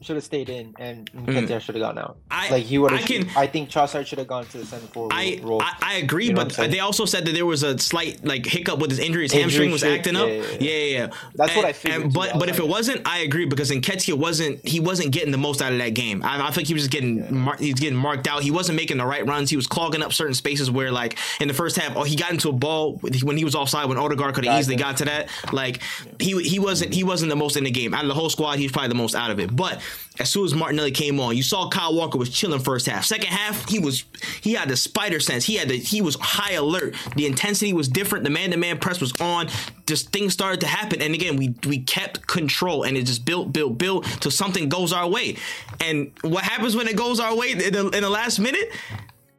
should 0.03 0.17
have 0.17 0.25
stayed 0.25 0.49
in, 0.49 0.75
and 0.79 1.11
mm-hmm. 1.13 1.29
Nketiah 1.31 1.61
should 1.61 1.75
have 1.77 1.83
gone 1.83 1.99
out. 1.99 2.17
I- 2.31 2.51
like 2.51 2.65
he 2.65 2.79
would 2.79 2.93
I 2.93 3.03
can- 3.03 3.29
I 3.37 3.47
think 3.47 3.71
Trossard 3.71 4.07
should 4.07 4.19
have 4.19 4.27
gone 4.29 4.47
to 4.47 4.59
the 4.59 4.67
center 4.67 4.87
forward 4.89 5.13
I, 5.15 5.39
role. 5.43 5.63
I 5.63 5.75
I 5.83 5.95
agree, 5.99 6.25
You 6.27 6.31
know 6.31 6.37
but 6.37 6.47
what 6.47 6.53
I'm 6.53 6.57
saying? 6.57 6.71
they 6.73 6.81
also 6.81 7.05
said 7.05 7.25
that 7.27 7.33
there 7.33 7.47
was 7.47 7.63
a 7.63 7.79
slight 7.79 8.25
like 8.25 8.47
hiccup 8.47 8.79
with 8.81 8.91
his 8.91 8.99
injury. 8.99 9.25
His 9.25 9.33
Injury 9.33 9.43
hamstring 9.43 9.71
was 9.71 9.81
shit, 9.83 9.99
acting 9.99 10.17
up. 10.17 10.29
yeah, 10.29 10.35
Yeah, 10.35 10.43
yeah, 10.61 10.71
yeah, 10.71 10.99
yeah. 10.99 11.07
That's 11.35 11.55
what 11.57 11.65
I 11.67 11.73
figured, 11.73 12.03
and- 12.03 12.13
but 12.13 12.39
but 12.39 12.49
if 12.49 12.59
it 12.59 12.67
wasn't, 12.67 13.07
I 13.07 13.19
agree 13.21 13.45
because 13.47 13.71
Nketiah 13.71 14.15
wasn't 14.15 14.67
he 14.67 14.81
wasn't 14.81 15.13
getting 15.13 15.31
the 15.33 15.39
most 15.39 15.61
out 15.63 15.73
of 15.73 15.79
that 15.79 15.95
game. 15.95 16.23
I, 16.25 16.49
I 16.49 16.51
think 16.51 16.67
he 16.71 16.75
was 16.75 16.85
just 16.85 16.93
getting 16.93 17.35
mar- 17.35 17.57
he's 17.59 17.75
getting 17.75 17.99
marked 17.99 18.29
out. 18.29 18.45
He 18.45 18.53
wasn't 18.53 18.77
making 18.77 18.99
the 18.99 19.05
right 19.05 19.27
runs. 19.27 19.51
He 19.51 19.57
was 19.57 19.67
clogging 19.67 20.03
up 20.03 20.13
certain 20.13 20.35
spaces 20.35 20.71
where 20.71 20.93
like 20.93 21.19
in 21.41 21.49
the 21.49 21.55
first 21.55 21.77
half, 21.77 21.97
oh, 21.97 22.05
he 22.05 22.15
got 22.15 22.31
into 22.31 22.49
a 22.49 22.53
ball 22.53 22.95
when 23.25 23.37
he 23.37 23.45
was 23.45 23.57
offside 23.57 23.89
when 23.89 23.99
Odegaard 23.99 24.37
could 24.37 24.45
have 24.45 24.61
easily 24.61 24.77
got 24.77 24.99
to 24.99 25.07
that. 25.07 25.29
Like 25.53 25.81
he 26.21 26.41
he 26.43 26.61
wasn't 26.61 26.95
he 26.95 27.03
wasn't 27.03 27.31
the 27.31 27.37
most 27.37 27.57
in 27.57 27.65
the 27.65 27.73
game 27.73 27.93
out 27.93 28.03
of 28.03 28.09
the 28.09 28.15
whole 28.15 28.31
squad. 28.31 28.61
He's 28.61 28.71
probably 28.71 28.89
the 28.89 28.95
most 28.95 29.17
out 29.17 29.33
of 29.33 29.41
it. 29.41 29.55
But 29.55 29.83
as 30.21 30.29
soon 30.29 30.45
as 30.45 30.55
Martinelli 30.55 30.91
came 30.91 31.19
on, 31.19 31.35
you 31.35 31.43
saw 31.43 31.69
Kyle 31.71 31.95
Walker 31.95 32.19
was 32.19 32.29
chilling 32.29 32.61
first 32.61 32.87
half. 32.87 33.07
Second 33.07 33.29
half, 33.29 33.67
he 33.69 33.79
was 33.79 34.05
he 34.43 34.53
had 34.53 34.69
the 34.69 34.77
spider 34.77 35.19
sense. 35.19 35.45
He 35.45 35.57
had 35.57 35.69
the 35.69 35.79
he 35.79 36.03
was 36.03 36.17
high 36.21 36.53
alert. 36.53 36.95
The 37.17 37.27
intensity 37.27 37.73
was 37.73 37.89
different. 37.89 38.25
The 38.25 38.31
man 38.31 38.51
to 38.51 38.59
man 38.59 38.79
press 38.79 39.01
was 39.01 39.19
on. 39.21 39.49
Just 39.87 40.13
things 40.13 40.35
started 40.35 40.61
to 40.61 40.67
happen, 40.67 41.01
and 41.01 41.15
again, 41.15 41.37
we 41.37 41.55
we 41.67 41.79
kept 41.79 42.27
control, 42.27 42.85
and 42.85 42.97
it 42.97 43.07
just 43.07 43.25
built, 43.25 43.53
built, 43.53 43.79
built 43.79 44.05
till 44.21 44.31
something 44.31 44.69
goes 44.69 44.93
our 44.93 45.09
way. 45.09 45.37
And 45.81 46.13
what 46.21 46.45
happens 46.45 46.77
when 46.77 46.87
it 46.87 46.97
goes 46.97 47.19
our 47.19 47.35
way 47.35 47.53
in 47.53 47.59
the, 47.59 47.89
in 47.89 48.03
the 48.03 48.11
last 48.11 48.39
minute? 48.39 48.71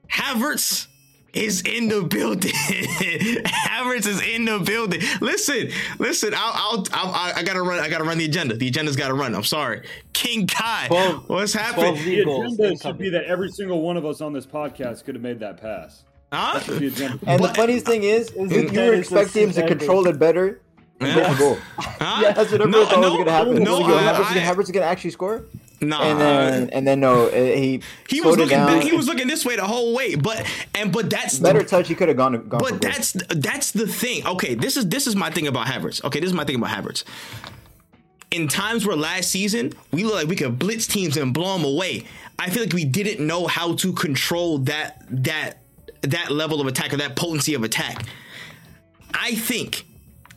Havertz 0.10 0.88
is 1.34 1.62
in 1.62 1.88
the 1.88 2.02
building. 2.04 2.52
Havertz 3.46 4.08
is 4.08 4.22
in 4.22 4.46
the 4.46 4.60
building. 4.60 5.02
Listen, 5.22 5.70
listen. 6.00 6.34
I'll, 6.36 6.52
I'll, 6.54 6.88
I'll, 6.94 7.34
I 7.36 7.44
gotta 7.44 7.62
run. 7.62 7.80
I 7.80 7.90
gotta 7.90 8.04
run 8.04 8.18
the 8.18 8.26
agenda. 8.26 8.56
The 8.56 8.68
agenda's 8.68 8.96
gotta 8.96 9.14
run. 9.14 9.34
I'm 9.36 9.44
sorry. 9.44 9.88
King 10.14 10.48
Kai, 10.48 10.88
Twelve- 10.88 11.30
what's 11.30 11.54
happening? 11.54 11.96
league 11.96 12.26
The 12.28 12.32
agenda 12.58 12.78
should 12.78 12.98
be 12.98 13.10
that 13.12 13.26
every 13.26 13.50
single 13.50 13.82
one 13.82 13.98
of 13.98 14.06
us 14.06 14.22
on 14.22 14.34
this 14.34 14.46
podcast 14.46 15.04
could 15.06 15.16
have 15.16 15.22
made 15.24 15.40
that 15.40 15.60
pass. 15.62 16.04
Huh? 16.34 16.60
That's 16.60 16.68
the. 16.68 17.20
And 17.28 17.42
But- 17.42 17.48
the 17.50 17.54
funniest 17.56 17.86
thing 17.86 18.04
is, 18.04 18.30
is 18.32 18.50
that 18.50 18.56
you 18.56 18.64
were 18.64 18.70
Dennis 18.92 19.00
expecting 19.12 19.44
him 19.50 19.52
to 19.54 19.68
control 19.68 20.08
it 20.08 20.18
better 20.20 20.62
and 21.00 21.16
get 21.16 21.40
Yeah. 21.40 21.56
Huh? 21.78 22.22
Yeah, 22.24 22.32
that's 22.34 22.52
what 22.52 22.62
everyone 22.62 22.72
No, 22.72 22.86
thought 22.86 23.02
no, 23.02 23.10
was 23.10 23.18
gonna 23.18 23.32
happen. 23.32 23.64
No, 23.64 23.72
Was 23.80 23.80
he 23.80 23.94
gonna- 23.94 23.96
I- 24.08 24.20
was 24.20 24.28
he 24.30 24.34
gonna- 24.36 24.46
I- 24.48 24.50
Havertz 24.54 24.58
was 24.58 24.72
gonna 24.72 24.86
actually 24.86 25.12
score, 25.12 25.46
Nah, 25.84 26.04
and 26.04 26.20
then 26.22 26.70
and 26.70 26.88
then 26.88 27.00
no, 27.00 27.28
he 27.30 27.82
he 28.08 28.22
was 28.22 28.38
looking. 28.38 28.50
down. 28.50 28.82
He 28.82 28.92
was 28.96 29.08
looking 29.08 29.28
this 29.28 29.44
way 29.44 29.56
the 29.56 29.66
whole 29.66 29.96
way. 29.96 30.14
But 30.14 30.46
and 30.76 30.92
but 30.92 31.10
that's 31.10 31.40
the- 31.40 31.44
better 31.44 31.64
touch. 31.64 31.88
He 31.88 31.96
could 31.96 32.08
have 32.08 32.18
gone. 32.18 32.34
gone 32.48 32.60
But 32.60 32.82
that's 32.82 33.14
that's 33.30 33.72
the 33.72 33.88
thing. 33.88 34.26
Okay, 34.28 34.54
this 34.54 34.78
is 34.78 34.88
this 34.90 35.08
is 35.08 35.16
my 35.16 35.32
thing 35.32 35.48
about 35.48 35.66
Havertz. 35.66 36.04
Okay, 36.04 36.20
this 36.20 36.28
is 36.30 36.36
my 36.36 36.44
thing 36.46 36.56
about 36.58 36.70
Havertz. 36.70 37.04
In 38.30 38.48
times 38.48 38.86
where 38.86 38.96
last 38.96 39.32
season 39.32 39.74
we 39.92 40.04
looked 40.04 40.16
like 40.16 40.28
we 40.28 40.36
could 40.36 40.60
blitz 40.60 40.86
teams 40.86 41.18
and 41.18 41.34
blow 41.34 41.58
them 41.58 41.66
away, 41.66 42.06
I 42.38 42.50
feel 42.52 42.64
like 42.64 42.74
we 42.74 42.86
didn't 42.86 43.26
know 43.26 43.48
how 43.48 43.74
to 43.76 43.92
control 43.92 44.60
that 44.60 45.04
that 45.10 45.58
that 46.04 46.30
level 46.32 46.62
of 46.62 46.68
attack 46.68 46.94
or 46.94 46.98
that 46.98 47.16
potency 47.16 47.56
of 47.56 47.64
attack. 47.64 48.06
I 49.14 49.34
think 49.36 49.86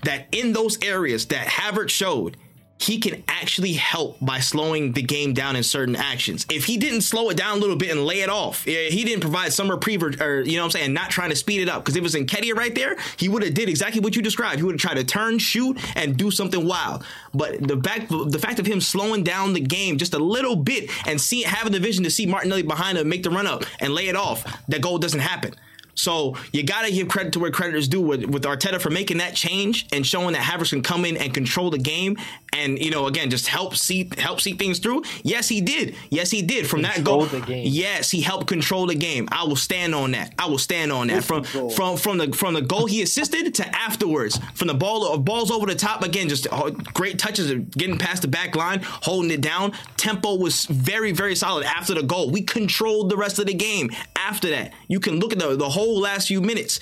that 0.04 0.26
in 0.32 0.52
those 0.54 0.82
areas 0.82 1.26
that 1.26 1.46
Havertz 1.46 1.90
showed, 1.90 2.36
he 2.78 2.98
can 2.98 3.22
actually 3.28 3.72
help 3.72 4.18
by 4.20 4.40
slowing 4.40 4.92
the 4.92 5.02
game 5.02 5.32
down 5.32 5.56
in 5.56 5.62
certain 5.62 5.96
actions. 5.96 6.44
If 6.50 6.64
he 6.64 6.76
didn't 6.76 7.02
slow 7.02 7.30
it 7.30 7.36
down 7.36 7.56
a 7.58 7.60
little 7.60 7.76
bit 7.76 7.90
and 7.90 8.04
lay 8.04 8.20
it 8.20 8.28
off, 8.28 8.64
he 8.64 9.04
didn't 9.04 9.20
provide 9.20 9.52
some 9.52 9.70
reprieve 9.70 10.02
or, 10.02 10.12
or, 10.20 10.40
you 10.42 10.56
know 10.56 10.62
what 10.62 10.74
I'm 10.74 10.80
saying, 10.80 10.92
not 10.92 11.10
trying 11.10 11.30
to 11.30 11.36
speed 11.36 11.62
it 11.62 11.68
up. 11.68 11.82
Because 11.82 11.96
if 11.96 12.00
it 12.00 12.02
was 12.02 12.14
Nketiah 12.14 12.54
right 12.54 12.74
there, 12.74 12.96
he 13.16 13.28
would 13.28 13.42
have 13.42 13.54
did 13.54 13.68
exactly 13.68 14.00
what 14.00 14.16
you 14.16 14.22
described. 14.22 14.56
He 14.56 14.64
would 14.64 14.74
have 14.74 14.80
tried 14.80 14.94
to 14.94 15.04
turn, 15.04 15.38
shoot, 15.38 15.78
and 15.96 16.16
do 16.16 16.30
something 16.30 16.66
wild. 16.66 17.04
But 17.32 17.66
the 17.66 17.80
fact, 17.80 18.08
the 18.10 18.38
fact 18.38 18.58
of 18.58 18.66
him 18.66 18.80
slowing 18.80 19.22
down 19.22 19.52
the 19.52 19.60
game 19.60 19.96
just 19.96 20.12
a 20.12 20.18
little 20.18 20.56
bit 20.56 20.90
and 21.06 21.20
see 21.20 21.42
having 21.42 21.72
the 21.72 21.80
vision 21.80 22.04
to 22.04 22.10
see 22.10 22.26
Martinelli 22.26 22.62
behind 22.62 22.98
him 22.98 23.08
make 23.08 23.22
the 23.22 23.30
run 23.30 23.46
up 23.46 23.64
and 23.80 23.94
lay 23.94 24.08
it 24.08 24.16
off, 24.16 24.44
that 24.68 24.82
goal 24.82 24.98
doesn't 24.98 25.20
happen. 25.20 25.54
So 25.94 26.36
you 26.52 26.64
gotta 26.64 26.90
give 26.90 27.08
credit 27.08 27.32
to 27.34 27.38
where 27.38 27.50
credit 27.50 27.76
is 27.76 27.88
due 27.88 28.00
with, 28.00 28.24
with 28.24 28.42
Arteta 28.44 28.80
for 28.80 28.90
making 28.90 29.18
that 29.18 29.34
change 29.34 29.86
and 29.92 30.06
showing 30.06 30.32
that 30.32 30.42
Havertz 30.42 30.70
can 30.70 30.82
come 30.82 31.04
in 31.04 31.16
and 31.16 31.32
control 31.32 31.70
the 31.70 31.78
game 31.78 32.16
and 32.54 32.78
you 32.78 32.90
know 32.90 33.06
again 33.06 33.30
just 33.30 33.46
help 33.48 33.76
see 33.76 34.10
help 34.18 34.40
see 34.40 34.52
things 34.54 34.78
through. 34.78 35.02
Yes, 35.22 35.48
he 35.48 35.60
did. 35.60 35.94
Yes, 36.10 36.30
he 36.30 36.42
did. 36.42 36.66
From 36.66 36.82
that 36.82 37.04
goal, 37.04 37.26
yes, 37.48 38.10
he 38.10 38.20
helped 38.20 38.46
control 38.46 38.86
the 38.86 38.94
game. 38.94 39.28
I 39.32 39.44
will 39.44 39.56
stand 39.56 39.94
on 39.94 40.12
that. 40.12 40.32
I 40.38 40.46
will 40.46 40.58
stand 40.58 40.92
on 40.92 41.08
that. 41.08 41.24
From 41.24 41.44
from 41.44 41.96
from 41.96 42.18
the 42.18 42.32
from 42.32 42.54
the 42.54 42.62
goal 42.62 42.86
he 42.86 43.02
assisted 43.02 43.54
to 43.54 43.76
afterwards, 43.76 44.38
from 44.54 44.68
the 44.68 44.74
ball 44.74 45.04
uh, 45.12 45.18
balls 45.18 45.50
over 45.50 45.66
the 45.66 45.74
top 45.74 46.02
again, 46.02 46.28
just 46.28 46.46
uh, 46.50 46.70
great 46.70 47.18
touches 47.18 47.50
of 47.50 47.70
getting 47.72 47.98
past 47.98 48.22
the 48.22 48.28
back 48.28 48.54
line, 48.56 48.80
holding 48.84 49.30
it 49.30 49.40
down. 49.40 49.72
Tempo 49.96 50.36
was 50.36 50.66
very 50.66 51.12
very 51.12 51.34
solid 51.34 51.64
after 51.64 51.94
the 51.94 52.02
goal. 52.02 52.30
We 52.30 52.42
controlled 52.42 53.10
the 53.10 53.16
rest 53.16 53.38
of 53.38 53.46
the 53.46 53.54
game. 53.54 53.90
After 54.16 54.48
that, 54.50 54.72
you 54.88 55.00
can 55.00 55.18
look 55.20 55.32
at 55.32 55.38
the 55.38 55.56
the 55.56 55.68
whole 55.68 56.00
last 56.00 56.28
few 56.28 56.40
minutes. 56.40 56.80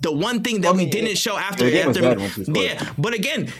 The 0.00 0.10
one 0.10 0.42
thing 0.42 0.62
that 0.62 0.70
I 0.74 0.76
we 0.76 0.86
didn't 0.86 1.16
show 1.16 1.36
after 1.36 1.64
after 1.66 2.02
bad 2.02 2.18
once 2.18 2.36
we 2.36 2.44
scored. 2.44 2.58
yeah, 2.58 2.92
but 2.98 3.14
again, 3.14 3.52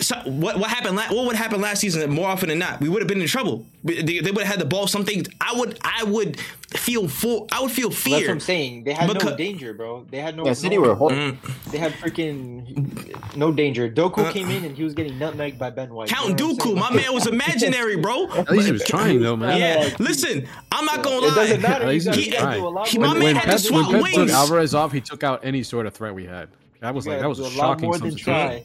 so 0.00 0.16
what 0.24 0.58
what 0.58 0.70
happened? 0.70 0.96
La- 0.96 1.08
what 1.12 1.26
would 1.26 1.36
happen 1.36 1.60
last 1.60 1.80
season? 1.80 2.08
More 2.10 2.28
often 2.28 2.48
than 2.48 2.58
not, 2.58 2.80
we 2.80 2.88
would 2.88 3.00
have 3.02 3.08
been 3.08 3.20
in 3.20 3.28
trouble. 3.28 3.66
They, 3.84 4.02
they 4.20 4.30
would 4.32 4.42
have 4.44 4.56
had 4.56 4.58
the 4.60 4.64
ball. 4.64 4.86
Something 4.86 5.24
I 5.40 5.54
would 5.56 5.78
I 5.82 6.02
would 6.04 6.38
feel 6.70 7.08
full. 7.08 7.46
I 7.52 7.60
would 7.62 7.70
feel 7.70 7.90
fear. 7.90 8.14
That's 8.16 8.26
what 8.28 8.32
I'm 8.32 8.40
saying. 8.40 8.84
They 8.84 8.92
had 8.92 9.06
no 9.12 9.36
danger, 9.36 9.72
bro. 9.74 10.04
They 10.10 10.18
had 10.18 10.36
no. 10.36 10.44
Yeah, 10.46 10.54
City 10.54 10.76
no, 10.76 10.82
were 10.82 10.94
hor- 10.94 11.10
Mm. 11.10 11.70
They 11.70 11.78
had 11.78 11.92
freaking 11.92 13.36
no 13.36 13.52
danger. 13.52 13.88
Doku 13.88 14.30
came 14.32 14.50
in 14.50 14.64
and 14.64 14.76
he 14.76 14.82
was 14.84 14.94
getting 14.94 15.14
nutmegged 15.18 15.58
by 15.58 15.70
Ben 15.70 15.92
White. 15.94 16.12
Uh, 16.12 16.16
Count 16.16 16.40
You 16.40 16.48
know 16.48 16.54
Doku, 16.54 16.76
my 16.76 16.92
man 16.94 17.12
was 17.14 17.26
imaginary, 17.26 17.96
bro. 17.96 18.28
At 18.36 18.50
least 18.50 18.66
he 18.66 18.72
was 18.72 18.84
trying 18.84 19.20
though, 19.20 19.36
man. 19.36 19.58
Yeah, 19.58 19.94
listen, 19.98 20.46
I'm 20.72 20.84
not 20.84 21.02
gonna 21.02 21.26
It 21.26 21.34
doesn't 21.34 21.62
lie. 21.62 21.68
matter. 21.68 21.84
At 21.84 21.88
You 21.88 21.92
least 21.92 22.06
gotta, 22.06 22.18
he 22.20 22.24
you 22.26 22.32
was 22.32 22.40
gotta 22.42 22.58
do 22.60 22.66
a 22.66 22.68
lot 22.68 22.88
He- 22.88 22.98
my 22.98 23.08
When, 23.08 23.18
man 23.18 23.24
when 23.24 23.36
had 23.36 23.42
to 23.44 23.50
Pep, 23.50 23.60
swap 23.60 23.92
when 23.92 24.02
Pep 24.04 24.12
took. 24.14 24.30
Alvarez 24.30 24.74
off, 24.74 24.92
he 24.92 25.00
took 25.00 25.22
out 25.22 25.44
any 25.44 25.62
sort 25.62 25.86
of 25.86 25.94
threat 25.94 26.14
we 26.14 26.26
had. 26.26 26.48
That 26.80 26.94
was 26.94 27.06
You 27.06 27.12
like 27.12 27.20
that 27.20 27.28
was 27.28 27.38
do 27.38 27.44
a 27.44 27.46
a 27.46 27.50
lot 27.50 27.54
shocking 27.54 27.84
more 27.86 27.98
than 27.98 28.16
try. 28.16 28.64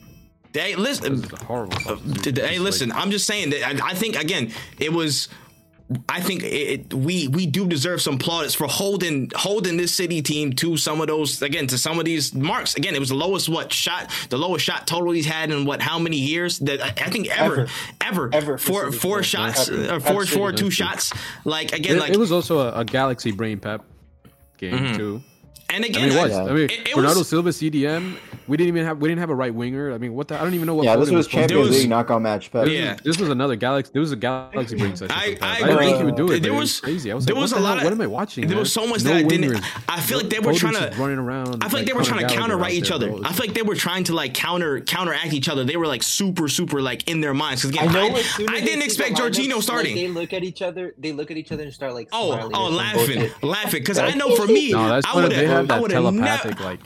Hey, 0.54 0.74
That 0.74 0.80
listen, 0.80 1.22
was 1.22 1.34
a 1.34 1.44
horrible. 1.46 1.78
Uh, 1.88 1.96
hey, 2.34 2.60
listen. 2.60 2.90
like- 2.90 2.98
I'm 3.00 3.12
just 3.12 3.26
saying 3.28 3.52
that 3.52 3.66
I, 3.84 3.90
I 3.92 3.94
think 3.94 4.16
again 4.16 4.52
it 4.80 4.92
was. 4.94 5.30
I 6.08 6.22
think 6.22 6.44
it, 6.44 6.48
it, 6.48 6.94
we 6.94 7.28
we 7.28 7.46
do 7.46 7.68
deserve 7.68 8.02
some 8.02 8.18
plaudits 8.18 8.54
for 8.56 8.66
holding 8.66 9.30
holding 9.36 9.76
this 9.76 9.94
city 9.94 10.22
team 10.22 10.54
to 10.54 10.78
some 10.78 11.02
of 11.02 11.08
those 11.08 11.42
again 11.42 11.68
to 11.68 11.78
some 11.78 12.00
of 12.00 12.06
these 12.06 12.34
marks. 12.34 12.76
Again, 12.76 12.96
it 12.96 13.00
was 13.00 13.10
the 13.10 13.16
lowest 13.16 13.50
what 13.50 13.74
shot 13.74 14.10
the 14.30 14.38
lowest 14.38 14.64
shot 14.64 14.88
total 14.88 15.12
he's 15.12 15.26
had 15.26 15.52
in 15.52 15.66
what 15.66 15.82
how 15.82 16.00
many 16.00 16.16
years 16.16 16.60
that 16.60 16.82
I, 16.82 16.88
I 17.06 17.10
think 17.10 17.28
ever 17.38 17.68
ever, 18.00 18.30
Ever. 18.30 18.30
Ever 18.34 18.58
for 18.58 18.90
four 18.90 18.92
four 18.94 19.18
team. 19.18 19.24
shots 19.24 19.68
Ever. 19.68 19.96
or 19.96 20.00
four 20.00 20.22
Absolutely. 20.22 20.70
shots 20.70 21.12
like 21.44 21.74
again 21.74 21.98
it, 21.98 22.00
like 22.00 22.14
it 22.14 22.20
was 22.20 22.32
also 22.32 22.60
a, 22.60 22.80
a 22.80 22.86
Galaxy 22.86 23.32
Brain 23.34 23.60
Pep 23.60 23.84
game 24.58 24.96
too. 24.96 25.22
And 25.74 25.84
I 25.84 25.88
again 25.88 26.10
mean, 26.10 26.18
it 26.18 26.22
was. 26.22 26.32
Yeah. 26.32 26.44
I 26.44 26.48
mean, 26.54 26.58
It- 26.66 26.72
it 26.90 26.96
Bernardo 26.96 27.20
was- 27.20 27.28
Silva 27.30 27.50
CDM. 27.52 28.16
We 28.48 28.58
didn't 28.58 28.70
even 28.70 28.86
have. 28.86 28.98
We 28.98 29.08
didn't 29.08 29.20
have 29.22 29.30
a 29.30 29.36
right 29.36 29.54
winger. 29.54 29.94
I 29.94 29.98
mean, 29.98 30.14
what 30.14 30.28
the? 30.28 30.36
I 30.40 30.44
don't 30.44 30.54
even 30.56 30.66
know 30.68 30.76
what. 30.76 30.84
yeah, 30.86 30.96
this 30.98 31.10
Foden 31.10 31.16
was 31.16 31.26
supposed 31.26 31.30
to 31.30 31.38
Champions 31.54 31.70
was- 31.70 31.80
League 31.80 31.90
knockout 31.90 32.22
match. 32.22 32.52
Pep. 32.52 32.68
Yeah. 32.68 32.98
this 33.04 33.18
was 33.18 33.30
another 33.30 33.56
Galaxy. 33.56 33.92
There 33.94 34.02
was 34.02 34.12
a 34.12 34.16
Galaxy 34.18 34.76
Brain 34.76 34.96
session. 34.96 35.16
I- 35.16 35.26
from 35.26 35.36
Pep. 35.36 35.44
I 35.44 35.56
didn't 35.60 35.70
agree. 35.74 35.86
think 35.86 35.98
he 36.00 36.04
would 36.04 36.16
do 36.16 36.26
it. 36.26 36.28
There 36.28 36.40
but 36.40 36.48
it 36.48 36.52
was- 36.52 36.60
was 36.60 36.80
crazy. 36.82 37.12
I 37.12 37.16
was 37.16 37.26
there 37.26 37.36
like, 37.36 37.42
was 37.44 37.52
a 37.54 37.60
lot 37.60 37.78
of- 37.78 37.84
What 37.86 37.94
am 37.94 38.02
I 38.02 38.08
watching? 38.08 38.42
there 38.48 38.56
man? 38.56 38.60
was 38.60 38.74
so 38.74 38.86
much 38.88 39.04
no 39.04 39.12
that 39.12 39.18
I 39.18 39.24
didn't- 39.24 39.52
wingers. 39.54 39.64
I 39.88 40.00
feel 40.02 40.18
like 40.18 40.30
they 40.30 40.40
were 40.40 40.52
Foden's 40.52 40.60
trying 40.60 40.74
to- 40.92 40.98
running 41.00 41.18
around. 41.20 41.64
I 41.64 41.70
feel 41.70 41.80
like 41.80 41.88
they 41.88 41.94
were 41.94 42.04
trying 42.04 42.20
to 42.22 42.26
Gallagher 42.26 42.40
counter 42.42 42.58
right 42.58 42.74
each 42.74 42.92
other. 42.92 43.14
I 43.24 43.32
feel 43.32 43.46
like 43.46 43.54
they 43.56 43.62
were 43.62 43.76
trying 43.76 44.04
to 44.06 44.14
like 44.16 44.34
counter 44.34 44.82
counteract 44.82 45.34
each 45.34 45.48
other. 45.48 45.64
They 45.64 45.78
were 45.78 45.88
like 45.88 46.04
super 46.04 46.48
super 46.50 46.82
like 46.82 47.08
in 47.10 47.22
their 47.22 47.34
minds. 47.34 47.62
Because 47.62 47.78
I 47.80 47.90
again. 47.90 48.16
I, 48.16 48.20
as 48.20 48.26
soon 48.26 48.50
as 48.50 48.56
I 48.56 48.60
they 48.60 48.66
didn't 48.66 48.84
expect 48.84 49.16
the 49.16 49.22
lineups, 49.24 49.30
Jorginho 49.48 49.62
starting. 49.62 49.96
they 49.96 50.08
look 50.10 50.34
at 50.34 50.44
each 50.44 50.62
other. 50.62 50.94
They 50.98 51.14
look 51.14 51.32
at 51.32 51.38
each 51.38 51.52
other 51.54 51.64
and 51.64 51.74
start 51.74 51.94
like. 51.94 52.10
Oh, 52.12 52.50
oh, 52.54 52.70
laughing, 52.70 53.30
laughing. 53.42 53.82
Because 53.82 53.98
I 54.00 54.12
know 54.16 54.36
for 54.36 54.48
me, 54.48 54.74
I 54.74 55.00
would 55.16 55.32
have 55.32 55.61
have, 55.62 55.72
I 55.72 55.76
that 55.76 55.82
would 55.82 55.92
have 55.92 56.04
telepathic 56.04 56.52
never, 56.60 56.64
like. 56.64 56.80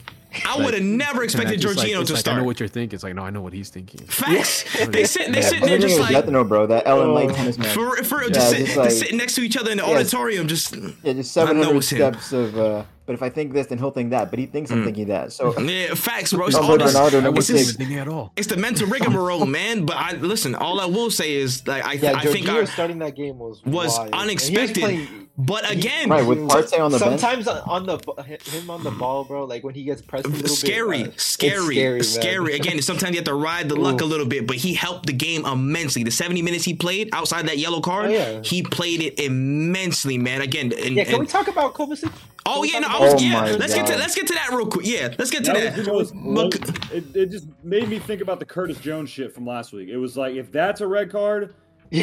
I 0.44 0.62
would 0.62 0.74
have 0.74 0.82
never 0.82 1.22
expected 1.24 1.54
and 1.54 1.62
just, 1.62 1.76
like, 1.78 1.86
to 1.88 2.12
like, 2.12 2.28
I 2.28 2.36
know 2.38 2.44
what 2.44 2.60
you're 2.60 2.68
thinking. 2.68 2.94
It's 2.94 3.02
like, 3.04 3.14
no, 3.14 3.22
I 3.22 3.30
know 3.30 3.40
what 3.40 3.54
he's 3.54 3.70
thinking. 3.70 4.06
Facts. 4.06 4.64
They 4.86 5.04
sit, 5.04 5.32
they 5.32 5.40
Yeah, 5.40 5.48
sitting 5.48 5.66
there 5.66 5.78
just 5.78 5.98
like 5.98 6.12
nothing, 6.12 6.32
no, 6.32 6.44
bro. 6.44 6.66
That 6.66 6.86
Ellen 6.86 7.14
Lake 7.14 7.34
tennis 7.34 7.56
match. 7.56 7.68
for 7.68 7.96
for 8.04 8.18
real, 8.18 8.28
Yeah, 8.28 8.34
just, 8.34 8.50
sit, 8.50 8.64
just 8.66 8.76
like- 8.76 8.90
sitting 8.90 9.16
next 9.16 9.34
to 9.36 9.40
each 9.40 9.56
other 9.56 9.70
in 9.70 9.78
the 9.78 9.84
Yes. 9.86 10.12
auditorium. 10.12 10.46
Just 10.48 10.74
Yeah, 11.02 11.12
just 11.14 11.36
I 11.38 11.52
know 11.54 11.72
700 11.72 11.76
it's 11.78 11.90
him. 11.92 11.98
steps 11.98 12.32
of. 12.32 12.58
Uh, 12.58 12.82
but 13.06 13.14
if 13.14 13.22
I 13.22 13.28
think 13.30 13.52
this, 13.52 13.68
then 13.68 13.78
he'll 13.78 13.90
think 13.92 14.10
that. 14.10 14.30
But 14.30 14.38
he 14.38 14.46
thinks 14.46 14.70
I'm 14.70 14.84
thinking 14.84 15.06
that. 15.08 15.32
So 15.32 15.58
yeah, 15.60 15.94
facts, 15.94 16.32
bro. 16.32 16.46
It's 16.46 16.56
Don't 16.56 16.64
all 16.64 16.76
put 16.76 16.80
this, 16.84 16.94
Ronaldo 16.94 17.06
I 17.20 17.20
number 17.20 17.28
it's, 17.28 17.36
wasn't 17.50 17.58
this- 17.58 17.68
even 17.68 17.78
thinking 17.78 17.98
at 17.98 18.08
all. 18.08 18.32
it's 18.36 18.48
the 18.48 18.56
mental 18.56 18.86
rigmarole, 18.88 19.46
man. 19.60 19.86
But 19.86 19.96
I 19.96 20.12
listen. 20.12 20.54
All 20.54 20.80
I 20.80 20.86
will 20.86 21.10
say 21.10 21.34
is 21.34 21.66
like 21.66 21.84
I, 21.86 21.92
Yeah, 21.94 22.12
I 22.16 22.24
think 22.26 22.46
Jorginho 22.46 22.54
our, 22.60 22.66
starting 22.66 22.98
that 22.98 23.14
game 23.16 23.38
was 23.38 23.64
was 23.64 23.96
wild. 23.96 24.06
And 24.06 24.14
he 24.14 24.20
unexpected. 24.22 24.80
playing- 24.82 25.22
But 25.38 25.70
again, 25.70 26.08
right 26.08 26.26
with 26.26 26.38
Partey 26.48 26.80
on 26.80 26.90
the 26.92 26.98
bench. 26.98 27.20
Sometimes 27.20 27.46
on 27.46 27.58
on 27.66 27.86
the 27.86 28.22
him 28.22 28.70
on 28.70 28.82
the 28.82 28.90
ball, 28.90 29.24
bro. 29.24 29.44
Like 29.44 29.62
when 29.64 29.74
he 29.74 29.84
gets 29.84 30.00
pressed 30.00 30.24
a 30.24 30.28
little 30.30 30.48
scary, 30.48 31.02
bit. 31.02 31.08
uh, 31.08 31.12
it's 31.12 31.22
scary, 31.24 32.02
scary. 32.02 32.54
Again, 32.60 32.80
sometimes 32.80 33.12
you 33.12 33.18
have 33.18 33.24
to 33.26 33.34
ride 33.34 33.68
the 33.68 33.76
luck 33.76 34.00
a 34.00 34.04
little 34.06 34.24
bit, 34.26 34.46
but 34.46 34.56
he 34.56 34.72
helped 34.72 35.04
the 35.06 35.12
game 35.12 35.44
immensely. 35.44 36.02
The 36.04 36.10
70 36.10 36.40
minutes 36.40 36.64
he 36.64 36.72
played 36.74 37.10
outside 37.12 37.46
that 37.48 37.58
yellow 37.58 37.80
card, 37.82 38.06
Oh, 38.06 38.10
yeah. 38.14 38.40
he 38.42 38.62
played 38.62 39.02
it 39.02 39.20
immensely, 39.20 40.16
man. 40.16 40.40
Again, 40.40 40.72
and, 40.72 40.94
Yeah, 40.96 41.04
can 41.04 41.14
and- 41.14 41.20
we 41.20 41.26
talk 41.26 41.48
about 41.48 41.74
Kovacic? 41.74 42.10
Oh 42.46 42.62
yeah, 42.62 42.78
no, 42.80 42.88
I 42.88 43.00
was, 43.00 43.14
Oh 43.14 43.18
yeah. 43.18 43.40
Let's 43.58 43.74
get 43.74 43.86
to 43.86 43.96
let's 43.96 44.14
get 44.14 44.26
to 44.28 44.34
that 44.34 44.50
real 44.50 44.66
quick. 44.66 44.86
Yeah, 44.86 45.14
let's 45.18 45.30
get 45.30 45.44
to 45.44 45.52
That 45.52 45.76
that. 45.76 45.92
was 45.92 46.10
the 46.10 46.16
most, 46.16 46.60
Look, 46.60 46.92
it, 46.92 47.14
it 47.16 47.30
just 47.30 47.46
made 47.62 47.88
me 47.88 47.98
think 47.98 48.20
about 48.22 48.38
the 48.38 48.46
Curtis 48.46 48.78
Jones 48.80 49.10
shit 49.10 49.34
from 49.34 49.46
last 49.46 49.72
week. 49.72 49.88
It 49.88 49.96
was 49.96 50.16
like 50.16 50.34
if 50.36 50.50
that's 50.52 50.80
a 50.80 50.86
red 50.86 51.10
card, 51.10 51.54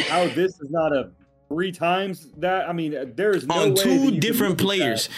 how 0.08 0.26
this 0.28 0.52
is 0.60 0.70
not 0.70 0.92
a 0.92 1.10
three 1.48 1.72
times 1.72 2.28
that. 2.38 2.68
I 2.68 2.72
mean, 2.72 3.12
there 3.16 3.32
is 3.34 3.46
no 3.46 3.54
on 3.54 3.68
way 3.70 3.82
two 3.82 4.10
different 4.18 4.58
players. 4.58 5.08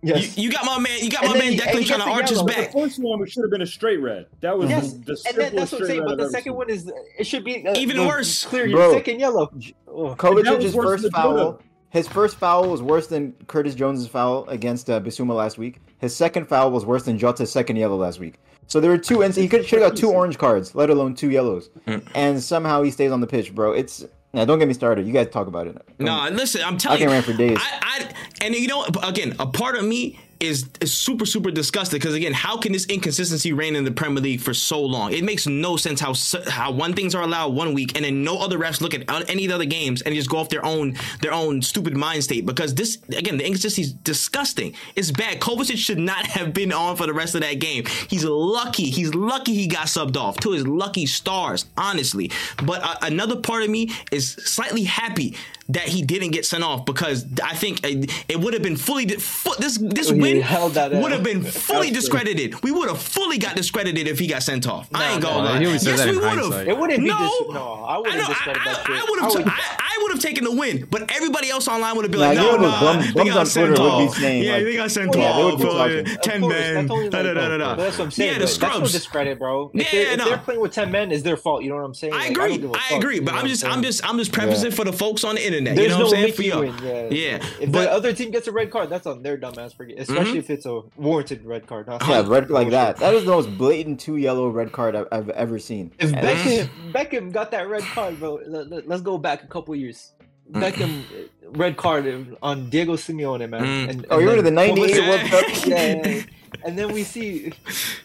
Yes. 0.00 0.36
You, 0.38 0.44
you 0.44 0.52
got 0.52 0.64
my 0.64 0.78
man. 0.78 0.96
You 1.00 1.10
got 1.10 1.24
And 1.24 1.32
my 1.32 1.38
man 1.40 1.52
he- 1.54 1.58
Declan 1.58 1.84
trying 1.86 2.00
to 2.00 2.06
arch 2.08 2.28
his 2.30 2.40
back. 2.44 2.72
The 2.72 2.78
first 2.80 3.02
one 3.02 3.26
should 3.26 3.42
have 3.42 3.50
been 3.50 3.62
a 3.62 3.66
straight 3.66 3.96
red. 4.00 4.26
That 4.42 4.56
was 4.56 4.70
Yes, 4.70 4.92
the 4.92 5.20
and 5.28 5.36
then 5.36 5.56
that's 5.56 5.72
what 5.72 5.80
I'm 5.80 5.86
saying. 5.88 6.04
But 6.06 6.18
the 6.18 6.30
second 6.30 6.52
seen. 6.52 6.54
one 6.56 6.70
is 6.70 6.92
it 7.18 7.26
should 7.26 7.42
be 7.44 7.66
uh, 7.66 7.74
Even 7.76 8.06
worse. 8.06 8.44
Clear 8.44 8.66
your 8.66 8.78
Bro. 8.78 8.92
second 8.92 9.18
yellow. 9.18 9.50
Oh. 9.88 10.10
that 10.10 10.18
Kovacic's 10.18 10.74
first 10.74 11.02
than 11.02 11.10
foul. 11.10 11.60
His 11.90 12.06
first 12.06 12.36
foul 12.36 12.68
was 12.68 12.82
worse 12.82 13.06
than 13.06 13.32
Curtis 13.46 13.74
Jones's 13.74 14.06
foul 14.06 14.46
against 14.48 14.90
uh, 14.90 15.00
Bissouma 15.00 15.34
last 15.34 15.58
week. 15.58 15.80
His 15.98 16.14
second 16.14 16.46
foul 16.46 16.70
was 16.70 16.84
worse 16.84 17.04
than 17.04 17.18
Jota's 17.18 17.50
second 17.50 17.76
yellow 17.76 17.96
last 17.96 18.20
week. 18.20 18.34
So 18.66 18.80
there 18.80 18.90
were 18.90 18.98
two, 18.98 19.22
and 19.22 19.34
he 19.34 19.48
could 19.48 19.66
should 19.66 19.80
have 19.80 19.92
got 19.92 19.98
two 19.98 20.10
orange 20.10 20.36
cards, 20.36 20.74
let 20.74 20.90
alone 20.90 21.14
two 21.14 21.30
yellows. 21.30 21.70
Mm. 21.86 22.06
And 22.14 22.42
somehow 22.42 22.82
he 22.82 22.90
stays 22.90 23.10
on 23.10 23.22
the 23.22 23.26
pitch, 23.26 23.54
bro. 23.54 23.72
It's 23.72 24.04
now. 24.34 24.44
Don't 24.44 24.58
get 24.58 24.68
me 24.68 24.74
started. 24.74 25.06
You 25.06 25.12
guys 25.14 25.30
talk 25.30 25.46
about 25.46 25.66
it. 25.66 25.82
No, 25.98 26.28
listen, 26.30 26.60
I'm 26.62 26.76
telling 26.76 26.96
I 26.96 26.98
can 26.98 27.08
you. 27.08 27.14
rant 27.14 27.24
for 27.24 27.32
days. 27.32 27.58
I, 27.58 27.78
I 27.82 28.44
and 28.44 28.54
you 28.54 28.68
know 28.68 28.84
again, 29.02 29.34
a 29.38 29.46
part 29.46 29.76
of 29.76 29.84
me 29.86 30.20
is 30.40 30.68
is 30.80 30.92
super 30.92 31.26
super 31.26 31.50
disgusted 31.50 32.00
because 32.00 32.14
again, 32.14 32.32
how 32.32 32.56
can 32.56 32.72
this 32.72 32.86
inconsistency 32.86 33.52
reign 33.52 33.76
in 33.76 33.84
the 33.84 33.90
Premier 33.90 34.22
League 34.22 34.40
for 34.40 34.54
so 34.54 34.80
long? 34.80 35.12
It 35.12 35.24
makes 35.24 35.46
no 35.46 35.76
sense 35.76 36.00
how 36.00 36.14
how 36.48 36.70
one 36.70 36.94
things 36.94 37.14
are 37.14 37.22
allowed 37.22 37.54
one 37.54 37.74
week 37.74 37.96
and 37.96 38.04
then 38.04 38.24
no 38.24 38.38
other 38.38 38.58
refs 38.58 38.80
look 38.80 38.94
at 38.94 39.02
any 39.28 39.44
of 39.44 39.48
the 39.48 39.54
other 39.54 39.64
games 39.64 40.02
and 40.02 40.14
just 40.14 40.30
go 40.30 40.38
off 40.38 40.48
their 40.48 40.64
own 40.64 40.96
their 41.20 41.32
own 41.32 41.62
stupid 41.62 41.96
mind 41.96 42.24
state 42.24 42.46
because 42.46 42.74
this 42.74 42.98
again 43.16 43.38
the 43.38 43.44
inconsistency 43.44 43.82
is 43.82 43.92
disgusting. 43.92 44.74
It's 44.96 45.10
bad. 45.10 45.40
Kovacic 45.40 45.76
should 45.76 45.98
not 45.98 46.26
have 46.38 46.54
been 46.54 46.72
on 46.72 46.96
for 46.96 47.06
the 47.06 47.14
rest 47.14 47.34
of 47.34 47.40
that 47.42 47.54
game. 47.54 47.84
He's 48.08 48.24
lucky. 48.24 48.90
He's 48.90 49.14
lucky 49.14 49.54
he 49.54 49.66
got 49.66 49.86
subbed 49.86 50.16
off 50.16 50.38
to 50.40 50.52
his 50.52 50.66
lucky 50.66 51.06
stars, 51.06 51.66
honestly. 51.76 52.30
But 52.64 52.82
uh, 52.82 52.96
another 53.02 53.36
part 53.36 53.62
of 53.62 53.70
me 53.70 53.90
is 54.10 54.30
slightly 54.30 54.84
happy 54.84 55.36
that 55.70 55.86
he 55.88 56.02
didn't 56.02 56.30
get 56.30 56.46
sent 56.46 56.64
off 56.64 56.86
because 56.86 57.26
I 57.44 57.54
think 57.54 57.84
uh, 57.84 58.06
it 58.28 58.40
would 58.40 58.54
have 58.54 58.62
been 58.62 58.76
fully 58.76 59.06
fu- 59.08 59.54
this 59.58 59.76
this 59.78 60.10
He 60.28 60.34
win 60.34 60.42
held 60.42 60.74
that 60.74 60.92
would 60.92 61.12
have 61.12 61.22
been 61.22 61.42
fully 61.42 61.90
discredited. 61.90 62.62
We 62.62 62.70
would 62.70 62.88
have 62.88 63.00
fully 63.00 63.38
got 63.38 63.56
discredited 63.56 64.06
if 64.06 64.18
he 64.18 64.26
got 64.26 64.42
sent 64.42 64.66
off. 64.68 64.88
I 64.94 65.12
ain't 65.12 65.22
gonna 65.22 65.38
no, 65.38 65.44
lie. 65.52 65.58
he 65.60 65.66
only 65.66 65.78
said 65.78 65.98
Yes, 65.98 66.06
we 66.10 66.18
would 66.18 66.38
have. 66.54 66.68
It 66.68 66.76
wouldn't 66.78 67.00
be 67.00 67.08
No, 67.08 67.18
dis- 67.18 67.54
no, 67.54 67.84
I 67.84 67.94
I 67.94 67.98
wouldn't 67.98 68.16
know. 68.18 68.24
I, 68.24 68.28
discredit 68.28 68.62
that 68.64 68.76
shit. 68.86 68.90
I, 68.90 68.98
I 68.98 69.06
would 69.08 69.20
I 69.20 69.22
have. 69.24 69.46
I, 69.48 69.76
I 69.98 69.98
would 70.02 70.12
have 70.12 70.20
taken 70.22 70.44
the 70.44 70.52
win, 70.54 70.86
but 70.90 71.10
everybody 71.14 71.50
else 71.50 71.66
online 71.68 71.96
would 71.96 72.04
have 72.04 72.12
been 72.12 72.20
like, 72.20 72.36
you 72.38 72.44
"No, 72.44 72.56
know, 72.56 72.68
nah, 72.70 73.00
they 73.00 73.24
got 73.30 73.48
sent 73.48 73.68
Twitter 73.76 73.82
would 73.82 73.98
be 73.98 74.04
off. 74.06 74.14
saying, 74.16 74.42
Yeah, 74.44 74.52
like- 74.54 74.64
they 74.64 74.76
got 74.76 74.90
sent 74.90 75.14
yeah, 75.16 75.30
off. 75.30 75.36
they 75.58 75.64
would 75.66 76.04
be 76.04 76.10
uh, 76.12 76.16
Ten 76.22 76.40
course, 76.40 76.54
men. 76.54 76.74
That's 76.74 76.90
only 76.90 77.08
Da, 77.08 77.18
like, 77.18 77.26
da, 77.26 77.34
da, 77.34 77.48
da, 77.48 77.56
da. 77.58 77.74
That's 77.74 77.98
what 77.98 78.04
I'm 78.04 78.10
saying. 78.10 78.28
Yeah, 78.32 78.38
the 78.38 78.44
but 78.44 78.46
that's 78.48 78.60
no 78.62 78.68
scrubs. 78.68 78.92
discredit, 78.92 79.38
bro. 79.38 79.70
Yeah, 79.74 79.84
they're, 79.90 80.02
yeah, 80.06 80.12
if 80.12 80.18
no. 80.18 80.24
they're 80.28 80.38
playing 80.38 80.60
with 80.60 80.72
ten 80.72 80.90
men, 80.90 81.10
it's 81.12 81.22
their 81.22 81.36
fault. 81.36 81.62
You 81.62 81.70
know 81.70 81.76
what 81.76 81.82
I'm 81.84 81.94
saying? 81.94 82.12
I 82.14 82.26
agree. 82.26 82.48
don't 82.58 82.60
give 82.60 82.70
a 82.70 82.74
I 82.92 82.96
agree, 82.96 83.20
but 83.20 83.34
I'm 83.34 83.46
just. 83.46 83.64
I'm 83.64 83.82
just, 83.82 84.06
I'm 84.08 84.18
just 84.18 84.32
prefacing 84.32 84.70
for 84.72 84.84
the 84.84 84.92
folks 84.92 85.24
on 85.24 85.34
the 85.34 85.44
internet. 85.46 85.74
There's 85.76 85.86
you 85.86 85.98
know 85.98 85.98
no 85.98 86.04
what 86.06 86.14
I'm 86.16 86.22
saying? 86.22 86.32
For 86.34 86.42
y'all. 86.42 86.64
Yeah. 86.64 87.08
Yeah, 87.10 87.46
If 87.60 87.72
but- 87.72 87.80
the 87.82 87.92
other 87.92 88.12
team 88.12 88.30
gets 88.30 88.46
a 88.48 88.52
red 88.52 88.70
card, 88.70 88.88
that's 88.90 89.06
on 89.06 89.22
their 89.22 89.36
dumbass, 89.36 89.74
forget. 89.76 89.98
Especially 90.18 90.40
Mhm. 90.40 90.44
if 90.44 90.50
it's 90.50 90.66
a 90.66 90.80
warranted 90.96 91.44
red 91.44 91.66
card. 91.66 91.86
Not 91.86 92.06
Yeah, 92.08 92.18
red 92.26 92.50
like 92.50 92.66
bullshit. 92.68 92.70
that. 92.72 92.96
That 92.98 93.14
is 93.14 93.24
the 93.24 93.30
most 93.32 93.56
blatant 93.58 94.00
two 94.00 94.16
yellow 94.16 94.48
red 94.48 94.72
card 94.72 94.94
I've, 94.96 95.08
I've 95.12 95.30
ever 95.30 95.58
seen. 95.58 95.92
If 95.98 96.12
And- 96.12 96.22
Beckham, 96.26 96.68
Beckham 96.92 97.32
got 97.32 97.50
that 97.52 97.68
red 97.68 97.82
card, 97.82 98.18
bro. 98.18 98.40
Let, 98.46 98.90
us 98.90 99.00
go 99.00 99.18
back 99.18 99.42
a 99.44 99.46
couple 99.46 99.74
years. 99.74 100.12
Beckham 100.50 101.00
uh, 101.02 101.50
red 101.50 101.76
card 101.76 102.36
on 102.42 102.70
Diego 102.70 102.94
Simeone, 102.96 103.50
man. 103.50 103.60
Mm. 103.62 103.90
And, 103.90 104.06
Oh, 104.10 104.18
you 104.18 104.26
were 104.28 104.36
then 104.36 104.44
the 104.44 104.50
'98 104.50 105.06
World 105.06 105.20
Cup. 105.30 105.44
yeah, 105.66 105.94
yeah, 105.96 106.08
yeah. 106.08 106.22
And 106.64 106.78
then 106.78 106.90
we 106.94 107.04
see 107.04 107.50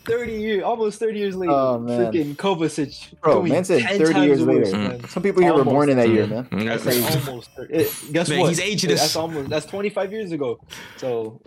30 0.04 0.34
years, 0.34 0.64
almost 0.64 1.00
30 1.00 1.18
years 1.18 1.36
later, 1.38 1.54
Oh, 1.54 1.80
man. 1.80 2.12
freaking 2.12 2.36
Kovacic. 2.36 3.14
Bro, 3.22 3.44
man 3.44 3.64
said 3.64 3.84
30 3.98 4.20
years 4.20 4.42
later. 4.42 4.76
man. 4.78 5.08
Some 5.08 5.24
people 5.24 5.42
here 5.42 5.54
were 5.54 5.64
born 5.64 5.88
in 5.90 5.96
that 5.96 6.10
year, 6.10 6.28
Mm. 6.28 6.52
man. 6.52 6.66
That's 6.66 6.86
like 6.86 7.26
almost 7.28 7.50
30. 7.56 7.74
It- 7.74 7.94
guess 8.12 8.28
Man, 8.28 8.40
what? 8.42 8.50
he's 8.50 8.60
aging 8.60 8.90
That's 8.90 9.16
almost 9.16 9.50
that's 9.50 9.66
25 9.66 10.12
years 10.12 10.34
ago. 10.34 10.60
So 10.98 11.40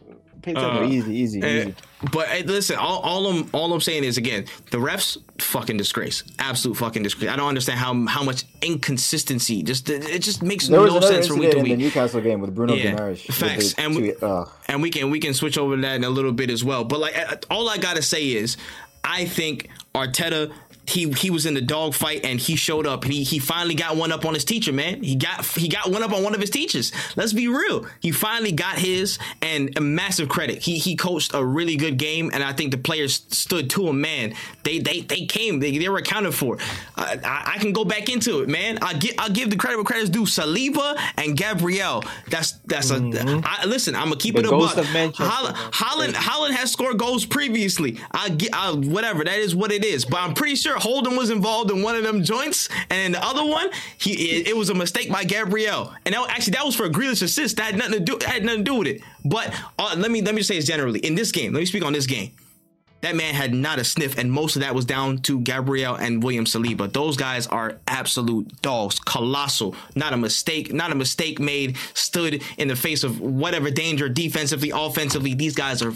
Pay 0.43 0.55
Uh, 0.55 0.61
attention. 0.77 0.93
easy, 0.93 1.15
easy, 1.15 1.43
Eh, 1.43 1.61
easy. 1.63 1.75
but 2.13 2.29
eh, 2.31 2.43
listen, 2.47 2.77
all, 2.77 3.01
all 3.01 3.27
I'm 3.27 3.49
all 3.53 3.73
I'm 3.73 3.81
saying 3.81 4.05
is 4.05 4.17
again, 4.17 4.45
the 4.71 4.79
refs 4.79 5.19
fucking 5.39 5.77
disgrace, 5.77 6.23
absolute 6.39 6.77
fucking 6.77 7.03
disgrace. 7.03 7.31
I 7.31 7.37
don't 7.37 7.49
understand 7.49 7.79
how 7.81 8.07
how 8.07 8.23
much 8.23 8.45
inconsistency. 8.63 9.63
Just 9.63 9.89
it 9.91 10.21
just 10.21 10.43
makes 10.43 10.69
There 10.69 10.79
no 10.81 11.01
sense 11.01 11.27
from 11.27 11.39
week 11.39 11.47
incident 11.47 11.67
to 11.67 11.73
in 11.73 11.79
the. 11.79 11.85
Newcastle 11.85 12.21
game 12.21 12.41
with 12.41 12.55
Bruno 12.55 12.75
Yeah, 12.75 12.93
Guimaraes. 12.95 13.19
facts. 13.33 13.75
the 13.75 13.83
And 13.83 13.97
we- 13.97 14.13
two- 14.13 14.17
ugh. 14.27 14.49
and 14.69 14.83
we 14.83 14.91
can 14.91 15.11
we 15.11 15.19
can 15.21 15.35
switch 15.35 15.59
over 15.59 15.77
to 15.77 15.83
that 15.83 15.97
in 15.97 16.05
a 16.05 16.11
little 16.11 16.33
bit 16.33 16.51
as 16.51 16.63
well. 16.63 16.85
But 16.85 17.01
like 17.01 17.17
uh, 17.19 17.37
all 17.51 17.69
I 17.69 17.79
gotta 17.79 18.03
say 18.03 18.29
is, 18.33 18.57
I 19.05 19.25
think 19.25 19.69
Arteta. 19.95 20.53
He, 20.89 21.11
he 21.13 21.31
was 21.31 21.47
in 21.47 21.55
the 21.55 21.61
dog 21.61 21.95
fight 21.95 22.25
and 22.25 22.39
he 22.39 22.57
showed 22.57 22.87
up. 22.87 23.05
He 23.05 23.23
he 23.25 23.39
finally 23.39 23.75
got 23.75 23.97
one 23.97 24.13
up 24.13 24.25
on 24.25 24.35
his 24.35 24.45
teacher, 24.45 24.73
man. 24.73 25.03
He 25.03 25.17
got 25.17 25.45
he 25.45 25.69
got 25.69 25.91
one 25.91 26.03
up 26.03 26.13
on 26.13 26.23
one 26.23 26.35
of 26.35 26.41
his 26.41 26.51
teachers. 26.51 26.93
Let's 27.17 27.33
be 27.33 27.49
real. 27.49 27.87
He 28.01 28.13
finally 28.13 28.53
got 28.53 28.79
his 28.79 29.19
and 29.43 29.77
a 29.77 29.81
massive 29.81 30.29
credit. 30.29 30.63
He 30.63 30.79
he 30.79 30.97
coached 30.97 31.33
a 31.35 31.45
really 31.45 31.77
good 31.77 31.97
game 31.97 32.31
and 32.33 32.43
I 32.43 32.53
think 32.53 32.71
the 32.71 32.79
players 32.79 33.25
stood 33.31 33.71
to 33.71 33.89
him, 33.89 34.01
man. 34.01 34.35
They 34.63 34.79
they 34.79 35.01
they 35.01 35.27
came. 35.27 35.61
They, 35.61 35.77
they 35.77 35.89
were 35.89 35.99
accounted 35.99 36.35
for. 36.35 36.59
I, 36.97 37.19
I, 37.25 37.53
I 37.55 37.59
can 37.59 37.73
go 37.73 37.85
back 37.85 38.09
into 38.09 38.41
it, 38.41 38.49
man. 38.49 38.79
I 38.83 38.95
give 38.95 39.15
I 39.19 39.29
give 39.29 39.51
the 39.51 39.57
credit 39.57 39.77
where 39.77 39.85
credit's 39.85 40.11
due. 40.11 40.25
Saliba 40.25 40.99
and 41.17 41.37
Gabriel. 41.37 42.05
That's 42.31 42.53
that's 42.67 42.91
a. 42.91 42.97
I, 43.45 43.65
listen, 43.67 43.95
I'm 43.95 44.05
gonna 44.05 44.17
keep 44.17 44.35
The 44.35 44.41
it 44.41 44.47
a 44.47 44.51
buck. 44.51 44.77
Haaland. 44.77 45.55
Haaland, 45.73 46.13
Haaland 46.13 46.51
has 46.51 46.73
scored 46.73 46.99
goals 46.99 47.25
previously. 47.25 47.99
I 48.11 48.31
get 48.31 48.51
I, 48.53 48.73
whatever 48.73 49.25
that 49.25 49.39
is 49.39 49.55
what 49.55 49.73
it 49.73 49.85
is. 49.85 50.05
But 50.05 50.21
I'm 50.21 50.35
pretty 50.35 50.57
sure 50.57 50.76
Haaland 50.77 51.16
was 51.16 51.31
involved 51.31 51.70
in 51.70 51.82
one 51.82 51.97
of 51.97 52.03
them 52.03 52.23
joints, 52.23 52.69
and 52.90 53.15
the 53.15 53.24
other 53.24 53.44
one, 53.44 53.70
he 53.98 54.12
it, 54.12 54.48
it 54.48 54.57
was 54.57 54.70
a 54.70 54.74
mistake 54.74 55.11
by 55.11 55.24
Gabriel. 55.24 55.93
And 56.05 56.15
that, 56.15 56.28
actually, 56.31 56.53
that 56.53 56.65
was 56.65 56.74
for 56.74 56.85
a 56.85 56.90
Grealish 56.90 57.23
assist. 57.23 57.57
That 57.57 57.73
had 57.73 57.77
nothing 57.77 57.93
to 57.94 58.01
do 58.01 58.19
had 58.24 58.44
nothing 58.44 58.65
to 58.65 58.70
do 58.70 58.74
with 58.77 58.89
it. 58.89 59.03
But 59.24 59.55
uh, 59.78 59.94
let 59.98 60.11
me 60.11 60.23
let 60.23 60.35
me 60.35 60.43
say 60.43 60.57
this 60.57 60.66
generally 60.66 61.01
in 61.01 61.15
this 61.15 61.32
game. 61.32 61.53
Let 61.53 61.61
me 61.61 61.66
speak 61.66 61.85
on 61.85 61.93
this 61.93 62.07
game. 62.07 62.32
That 63.07 63.15
man 63.15 63.35
had 63.35 63.55
not 63.55 63.78
a 63.78 63.85
sniff, 63.85 64.19
and 64.19 64.33
most 64.33 64.57
of 64.57 64.62
that 64.62 64.74
was 64.74 64.85
down 64.85 65.19
to 65.19 65.39
Gabriel 65.39 65.95
and 65.95 66.24
William 66.24 66.45
Saliba. 66.45 66.93
Those 66.93 67.16
guys 67.16 67.47
are 67.47 67.78
absolute 67.87 68.61
dogs, 68.62 68.99
colossal. 68.99 69.77
Not 69.95 70.12
a 70.12 70.16
mistake, 70.16 70.73
not 70.73 70.91
a 70.91 70.97
mistake 70.97 71.39
made. 71.39 71.77
Stood 71.95 72.43
in 72.59 72.66
the 72.66 72.74
face 72.74 73.05
of 73.05 73.20
whatever 73.20 73.70
danger, 73.70 74.09
defensively, 74.09 74.73
offensively. 74.74 75.35
These 75.35 75.55
guys 75.55 75.83
are 75.83 75.93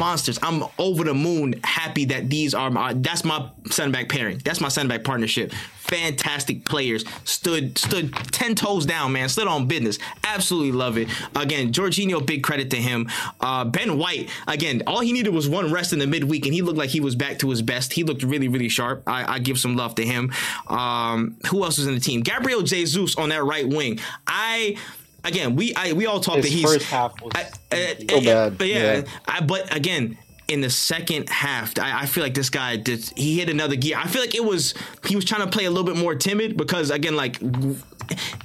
monsters. 0.00 0.40
I'm 0.42 0.64
over 0.76 1.04
the 1.04 1.14
moon, 1.14 1.60
happy 1.62 2.06
that 2.06 2.28
these 2.28 2.52
are 2.52 2.68
my. 2.68 2.94
That's 2.94 3.22
my 3.24 3.48
center 3.70 3.92
back 3.92 4.08
pairing. 4.08 4.38
That's 4.38 4.60
my 4.60 4.70
center 4.70 4.88
back 4.88 5.04
partnership. 5.04 5.52
Fantastic 5.88 6.64
players. 6.64 7.04
Stood 7.24 7.78
stood 7.78 8.12
ten 8.32 8.54
toes 8.54 8.84
down, 8.86 9.12
man. 9.12 9.28
Stood 9.28 9.48
on 9.48 9.66
business. 9.66 9.98
Absolutely 10.24 10.72
love 10.72 10.98
it. 10.98 11.08
Again, 11.34 11.72
Jorginho, 11.72 12.24
big 12.24 12.42
credit 12.42 12.70
to 12.70 12.76
him. 12.76 13.08
Uh, 13.40 13.64
ben 13.64 13.96
White, 13.98 14.28
again, 14.46 14.82
all 14.86 15.00
he 15.00 15.12
needed 15.12 15.32
was 15.32 15.48
one 15.48 15.72
rest 15.72 15.92
in 15.92 15.98
the 15.98 16.06
midweek, 16.06 16.44
and 16.44 16.54
he 16.54 16.62
looked 16.62 16.78
like 16.78 16.90
he 16.90 17.00
was 17.00 17.14
back 17.14 17.38
to 17.40 17.50
his 17.50 17.62
best. 17.62 17.92
He 17.92 18.04
looked 18.04 18.22
really, 18.22 18.48
really 18.48 18.68
sharp. 18.68 19.02
I, 19.06 19.34
I 19.34 19.38
give 19.38 19.58
some 19.58 19.76
love 19.76 19.94
to 19.96 20.04
him. 20.04 20.32
Um, 20.68 21.36
who 21.50 21.64
else 21.64 21.78
was 21.78 21.86
in 21.86 21.94
the 21.94 22.00
team? 22.00 22.20
Gabriel 22.20 22.62
Jesus 22.62 23.16
on 23.16 23.30
that 23.30 23.44
right 23.44 23.66
wing. 23.66 23.98
I 24.26 24.76
again, 25.24 25.56
we 25.56 25.74
I, 25.74 25.92
we 25.92 26.06
all 26.06 26.20
talk 26.20 26.36
His 26.36 26.44
that 26.46 26.52
he's 26.52 26.64
first 26.64 26.86
half 26.86 27.20
was 27.22 27.32
I. 27.34 27.44
So 27.44 28.18
uh, 28.18 28.20
bad. 28.20 28.58
But 28.58 28.66
yeah, 28.68 28.96
Yeah. 28.98 29.02
I, 29.26 29.40
but 29.40 29.74
again, 29.74 30.18
in 30.48 30.62
the 30.62 30.70
second 30.70 31.28
half, 31.28 31.78
I, 31.78 32.00
I 32.00 32.06
feel 32.06 32.24
like 32.24 32.34
this 32.34 32.50
guy 32.50 32.76
did. 32.76 33.04
He 33.16 33.38
hit 33.38 33.50
another 33.50 33.76
gear. 33.76 33.96
I 33.98 34.08
feel 34.08 34.22
like 34.22 34.34
it 34.34 34.44
was 34.44 34.74
he 35.06 35.14
was 35.14 35.24
trying 35.24 35.42
to 35.42 35.50
play 35.50 35.66
a 35.66 35.70
little 35.70 35.84
bit 35.84 35.96
more 35.96 36.14
timid 36.14 36.56
because 36.56 36.90
again, 36.90 37.14
like 37.14 37.38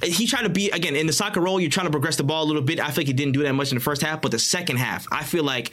he 0.02 0.26
tried 0.26 0.42
to 0.42 0.50
be 0.50 0.70
again 0.70 0.94
in 0.94 1.06
the 1.06 1.12
soccer 1.12 1.40
role. 1.40 1.58
You're 1.58 1.70
trying 1.70 1.86
to 1.86 1.90
progress 1.90 2.16
the 2.16 2.24
ball 2.24 2.44
a 2.44 2.46
little 2.46 2.62
bit. 2.62 2.78
I 2.78 2.88
feel 2.88 2.98
like 2.98 3.06
he 3.06 3.14
didn't 3.14 3.32
do 3.32 3.42
that 3.42 3.54
much 3.54 3.72
in 3.72 3.76
the 3.76 3.84
first 3.84 4.02
half, 4.02 4.20
but 4.20 4.30
the 4.30 4.38
second 4.38 4.76
half, 4.76 5.06
I 5.10 5.24
feel 5.24 5.44
like. 5.44 5.72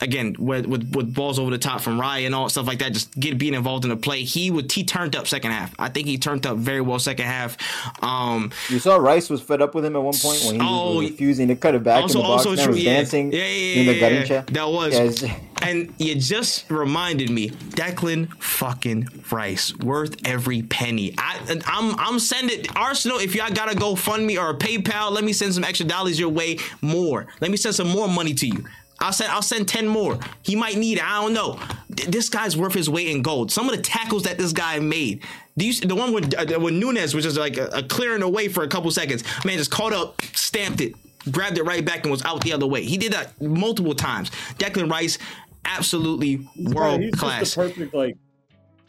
Again, 0.00 0.36
with, 0.38 0.66
with 0.66 0.94
with 0.94 1.12
balls 1.12 1.38
over 1.38 1.50
the 1.50 1.58
top 1.58 1.80
from 1.80 2.00
Ryan 2.00 2.26
and 2.26 2.34
all 2.34 2.48
stuff 2.48 2.66
like 2.66 2.78
that, 2.78 2.92
just 2.92 3.18
get 3.18 3.36
being 3.36 3.54
involved 3.54 3.84
in 3.84 3.90
the 3.90 3.96
play. 3.96 4.22
He 4.22 4.50
would 4.50 4.70
he 4.70 4.84
turned 4.84 5.16
up 5.16 5.26
second 5.26 5.50
half. 5.50 5.74
I 5.78 5.88
think 5.88 6.06
he 6.06 6.18
turned 6.18 6.46
up 6.46 6.56
very 6.58 6.80
well 6.80 6.98
second 7.00 7.26
half. 7.26 7.56
Um, 8.02 8.50
You 8.68 8.78
saw 8.78 8.96
Rice 8.96 9.28
was 9.28 9.40
fed 9.42 9.60
up 9.60 9.74
with 9.74 9.84
him 9.84 9.96
at 9.96 10.02
one 10.02 10.14
point 10.16 10.40
when 10.44 10.54
he 10.56 10.60
Oh, 10.62 10.98
was 10.98 11.10
refusing 11.10 11.48
to 11.48 11.56
cut 11.56 11.74
it 11.74 11.82
back 11.82 12.00
also, 12.02 12.18
in 12.20 12.22
the 12.24 12.28
box. 12.28 12.46
also 12.46 12.62
true. 12.64 12.74
was 12.74 12.82
Yeah. 12.84 12.94
dancing 12.94 13.32
yeah, 13.32 13.38
yeah, 13.38 13.80
in 13.80 13.86
the 13.86 13.94
yeah, 13.94 14.08
yeah. 14.08 14.24
Garrincha. 14.24 14.46
That 14.50 14.68
was. 14.68 15.24
And 15.60 15.92
you 15.98 16.14
just 16.14 16.70
reminded 16.70 17.30
me, 17.30 17.50
Declan 17.50 18.32
fucking 18.40 19.08
Rice, 19.32 19.76
worth 19.78 20.14
every 20.24 20.62
penny. 20.62 21.14
I, 21.18 21.60
I'm, 21.66 21.98
I'm 21.98 22.18
sending 22.20 22.64
Arsenal. 22.76 23.18
If 23.18 23.34
y'all 23.34 23.52
gotta 23.52 23.74
go 23.74 23.96
fund 23.96 24.24
me 24.24 24.38
or 24.38 24.54
PayPal, 24.54 25.10
let 25.10 25.24
me 25.24 25.32
send 25.32 25.52
some 25.54 25.64
extra 25.64 25.84
dollars 25.84 26.18
your 26.18 26.28
way. 26.28 26.58
More. 26.80 27.26
Let 27.40 27.50
me 27.50 27.56
send 27.56 27.74
some 27.74 27.88
more 27.88 28.06
money 28.08 28.34
to 28.34 28.46
you. 28.46 28.64
I'll 29.00 29.12
send, 29.12 29.30
I'll 29.32 29.42
send 29.42 29.68
ten 29.68 29.86
more. 29.86 30.18
He 30.42 30.56
might 30.56 30.76
need 30.76 30.98
it. 30.98 31.04
I 31.04 31.22
don't 31.22 31.32
know. 31.32 31.58
This 31.88 32.28
guy's 32.28 32.56
worth 32.56 32.74
his 32.74 32.90
weight 32.90 33.08
in 33.08 33.22
gold. 33.22 33.50
Some 33.52 33.68
of 33.68 33.76
the 33.76 33.82
tackles 33.82 34.24
that 34.24 34.38
this 34.38 34.52
guy 34.52 34.78
made. 34.80 35.22
You, 35.56 35.72
the 35.74 35.94
one 35.94 36.12
with 36.12 36.34
uh, 36.34 36.58
with 36.60 36.74
Nunez, 36.74 37.14
which 37.14 37.24
is 37.24 37.36
like 37.36 37.56
a, 37.56 37.66
a 37.66 37.82
clearing 37.82 38.22
away 38.22 38.48
for 38.48 38.62
a 38.62 38.68
couple 38.68 38.90
seconds. 38.90 39.24
Man, 39.44 39.58
just 39.58 39.70
caught 39.70 39.92
up, 39.92 40.20
stamped 40.34 40.80
it, 40.80 40.94
grabbed 41.30 41.58
it 41.58 41.64
right 41.64 41.84
back, 41.84 42.02
and 42.02 42.10
was 42.10 42.24
out 42.24 42.42
the 42.42 42.52
other 42.52 42.66
way. 42.66 42.84
He 42.84 42.96
did 42.96 43.12
that 43.12 43.40
multiple 43.40 43.94
times. 43.94 44.30
Declan 44.58 44.90
Rice, 44.90 45.18
absolutely 45.64 46.46
world 46.56 47.00
he's 47.00 47.14
class. 47.14 47.40
just 47.40 47.56
the 47.56 47.62
perfect 47.62 47.94
like 47.94 48.16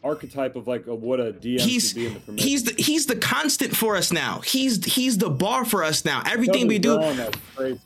archetype 0.02 0.56
of 0.56 0.66
like 0.66 0.86
of 0.86 1.02
what 1.02 1.20
a 1.20 1.32
DM 1.32 1.60
He's 1.60 1.88
should 1.88 1.96
be 1.96 2.06
in 2.06 2.14
the 2.14 2.20
Premier. 2.20 2.42
he's 2.44 2.64
the 2.64 2.82
he's 2.82 3.06
the 3.06 3.16
constant 3.16 3.76
for 3.76 3.96
us 3.96 4.12
now. 4.12 4.40
He's 4.40 4.84
he's 4.84 5.18
the 5.18 5.30
bar 5.30 5.64
for 5.64 5.84
us 5.84 6.04
now. 6.04 6.22
Everything 6.26 6.66
we 6.66 6.78
do, 6.78 6.90
Double 6.94 7.02
down, 7.02 7.16
that's 7.16 7.38
crazy. 7.54 7.80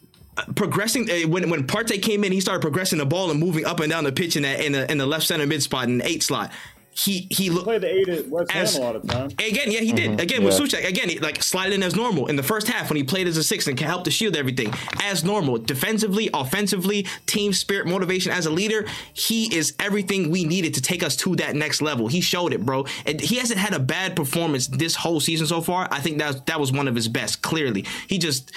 Progressing 0.56 1.10
uh, 1.10 1.28
when 1.28 1.48
when 1.50 1.66
Partey 1.66 2.00
came 2.02 2.24
in, 2.24 2.32
he 2.32 2.40
started 2.40 2.60
progressing 2.60 2.98
the 2.98 3.06
ball 3.06 3.30
and 3.30 3.40
moving 3.40 3.64
up 3.64 3.80
and 3.80 3.90
down 3.90 4.04
the 4.04 4.12
pitch 4.12 4.36
in 4.36 4.42
that 4.42 4.60
in 4.60 4.72
the 4.72 4.90
in 4.90 4.98
the 4.98 5.06
left 5.06 5.26
center 5.26 5.46
mid 5.46 5.62
spot 5.62 5.84
in 5.88 5.98
the 5.98 6.06
eight 6.08 6.22
slot. 6.22 6.50
He 6.96 7.26
he 7.28 7.50
looked 7.50 7.64
Play 7.64 7.78
the 7.78 7.92
eight 7.92 8.08
at 8.08 8.28
West 8.28 8.52
Ham 8.52 8.62
As- 8.62 8.76
a 8.76 8.80
lot 8.80 8.94
of 8.94 9.04
times. 9.08 9.32
Again, 9.32 9.72
yeah, 9.72 9.80
he 9.80 9.92
did. 9.92 10.20
Again 10.20 10.44
with 10.44 10.54
Yeah. 10.54 10.64
Suchek, 10.64 10.88
again, 10.88 11.08
he, 11.08 11.18
like 11.18 11.42
slided 11.42 11.74
in 11.74 11.82
as 11.82 11.96
normal 11.96 12.28
in 12.28 12.36
the 12.36 12.42
first 12.44 12.68
half 12.68 12.88
when 12.88 12.96
he 12.96 13.02
played 13.02 13.26
as 13.26 13.36
a 13.36 13.42
six 13.42 13.66
and 13.66 13.78
helped 13.80 14.04
to 14.04 14.12
shield 14.12 14.36
everything 14.36 14.72
as 15.02 15.24
normal. 15.24 15.58
Defensively, 15.58 16.30
offensively, 16.32 17.04
team 17.26 17.52
spirit, 17.52 17.88
motivation 17.88 18.30
as 18.30 18.46
a 18.46 18.50
leader, 18.50 18.86
he 19.12 19.52
is 19.52 19.74
everything 19.80 20.30
we 20.30 20.44
needed 20.44 20.72
to 20.74 20.80
take 20.80 21.02
us 21.02 21.16
to 21.16 21.34
that 21.34 21.56
next 21.56 21.82
level. 21.82 22.06
He 22.06 22.20
showed 22.20 22.52
it, 22.52 22.64
bro. 22.64 22.86
And 23.06 23.20
he 23.20 23.36
hasn't 23.36 23.58
had 23.58 23.74
a 23.74 23.80
bad 23.80 24.14
performance 24.14 24.68
this 24.68 24.94
whole 24.94 25.18
season 25.18 25.48
so 25.48 25.60
far. 25.60 25.88
I 25.90 25.98
think 25.98 26.18
that 26.18 26.46
that 26.46 26.60
was 26.60 26.70
one 26.70 26.86
of 26.86 26.94
his 26.94 27.08
best. 27.08 27.42
Clearly, 27.42 27.84
he 28.06 28.18
just 28.18 28.52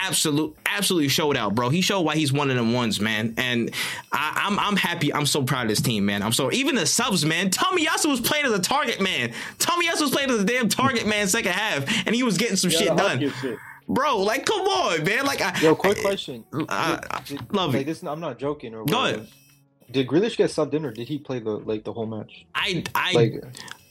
absolute 0.00 0.56
absolutely 0.66 1.08
showed 1.08 1.36
out, 1.36 1.54
bro. 1.54 1.68
He 1.68 1.80
showed 1.80 2.02
why 2.02 2.14
he's 2.16 2.32
one 2.32 2.50
of 2.50 2.56
them 2.56 2.72
ones, 2.72 3.00
man. 3.00 3.34
And 3.36 3.70
I, 4.12 4.44
I'm 4.46 4.58
I'm 4.58 4.76
happy. 4.76 5.12
I'm 5.12 5.26
so 5.26 5.42
proud 5.42 5.62
of 5.62 5.68
this 5.68 5.80
team, 5.80 6.06
man. 6.06 6.22
I'm 6.22 6.32
so 6.32 6.52
even 6.52 6.74
the 6.74 6.86
subs, 6.86 7.24
man. 7.24 7.50
Tomiyasu 7.50 8.06
was 8.06 8.20
playing 8.20 8.46
as 8.46 8.52
a 8.52 8.58
target 8.60 9.00
man. 9.00 9.32
Tomiyasu 9.58 10.02
was 10.02 10.10
playing 10.10 10.30
as 10.30 10.40
a 10.40 10.44
damn 10.44 10.68
target 10.68 11.06
man 11.06 11.26
second 11.28 11.52
half, 11.52 11.84
and 12.06 12.14
he 12.14 12.22
was 12.22 12.36
getting 12.38 12.56
some 12.56 12.70
Yeah, 12.70 12.78
shit 12.78 12.96
done, 12.96 13.20
shit. 13.40 13.58
bro. 13.88 14.18
Like, 14.22 14.46
come 14.46 14.60
on, 14.66 15.04
man. 15.04 15.24
Like, 15.26 15.40
I, 15.40 15.58
Yo, 15.60 15.74
quick 15.74 15.98
I- 15.98 16.02
question. 16.02 16.44
I- 16.68 17.00
I 17.10 17.20
Did- 17.26 17.52
love 17.54 17.72
like 17.74 17.82
it. 17.82 17.86
this, 17.86 18.02
I'm 18.02 18.20
not 18.20 18.38
joking. 18.38 18.74
Or 18.74 18.84
Go 18.84 18.98
whatever. 18.98 19.18
ahead. 19.22 19.28
Did 19.90 20.06
Grealish 20.06 20.36
get 20.36 20.50
subbed 20.50 20.74
in, 20.74 20.84
or 20.84 20.90
did 20.92 21.08
he 21.08 21.18
play 21.18 21.38
the 21.38 21.50
like 21.52 21.82
the 21.84 21.92
whole 21.92 22.04
match? 22.06 22.44
I 22.54 22.84
I 22.94 23.12
Like, 23.12 23.42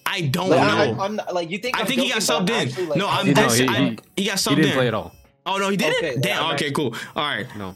I 0.05 0.21
don't 0.21 0.49
like 0.49 0.59
know. 0.61 1.01
I, 1.01 1.05
am 1.05 1.15
not, 1.17 1.33
like 1.33 1.49
you 1.49 1.57
think? 1.57 1.75
I 1.75 1.81
I'm 1.81 1.87
think 1.87 2.01
he 2.01 2.09
got 2.09 2.21
joking, 2.21 2.45
subbed 2.45 2.49
in. 2.61 2.67
actually, 2.69 2.85
like, 2.85 2.97
no, 2.97 3.07
I'm 3.09 3.33
No, 3.33 3.49
he- 3.49 3.67
I, 3.67 3.89
he- 3.89 3.97
he 4.15 4.25
got 4.27 4.37
subbed 4.37 4.49
He 4.51 4.55
didn't 4.57 4.69
in. 4.71 4.75
play 4.77 4.87
at 4.87 4.93
all. 4.93 5.11
Oh 5.47 5.57
no, 5.57 5.69
he 5.69 5.77
did 5.77 5.95
Okay, 5.95 6.15
it. 6.15 6.21
Damn. 6.21 6.53
Okay, 6.55 6.71
cool. 6.71 6.93
All 7.15 7.23
right. 7.25 7.47
No. 7.55 7.75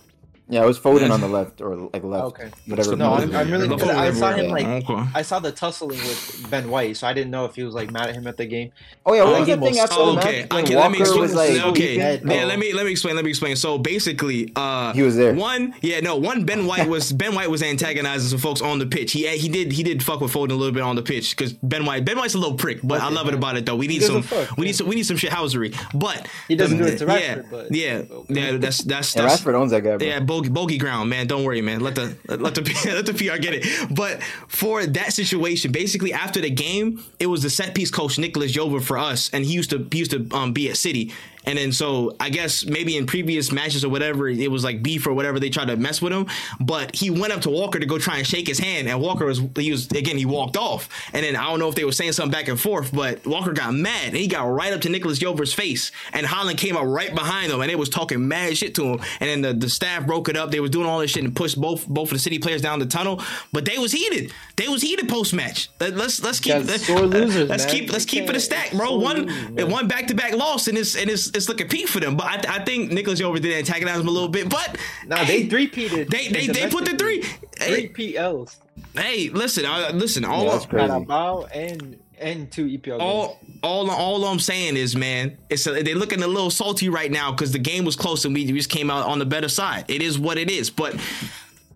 Yeah, 0.51 0.61
it 0.63 0.65
was 0.67 0.77
Foden 0.79 1.09
on 1.09 1.21
the 1.21 1.27
left 1.39 1.61
or 1.61 1.75
like 1.75 2.03
left. 2.03 2.25
Okay. 2.25 2.49
Whatever. 2.67 2.95
No. 2.95 3.13
I'm, 3.13 3.35
I'm 3.35 3.49
really. 3.51 3.67
Look 3.67 3.79
Cause 3.79 3.89
I 3.89 4.11
saw 4.11 4.31
him 4.33 4.49
like. 4.51 4.65
Okay. 4.67 5.03
I 5.15 5.21
saw 5.23 5.39
the 5.39 5.51
tussling 5.51 5.97
with 5.97 6.47
Ben 6.51 6.69
White, 6.69 6.97
so 6.97 7.07
I 7.07 7.13
didn't 7.13 7.31
know 7.31 7.45
if 7.45 7.55
he 7.55 7.63
was 7.63 7.73
like 7.73 7.89
mad 7.91 8.09
at 8.09 8.15
him 8.15 8.27
at 8.27 8.37
the 8.37 8.45
game. 8.45 8.71
Oh 9.05 9.13
yeah, 9.15 9.23
what 9.23 9.35
Oh, 9.35 9.39
was 9.39 9.47
he 9.47 9.53
that 9.55 9.59
thing 9.61 9.69
was- 9.71 9.79
after 9.79 9.95
Oh, 9.97 10.13
the 10.13 10.19
okay, 10.19 10.41
match 10.41 10.51
when 10.53 10.63
okay. 10.65 10.75
Let 10.75 10.91
me 10.91 10.99
Walker 10.99 11.03
explain. 11.03 11.21
was 11.21 11.33
like, 11.33 11.65
okay, 11.71 11.95
dead, 11.97 12.21
yeah. 12.25 12.43
Let 12.45 12.59
me 12.59 12.73
let 12.73 12.85
me 12.85 12.91
explain. 12.91 13.15
Let 13.15 13.23
me 13.25 13.31
explain. 13.31 13.55
So 13.55 13.77
basically, 13.77 14.51
uh, 14.55 14.93
He 14.93 15.01
was 15.01 15.15
there. 15.15 15.33
One, 15.33 15.73
yeah, 15.81 15.99
no, 16.01 16.17
one. 16.17 16.43
Ben 16.45 16.65
White 16.67 16.87
was 16.87 17.11
Ben 17.21 17.33
White 17.33 17.49
was 17.49 17.63
antagonizing 17.63 18.29
some 18.29 18.39
folks 18.39 18.61
on 18.61 18.79
the 18.79 18.85
pitch. 18.85 19.13
He 19.13 19.27
he 19.37 19.47
did 19.49 19.71
he 19.71 19.83
did 19.83 20.03
fuck 20.03 20.21
with 20.21 20.33
Foden 20.33 20.51
a 20.51 20.55
little 20.55 20.73
bit 20.73 20.83
on 20.83 20.95
the 20.95 21.01
pitch 21.01 21.35
because 21.35 21.53
Ben 21.53 21.85
White 21.85 22.03
Ben 22.05 22.17
White's 22.17 22.33
a 22.35 22.37
little 22.37 22.57
prick, 22.57 22.79
but 22.83 23.01
I 23.01 23.09
love 23.09 23.27
it 23.27 23.33
about 23.33 23.57
it 23.57 23.65
though. 23.65 23.75
We 23.75 23.87
need 23.87 24.03
some 24.03 24.21
fuck, 24.21 24.57
we 24.57 24.65
need 24.65 24.73
some 24.73 24.87
we 24.87 24.95
need 24.95 25.05
some 25.05 25.17
shit 25.17 25.31
housery. 25.31 25.75
But 25.93 26.27
He 26.47 26.55
doesn't 26.55 26.77
do 26.77 26.83
it 26.85 26.97
to 26.97 27.05
yeah, 27.05 27.35
Rashford, 27.37 27.49
but- 27.49 27.71
yeah, 27.71 28.01
yeah. 28.27 28.57
That's 28.57 28.79
that's 28.83 29.15
And 29.15 29.27
that's 29.29 29.41
Rashford 29.41 29.53
owns 29.55 29.71
that 29.71 29.81
guy, 29.81 29.97
bro. 29.97 30.07
yeah, 30.07 30.19
bogey, 30.41 30.49
bogey 30.49 30.77
ground, 30.77 31.09
man. 31.09 31.27
Don't 31.27 31.43
worry, 31.43 31.61
man. 31.61 31.81
Let 31.81 31.95
the 31.95 32.15
let 32.27 32.55
the 32.55 32.61
let 32.93 33.05
the 33.05 33.13
PR 33.13 33.37
get 33.37 33.53
it. 33.53 33.93
But 33.93 34.23
for 34.47 34.85
that 34.85 35.13
situation, 35.13 35.71
basically 35.71 36.13
after 36.13 36.41
the 36.41 36.49
game, 36.49 37.03
it 37.19 37.27
was 37.27 37.43
the 37.43 37.49
set 37.49 37.75
piece 37.75 37.91
coach 37.91 38.17
Nicolas 38.17 38.51
Jover 38.51 38.81
for 38.81 38.97
us, 38.97 39.29
and 39.33 39.45
he 39.45 39.53
used 39.53 39.69
to 39.71 39.87
he 39.91 39.99
used 39.99 40.11
to 40.11 40.27
um, 40.35 40.53
be 40.53 40.69
at 40.69 40.77
City, 40.77 41.13
And 41.45 41.57
then 41.57 41.71
so 41.71 42.15
I 42.19 42.29
guess 42.29 42.65
maybe 42.65 42.97
in 42.97 43.05
previous 43.05 43.51
matches 43.51 43.83
or 43.83 43.89
whatever, 43.89 44.27
it 44.27 44.51
was 44.51 44.63
like 44.63 44.83
beef 44.83 45.07
or 45.07 45.13
whatever, 45.13 45.39
they 45.39 45.49
tried 45.49 45.67
to 45.69 45.77
mess 45.77 46.01
with 46.01 46.13
him. 46.13 46.27
But 46.59 46.95
he 46.95 47.09
went 47.09 47.33
up 47.33 47.41
to 47.41 47.49
Walker 47.49 47.79
to 47.79 47.85
go 47.85 47.97
try 47.97 48.17
and 48.17 48.27
shake 48.27 48.47
his 48.47 48.59
hand, 48.59 48.87
and 48.87 48.99
Walker 49.01 49.25
was 49.25 49.41
he 49.55 49.71
was 49.71 49.89
again 49.91 50.17
he 50.17 50.25
walked 50.25 50.57
off. 50.57 50.89
And 51.13 51.23
then 51.23 51.35
I 51.35 51.49
don't 51.49 51.59
know 51.59 51.69
if 51.69 51.75
they 51.75 51.85
were 51.85 51.91
saying 51.91 52.13
something 52.13 52.31
back 52.31 52.47
and 52.47 52.59
forth, 52.59 52.91
but 52.93 53.25
Walker 53.25 53.53
got 53.53 53.73
mad 53.73 54.09
and 54.09 54.17
he 54.17 54.27
got 54.27 54.43
right 54.43 54.73
up 54.73 54.81
to 54.81 54.89
Nicolas 54.89 55.19
Jover's 55.19 55.53
face, 55.53 55.91
and 56.13 56.25
Haaland 56.25 56.57
came 56.57 56.77
up 56.77 56.85
right 56.85 57.13
behind 57.13 57.51
him 57.51 57.61
and 57.61 57.69
they 57.69 57.75
was 57.75 57.89
talking 57.89 58.27
mad 58.27 58.57
shit 58.57 58.75
to 58.75 58.83
him. 58.83 58.99
And 59.19 59.29
then 59.29 59.41
the, 59.41 59.53
the 59.53 59.69
staff 59.69 60.05
broke 60.05 60.29
it 60.29 60.37
up. 60.37 60.51
They 60.51 60.59
was 60.59 60.71
doing 60.71 60.87
all 60.87 60.99
this 60.99 61.11
shit 61.11 61.23
and 61.23 61.35
pushed 61.35 61.59
both 61.59 61.87
both 61.87 62.09
of 62.09 62.13
the 62.13 62.19
city 62.19 62.39
players 62.39 62.61
down 62.61 62.79
the 62.79 62.85
tunnel. 62.85 63.21
But 63.51 63.65
they 63.65 63.77
was 63.77 63.91
heated. 63.91 64.31
They 64.55 64.67
was 64.67 64.81
heated 64.81 65.09
post 65.09 65.33
match. 65.33 65.69
Let's 65.79 66.21
let's 66.21 66.39
keep 66.39 66.55
losers, 66.55 67.49
let's 67.49 67.65
keep 67.65 67.91
let's 67.91 68.05
keep 68.05 68.29
it 68.29 68.35
a 68.35 68.39
stack, 68.39 68.71
bro. 68.71 68.97
One 68.97 69.25
losers, 69.25 69.65
one 69.65 69.87
back 69.87 70.07
to 70.07 70.13
back 70.13 70.33
loss 70.33 70.67
in 70.67 70.77
it's 70.77 70.95
and 70.95 71.09
it's 71.09 71.30
it's 71.35 71.47
looking 71.49 71.67
peak 71.67 71.87
for 71.87 71.99
them. 71.99 72.15
But 72.17 72.27
I, 72.47 72.57
I 72.57 72.63
think 72.63 72.91
Nicolas 72.91 73.19
Jover 73.19 73.41
did 73.41 73.53
antagonize 73.57 73.99
him 73.99 74.07
a 74.07 74.11
little 74.11 74.29
bit. 74.29 74.49
But 74.49 74.77
Nah, 75.07 75.23
they 75.23 75.47
three 75.47 75.69
peated. 75.69 76.09
they 76.09 76.27
they 76.29 76.47
they 76.47 76.69
put 76.69 76.85
the 76.85 76.97
three. 76.97 77.21
Three 77.21 77.41
Hey, 77.57 77.87
PLs. 77.89 78.55
hey, 78.95 79.29
listen, 79.29 79.65
uh, 79.65 79.91
listen. 79.93 80.25
All 80.25 80.45
Yeah, 80.45 80.51
that's 80.51 80.65
crazy. 80.65 80.87
Carabao 80.87 81.43
and 81.53 81.99
and 82.19 82.51
two 82.51 82.65
EPL. 82.65 82.83
games. 82.97 83.01
all 83.01 83.39
all 83.63 83.89
all 83.91 84.25
I'm 84.25 84.39
saying 84.39 84.77
is, 84.77 84.95
man, 84.95 85.37
it's 85.49 85.65
a, 85.67 85.81
they're 85.83 85.95
looking 85.95 86.21
a 86.23 86.27
little 86.27 86.49
salty 86.51 86.89
right 86.89 87.11
now 87.11 87.31
because 87.31 87.51
the 87.51 87.59
game 87.59 87.83
was 87.85 87.95
close 87.95 88.25
and 88.25 88.33
we 88.33 88.45
just 88.45 88.69
came 88.69 88.89
out 88.91 89.05
on 89.07 89.19
the 89.19 89.25
better 89.25 89.49
side. 89.49 89.85
It 89.87 90.01
is 90.01 90.17
what 90.19 90.37
it 90.37 90.49
is. 90.49 90.69
But 90.69 90.95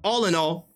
all 0.04 0.26
in 0.26 0.36
all, 0.36 0.68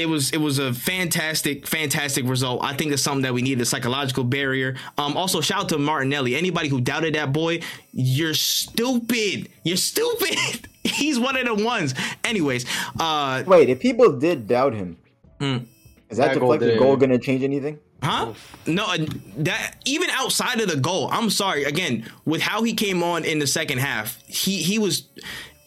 it 0.00 0.06
was 0.08 0.30
it 0.32 0.38
was 0.38 0.58
a 0.58 0.72
fantastic, 0.72 1.66
fantastic 1.66 2.24
result. 2.26 2.62
I 2.64 2.74
think 2.74 2.92
it's 2.92 3.02
something 3.02 3.22
that 3.22 3.34
we 3.34 3.42
need 3.42 3.60
a 3.60 3.64
psychological 3.64 4.24
barrier. 4.24 4.76
Um, 4.98 5.16
also 5.16 5.40
shout 5.40 5.60
out 5.62 5.68
to 5.70 5.78
Martinelli. 5.78 6.34
Anybody 6.34 6.68
who 6.68 6.80
doubted 6.80 7.14
that 7.14 7.32
boy, 7.32 7.60
you're 7.92 8.34
stupid. 8.34 9.48
You're 9.64 9.76
stupid. 9.76 10.68
He's 10.84 11.18
one 11.18 11.36
of 11.36 11.44
the 11.46 11.62
ones. 11.64 11.94
Anyways, 12.24 12.64
uh, 12.98 13.42
Wait, 13.46 13.68
if 13.68 13.80
people 13.80 14.12
did 14.18 14.48
doubt 14.48 14.74
him, 14.74 14.96
Mm. 15.40 15.66
is 16.10 16.18
that, 16.18 16.34
That 16.34 16.40
goal 16.40 16.52
deflected 16.52 16.68
did- 16.70 16.78
goal 16.78 16.96
going 16.96 17.10
to 17.10 17.18
change 17.18 17.42
anything? 17.42 17.78
Huh? 18.02 18.32
No, 18.66 18.84
uh, 18.86 18.96
that 19.38 19.76
even 19.84 20.08
outside 20.10 20.58
of 20.60 20.68
the 20.70 20.76
goal, 20.76 21.08
I'm 21.12 21.28
sorry. 21.28 21.64
Again, 21.64 22.06
with 22.24 22.40
how 22.40 22.62
he 22.62 22.72
came 22.72 23.02
on 23.02 23.24
in 23.26 23.38
the 23.40 23.46
second 23.46 23.78
half, 23.78 24.18
he 24.26 24.62
he 24.62 24.78
was 24.78 25.06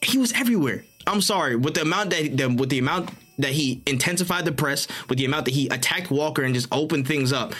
he 0.02 0.18
was 0.18 0.32
everywhere. 0.34 0.84
I'm 1.06 1.22
sorry 1.22 1.56
with 1.56 1.76
the 1.76 1.82
amount 1.84 2.10
that 2.10 2.36
the, 2.38 2.48
with 2.50 2.70
the 2.70 2.80
amount 2.80 3.12
that 3.40 3.52
he 3.52 3.82
intensified 3.86 4.46
the 4.46 4.52
press, 4.52 4.88
with 5.10 5.18
the 5.18 5.26
amount 5.26 5.46
that 5.46 5.54
he 5.54 5.68
attacked 5.68 6.12
Walker 6.12 6.44
and 6.44 6.54
just 6.54 6.68
opened 6.72 7.08
things 7.08 7.34
up. 7.34 7.54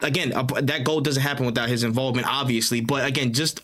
Again, 0.00 0.30
that 0.62 0.84
goal 0.84 1.00
doesn't 1.00 1.22
happen 1.22 1.46
without 1.46 1.68
his 1.68 1.82
involvement, 1.82 2.26
obviously. 2.28 2.80
But 2.80 3.06
again, 3.06 3.32
just 3.32 3.60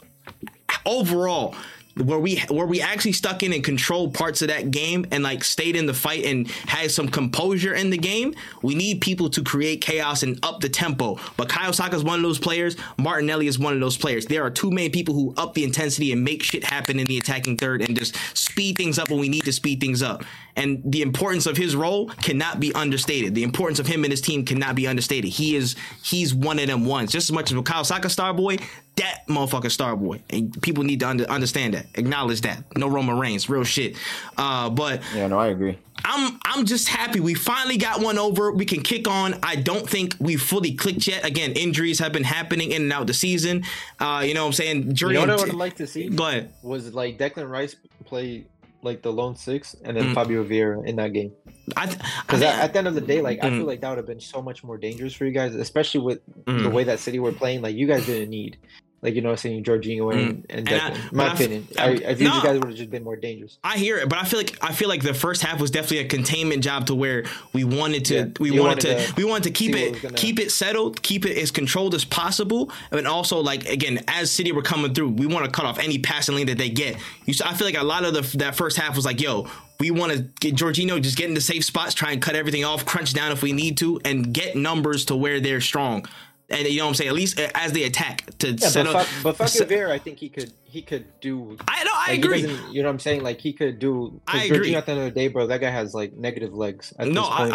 overall 0.86 1.54
where 1.96 2.18
we 2.18 2.36
where 2.48 2.66
we 2.66 2.80
actually 2.80 3.12
stuck 3.12 3.42
in 3.42 3.52
and 3.52 3.62
controlled 3.62 4.14
parts 4.14 4.40
of 4.42 4.48
that 4.48 4.70
game 4.70 5.04
and 5.10 5.22
like 5.22 5.44
stayed 5.44 5.76
in 5.76 5.86
the 5.86 5.94
fight 5.94 6.24
and 6.24 6.50
had 6.50 6.90
some 6.90 7.08
composure 7.08 7.74
in 7.74 7.90
the 7.90 7.98
game 7.98 8.34
we 8.62 8.74
need 8.74 9.00
people 9.00 9.28
to 9.28 9.42
create 9.42 9.80
chaos 9.80 10.22
and 10.22 10.38
up 10.42 10.60
the 10.60 10.68
tempo 10.68 11.18
but 11.36 11.48
Kyle 11.48 11.72
Saka 11.72 11.96
is 11.96 12.04
one 12.04 12.18
of 12.18 12.22
those 12.22 12.38
players 12.38 12.76
Martinelli 12.96 13.46
is 13.46 13.58
one 13.58 13.74
of 13.74 13.80
those 13.80 13.96
players 13.96 14.26
there 14.26 14.42
are 14.42 14.50
two 14.50 14.70
main 14.70 14.90
people 14.90 15.14
who 15.14 15.34
up 15.36 15.54
the 15.54 15.64
intensity 15.64 16.12
and 16.12 16.24
make 16.24 16.42
shit 16.42 16.64
happen 16.64 16.98
in 16.98 17.06
the 17.06 17.18
attacking 17.18 17.58
third 17.58 17.82
and 17.82 17.96
just 17.96 18.16
speed 18.36 18.76
things 18.76 18.98
up 18.98 19.10
when 19.10 19.20
we 19.20 19.28
need 19.28 19.44
to 19.44 19.52
speed 19.52 19.80
things 19.80 20.02
up 20.02 20.24
and 20.56 20.82
the 20.84 21.02
importance 21.02 21.46
of 21.46 21.56
his 21.56 21.74
role 21.74 22.08
cannot 22.08 22.60
be 22.60 22.74
understated. 22.74 23.34
The 23.34 23.42
importance 23.42 23.78
of 23.78 23.86
him 23.86 24.04
and 24.04 24.12
his 24.12 24.20
team 24.20 24.44
cannot 24.44 24.74
be 24.74 24.86
understated. 24.86 25.30
He 25.30 25.56
is 25.56 25.76
he's 26.02 26.34
one 26.34 26.58
of 26.58 26.66
them 26.66 26.84
ones. 26.84 27.10
Just 27.12 27.28
as 27.30 27.32
much 27.32 27.50
as 27.50 27.56
with 27.56 27.64
Kyle 27.64 27.84
Saka 27.84 28.08
star 28.10 28.32
boy 28.34 28.56
that 28.96 29.26
motherfucker 29.26 29.70
star 29.70 29.96
boy 29.96 30.20
and 30.28 30.60
people 30.62 30.84
need 30.84 31.00
to 31.00 31.08
under, 31.08 31.24
understand 31.24 31.72
that. 31.72 31.86
Acknowledge 31.94 32.42
that. 32.42 32.62
No 32.76 32.88
roman 32.88 33.18
reigns. 33.18 33.48
Real 33.48 33.64
shit. 33.64 33.96
Uh 34.36 34.68
but 34.68 35.00
Yeah, 35.14 35.28
no, 35.28 35.38
I 35.38 35.46
agree. 35.48 35.78
i'm 36.04 36.38
i'm 36.44 36.66
just 36.66 36.88
happy 36.88 37.18
we 37.20 37.32
finally 37.32 37.78
got 37.78 38.00
one 38.02 38.18
over. 38.18 38.52
We 38.52 38.66
can 38.66 38.82
kick 38.82 39.08
on. 39.08 39.36
I 39.42 39.56
don't 39.56 39.88
think 39.88 40.16
we 40.20 40.36
fully 40.36 40.74
clicked 40.74 41.06
yet. 41.06 41.24
Again 41.24 41.52
injuries 41.52 41.98
have 42.00 42.12
been 42.12 42.24
happening 42.24 42.72
in 42.72 42.82
and 42.82 42.92
out 42.92 43.06
the 43.06 43.14
season. 43.14 43.64
Uh 43.98 44.22
you 44.26 44.34
know 44.34 44.42
what 44.42 44.48
i'm 44.48 44.52
saying? 44.52 44.94
You 45.00 45.12
know 45.14 45.20
what 45.20 45.30
I 45.30 45.36
would 45.36 45.54
like 45.54 45.76
to 45.76 45.86
see? 45.86 46.10
But 46.10 46.48
was 46.62 46.92
like 46.92 47.16
Declan 47.18 47.48
Rice 47.48 47.76
play 48.04 48.44
like 48.82 49.00
the 49.02 49.12
lone 49.12 49.36
six 49.36 49.74
and 49.84 49.96
then 49.96 50.06
Mm. 50.06 50.14
Fabio 50.14 50.44
Vieira 50.44 50.84
in 50.86 50.96
that 50.96 51.12
game. 51.12 51.32
i, 51.76 51.86
th- 51.86 51.98
I 52.02 52.22
Because 52.22 52.42
at, 52.42 52.58
at 52.58 52.72
the 52.72 52.78
end 52.80 52.88
of 52.88 52.94
the 52.94 53.00
day, 53.00 53.20
like 53.22 53.38
I 53.42 53.48
Mm. 53.50 53.58
feel 53.58 53.66
like 53.66 53.80
that 53.80 53.88
would 53.90 53.98
have 53.98 54.06
been 54.06 54.20
so 54.20 54.42
much 54.42 54.64
more 54.64 54.76
dangerous 54.76 55.14
for 55.14 55.24
you 55.24 55.30
guys, 55.32 55.54
especially 55.54 56.00
with 56.00 56.20
the 56.46 56.52
Mm. 56.52 56.72
way 56.72 56.84
that 56.84 56.98
City 56.98 57.18
were 57.20 57.32
playing. 57.32 57.62
Like 57.62 57.76
you 57.76 57.86
guys 57.86 58.04
didn't 58.06 58.30
need, 58.30 58.56
like 59.02 59.14
you 59.16 59.20
know, 59.20 59.34
saying 59.34 59.64
Jorginho 59.64 60.12
and, 60.14 60.44
mm. 60.44 60.46
and 60.48 60.68
And 60.68 60.80
I- 60.80 60.98
my 61.10 61.32
opinion, 61.34 61.66
I- 61.76 61.82
I, 61.82 61.88
I 61.90 62.14
feel 62.14 62.28
no. 62.30 62.36
you 62.36 62.42
guys 62.42 62.58
would 62.60 62.68
have 62.68 62.76
just 62.76 62.90
been 62.90 63.02
more 63.02 63.16
dangerous. 63.16 63.58
I 63.64 63.76
hear 63.76 63.98
it, 63.98 64.08
but 64.08 64.18
I 64.18 64.24
feel 64.24 64.38
like 64.38 64.56
I 64.62 64.72
feel 64.72 64.88
like 64.88 65.02
the 65.02 65.12
first 65.12 65.42
half 65.42 65.60
was 65.60 65.70
definitely 65.72 65.98
a 65.98 66.08
containment 66.08 66.62
job 66.62 66.86
to 66.86 66.94
where 66.94 67.24
we 67.52 67.64
wanted 67.64 68.04
to 68.06 68.14
Yeah, 68.14 68.24
we 68.38 68.50
wanted, 68.52 68.84
wanted 68.86 69.06
to, 69.08 69.14
we 69.16 69.24
wanted 69.24 69.42
to 69.44 69.50
keep 69.50 69.74
it 69.74 70.00
gonna- 70.00 70.14
keep 70.14 70.38
it 70.38 70.52
settled, 70.52 71.02
keep 71.02 71.26
it 71.26 71.36
as 71.36 71.50
controlled 71.50 71.94
as 71.94 72.04
possible, 72.04 72.70
and 72.92 73.06
also 73.08 73.38
like 73.40 73.68
again 73.68 74.04
as 74.08 74.30
City 74.30 74.52
were 74.52 74.62
coming 74.62 74.94
through, 74.94 75.08
we 75.08 75.26
want 75.26 75.44
to 75.44 75.50
cut 75.50 75.66
off 75.66 75.78
any 75.80 75.98
passing 75.98 76.36
lane 76.36 76.46
that 76.46 76.58
they 76.58 76.70
get. 76.70 76.96
You, 77.26 77.34
I 77.44 77.54
feel 77.54 77.66
like 77.66 77.76
a 77.76 77.82
lot 77.84 78.04
of 78.04 78.14
the 78.14 78.38
that 78.38 78.54
first 78.54 78.76
half 78.78 78.94
was 78.96 79.04
like, 79.04 79.20
yo. 79.20 79.48
We 79.80 79.90
want 79.90 80.12
to 80.12 80.20
get 80.38 80.54
Jorginho 80.54 81.02
just 81.02 81.16
get 81.16 81.28
into 81.28 81.40
safe 81.40 81.64
spots, 81.64 81.92
try 81.92 82.12
and 82.12 82.22
cut 82.22 82.36
everything 82.36 82.64
off, 82.64 82.86
crunch 82.86 83.14
down 83.14 83.32
if 83.32 83.42
we 83.42 83.52
need 83.52 83.78
to, 83.78 84.00
and 84.04 84.32
get 84.32 84.54
numbers 84.54 85.06
to 85.06 85.16
where 85.16 85.40
they're 85.40 85.60
strong. 85.60 86.06
And 86.52 86.66
you 86.68 86.78
know 86.78 86.84
what 86.84 86.88
I'm 86.90 86.94
saying? 86.94 87.08
At 87.08 87.14
least 87.14 87.40
uh, 87.40 87.48
as 87.54 87.72
they 87.72 87.84
attack 87.84 88.24
to 88.38 88.52
Yeah, 88.52 88.68
set 88.68 88.86
but, 88.86 88.96
up. 88.96 89.06
Fa- 89.06 89.22
but 89.24 89.36
Fabio 89.36 89.46
set- 89.48 89.68
Vieira, 89.68 89.90
I 89.90 89.98
think 89.98 90.18
he 90.18 90.28
could 90.28 90.52
he 90.64 90.82
could 90.82 91.04
do. 91.20 91.56
I 91.68 91.84
know, 91.84 91.90
I 91.94 92.06
like, 92.10 92.18
agree. 92.24 92.40
You 92.70 92.82
know 92.82 92.88
what 92.88 92.92
I'm 92.94 92.98
saying? 92.98 93.22
Like 93.22 93.40
he 93.40 93.52
could 93.52 93.78
do. 93.78 94.20
I 94.26 94.44
agree. 94.44 94.70
Jorginho 94.72 94.76
at 94.78 94.86
the 94.86 94.92
end 94.92 95.00
of 95.00 95.06
the 95.06 95.10
day, 95.20 95.28
bro, 95.28 95.46
that 95.46 95.60
guy 95.60 95.70
has 95.70 95.94
like 95.94 96.12
negative 96.14 96.54
legs. 96.54 96.92
At 96.98 97.08
No, 97.08 97.22
this 97.22 97.30
point 97.30 97.52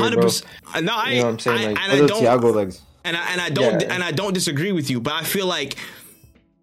hundred 0.00 0.20
percent. 0.20 0.50
No, 0.84 0.94
I, 0.96 1.10
You 1.12 1.18
know 1.20 1.24
what 1.26 1.30
I'm 1.32 1.38
saying? 1.38 1.58
I- 1.58 1.66
Like, 1.72 1.80
and 1.80 1.92
I 1.92 2.06
don't. 2.06 2.22
Thiago 2.24 2.54
legs. 2.54 2.80
and 3.04 3.16
I, 3.16 3.32
and 3.32 3.40
I 3.40 3.50
don't 3.50 3.80
Yeah. 3.80 3.94
and 3.94 4.02
I 4.04 4.12
don't 4.12 4.32
disagree 4.34 4.72
with 4.72 4.90
you, 4.90 5.00
but 5.00 5.14
I 5.14 5.22
feel 5.24 5.46
like 5.46 5.76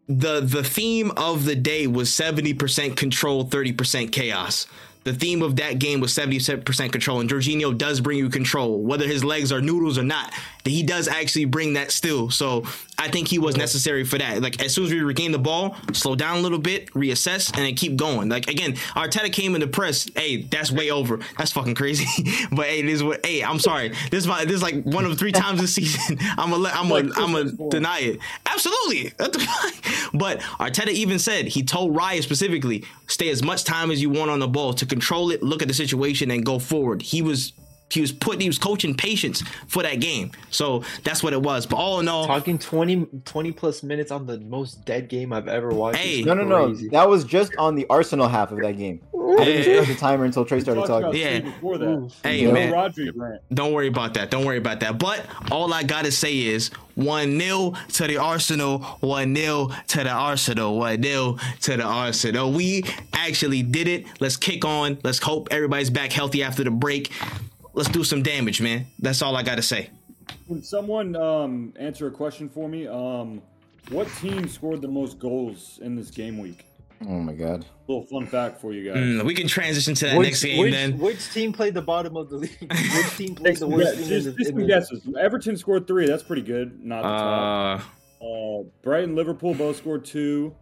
the 0.07 0.39
the 0.39 0.63
theme 0.63 1.11
of 1.17 1.45
the 1.45 1.55
day 1.55 1.87
was 1.87 2.13
seventy 2.13 2.53
percent 2.53 2.95
control, 2.95 3.43
thirty 3.43 3.73
percent 3.73 4.11
chaos. 4.11 4.65
The 5.07 5.13
theme 5.13 5.41
of 5.41 5.55
that 5.55 5.79
game 5.79 6.01
was 6.01 6.13
seventy 6.13 6.37
percent 6.57 6.91
control, 6.91 7.21
and 7.21 7.29
Jorginho 7.29 7.77
does 7.77 8.01
bring 8.01 8.17
you 8.17 8.29
control, 8.29 8.81
whether 8.81 9.07
his 9.07 9.23
legs 9.23 9.53
are 9.53 9.61
noodles 9.61 9.97
or 9.97 10.03
not. 10.03 10.33
He 10.65 10.83
does 10.83 11.07
actually 11.07 11.45
bring 11.45 11.73
that 11.75 11.93
still. 11.93 12.29
So 12.29 12.65
I 12.99 13.09
think 13.09 13.27
he 13.27 13.37
was 13.37 13.55
necessary 13.55 14.03
for 14.03 14.17
that. 14.17 14.41
Like 14.41 14.61
as 14.63 14.73
soon 14.73 14.85
as 14.85 14.91
we 14.91 15.01
regain 15.01 15.31
the 15.31 15.39
ball, 15.39 15.77
slow 15.93 16.15
down 16.15 16.37
a 16.37 16.41
little 16.41 16.57
bit, 16.57 16.91
reassess, 16.93 17.55
and 17.55 17.63
then 17.63 17.75
keep 17.75 17.95
going. 17.95 18.29
Like 18.29 18.47
again, 18.49 18.73
Arteta 18.95 19.31
came 19.31 19.53
in 19.53 19.61
the 19.61 19.67
press. 19.67 20.09
Hey, 20.15 20.41
that's 20.43 20.71
way 20.71 20.89
over. 20.89 21.19
That's 21.37 21.51
fucking 21.51 21.75
crazy. 21.75 22.05
but 22.51 22.65
hey, 22.65 22.81
this 22.81 22.95
is 22.95 23.03
what. 23.03 23.23
Hey, 23.25 23.43
I'm 23.43 23.59
sorry. 23.59 23.89
This 24.09 24.23
is 24.23 24.27
my. 24.27 24.45
This 24.45 24.55
is 24.55 24.63
like 24.63 24.83
one 24.83 25.05
of 25.05 25.17
three 25.19 25.31
times 25.31 25.61
this 25.61 25.75
season. 25.75 26.17
I'm 26.37 26.51
a. 26.53 26.69
I'm 26.69 26.91
a. 26.91 27.11
I'm 27.15 27.35
a 27.35 27.69
deny 27.69 27.99
it. 27.99 28.19
Absolutely. 28.45 29.13
What 29.27 29.33
the 29.33 29.39
fuck? 29.39 30.11
But 30.13 30.39
Arteta 30.39 30.89
even 30.89 31.19
said 31.19 31.47
he 31.47 31.63
told 31.63 31.95
Raya 31.95 32.23
specifically, 32.23 32.85
stay 33.07 33.29
as 33.29 33.43
much 33.43 33.65
time 33.65 33.91
as 33.91 34.01
you 34.01 34.09
want 34.09 34.31
on 34.31 34.39
the 34.39 34.47
ball 34.47 34.73
to 34.75 34.85
control 34.85 35.31
it, 35.31 35.43
look 35.43 35.61
at 35.61 35.67
the 35.67 35.73
situation, 35.73 36.31
and 36.31 36.45
go 36.45 36.59
forward. 36.59 37.01
He 37.01 37.21
was. 37.21 37.51
He 37.89 38.01
was 38.01 38.11
putting, 38.11 38.41
he 38.41 38.47
was 38.49 38.59
coaching 38.59 38.95
patience 38.95 39.41
for 39.67 39.81
that 39.83 39.99
game. 40.01 40.31
So 40.51 40.83
that's 41.03 41.23
what 41.23 41.33
it 41.33 41.41
was. 41.41 41.65
But 41.65 41.77
all 41.77 41.99
in 41.99 42.07
all, 42.07 42.27
Talking 42.27 42.57
20, 42.57 43.07
20 43.23 43.51
plus 43.53 43.81
minutes 43.83 44.11
on 44.11 44.25
the 44.25 44.39
most 44.41 44.83
dead 44.85 45.07
game 45.07 45.31
I've 45.31 45.47
ever 45.47 45.69
watched. 45.69 45.97
Hey. 45.97 46.21
No, 46.21 46.33
no, 46.33 46.43
no. 46.43 46.73
That 46.91 47.07
was 47.07 47.23
just 47.23 47.55
on 47.57 47.75
the 47.75 47.85
Arsenal 47.89 48.27
half 48.27 48.51
of 48.51 48.59
that 48.59 48.77
game. 48.77 48.99
I 49.39 49.45
didn't 49.45 49.63
start 49.63 49.87
the 49.87 49.95
timer 49.95 50.25
until 50.25 50.45
Trey 50.45 50.59
started 50.59 50.85
talking. 50.85 51.13
Yeah. 51.19 51.39
Before 51.39 51.77
that. 51.77 52.11
hey 52.23 52.45
Yeah. 52.45 52.51
man, 52.51 52.73
Rodri 52.73 53.11
rant. 53.15 53.41
Don't 53.53 53.71
worry 53.71 53.87
about 53.87 54.13
that. 54.15 54.31
Don't 54.31 54.45
worry 54.45 54.57
about 54.57 54.79
that. 54.79 54.97
But 54.97 55.25
all 55.51 55.73
I 55.73 55.83
gotta 55.83 56.11
say 56.11 56.39
is 56.39 56.69
one 56.95 57.39
0 57.39 57.73
to 57.93 58.07
the 58.07 58.17
Arsenal, 58.17 58.79
one 58.99 59.35
0 59.35 59.69
to 59.89 60.03
the 60.03 60.09
Arsenal, 60.09 60.77
one 60.79 61.03
0 61.03 61.37
to 61.61 61.77
the 61.77 61.83
Arsenal. 61.83 62.51
We 62.51 62.83
actually 63.13 63.61
did 63.63 63.87
it. 63.87 64.05
Let's 64.19 64.37
kick 64.37 64.65
on. 64.65 64.97
Let's 65.03 65.19
hope 65.19 65.49
everybody's 65.51 65.89
back 65.91 66.11
healthy 66.11 66.41
after 66.41 66.63
the 66.63 66.71
break. 66.71 67.11
Let's 67.77 67.89
do 67.89 68.03
some 68.03 68.23
damage, 68.23 68.59
man. 68.59 68.87
That's 68.99 69.21
all 69.21 69.35
I 69.35 69.43
gotta 69.43 69.61
say. 69.61 69.89
Can 70.47 70.63
someone 70.63 71.15
um, 71.15 71.73
answer 71.79 72.07
a 72.07 72.11
question 72.11 72.49
for 72.49 72.67
me? 72.67 72.87
Um, 72.87 73.41
what 73.89 74.07
team 74.15 74.47
scored 74.47 74.81
the 74.81 74.87
most 74.87 75.19
goals 75.19 75.79
in 75.83 75.95
this 75.95 76.09
game 76.09 76.37
week? 76.39 76.65
Oh 77.05 77.19
my 77.19 77.33
god. 77.33 77.63
A 77.87 77.91
little 77.91 78.07
fun 78.07 78.25
fact 78.25 78.59
for 78.59 78.73
you 78.73 78.83
guys. 78.91 78.97
Mm, 78.97 79.23
we 79.23 79.35
can 79.35 79.47
transition 79.47 79.93
to 79.93 80.05
that 80.05 80.17
Which, 80.17 80.27
next 80.29 80.43
game 80.43 80.59
which, 80.59 80.73
then. 80.73 80.97
which 80.97 81.31
team 81.31 81.53
played 81.53 81.75
the 81.75 81.81
bottom 81.83 82.17
of 82.17 82.29
the 82.31 82.37
league? 82.37 82.57
Which 82.71 83.15
team 83.17 83.35
played 83.35 83.57
the 83.57 83.67
Yeah, 83.69 83.75
worst 83.77 83.97
team? 83.99 84.07
just, 84.07 84.25
in 84.27 84.33
the, 84.33 84.37
just 84.39 84.49
some 84.49 84.59
the- 84.59 84.65
guesses. 84.65 85.07
Everton 85.19 85.55
scored 85.57 85.85
three. 85.87 86.07
That's 86.07 86.23
pretty 86.23 86.41
good. 86.41 86.83
Not 86.83 87.03
the 87.03 87.07
top. 87.09 87.81
Uh, 88.21 88.25
Uh, 88.25 88.63
Brighton, 88.81 89.15
Liverpool 89.15 89.53
both 89.53 89.77
scored 89.77 90.03
two. 90.03 90.55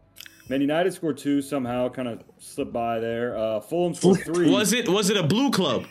Man 0.50 0.60
United 0.60 0.94
scored 0.94 1.18
two 1.18 1.42
somehow, 1.42 1.88
kind 1.88 2.10
of 2.10 2.22
slipped 2.38 2.74
by 2.74 3.00
there. 3.00 3.38
Uh, 3.38 3.62
Fulham 3.62 3.94
scored 3.96 4.20
three. 4.26 4.50
was 4.50 4.74
it 4.74 4.90
was 4.90 5.10
it 5.10 5.16
a 5.18 5.24
blue 5.24 5.50
club? 5.52 5.86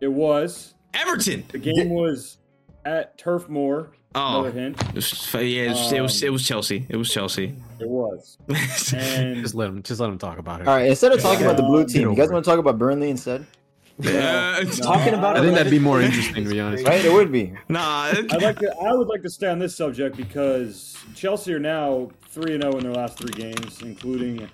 It 0.00 0.08
was. 0.12 0.74
Everton. 0.94 1.44
The 1.48 1.58
game 1.58 1.90
was 1.90 2.38
at 2.84 3.18
Turf 3.18 3.48
Moor. 3.48 3.90
Oh, 4.14 4.40
Another 4.44 4.58
hint. 4.58 4.82
it 4.88 4.94
was- 4.94 5.34
yeah, 5.34 5.40
it 5.40 5.68
was, 5.68 5.92
it 5.92 6.00
was 6.00 6.22
um, 6.22 6.26
it 6.28 6.30
was 6.30 6.46
Chelsea. 6.46 6.86
It 6.88 6.96
was 6.96 7.12
Chelsea. 7.12 7.54
It 7.78 7.88
was. 7.88 8.38
And 8.94 9.42
Just 9.42 9.54
let 9.54 9.68
him. 9.68 9.82
Just 9.82 10.00
let 10.00 10.08
him 10.08 10.18
talk 10.18 10.38
about 10.38 10.62
it. 10.62 10.66
All 10.68 10.74
right, 10.74 10.88
instead 10.88 11.12
of 11.12 11.20
talking 11.20 11.44
about 11.44 11.56
the 11.58 11.62
blue 11.62 11.84
team, 11.86 12.08
you 12.10 12.16
guys 12.16 12.30
want 12.30 12.42
to 12.44 12.50
talk 12.50 12.58
about 12.58 12.78
Burnley 12.78 13.10
instead? 13.10 13.46
Yeah. 14.00 14.62
Talking 14.80 15.14
about 15.14 15.36
I 15.36 15.40
it 15.40 15.42
think 15.42 15.56
that'd 15.56 15.70
be 15.70 15.78
more 15.80 16.00
interesting, 16.00 16.44
to 16.44 16.50
be 16.50 16.60
honest. 16.60 16.86
Right? 16.86 17.04
It 17.04 17.12
would 17.12 17.32
be. 17.32 17.52
Nah, 17.68 18.12
I'd 18.12 18.42
like 18.42 18.58
to. 18.60 18.72
I 18.80 18.92
would 18.94 19.08
like 19.08 19.22
to 19.22 19.30
stay 19.30 19.48
on 19.48 19.58
this 19.58 19.76
subject 19.76 20.16
because 20.16 20.96
Chelsea 21.14 21.52
are 21.52 21.58
now 21.58 22.08
three 22.28 22.54
and 22.54 22.62
zero 22.62 22.76
in 22.76 22.84
their 22.84 22.92
last 22.94 23.18
three 23.18 23.32
games, 23.32 23.82
including 23.82 24.48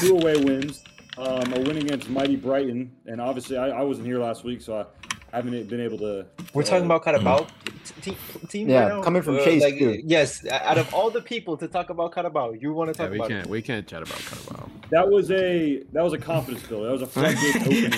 two 0.00 0.16
away 0.16 0.36
wins, 0.36 0.84
um, 1.20 1.52
a 1.52 1.60
win 1.60 1.76
against 1.78 2.08
mighty 2.08 2.36
Brighton, 2.36 2.92
and 3.06 3.20
obviously 3.20 3.56
I, 3.56 3.68
I 3.68 3.82
wasn't 3.82 4.06
here 4.06 4.18
last 4.18 4.44
week, 4.44 4.60
so 4.62 4.86
I 5.32 5.36
haven't 5.36 5.68
been 5.68 5.80
able 5.80 5.98
to. 5.98 6.26
We're 6.54 6.62
talking 6.62 6.86
about 6.86 7.04
Carabao 7.04 7.46
team, 8.02 8.16
team 8.48 8.68
Yeah, 8.68 8.88
right 8.88 9.04
coming 9.04 9.22
from 9.22 9.36
Uh, 9.36 9.44
Chase, 9.44 9.62
like. 9.62 10.02
Yes, 10.04 10.46
out 10.46 10.78
of 10.78 10.92
all 10.94 11.10
the 11.10 11.20
people 11.20 11.56
to 11.56 11.68
talk 11.68 11.90
about 11.90 12.12
Carabao, 12.12 12.52
you 12.52 12.72
want 12.72 12.92
to 12.92 12.94
talk 12.94 13.06
Yeah, 13.06 13.10
we 13.10 13.16
about 13.18 13.28
can't. 13.28 13.46
We 13.48 13.62
can't 13.62 13.86
chat 13.86 14.02
about 14.02 14.18
Carabao. 14.18 14.68
that 14.90 15.08
was 15.08 15.30
a 15.30 15.82
that 15.92 16.02
was 16.02 16.12
a 16.12 16.18
confidence 16.18 16.66
builder. 16.66 16.86
That 16.86 16.92
was 16.92 17.02
a 17.02 17.06
floodgate 17.14 17.56
opening. 17.56 17.92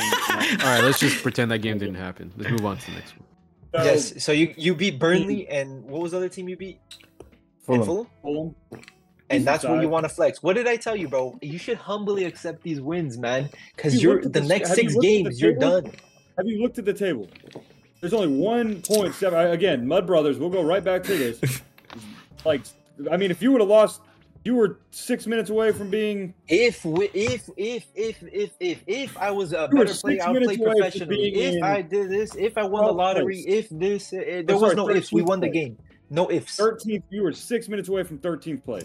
All 0.60 0.66
right, 0.66 0.82
let's 0.82 0.98
just 0.98 1.22
pretend 1.22 1.50
that 1.50 1.58
game 1.58 1.78
didn't 1.78 1.94
happen. 1.96 2.32
Let's 2.36 2.50
move 2.50 2.66
on 2.66 2.78
to 2.78 2.86
the 2.86 2.92
next 2.96 3.14
one. 3.18 3.26
So, 3.74 3.84
Yes, 3.84 4.24
so 4.24 4.32
you 4.32 4.52
you 4.56 4.74
beat 4.74 4.98
Burnley 4.98 5.48
and 5.48 5.84
what 5.84 6.02
was 6.02 6.10
the 6.12 6.18
other 6.18 6.28
team 6.28 6.48
you 6.48 6.56
beat? 6.56 6.78
Fulham. 7.64 7.84
Fulham? 7.84 8.06
Fulham. 8.22 8.54
And 9.32 9.44
that's 9.46 9.64
where 9.64 9.80
you 9.80 9.88
want 9.88 10.04
to 10.04 10.08
flex. 10.08 10.42
What 10.42 10.54
did 10.54 10.66
I 10.66 10.76
tell 10.76 10.94
you, 10.96 11.08
bro? 11.08 11.38
You 11.42 11.58
should 11.58 11.78
humbly 11.78 12.24
accept 12.24 12.62
these 12.62 12.80
wins, 12.80 13.18
man. 13.18 13.48
Because 13.74 14.02
you 14.02 14.10
you're 14.10 14.20
at 14.20 14.32
the 14.32 14.40
next 14.40 14.70
you 14.70 14.74
six 14.76 14.94
the 14.94 15.00
games, 15.00 15.40
you're 15.40 15.54
done. 15.54 15.86
Have 16.36 16.46
you 16.46 16.62
looked 16.62 16.78
at 16.78 16.84
the 16.84 16.92
table? 16.92 17.28
There's 18.00 18.12
only 18.12 18.28
one 18.36 18.82
point 18.82 19.14
seven. 19.14 19.50
Again, 19.50 19.86
Mud 19.86 20.06
Brothers. 20.06 20.38
We'll 20.38 20.50
go 20.50 20.62
right 20.62 20.82
back 20.82 21.02
to 21.04 21.16
this. 21.16 21.60
like, 22.44 22.62
I 23.10 23.16
mean, 23.16 23.30
if 23.30 23.40
you 23.40 23.52
would 23.52 23.60
have 23.60 23.70
lost, 23.70 24.00
you 24.44 24.56
were 24.56 24.80
six 24.90 25.26
minutes 25.26 25.50
away 25.50 25.70
from 25.72 25.88
being. 25.88 26.34
If 26.48 26.84
we, 26.84 27.08
if 27.14 27.48
if 27.56 27.86
if 27.94 28.22
if 28.22 28.50
if 28.58 28.82
if 28.86 29.16
I 29.16 29.30
was 29.30 29.52
a 29.52 29.68
better 29.68 29.94
player, 29.94 30.20
I 30.24 30.30
would 30.32 30.42
play 30.42 30.56
professionally. 30.56 31.32
If 31.34 31.62
I 31.62 31.82
did 31.82 32.10
this, 32.10 32.34
if 32.34 32.58
I 32.58 32.64
won 32.64 32.86
the 32.86 32.92
lottery, 32.92 33.44
place. 33.44 33.44
if 33.46 33.68
this, 33.70 34.12
uh, 34.12 34.16
there 34.16 34.44
Oh, 34.48 34.54
was 34.54 34.60
sorry, 34.60 34.74
no 34.74 34.90
ifs. 34.90 35.12
We 35.12 35.22
13th 35.22 35.26
won 35.26 35.40
the 35.40 35.48
game. 35.48 35.78
No 36.10 36.30
ifs. 36.30 36.58
13th. 36.58 37.04
You 37.10 37.22
were 37.22 37.32
six 37.32 37.68
minutes 37.68 37.88
away 37.88 38.02
from 38.02 38.18
13th 38.18 38.64
place. 38.64 38.84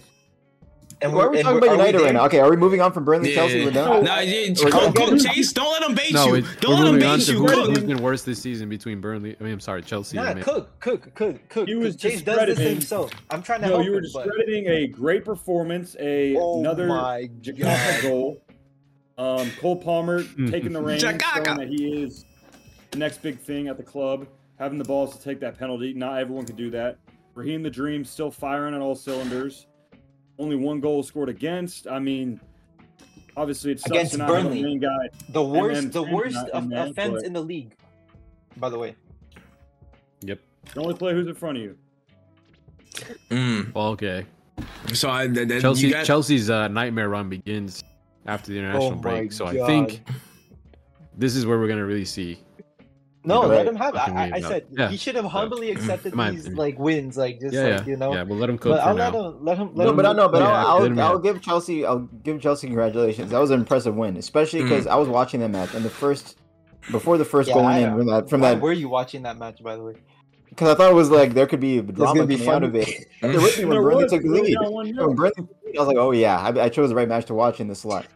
And 0.99 1.13
Why 1.13 1.25
are 1.25 1.29
we 1.29 1.37
and 1.37 1.45
talking 1.45 1.61
we're- 1.61 1.67
about 1.75 1.77
United 1.87 2.01
right 2.05 2.13
now? 2.13 2.25
Okay, 2.25 2.39
are 2.39 2.49
we 2.49 2.57
moving 2.57 2.81
on 2.81 2.91
from 2.91 3.05
Burnley, 3.05 3.33
Chelsea? 3.35 3.63
We're 3.63 3.69
done. 3.71 4.03
Nah, 4.03 4.19
yeah, 4.21 4.51
cook, 4.55 4.95
cook, 4.95 5.19
Chase. 5.19 5.53
Don't 5.53 5.69
let 5.71 5.81
them 5.81 5.93
bait 5.93 6.11
No, 6.11 6.33
you. 6.33 6.43
Don't 6.59 6.81
let 6.83 6.91
them 6.91 6.99
bait 6.99 7.27
you. 7.27 7.37
who, 7.39 7.47
Cook. 7.47 7.67
who's 7.67 7.83
been 7.83 8.01
worse 8.01 8.23
this 8.23 8.41
season 8.41 8.67
between 8.67 8.99
Burnley. 8.99 9.35
I 9.39 9.43
mean, 9.43 9.53
I'm 9.53 9.59
sorry, 9.59 9.83
Chelsea. 9.83 10.17
Nah, 10.17 10.33
cook, 10.41 10.79
cook, 10.79 11.13
cook, 11.13 11.49
cook. 11.49 11.67
He 11.67 11.75
was 11.75 11.95
Chase 11.95 12.23
does 12.23 12.35
this 12.37 12.45
discrediting- 12.47 12.67
himself. 12.73 13.11
I'm 13.29 13.43
trying 13.43 13.61
to 13.61 13.67
No, 13.67 13.73
help 13.75 13.85
you 13.85 13.91
were 13.91 13.97
him, 13.99 14.05
but 14.11 14.23
discrediting 14.23 14.67
a 14.69 14.87
great 14.87 15.23
performance, 15.23 15.95
a 15.99 16.35
oh 16.35 16.61
another 16.61 16.87
my 16.87 17.29
Jakarta 17.41 18.01
goal. 18.01 18.41
Um, 19.19 19.51
Cole 19.59 19.75
Palmer 19.75 20.23
taking 20.49 20.73
the 20.73 20.81
reins, 20.81 21.01
showing 21.01 21.17
that 21.17 21.67
he 21.69 22.03
is 22.03 22.25
the 22.91 22.97
next 22.97 23.21
big 23.21 23.39
thing 23.39 23.67
at 23.67 23.77
the 23.77 23.83
club, 23.83 24.27
having 24.57 24.77
the 24.79 24.83
balls 24.83 25.15
to 25.15 25.23
take 25.23 25.39
that 25.41 25.57
penalty. 25.59 25.93
Not 25.93 26.17
everyone 26.19 26.45
can 26.45 26.55
do 26.55 26.71
that. 26.71 26.97
Raheem 27.35 27.61
the 27.61 27.69
Dream 27.69 28.03
still 28.03 28.31
firing 28.31 28.73
on 28.73 28.81
all 28.81 28.95
cylinders. 28.95 29.67
Only 30.39 30.55
one 30.55 30.79
goal 30.79 31.03
scored 31.03 31.29
against. 31.29 31.87
I 31.87 31.99
mean, 31.99 32.39
obviously 33.35 33.71
it's 33.71 33.85
Against 33.85 34.17
not 34.17 34.29
have 34.29 34.37
a 34.37 34.43
Burnley. 34.43 34.61
main 34.63 34.79
guy. 34.79 35.09
The 35.29 35.43
then 35.43 35.49
worst, 35.51 35.91
the 35.91 36.03
worst 36.03 36.37
of, 36.53 36.65
in 36.65 36.73
offense 36.73 37.13
but- 37.15 37.25
in 37.25 37.33
the 37.33 37.41
league. 37.41 37.73
By 38.57 38.69
the 38.69 38.79
way, 38.79 38.95
Yep. 40.21 40.39
The 40.73 40.81
only 40.81 40.95
play 40.95 41.13
who's 41.13 41.27
in 41.27 41.35
front 41.35 41.57
of 41.57 41.63
you. 41.63 41.77
Mm. 43.29 43.73
Well, 43.73 43.87
okay. 43.89 44.25
So 44.93 45.09
I, 45.11 45.27
th- 45.27 45.47
th- 45.47 45.61
Chelsea. 45.61 45.87
you 45.87 45.93
got, 45.93 46.05
Chelsea's 46.05 46.49
uh, 46.49 46.67
nightmare 46.69 47.09
run 47.09 47.29
begins 47.29 47.83
after 48.25 48.51
the 48.51 48.57
international 48.57 48.93
Oh 48.93 48.95
break. 48.95 49.31
So 49.31 49.45
I 49.45 49.53
think 49.67 50.01
this 51.15 51.35
is 51.35 51.45
where 51.45 51.59
we're 51.59 51.67
gonna 51.67 51.85
really 51.85 52.05
see. 52.05 52.39
No, 53.27 53.41
Right. 53.41 53.57
let 53.57 53.67
him 53.67 53.75
have. 53.75 53.93
Fucking 53.95 54.17
I, 54.17 54.23
I, 54.23 54.31
I 54.35 54.39
said 54.39 54.65
Yeah. 54.71 54.89
he 54.89 54.97
should 54.97 55.15
have 55.15 55.25
humbly 55.25 55.69
accepted 55.71 56.13
my 56.15 56.31
these 56.31 56.47
like 56.49 56.79
wins, 56.79 57.17
like 57.17 57.39
just 57.39 57.53
Yeah, 57.55 57.63
like 57.63 57.71
yeah, 57.81 57.85
you 57.85 57.97
know. 57.97 58.13
yeah. 58.13 58.23
We'll 58.23 58.37
let 58.37 58.49
him 58.49 58.57
cook 58.57 58.71
But 58.73 58.83
for 58.83 58.89
I'll 58.89 58.95
now. 58.95 59.09
let 59.09 59.13
him, 59.13 59.45
let 59.45 59.57
him, 59.57 59.75
let 59.75 59.85
No, 59.85 59.89
him. 59.91 59.95
but 59.97 60.05
I 60.05 60.13
know, 60.13 60.29
but 60.29 60.41
Yeah, 60.41 60.65
I'll, 60.65 60.83
I'll, 60.83 61.01
I'll 61.01 61.19
give 61.19 61.41
Chelsea, 61.41 61.85
I'll 61.85 61.99
give 62.23 62.41
Chelsea 62.41 62.67
congratulations. 62.67 63.31
That 63.31 63.39
was 63.39 63.51
an 63.51 63.59
impressive 63.59 63.95
win, 63.95 64.17
especially 64.17 64.61
because 64.63 64.87
I 64.87 64.95
was 64.95 65.07
watching 65.09 65.41
that 65.41 65.49
match 65.49 65.73
and 65.73 65.83
the 65.85 65.89
first, 65.89 66.37
before 66.89 67.17
the 67.17 67.25
first 67.25 67.49
Yeah, 67.49 67.55
goal 67.55 67.69
in 67.69 67.89
from 67.97 68.07
that, 68.07 68.29
from 68.29 68.41
Why 68.41 68.53
that, 68.53 68.61
were 68.61 68.73
you 68.73 68.89
watching 68.89 69.23
that 69.23 69.37
match, 69.37 69.61
by 69.61 69.75
the 69.75 69.83
way? 69.83 69.93
because 70.49 70.69
I 70.69 70.75
thought 70.75 70.91
it 70.91 70.95
was 70.95 71.09
like 71.11 71.33
there 71.33 71.45
could 71.45 71.59
be 71.59 71.81
drama 71.81 72.13
gonna 72.15 72.27
be 72.27 72.35
coming 72.37 72.49
out 72.49 72.53
fun. 72.61 72.63
of 72.63 72.75
it. 72.75 73.07
There 73.21 73.41
would 73.41 73.55
be 73.57 73.65
when 73.65 73.81
Burnley 73.81 74.07
took 74.07 74.21
the 74.21 74.29
lead. 74.29 74.57
When 74.59 75.15
Burnley 75.15 75.31
took 75.35 75.47
the 75.49 75.55
lead, 75.65 75.77
I 75.77 75.79
was 75.81 75.87
like, 75.87 75.97
oh 75.97 76.11
yeah, 76.11 76.39
I, 76.39 76.65
I 76.65 76.69
chose 76.69 76.89
the 76.89 76.95
right 76.95 77.07
match 77.07 77.25
to 77.25 77.33
watch 77.33 77.59
in 77.59 77.67
this 77.67 77.79
slot. 77.81 78.07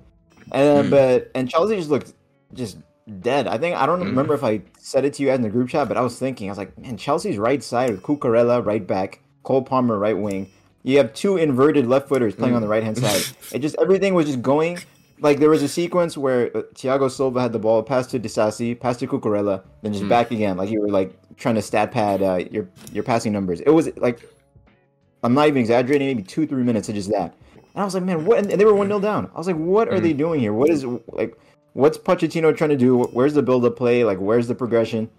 And 0.51 0.87
Mm. 0.87 0.89
but 0.89 1.31
and 1.35 1.49
Chelsea 1.49 1.75
just 1.75 1.89
looked 1.89 2.13
just 2.53 2.77
dead. 3.19 3.47
I 3.47 3.57
think 3.57 3.75
I 3.75 3.85
don't 3.85 3.99
Mm. 3.99 4.05
remember 4.07 4.33
if 4.33 4.43
I 4.43 4.61
said 4.79 5.05
it 5.05 5.13
to 5.15 5.23
you 5.23 5.29
guys 5.29 5.37
in 5.37 5.41
the 5.43 5.49
group 5.49 5.69
chat, 5.69 5.87
but 5.87 5.97
I 5.97 6.01
was 6.01 6.17
thinking, 6.17 6.49
I 6.49 6.51
was 6.51 6.57
like, 6.57 6.77
man, 6.77 6.97
Chelsea's 6.97 7.37
right 7.37 7.61
side 7.63 7.91
with 7.91 8.01
Cucurella 8.03 8.65
right 8.65 8.85
back, 8.85 9.21
Cole 9.43 9.61
Palmer 9.61 9.97
right 9.97 10.17
wing. 10.17 10.49
You 10.83 10.97
have 10.97 11.13
two 11.13 11.37
inverted 11.37 11.85
left 11.87 12.07
footers 12.07 12.33
playing 12.35 12.55
on 12.55 12.61
the 12.61 12.67
right 12.67 12.83
hand 12.83 12.97
side. 12.97 13.23
It 13.51 13.59
just 13.59 13.75
everything 13.79 14.13
was 14.13 14.25
just 14.27 14.41
going. 14.41 14.79
Like 15.19 15.39
there 15.39 15.49
was 15.49 15.61
a 15.61 15.67
sequence 15.67 16.17
where 16.17 16.47
uh, 16.57 16.61
Thiago 16.73 17.11
Silva 17.11 17.41
had 17.41 17.51
the 17.53 17.59
ball, 17.59 17.83
passed 17.83 18.09
to 18.11 18.19
Disasi, 18.19 18.79
passed 18.79 19.01
to 19.01 19.07
Cucurella, 19.07 19.61
then 19.83 19.93
just 19.93 20.07
back 20.07 20.31
again, 20.31 20.57
like 20.57 20.71
you 20.71 20.81
were 20.81 20.89
like 20.89 21.13
trying 21.37 21.55
to 21.55 21.61
stat 21.61 21.91
pad 21.91 22.23
uh, 22.23 22.39
your 22.49 22.67
your 22.91 23.03
passing 23.03 23.31
numbers. 23.31 23.59
It 23.61 23.69
was 23.69 23.95
like 23.97 24.19
I'm 25.23 25.33
not 25.35 25.47
even 25.47 25.59
exaggerating, 25.59 26.07
maybe 26.07 26.23
two 26.23 26.47
three 26.47 26.63
minutes 26.63 26.89
of 26.89 26.95
just 26.95 27.09
that. 27.11 27.35
And 27.73 27.81
I 27.81 27.85
was 27.85 27.93
like, 27.93 28.03
man, 28.03 28.25
what? 28.25 28.39
And 28.39 28.49
they 28.49 28.65
were 28.65 28.73
one 28.73 28.87
0 28.87 28.99
down. 28.99 29.29
I 29.33 29.37
was 29.37 29.47
like, 29.47 29.55
what 29.55 29.87
are 29.89 29.99
they 29.99 30.13
doing 30.13 30.39
here? 30.39 30.51
What 30.53 30.69
is 30.71 30.83
like? 31.07 31.37
What's 31.73 31.97
Pochettino 31.97 32.55
trying 32.55 32.71
to 32.71 32.75
do? 32.77 32.97
Where's 32.97 33.33
the 33.33 33.41
build 33.41 33.63
up 33.65 33.75
play? 33.77 34.03
Like, 34.03 34.17
where's 34.17 34.47
the 34.47 34.55
progression? 34.55 35.09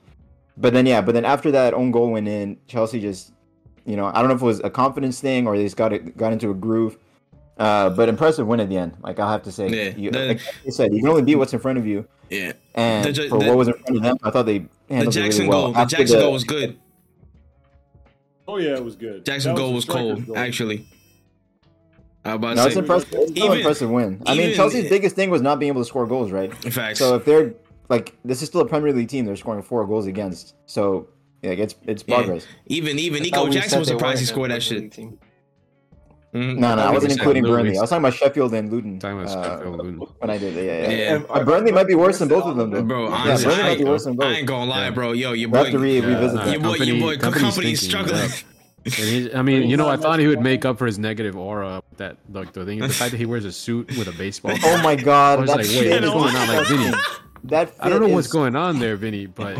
But 0.56 0.74
then, 0.74 0.84
yeah, 0.86 1.00
but 1.00 1.12
then 1.14 1.24
after 1.24 1.50
that 1.52 1.72
own 1.72 1.90
goal 1.92 2.10
went 2.10 2.28
in, 2.28 2.58
Chelsea 2.66 3.00
just, 3.00 3.32
you 3.86 3.96
know, 3.96 4.06
I 4.06 4.14
don't 4.20 4.28
know 4.28 4.34
if 4.34 4.42
it 4.42 4.44
was 4.44 4.60
a 4.60 4.68
confidence 4.70 5.18
thing 5.20 5.46
or 5.46 5.56
they 5.56 5.64
just 5.64 5.76
got 5.78 5.92
it 5.94 6.16
got 6.16 6.32
into 6.32 6.50
a 6.50 6.54
groove. 6.54 6.98
Uh, 7.58 7.90
but 7.90 8.08
impressive 8.08 8.46
win 8.46 8.60
at 8.60 8.68
the 8.68 8.76
end. 8.76 8.94
Like 9.02 9.18
I'll 9.20 9.30
have 9.30 9.42
to 9.44 9.52
say, 9.52 9.68
Yeah, 9.68 9.96
you, 9.96 10.10
the- 10.10 10.26
like 10.28 10.40
you 10.64 10.72
said, 10.72 10.92
you 10.92 11.00
can 11.00 11.08
only 11.08 11.22
beat 11.22 11.36
what's 11.36 11.52
in 11.52 11.58
front 11.60 11.78
of 11.78 11.86
you. 11.86 12.06
Yeah. 12.28 12.52
And 12.74 13.14
The 13.14 13.28
for 13.28 13.38
the- 13.38 13.46
what 13.48 13.56
was 13.56 13.68
in 13.68 13.74
front 13.74 13.96
of 13.96 14.02
them, 14.02 14.16
I 14.22 14.30
thought 14.30 14.46
they 14.46 14.58
The 14.58 14.68
handled 14.90 15.16
it 15.16 15.22
Jackson 15.22 15.40
really 15.42 15.48
well. 15.50 15.62
goal. 15.72 15.72
The 15.72 15.84
Jackson 15.84 16.18
the- 16.18 16.22
goal 16.24 16.32
was 16.32 16.44
good. 16.44 16.78
Oh 18.48 18.56
yeah, 18.58 18.74
it 18.74 18.84
was 18.84 18.96
good. 18.96 19.24
Jackson 19.24 19.54
That 19.54 19.60
goal 19.60 19.72
was 19.72 19.86
the 19.86 19.92
cold, 19.92 20.26
goal. 20.26 20.36
actually. 20.36 20.86
I 22.24 22.32
about 22.32 22.56
No, 22.56 22.66
it's 22.66 22.76
impressive. 22.76 23.08
It's 23.12 23.30
still 23.32 23.44
an 23.44 23.46
Even- 23.48 23.58
impressive 23.58 23.90
win. 23.90 24.22
I 24.26 24.32
mean, 24.32 24.42
even- 24.42 24.54
Chelsea's 24.56 24.88
biggest 24.88 25.16
thing 25.16 25.30
was 25.30 25.42
not 25.42 25.58
being 25.58 25.70
able 25.72 25.80
to 25.82 25.84
score 25.86 26.06
goals, 26.06 26.30
right? 26.30 26.52
Facts. 26.72 26.98
So 26.98 27.16
if 27.16 27.24
they're 27.24 27.54
like, 27.88 28.14
this 28.24 28.42
is 28.42 28.48
still 28.48 28.60
a 28.60 28.66
Premier 28.66 28.92
League 28.92 29.08
team. 29.08 29.26
They're 29.26 29.36
scoring 29.36 29.62
four 29.62 29.84
goals 29.86 30.06
against. 30.06 30.54
So 30.66 31.08
like, 31.42 31.58
it's 31.58 31.74
it's 31.86 32.04
Yeah. 32.06 32.16
progress. 32.16 32.46
even 32.66 32.98
even 33.00 33.22
Nico 33.24 33.48
Jackson 33.48 33.80
was 33.80 33.88
surprised 33.88 34.20
he 34.20 34.26
scored 34.26 34.50
that 34.52 34.62
shit. 34.62 34.78
League 34.82 34.92
team. 34.92 35.18
Mhm. 36.34 36.56
No, 36.56 36.74
no, 36.76 36.82
I 36.82 36.90
wasn't 36.92 37.12
including 37.12 37.42
Luton. 37.42 37.58
Burnley. 37.64 37.76
I 37.76 37.80
was 37.82 37.90
talking 37.90 38.02
about 38.04 38.14
Sheffield 38.14 38.54
and 38.54 38.72
Luton. 38.72 38.98
Talking 38.98 39.20
about 39.20 39.36
uh, 39.36 39.42
Sheffield 39.58 39.80
and 39.80 40.00
Luton. 40.00 40.14
when 40.18 40.30
I 40.30 40.38
did 40.38 40.56
it. 40.56 40.64
Yeah, 40.64 40.72
yeah. 40.90 40.96
Yeah. 40.96 41.14
And- 41.16 41.26
But 41.28 41.44
Burnley 41.44 41.72
might 41.72 41.86
be 41.86 41.94
worse 41.94 42.20
than 42.20 42.28
both 42.28 42.44
of 42.44 42.56
them, 42.56 42.70
though. 42.70 42.82
Bro, 42.82 43.08
Yeah, 43.08 43.14
honestly, 43.14 43.46
Burnley 43.48 43.62
I, 43.62 43.68
might 43.68 43.78
be 43.78 43.84
worse 43.84 44.04
than 44.04 44.16
both. 44.16 44.26
I 44.28 44.32
ain't 44.36 44.46
gonna 44.46 44.70
lie, 44.70 44.88
bro. 44.90 45.12
Yo, 45.12 45.32
your 45.32 45.50
We 45.50 45.58
have 45.58 45.66
to 45.66 45.72
boy, 45.72 45.78
re- 45.82 46.00
Yeah, 46.00 46.06
revisit 46.06 46.34
nah, 46.36 46.44
that. 46.46 46.52
your 46.52 46.60
boy, 46.62 46.74
your 46.76 47.00
boy, 47.00 47.16
Kompany's 47.16 47.42
Kompany's 47.42 47.56
thinking, 47.56 47.76
struggling. 47.76 48.30
Yeah. 48.84 48.92
And 48.98 49.08
he, 49.08 49.34
I 49.34 49.42
mean, 49.42 49.68
you 49.68 49.76
know, 49.76 49.88
I 49.88 49.96
thought 49.96 50.18
he 50.18 50.26
would 50.26 50.40
make 50.40 50.64
up 50.64 50.78
for 50.78 50.86
his 50.86 50.98
negative 50.98 51.36
aura. 51.36 51.82
That 51.98 52.16
like 52.30 52.52
the 52.52 52.64
thing, 52.64 52.80
the 52.80 52.88
fact 52.88 53.12
that 53.12 53.18
he 53.18 53.26
wears 53.26 53.44
a 53.44 53.52
suit 53.52 53.96
with 53.96 54.08
a 54.08 54.12
baseball. 54.12 54.56
Oh 54.64 54.82
my 54.82 54.96
god, 54.96 55.38
I 55.38 55.42
was 55.42 55.50
like, 55.50 55.66
wait, 55.66 56.00
what's 56.02 56.12
going 56.12 56.36
on? 56.36 56.48
Like, 56.48 56.66
Vinny, 56.66 56.90
That 57.44 57.74
I 57.80 57.88
don't 57.88 58.00
know 58.00 58.06
fit 58.06 58.14
what's 58.14 58.28
going 58.28 58.56
on 58.56 58.78
there, 58.78 58.96
Vinny, 58.96 59.26
but 59.26 59.56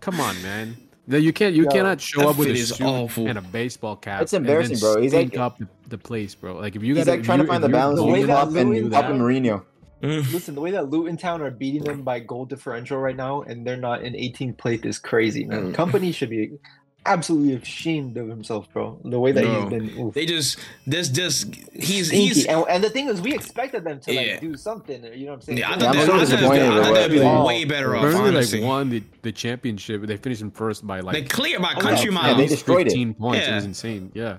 come 0.00 0.20
on, 0.20 0.40
man. 0.42 0.76
No, 1.06 1.18
you 1.18 1.32
can't. 1.32 1.54
You 1.54 1.64
Yo, 1.64 1.70
cannot 1.70 2.00
show 2.00 2.28
up 2.28 2.38
with 2.38 2.48
a 2.48 2.56
suit 2.56 2.80
awful. 2.80 3.26
and 3.26 3.36
a 3.36 3.42
baseball 3.42 3.96
cap. 3.96 4.20
That's 4.20 4.32
embarrassing, 4.32 4.74
and 4.74 4.82
then 4.82 4.92
bro. 4.94 5.02
He's 5.02 5.10
stink 5.10 5.32
like- 5.32 5.40
up 5.40 5.58
the, 5.58 5.68
the 5.88 5.98
place, 5.98 6.34
bro. 6.34 6.56
Like 6.56 6.76
if 6.76 6.82
you 6.82 6.94
He's 6.94 7.04
got 7.04 7.10
like 7.10 7.24
trying 7.24 7.40
to 7.40 7.46
find 7.46 7.62
the 7.62 7.68
balance 7.68 7.98
the 7.98 8.04
way 8.04 8.22
between 8.22 8.26
that 8.28 8.42
Klopp 8.44 8.56
and, 8.56 8.70
Luton- 8.70 8.90
Klopp 8.90 9.04
and 9.06 9.20
Mourinho. 9.20 9.64
Listen, 10.02 10.56
the 10.56 10.60
way 10.60 10.72
that 10.72 10.90
Luton 10.90 11.16
Town 11.16 11.42
are 11.42 11.50
beating 11.50 11.84
them 11.84 12.02
by 12.02 12.18
goal 12.18 12.44
differential 12.44 12.98
right 12.98 13.14
now, 13.14 13.42
and 13.42 13.64
they're 13.64 13.76
not 13.76 14.02
in 14.02 14.14
18th 14.14 14.58
place 14.58 14.80
is 14.82 14.98
crazy, 14.98 15.44
man. 15.44 15.72
Mm. 15.72 15.76
Kompany 15.76 16.12
should 16.12 16.30
be 16.30 16.58
absolutely 17.06 17.54
ashamed 17.54 18.16
of 18.16 18.28
himself, 18.28 18.72
bro. 18.72 18.98
The 19.04 19.18
way 19.18 19.32
that 19.32 19.44
Bro, 19.44 19.60
he's 19.60 19.70
been. 19.70 19.98
Oof. 20.06 20.14
They 20.14 20.26
just 20.26 20.58
this 20.86 21.08
just 21.08 21.54
he's 21.72 22.08
Stinky. 22.08 22.26
he's 22.28 22.46
and, 22.46 22.64
and 22.68 22.82
the 22.84 22.90
thing 22.90 23.08
is, 23.08 23.20
we 23.20 23.34
expected 23.34 23.84
them 23.84 24.00
to 24.00 24.12
like 24.14 24.26
Yeah. 24.26 24.40
do 24.40 24.56
something. 24.56 25.02
You 25.04 25.26
know 25.26 25.32
what 25.32 25.34
I'm 25.34 25.40
saying? 25.42 25.58
yeah. 25.58 25.68
I 25.70 25.72
Yeah, 25.74 25.78
thought 25.78 25.88
I'm 25.88 25.96
that, 25.96 25.96
so 25.96 26.02
I 26.02 26.06
thought 26.06 26.12
that 26.14 26.20
was 26.20 26.30
disappointed 26.30 26.58
good. 26.60 26.70
I 26.70 26.74
with 26.76 26.84
thought 26.86 26.94
that'd 26.94 27.12
be 27.12 27.20
what- 27.20 27.46
way 27.46 27.64
better 27.64 27.96
off. 27.96 28.02
Burnley 28.02 28.28
Honestly, 28.28 28.60
like 28.60 28.68
won 28.68 28.90
the, 28.90 29.02
the 29.22 29.32
championship. 29.32 30.02
They 30.02 30.16
finished 30.16 30.42
in 30.42 30.50
first 30.50 30.86
by 30.86 31.00
like 31.00 31.14
they 31.14 31.22
clear 31.22 31.58
by 31.60 31.74
Oh, 31.76 31.80
country 31.80 32.06
yeah. 32.06 32.10
miles. 32.14 32.36
Yeah, 32.38 32.42
they 32.44 32.48
destroyed 32.48 32.86
it. 32.86 32.90
15 32.90 33.14
points. 33.14 33.46
It 33.46 33.54
was 33.54 33.64
insane. 33.64 34.10
Yeah. 34.14 34.38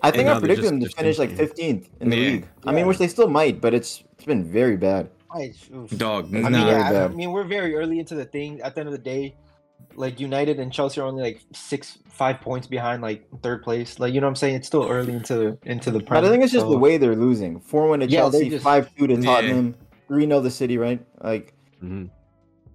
I 0.00 0.10
think 0.12 0.26
now 0.26 0.36
I 0.36 0.38
predicted 0.38 0.66
them 0.68 0.80
to 0.80 0.88
finish 0.90 1.18
like 1.18 1.30
15th 1.30 1.88
in 2.00 2.10
the 2.10 2.16
Yeah. 2.16 2.22
league. 2.30 2.46
I 2.64 2.72
mean, 2.72 2.86
which 2.86 2.98
they 2.98 3.08
still 3.08 3.28
might, 3.28 3.60
but 3.60 3.74
it's 3.74 4.04
it's 4.14 4.24
been 4.24 4.44
very 4.44 4.76
bad. 4.76 5.10
I. 5.30 5.52
Dog, 5.96 6.34
I 6.34 6.38
nah. 6.38 6.48
mean, 6.48 6.52
Very 6.64 6.70
yeah, 6.80 6.88
I 6.88 6.92
bad. 6.92 7.14
mean, 7.16 7.32
we're 7.32 7.44
very 7.44 7.74
early 7.76 7.98
into 7.98 8.14
the 8.14 8.24
thing. 8.24 8.60
At 8.62 8.74
the 8.74 8.80
end 8.80 8.88
of 8.88 8.92
the 8.92 8.98
day, 8.98 9.34
like 9.94 10.20
United 10.20 10.60
and 10.60 10.72
Chelsea 10.72 11.00
are 11.00 11.04
only 11.06 11.22
like 11.22 11.40
six, 11.52 11.98
five 12.08 12.40
points 12.40 12.66
behind 12.66 13.02
like 13.02 13.26
third 13.42 13.62
place. 13.62 13.98
Like 13.98 14.14
you 14.14 14.20
know 14.20 14.26
what 14.26 14.30
I'm 14.32 14.36
saying? 14.36 14.54
It's 14.56 14.66
still 14.66 14.88
early 14.88 15.12
into 15.12 15.34
the 15.34 15.58
into 15.64 15.90
the. 15.90 16.00
But 16.00 16.24
I 16.24 16.28
think 16.30 16.42
it's 16.44 16.52
just 16.52 16.66
so- 16.66 16.70
the 16.70 16.78
way 16.78 16.96
they're 16.98 17.16
losing. 17.16 17.60
Four 17.60 17.88
one 17.88 18.00
to 18.00 18.06
Yeah, 18.06 18.20
Chelsea, 18.20 18.50
just- 18.50 18.64
five 18.64 18.94
two 18.96 19.06
to 19.06 19.20
Tottenham, 19.20 19.74
three 20.06 20.26
0 20.26 20.40
the 20.40 20.50
City, 20.50 20.78
right? 20.78 21.04
Like, 21.22 21.52
Mhm. 21.84 22.10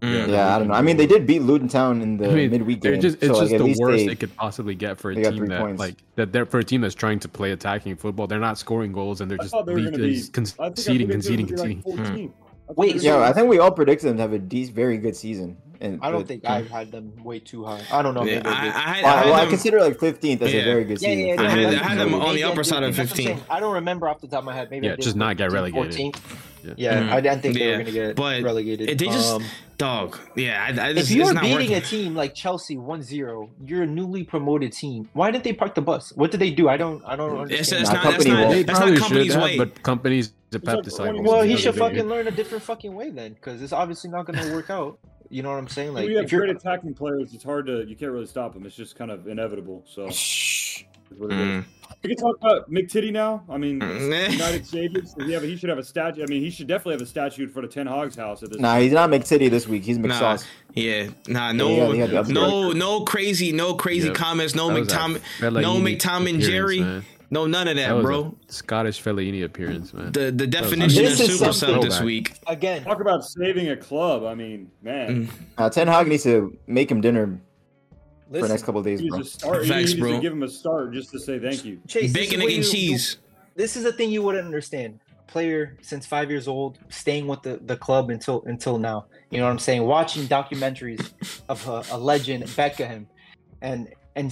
Mm. 0.02 0.28
yeah, 0.28 0.54
I 0.54 0.60
don't 0.60 0.68
know. 0.68 0.74
I 0.74 0.82
mean, 0.82 0.98
they 0.98 1.08
did 1.08 1.26
beat 1.26 1.40
Luton 1.44 1.70
Town 1.70 2.02
in 2.02 2.18
the 2.18 2.30
I 2.30 2.36
mean, 2.36 2.52
midweek 2.52 2.82
they're 2.82 2.92
game. 2.92 3.00
just, 3.02 3.16
it's 3.24 3.28
so, 3.28 3.34
like, 3.36 3.42
just 3.44 3.54
at 3.54 3.58
the 3.60 3.64
least 3.64 3.80
worst 3.80 3.98
they, 4.00 4.08
they 4.08 4.16
could 4.16 4.36
possibly 4.36 4.76
get 4.76 4.98
for 4.98 5.12
a 5.12 5.16
they 5.16 5.22
got 5.22 5.30
team 5.30 5.38
three 5.40 5.48
that 5.48 5.62
points. 5.62 5.80
like 5.80 5.96
that 6.18 6.34
they're 6.34 6.46
for 6.46 6.60
a 6.60 6.64
team 6.64 6.82
that's 6.82 6.94
trying 6.94 7.20
to 7.22 7.30
play 7.30 7.52
attacking 7.52 7.96
football. 7.96 8.28
They're 8.28 8.38
not 8.38 8.58
scoring 8.58 8.92
goals 8.92 9.22
and 9.22 9.32
they're 9.32 9.38
I 9.40 9.44
just 9.46 9.54
thought 9.54 9.66
they 9.66 9.72
were 9.72 9.80
leak- 9.80 9.92
going 9.92 10.02
to 10.02 10.08
be 10.10 10.16
just 10.16 10.32
I 10.32 10.44
think 10.44 10.60
I 10.60 10.68
conceding, 10.72 11.08
predicted 11.08 11.38
conceding, 11.38 11.46
them 11.48 11.56
to 11.56 11.64
be, 11.64 11.76
like, 11.76 11.84
conceding. 11.86 12.34
14. 12.34 12.34
I 12.34 12.68
thought 12.68 12.78
Wait, 12.78 12.88
they 12.88 12.94
were 12.96 13.00
so- 13.00 13.06
Yeah, 13.06 13.12
gonna- 13.14 13.26
I 13.26 13.34
think 13.34 13.48
we 13.50 13.60
all 13.60 13.72
predicted 13.72 14.10
them 14.10 14.18
to 14.18 14.22
have 14.24 14.34
a 14.34 14.40
decent, 14.40 14.76
very 14.76 14.98
good 14.98 15.16
season. 15.16 15.56
And 15.84 16.00
I 16.02 16.10
don't 16.12 16.22
but- 16.22 16.28
think 16.30 16.46
I 16.46 16.62
had 16.62 16.92
them 16.92 17.12
way 17.24 17.40
too 17.40 17.66
high. 17.66 17.82
I 17.92 18.02
don't 18.02 18.14
know. 18.14 18.24
Yeah, 18.24 18.36
maybe 18.38 18.48
I 18.50 18.52
I, 18.52 18.56
I, 18.56 18.62
had, 18.62 19.04
Well, 19.04 19.14
I, 19.14 19.16
I, 19.16 19.18
had 19.18 19.26
well, 19.26 19.34
I 19.34 19.46
consider 19.48 19.80
like 19.82 19.98
15th 19.98 20.42
as 20.42 20.54
Yeah. 20.54 20.62
a 20.62 20.64
very 20.64 20.84
good 20.86 21.02
Yeah, 21.02 21.10
season. 21.10 21.28
yeah, 21.28 21.36
for 21.36 21.44
yeah. 21.44 21.48
I 21.50 21.52
had- 21.52 21.74
I 21.74 21.88
had 21.90 22.00
them 22.00 22.14
on 22.16 22.36
the 22.36 22.44
upper 22.46 22.64
side 22.64 22.84
of 22.84 22.96
that's 22.96 23.12
what 23.12 23.20
I'm 23.20 23.26
15. 23.36 23.46
I 23.50 23.60
don't 23.60 23.74
remember 23.74 24.08
off 24.08 24.22
the 24.22 24.28
top 24.28 24.40
of 24.40 24.46
my 24.46 24.56
head. 24.56 24.72
Maybe 24.72 24.88
Yeah, 24.88 24.96
just 24.96 25.18
not 25.18 25.36
get 25.36 25.52
relegated. 25.52 25.92
14th. 25.92 26.20
Yeah. 26.64 26.74
Yeah, 26.78 27.02
Mhm. 27.04 27.12
I 27.12 27.20
didn't 27.22 27.42
think 27.42 27.54
they 27.56 27.60
Yeah, 27.60 27.66
were 27.72 27.74
going 27.74 27.86
to 27.88 27.92
get 27.92 28.16
but 28.16 28.42
relegated. 28.42 28.98
they 28.98 29.06
just- 29.08 29.34
Um, 29.34 29.44
dog. 29.78 30.18
Yeah, 30.38 30.64
I, 30.66 30.82
I 30.82 30.90
if 30.92 31.12
you're 31.12 31.34
not 31.34 31.42
beating 31.44 31.58
working. 31.58 31.74
a 31.76 31.82
team 31.82 32.16
like 32.16 32.34
Chelsea 32.34 32.78
1-0, 32.78 33.50
you're 33.66 33.84
a 33.84 33.88
newly 33.88 34.24
promoted 34.24 34.72
team. 34.72 35.10
Why 35.12 35.32
didn't 35.32 35.44
they 35.44 35.52
park 35.52 35.76
the 35.76 35.82
bus? 35.82 36.14
What 36.16 36.32
did 36.32 36.40
they 36.40 36.52
do? 36.52 36.70
I 36.70 36.78
don't. 36.78 37.04
I 37.06 37.18
don't 37.18 37.34
It's, 37.52 37.72
understand. 37.74 37.82
it's 37.82 37.92
Nah, 37.92 37.96
not. 37.96 38.04
That's 38.14 38.24
Kompany 38.24 38.30
not. 38.32 38.48
won't. 38.48 38.68
That's 38.68 38.80
not 38.80 38.90
Kompany's 38.90 39.34
have, 39.34 39.44
way. 39.44 39.58
but 39.58 39.84
companies 39.84 40.32
the 40.52 40.58
It's 40.60 40.68
like 40.68 40.76
Pep 40.78 40.84
disciples. 40.86 41.10
20 41.18 41.30
well, 41.30 41.42
he 41.42 41.58
should 41.58 41.76
fucking 41.76 42.08
learn 42.08 42.28
a 42.28 42.32
different 42.32 42.64
fucking 42.64 42.94
way 42.96 43.10
then, 43.10 43.34
because 43.34 43.62
it's 43.62 43.74
obviously 43.74 44.10
not 44.12 44.26
going 44.26 44.40
to 44.40 44.54
work 44.54 44.70
out. 44.70 44.98
You 45.34 45.42
know 45.44 45.50
what 45.50 45.58
I'm 45.58 45.68
saying? 45.68 45.94
Like, 45.94 46.04
When 46.04 46.12
you 46.12 46.18
have 46.18 46.26
if 46.26 46.32
you're 46.32 46.42
great 46.42 46.56
attacking 46.56 46.94
players, 46.94 47.34
it's 47.34 47.44
hard 47.44 47.66
to 47.68 47.84
you 47.88 47.96
can't 47.96 48.12
really 48.12 48.28
stop 48.28 48.54
them. 48.54 48.66
It's 48.66 48.76
just 48.76 48.96
kind 48.96 49.10
of 49.12 49.28
inevitable. 49.28 49.84
So 49.88 50.10
Shh. 50.10 50.84
it's 51.10 51.20
what 51.20 51.32
it 51.32 51.40
is. 51.40 51.48
Mm. 51.48 51.66
We 52.04 52.10
can 52.10 52.18
talk 52.18 52.36
about 52.42 52.70
McTitty 52.70 53.12
now. 53.14 53.44
I 53.50 53.58
mean, 53.58 53.80
Mm. 53.80 54.32
United 54.32 54.66
Saviors. 54.68 55.16
He, 55.26 55.32
have, 55.32 55.44
he 55.44 55.56
should 55.56 55.70
have 55.70 55.78
a 55.78 55.84
statue. 55.84 56.22
I 56.24 56.26
mean, 56.28 56.42
he 56.42 56.50
should 56.50 56.68
definitely 56.68 56.94
have 56.96 57.02
a 57.02 57.06
statue 57.06 57.48
for 57.48 57.62
the 57.62 57.68
Ten 57.68 57.88
Hag's 57.88 58.16
house 58.16 58.44
at 58.44 58.50
this. 58.52 58.60
Nah, 58.60 58.74
point. 58.74 58.84
he's 58.84 58.94
not 58.94 59.10
McTitty 59.10 59.50
this 59.50 59.68
week. 59.68 59.84
He's 59.86 59.98
Nah, 59.98 60.10
McSauce. 60.10 60.46
yeah, 60.74 61.08
nah, 61.28 61.48
Yeah, 61.48 61.52
no, 61.54 61.92
he 61.92 62.00
had 62.00 62.10
the 62.10 62.20
upgrade. 62.20 62.36
no, 62.36 62.72
no 62.72 63.02
crazy, 63.06 63.52
no 63.54 63.74
crazy 63.76 64.08
Yep. 64.08 64.16
comments, 64.18 64.54
no 64.56 64.68
That 64.68 64.80
was 64.80 64.88
McTom, 64.90 65.22
that 65.40 65.54
no 65.54 65.76
McTom 65.76 66.30
and 66.30 66.42
Jerry, 66.42 66.82
man. 66.82 67.06
No 67.34 67.48
none 67.48 67.68
of 67.68 67.76
that, 67.76 67.88
That 67.88 67.96
was 67.96 68.04
bro. 68.06 68.36
a 68.48 68.52
Scottish 68.52 69.02
Fellaini 69.04 69.44
appearance, 69.44 69.94
man. 69.94 70.12
The 70.12 70.32
the 70.32 70.48
definition 70.48 71.06
of 71.06 71.12
is 71.12 71.18
super 71.18 71.52
something- 71.54 71.82
sub 71.82 71.84
this 71.84 72.00
week. 72.02 72.34
again, 72.48 72.84
Talk 72.84 73.02
about 73.02 73.26
saving 73.26 73.70
a 73.70 73.78
club. 73.78 74.24
I 74.24 74.36
mean, 74.36 74.70
man, 74.82 75.28
Mm. 75.28 75.30
Uh, 75.58 75.70
Ten 75.70 75.88
Hag 75.88 76.08
needs 76.08 76.24
to 76.24 76.58
make 76.68 76.90
him 76.90 77.02
dinner 77.02 77.40
for 78.32 78.42
the 78.42 78.48
next 78.48 78.64
couple 78.64 78.80
of 78.80 78.86
days, 78.86 79.02
bro. 79.02 79.18
needs 79.18 79.32
start. 79.34 79.66
Facts, 79.68 79.94
bro. 79.94 80.12
to 80.14 80.20
give 80.20 80.34
him 80.34 80.44
a 80.44 80.48
start 80.50 80.94
just 80.94 81.12
to 81.12 81.20
say 81.20 81.40
thank 81.40 81.64
you. 81.66 81.80
Chase, 81.88 82.12
Bacon, 82.14 82.42
egg, 82.42 82.52
and 82.52 82.64
cheese. 82.66 83.18
this 83.56 83.76
is 83.76 83.86
a 83.86 83.92
thing 83.92 84.10
you 84.12 84.22
wouldn't 84.24 84.46
understand. 84.46 85.00
Player 85.28 85.78
since 85.82 86.06
five 86.06 86.30
years 86.30 86.48
old, 86.48 86.78
staying 86.90 87.26
with 87.28 87.42
the, 87.42 87.60
the 87.66 87.76
club 87.76 88.10
until 88.12 88.44
until 88.46 88.78
now. 88.78 89.06
You 89.32 89.40
know 89.40 89.46
what 89.46 89.52
I'm 89.52 89.60
saying? 89.60 89.82
Watching 89.84 90.24
documentaries 90.28 91.12
of 91.50 91.68
a, 91.68 91.84
a 91.92 91.98
legend, 91.98 92.44
Beckham, 92.44 93.06
and 93.62 93.90
and 94.16 94.32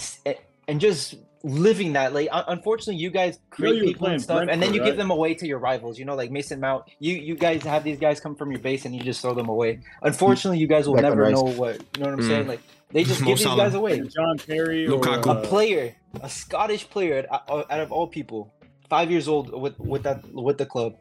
and 0.67 0.79
just 0.79 1.15
living 1.43 1.93
that. 1.93 2.13
Like, 2.13 2.27
un- 2.31 2.43
unfortunately, 2.47 2.95
you 3.01 3.09
guys 3.09 3.39
create 3.49 3.75
you 3.75 3.81
were 3.81 3.87
people 3.87 4.07
and 4.07 4.21
stuff, 4.21 4.47
and 4.49 4.61
then 4.61 4.73
you 4.73 4.81
right? 4.81 4.87
give 4.87 4.97
them 4.97 5.11
away 5.11 5.33
to 5.35 5.47
your 5.47 5.59
rivals. 5.59 5.97
You 5.99 6.05
know, 6.05 6.15
like 6.15 6.31
Mason 6.31 6.59
Mount. 6.59 6.85
You 6.99 7.15
you 7.15 7.35
guys 7.35 7.63
have 7.63 7.83
these 7.83 7.99
guys 7.99 8.19
come 8.19 8.35
from 8.35 8.51
your 8.51 8.59
base, 8.61 8.85
and 8.85 8.95
you 8.95 9.01
just 9.01 9.21
throw 9.21 9.33
them 9.33 9.49
away. 9.49 9.79
Unfortunately, 10.03 10.59
you 10.59 10.67
guys 10.67 10.87
will 10.87 10.95
Declan 10.95 11.01
never 11.03 11.31
know 11.31 11.43
what. 11.43 11.75
You 11.97 12.03
know 12.03 12.09
what 12.09 12.13
I'm 12.13 12.19
Mm. 12.19 12.27
saying? 12.27 12.47
Like, 12.47 12.59
they 12.91 13.03
just 13.03 13.21
Mo 13.21 13.27
give 13.27 13.37
these 13.39 13.47
guys 13.47 13.73
away 13.73 14.01
Like 14.01 14.11
John 14.11 14.37
Terry 14.37 14.87
or 14.87 14.99
Lukaku. 14.99 15.25
a 15.27 15.29
uh, 15.31 15.47
player, 15.47 15.95
a 16.21 16.29
Scottish 16.29 16.89
player 16.89 17.25
out 17.31 17.43
out 17.49 17.79
of 17.79 17.91
all 17.91 18.07
people, 18.07 18.53
five 18.89 19.09
years 19.11 19.27
old 19.27 19.51
with 19.59 19.79
with 19.79 20.03
that 20.03 20.23
with 20.33 20.57
the 20.57 20.65
club. 20.65 20.95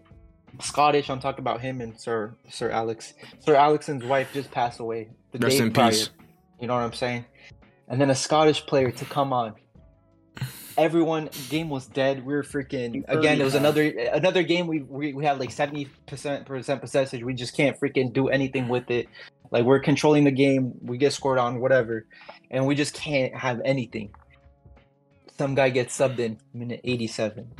Scottish. 0.60 1.08
I'm 1.10 1.20
talking 1.20 1.40
about 1.40 1.60
him 1.60 1.80
and 1.80 1.98
Sir 1.98 2.34
Sir 2.48 2.70
Alex. 2.70 3.14
Sir 3.40 3.54
Alex's 3.54 4.02
wife 4.04 4.32
just 4.32 4.50
passed 4.50 4.80
away 4.80 5.08
the 5.32 5.38
Rest 5.38 5.58
day 5.58 5.62
in 5.64 5.72
prior. 5.72 5.90
peace. 5.90 6.10
You 6.60 6.66
know 6.66 6.74
what 6.74 6.82
I'm 6.82 6.92
saying? 6.92 7.24
And 7.88 8.00
then 8.00 8.10
a 8.10 8.14
Scottish 8.14 8.66
player 8.66 8.90
to 8.90 9.04
come 9.04 9.32
on. 9.32 9.54
Everyone 10.78 11.28
game 11.48 11.68
was 11.68 11.86
dead. 11.86 12.24
We 12.24 12.32
were 12.34 12.42
freaking 12.42 13.04
again. 13.08 13.40
It 13.40 13.44
was 13.44 13.54
another 13.54 13.82
another 14.12 14.42
game. 14.42 14.66
We 14.66 14.82
we, 14.82 15.12
we 15.12 15.24
had 15.24 15.38
like 15.38 15.50
seventy 15.50 15.88
percent 16.06 16.46
percent 16.46 16.80
possession. 16.80 17.24
We 17.24 17.34
just 17.34 17.56
can't 17.56 17.78
freaking 17.78 18.12
do 18.12 18.28
anything 18.28 18.68
with 18.68 18.90
it. 18.90 19.08
Like 19.50 19.64
we're 19.64 19.80
controlling 19.80 20.24
the 20.24 20.30
game. 20.30 20.72
We 20.80 20.96
get 20.98 21.12
scored 21.12 21.38
on, 21.38 21.60
whatever, 21.60 22.06
and 22.50 22.66
we 22.66 22.74
just 22.74 22.94
can't 22.94 23.34
have 23.34 23.60
anything. 23.64 24.10
Some 25.38 25.54
guy 25.54 25.70
gets 25.70 25.96
subbed 25.98 26.18
in 26.18 26.38
minute 26.54 26.80
eighty-seven. 26.84 27.50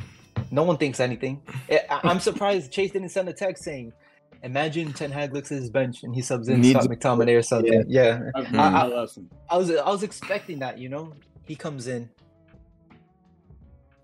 No 0.51 0.63
one 0.63 0.77
thinks 0.77 0.99
anything. 0.99 1.41
I- 1.69 1.81
I- 1.89 2.01
I'm 2.03 2.19
surprised 2.29 2.71
Chase 2.71 2.91
didn't 2.91 3.09
send 3.09 3.27
a 3.29 3.33
text 3.33 3.63
saying, 3.63 3.91
"Imagine 4.43 4.93
Ten 4.93 5.11
Hag 5.11 5.33
looks 5.33 5.51
at 5.51 5.57
his 5.57 5.69
bench 5.69 6.03
and 6.03 6.13
he 6.15 6.21
subs 6.21 6.47
in 6.47 6.61
Needs- 6.61 6.83
Scott 6.83 6.89
McTominay 6.97 7.37
or 7.37 7.41
something." 7.41 7.83
Yeah. 7.87 8.21
I've 8.35 8.45
Mm. 8.45 8.51
learned 8.53 8.61
I- 8.61 8.87
my 8.87 8.95
lesson. 8.95 9.29
I 9.49 9.57
was 9.57 9.71
I 9.71 9.89
was 9.89 10.03
expecting 10.03 10.59
that, 10.59 10.77
you 10.77 10.89
know. 10.89 11.13
He 11.45 11.55
comes 11.55 11.87
in. 11.87 12.09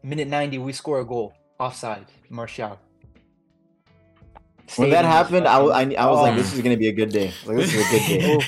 Minute 0.07 0.29
90, 0.29 0.59
we 0.59 0.71
score 0.71 1.01
a 1.01 1.05
goal. 1.05 1.34
Offside, 1.59 2.05
Martial. 2.29 2.79
When 4.77 4.89
that 4.91 5.03
happened, 5.03 5.47
I, 5.47 5.59
was- 5.59 5.71
I, 5.73 5.81
I 5.97 6.05
was 6.09 6.21
like, 6.21 6.34
Oh. 6.34 6.38
this 6.38 6.53
is 6.53 6.61
gonna 6.61 6.77
be 6.77 6.88
a 6.88 6.93
good 6.93 7.09
day. 7.09 7.34
Like 7.45 7.57
this 7.57 7.73
is 7.73 7.81
a 7.81 7.89
good 7.91 8.41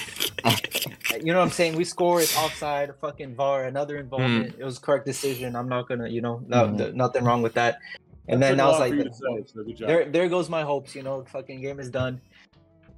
day. 1.12 1.20
you 1.26 1.34
know 1.34 1.40
what 1.40 1.46
I'm 1.46 1.52
saying? 1.52 1.76
We 1.76 1.84
score, 1.84 2.22
it's 2.22 2.38
offside, 2.38 2.92
fucking 3.02 3.36
VAR, 3.36 3.66
another 3.66 3.98
involvement. 3.98 4.56
It 4.58 4.64
was 4.64 4.80
correct 4.80 5.06
decision. 5.06 5.54
I'm 5.58 5.68
not 5.68 5.90
gonna, 5.90 6.08
you 6.08 6.22
know, 6.22 6.42
no, 6.48 6.68
Mhm. 6.68 6.78
th- 6.78 6.94
nothing 6.94 7.26
wrong 7.26 7.42
with 7.42 7.56
that. 7.56 7.80
And 8.30 8.42
That 8.42 8.52
then 8.52 8.60
I 8.62 8.68
was 8.68 8.80
like, 8.80 8.92
for 8.92 8.98
you 8.98 9.04
to 9.04 9.14
say, 9.14 9.44
so 9.78 9.86
there, 9.86 10.06
there 10.06 10.30
goes 10.30 10.50
my 10.50 10.62
hopes. 10.62 10.96
You 10.96 11.04
know, 11.04 11.26
fucking 11.26 11.60
game 11.60 11.80
is 11.82 11.90
done. 11.90 12.22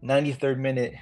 93rd 0.03 0.59
minute, 0.59 0.93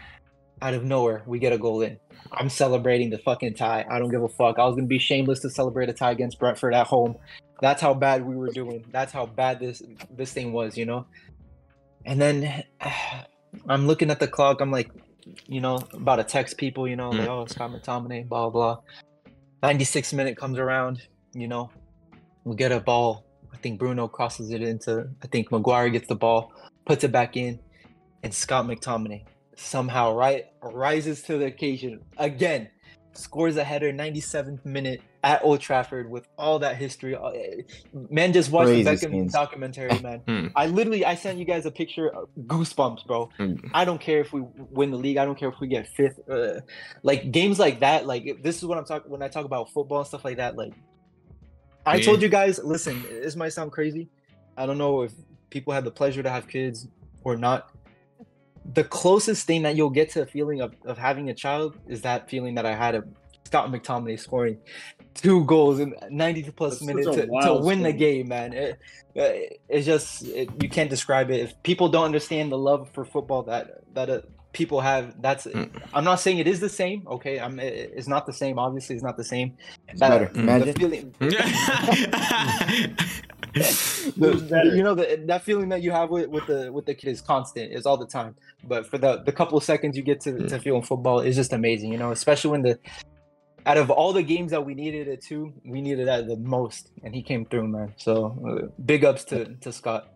out 0.61 0.73
of 0.73 0.83
nowhere, 0.85 1.23
we 1.25 1.39
get 1.39 1.51
a 1.51 1.57
goal 1.57 1.81
in. 1.81 1.97
I'm 2.31 2.49
celebrating 2.49 3.09
the 3.09 3.17
fucking 3.17 3.55
tie. 3.55 3.85
I 3.89 3.97
don't 3.97 4.09
give 4.11 4.23
a 4.23 4.29
fuck. 4.29 4.59
I 4.59 4.65
was 4.65 4.75
gonna 4.75 4.87
be 4.87 4.99
shameless 4.99 5.39
to 5.41 5.49
celebrate 5.49 5.89
a 5.89 5.93
tie 5.93 6.11
against 6.11 6.37
Brentford 6.37 6.73
at 6.73 6.85
home. 6.87 7.15
That's 7.61 7.81
how 7.81 7.93
bad 7.93 8.25
we 8.25 8.35
were 8.35 8.51
doing. 8.51 8.85
That's 8.91 9.11
how 9.11 9.25
bad 9.25 9.59
this 9.59 9.81
this 10.11 10.33
thing 10.33 10.53
was. 10.53 10.77
You 10.77 10.85
know. 10.85 11.05
And 12.05 12.21
then 12.21 12.63
I'm 13.67 13.87
looking 13.87 14.11
at 14.11 14.19
the 14.19 14.27
clock. 14.27 14.61
I'm 14.61 14.71
like, 14.71 14.89
you 15.47 15.61
know, 15.61 15.79
about 15.93 16.17
to 16.17 16.23
text 16.23 16.57
people. 16.57 16.87
You 16.87 16.95
know, 16.95 17.09
like, 17.09 17.27
mm. 17.27 17.27
oh, 17.27 17.45
Scott 17.45 17.71
McTominay, 17.71 18.27
blah 18.27 18.49
blah. 18.49 18.79
96 19.63 20.13
minute 20.13 20.37
comes 20.37 20.57
around. 20.57 21.01
You 21.33 21.47
know, 21.47 21.69
we 22.43 22.55
get 22.55 22.71
a 22.71 22.79
ball. 22.79 23.25
I 23.53 23.57
think 23.57 23.79
Bruno 23.79 24.07
crosses 24.07 24.51
it 24.51 24.61
into. 24.61 25.09
I 25.21 25.27
think 25.27 25.51
Maguire 25.51 25.89
gets 25.89 26.07
the 26.07 26.15
ball, 26.15 26.53
puts 26.85 27.03
it 27.03 27.11
back 27.11 27.35
in, 27.35 27.59
and 28.23 28.33
Scott 28.33 28.65
McTominay 28.65 29.25
somehow 29.59 30.15
right 30.15 30.45
rises 30.61 31.21
to 31.23 31.37
the 31.37 31.45
occasion 31.45 31.99
again, 32.17 32.69
scores 33.13 33.57
a 33.57 33.63
header 33.63 33.91
97th 33.91 34.63
minute 34.65 35.01
at 35.23 35.43
Old 35.43 35.59
Trafford 35.59 36.09
with 36.09 36.27
all 36.37 36.59
that 36.59 36.77
history. 36.77 37.15
Uh, 37.15 37.31
Man, 38.09 38.31
just 38.31 38.51
watch 38.51 38.67
the 38.67 38.83
Beckham 38.83 39.11
scenes. 39.11 39.33
documentary, 39.33 39.99
man. 40.01 40.19
Hmm. 40.27 40.47
I 40.55 40.67
literally 40.67 41.03
I 41.03 41.15
sent 41.15 41.37
you 41.39 41.45
guys 41.45 41.65
a 41.65 41.71
picture, 41.71 42.09
of 42.09 42.29
goosebumps, 42.47 43.05
bro. 43.05 43.29
Hmm. 43.37 43.55
I 43.73 43.83
don't 43.85 43.99
care 43.99 44.21
if 44.21 44.31
we 44.31 44.41
win 44.57 44.91
the 44.91 44.97
league. 44.97 45.17
I 45.17 45.25
don't 45.25 45.37
care 45.37 45.49
if 45.49 45.55
we 45.59 45.67
get 45.67 45.87
fifth. 45.87 46.19
Uh, 46.29 46.61
like 47.03 47.31
games 47.31 47.59
like 47.59 47.79
that, 47.81 48.05
like 48.05 48.41
this 48.41 48.57
is 48.57 48.65
what 48.65 48.77
I'm 48.77 48.85
talking 48.85 49.11
when 49.11 49.21
I 49.21 49.27
talk 49.27 49.45
about 49.45 49.71
football 49.71 49.99
and 49.99 50.07
stuff 50.07 50.23
like 50.23 50.37
that. 50.37 50.55
Like 50.55 50.73
I 51.85 51.95
Yeah. 51.97 52.03
told 52.05 52.21
you 52.21 52.29
guys, 52.29 52.59
listen, 52.63 53.01
this 53.03 53.35
might 53.35 53.49
sound 53.53 53.71
crazy. 53.71 54.07
I 54.55 54.65
don't 54.65 54.77
know 54.77 55.01
if 55.01 55.13
people 55.49 55.73
have 55.73 55.83
the 55.83 55.91
pleasure 55.91 56.21
to 56.23 56.29
have 56.29 56.47
kids 56.47 56.87
or 57.23 57.35
not. 57.35 57.71
The 58.73 58.83
closest 58.83 59.47
thing 59.47 59.63
that 59.63 59.75
you'll 59.75 59.89
get 59.89 60.09
to 60.11 60.21
a 60.21 60.25
feeling 60.25 60.61
of, 60.61 60.73
of 60.85 60.97
having 60.97 61.29
a 61.29 61.33
child 61.33 61.77
is 61.87 62.01
that 62.01 62.29
feeling 62.29 62.55
that 62.55 62.65
I 62.65 62.75
had 62.75 62.95
of 62.95 63.05
Scott 63.45 63.71
McTominay 63.71 64.19
scoring 64.19 64.57
two 65.15 65.43
goals 65.45 65.79
in 65.79 65.95
90 66.09 66.51
plus 66.51 66.73
That's 66.79 66.83
minutes 66.85 67.07
to, 67.15 67.25
to 67.25 67.31
wild 67.31 67.65
win 67.65 67.81
the 67.81 67.91
game, 67.91 68.27
man. 68.27 68.53
It, 68.53 68.79
uh, 69.17 69.55
it's 69.67 69.85
just 69.87 70.23
it, 70.27 70.49
you 70.61 70.69
can't 70.69 70.89
describe 70.89 71.31
it. 71.31 71.39
If 71.39 71.63
people 71.63 71.89
don't 71.89 72.05
understand 72.05 72.51
the 72.51 72.57
love 72.59 72.89
for 72.93 73.03
football 73.05 73.41
that 73.43 73.81
that 73.95 74.09
uh, 74.09 74.21
people 74.53 74.79
have, 74.81 75.19
that's. 75.21 75.45
Mm. 75.47 75.69
I'm 75.95 76.03
not 76.03 76.19
saying 76.19 76.37
it 76.37 76.47
is 76.47 76.59
the 76.59 76.69
same. 76.69 77.07
Okay, 77.07 77.39
I'm. 77.39 77.59
it- 77.59 77.91
It's 77.95 78.07
not 78.07 78.27
the 78.27 78.33
same. 78.33 78.59
Obviously, 78.59 78.95
it's 78.95 79.03
not 79.03 79.17
the 79.17 79.23
same. 79.23 79.57
It's 79.87 79.99
That- 79.99 80.09
better. 80.09 80.27
Mm. 80.27 80.33
the 80.33 80.39
Imagine. 80.41 80.73
feeling, 80.75 81.15
Who's 81.19 81.33
the- 83.53 84.45
better? 84.49 84.75
you 84.75 84.83
know 84.83 84.93
the, 84.95 85.21
that 85.25 85.43
feeling 85.43 85.69
that 85.69 85.81
you 85.81 85.91
have 85.91 86.09
with, 86.09 86.27
with 86.27 86.45
the 86.47 86.71
with 86.71 86.85
the 86.85 86.93
kid 86.93 87.09
is 87.09 87.21
constant 87.21 87.71
is 87.71 87.85
all 87.85 87.97
the 87.97 88.05
time 88.05 88.35
but 88.67 88.85
for 88.85 88.97
the 88.97 89.21
the 89.23 89.31
couple 89.31 89.57
of 89.57 89.63
seconds 89.63 89.95
you 89.97 90.03
get 90.03 90.19
to, 90.21 90.31
Mm. 90.33 90.49
to 90.49 90.59
feel 90.59 90.75
in 90.75 90.81
football 90.81 91.19
is 91.19 91.35
just 91.35 91.53
amazing 91.53 91.91
you 91.91 91.97
know 91.97 92.11
especially 92.11 92.51
when 92.51 92.61
the 92.61 92.77
out 93.65 93.77
of 93.77 93.89
all 93.89 94.13
the 94.13 94.23
games 94.23 94.51
that 94.51 94.63
we 94.65 94.73
needed 94.73 95.07
it 95.07 95.21
to 95.23 95.51
we 95.65 95.81
needed 95.81 96.07
that 96.07 96.27
the 96.27 96.37
most 96.37 96.91
and 97.03 97.13
he 97.15 97.21
came 97.21 97.45
through 97.45 97.67
man 97.67 97.93
so 97.97 98.37
uh, 98.47 98.67
big 98.85 99.03
ups 99.05 99.23
to 99.25 99.45
to 99.55 99.71
scott 99.71 100.09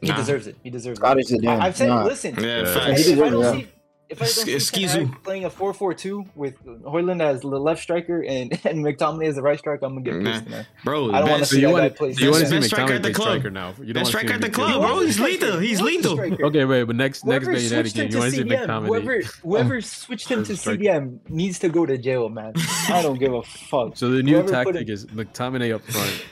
he 0.00 0.08
Nah. 0.08 0.16
deserves 0.16 0.46
it 0.46 0.56
he 0.62 0.70
deserves 0.70 0.98
Scottish 0.98 1.30
it 1.30 1.40
Zidane. 1.42 1.60
I, 1.60 1.66
i've 1.66 1.76
said 1.76 1.88
Nah. 1.88 2.04
listen 2.04 2.34
Yeah, 2.38 2.62
Yeah. 2.62 2.74
facts. 2.74 3.00
if, 3.06 3.18
if 3.18 3.22
i 3.24 3.30
don't 3.30 3.54
see 3.54 3.68
if 4.10 4.22
I 4.22 4.24
don't 4.24 4.34
see 4.34 4.54
Excuse 4.54 4.92
Ten 4.92 5.08
you. 5.08 5.16
Playing 5.22 5.44
a 5.44 5.50
4-4-2 5.50 6.28
with 6.34 6.54
Højlund 6.64 7.20
as 7.22 7.40
the 7.42 7.48
left 7.48 7.82
striker 7.82 8.22
and, 8.22 8.52
and 8.64 8.84
McTominay 8.84 9.28
as 9.28 9.34
the 9.36 9.42
right 9.42 9.58
striker, 9.58 9.84
I'm 9.84 10.02
gonna 10.02 10.04
get 10.04 10.14
Nah. 10.22 10.32
pissed, 10.38 10.48
man. 10.48 10.66
Bro, 10.84 11.12
I 11.12 11.18
don't 11.20 11.28
wanna 11.30 11.38
best, 11.40 11.50
So 11.50 11.54
see 11.56 11.60
you 11.60 11.66
that 11.68 11.72
want 11.72 11.82
guy 11.84 11.88
to 11.88 11.94
play 11.94 12.08
you 12.18 12.30
want 12.30 12.34
to 12.36 12.40
best- 12.40 12.50
see 12.50 12.56
best 12.56 12.66
striker 12.68 12.92
McTominay 12.92 12.96
at 12.96 13.02
the 13.02 13.08
play 13.08 13.12
club. 13.14 13.28
striker 13.28 13.50
now? 13.50 13.68
You 13.68 13.74
don't 13.74 13.86
Best 13.86 13.94
want 13.94 14.06
to 14.06 14.10
striker 14.10 14.32
at 14.34 14.40
the 14.40 14.50
club, 14.50 14.80
bro. 14.82 15.00
He's 15.00 15.20
lethal. 15.20 15.58
He's 15.58 15.78
He 15.78 15.84
was 15.84 16.02
the 16.02 16.14
lethal. 16.14 16.46
Okay, 16.46 16.64
wait, 16.64 16.84
but 16.84 16.96
next 16.96 17.24
next 17.26 17.46
Man 17.46 17.60
United 17.60 17.94
game, 17.94 18.10
you 18.10 18.18
want 18.18 18.30
to 18.30 18.36
see 18.36 18.42
CDM, 18.44 18.66
McTominay? 18.66 18.86
whoever 18.86 19.20
whoever 19.42 19.80
switched 19.80 20.28
him 20.30 20.44
to. 20.44 20.52
CDM 20.54 21.18
needs 21.28 21.58
to 21.60 21.68
go 21.68 21.84
to 21.86 21.98
jail, 21.98 22.28
man. 22.28 22.52
I 22.88 23.02
don't 23.02 23.18
give 23.18 23.34
a 23.34 23.42
fuck. 23.42 23.96
So 23.96 24.10
the 24.10 24.22
new 24.22 24.42
tactic 24.42 24.88
is 24.88 25.06
McTominay 25.06 25.74
up 25.74 25.82
front, 25.82 26.24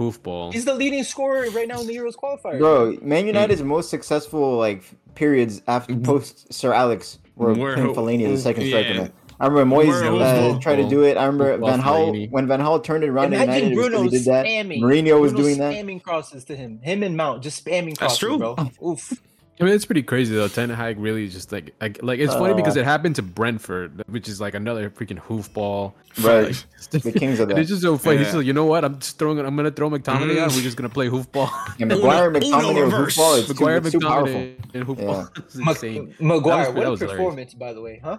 hoofball. 0.00 0.52
He's 0.52 0.64
the 0.64 0.74
leading 0.74 1.04
scorer 1.04 1.48
right 1.50 1.68
now 1.68 1.80
in 1.80 1.86
the 1.86 1.94
Euros 1.96 2.14
qualifier. 2.14 2.58
Bro, 2.58 2.96
Man 3.02 3.26
United's 3.26 3.62
most 3.62 3.90
successful 3.90 4.56
like 4.56 4.82
periods 5.14 5.62
after 5.68 5.94
post 5.96 6.52
Sir 6.52 6.72
Alex 6.72 7.18
were 7.36 7.54
Were- 7.54 7.74
playing 7.74 7.94
Fellaini 7.94 8.24
as 8.32 8.42
the 8.42 8.50
second 8.50 8.66
yeah. 8.66 8.82
striker. 8.82 9.12
I 9.42 9.46
remember 9.46 9.74
Moyes 9.74 10.56
uh, 10.56 10.58
tried 10.60 10.76
to 10.76 10.88
do 10.88 11.02
it. 11.02 11.16
I 11.16 11.24
remember 11.24 11.52
Football 11.52 11.70
Van 11.70 11.80
Gaal 11.80 12.30
when 12.30 12.46
Van 12.46 12.60
Gaal 12.60 12.84
turned 12.84 13.04
it 13.04 13.08
around 13.08 13.32
in 13.32 13.40
Imagine 13.40 13.70
United. 13.70 13.72
it 13.72 13.76
was 13.76 13.84
'cause 13.84 13.90
Bruno 13.90 14.02
he 14.02 14.08
did 14.10 14.24
that. 14.26 14.44
spamming. 14.46 14.80
Mourinho 14.82 15.20
was 15.20 15.32
Bruno 15.32 15.46
doing 15.46 15.58
that. 15.58 15.72
spamming 15.74 16.02
crosses 16.02 16.44
to 16.44 16.56
him. 16.56 16.78
Him 16.82 17.02
and 17.02 17.16
Mount 17.16 17.42
just 17.42 17.64
spamming 17.64 17.96
crosses, 17.96 18.18
That's 18.18 18.18
crosses, 18.18 18.18
true. 18.18 18.38
bro. 18.82 18.90
Oof. 18.90 19.14
I 19.60 19.64
mean, 19.64 19.74
it's 19.74 19.84
pretty 19.84 20.02
crazy 20.02 20.34
though. 20.34 20.48
Ten 20.48 20.70
Hag 20.70 20.98
really 20.98 21.28
just 21.28 21.52
like 21.52 21.74
like, 21.80 22.02
like 22.02 22.18
it's 22.18 22.32
funny 22.34 22.52
Uh. 22.54 22.56
because 22.56 22.76
it 22.76 22.84
happened 22.84 23.16
to 23.16 23.22
Brentford, 23.22 24.02
which 24.08 24.26
is 24.28 24.40
like 24.40 24.54
another 24.54 24.88
freaking 24.90 25.20
hoofball. 25.20 25.92
Right, 26.20 26.66
the 26.90 27.12
kings 27.12 27.38
of 27.38 27.48
that. 27.50 27.58
it's 27.58 27.68
just 27.68 27.82
so 27.82 27.96
funny. 27.96 28.16
He's 28.18 28.22
Yeah. 28.22 28.24
just 28.30 28.36
like, 28.38 28.46
you 28.46 28.52
know 28.52 28.64
what? 28.66 28.84
I'm 28.84 28.98
just 28.98 29.16
throwing. 29.18 29.38
I'm 29.38 29.54
gonna 29.54 29.70
throw 29.70 29.88
McTominay 29.90 30.34
Mm. 30.36 30.38
out. 30.40 30.52
We're 30.52 30.60
just 30.62 30.76
gonna 30.76 30.88
play 30.88 31.08
hoofball. 31.08 31.48
And 31.80 31.88
Maguire, 31.88 32.30
Uno- 32.30 32.40
McTominay, 32.40 32.70
Uno 32.70 32.80
or 32.80 32.84
reverse. 32.86 33.14
football, 33.14 33.34
it's 33.36 33.46
too, 33.46 33.54
Maguire, 33.54 33.76
it's 33.76 33.90
too 33.92 34.00
powerful. 34.00 34.34
McTominay, 34.40 34.74
and 34.74 34.86
hoofball. 34.86 35.38
It's 35.38 35.54
Ma- 35.56 35.70
insane. 35.70 36.14
Maguire, 36.18 36.64
That 36.64 36.74
what 36.74 36.86
a 36.86 36.90
was 36.90 37.00
hilarious. 37.00 37.16
performance, 37.18 37.54
by 37.54 37.72
the 37.72 37.80
way, 37.80 38.00
huh? 38.02 38.18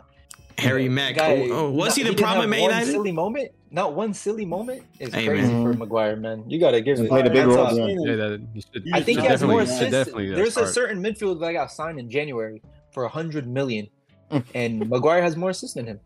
Harry 0.57 0.84
The 0.84 0.90
Mack. 0.90 1.15
guy- 1.15 1.48
oh, 1.49 1.52
oh, 1.68 1.72
was 1.72 1.90
not- 1.90 1.98
he 1.98 2.03
the 2.03 2.10
didn't 2.10 2.19
problem 2.22 2.38
at 2.40 2.41
have 2.44 2.49
Man 2.49 2.61
one 2.61 2.69
United? 2.72 2.91
silly 2.91 3.11
moment? 3.11 3.52
Not 3.73 3.94
one 3.94 4.14
silly 4.14 4.45
moment 4.45 4.84
is 4.99 5.14
Hey, 5.14 5.26
crazy 5.28 5.48
man. 5.52 5.64
for 5.64 5.73
Maguire, 5.73 6.15
man. 6.18 6.44
You 6.49 6.60
gotta 6.60 6.82
give 6.82 6.98
him 6.99 7.06
it. 7.06 7.10
played 7.10 7.26
a 7.26 7.30
big 7.30 7.45
role, 7.48 7.60
off. 7.60 7.73
yeah. 7.73 7.86
Yeah, 7.88 8.15
that, 8.15 8.41
you 8.53 8.61
should, 8.61 8.86
You 8.86 8.91
I 8.94 9.02
think 9.02 9.22
he 9.22 9.28
has 9.28 9.41
more 9.44 9.61
assists. 9.61 9.91
definitely 9.91 10.30
There's 10.34 10.57
a 10.57 10.68
certain 10.68 11.02
midfield 11.02 11.40
that 11.40 11.45
I 11.48 11.53
got 11.53 11.72
signed 11.72 11.98
in 11.99 12.10
January 12.10 12.61
for 12.91 13.06
a 13.06 13.10
hundred 13.10 13.48
million, 13.48 13.88
Mm. 14.30 14.44
and 14.56 14.90
Maguire 14.90 15.22
has 15.22 15.36
more 15.38 15.52
assists 15.52 15.76
than 15.76 15.88
him 15.88 15.99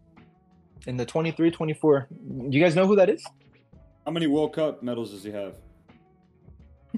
in 0.87 0.97
the 0.97 1.05
23-24. 1.05 2.07
You 2.49 2.61
guys 2.61 2.75
know 2.75 2.85
who 2.85 2.95
that 2.97 3.09
is? 3.09 3.23
How 4.05 4.11
many 4.11 4.27
World 4.27 4.53
Cup 4.53 4.83
medals 4.83 5.11
does 5.11 5.23
he 5.23 5.31
have? 5.31 5.55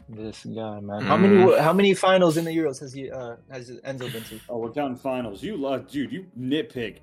This 0.10 0.46
guy, 0.46 0.80
man. 0.80 1.02
How 1.02 1.18
many 1.18 1.36
Mm. 1.36 1.60
how 1.60 1.74
many 1.74 1.94
finals 1.94 2.38
in 2.38 2.46
the 2.46 2.52
Euros 2.56 2.80
has 2.80 2.94
he 2.94 3.12
uh 3.12 3.36
has 3.52 3.70
Enzo 3.70 4.12
been 4.12 4.24
to? 4.24 4.40
Oh, 4.50 4.58
we're 4.58 4.72
counting 4.72 4.98
finals. 4.98 5.44
You 5.44 5.58
love, 5.58 5.88
dude. 5.90 6.12
You 6.12 6.26
nitpick. 6.40 6.98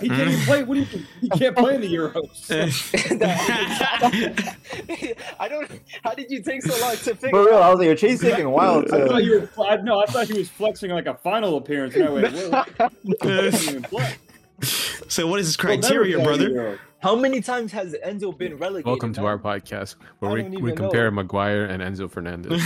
He 0.00 0.08
can't 0.08 0.28
even 0.28 0.40
play. 0.44 0.62
What 0.64 0.74
do 0.74 0.80
you? 0.80 0.86
think? 0.86 1.04
He 1.20 1.28
can't 1.30 1.56
play 1.56 1.76
in 1.76 1.80
the 1.80 1.94
Euros. 1.94 2.48
I 5.40 5.48
don't. 5.48 5.70
How 6.04 6.14
did 6.14 6.30
you 6.30 6.42
take 6.42 6.62
so 6.62 6.78
long 6.80 6.92
to 6.96 7.14
figure? 7.14 7.30
For 7.30 7.44
real, 7.46 7.56
out? 7.58 7.62
I 7.62 7.70
was 7.74 7.86
like, 7.86 7.98
Chase 7.98 8.20
taking 8.20 8.46
a 8.46 8.50
while 8.50 8.80
I 8.92 9.06
thought 9.06 9.24
you 9.24 9.48
were. 9.56 9.64
I, 9.64 9.76
no, 9.76 10.00
I 10.00 10.06
thought 10.06 10.26
he 10.28 10.38
was 10.38 10.48
flexing 10.48 10.90
like 10.90 11.06
a 11.06 11.14
final 11.14 11.56
appearance. 11.56 11.96
No, 11.96 12.14
wait, 12.14 12.32
what, 12.50 12.68
he 13.04 13.14
doesn't 13.28 13.70
even 13.70 13.82
play. 13.82 14.14
so 14.62 15.26
what 15.26 15.40
is 15.40 15.46
his 15.46 15.56
criteria, 15.56 16.18
play 16.18 16.34
in 16.34 16.38
brother? 16.52 16.80
Euros. 16.98 17.02
How 17.02 17.16
many 17.16 17.40
times 17.40 17.72
has 17.72 17.94
Enzo 18.04 18.36
been 18.36 18.56
relegated? 18.58 18.86
Welcome 18.86 19.12
to 19.14 19.20
man? 19.22 19.30
our 19.30 19.38
podcast 19.38 19.94
where 20.18 20.32
we, 20.32 20.42
we 20.56 20.72
compare 20.72 21.10
know. 21.10 21.22
Maguire 21.22 21.64
and 21.64 21.82
Enzo 21.82 22.10
Fernandez. 22.10 22.62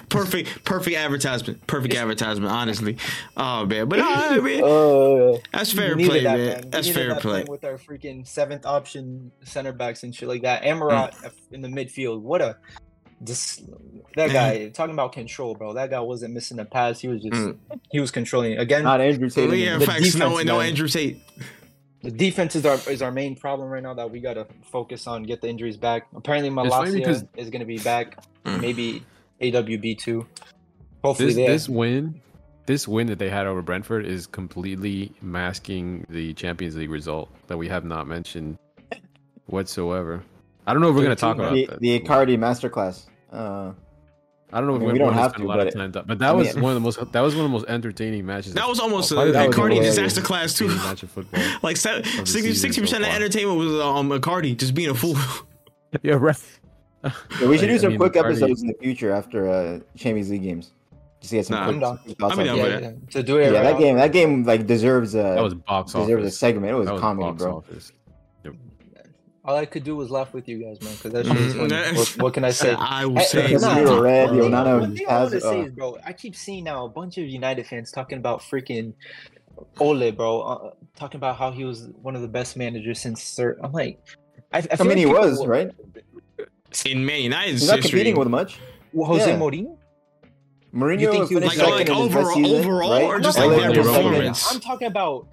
perfect, 0.08 0.64
perfect 0.64 0.96
advertisement. 0.96 1.66
Perfect 1.66 1.94
advertisement, 1.94 2.50
honestly. 2.52 2.96
Oh 3.36 3.66
man, 3.66 3.88
but 3.88 4.00
uh, 4.00 4.04
I 4.06 4.40
mean, 4.40 4.60
Oh, 4.64 5.40
that's 5.52 5.72
fair 5.72 5.96
play, 5.96 6.22
that, 6.24 6.38
man. 6.38 6.60
We 6.64 6.70
That's 6.70 6.88
fair 6.88 7.08
that 7.08 7.22
play. 7.22 7.44
With 7.48 7.64
our 7.64 7.78
freaking 7.78 8.26
seventh 8.26 8.66
option 8.66 9.32
center 9.44 9.72
backs 9.72 10.02
and 10.02 10.14
shit 10.14 10.28
like 10.28 10.42
that, 10.42 10.62
Amrabat 10.62 11.14
Mm. 11.18 11.32
in 11.52 11.60
the 11.62 11.68
midfield. 11.68 12.20
What 12.20 12.40
a 12.42 12.56
just 13.24 13.62
that 14.14 14.30
guy 14.30 14.68
talking 14.68 14.94
about 14.94 15.12
control, 15.12 15.54
bro. 15.56 15.72
That 15.72 15.90
guy 15.90 15.98
wasn't 16.00 16.34
missing 16.34 16.58
a 16.60 16.64
pass. 16.64 17.00
He 17.00 17.08
was 17.08 17.20
just 17.22 17.34
Mm. 17.34 17.58
he 17.90 17.98
was 18.00 18.10
controlling 18.10 18.56
again. 18.58 18.84
Not 18.84 19.00
Andrew 19.00 19.28
Tate. 19.28 19.52
yeah, 19.58 19.76
the 19.78 19.86
facts. 19.86 20.14
No, 20.14 20.30
defense, 20.30 20.46
no. 20.46 20.60
Andrew 20.60 20.86
Tate. 20.88 21.20
The 22.02 22.10
defense 22.12 22.54
is 22.54 22.64
our 22.64 22.78
is 22.90 23.02
our 23.02 23.10
main 23.10 23.34
problem 23.34 23.68
right 23.68 23.82
now 23.82 23.94
that 23.94 24.10
we 24.10 24.20
gotta 24.20 24.46
focus 24.62 25.06
on. 25.06 25.24
Get 25.24 25.40
the 25.40 25.48
injuries 25.48 25.76
back. 25.76 26.06
Apparently, 26.14 26.48
It's 26.48 26.54
Malacia 26.54 26.92
because- 26.92 27.24
is 27.36 27.50
gonna 27.50 27.64
be 27.64 27.78
back. 27.78 28.22
Mm. 28.44 28.60
Maybe 28.60 29.04
AWB 29.40 29.98
too. 29.98 30.26
Hopefully, 31.02 31.32
this 31.32 31.46
this 31.46 31.68
win, 31.68 32.20
this 32.66 32.86
win 32.86 33.08
that 33.08 33.18
they 33.18 33.30
had 33.30 33.46
over 33.46 33.62
Brentford 33.62 34.06
is 34.06 34.26
completely 34.26 35.12
masking 35.20 36.06
the 36.08 36.34
Champions 36.34 36.76
League 36.76 36.90
result 36.90 37.30
that 37.48 37.56
we 37.56 37.68
have 37.68 37.84
not 37.84 38.06
mentioned 38.06 38.58
whatsoever. 39.46 40.22
I 40.66 40.72
don't 40.72 40.82
know 40.82 40.90
if 40.90 40.94
we're 40.96 41.02
gonna 41.02 41.16
talk 41.16 41.36
about 41.36 41.54
the, 41.54 41.66
that. 41.66 41.80
the 41.80 41.98
Icardi 41.98 42.36
masterclass. 42.38 43.06
Uh, 43.32 43.72
I 44.52 44.60
don't 44.60 44.66
know 44.68 44.72
I 44.72 44.76
if 44.76 44.80
mean, 44.80 44.88
we're 44.92 44.98
don't 44.98 45.08
gonna 45.08 45.20
have 45.20 45.30
spend 45.32 45.42
to, 45.42 45.46
a 45.46 45.48
lot 45.48 45.60
of 45.60 45.66
but- 45.66 45.74
time, 45.78 45.92
talk- 45.92 46.06
but 46.06 46.18
that 46.20 46.30
I 46.30 46.32
was 46.32 46.54
one 46.54 46.64
of 46.70 46.74
the 46.74 46.80
most 46.80 47.12
that 47.12 47.20
was 47.20 47.34
one 47.36 47.44
of 47.44 47.50
the 47.50 47.54
most 47.58 47.68
entertaining 47.68 48.24
matches. 48.24 48.54
That 48.54 48.66
was 48.68 48.80
almost 48.80 49.10
a 49.10 49.14
Probably 49.14 49.32
that 49.32 49.46
was 49.48 49.56
Cardi 49.56 49.74
hilarious. 49.74 49.96
disaster 49.96 50.20
class 50.22 50.54
too. 50.54 50.68
match 50.68 51.02
of 51.02 51.10
football. 51.10 51.42
Like 51.62 51.76
se- 51.76 52.00
the 52.02 52.26
60 52.26 52.54
season 52.54 52.82
percent 52.82 53.04
so 53.04 53.10
of 53.10 53.14
entertainment 53.16 53.58
was 53.58 53.72
um 53.80 54.20
Cardi 54.20 54.54
just 54.54 54.74
being 54.74 54.88
a 54.90 54.94
fool. 54.94 55.16
yeah, 56.02 56.14
right. 56.14 56.36
yeah, 57.04 57.10
we 57.46 57.58
should 57.58 57.68
Like, 57.68 57.68
do 57.68 57.74
I 57.74 57.78
some 57.78 57.88
mean, 57.90 57.98
quick 57.98 58.12
Icardi- 58.14 58.24
episodes 58.30 58.62
in 58.62 58.68
the 58.68 58.74
future 58.80 59.10
after 59.12 59.48
uh, 59.48 59.80
Champions 59.96 60.30
League 60.30 60.42
games. 60.42 60.72
Just 61.20 61.30
to 61.30 61.36
get 61.36 61.46
some 61.46 61.80
Nah. 61.80 61.96
quick 61.96 62.16
thoughts 62.18 62.34
I 62.38 62.38
mean, 62.38 62.48
on 62.48 62.58
it. 62.60 62.62
yeah, 62.70 62.78
yeah, 62.78 62.92
to 63.10 63.22
do 63.24 63.38
it. 63.38 63.52
Yeah, 63.52 63.58
right 63.58 63.62
that 63.64 63.72
off- 63.74 63.80
game, 63.80 63.96
that 63.96 64.12
game 64.12 64.44
like 64.44 64.66
deserves 64.66 65.14
a 65.14 65.18
That 65.18 65.42
was 65.42 65.54
box 65.54 65.92
deserves 65.92 66.26
a 66.26 66.30
segment. 66.30 66.72
It 66.72 66.74
was 66.76 66.88
was 66.88 67.00
comedy, 67.00 67.36
bro. 67.36 67.56
office. 67.58 67.92
All 69.48 69.56
I 69.56 69.64
could 69.64 69.82
do 69.82 69.96
was 69.96 70.10
laugh 70.10 70.34
with 70.34 70.46
you 70.46 70.58
guys, 70.62 70.78
man. 70.82 70.92
Because 70.92 71.10
that's 71.12 71.26
shit 71.26 71.38
was 71.38 71.54
funny. 71.54 71.70
Mhm. 71.70 71.96
What, 71.96 72.22
what 72.22 72.34
can 72.34 72.44
I 72.44 72.50
say? 72.50 72.74
I 72.78 73.06
will 73.06 73.16
Hey, 73.16 73.24
say, 73.24 73.46
Because 73.46 73.62
nah, 73.62 73.76
we 73.78 73.84
were 73.86 74.02
red, 74.02 74.26
one 74.28 74.36
yo, 74.36 74.42
thing- 74.42 74.50
none 74.50 74.66
of 74.66 74.80
one 74.82 74.94
thing 74.96 75.08
I 75.08 75.18
want 75.20 75.30
to 75.30 75.40
say 75.40 75.60
is, 75.62 75.72
bro, 75.72 75.96
I 76.04 76.12
keep 76.12 76.36
seeing 76.36 76.64
now 76.64 76.84
a 76.84 76.88
bunch 76.90 77.16
of 77.16 77.24
United 77.24 77.66
fans 77.66 77.90
talking 77.90 78.18
about 78.18 78.42
freaking 78.42 78.92
Ole, 79.80 80.10
bro, 80.10 80.40
uh, 80.42 80.70
talking 80.96 81.16
about 81.16 81.36
how 81.38 81.50
he 81.50 81.64
was 81.64 81.88
one 82.02 82.14
of 82.14 82.20
the 82.20 82.28
best 82.28 82.58
managers 82.58 83.00
since 83.00 83.22
Sir. 83.22 83.56
I'm 83.62 83.72
like, 83.72 83.98
I, 84.52 84.58
I, 84.58 84.66
I 84.80 84.82
mean, 84.82 84.88
like 84.88 84.98
he 84.98 85.06
was 85.06 85.38
will- 85.38 85.46
right. 85.48 85.70
in 86.84 87.06
Man 87.06 87.22
United's 87.22 87.60
He's 87.62 87.70
not 87.70 87.76
history, 87.76 87.90
competing 88.00 88.18
with 88.18 88.28
much. 88.28 88.58
Well, 88.92 89.06
Jose 89.08 89.30
Yeah. 89.30 89.38
Mourinho. 89.38 89.78
Mourinho 90.74 91.00
You 91.00 91.10
think 91.10 91.28
he 91.30 91.34
was 91.36 91.44
finished 91.44 91.56
like, 91.56 91.56
second 91.56 91.70
like 91.72 91.88
in 91.88 91.96
his 91.96 92.06
best 92.08 92.16
overall, 92.18 92.34
season, 92.34 92.64
overall, 92.66 92.90
right? 92.90 93.02
or 93.04 93.20
just 93.20 93.38
No, 93.38 93.46
like 93.48 93.56
their 93.56 93.60
no, 93.60 93.68
Ole 93.68 93.72
no, 93.72 93.80
was 93.80 93.86
no, 93.86 93.92
no, 93.92 93.92
second. 93.94 94.04
no. 94.04 94.10
performance? 94.10 94.54
I'm 94.54 94.60
talking 94.60 94.86
about. 94.88 95.28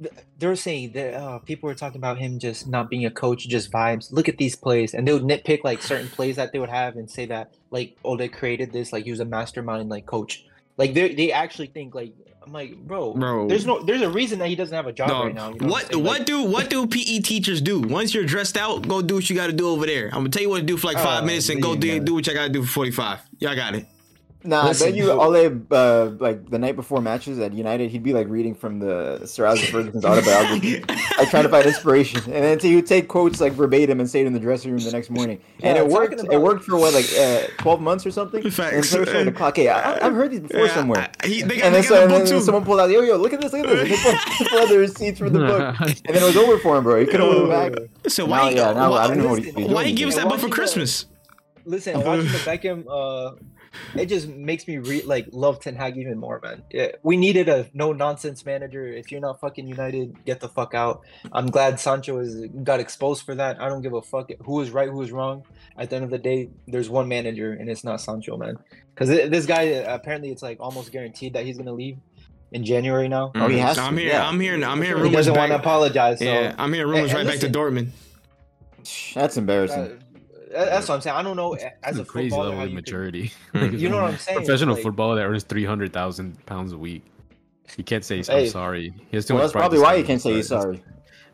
Th- 0.00 0.14
They're 0.38 0.56
saying 0.56 0.92
that 0.92 1.14
uh, 1.14 1.38
people 1.40 1.68
were 1.68 1.74
talking 1.74 1.98
about 1.98 2.18
him 2.18 2.38
just 2.38 2.66
not 2.68 2.90
being 2.90 3.04
a 3.04 3.10
coach, 3.10 3.48
just 3.48 3.70
vibes. 3.70 4.12
Look 4.12 4.28
at 4.28 4.36
these 4.38 4.56
plays, 4.56 4.94
and 4.94 5.06
they 5.06 5.12
would 5.12 5.22
nitpick 5.22 5.64
like 5.64 5.82
certain 5.82 6.08
plays 6.08 6.36
that 6.36 6.52
they 6.52 6.58
would 6.58 6.68
have 6.70 6.96
and 6.96 7.10
say 7.10 7.26
that 7.26 7.54
like, 7.70 7.96
oh, 8.04 8.16
they 8.16 8.28
created 8.28 8.72
this, 8.72 8.92
like 8.92 9.04
he 9.04 9.10
was 9.10 9.20
a 9.20 9.24
mastermind, 9.24 9.88
like 9.88 10.06
coach. 10.06 10.44
Like 10.76 10.94
they 10.94 11.14
they 11.14 11.30
actually 11.32 11.68
think 11.68 11.94
like 11.94 12.12
I'm 12.46 12.52
like, 12.52 12.76
bro, 12.76 13.14
Bro. 13.14 13.48
There's 13.48 13.64
no, 13.64 13.82
there's 13.82 14.02
a 14.02 14.10
reason 14.10 14.38
that 14.40 14.48
he 14.48 14.54
doesn't 14.54 14.74
have 14.74 14.86
a 14.86 14.92
job 14.92 15.08
Dog, 15.08 15.24
right 15.26 15.34
now. 15.34 15.48
you 15.50 15.60
know 15.60 15.68
what 15.68 15.94
I'm 15.94 16.02
what 16.04 16.18
Like, 16.18 16.26
do 16.26 16.42
what 16.42 16.68
do 16.68 16.86
PE 16.86 17.20
teachers 17.20 17.62
do? 17.62 17.80
Once 17.80 18.12
you're 18.12 18.24
dressed 18.24 18.58
out, 18.58 18.86
go 18.86 19.00
do 19.00 19.14
what 19.14 19.30
you 19.30 19.36
got 19.36 19.46
to 19.46 19.52
do 19.54 19.68
over 19.70 19.86
there. 19.86 20.06
I'm 20.08 20.18
gonna 20.18 20.28
tell 20.28 20.42
you 20.42 20.50
what 20.50 20.58
to 20.58 20.64
do 20.64 20.76
for 20.76 20.88
like 20.88 20.98
five 20.98 21.22
Oh, 21.22 21.26
minutes 21.26 21.48
and 21.48 21.62
go 21.62 21.74
do, 21.74 22.00
do 22.00 22.12
what 22.14 22.26
you 22.26 22.34
got 22.34 22.44
to 22.44 22.52
do 22.52 22.62
for 22.62 22.70
45. 22.70 23.20
Y'all 23.38 23.56
got 23.56 23.74
it. 23.74 23.86
Nah, 24.46 24.66
Listen, 24.66 24.88
I 24.88 24.90
bet 24.90 24.96
you. 24.98 25.10
Ole, 25.10 25.62
uh, 25.70 26.10
like 26.20 26.50
the 26.50 26.58
night 26.58 26.76
before 26.76 27.00
matches 27.00 27.38
at 27.38 27.54
United, 27.54 27.90
he'd 27.90 28.02
be 28.02 28.12
like 28.12 28.28
reading 28.28 28.54
from 28.54 28.78
the 28.78 29.24
Sir 29.24 29.46
Alex 29.46 29.70
Ferguson's 29.70 30.04
autobiography, 30.04 30.80
like 31.18 31.30
trying 31.30 31.44
to 31.44 31.48
find 31.48 31.64
inspiration, 31.66 32.20
and 32.24 32.44
then 32.44 32.58
he 32.58 32.74
would 32.76 32.86
take 32.86 33.08
quotes 33.08 33.40
like 33.40 33.54
verbatim 33.54 34.00
and 34.00 34.10
say 34.10 34.20
it 34.20 34.26
in 34.26 34.34
the 34.34 34.38
dressing 34.40 34.70
room 34.70 34.80
the 34.84 34.92
next 34.92 35.08
morning, 35.08 35.40
and 35.62 35.76
Yeah, 35.78 35.82
it 35.84 35.88
worked. 35.88 36.18
talking 36.18 36.30
It 36.30 36.38
worked 36.42 36.64
for 36.64 36.76
what, 36.76 36.92
like 36.92 37.10
uh, 37.18 37.46
twelve 37.56 37.80
months 37.80 38.04
or 38.04 38.10
something. 38.10 38.44
And 38.44 38.52
Facts. 38.52 38.90
players 38.90 39.08
started 39.08 39.24
to 39.24 39.32
clock. 39.32 39.56
Hey, 39.56 39.68
I, 39.70 40.06
I've 40.06 40.12
heard 40.12 40.30
these 40.30 40.40
before 40.40 40.66
Yeah, 40.66 40.74
somewhere. 40.74 41.08
I- 41.22 41.26
he- 41.26 41.40
they 41.42 41.56
got, 41.56 41.64
And 41.66 41.74
they 41.74 41.80
then, 41.80 41.82
got 41.82 41.88
so, 41.88 41.94
the 41.94 42.02
and 42.02 42.10
book 42.12 42.28
then 42.28 42.42
someone 42.42 42.64
pulled 42.66 42.80
out, 42.80 42.90
yo, 42.90 43.00
yo, 43.00 43.16
look 43.16 43.32
at 43.32 43.40
this, 43.40 43.50
look 43.54 43.64
at 43.64 43.70
this. 43.70 43.80
And 43.80 43.90
they 43.90 43.96
pulled, 43.96 44.48
pulled 44.50 44.62
out 44.62 44.68
the 44.68 44.78
receipts 44.78 45.18
from 45.20 45.32
the 45.32 45.38
book, 45.38 45.76
and 45.80 45.96
then 46.14 46.22
it 46.22 46.26
was 46.26 46.36
over 46.36 46.58
for 46.58 46.76
him, 46.76 46.84
bro. 46.84 47.00
He 47.00 47.06
couldn't 47.06 47.26
win 47.30 47.46
it 47.50 47.72
back. 48.02 48.12
So 48.12 48.26
Now, 48.26 48.30
why? 48.30 48.50
yeah, 48.50 48.72
now 48.74 48.90
why, 48.90 49.04
I 49.04 49.06
don't 49.06 49.16
know 49.16 49.28
what 49.28 49.38
listen, 49.40 49.54
he's 49.62 49.68
why 49.72 49.84
he 49.84 49.94
give 49.94 50.10
us 50.10 50.16
that 50.16 50.28
book 50.28 50.38
for 50.40 50.48
Christmas? 50.50 51.06
Listen, 51.64 51.94
watching 52.04 52.26
the 52.30 52.38
Beckham, 52.38 52.84
uh, 52.86 53.36
it 53.94 54.06
just 54.06 54.28
makes 54.28 54.66
me 54.68 54.78
re- 54.78 55.02
like 55.02 55.26
love 55.32 55.60
Ten 55.60 55.74
Hag 55.76 55.96
even 55.96 56.18
more, 56.18 56.40
man. 56.42 56.62
Yeah, 56.70 56.88
we 57.02 57.16
needed 57.16 57.48
a 57.48 57.68
no 57.74 57.92
nonsense 57.92 58.44
manager. 58.44 58.86
If 58.86 59.10
you're 59.12 59.20
not 59.20 59.40
fucking 59.40 59.66
United, 59.66 60.24
get 60.24 60.40
the 60.40 60.48
fuck 60.48 60.74
out. 60.74 61.02
I'm 61.32 61.46
glad 61.46 61.78
Sancho 61.80 62.18
is 62.18 62.46
got 62.62 62.80
exposed 62.80 63.24
for 63.24 63.34
that. 63.34 63.60
I 63.60 63.68
don't 63.68 63.82
give 63.82 63.94
a 63.94 64.02
fuck 64.02 64.30
who 64.44 64.60
is 64.60 64.70
right, 64.70 64.88
who 64.88 65.00
is 65.02 65.12
wrong. 65.12 65.44
At 65.78 65.90
the 65.90 65.96
end 65.96 66.04
of 66.04 66.10
the 66.10 66.18
day, 66.18 66.50
there's 66.68 66.88
one 66.90 67.08
manager, 67.08 67.52
and 67.52 67.68
it's 67.68 67.84
not 67.84 68.00
Sancho, 68.00 68.36
man. 68.36 68.56
Because 68.94 69.08
this 69.08 69.46
guy 69.46 69.62
apparently 69.62 70.30
it's 70.30 70.42
like 70.42 70.58
almost 70.60 70.92
guaranteed 70.92 71.32
that 71.34 71.44
he's 71.44 71.58
gonna 71.58 71.72
leave 71.72 71.98
in 72.52 72.64
January 72.64 73.08
now. 73.08 73.32
Oh, 73.34 73.48
he 73.48 73.58
has 73.58 73.76
I'm 73.78 73.96
to, 73.96 74.00
here. 74.00 74.10
yeah. 74.12 74.28
I'm 74.28 74.38
here. 74.38 74.54
I'm 74.64 74.80
hearing 74.80 75.04
He 75.06 75.10
doesn't 75.10 75.34
want 75.34 75.50
to 75.50 75.56
apologize. 75.56 76.20
So 76.20 76.24
Yeah, 76.24 76.54
I'm 76.56 76.72
hearing 76.72 76.90
rumors 76.92 77.10
Hey, 77.10 77.16
right 77.16 77.26
and 77.26 77.40
back 77.40 77.40
to 77.40 77.58
Dortmund. 77.58 77.88
That's 79.14 79.36
embarrassing. 79.36 79.80
uh, 79.80 79.88
that's 80.54 80.88
what 80.88 80.94
I'm 80.96 81.00
saying. 81.00 81.16
I 81.16 81.22
don't 81.22 81.36
know 81.36 81.56
as 81.82 81.98
a 81.98 82.04
crazy 82.04 82.34
level 82.36 82.52
of 82.52 82.58
you 82.60 82.64
could- 82.66 82.74
maturity. 82.74 83.32
Mm. 83.54 83.78
You 83.80 83.88
know 83.88 84.02
what 84.02 84.12
I'm 84.12 84.18
saying? 84.18 84.38
Professional 84.38 84.74
Like- 84.74 84.82
footballer 84.84 85.16
that 85.16 85.22
earns 85.26 85.44
three 85.44 85.64
hundred 85.64 85.92
thousand 85.92 86.44
pounds 86.46 86.72
a 86.72 86.78
week. 86.78 87.02
He 87.76 87.82
can't 87.82 88.04
say 88.04 88.18
I'm 88.18 88.24
Hey. 88.24 88.48
sorry. 88.48 88.92
He 89.10 89.16
has 89.16 89.26
too 89.26 89.34
Well, 89.34 89.42
much 89.44 89.52
that's 89.52 89.60
probably 89.60 89.78
why 89.80 89.96
he 89.96 90.02
can't 90.04 90.20
say 90.20 90.34
he's 90.34 90.48
sorry. 90.48 90.82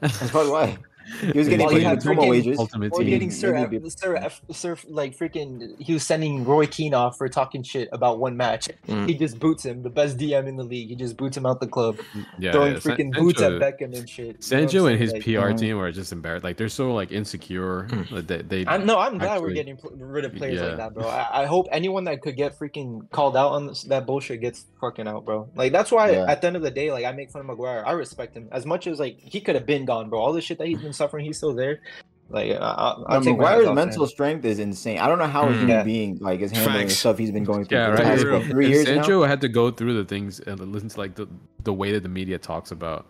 That's 0.01 0.31
probably 0.31 0.51
why. 0.53 0.79
He 1.33 1.39
was 1.39 1.49
getting 1.49 1.67
Well, 1.67 1.75
paid 1.75 1.83
had 1.83 2.05
with 2.05 2.19
wages. 2.19 2.59
Ultimate 2.59 2.93
Or 2.93 3.01
Team. 3.01 3.09
getting 3.11 3.31
Sir, 3.31 3.55
F- 3.57 3.73
Sir, 3.93 4.17
F- 4.17 4.43
Sir, 4.53 4.77
like 4.89 5.17
freaking, 5.17 5.75
he 5.81 5.93
was 5.95 6.03
sending 6.05 6.45
Roy 6.45 6.67
Keane 6.67 6.95
off 6.95 7.17
for 7.19 7.29
talking 7.29 7.63
shit 7.63 7.89
about 7.93 8.19
one 8.19 8.37
match. 8.37 8.69
Mm. 8.89 9.09
He 9.09 9.15
just 9.15 9.39
boots 9.39 9.65
him, 9.65 9.83
the 9.83 9.91
best 9.91 10.19
DM 10.19 10.47
in 10.47 10.57
the 10.57 10.63
league. 10.65 10.89
He 10.89 10.95
just 10.97 11.17
boots 11.17 11.37
him 11.37 11.47
out 11.47 11.61
the 11.61 11.67
club, 11.67 11.99
Yeah, 12.39 12.53
throwing 12.53 12.75
yeah. 12.75 12.79
San- 12.79 12.97
freaking 12.97 13.13
boots 13.13 13.41
at 13.43 13.51
Sancho- 13.53 13.59
Beckham 13.61 13.97
and 13.99 14.09
shit. 14.09 14.27
You 14.27 14.33
know 14.35 14.37
Sancho 14.41 14.87
and 14.87 14.99
his 14.99 15.11
saying? 15.11 15.23
PR 15.23 15.51
Mhm. 15.53 15.59
team 15.59 15.79
are 15.79 15.91
just 15.93 16.13
embarrassed. 16.13 16.45
Like 16.45 16.57
they're 16.57 16.69
so 16.69 16.93
like 16.95 17.11
insecure. 17.13 17.89
that 18.13 18.27
They, 18.29 18.43
they 18.43 18.67
I'm, 18.67 18.87
no, 18.87 18.99
I'm 18.99 19.19
glad 19.19 19.41
we're 19.43 19.53
getting 19.53 19.79
rid 19.95 20.25
of 20.25 20.35
players 20.35 20.57
yeah. 20.61 20.67
like 20.69 20.77
that, 20.77 20.95
bro. 20.95 21.07
I, 21.09 21.43
I 21.43 21.47
hope 21.47 21.67
anyone 21.73 22.05
that 22.05 22.21
could 22.23 22.37
get 22.37 22.59
freaking 22.59 23.11
called 23.11 23.37
out 23.37 23.53
on 23.53 23.67
this, 23.67 23.83
that 23.85 24.07
bullshit 24.07 24.41
gets 24.41 24.67
fucking 24.81 25.09
out, 25.09 25.25
bro. 25.25 25.49
Like 25.57 25.73
that's 25.73 25.91
why 25.91 26.11
Yeah. 26.13 26.27
at 26.29 26.41
the 26.41 26.47
end 26.47 26.57
of 26.57 26.63
the 26.63 26.71
day, 26.71 26.93
like 26.93 27.05
I 27.05 27.13
make 27.13 27.31
fun 27.31 27.41
of 27.41 27.47
Maguire. 27.47 27.83
I 27.87 27.93
respect 27.93 28.37
him 28.37 28.49
as 28.53 28.65
much 28.67 28.87
as 28.87 28.99
like 29.01 29.19
he 29.19 29.41
could 29.41 29.55
have 29.55 29.67
been 29.67 29.85
gone, 29.85 30.09
bro. 30.11 30.21
All 30.21 30.33
the 30.33 30.41
shit 30.41 30.59
that 30.59 30.67
he's 30.67 30.79
been 30.81 30.93
suffering, 31.01 31.25
he's 31.25 31.37
still 31.39 31.55
there. 31.55 31.81
Like 32.29 32.51
I, 32.53 32.55
I, 32.55 32.95
No, 32.99 33.05
I'll 33.09 33.21
take 33.23 33.37
my 33.39 33.51
hats 33.51 33.57
Maguire's 33.57 33.67
off 33.67 33.71
to 33.71 33.75
mental 33.75 34.03
him. 34.05 34.09
strength 34.09 34.45
is 34.45 34.59
insane. 34.61 34.99
I 35.01 35.09
don't 35.09 35.19
know 35.19 35.27
how 35.27 35.43
a 35.43 35.47
Mm. 35.49 35.53
human 35.55 35.69
Yeah. 35.69 35.83
being 35.83 36.19
like 36.21 36.41
is 36.41 36.53
handling 36.53 36.87
the 36.87 36.93
stuff 36.95 37.19
he's 37.19 37.33
been 37.33 37.43
going 37.45 37.65
through 37.65 37.79
yeah, 37.79 37.87
for 37.91 37.95
right. 37.95 38.05
past, 38.05 38.25
Real. 38.25 38.41
three 38.43 38.67
If 38.67 38.71
years 38.87 39.09
now. 39.09 39.23
Had 39.23 39.41
to 39.41 39.49
go 39.49 39.71
through 39.73 39.95
the 39.95 40.05
things 40.05 40.39
and 40.41 40.61
listen 40.73 40.89
to 40.91 40.99
like 40.99 41.15
the 41.17 41.27
the 41.65 41.73
way 41.73 41.91
that 41.93 42.03
the 42.05 42.09
media 42.09 42.39
talks 42.39 42.71
about. 42.71 43.07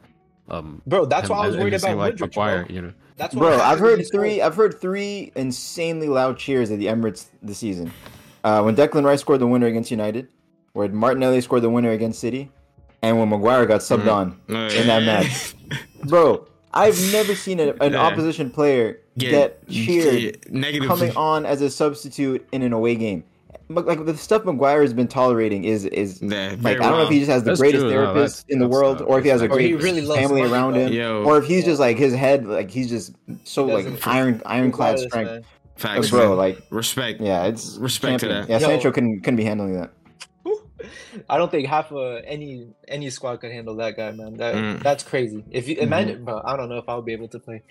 Um, 0.49 0.81
Bro, 0.87 1.07
that's 1.07 1.29
him 1.29 1.37
why 1.37 1.45
I 1.45 1.47
was 1.49 1.57
worried 1.57 1.75
about 1.75 1.81
saying, 1.83 1.99
like 1.99 2.15
Mudryk, 2.15 2.21
Maguire, 2.21 2.65
bro. 2.65 2.75
you 2.75 2.83
know. 2.83 2.93
That's 3.19 3.35
what 3.35 3.41
Bro, 3.43 3.51
happened 3.59 3.73
I've 3.73 3.79
heard 3.79 3.99
he 3.99 4.05
scored. 4.05 4.21
three. 4.23 4.43
I've 4.43 4.55
heard 4.57 4.81
three 4.81 5.33
insanely 5.37 6.09
loud 6.09 6.39
cheers 6.39 6.71
at 6.71 6.79
the 6.79 6.87
Emirates 6.87 7.27
this 7.43 7.59
season. 7.59 7.93
Uh, 8.43 8.63
when 8.63 8.75
Declan 8.75 9.05
Rice 9.05 9.21
scored 9.21 9.41
the 9.41 9.47
winner 9.47 9.67
against 9.67 9.91
United, 9.91 10.29
when 10.73 10.95
Martinelli 10.97 11.41
scored 11.43 11.61
the 11.63 11.69
winner 11.71 11.91
against 11.91 12.19
City, 12.21 12.51
and 13.03 13.19
when 13.19 13.29
Maguire 13.29 13.67
got 13.67 13.81
subbed 13.83 14.05
Mhm. 14.05 14.13
on. 14.13 14.41
Uh, 14.49 14.71
in 14.75 14.87
that 14.87 15.03
match. 15.05 15.55
Bro, 16.09 16.47
I've 16.73 17.01
never 17.13 17.35
seen 17.35 17.59
a, 17.61 17.73
an 17.81 17.93
Yeah. 17.93 18.01
opposition 18.01 18.51
player 18.51 19.01
get, 19.19 19.69
cheered 19.69 20.23
yeah, 20.23 20.31
negative. 20.51 20.89
coming 20.89 21.17
on 21.17 21.45
as 21.45 21.61
a 21.63 21.71
substitute 21.71 22.47
in 22.53 22.63
an 22.63 22.73
away 22.73 22.95
game. 22.95 23.25
Like 23.69 24.05
the 24.05 24.17
stuff 24.17 24.45
Maguire 24.45 24.83
has 24.83 24.93
been 24.93 25.07
tolerating 25.07 25.63
is 25.65 25.85
is 25.85 26.21
Yeah, 26.21 26.57
like 26.61 26.79
I 26.81 26.89
don't 26.89 26.99
know 26.99 27.03
if 27.05 27.09
he 27.11 27.21
just 27.21 27.31
has 27.31 27.45
the 27.45 27.51
That's 27.51 27.61
greatest 27.61 27.83
true, 27.83 27.91
no, 27.91 28.03
therapist 28.05 28.39
that's- 28.39 28.45
in 28.49 28.59
the 28.59 28.67
world, 28.69 29.01
uh, 29.01 29.05
or 29.05 29.19
if 29.19 29.25
he 29.25 29.31
has 29.31 29.43
a 29.43 29.49
great 29.49 29.81
really 29.81 30.01
loves 30.01 30.21
family 30.21 30.41
money, 30.43 30.53
around 30.53 30.73
bro. 30.73 30.87
him, 30.87 30.93
Yo, 30.93 31.23
or 31.25 31.39
if 31.39 31.45
he's 31.47 31.65
just 31.65 31.79
like 31.79 31.97
his 31.97 32.13
head, 32.13 32.47
like 32.47 32.69
he's 32.71 32.89
just 32.89 33.15
so 33.45 33.67
He 33.69 33.73
like 33.73 34.07
iron 34.09 34.43
ironclad 34.45 34.99
strength. 34.99 35.47
facts, 35.77 36.11
bro, 36.11 36.35
like 36.35 36.59
respect. 36.71 37.21
yeah, 37.21 37.45
it's 37.47 37.77
Respect 37.77 38.19
to 38.21 38.29
that. 38.29 38.49
Yeah, 38.49 38.59
Yo. 38.59 38.67
Sancho 38.67 38.91
couldn't 38.91 39.21
couldn't 39.21 39.37
be 39.37 39.45
handling 39.45 39.75
that. 39.75 39.91
I 41.29 41.39
don't 41.39 41.51
think 41.51 41.67
half 41.69 41.91
of 41.93 42.23
any 42.27 42.69
any 42.89 43.11
squad 43.11 43.41
could 43.41 43.53
handle 43.53 43.75
that 43.77 43.97
guy, 43.97 44.13
man. 44.13 44.37
That 44.37 44.55
Mm. 44.55 44.83
that's 44.83 45.03
crazy. 45.05 45.45
If 45.51 45.69
you 45.69 45.77
imagine, 45.77 46.25
bro, 46.25 46.41
I 46.45 46.57
don't 46.57 46.69
know 46.69 46.79
if 46.79 46.89
I 46.89 46.95
would 46.97 47.05
be 47.05 47.13
able 47.13 47.29
to 47.29 47.39
play. 47.39 47.63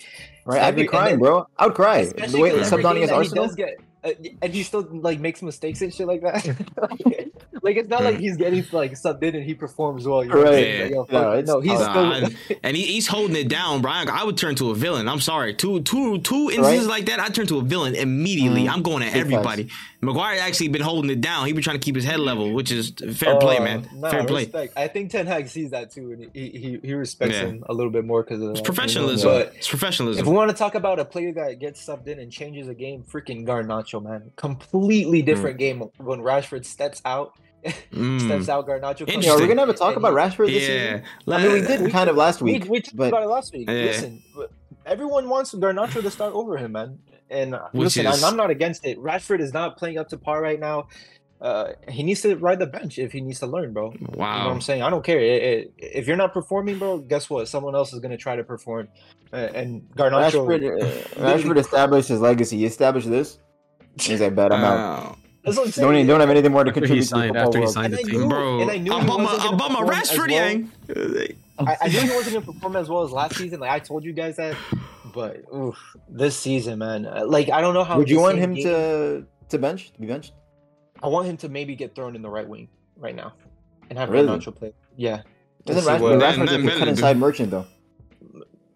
Right, 0.46 0.62
I'd 0.62 0.76
be 0.76 0.82
Every- 0.82 0.82
and 0.84 0.90
crying, 0.90 1.10
then- 1.16 1.20
bro. 1.20 1.48
I'd 1.58 1.74
cry. 1.74 2.06
The 2.06 2.38
way 2.40 2.52
because 2.52 2.72
every 2.72 2.84
subbed 2.84 2.90
on 2.90 2.96
game 2.96 3.04
against 3.04 3.14
Arsenal. 3.14 3.44
He 3.44 3.48
does 3.48 3.56
get, 3.56 3.76
uh, 4.04 4.12
and 4.42 4.54
he 4.54 4.64
still 4.64 4.88
like 4.92 5.20
makes 5.20 5.42
mistakes 5.42 5.82
and 5.82 5.94
shit 5.94 6.08
like 6.08 6.22
that. 6.22 6.46
like 7.62 7.78
it's 7.78 7.90
not 7.90 8.04
like 8.04 8.18
he's 8.18 8.38
getting 8.38 8.64
like 8.72 8.94
subbed 8.94 9.24
in 9.24 9.36
and 9.36 9.44
he 9.46 9.54
performs 9.54 10.08
well. 10.08 10.24
You 10.24 10.30
know 10.30 10.44
Right. 10.44 10.52
saying? 10.54 10.82
Like, 10.96 11.12
yo, 11.12 11.22
No, 11.22 11.42
no, 11.42 11.60
he's 11.62 11.80
tough. 11.80 12.32
still. 12.34 12.58
And 12.64 12.76
he, 12.78 12.84
he's 12.84 13.08
holding 13.08 13.36
it 13.36 13.48
down, 13.48 13.82
Brian. 13.82 14.10
I 14.10 14.24
would 14.24 14.38
turn 14.38 14.56
to 14.56 14.72
a 14.72 14.76
villain. 14.76 15.08
I'm 15.08 15.20
sorry. 15.20 15.54
Two, 15.54 15.82
two, 15.82 16.20
two 16.20 16.50
instances 16.52 16.86
Right. 16.88 16.98
like 16.98 17.06
that, 17.08 17.20
I 17.20 17.30
turn 17.30 17.48
to 17.48 17.58
a 17.60 17.62
villain 17.62 17.96
immediately. 17.96 18.64
Mhm. 18.66 18.70
I'm 18.74 18.82
going 18.82 19.04
at 19.04 19.14
Big 19.14 19.22
everybody. 19.22 19.70
Maguire 20.02 20.40
actually 20.40 20.70
been 20.70 20.82
holding 20.82 21.12
it 21.12 21.20
down. 21.22 21.46
He 21.46 21.54
been 21.54 21.62
trying 21.62 21.80
to 21.80 21.84
keep 21.84 21.96
his 21.96 22.06
head 22.06 22.20
level, 22.22 22.54
which 22.54 22.72
is 22.72 22.94
fair 23.16 23.38
play, 23.38 23.58
Uh, 23.58 23.64
man. 23.64 23.90
nah, 23.96 24.10
fair 24.10 24.24
play. 24.24 24.44
Respect. 24.44 24.74
I 24.78 24.88
think 24.88 25.12
Ten 25.12 25.28
Hag 25.28 25.50
sees 25.50 25.72
that 25.72 25.92
too, 25.92 26.12
and 26.14 26.30
he 26.34 26.50
he, 26.50 26.80
he 26.82 26.94
respects 26.94 27.36
Yeah. 27.36 27.48
him 27.48 27.64
a 27.68 27.74
little 27.74 27.92
bit 27.92 28.06
more 28.06 28.24
because 28.24 28.42
of 28.42 28.52
It's 28.52 28.60
that, 28.62 28.64
you 28.64 28.64
know? 28.64 28.66
professionalism. 28.76 29.30
But 29.30 29.54
it's 29.58 30.20
if 30.20 30.26
we 30.26 30.34
want 30.34 30.52
to 30.52 30.56
talk 30.58 30.76
about 30.76 31.00
a 31.00 31.06
player 31.06 31.34
that 31.34 31.60
gets 31.60 31.86
subbed 31.86 32.08
in 32.08 32.20
and 32.20 32.32
changes 32.32 32.68
a 32.70 32.74
game, 32.74 33.04
freaking 33.04 33.46
Garnacho, 33.46 34.02
man, 34.02 34.32
completely 34.38 35.22
different 35.22 35.58
game 35.58 35.84
when 35.98 36.20
Rashford 36.22 36.66
steps 36.66 37.02
out, 37.04 37.34
Mm. 37.94 38.22
steps 38.26 38.50
out. 38.50 38.68
Garnacho. 38.68 39.00
comes 39.00 39.10
Yeah, 39.10 39.14
are 39.14 39.14
we 39.14 39.16
Interesting. 39.16 39.48
gonna 39.50 39.62
have 39.62 39.70
a 39.70 39.74
talk 39.74 39.96
and 39.96 39.98
about 40.06 40.12
he- 40.12 40.18
Rashford 40.38 40.48
this 40.48 40.68
Yeah. 40.70 40.86
season? 41.02 41.04
I 41.28 41.44
mean, 41.44 41.52
we 41.54 41.62
did 41.62 41.82
We- 41.82 41.92
kind 41.92 42.10
of 42.10 42.16
last 42.16 42.42
week, 42.42 42.66
we 42.70 42.82
talked 42.82 42.96
but 42.98 43.08
about 43.10 43.24
it 43.24 43.28
last 43.28 43.54
week. 43.54 43.68
Yeah. 43.70 43.74
Listen, 43.74 44.22
everyone 44.86 45.28
wants 45.30 45.54
Garnacho 45.54 46.02
to 46.02 46.12
start 46.12 46.34
over 46.34 46.58
him, 46.58 46.74
man. 46.74 47.00
And 47.30 47.56
uh, 47.56 47.68
Which 47.72 47.84
listen, 47.98 48.06
is- 48.08 48.24
I'm 48.24 48.36
not 48.38 48.50
against 48.50 48.86
it. 48.86 48.98
Rashford 48.98 49.40
is 49.42 49.54
not 49.54 49.78
playing 49.78 49.98
up 49.98 50.10
to 50.10 50.18
par 50.18 50.42
right 50.42 50.60
now. 50.60 50.88
Uh, 51.42 51.72
he 51.88 52.04
needs 52.04 52.22
to 52.22 52.36
ride 52.36 52.60
the 52.60 52.66
bench 52.68 53.00
if 53.00 53.14
he 53.14 53.22
needs 53.22 53.40
to 53.40 53.48
learn, 53.48 53.72
bro. 53.72 53.94
You 53.94 54.00
know 54.02 54.08
what 54.10 54.18
Wow. 54.18 54.50
I'm 54.50 54.60
saying? 54.60 54.82
I 54.82 54.90
don't 54.90 55.06
care. 55.06 55.20
It- 55.20 55.44
it- 55.44 55.74
if 55.78 56.08
you're 56.08 56.18
not 56.18 56.34
performing, 56.34 56.80
bro, 56.80 56.98
guess 56.98 57.30
what? 57.30 57.48
Someone 57.48 57.76
else 57.76 57.94
is 57.94 58.00
gonna 58.00 58.18
try 58.18 58.36
to 58.36 58.44
perform. 58.44 58.90
Uh, 59.32 59.48
and 59.54 59.84
Garnacho, 59.96 60.46
Rashford, 60.46 60.82
uh, 60.84 60.86
Rashford 61.22 61.58
established 61.58 62.10
his 62.10 62.20
legacy. 62.20 62.58
He 62.58 62.66
established 62.66 63.10
this. 63.10 63.40
He's 64.00 64.20
like, 64.22 64.36
bet 64.36 64.52
I'm 64.52 64.64
out. 64.64 65.18
Wow. 65.58 65.64
that's 65.66 65.78
what 65.78 65.78
I'm 65.78 65.84
Don't, 65.84 65.94
saying. 65.96 66.08
don't 66.08 66.20
have 66.20 66.30
anything 66.30 66.52
more 66.52 66.64
to 66.64 66.70
After 66.70 66.80
contribute 66.82 67.04
to 67.04 67.10
the 67.10 67.16
signed, 67.16 67.30
football 67.36 67.48
after 67.48 67.60
he 67.62 67.68
signed 67.68 67.94
the 67.94 67.98
And 68.00 68.08
I 68.08 68.12
team, 68.12 68.22
knew- 68.22 68.30
Bro, 68.30 68.62
and 68.62 68.72
I 68.72 68.78
knew 68.78 68.94
I'm 68.94 69.02
he 69.02 69.08
bummer, 69.08 69.24
wasn't 69.24 69.42
I'm 69.42 69.46
gonna 69.48 69.58
bummer 69.58 69.86
perform 69.88 70.02
as 70.02 70.10
Rashford, 70.12 70.18
well. 70.18 70.30
yang. 70.30 71.36
I, 71.60 71.78
I 71.82 71.88
knew 71.90 72.00
he 72.00 72.10
wasn't 72.16 72.34
gonna 72.36 72.46
perform 72.54 72.76
as 72.78 72.90
well 72.90 73.04
as 73.04 73.12
last 73.12 73.36
season. 73.36 73.60
Like 73.60 73.72
I 73.72 73.80
told 73.80 74.04
you 74.04 74.14
guys 74.14 74.38
that, 74.38 74.56
but 75.14 75.44
oof, 75.54 75.78
this 76.08 76.38
season, 76.38 76.80
man. 76.80 77.04
Like 77.28 77.50
I 77.50 77.60
don't 77.62 77.74
know 77.74 77.84
how. 77.84 77.98
Would 77.98 78.10
you 78.10 78.20
want 78.22 78.38
him 78.38 78.54
game- 78.54 78.64
to 78.66 79.26
to 79.50 79.58
bench 79.58 79.92
to 79.94 80.00
be 80.00 80.08
benched? 80.08 80.34
I 81.04 81.08
want 81.08 81.28
him 81.28 81.38
to 81.38 81.50
maybe 81.50 81.76
get 81.76 81.96
thrown 81.96 82.16
in 82.16 82.22
the 82.22 82.30
right 82.30 82.48
wing 82.48 82.68
right 82.98 83.16
now, 83.16 83.34
and 83.90 83.98
have 84.00 84.10
Really? 84.10 84.28
Garnacho 84.28 84.56
play. 84.56 84.74
Yeah. 84.96 85.22
To 85.66 85.72
Isn't 85.74 85.84
see 85.84 85.90
Rashford, 85.90 86.00
what- 86.02 86.10
Then- 86.20 86.20
Rashford's 86.22 86.52
then 86.52 86.62
a 86.62 86.64
better 86.66 86.80
cut 86.80 86.86
do- 86.86 86.92
inside 86.92 87.18
merchant 87.18 87.52
though? 87.52 87.66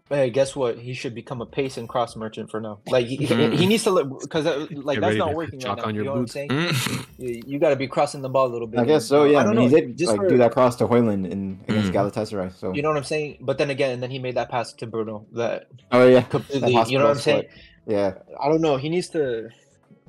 Hey, 0.10 0.30
guess 0.32 0.54
what? 0.54 0.78
He 0.78 0.94
should 0.94 1.16
become 1.16 1.42
a 1.42 1.46
pace 1.46 1.78
and 1.78 1.88
cross 1.88 2.16
merchant 2.18 2.52
for 2.52 2.60
now. 2.60 2.80
Like 2.88 3.08
he, 3.08 3.16
he, 3.16 3.26
he 3.56 3.66
needs 3.66 3.86
to 3.86 4.04
because 4.04 4.46
uh, 4.46 4.68
like 4.72 4.98
Get 4.98 5.02
that's 5.02 5.16
not 5.16 5.30
to 5.30 5.36
working 5.36 5.60
right 5.60 5.66
chalk 5.66 5.78
now. 5.78 5.84
on 5.86 5.96
You 5.96 6.04
your 6.04 6.14
know 6.14 6.20
boots. 6.22 6.36
what 6.36 6.42
I'm 6.42 6.50
saying? 6.50 6.74
Mm. 6.74 7.06
You, 7.18 7.42
you 7.48 7.60
got 7.60 7.70
to 7.70 7.78
be 7.78 7.88
crossing 7.88 8.22
the 8.22 8.28
ball 8.28 8.48
a 8.48 8.52
little 8.52 8.68
bit. 8.68 8.82
I 8.82 8.86
guess 8.86 9.06
so. 9.06 9.24
Yeah, 9.24 9.40
I, 9.40 9.44
don't 9.44 9.56
mean, 9.56 9.70
he 9.70 9.76
know, 9.76 9.82
did 9.88 9.98
just 9.98 10.12
like 10.12 10.20
for- 10.20 10.28
do 10.28 10.38
that 10.40 10.52
cross 10.52 10.76
to 10.78 10.88
Højlund 10.88 11.32
in 11.32 11.60
against 11.70 11.94
Mm. 11.94 12.12
Galatasaray. 12.12 12.54
So 12.54 12.74
You 12.74 12.82
know 12.82 12.90
what 12.90 12.98
I'm 12.98 13.06
saying? 13.06 13.38
But 13.42 13.58
then 13.58 13.70
again, 13.70 13.92
and 13.92 14.04
then 14.04 14.12
he 14.12 14.20
made 14.20 14.36
that 14.36 14.50
pass 14.52 14.74
to 14.74 14.88
Bruno 14.88 15.26
that 15.34 15.68
oh 15.94 16.06
yeah, 16.06 16.22
completely. 16.24 16.72
You 16.72 16.74
know 17.00 17.06
what 17.06 17.12
I'm 17.12 17.16
hospital 17.16 17.20
saying? 17.22 17.44
yeah. 17.88 18.14
I 18.42 18.50
don't 18.50 18.62
know. 18.62 18.76
He 18.76 18.90
needs 18.90 19.08
to 19.10 19.50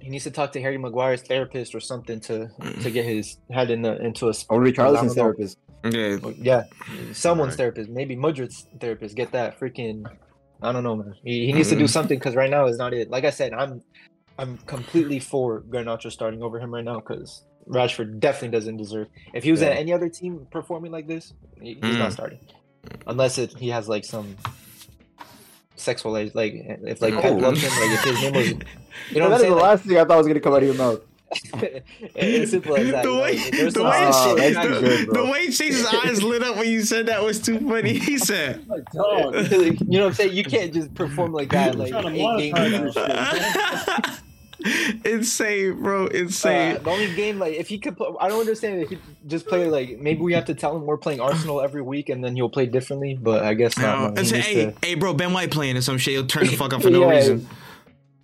he 0.01 0.11
needs 0.11 0.25
to 0.25 0.31
talk 0.33 0.53
to 0.53 0.61
Harry 0.61 0.77
Maguire's 0.77 1.23
therapist 1.23 1.73
or 1.75 1.81
something 1.81 2.19
to 2.23 2.49
to 2.83 2.91
get 2.91 3.05
his 3.05 3.39
head 3.51 3.71
in 3.71 3.83
the 3.83 3.97
into 4.05 4.29
a 4.29 4.35
Or 4.51 4.63
I 4.63 4.71
Richarlison's 4.71 5.15
therapist. 5.15 5.57
Yeah. 5.85 6.19
yeah, 6.39 6.63
someone's 7.13 7.51
Right. 7.53 7.59
therapist, 7.59 7.91
maybe 7.91 8.17
Mudryk's 8.17 8.67
therapist. 8.81 9.15
Get 9.17 9.33
that 9.33 9.59
freaking. 9.61 10.05
I 10.63 10.73
don't 10.73 10.83
know, 10.83 10.97
man. 10.97 11.15
He, 11.23 11.47
he 11.47 11.53
needs 11.53 11.69
to 11.69 11.77
do 11.77 11.85
Mhm. 11.85 11.91
something 11.91 12.19
because 12.19 12.35
right 12.35 12.49
now 12.49 12.67
is 12.67 12.79
not 12.79 12.95
it. 12.95 13.11
Like 13.11 13.25
I 13.25 13.31
said, 13.31 13.53
I'm 13.53 13.83
I'm 14.39 14.57
completely 14.67 15.21
for 15.21 15.61
Garnacho 15.63 16.11
starting 16.11 16.43
over 16.43 16.59
him 16.59 16.73
right 16.73 16.85
now 16.85 16.97
because 17.01 17.45
Rashford 17.69 18.19
definitely 18.19 18.57
doesn't 18.57 18.79
deserve. 18.79 19.09
If 19.35 19.45
he 19.45 19.51
was 19.53 19.63
at 19.63 19.77
any 19.77 19.93
other 19.93 20.09
team 20.09 20.47
performing 20.51 20.91
like 20.91 21.07
this, 21.07 21.35
he- 21.61 21.75
he's 21.75 21.95
Mm. 21.97 21.99
not 21.99 22.13
starting, 22.13 22.41
unless 23.07 23.39
it 23.39 23.57
he 23.59 23.69
has 23.69 23.89
like 23.89 24.05
some 24.05 24.37
sexual 25.77 26.13
like 26.13 26.33
if 26.35 27.03
like 27.03 27.15
Pep 27.15 27.33
Oh. 27.33 27.37
loved 27.37 27.59
him, 27.59 27.71
like 27.71 27.91
if 27.99 28.05
his 28.05 28.23
name 28.23 28.33
was. 28.35 28.49
You 29.11 29.19
know 29.21 29.25
that 29.25 29.25
what 29.25 29.25
I'm 29.25 29.33
is 29.35 29.41
saying? 29.41 29.51
the 29.51 29.57
Like, 29.57 29.63
last 29.65 29.85
thing 29.85 29.99
I 29.99 30.05
thought 30.05 30.19
was 30.19 30.27
gonna 30.29 30.41
come 30.41 30.53
out 30.55 30.63
of 30.63 30.69
your 30.69 30.77
mouth. 30.77 31.01
It's 32.15 32.51
simple 32.51 32.77
as 32.77 32.91
that. 32.91 33.03
The 33.05 33.15
way, 33.15 33.51
There's 33.51 33.75
the 33.75 33.85
way, 33.85 33.91
Oh, 34.03 34.29
shit 34.37 34.55
that's 34.55 34.55
that- 34.67 34.81
good, 34.81 35.09
the 35.15 35.25
way 35.25 35.47
Chase's 35.51 35.87
eyes 35.87 36.23
lit 36.23 36.43
up 36.43 36.57
when 36.57 36.69
you 36.69 36.83
said 36.83 37.07
that 37.07 37.23
was 37.23 37.41
too 37.41 37.59
funny. 37.61 37.99
He 37.99 38.19
said, 38.31 38.67
Dog. 38.93 39.35
you 39.53 39.73
know 39.99 40.05
what 40.05 40.07
I'm 40.09 40.13
saying? 40.15 40.33
You 40.33 40.45
can't 40.45 40.73
just 40.73 40.95
perform 40.95 41.33
like 41.33 41.51
that. 41.51 41.77
Like 41.77 41.91
trying 41.91 42.15
to 42.15 42.41
eight 42.41 42.55
games. 42.55 42.95
this 42.95 43.09
now. 43.09 43.31
shit. 43.33 44.21
"Insane, 45.05 45.83
bro, 45.83 46.05
Uh, 46.07 46.09
insane." 46.11 46.83
the 46.83 46.89
only 46.91 47.15
game, 47.15 47.39
like, 47.39 47.55
if 47.55 47.69
he 47.69 47.79
could, 47.79 47.97
put, 47.99 48.17
I 48.21 48.29
don't 48.29 48.41
understand 48.41 48.81
if 48.81 48.89
he 48.89 48.99
just 49.27 49.47
play 49.47 49.67
like 49.69 49.99
maybe 49.99 50.21
we 50.21 50.33
have 50.33 50.47
to 50.47 50.55
tell 50.55 50.75
him 50.75 50.87
we're 50.87 50.97
playing 50.97 51.21
Arsenal 51.21 51.61
every 51.61 51.83
week 51.83 52.09
and 52.09 52.25
then 52.25 52.35
he'll 52.35 52.49
play 52.49 52.65
differently. 52.67 53.15
But 53.21 53.43
I 53.45 53.53
guess 53.55 53.77
not. 53.77 53.99
Uh, 53.99 54.01
man. 54.13 54.17
He 54.17 54.31
say, 54.31 54.41
hey, 54.41 54.55
to- 54.67 54.75
hey, 54.83 54.95
bro, 54.95 55.13
Ben 55.13 55.33
White 55.33 55.51
playing 55.51 55.77
in 55.77 55.83
some 55.83 55.99
shit. 55.99 56.13
He'll 56.15 56.27
turn 56.27 56.47
the 56.47 56.57
fuck 56.57 56.73
up 56.73 56.81
for 56.83 56.89
no 56.91 57.03
Yeah, 57.11 57.17
reason. 57.17 57.49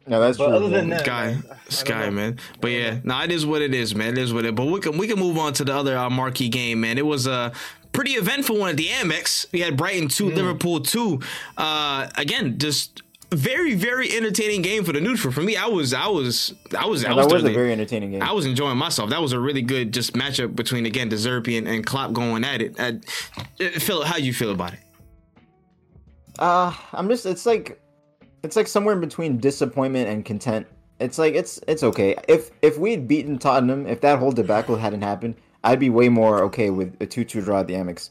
No, 0.06 0.18
that's 0.20 0.38
But 0.38 0.48
true. 0.48 0.56
other 0.56 0.68
than 0.70 0.88
that, 0.90 1.04
Guy, 1.06 1.26
man, 1.34 1.44
I 1.50 1.56
this 1.66 1.82
don't 1.82 1.88
guy, 1.98 2.04
know. 2.06 2.10
man. 2.12 2.38
But 2.60 2.70
yeah, 2.72 2.98
nah, 3.04 3.22
it 3.22 3.30
is 3.30 3.46
what 3.46 3.62
it 3.62 3.74
is, 3.74 3.94
man. 3.94 4.12
It 4.16 4.18
is 4.18 4.32
what 4.32 4.44
it. 4.44 4.54
But 4.54 4.66
we 4.66 4.80
can 4.80 4.96
we 4.98 5.06
can 5.06 5.18
move 5.18 5.38
on 5.38 5.52
to 5.54 5.64
the 5.64 5.74
other 5.74 5.96
uh, 5.96 6.10
marquee 6.10 6.48
game, 6.48 6.80
man. 6.80 6.98
It 6.98 7.06
was 7.06 7.26
a 7.26 7.52
pretty 7.92 8.12
eventful 8.12 8.56
one 8.58 8.70
at 8.70 8.76
the 8.76 8.86
Amex. 8.88 9.46
We 9.52 9.60
had 9.60 9.76
Brighton 9.76 10.08
Mm. 10.08 10.14
two, 10.16 10.30
Liverpool 10.30 10.80
two. 10.80 11.20
Uh, 11.56 12.08
again, 12.16 12.58
just 12.58 13.02
very 13.30 13.74
very 13.76 14.10
entertaining 14.16 14.62
game 14.62 14.82
for 14.84 14.92
the 14.92 15.00
neutral. 15.00 15.32
For 15.32 15.42
me, 15.42 15.56
I 15.56 15.66
was 15.66 15.94
I 15.94 16.08
was 16.08 16.54
I 16.76 16.86
was 16.86 17.04
I 17.04 17.12
was, 17.12 17.26
that 17.28 17.32
was 17.34 17.44
a 17.44 17.52
very 17.52 17.70
entertaining 17.70 18.10
game. 18.10 18.22
I 18.22 18.32
was 18.32 18.46
enjoying 18.46 18.78
myself. 18.78 19.10
That 19.10 19.22
was 19.22 19.32
a 19.32 19.38
really 19.38 19.62
good 19.62 19.92
just 19.92 20.14
matchup 20.14 20.56
between 20.56 20.86
again 20.86 21.08
De 21.10 21.16
Zerbi 21.16 21.56
and, 21.58 21.68
and 21.68 21.86
Klopp 21.86 22.12
going 22.12 22.42
at 22.42 22.60
it. 22.62 22.74
Uh, 22.80 22.92
Phil, 23.78 24.02
how 24.02 24.16
do 24.16 24.22
you 24.24 24.32
feel 24.34 24.50
about 24.50 24.72
it? 24.72 24.80
Uh, 26.38 26.72
I'm 26.92 27.08
just 27.08 27.26
it's 27.26 27.46
like 27.46 27.80
it's 28.42 28.56
like 28.56 28.66
somewhere 28.66 28.94
in 28.94 29.00
between 29.00 29.38
disappointment 29.38 30.08
and 30.08 30.24
content. 30.24 30.66
It's 30.98 31.18
like 31.18 31.34
it's 31.34 31.60
it's 31.66 31.82
okay. 31.82 32.14
If 32.28 32.50
if 32.62 32.78
we'd 32.78 33.08
beaten 33.08 33.38
Tottenham, 33.38 33.86
if 33.86 34.00
that 34.02 34.18
whole 34.18 34.32
debacle 34.32 34.76
hadn't 34.76 35.02
happened, 35.02 35.34
I'd 35.64 35.78
be 35.80 35.90
way 35.90 36.08
more 36.08 36.42
okay 36.44 36.70
with 36.70 36.94
a 37.00 37.06
2-2 37.06 37.44
draw 37.44 37.60
at 37.60 37.66
the 37.66 37.74
Amex. 37.74 38.10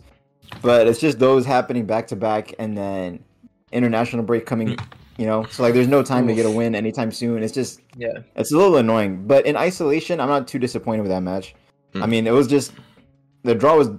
but 0.63 0.87
it's 0.87 0.99
just 0.99 1.19
those 1.19 1.45
happening 1.45 1.85
back 1.85 2.07
to 2.07 2.15
back, 2.15 2.53
and 2.57 2.75
then 2.77 3.23
international 3.71 4.23
break 4.23 4.45
coming. 4.45 4.77
You 5.17 5.25
know, 5.25 5.43
so 5.51 5.63
like 5.63 5.73
there's 5.73 5.87
no 5.89 6.01
time 6.01 6.27
to 6.27 6.33
get 6.33 6.45
a 6.45 6.49
win 6.49 6.73
anytime 6.73 7.11
soon. 7.11 7.43
It's 7.43 7.53
just 7.53 7.81
Yeah. 7.97 8.19
it's 8.37 8.53
a 8.53 8.57
little 8.57 8.77
annoying. 8.77 9.27
But 9.27 9.45
in 9.45 9.57
isolation, 9.57 10.19
I'm 10.21 10.29
not 10.29 10.47
too 10.47 10.59
disappointed 10.59 11.01
with 11.01 11.11
that 11.11 11.21
match. 11.21 11.53
I 11.93 11.99
Mm. 11.99 12.09
mean, 12.09 12.27
it 12.27 12.31
was 12.31 12.47
just 12.47 12.71
the 13.43 13.53
draw 13.53 13.75
was 13.77 13.89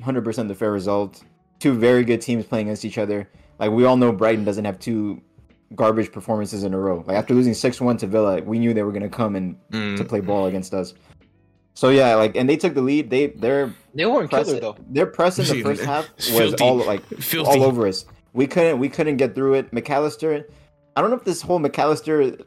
100% 0.00 0.48
the 0.48 0.54
fair 0.54 0.72
result. 0.72 1.22
Two 1.58 1.74
very 1.74 2.04
good 2.04 2.20
teams 2.20 2.44
playing 2.46 2.68
against 2.68 2.84
each 2.84 2.98
other. 2.98 3.28
Like 3.58 3.70
we 3.70 3.84
all 3.84 3.96
know, 3.96 4.12
Brighton 4.12 4.44
doesn't 4.44 4.64
have 4.64 4.78
two 4.78 5.20
garbage 5.74 6.12
performances 6.12 6.62
in 6.64 6.72
a 6.74 6.78
row. 6.78 7.02
Like 7.06 7.16
after 7.16 7.34
losing 7.34 7.54
six 7.54 7.80
one 7.80 7.96
to 7.98 8.06
Villa, 8.06 8.40
we 8.42 8.58
knew 8.58 8.72
they 8.72 8.82
were 8.84 8.92
gonna 8.92 9.08
come 9.08 9.34
and 9.36 9.56
Mm. 9.72 9.96
to 9.96 10.04
play 10.04 10.20
ball 10.20 10.46
against 10.46 10.72
us. 10.74 10.94
So 11.74 11.88
yeah, 11.90 12.14
like 12.14 12.36
and 12.36 12.48
they 12.48 12.56
took 12.56 12.74
the 12.74 12.80
lead. 12.82 13.10
They 13.10 13.26
they're 13.28 13.74
They 13.94 14.06
weren't 14.06 14.30
killer 14.30 14.44
pressing, 14.44 14.60
though. 14.60 14.76
their 14.88 15.06
press 15.06 15.38
in 15.38 15.44
the 15.46 15.62
first 15.68 15.82
half 15.82 16.08
was 16.16 16.28
filthy. 16.28 16.64
all 16.64 16.76
like 16.76 17.04
Filthy. 17.18 17.50
all 17.58 17.64
over 17.64 17.86
us. 17.86 18.04
We 18.32 18.46
couldn't 18.46 18.78
we 18.78 18.88
couldn't 18.88 19.16
get 19.16 19.34
through 19.34 19.54
it. 19.54 19.70
McAllister, 19.72 20.44
I 20.96 21.00
don't 21.00 21.10
know 21.10 21.16
if 21.16 21.24
this 21.24 21.42
whole 21.42 21.58
McAllister 21.60 22.40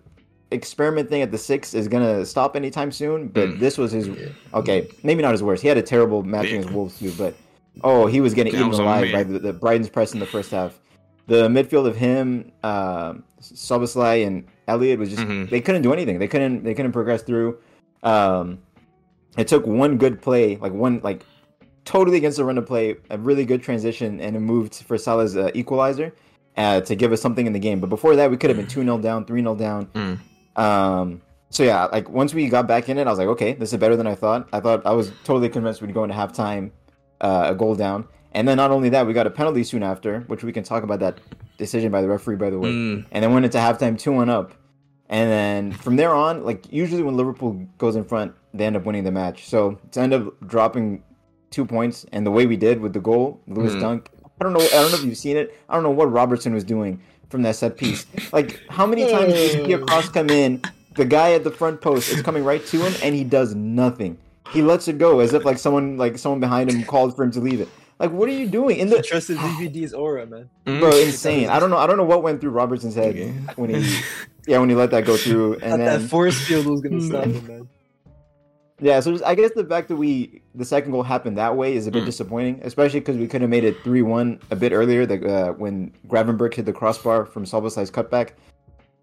experiment 0.51 1.09
thing 1.09 1.21
at 1.21 1.31
the 1.31 1.37
six 1.37 1.73
is 1.75 1.87
gonna 1.87 2.25
stop 2.25 2.55
anytime 2.55 2.91
soon, 2.91 3.27
but 3.27 3.49
Mm. 3.49 3.59
this 3.59 3.77
was 3.77 3.91
his 3.91 4.09
okay, 4.53 4.87
maybe 5.03 5.21
not 5.21 5.31
his 5.31 5.43
worst. 5.43 5.61
He 5.61 5.67
had 5.67 5.77
a 5.77 5.81
terrible 5.83 6.23
match 6.23 6.45
Yeah. 6.45 6.55
against 6.55 6.71
Wolves 6.73 6.97
too, 6.99 7.11
but 7.17 7.35
oh, 7.83 8.07
he 8.07 8.21
was 8.21 8.33
getting 8.33 8.53
That 8.53 8.59
eaten 8.59 8.69
was 8.69 8.79
alive 8.79 9.11
by 9.11 9.23
the, 9.23 9.37
the 9.39 9.53
Brighton's 9.53 9.89
press 9.89 10.13
in 10.13 10.19
the 10.19 10.25
first 10.25 10.49
half. 10.51 10.79
The 11.29 11.47
midfield 11.47 11.87
of 11.87 11.95
him, 11.95 12.51
uh, 12.63 13.13
Szoboszlai 13.41 14.25
and 14.27 14.45
Elliott 14.67 14.99
was 14.99 15.09
just 15.09 15.21
Mhm. 15.21 15.49
they 15.49 15.61
couldn't 15.61 15.81
do 15.83 15.93
anything. 15.93 16.19
They 16.19 16.27
couldn't 16.27 16.63
they 16.63 16.73
couldn't 16.73 16.91
progress 16.91 17.21
through. 17.21 17.57
Um, 18.03 18.59
it 19.37 19.47
took 19.47 19.65
one 19.65 19.97
good 19.97 20.21
play, 20.21 20.57
like 20.57 20.73
one 20.73 20.99
like 21.03 21.23
totally 21.85 22.17
against 22.17 22.37
the 22.37 22.45
run 22.45 22.57
of 22.57 22.65
play, 22.65 22.95
a 23.09 23.17
really 23.17 23.45
good 23.45 23.61
transition, 23.63 24.19
and 24.19 24.35
it 24.35 24.39
moved 24.41 24.75
for 24.75 24.97
Salah's 24.97 25.35
uh, 25.37 25.49
equalizer 25.53 26.13
uh, 26.57 26.81
to 26.81 26.95
give 26.95 27.11
us 27.11 27.21
something 27.21 27.47
in 27.47 27.53
the 27.53 27.59
game. 27.59 27.79
But 27.79 27.89
before 27.89 28.15
that, 28.15 28.29
we 28.29 28.37
could 28.37 28.49
have 28.49 28.57
been 28.57 28.67
two 28.67 28.83
0 28.83 28.97
down, 28.99 29.25
three 29.25 29.41
0 29.41 29.55
down. 29.55 29.87
Mm. 29.95 30.19
Um, 30.61 31.21
so 31.49 31.63
yeah, 31.63 31.85
like 31.85 32.09
once 32.09 32.33
we 32.33 32.47
got 32.49 32.67
back 32.67 32.89
in 32.89 32.97
it, 32.97 33.07
I 33.07 33.09
was 33.09 33.19
like, 33.19 33.27
okay, 33.29 33.53
this 33.53 33.71
is 33.73 33.79
better 33.79 33.95
than 33.95 34.07
I 34.07 34.15
thought. 34.15 34.47
I 34.53 34.59
thought 34.59 34.85
I 34.85 34.91
was 34.93 35.11
totally 35.23 35.49
convinced 35.49 35.81
we'd 35.81 35.93
go 35.93 36.03
into 36.03 36.15
halftime 36.15 36.71
uh, 37.21 37.47
a 37.49 37.55
goal 37.55 37.75
down, 37.75 38.05
and 38.33 38.47
then 38.47 38.57
not 38.57 38.71
only 38.71 38.89
that, 38.89 39.05
we 39.07 39.13
got 39.13 39.27
a 39.27 39.31
penalty 39.31 39.63
soon 39.63 39.83
after, 39.83 40.21
which 40.21 40.43
we 40.43 40.51
can 40.51 40.63
talk 40.63 40.83
about 40.83 40.99
that 40.99 41.19
decision 41.57 41.91
by 41.91 42.01
the 42.01 42.07
referee, 42.07 42.35
by 42.37 42.49
the 42.49 42.59
way. 42.59 42.69
Mm. 42.69 43.05
And 43.11 43.23
then 43.23 43.33
went 43.33 43.45
into 43.45 43.57
halftime 43.57 43.97
two 43.97 44.11
one 44.13 44.29
up, 44.29 44.53
and 45.09 45.29
then 45.29 45.71
from 45.71 45.95
there 45.95 46.13
on, 46.13 46.43
like 46.45 46.71
usually 46.71 47.03
when 47.03 47.17
Liverpool 47.17 47.65
goes 47.77 47.95
in 47.95 48.03
front, 48.03 48.33
they 48.53 48.65
end 48.65 48.75
up 48.75 48.85
winning 48.85 49.03
the 49.03 49.11
match. 49.11 49.47
So 49.47 49.79
to 49.91 49.99
end 49.99 50.13
up 50.13 50.33
dropping 50.47 51.03
two 51.51 51.65
points, 51.65 52.05
and 52.11 52.25
the 52.25 52.31
way 52.31 52.45
we 52.45 52.57
did 52.57 52.79
with 52.79 52.93
the 52.93 52.99
goal, 52.99 53.41
Lewis 53.47 53.73
Mhm. 53.73 53.81
Dunk. 53.81 54.09
I 54.39 54.43
don't 54.43 54.53
know. 54.53 54.61
I 54.61 54.69
don't 54.69 54.91
know 54.91 54.97
if 54.97 55.03
you've 55.03 55.17
seen 55.17 55.35
it. 55.35 55.53
I 55.67 55.73
don't 55.73 55.83
know 55.83 55.89
what 55.91 56.11
Robertson 56.11 56.53
was 56.53 56.63
doing 56.63 57.01
from 57.29 57.41
that 57.41 57.55
set 57.55 57.75
piece. 57.77 58.05
Like 58.31 58.59
how 58.69 58.85
many 58.85 59.09
times 59.11 59.33
did 59.33 59.57
you 59.59 59.65
see 59.65 59.73
a 59.73 59.79
cross 59.79 60.09
come 60.09 60.29
in? 60.29 60.61
The 60.95 61.05
guy 61.05 61.33
at 61.33 61.43
the 61.43 61.51
front 61.51 61.81
post 61.81 62.11
is 62.11 62.21
coming 62.21 62.43
right 62.43 62.65
to 62.67 62.77
him, 62.81 62.93
and 63.03 63.13
he 63.15 63.23
does 63.23 63.55
nothing. 63.55 64.17
He 64.51 64.61
lets 64.61 64.87
it 64.87 64.97
go 64.97 65.19
as 65.19 65.33
if 65.33 65.43
like 65.45 65.57
someone 65.57 65.97
like 65.97 66.17
someone 66.17 66.39
behind 66.39 66.69
him 66.71 66.83
called 66.83 67.15
for 67.15 67.23
him 67.23 67.31
to 67.31 67.39
leave 67.39 67.61
it. 67.61 67.67
Like 67.99 68.11
what 68.11 68.29
are 68.29 68.33
you 68.33 68.47
doing 68.47 68.77
in 68.77 68.89
the 68.89 69.01
Trusted 69.01 69.37
BVD's 69.37 69.93
aura, 69.93 70.25
man. 70.25 70.49
Mm. 70.65 70.79
bro? 70.79 70.95
Insane. 70.97 71.49
I 71.49 71.59
don't 71.59 71.69
know. 71.69 71.77
I 71.77 71.85
don't 71.85 71.97
know 71.97 72.05
what 72.05 72.23
went 72.23 72.39
through 72.39 72.51
Robertson's 72.51 72.95
head 72.95 73.09
Okay. 73.15 73.31
when 73.55 73.69
he 73.71 73.99
yeah 74.47 74.57
when 74.59 74.69
he 74.69 74.75
let 74.75 74.91
that 74.91 75.05
go 75.05 75.17
through, 75.17 75.55
Thought 75.55 75.63
and 75.63 75.81
that 75.81 75.99
then 75.99 76.07
force 76.07 76.39
field 76.47 76.65
was 76.65 76.79
gonna 76.81 77.01
stop 77.09 77.25
him, 77.25 77.45
man. 77.47 77.69
Yeah, 78.81 79.01
so 79.01 79.11
just, 79.11 79.25
I 79.25 79.35
guess 79.35 79.51
the 79.53 79.65
fact 79.65 79.89
that 79.89 79.97
we 79.97 80.41
the 80.55 80.63
second 80.63 80.91
goal 80.93 81.03
happened 81.03 81.37
that 81.37 81.57
way 81.57 81.75
is 81.75 81.85
a 81.87 81.91
bit 81.91 82.03
Mm. 82.03 82.05
disappointing, 82.05 82.59
especially 82.63 83.01
because 83.01 83.17
we 83.17 83.27
could 83.27 83.41
have 83.41 83.49
made 83.49 83.65
it 83.65 83.75
three 83.83 84.01
one 84.01 84.39
a 84.51 84.55
bit 84.55 84.71
earlier. 84.71 85.05
The, 85.05 85.27
uh, 85.27 85.51
when 85.53 85.91
Gravenberch 86.07 86.53
hit 86.53 86.65
the 86.65 86.71
crossbar 86.71 87.25
from 87.25 87.43
Szoboszlai's 87.43 87.91
cutback, 87.91 88.29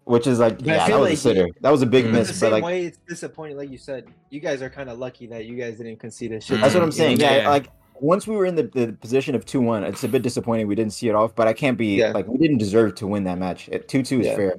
which 0.05 0.25
is 0.25 0.39
like 0.39 0.57
But 0.57 0.65
yeah, 0.65 0.87
that 0.87 0.99
was 0.99 1.09
like 1.09 1.13
a 1.13 1.17
sitter. 1.17 1.47
That 1.61 1.69
was 1.69 1.83
a 1.83 1.85
big 1.85 2.05
Mm. 2.05 2.13
The 2.13 2.17
miss, 2.17 2.39
same 2.39 2.49
but 2.49 2.53
like 2.55 2.63
way, 2.63 2.85
it's 2.85 2.97
disappointing. 3.07 3.57
Like 3.57 3.69
you 3.69 3.77
said, 3.77 4.05
you 4.31 4.39
guys 4.39 4.63
are 4.63 4.69
kind 4.71 4.89
of 4.89 4.97
lucky 4.97 5.27
that 5.27 5.45
you 5.45 5.55
guys 5.55 5.77
didn't 5.77 5.97
concede 5.97 6.31
a 6.31 6.41
shit. 6.41 6.59
that's 6.59 6.73
what 6.73 6.81
I'm 6.81 6.89
Mm, 6.89 6.93
saying. 6.93 7.19
Yeah, 7.19 7.37
yeah. 7.43 7.49
like 7.49 7.67
once 7.99 8.27
we 8.27 8.35
were 8.35 8.45
in 8.45 8.55
the, 8.55 8.63
the 8.63 8.93
position 8.93 9.35
of 9.35 9.45
two 9.45 9.61
one, 9.61 9.83
it's 9.83 10.03
a 10.03 10.07
bit 10.07 10.21
disappointing 10.21 10.67
we 10.67 10.75
didn't 10.75 10.93
see 10.93 11.07
it 11.09 11.15
off. 11.15 11.35
But 11.35 11.47
I 11.47 11.53
can't 11.53 11.77
be 11.77 11.95
Yeah. 11.97 12.11
like 12.11 12.27
we 12.27 12.37
didn't 12.37 12.57
deserve 12.57 12.95
to 12.95 13.07
win 13.07 13.23
that 13.25 13.37
match. 13.37 13.69
Two 13.87 14.03
two 14.03 14.21
is 14.21 14.27
Yeah. 14.27 14.35
fair. 14.35 14.55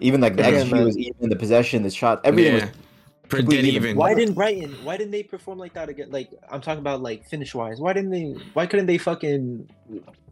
Even 0.00 0.20
like 0.20 0.36
the 0.36 0.42
Yeah, 0.42 0.62
XG 0.62 0.70
man. 0.72 0.84
was 0.84 0.98
even, 0.98 1.30
the 1.30 1.36
possession, 1.36 1.82
the 1.82 1.90
shot, 1.90 2.20
everything 2.24 2.54
was. 2.54 2.64
For 3.28 3.38
completely 3.38 3.68
dead 3.70 3.76
even. 3.76 3.84
even. 3.90 3.96
Why 3.96 4.14
didn't 4.14 4.34
Brighton? 4.34 4.72
Why 4.84 4.96
didn't 4.96 5.10
they 5.12 5.22
perform 5.22 5.58
like 5.58 5.74
that 5.74 5.88
again? 5.88 6.10
Like 6.10 6.30
I'm 6.50 6.60
talking 6.60 6.80
about 6.80 7.02
like 7.02 7.26
finish 7.28 7.54
wise. 7.54 7.80
Why 7.80 7.92
didn't 7.92 8.10
they? 8.10 8.34
Why 8.52 8.66
couldn't 8.66 8.86
they 8.86 8.98
fucking 8.98 9.68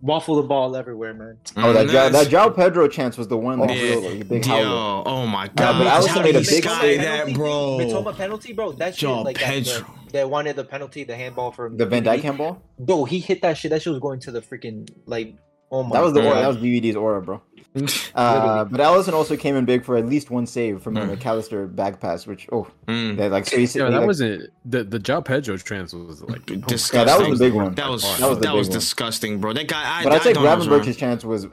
waffle 0.00 0.36
the 0.36 0.42
ball 0.42 0.76
everywhere, 0.76 1.14
man? 1.14 1.38
Oh, 1.56 1.72
that 1.72 1.86
Mm, 1.86 1.92
that 1.92 2.12
that's- 2.12 2.28
Joao 2.28 2.50
Pedro 2.50 2.86
chance 2.88 3.16
was 3.18 3.28
the 3.28 3.36
one 3.36 3.58
that 3.60 3.70
Yeah. 3.76 3.96
was 3.96 4.04
real, 4.04 4.10
like, 4.12 4.20
a 4.20 4.24
big. 4.24 4.46
Yo, 4.46 5.02
oh 5.06 5.26
my 5.26 5.46
but 5.48 5.56
god. 5.56 6.02
Alisson 6.02 6.08
How 6.08 6.22
made 6.22 6.36
a 6.36 6.38
big 6.38 6.64
save. 6.64 7.00
that, 7.00 7.32
bro. 7.34 7.78
Mitoma 7.80 8.16
penalty, 8.16 8.52
bro. 8.52 8.72
That 8.72 8.94
shit, 8.94 9.00
Joao 9.00 9.22
like 9.22 9.38
that, 9.38 9.46
Pedro. 9.64 9.72
the, 10.06 10.12
they 10.12 10.24
wanted 10.24 10.56
the 10.56 10.64
penalty, 10.64 11.04
the 11.04 11.16
handball 11.16 11.50
from 11.52 11.76
The 11.76 11.86
Van 11.86 12.04
Dijk 12.04 12.20
handball. 12.22 12.62
Bro, 12.78 13.04
he 13.06 13.18
hit 13.18 13.42
that 13.42 13.56
shit. 13.58 13.70
That 13.70 13.82
shit 13.82 13.90
was 13.92 14.00
going 14.00 14.20
to 14.20 14.30
the 14.30 14.40
freaking 14.40 14.88
like. 15.06 15.34
Oh 15.72 15.82
my. 15.82 15.96
That 15.96 16.04
was 16.04 16.12
the 16.12 16.20
God. 16.20 16.28
aura. 16.28 16.40
That 16.42 16.48
was 16.48 16.56
BVD's 16.58 16.94
aura, 16.94 17.20
bro. 17.20 17.42
Uh, 18.14 18.64
but 18.64 18.80
Alisson 18.80 19.12
also 19.14 19.36
came 19.36 19.56
in 19.56 19.64
big 19.64 19.84
for 19.84 19.96
at 19.96 20.06
least 20.06 20.30
one 20.30 20.46
save 20.46 20.80
from 20.82 20.96
a 20.96 21.00
Mm. 21.00 21.16
McAllister 21.16 21.74
back 21.74 21.98
pass, 22.00 22.26
which 22.26 22.46
oh, 22.52 22.68
Mm. 22.86 23.16
that 23.16 23.32
like 23.32 23.46
so 23.46 23.56
he, 23.56 23.62
Yeah, 23.64 23.68
he, 23.68 23.78
that 23.78 23.90
like, 23.98 24.06
wasn't 24.06 24.50
the 24.64 24.84
the 24.84 24.98
Joao 25.00 25.20
Pedro 25.22 25.56
trans 25.56 25.92
was 25.94 26.22
like 26.22 26.46
Disgusting. 26.46 26.98
Yeah, 27.00 27.04
that 27.04 27.28
was 27.28 27.38
the 27.40 27.46
big 27.46 27.54
one. 27.54 27.74
That 27.74 27.90
was 27.90 28.02
That 28.02 28.18
that 28.20 28.28
was 28.28 28.30
was, 28.30 28.38
the 28.38 28.46
big 28.46 28.54
one. 28.54 28.70
disgusting, 28.70 29.38
bro. 29.40 29.52
That 29.52 29.66
guy. 29.68 29.82
I, 30.00 30.04
But 30.04 30.12
I 30.12 30.16
I'd 30.16 30.22
say 30.22 30.34
thought 30.34 30.44
it 30.44 30.68
Gravenberch's 30.68 30.96
chance 30.96 31.24
was 31.24 31.46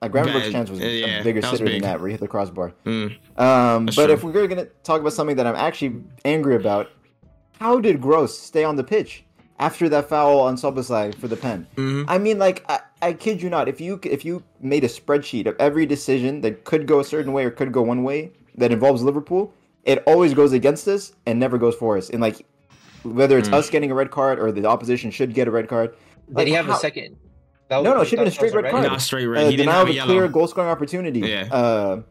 like 0.00 0.12
Gravenberch's 0.12 0.44
Bad. 0.44 0.52
chance 0.52 0.70
was 0.70 0.78
Yeah, 0.80 1.20
a 1.20 1.24
bigger 1.24 1.40
that 1.42 1.50
was 1.50 1.58
sitter 1.58 1.70
than 1.70 1.82
that, 1.82 2.00
where 2.00 2.08
he 2.08 2.12
hit 2.12 2.20
the 2.20 2.28
crossbar. 2.28 2.72
Mm. 2.86 3.16
Um, 3.38 3.84
but 3.86 3.94
true. 3.94 4.04
if 4.06 4.24
we're 4.24 4.46
gonna 4.48 4.64
talk 4.82 5.00
about 5.02 5.12
something 5.12 5.36
that 5.36 5.46
I'm 5.46 5.56
actually 5.56 5.96
angry 6.24 6.56
about, 6.56 6.88
how 7.58 7.78
did 7.80 8.00
Gross 8.00 8.38
stay 8.38 8.64
on 8.64 8.76
the 8.76 8.84
pitch 8.84 9.24
after 9.60 9.88
that 9.90 10.08
foul 10.08 10.40
on 10.40 10.56
Szoboszlai 10.56 11.14
for 11.14 11.28
the 11.28 11.36
pen? 11.36 11.66
Mhm. 11.76 12.06
I 12.08 12.18
mean, 12.18 12.38
like, 12.38 12.64
I, 12.68 12.80
I 13.02 13.12
kid 13.12 13.40
you 13.42 13.48
not. 13.50 13.68
If 13.68 13.80
you 13.80 14.00
if 14.02 14.24
you 14.24 14.42
made 14.60 14.82
a 14.82 14.88
spreadsheet 14.88 15.46
of 15.46 15.54
every 15.60 15.86
decision 15.86 16.40
that 16.40 16.64
could 16.64 16.86
go 16.86 16.98
a 16.98 17.04
certain 17.04 17.32
way 17.32 17.44
or 17.44 17.50
could 17.50 17.70
go 17.70 17.82
one 17.82 18.02
way 18.02 18.32
that 18.56 18.72
involves 18.72 19.02
Liverpool, 19.02 19.52
it 19.84 20.02
always 20.06 20.34
goes 20.34 20.52
against 20.52 20.88
us 20.88 21.12
and 21.26 21.38
never 21.38 21.58
goes 21.58 21.76
for 21.76 21.96
us. 21.96 22.10
And 22.10 22.20
like, 22.20 22.44
whether 23.04 23.38
it's 23.38 23.48
Mm. 23.48 23.54
us 23.54 23.70
getting 23.70 23.90
a 23.90 23.94
red 23.94 24.10
card 24.10 24.38
or 24.40 24.50
the 24.50 24.64
opposition 24.66 25.10
should 25.10 25.32
get 25.34 25.46
a 25.46 25.50
red 25.50 25.68
card. 25.68 25.94
Did 26.28 26.34
Like, 26.36 26.46
he 26.48 26.52
have 26.54 26.66
how- 26.66 26.72
a 26.76 26.76
second? 26.80 27.16
That 27.68 27.82
No, 27.84 27.94
no, 27.94 28.00
it 28.00 28.06
should've 28.06 28.24
been 28.24 28.28
a 28.28 28.30
straight 28.32 28.50
that 28.52 28.56
was 28.56 28.64
red 28.64 28.72
card. 28.72 28.84
Nah, 28.86 28.96
straight 28.96 29.26
Uh, 29.26 29.30
red. 29.30 29.44
He 29.50 29.56
didn't 29.56 29.66
denial 29.66 29.86
have 29.86 29.88
of 29.90 29.94
a 29.94 29.98
a 30.00 30.04
clear 30.04 30.28
goal 30.28 30.48
scoring 30.48 30.68
opportunity. 30.70 31.20
Yeah. 31.20 31.46
Uh, 31.52 32.02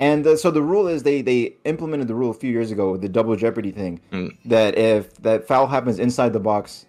and 0.00 0.26
uh, 0.26 0.34
so 0.36 0.50
the 0.50 0.62
rule 0.62 0.88
is 0.88 1.02
they 1.04 1.22
they 1.22 1.54
implemented 1.64 2.08
the 2.08 2.14
rule 2.14 2.30
a 2.30 2.34
few 2.34 2.50
years 2.50 2.70
ago 2.72 2.90
with 2.92 3.00
the 3.02 3.08
double 3.08 3.36
jeopardy 3.36 3.70
thing 3.70 4.00
Mm. 4.12 4.36
that 4.46 4.76
if 4.76 5.14
that 5.22 5.46
foul 5.46 5.66
happens 5.68 5.98
inside 6.00 6.32
the 6.32 6.40
box, 6.40 6.86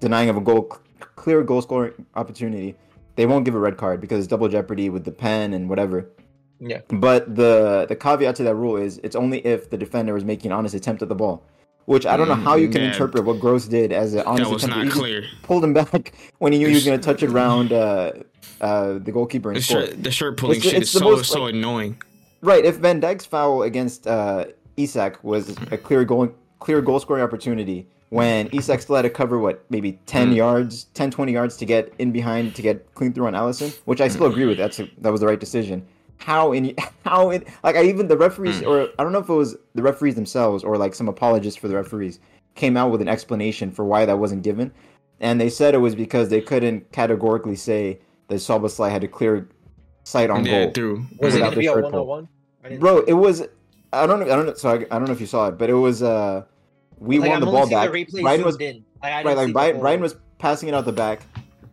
denying 0.00 0.28
of 0.28 0.36
a 0.36 0.40
goal 0.40 0.62
clear 1.16 1.42
goal 1.42 1.62
scoring 1.62 1.92
opportunity, 2.14 2.74
they 3.16 3.24
won't 3.26 3.44
give 3.46 3.54
a 3.54 3.58
red 3.58 3.76
card 3.76 4.00
because 4.00 4.18
it's 4.18 4.28
double 4.28 4.48
jeopardy 4.48 4.90
with 4.90 5.04
the 5.04 5.12
pen 5.12 5.54
and 5.54 5.68
whatever. 5.70 6.10
Yeah. 6.60 6.80
But 6.88 7.34
the 7.36 7.86
the 7.88 7.96
caveat 7.96 8.36
to 8.36 8.42
that 8.44 8.54
rule 8.54 8.76
is 8.76 8.98
it's 9.02 9.16
only 9.16 9.38
if 9.46 9.70
the 9.70 9.76
defender 9.76 10.16
is 10.16 10.24
making 10.24 10.50
an 10.50 10.56
honest 10.58 10.74
attempt 10.74 11.02
at 11.02 11.08
the 11.08 11.14
ball, 11.14 11.42
which 11.86 12.06
I 12.06 12.16
don't 12.16 12.28
know 12.28 12.34
how 12.48 12.54
you 12.56 12.68
can 12.68 12.80
Mm, 12.80 12.84
yeah. 12.86 12.92
interpret 12.92 13.24
what 13.24 13.38
Gross 13.40 13.66
did 13.66 13.92
as 13.92 14.14
an 14.14 14.22
honest 14.26 14.44
That 14.50 14.54
was 14.54 14.64
attempt. 14.64 14.84
not 14.86 14.92
clear. 14.94 15.24
Pulled 15.42 15.64
him 15.64 15.72
back 15.74 16.14
when 16.38 16.52
he 16.52 16.58
knew 16.58 16.68
he 16.68 16.74
was 16.74 16.84
going 16.84 16.98
to 16.98 17.04
touch 17.04 17.22
it 17.22 17.30
around 17.30 17.72
uh, 17.72 18.12
uh, 18.60 18.94
the 19.06 19.12
goalkeeper 19.12 19.50
and 19.50 19.58
The 19.58 19.62
score. 19.62 19.80
shirt, 19.86 20.02
the 20.02 20.10
shirt 20.10 20.36
pulling 20.36 20.56
It's- 20.58 20.72
shit 20.72 20.82
it's 20.82 20.94
is 20.94 21.00
so 21.00 21.04
most, 21.10 21.30
so 21.30 21.42
like- 21.42 21.54
annoying. 21.54 21.96
Right. 22.44 22.64
If 22.64 22.76
Van 22.76 23.00
Dijk's 23.00 23.24
foul 23.24 23.62
against 23.62 24.06
uh, 24.06 24.46
Isak 24.76 25.22
was 25.24 25.50
a 25.70 25.78
clear 25.78 26.04
goal, 26.04 26.28
clear 26.58 26.80
goal 26.82 27.00
scoring 27.00 27.22
opportunity, 27.24 27.86
when 28.10 28.48
Isak 28.52 28.82
still 28.82 28.96
had 28.96 29.02
to 29.02 29.10
cover 29.10 29.38
what 29.38 29.64
maybe 29.70 29.98
10 30.06 30.30
Mm. 30.32 30.36
yards, 30.36 30.84
10, 30.94 31.10
20 31.10 31.32
yards 31.32 31.56
to 31.56 31.64
get 31.64 31.92
in 31.98 32.12
behind 32.12 32.54
to 32.54 32.62
get 32.62 32.94
clean 32.94 33.12
through 33.12 33.26
on 33.26 33.32
Alisson, 33.32 33.74
which 33.86 34.00
I 34.00 34.08
still 34.08 34.26
agree 34.26 34.44
with. 34.44 34.58
That's 34.58 34.78
a, 34.78 34.88
that 34.98 35.10
was 35.10 35.20
the 35.22 35.26
right 35.26 35.40
decision. 35.40 35.86
How 36.18 36.52
in 36.52 36.74
how 37.04 37.30
in 37.30 37.44
like 37.64 37.76
I 37.76 37.84
even 37.84 38.08
the 38.08 38.16
referees 38.16 38.60
Mm. 38.60 38.68
or 38.68 38.88
I 38.98 39.02
don't 39.02 39.12
know 39.12 39.18
if 39.20 39.28
it 39.28 39.32
was 39.34 39.56
the 39.74 39.82
referees 39.82 40.14
themselves 40.14 40.62
or 40.62 40.76
like 40.76 40.94
some 40.94 41.08
apologists 41.08 41.58
for 41.58 41.68
the 41.68 41.74
referees 41.74 42.20
came 42.54 42.76
out 42.76 42.90
with 42.92 43.00
an 43.00 43.08
explanation 43.08 43.70
for 43.72 43.84
why 43.84 44.04
that 44.04 44.18
wasn't 44.18 44.42
given, 44.42 44.70
and 45.18 45.40
they 45.40 45.48
said 45.50 45.74
it 45.74 45.78
was 45.78 45.94
because 45.96 46.28
they 46.28 46.40
couldn't 46.42 46.92
categorically 46.92 47.56
say 47.56 47.98
that 48.28 48.36
Szoboszlai 48.36 48.90
had 48.90 49.02
a 49.02 49.08
clear 49.08 49.48
sight 50.04 50.30
on 50.30 50.44
Yeah, 50.44 50.64
goal. 50.66 50.72
through. 50.72 50.96
Was 51.18 51.34
it 51.34 51.38
Without 51.38 51.40
gonna 51.46 51.50
the 51.56 51.60
be 51.60 51.66
a 51.66 51.72
third 51.74 51.82
one 51.84 51.92
pull. 51.92 52.00
on 52.02 52.06
one? 52.06 52.28
Bro, 52.78 53.04
it 53.04 53.12
was. 53.14 53.42
I 53.92 54.06
don't 54.06 54.20
know. 54.20 54.26
I 54.26 54.36
don't 54.36 54.46
know. 54.46 54.54
So 54.54 54.70
I, 54.70 54.74
I 54.74 54.98
don't 54.98 55.04
know 55.04 55.12
if 55.12 55.20
you 55.20 55.26
saw 55.26 55.48
it, 55.48 55.58
but 55.58 55.70
it 55.70 55.74
was. 55.74 56.02
uh 56.02 56.44
We 56.98 57.18
like, 57.18 57.28
won 57.28 57.36
I'm 57.36 57.40
the 57.40 57.46
ball 57.46 57.66
seeing 57.66 57.80
back. 57.80 57.92
The 58.10 58.22
Brian 58.22 58.42
was 58.44 58.56
in. 58.60 58.84
Like, 59.02 59.12
I 59.12 59.22
didn't 59.22 59.26
right. 59.26 59.36
Like 59.36 59.46
the 59.48 59.52
Brian, 59.52 59.80
Brian 59.80 60.00
was 60.00 60.16
passing 60.38 60.68
it 60.68 60.74
out 60.74 60.84
the 60.84 60.92
back. 60.92 61.22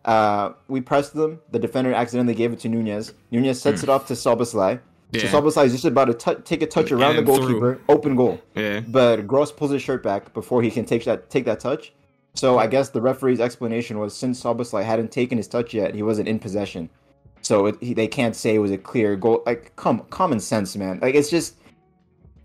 Uh, 0.04 0.52
we 0.68 0.80
pressed 0.80 1.14
them. 1.14 1.40
The 1.52 1.58
defender 1.58 1.92
accidentally 1.94 2.34
gave 2.34 2.52
it 2.52 2.58
to 2.60 2.68
Nunez. 2.68 3.14
Nunez 3.30 3.60
sets 3.60 3.82
it 3.82 3.88
off 3.88 4.06
to 4.08 4.14
Szoboszlai. 4.14 4.80
Yeah. 5.12 5.30
So 5.30 5.40
Szoboszlai 5.40 5.66
is 5.66 5.72
just 5.72 5.84
about 5.84 6.06
to 6.06 6.14
tou- 6.14 6.42
take 6.42 6.62
a 6.62 6.66
touch 6.66 6.90
around 6.90 7.12
the 7.14 7.18
And 7.18 7.26
through. 7.26 7.36
goalkeeper, 7.60 7.80
open 7.88 8.16
goal. 8.16 8.40
Yeah. 8.56 8.80
But 8.80 9.26
Gross 9.26 9.52
pulls 9.52 9.70
his 9.70 9.82
shirt 9.82 10.02
back 10.02 10.32
before 10.34 10.62
he 10.62 10.70
can 10.70 10.84
take 10.84 11.04
that 11.04 11.30
take 11.30 11.44
that 11.44 11.60
touch, 11.60 11.92
So 12.34 12.58
I 12.58 12.66
guess 12.66 12.88
the 12.88 13.00
referee's 13.00 13.38
explanation 13.40 13.98
was 13.98 14.16
since 14.16 14.42
Szoboszlai 14.42 14.84
hadn't 14.84 15.12
taken 15.12 15.38
his 15.38 15.46
touch 15.48 15.72
yet, 15.74 15.94
he 15.94 16.02
wasn't 16.02 16.28
in 16.28 16.38
possession. 16.38 16.88
So 17.42 17.66
it, 17.66 17.76
he, 17.80 17.92
they 17.94 18.08
can't 18.08 18.34
say 18.34 18.54
it 18.54 18.58
was 18.60 18.70
a 18.70 18.78
clear 18.78 19.16
goal. 19.16 19.42
Like, 19.44 19.74
come, 19.76 20.00
common 20.10 20.40
sense, 20.40 20.76
man. 20.76 21.00
Like, 21.02 21.14
it's 21.14 21.28
just 21.30 21.56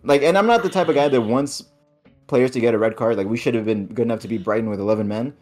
like, 0.03 0.24
and 0.24 0.38
I'm 0.38 0.48
not 0.48 0.64
the 0.64 0.69
type 0.69 0.90
of 0.90 0.95
guy 0.95 1.07
that 1.07 1.22
wants 1.22 1.64
players 2.28 2.52
to 2.52 2.60
get 2.60 2.74
a 2.74 2.78
red 2.78 2.95
card. 2.95 3.15
Like, 3.18 3.28
we 3.28 3.38
should 3.38 3.56
have 3.56 3.65
been 3.65 3.88
good 3.88 4.03
enough 4.03 4.19
to 4.22 4.28
beat 4.28 4.44
Brighton 4.44 4.69
with 4.69 4.80
11 4.80 5.07
men. 5.07 5.34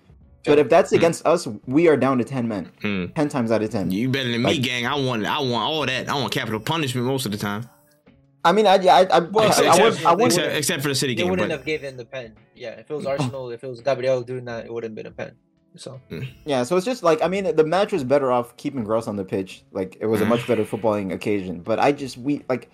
But 0.45 0.59
if 0.59 0.69
that's 0.69 0.91
against 0.91 1.25
us, 1.25 1.47
we 1.65 1.87
are 1.87 1.97
down 1.97 2.19
to 2.19 2.23
10 2.23 2.47
men. 2.47 2.71
Hmm. 2.81 3.05
10 3.15 3.29
times 3.29 3.51
out 3.51 3.63
of 3.63 3.69
10. 3.71 3.89
You 3.89 4.09
better 4.09 4.31
than 4.31 4.43
me, 4.43 4.59
gang. 4.59 4.85
I 4.85 4.93
want 4.93 5.25
I 5.25 5.39
want 5.39 5.63
all 5.63 5.83
that. 5.87 6.07
I 6.07 6.13
want 6.13 6.31
capital 6.31 6.59
punishment 6.59 7.07
most 7.07 7.25
of 7.25 7.31
the 7.31 7.37
time. 7.39 7.67
I 8.43 8.51
mean, 8.51 8.67
I, 8.67 8.75
yeah, 8.75 8.93
I, 8.97 9.01
I, 9.05 9.19
Well, 9.21 9.45
I, 9.45 9.47
except, 9.47 9.67
I, 9.67 9.83
would, 9.83 9.87
except, 9.93 10.05
I 10.05 10.13
would, 10.13 10.25
except, 10.27 10.55
except 10.55 10.81
for 10.83 10.89
the 10.89 10.93
city 10.93 11.15
They 11.15 11.23
game. 11.23 11.31
wouldn't 11.31 11.49
But 11.49 11.57
have 11.57 11.65
given 11.65 11.97
the 11.97 12.05
pen. 12.05 12.35
Yeah, 12.55 12.71
if 12.73 12.91
it 12.91 12.93
was 12.93 13.07
Arsenal, 13.07 13.49
if 13.49 13.63
it 13.63 13.67
was 13.67 13.81
Gabriel 13.81 14.21
doing 14.21 14.45
that, 14.45 14.65
it 14.65 14.71
wouldn't 14.71 14.91
have 14.91 14.95
been 14.95 15.11
a 15.11 15.15
pen. 15.15 15.35
So 15.77 15.99
Yeah, 16.45 16.63
so 16.63 16.77
it's 16.77 16.85
just 16.85 17.03
like 17.03 17.21
I 17.21 17.27
mean, 17.27 17.55
the 17.55 17.63
match 17.65 17.91
was 17.91 18.03
better 18.03 18.31
off 18.31 18.55
keeping 18.57 18.83
Gross 18.83 19.07
on 19.07 19.15
the 19.15 19.23
pitch. 19.25 19.63
Like 19.71 19.97
it 19.99 20.05
was 20.05 20.21
a 20.21 20.25
much 20.25 20.47
better 20.47 20.63
footballing 20.63 21.13
occasion. 21.13 21.59
But 21.61 21.79
I 21.79 21.91
just 21.91 22.17
we 22.17 22.43
like 22.49 22.69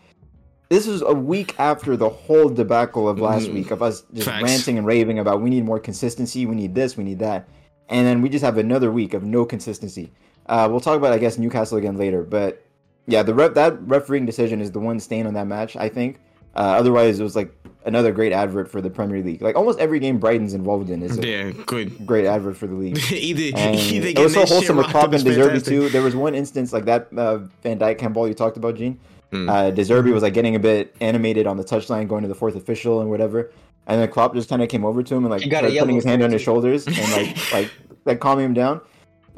this 0.69 0.87
is 0.87 1.01
a 1.01 1.13
week 1.13 1.55
after 1.59 1.97
the 1.97 2.07
whole 2.09 2.47
debacle 2.47 3.09
of 3.09 3.19
last 3.19 3.47
Mhm. 3.47 3.53
week 3.55 3.71
of 3.71 3.81
us 3.81 4.03
just 4.13 4.27
Facts. 4.29 4.43
ranting 4.43 4.77
and 4.77 4.87
raving 4.87 5.19
about 5.19 5.41
we 5.41 5.49
need 5.49 5.65
more 5.65 5.79
consistency, 5.79 6.45
we 6.45 6.55
need 6.55 6.75
this, 6.75 6.95
we 6.95 7.03
need 7.03 7.19
that, 7.19 7.49
and 7.89 8.07
then 8.07 8.21
we 8.21 8.29
just 8.29 8.45
have 8.45 8.57
another 8.57 8.89
week 8.91 9.13
of 9.13 9.23
no 9.23 9.43
consistency. 9.43 10.11
Uh, 10.45 10.67
we'll 10.71 10.79
talk 10.79 10.97
about 10.97 11.11
I 11.11 11.17
guess 11.17 11.37
Newcastle 11.37 11.77
again 11.77 11.97
later, 11.97 12.23
but 12.23 12.63
yeah, 13.07 13.21
the 13.23 13.33
ref, 13.33 13.53
that 13.55 13.81
refereeing 13.85 14.25
decision 14.25 14.61
is 14.61 14.71
the 14.71 14.79
one 14.79 14.99
stain 14.99 15.25
on 15.27 15.33
that 15.33 15.47
match. 15.47 15.75
I 15.75 15.89
think. 15.89 16.19
Uh, 16.55 16.59
otherwise, 16.59 17.19
it 17.19 17.23
was 17.23 17.35
like 17.35 17.53
another 17.85 18.11
great 18.11 18.31
advert 18.31 18.69
for 18.69 18.81
the 18.81 18.89
Premier 18.89 19.23
League. 19.23 19.41
Like 19.41 19.55
almost 19.55 19.79
every 19.79 19.99
game 19.99 20.19
Brighton's 20.19 20.53
involved 20.53 20.89
in 20.89 21.01
is 21.01 21.17
a 21.17 21.27
yeah, 21.27 21.51
good. 21.65 22.05
great 22.05 22.25
advert 22.25 22.57
for 22.57 22.67
the 22.67 22.75
league. 22.75 22.97
either 23.11 23.57
And 23.57 23.75
either 23.75 24.07
it 24.07 24.19
was 24.19 24.33
so 24.33 24.41
getting 24.41 24.41
that 24.41 24.47
shit 24.47 24.49
wholesome 24.49 24.77
with 24.77 24.85
rocked 24.85 24.91
Klopp 24.91 25.05
and 25.05 25.15
is 25.15 25.23
De 25.23 25.35
Zerbi 25.35 25.65
too. 25.65 25.89
There 25.89 26.01
was 26.01 26.15
one 26.15 26.35
instance 26.35 26.73
like 26.73 26.85
that 26.85 27.09
uh, 27.15 27.39
Van 27.63 27.79
Dijk 27.79 27.99
handball 27.99 28.27
you 28.27 28.33
talked 28.33 28.57
about, 28.57 28.75
Gean. 28.75 28.99
Mm. 29.31 29.49
Uh, 29.49 29.71
De 29.71 29.81
Zerbi 29.81 30.13
was 30.13 30.23
like 30.23 30.33
getting 30.33 30.55
a 30.55 30.59
bit 30.59 30.95
animated 30.99 31.47
on 31.47 31.57
the 31.57 31.63
touchline, 31.63 32.07
going 32.07 32.21
to 32.21 32.27
the 32.27 32.35
fourth 32.35 32.55
official 32.55 33.01
and 33.01 33.09
whatever. 33.09 33.51
And 33.87 33.99
then 33.99 34.09
Klopp 34.09 34.33
just 34.35 34.49
kind 34.49 34.61
of 34.61 34.69
came 34.69 34.85
over 34.85 35.01
to 35.01 35.15
him 35.15 35.23
and 35.23 35.31
like 35.31 35.41
He 35.41 35.49
got 35.49 35.63
a 35.63 35.67
started 35.67 35.79
putting 35.79 35.95
his 35.95 36.05
hand 36.05 36.23
on 36.23 36.31
his 36.31 36.41
shoulders 36.41 36.85
and 36.85 36.97
like 37.11 37.51
like 37.53 37.71
like 38.05 38.19
calming 38.19 38.45
him 38.45 38.53
down. 38.53 38.81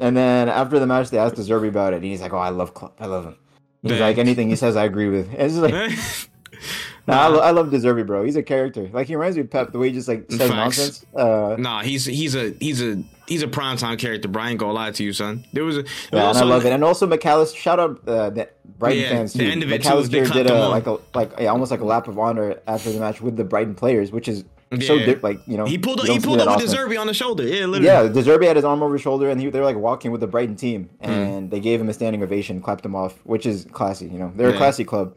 And 0.00 0.16
then 0.16 0.48
after 0.48 0.78
the 0.78 0.86
match, 0.86 1.10
they 1.10 1.18
asked 1.18 1.36
De 1.36 1.42
Zerbi 1.42 1.68
about 1.68 1.92
it, 1.92 1.96
and 1.96 2.04
he's 2.04 2.20
like, 2.20 2.32
"Oh, 2.32 2.38
I 2.38 2.48
love 2.48 2.74
Klopp. 2.74 3.00
I 3.00 3.06
love 3.06 3.24
him." 3.24 3.36
He's 3.82 3.92
Dang. 3.92 4.00
like, 4.00 4.18
"Anything 4.18 4.48
he 4.50 4.56
says, 4.56 4.76
I 4.76 4.84
agree 4.84 5.08
with." 5.08 5.28
And 5.32 5.42
it's 5.42 5.54
just 5.54 5.62
like, 5.62 6.60
nah, 7.06 7.20
I, 7.22 7.28
lo- 7.28 7.40
I 7.40 7.50
love 7.50 7.70
De 7.70 7.78
Zerbi, 7.78 8.06
bro. 8.06 8.24
He's 8.24 8.36
a 8.36 8.42
character. 8.42 8.88
Like 8.92 9.06
he 9.08 9.14
reminds 9.16 9.36
me 9.36 9.42
of 9.42 9.50
Pep, 9.50 9.72
the 9.72 9.78
way 9.78 9.88
he 9.88 9.94
just 9.94 10.08
like 10.08 10.24
says 10.30 10.38
Facts. 10.40 10.50
nonsense. 10.54 11.06
Uh, 11.14 11.56
Nah, 11.58 11.82
he's 11.82 12.04
he's 12.04 12.34
a 12.34 12.50
he's 12.60 12.82
a 12.82 13.02
he's 13.26 13.42
a 13.42 13.46
primetime 13.48 13.98
character. 13.98 14.28
Brian, 14.28 14.56
gonna 14.56 14.72
lie 14.72 14.90
to 14.90 15.04
you, 15.04 15.12
son. 15.12 15.44
There 15.52 15.64
was 15.64 15.78
a 15.78 15.82
there 15.82 15.92
Yeah, 16.12 16.28
was 16.28 16.36
and 16.40 16.46
I 16.50 16.54
love 16.54 16.64
it. 16.66 16.72
And 16.72 16.82
also 16.84 17.06
McAllister, 17.06 17.56
shout 17.56 17.78
out 17.80 18.06
uh, 18.08 18.30
the 18.30 18.48
Brighton 18.78 19.02
Yeah, 19.02 19.08
fans 19.10 19.32
the 19.32 19.40
too. 19.40 19.50
end 19.50 19.62
of 19.62 19.70
it 19.72 19.82
too 19.82 19.88
McAllister 19.88 20.26
cut 20.26 20.32
did 20.34 20.50
a 20.50 20.68
like 20.68 20.86
a 20.86 20.98
like 21.14 21.32
yeah, 21.38 21.48
almost 21.48 21.70
like 21.70 21.80
a 21.80 21.84
lap 21.84 22.08
of 22.08 22.18
honor 22.18 22.58
after 22.66 22.90
the 22.92 22.98
match 23.00 23.20
with 23.20 23.36
the 23.36 23.44
Brighton 23.44 23.74
players, 23.74 24.10
which 24.10 24.28
is 24.28 24.44
so 24.80 24.94
Yeah. 24.94 25.06
dip, 25.06 25.22
like 25.22 25.38
you 25.46 25.56
know 25.56 25.66
He 25.66 25.78
pulled 25.78 26.00
up, 26.00 26.06
he 26.06 26.18
pulled 26.18 26.40
up 26.40 26.60
with. 26.60 26.68
De 26.68 26.76
Zerbi 26.76 26.98
on 26.98 27.06
the 27.06 27.14
shoulder. 27.14 27.44
Yeah, 27.44 27.66
literally. 27.66 27.84
Yeah, 27.86 28.02
De 28.08 28.22
Zerbi 28.22 28.46
had 28.46 28.56
his 28.56 28.64
arm 28.64 28.82
over 28.82 28.94
his 28.94 29.02
shoulder, 29.02 29.28
and 29.30 29.40
he, 29.40 29.48
they 29.48 29.60
were 29.60 29.64
like 29.64 29.76
walking 29.76 30.10
with 30.10 30.20
the 30.20 30.26
Brighton 30.26 30.56
team, 30.56 30.88
Hmm. 31.02 31.10
and 31.10 31.50
they 31.50 31.60
gave 31.60 31.80
him 31.80 31.88
a 31.88 31.92
standing 31.92 32.22
ovation, 32.24 32.60
clapped 32.60 32.84
him 32.84 32.96
off, 32.96 33.14
which 33.24 33.46
is 33.46 33.66
classy. 33.72 34.06
You 34.06 34.18
know, 34.18 34.32
they're 34.34 34.48
Yeah. 34.48 34.54
a 34.54 34.58
classy 34.58 34.82
club. 34.84 35.14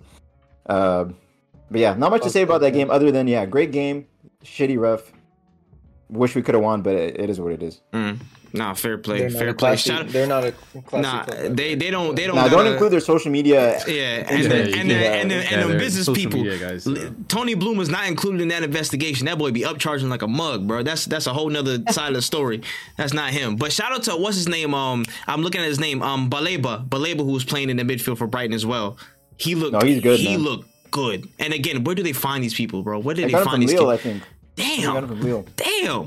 Uh, 0.68 1.06
but 1.72 1.80
yeah, 1.80 1.94
not 1.96 2.12
much 2.12 2.24
to 2.24 2.30
say 2.30 2.42
about 2.42 2.62
that 2.62 2.72
game 2.72 2.90
other 2.90 3.12
than 3.12 3.28
yeah, 3.28 3.46
great 3.46 3.72
game, 3.72 4.08
shitty 4.44 4.78
ref. 4.80 5.12
Wish 6.10 6.36
we 6.36 6.42
could 6.42 6.56
have 6.56 6.64
won, 6.64 6.82
but 6.82 6.96
it, 6.96 7.20
it 7.20 7.30
is 7.30 7.40
what 7.40 7.52
it 7.52 7.62
is. 7.62 7.82
Mm. 7.92 8.20
Nah, 8.54 8.74
fair 8.74 8.98
play, 8.98 9.28
fair 9.30 9.54
play. 9.54 9.54
classy. 9.54 9.90
Shout 9.90 10.04
out. 10.04 10.08
They're 10.08 10.26
not 10.26 10.46
a 10.46 10.52
classy. 10.54 11.02
Nah, 11.02 11.24
club. 11.26 11.56
they 11.58 11.76
they 11.76 11.92
don't 11.92 12.16
they 12.16 12.26
don't. 12.26 12.36
Now, 12.38 12.48
don't 12.48 12.66
include 12.66 12.94
their 12.94 13.02
social 13.02 13.30
media. 13.30 13.78
Yeah, 13.86 13.94
Yeah, 13.94 14.26
and 14.30 14.44
the, 14.46 14.56
and, 14.56 14.74
the, 14.74 14.78
and, 14.80 14.90
the, 14.90 14.96
and, 14.96 15.32
the, 15.32 15.36
yeah, 15.36 15.68
the 15.68 15.78
business 15.78 16.08
people. 16.08 16.44
guys, 16.58 16.88
L- 16.88 16.96
so. 16.96 17.14
Tony 17.28 17.56
Bloom 17.56 17.78
was 17.78 17.90
not 17.90 18.08
included 18.08 18.40
in 18.40 18.48
that 18.48 18.64
investigation. 18.64 19.26
That 19.26 19.38
boy 19.38 19.52
be 19.52 19.62
upcharging 19.62 20.08
like 20.10 20.22
a 20.22 20.28
mug, 20.30 20.66
bro. 20.66 20.82
That's 20.82 21.06
that's 21.06 21.28
a 21.28 21.34
whole 21.34 21.50
nother 21.50 21.80
side 21.92 22.08
of 22.08 22.14
the 22.16 22.22
story. 22.22 22.62
That's 22.96 23.14
not 23.14 23.32
him. 23.32 23.58
But 23.58 23.74
shout 23.74 23.92
out 23.92 24.04
to 24.04 24.16
what's 24.16 24.38
his 24.38 24.48
name? 24.48 24.74
Um, 24.74 25.04
I'm 25.28 25.42
looking 25.42 25.60
at 25.60 25.68
his 25.68 25.80
name. 25.82 26.02
Um, 26.02 26.30
Baleba, 26.30 26.88
Baleba, 26.88 27.18
who 27.18 27.34
was 27.34 27.44
playing 27.44 27.70
in 27.70 27.76
the 27.76 27.84
midfield 27.84 28.18
for 28.18 28.28
Brighton 28.28 28.54
as 28.54 28.66
well. 28.66 28.98
He 29.38 29.56
looked. 29.56 29.74
No, 29.74 29.80
he's 29.80 30.02
good, 30.02 30.20
He 30.22 30.30
man. 30.38 30.40
looked 30.46 30.70
good. 30.92 31.28
And 31.40 31.54
again, 31.54 31.84
where 31.84 31.96
do 31.96 32.04
they 32.04 32.14
find 32.14 32.44
these 32.44 32.54
people, 32.54 32.84
bro? 32.84 33.00
Where 33.00 33.16
did 33.16 33.30
they 33.30 33.34
him 33.38 33.44
find 33.44 33.62
these 33.62 33.74
Lille, 33.74 33.90
I 33.90 33.98
think. 33.98 34.24
I 34.60 34.82
got 34.84 35.04
him 35.04 35.22
Damn, 35.22 35.46
damn. 35.56 36.04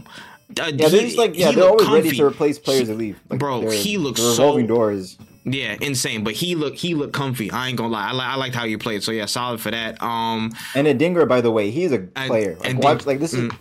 Uh, 0.59 0.73
Yeah, 0.75 0.89
they're 0.89 1.03
just 1.03 1.17
like 1.17 1.39
yeah, 1.39 1.53
they're 1.53 1.69
always 1.69 1.89
ready 1.89 2.11
to 2.11 2.25
replace 2.27 2.59
players 2.59 2.89
that 2.89 2.95
leave. 2.97 3.21
Like, 3.29 3.39
Bro, 3.39 3.71
he 3.71 3.99
looks 3.99 4.21
the 4.21 4.31
revolving 4.31 4.67
so- 4.67 4.75
door 4.75 4.93
is 4.93 5.17
Yeah, 5.45 5.77
insane. 5.81 6.25
But 6.25 6.35
he 6.35 6.55
looked 6.57 6.79
he 6.79 6.95
looked 6.95 7.13
comfy. 7.13 7.51
I 7.51 7.69
ain't 7.69 7.79
gonna 7.79 7.91
lie. 7.93 8.09
I, 8.09 8.13
li- 8.13 8.21
I 8.25 8.35
liked 8.35 8.55
how 8.55 8.65
you 8.65 8.77
played. 8.77 9.03
So 9.05 9.13
yeah, 9.13 9.27
solid 9.27 9.61
for 9.61 9.71
that. 9.71 10.03
Um, 10.03 10.53
and 10.75 10.87
Adingra, 10.87 11.29
by 11.29 11.41
the 11.41 11.51
way, 11.53 11.71
he's 11.71 11.93
a 11.93 12.01
player. 12.01 12.57
Like, 12.57 12.69
and 12.69 12.83
watch, 12.83 13.07
like 13.07 13.21
this 13.21 13.33
is 13.33 13.51
mm. 13.51 13.57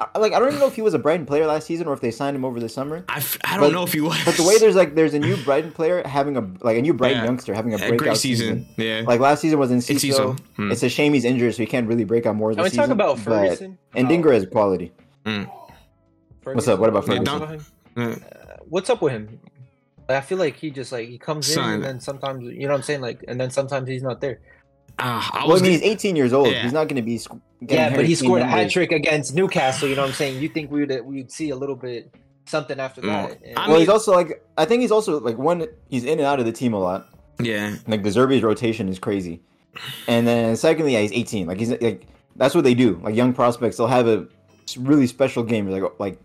I- 0.00 0.18
like 0.18 0.32
I 0.32 0.38
don't 0.38 0.48
even 0.48 0.60
know 0.60 0.66
if 0.66 0.74
he 0.74 0.82
was 0.82 0.94
a 0.94 0.98
Brighton 0.98 1.26
player 1.26 1.46
last 1.46 1.66
season 1.66 1.86
or 1.86 1.92
if 1.92 2.00
they 2.00 2.10
signed 2.10 2.34
him 2.34 2.44
over 2.44 2.58
the 2.58 2.68
summer. 2.70 3.04
I, 3.08 3.18
f- 3.18 3.36
I 3.44 3.56
don't 3.58 3.66
But- 3.68 3.72
know 3.74 3.82
if 3.82 3.92
he 3.92 4.00
was. 4.00 4.16
But 4.24 4.34
the 4.36 4.42
way 4.44 4.56
there's 4.58 4.74
like 4.74 4.94
there's 4.94 5.12
a 5.14 5.18
new 5.18 5.36
Brighton 5.44 5.72
player 5.72 6.02
having 6.06 6.36
a 6.36 6.50
like 6.62 6.78
a 6.78 6.82
new 6.82 6.94
Brighton 6.94 7.18
Yeah. 7.18 7.24
youngster 7.26 7.52
having 7.54 7.72
a 7.74 7.76
A 7.76 7.78
breakout 7.80 7.98
great 7.98 8.16
season. 8.16 8.66
season. 8.76 8.84
Yeah. 8.86 9.02
Like 9.06 9.20
last 9.20 9.40
season 9.40 9.58
was 9.58 9.70
in 9.70 9.78
It's 9.78 9.88
Ciso. 9.90 10.34
Ciso. 10.36 10.38
Hmm. 10.56 10.72
It's 10.72 10.82
a 10.82 10.88
shame 10.88 11.12
he's 11.12 11.24
injured, 11.26 11.54
so 11.54 11.62
he 11.62 11.66
can't 11.66 11.86
really 11.86 12.04
break 12.04 12.24
out 12.26 12.34
more. 12.36 12.54
Can 12.54 12.62
This 12.64 12.72
we 12.72 12.78
talk 12.78 12.88
about 12.90 13.16
but- 13.16 13.24
Ferguson? 13.24 13.78
Adingra 13.94 14.34
is 14.34 14.46
quality. 14.46 14.90
What's 16.44 16.68
up? 16.68 16.78
What 16.80 16.88
about 16.88 17.06
Yeah, 17.06 17.18
Ferguson? 17.18 17.24
don't- 17.96 18.12
Uh, 18.12 18.16
What's 18.68 18.88
up 18.88 19.02
with 19.02 19.12
him? 19.12 19.38
Like, 20.08 20.18
I 20.18 20.20
feel 20.22 20.38
like 20.38 20.56
he 20.56 20.70
just 20.70 20.92
like 20.92 21.08
he 21.08 21.18
comes 21.18 21.54
in 21.56 21.62
and 21.62 21.82
then 21.84 22.00
sometimes 22.00 22.44
you 22.44 22.60
know 22.66 22.68
what 22.72 22.78
I'm 22.78 22.82
saying 22.82 23.00
like 23.00 23.24
and 23.28 23.40
then 23.40 23.50
sometimes 23.50 23.88
he's 23.88 24.02
not 24.02 24.20
there. 24.20 24.38
Ah, 25.02 25.30
I 25.32 25.38
Well, 25.40 25.48
was 25.54 25.62
I 25.62 25.64
mean, 25.64 25.72
he's 25.72 25.82
18 25.82 26.16
years 26.16 26.32
old. 26.32 26.48
Yeah. 26.48 26.62
He's 26.62 26.72
not 26.72 26.88
going 26.88 26.96
to 26.96 27.02
be. 27.02 27.18
sc- 27.18 27.32
Yeah, 27.60 27.94
but 27.94 28.04
he 28.04 28.14
scored 28.14 28.42
a 28.42 28.46
hat 28.46 28.70
trick 28.70 28.92
against 28.92 29.34
Newcastle. 29.34 29.88
You 29.88 29.96
know 29.96 30.02
what 30.02 30.08
I'm 30.08 30.14
saying? 30.14 30.40
You 30.42 30.48
think 30.48 30.70
we 30.70 30.84
would 30.84 31.04
we'd 31.04 31.30
see 31.32 31.50
a 31.50 31.56
little 31.56 31.76
bit 31.76 32.14
something 32.46 32.78
after 32.80 33.00
Mm. 33.00 33.06
that? 33.06 33.38
And- 33.44 33.56
Well, 33.56 33.68
mean- 33.68 33.78
he's 33.80 33.88
also 33.88 34.12
like 34.12 34.44
I 34.58 34.64
think 34.64 34.82
he's 34.82 34.90
also 34.92 35.18
like 35.20 35.38
one. 35.38 35.66
He's 35.88 36.04
in 36.04 36.18
and 36.18 36.22
out 36.22 36.38
of 36.40 36.46
the 36.46 36.52
team 36.52 36.72
a 36.74 36.78
lot. 36.80 37.08
yeah. 37.40 37.76
Like 37.86 38.02
De 38.02 38.10
Zerbi's 38.10 38.42
rotation 38.42 38.88
is 38.88 38.98
crazy. 38.98 39.40
And 40.08 40.26
then 40.26 40.56
secondly, 40.56 40.92
yeah, 40.94 41.00
he's 41.00 41.12
18. 41.12 41.46
Like 41.46 41.58
he's 41.58 41.70
like 41.70 42.06
that's 42.36 42.54
what 42.54 42.64
they 42.64 42.74
do. 42.74 43.00
Like 43.02 43.14
young 43.14 43.32
prospects, 43.32 43.76
they'll 43.76 43.86
have 43.86 44.06
a 44.08 44.26
really 44.78 45.06
special 45.06 45.42
game. 45.42 45.68
Like 45.70 45.84
like 45.98 46.18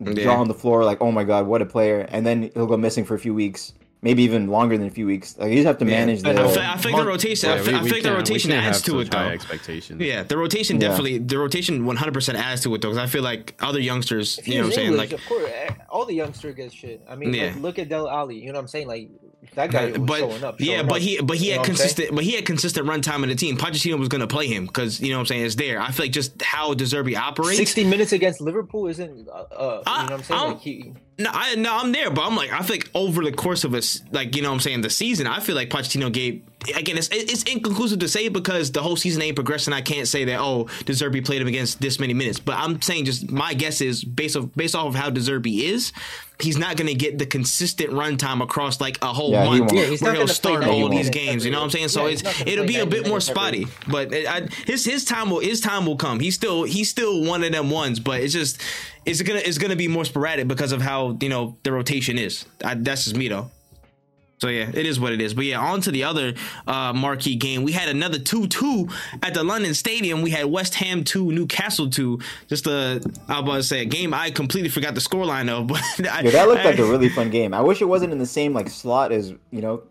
Yeah. 0.00 0.12
jaw 0.24 0.36
on 0.40 0.48
the 0.48 0.54
floor. 0.54 0.84
Like 0.84 1.00
oh 1.02 1.10
my 1.12 1.24
god, 1.24 1.46
what 1.46 1.60
a 1.60 1.66
player! 1.66 2.06
And 2.10 2.24
then 2.26 2.50
he'll 2.54 2.66
go 2.66 2.76
missing 2.76 3.04
for 3.04 3.14
a 3.14 3.18
few 3.18 3.34
weeks, 3.34 3.72
maybe 4.02 4.22
even 4.22 4.46
longer 4.48 4.78
than 4.78 4.86
a 4.86 4.90
few 4.90 5.06
weeks. 5.06 5.36
Like 5.38 5.50
you 5.50 5.56
just 5.56 5.66
have 5.66 5.78
to 5.78 5.84
manage 5.84 6.24
I 6.24 6.32
the. 6.32 6.48
feel, 6.48 6.62
I 6.62 6.76
think 6.76 6.96
the 6.96 7.04
rotation. 7.04 7.50
I 7.50 7.56
Yeah, 7.56 7.62
feel, 7.62 7.72
we- 7.74 7.78
I 7.78 7.82
think 7.82 7.94
the 8.02 8.08
can't- 8.10 8.16
rotation 8.18 8.52
adds 8.52 8.76
have 8.78 8.84
to 8.86 8.90
such 8.92 9.06
it 9.06 9.10
though. 9.10 9.18
high 9.18 9.32
expectations. 9.32 10.00
Yeah, 10.00 10.22
the 10.22 10.36
rotation 10.36 10.80
Yeah. 10.80 10.88
definitely. 10.88 11.18
The 11.18 11.38
rotation 11.38 11.84
100 11.84 12.14
percent 12.14 12.38
adds 12.38 12.62
to 12.62 12.74
it 12.74 12.82
though, 12.82 12.88
because 12.90 13.02
I 13.02 13.06
feel 13.06 13.22
like 13.22 13.54
other 13.60 13.80
youngsters. 13.80 14.38
If 14.38 14.46
You 14.48 14.54
know 14.54 14.60
what 14.60 14.62
I'm 14.64 14.66
was 14.68 14.74
saying? 14.76 14.96
Like, 14.96 15.12
of 15.12 15.24
course, 15.26 15.50
eh, 15.52 15.70
all 15.90 16.04
the 16.04 16.14
youngster 16.14 16.52
gets 16.52 16.74
shit. 16.74 17.02
I 17.08 17.16
mean, 17.16 17.34
Yeah. 17.34 17.46
like, 17.46 17.56
look 17.62 17.78
at 17.78 17.88
Dele 17.88 18.08
Alli. 18.10 18.36
You 18.36 18.46
know 18.48 18.52
what 18.54 18.60
I'm 18.60 18.68
saying? 18.68 18.86
Like 18.88 19.08
that 19.54 19.70
guy 19.70 19.86
was 19.92 19.98
but 19.98 20.18
showing 20.18 20.44
up. 20.44 20.60
yeah, 20.60 20.82
but 20.82 20.96
up. 20.96 20.98
he 20.98 21.20
but 21.20 21.36
he 21.36 21.48
had 21.48 21.60
what 21.60 21.68
I'm 21.70 21.76
saying? 21.76 21.88
consistent 21.88 22.14
but 22.14 22.24
he 22.24 22.32
had 22.32 22.44
consistent 22.44 22.86
run 22.86 23.00
time 23.00 23.22
in 23.22 23.30
the 23.30 23.34
team. 23.36 23.56
Pochettino 23.56 23.98
was 23.98 24.08
gonna 24.08 24.26
play 24.26 24.46
him 24.46 24.66
because 24.66 25.00
you 25.00 25.10
know 25.10 25.16
what 25.16 25.20
I'm 25.20 25.26
saying 25.26 25.44
it's 25.44 25.54
there. 25.54 25.80
I 25.80 25.90
feel 25.90 26.04
like 26.06 26.12
just 26.12 26.40
how 26.42 26.74
De 26.74 26.84
Zerbi 26.84 27.16
operates. 27.16 27.56
60 27.56 27.84
minutes 27.84 28.12
against 28.12 28.40
Liverpool 28.40 28.86
isn't. 28.88 29.28
Uh, 29.28 29.32
uh, 29.32 29.82
you 29.86 29.92
know 29.92 30.02
what 30.02 30.12
I'm 30.12 30.22
saying? 30.22 30.40
I- 30.40 30.44
Like 30.48 30.60
he, 30.60 30.92
No, 31.20 31.30
I 31.32 31.56
no, 31.56 31.76
I'm 31.76 31.90
there, 31.90 32.10
but 32.10 32.24
I'm 32.24 32.36
like, 32.36 32.52
I 32.52 32.62
feel 32.62 32.76
like 32.76 32.90
over 32.94 33.24
the 33.24 33.32
course 33.32 33.64
of 33.64 33.74
us, 33.74 34.02
like 34.12 34.36
you 34.36 34.42
know, 34.42 34.50
what 34.50 34.54
I'm 34.54 34.60
saying 34.60 34.82
the 34.82 34.90
season, 34.90 35.26
I 35.26 35.40
feel 35.40 35.56
like 35.56 35.68
Pochettino 35.68 36.12
gave 36.12 36.42
again. 36.76 36.96
It's 36.96 37.08
it's 37.10 37.42
inconclusive 37.42 37.98
to 37.98 38.08
say 38.08 38.28
because 38.28 38.70
the 38.70 38.82
whole 38.82 38.94
season 38.94 39.22
ain't 39.22 39.34
progressing. 39.34 39.74
I 39.74 39.80
can't 39.80 40.06
say 40.06 40.24
that 40.26 40.38
oh, 40.38 40.64
De 40.84 40.92
Zerbi 40.92 41.24
played 41.24 41.42
him 41.42 41.48
against 41.48 41.80
this 41.80 41.98
many 41.98 42.14
minutes, 42.14 42.38
but 42.38 42.56
I'm 42.56 42.80
saying 42.80 43.06
just 43.06 43.30
my 43.32 43.52
guess 43.52 43.80
is 43.80 44.04
based 44.04 44.36
off 44.36 44.48
based 44.54 44.76
off 44.76 44.86
of 44.86 44.94
how 44.94 45.10
De 45.10 45.20
Zerbi 45.20 45.62
is, 45.62 45.92
he's 46.40 46.56
not 46.56 46.76
gonna 46.76 46.94
get 46.94 47.18
the 47.18 47.26
consistent 47.26 47.90
runtime 47.90 48.40
across 48.40 48.80
like 48.80 48.98
a 49.02 49.12
whole 49.12 49.32
Yeah, 49.32 49.44
month 49.44 49.60
won't. 49.62 49.72
Yeah, 49.72 49.86
he's 49.86 50.00
where 50.00 50.12
not 50.12 50.18
he'll 50.18 50.26
gonna 50.26 50.34
start 50.34 50.60
90 50.60 50.82
all 50.82 50.88
these 50.88 51.10
games. 51.10 51.44
You 51.44 51.50
know 51.50 51.58
what 51.58 51.64
I'm 51.64 51.70
saying? 51.70 51.88
So 51.88 52.02
every- 52.02 52.12
it's 52.12 52.22
yeah, 52.22 52.30
he's 52.30 52.38
not 52.38 52.44
gonna 52.46 52.52
it'll 52.52 52.66
be 52.66 52.76
a 52.78 52.86
bit 52.86 53.08
more 53.08 53.16
minutes 53.16 53.28
every 53.30 53.34
spotty, 53.64 53.66
but 53.88 54.12
it, 54.12 54.28
I, 54.28 54.42
his 54.66 54.84
his 54.84 55.04
time 55.04 55.30
will 55.30 55.40
his 55.40 55.60
time 55.60 55.84
will 55.84 55.96
come. 55.96 56.20
He's 56.20 56.36
still 56.36 56.62
he's 56.62 56.88
still 56.88 57.24
one 57.24 57.42
of 57.42 57.50
them 57.50 57.70
ones, 57.70 57.98
but 57.98 58.20
it's 58.20 58.32
just 58.32 58.60
it's 59.08 59.22
gonna 59.22 59.40
it's 59.40 59.58
gonna 59.58 59.76
be 59.76 59.88
more 59.88 60.04
sporadic 60.04 60.48
because 60.48 60.72
of 60.72 60.80
how 60.82 61.16
you 61.20 61.28
know 61.28 61.56
the 61.62 61.72
rotation 61.72 62.18
is. 62.18 62.44
I, 62.64 62.74
that's 62.74 63.04
just 63.04 63.16
me 63.16 63.28
though. 63.28 63.50
So 64.40 64.48
yeah, 64.48 64.70
it 64.72 64.86
is 64.86 65.00
what 65.00 65.12
it 65.12 65.20
is. 65.20 65.34
But 65.34 65.46
yeah, 65.46 65.58
on 65.58 65.80
to 65.80 65.90
the 65.90 66.04
other 66.04 66.34
uh, 66.66 66.92
marquee 66.92 67.34
game. 67.34 67.64
We 67.64 67.72
had 67.72 67.88
another 67.88 68.20
two-two 68.20 68.88
at 69.20 69.34
the 69.34 69.42
London 69.42 69.74
Stadium. 69.74 70.22
We 70.22 70.30
had 70.30 70.46
West 70.46 70.76
Ham 70.76 71.02
two, 71.02 71.32
Newcastle 71.32 71.90
two. 71.90 72.20
Just 72.48 72.66
a 72.68 73.00
I 73.28 73.40
was 73.40 73.42
about 73.42 73.54
to 73.56 73.62
say 73.64 73.82
a 73.82 73.84
game 73.84 74.14
I 74.14 74.30
completely 74.30 74.70
forgot 74.70 74.94
the 74.94 75.00
scoreline 75.00 75.48
of. 75.48 75.66
But 75.68 76.08
I, 76.08 76.20
Yeah, 76.20 76.30
that 76.30 76.48
looked 76.48 76.64
like 76.64 76.78
a 76.78 76.84
really 76.84 77.08
fun 77.08 77.30
game. 77.30 77.52
I 77.52 77.60
wish 77.62 77.82
it 77.82 77.86
wasn't 77.86 78.12
in 78.12 78.18
the 78.18 78.26
same 78.26 78.54
like 78.54 78.68
slot 78.68 79.10
as 79.10 79.34
you 79.50 79.60
know, 79.60 79.82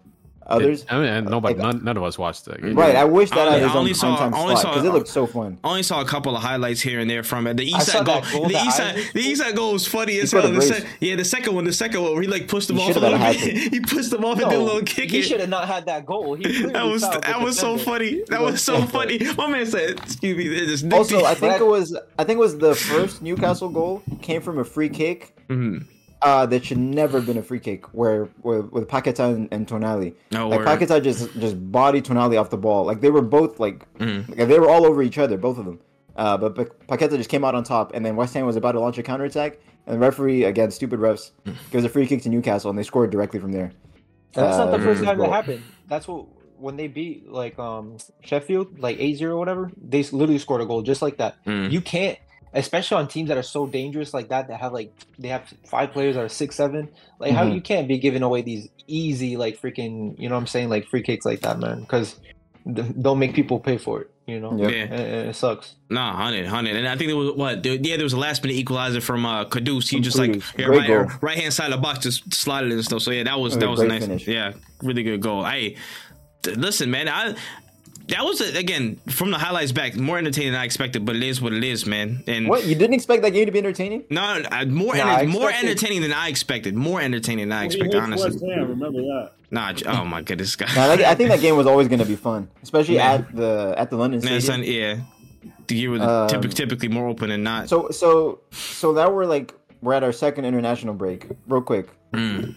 others. 0.48 0.86
I 0.90 0.96
mean, 0.98 1.06
and 1.08 1.30
nobody, 1.30 1.56
Like- 1.56 1.64
none, 1.76 1.84
none 1.84 1.98
of 1.98 2.04
us 2.04 2.18
watched 2.18 2.46
that. 2.46 2.62
game. 2.62 2.74
Right, 2.76 2.96
I 2.96 3.04
wish 3.06 3.30
that 3.32 3.48
I 3.48 3.58
I 3.58 3.60
I 3.68 3.74
only 3.76 3.94
saw- 3.94 4.18
only 4.34 4.56
saw- 4.56 4.70
because 4.74 4.86
it 4.86 4.92
looked 4.94 5.08
so 5.10 5.28
fun. 5.28 5.58
I 5.64 5.68
only 5.70 5.84
saw 5.84 6.02
a 6.02 6.06
couple 6.06 6.36
of 6.36 6.42
highlights 6.42 6.82
here 6.82 7.00
and 7.00 7.10
there 7.10 7.24
from 7.24 7.48
it. 7.48 7.58
The 7.58 7.72
Isak 7.74 8.06
goal, 8.06 8.22
goal 8.32 8.48
the 8.48 8.56
Isak, 8.56 9.14
the 9.14 9.20
Isak 9.32 9.56
goal 9.56 9.74
was 9.74 9.86
funny 9.88 10.18
as 10.20 10.32
hell. 10.32 10.50
The 10.52 10.62
sec- 10.62 10.86
yeah, 11.00 11.16
the 11.16 11.26
second 11.26 11.54
one, 11.56 11.66
the 11.66 11.74
second 11.74 12.02
one, 12.02 12.14
where 12.14 12.22
he 12.22 12.28
like 12.28 12.48
pushed 12.48 12.70
him 12.70 12.78
He 12.78 12.90
off 12.90 12.96
a 12.96 13.00
little 13.00 13.20
bit. 13.20 13.36
he 13.74 13.80
pushed 13.80 14.12
him 14.14 14.24
off 14.26 14.40
and 14.40 14.50
did 14.50 14.60
a 14.60 14.62
little 14.64 14.82
kick. 14.84 15.12
he 15.12 15.22
should 15.22 15.40
have 15.40 15.50
not 15.50 15.68
had 15.68 15.86
that 15.88 16.06
goal. 16.06 16.38
That 16.38 16.86
was 16.86 17.02
that 17.02 17.42
was 17.42 17.58
so 17.60 17.78
funny. 17.78 18.24
That 18.30 18.42
was 18.42 18.62
so 18.62 18.82
funny. 18.84 19.20
My 19.38 19.48
man 19.48 19.66
said, 19.66 20.00
"Excuse 20.00 20.38
me." 20.38 20.48
This 20.48 20.84
is 20.84 20.94
Also, 20.94 21.24
I 21.26 21.34
think 21.36 21.60
it 21.60 21.66
was 21.66 21.98
I 22.18 22.24
think 22.24 22.38
it 22.38 22.42
was 22.42 22.58
the 22.58 22.74
first 22.76 23.22
Newcastle 23.22 23.70
goal 23.70 24.02
came 24.22 24.42
from 24.42 24.60
a 24.60 24.64
free 24.64 24.90
kick 24.90 25.34
Mhm. 25.50 25.86
Uh, 26.22 26.46
that 26.48 26.66
should 26.66 26.78
never 26.80 27.18
have 27.20 27.28
been 27.28 27.38
a 27.38 27.44
free 27.44 27.60
kick 27.60 27.86
where, 27.94 28.26
where 28.42 28.62
with 28.62 28.88
Paqueta 28.88 29.34
and, 29.34 29.48
and 29.52 29.68
Tonali. 29.68 30.14
No 30.32 30.50
like 30.50 30.60
word. 30.60 30.68
Paqueta 30.68 31.04
just 31.04 31.32
just 31.40 31.72
body 31.72 32.02
Tonali 32.02 32.40
off 32.40 32.50
the 32.50 32.58
ball. 32.58 32.86
Like 32.86 33.02
they 33.02 33.12
were 33.12 33.22
both 33.22 33.60
like, 33.60 33.86
Mhm. 34.00 34.28
like, 34.38 34.48
they 34.48 34.60
were 34.60 34.70
all 34.70 34.86
over 34.86 35.02
each 35.04 35.18
other, 35.18 35.38
both 35.38 35.58
of 35.58 35.66
them. 35.66 35.80
Uh, 36.16 36.36
but 36.38 36.56
Pa- 36.56 36.96
Paqueta 36.98 37.16
just 37.18 37.30
came 37.30 37.44
out 37.46 37.54
on 37.54 37.64
top, 37.64 37.94
and 37.94 38.04
then 38.06 38.16
West 38.16 38.34
Ham 38.34 38.46
was 38.48 38.56
about 38.56 38.72
to 38.72 38.80
launch 38.80 38.98
a 38.98 39.04
counterattack, 39.04 39.60
and 39.86 39.96
the 39.96 40.00
referee 40.00 40.46
again, 40.46 40.72
stupid 40.72 41.00
refs, 41.00 41.30
Mm. 41.46 41.54
gives 41.72 41.84
a 41.86 41.90
free 41.90 42.08
kick 42.08 42.24
to 42.24 42.30
Newcastle, 42.30 42.72
and 42.72 42.80
they 42.80 42.84
scored 42.84 43.12
directly 43.12 43.40
from 43.40 43.52
there. 43.52 43.72
That's 44.34 44.58
not 44.58 44.72
the 44.72 44.78
Uh, 44.78 44.84
first 44.84 45.02
mm, 45.02 45.06
time 45.06 45.20
that 45.20 45.30
happened. 45.30 45.62
That's 45.88 46.08
what 46.08 46.26
when 46.60 46.76
they 46.76 46.88
beat 46.88 47.32
like 47.32 47.60
um 47.60 47.98
Sheffield 48.22 48.80
like 48.80 48.98
8-0 48.98 49.30
or 49.30 49.38
whatever. 49.38 49.72
They 49.80 50.02
literally 50.04 50.40
scored 50.40 50.62
a 50.62 50.66
goal 50.66 50.82
just 50.82 51.04
like 51.04 51.18
that. 51.18 51.36
Mm. 51.46 51.72
You 51.72 51.82
can't, 51.82 52.18
especially 52.54 52.98
on 52.98 53.08
teams 53.08 53.30
that 53.30 53.38
are 53.38 53.44
so 53.44 53.68
dangerous 53.68 54.14
like 54.14 54.30
that 54.30 54.48
that 54.48 54.60
have 54.60 54.74
like 54.74 54.92
they 55.20 55.28
have 55.30 55.44
five 55.66 55.92
players 55.92 56.16
that 56.16 56.24
are 56.24 56.30
six 56.30 56.56
seven. 56.56 56.90
Like 57.20 57.34
how 57.34 57.44
Mhm. 57.46 57.56
you 57.56 57.62
can't 57.62 57.88
be 57.88 57.98
giving 57.98 58.24
away 58.24 58.42
these 58.42 58.70
easy 58.88 59.38
like 59.38 59.60
freaking 59.62 60.18
you 60.20 60.30
know 60.30 60.36
what 60.36 60.42
I'm 60.42 60.48
saying 60.48 60.70
like 60.70 60.88
free 60.88 61.02
kicks 61.04 61.26
like 61.26 61.42
that, 61.42 61.60
man. 61.60 61.82
Because 61.82 62.16
they'll 62.66 63.16
make 63.16 63.34
people 63.34 63.60
pay 63.60 63.78
for 63.78 64.02
it. 64.02 64.12
You 64.26 64.42
know, 64.42 64.58
Yeah. 64.58 64.68
and, 64.68 64.94
and 64.94 65.30
it 65.30 65.36
sucks. 65.38 65.76
Nah, 65.90 66.14
hundred, 66.14 66.46
hundred, 66.48 66.76
and 66.76 66.86
I 66.86 66.98
think 66.98 67.08
there 67.08 67.16
was 67.16 67.32
what? 67.34 67.64
There, 67.64 67.76
yeah, 67.76 67.96
there 67.96 68.04
was 68.04 68.12
a 68.12 68.18
last 68.20 68.44
minute 68.44 68.58
equalizer 68.58 69.00
from 69.00 69.26
uh 69.26 69.46
Kudus. 69.46 69.88
He 69.90 69.96
From 69.98 70.04
just 70.04 70.18
like 70.18 70.42
yeah, 70.58 70.66
right, 70.66 70.86
goal. 70.88 71.06
right 71.22 71.38
hand 71.38 71.54
side 71.54 71.72
of 71.72 71.78
the 71.78 71.82
box, 71.82 72.00
just 72.00 72.34
slotted 72.34 72.72
and 72.74 72.84
stuff. 72.84 73.02
So 73.04 73.12
yeah, 73.12 73.24
that 73.24 73.40
was 73.40 73.54
That 73.54 73.62
that 73.62 73.70
was 73.70 73.80
was 73.80 73.84
a 73.84 73.86
a 73.86 73.88
nice. 73.94 74.02
finish. 74.06 74.28
Yeah, 74.28 74.52
really 74.84 75.04
good 75.04 75.22
goal. 75.22 75.46
Hey, 75.46 75.78
listen, 76.46 76.92
man, 76.92 77.08
I. 77.08 77.36
That 78.08 78.24
was 78.24 78.40
a, 78.40 78.58
again 78.58 79.00
from 79.10 79.32
the 79.32 79.38
highlights 79.38 79.74
back 79.74 79.96
more 79.98 80.18
entertaining 80.18 80.54
than 80.54 80.62
I 80.62 80.66
expected, 80.66 81.06
but 81.06 81.16
it 81.18 81.24
is 81.24 81.42
what 81.42 81.52
it 81.52 81.64
is, 81.64 81.86
man. 81.86 82.24
And 82.28 82.48
What 82.48 82.66
you 82.66 82.74
didn't 82.76 82.94
expect 82.94 83.22
that 83.24 83.32
game 83.32 83.46
to 83.48 83.52
be 83.52 83.60
entertaining? 83.60 84.06
no, 84.10 84.22
uh, 84.22 84.66
more 84.66 84.96
Nah, 84.96 85.02
enter- 85.18 85.24
I 85.24 85.26
more 85.26 85.52
entertaining 85.52 86.02
than 86.02 86.14
I 86.14 86.30
expected. 86.30 86.74
More 86.76 87.02
entertaining 87.02 87.50
than 87.50 87.58
I 87.58 87.66
expected, 87.66 87.94
hates 87.96 88.04
honestly. 88.04 88.32
West 88.32 88.44
Ham, 88.46 88.70
remember 88.70 89.02
that. 89.02 89.32
Nah, 89.52 89.74
oh 89.88 90.06
my 90.06 90.22
goodness, 90.22 90.56
guy. 90.56 90.68
Nah, 90.74 90.96
that- 90.96 91.02
I 91.06 91.16
think 91.16 91.30
that 91.32 91.42
game 91.42 91.58
was 91.58 91.68
always 91.68 91.88
going 91.90 92.00
to 92.00 92.06
be 92.06 92.16
fun, 92.16 92.50
especially 92.64 92.96
Man. 92.98 93.22
at 93.22 93.36
the 93.36 93.76
at 93.78 93.90
the 93.90 93.98
London 93.98 94.22
Man, 94.24 94.40
Stadium. 94.40 94.64
son, 94.64 94.64
yeah, 94.64 95.52
the 95.68 95.76
year 95.76 95.90
was 95.90 96.02
Um, 96.02 96.30
typically, 96.30 96.56
typically 96.56 96.88
more 96.88 97.10
open 97.10 97.30
than 97.30 97.44
not. 97.44 97.68
So 97.68 97.90
so 97.92 98.40
so 98.52 98.94
that 98.94 99.14
we're 99.14 99.26
like 99.26 99.54
we're 99.82 99.94
at 99.94 100.04
our 100.04 100.14
second 100.14 100.46
international 100.46 100.94
break. 100.94 101.28
Real 101.48 101.62
quick, 101.62 101.90
Mm. 102.14 102.56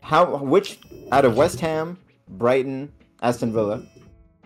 how 0.00 0.36
which 0.36 0.78
out 1.10 1.24
of 1.24 1.36
West 1.36 1.60
Ham, 1.60 1.98
Brighton, 2.28 2.92
Aston 3.20 3.52
Villa, 3.52 3.82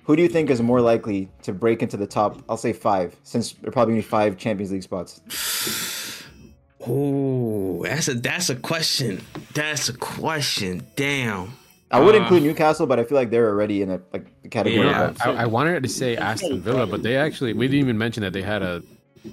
who 0.06 0.16
do 0.16 0.22
you 0.22 0.28
think 0.28 0.50
is 0.50 0.62
more 0.62 0.80
likely 0.80 1.28
to 1.42 1.52
break 1.52 1.82
into 1.82 1.96
the 1.96 2.06
top? 2.06 2.42
I'll 2.48 2.56
say 2.56 2.72
five, 2.72 3.14
since 3.24 3.52
there 3.52 3.68
are 3.68 3.72
probably 3.72 3.92
gonna 3.94 4.02
be 4.02 4.08
five 4.08 4.36
Champions 4.38 4.72
League 4.72 4.82
spots. 4.82 5.20
Oh, 6.88 7.82
that's 7.84 8.06
a 8.06 8.14
that's 8.14 8.48
a 8.48 8.54
question. 8.54 9.20
That's 9.54 9.88
a 9.88 9.92
question. 9.96 10.86
Damn. 10.94 11.52
I 11.90 11.98
would 12.00 12.14
Uh, 12.14 12.18
include 12.18 12.44
Newcastle, 12.44 12.86
but 12.86 13.00
I 13.00 13.04
feel 13.04 13.16
like 13.16 13.30
they're 13.30 13.48
already 13.48 13.82
in 13.82 13.90
a 13.90 14.00
like 14.12 14.26
the 14.42 14.48
category. 14.48 14.86
Yeah. 14.86 15.12
I, 15.20 15.30
I 15.30 15.46
wanted 15.46 15.82
to 15.82 15.88
say 15.88 16.16
Aston 16.16 16.60
Villa, 16.60 16.86
but 16.86 17.02
they 17.02 17.16
actually 17.16 17.54
we 17.54 17.66
didn't 17.66 17.80
even 17.80 17.98
mention 17.98 18.22
that 18.22 18.32
they 18.32 18.42
had 18.42 18.62
a 18.62 18.82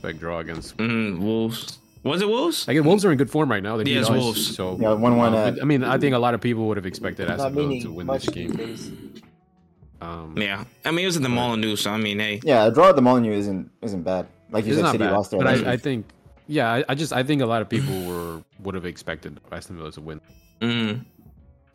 big 0.01 0.19
draw 0.19 0.39
against. 0.39 0.77
Mm, 0.77 1.19
Wolves. 1.19 1.77
Was 2.03 2.21
it 2.23 2.27
Wolves? 2.27 2.67
I 2.67 2.73
Like 2.73 2.85
Wolves 2.85 3.05
are 3.05 3.11
in 3.11 3.17
good 3.19 3.29
form 3.29 3.51
right 3.51 3.61
now. 3.61 3.77
They 3.77 3.83
Yeah, 3.83 3.99
beat 3.99 4.01
it's 4.01 4.09
Wolves. 4.09 4.55
So 4.55 4.77
Yeah, 4.79 4.93
one 4.93 5.17
one. 5.17 5.35
Uh, 5.35 5.55
I 5.61 5.65
mean, 5.65 5.83
I 5.83 5.99
think 5.99 6.15
a 6.15 6.19
lot 6.19 6.33
of 6.33 6.41
people 6.41 6.65
would 6.67 6.77
have 6.77 6.85
expected 6.87 7.29
Aston 7.29 7.53
Villa 7.53 7.79
to 7.81 7.91
win 7.91 8.07
this 8.07 8.27
game. 8.29 8.51
days. 8.53 8.91
Um, 10.03 10.37
Yeah. 10.37 10.63
I 10.85 10.91
mean, 10.91 11.03
it 11.03 11.07
was 11.07 11.17
in 11.17 11.23
the 11.23 11.29
Molyneux, 11.29 11.75
so 11.77 11.91
I 11.91 11.97
mean, 11.97 12.19
hey. 12.19 12.39
yeah, 12.43 12.65
a 12.65 12.71
draw 12.71 12.89
at 12.89 12.95
the 12.95 13.01
Molyneux 13.01 13.33
isn't 13.33 13.71
isn't 13.81 14.03
bad. 14.03 14.27
Like 14.51 14.65
you 14.65 14.73
it's 14.73 14.81
said, 14.81 14.91
City 14.91 14.97
bad, 15.03 15.13
lost 15.13 15.31
there. 15.31 15.39
but 15.39 15.47
I, 15.67 15.73
I 15.73 15.77
think, 15.77 16.05
yeah, 16.47 16.71
I, 16.71 16.83
I 16.89 16.95
just 16.95 17.11
I 17.13 17.23
think 17.23 17.41
a 17.41 17.45
lot 17.45 17.61
of 17.61 17.69
people 17.69 17.95
were 18.05 18.43
would 18.59 18.75
have 18.75 18.85
expected 18.85 19.39
Aston 19.51 19.77
Villa 19.77 19.91
to 19.93 20.01
win, 20.01 20.21
Mm, 20.61 21.05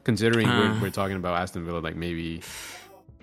considering 0.04 0.46
Uh. 0.48 0.74
we're, 0.76 0.82
we're 0.82 0.90
talking 0.90 1.16
about 1.16 1.34
Aston 1.40 1.64
Villa 1.64 1.78
like 1.80 1.96
maybe 1.96 2.40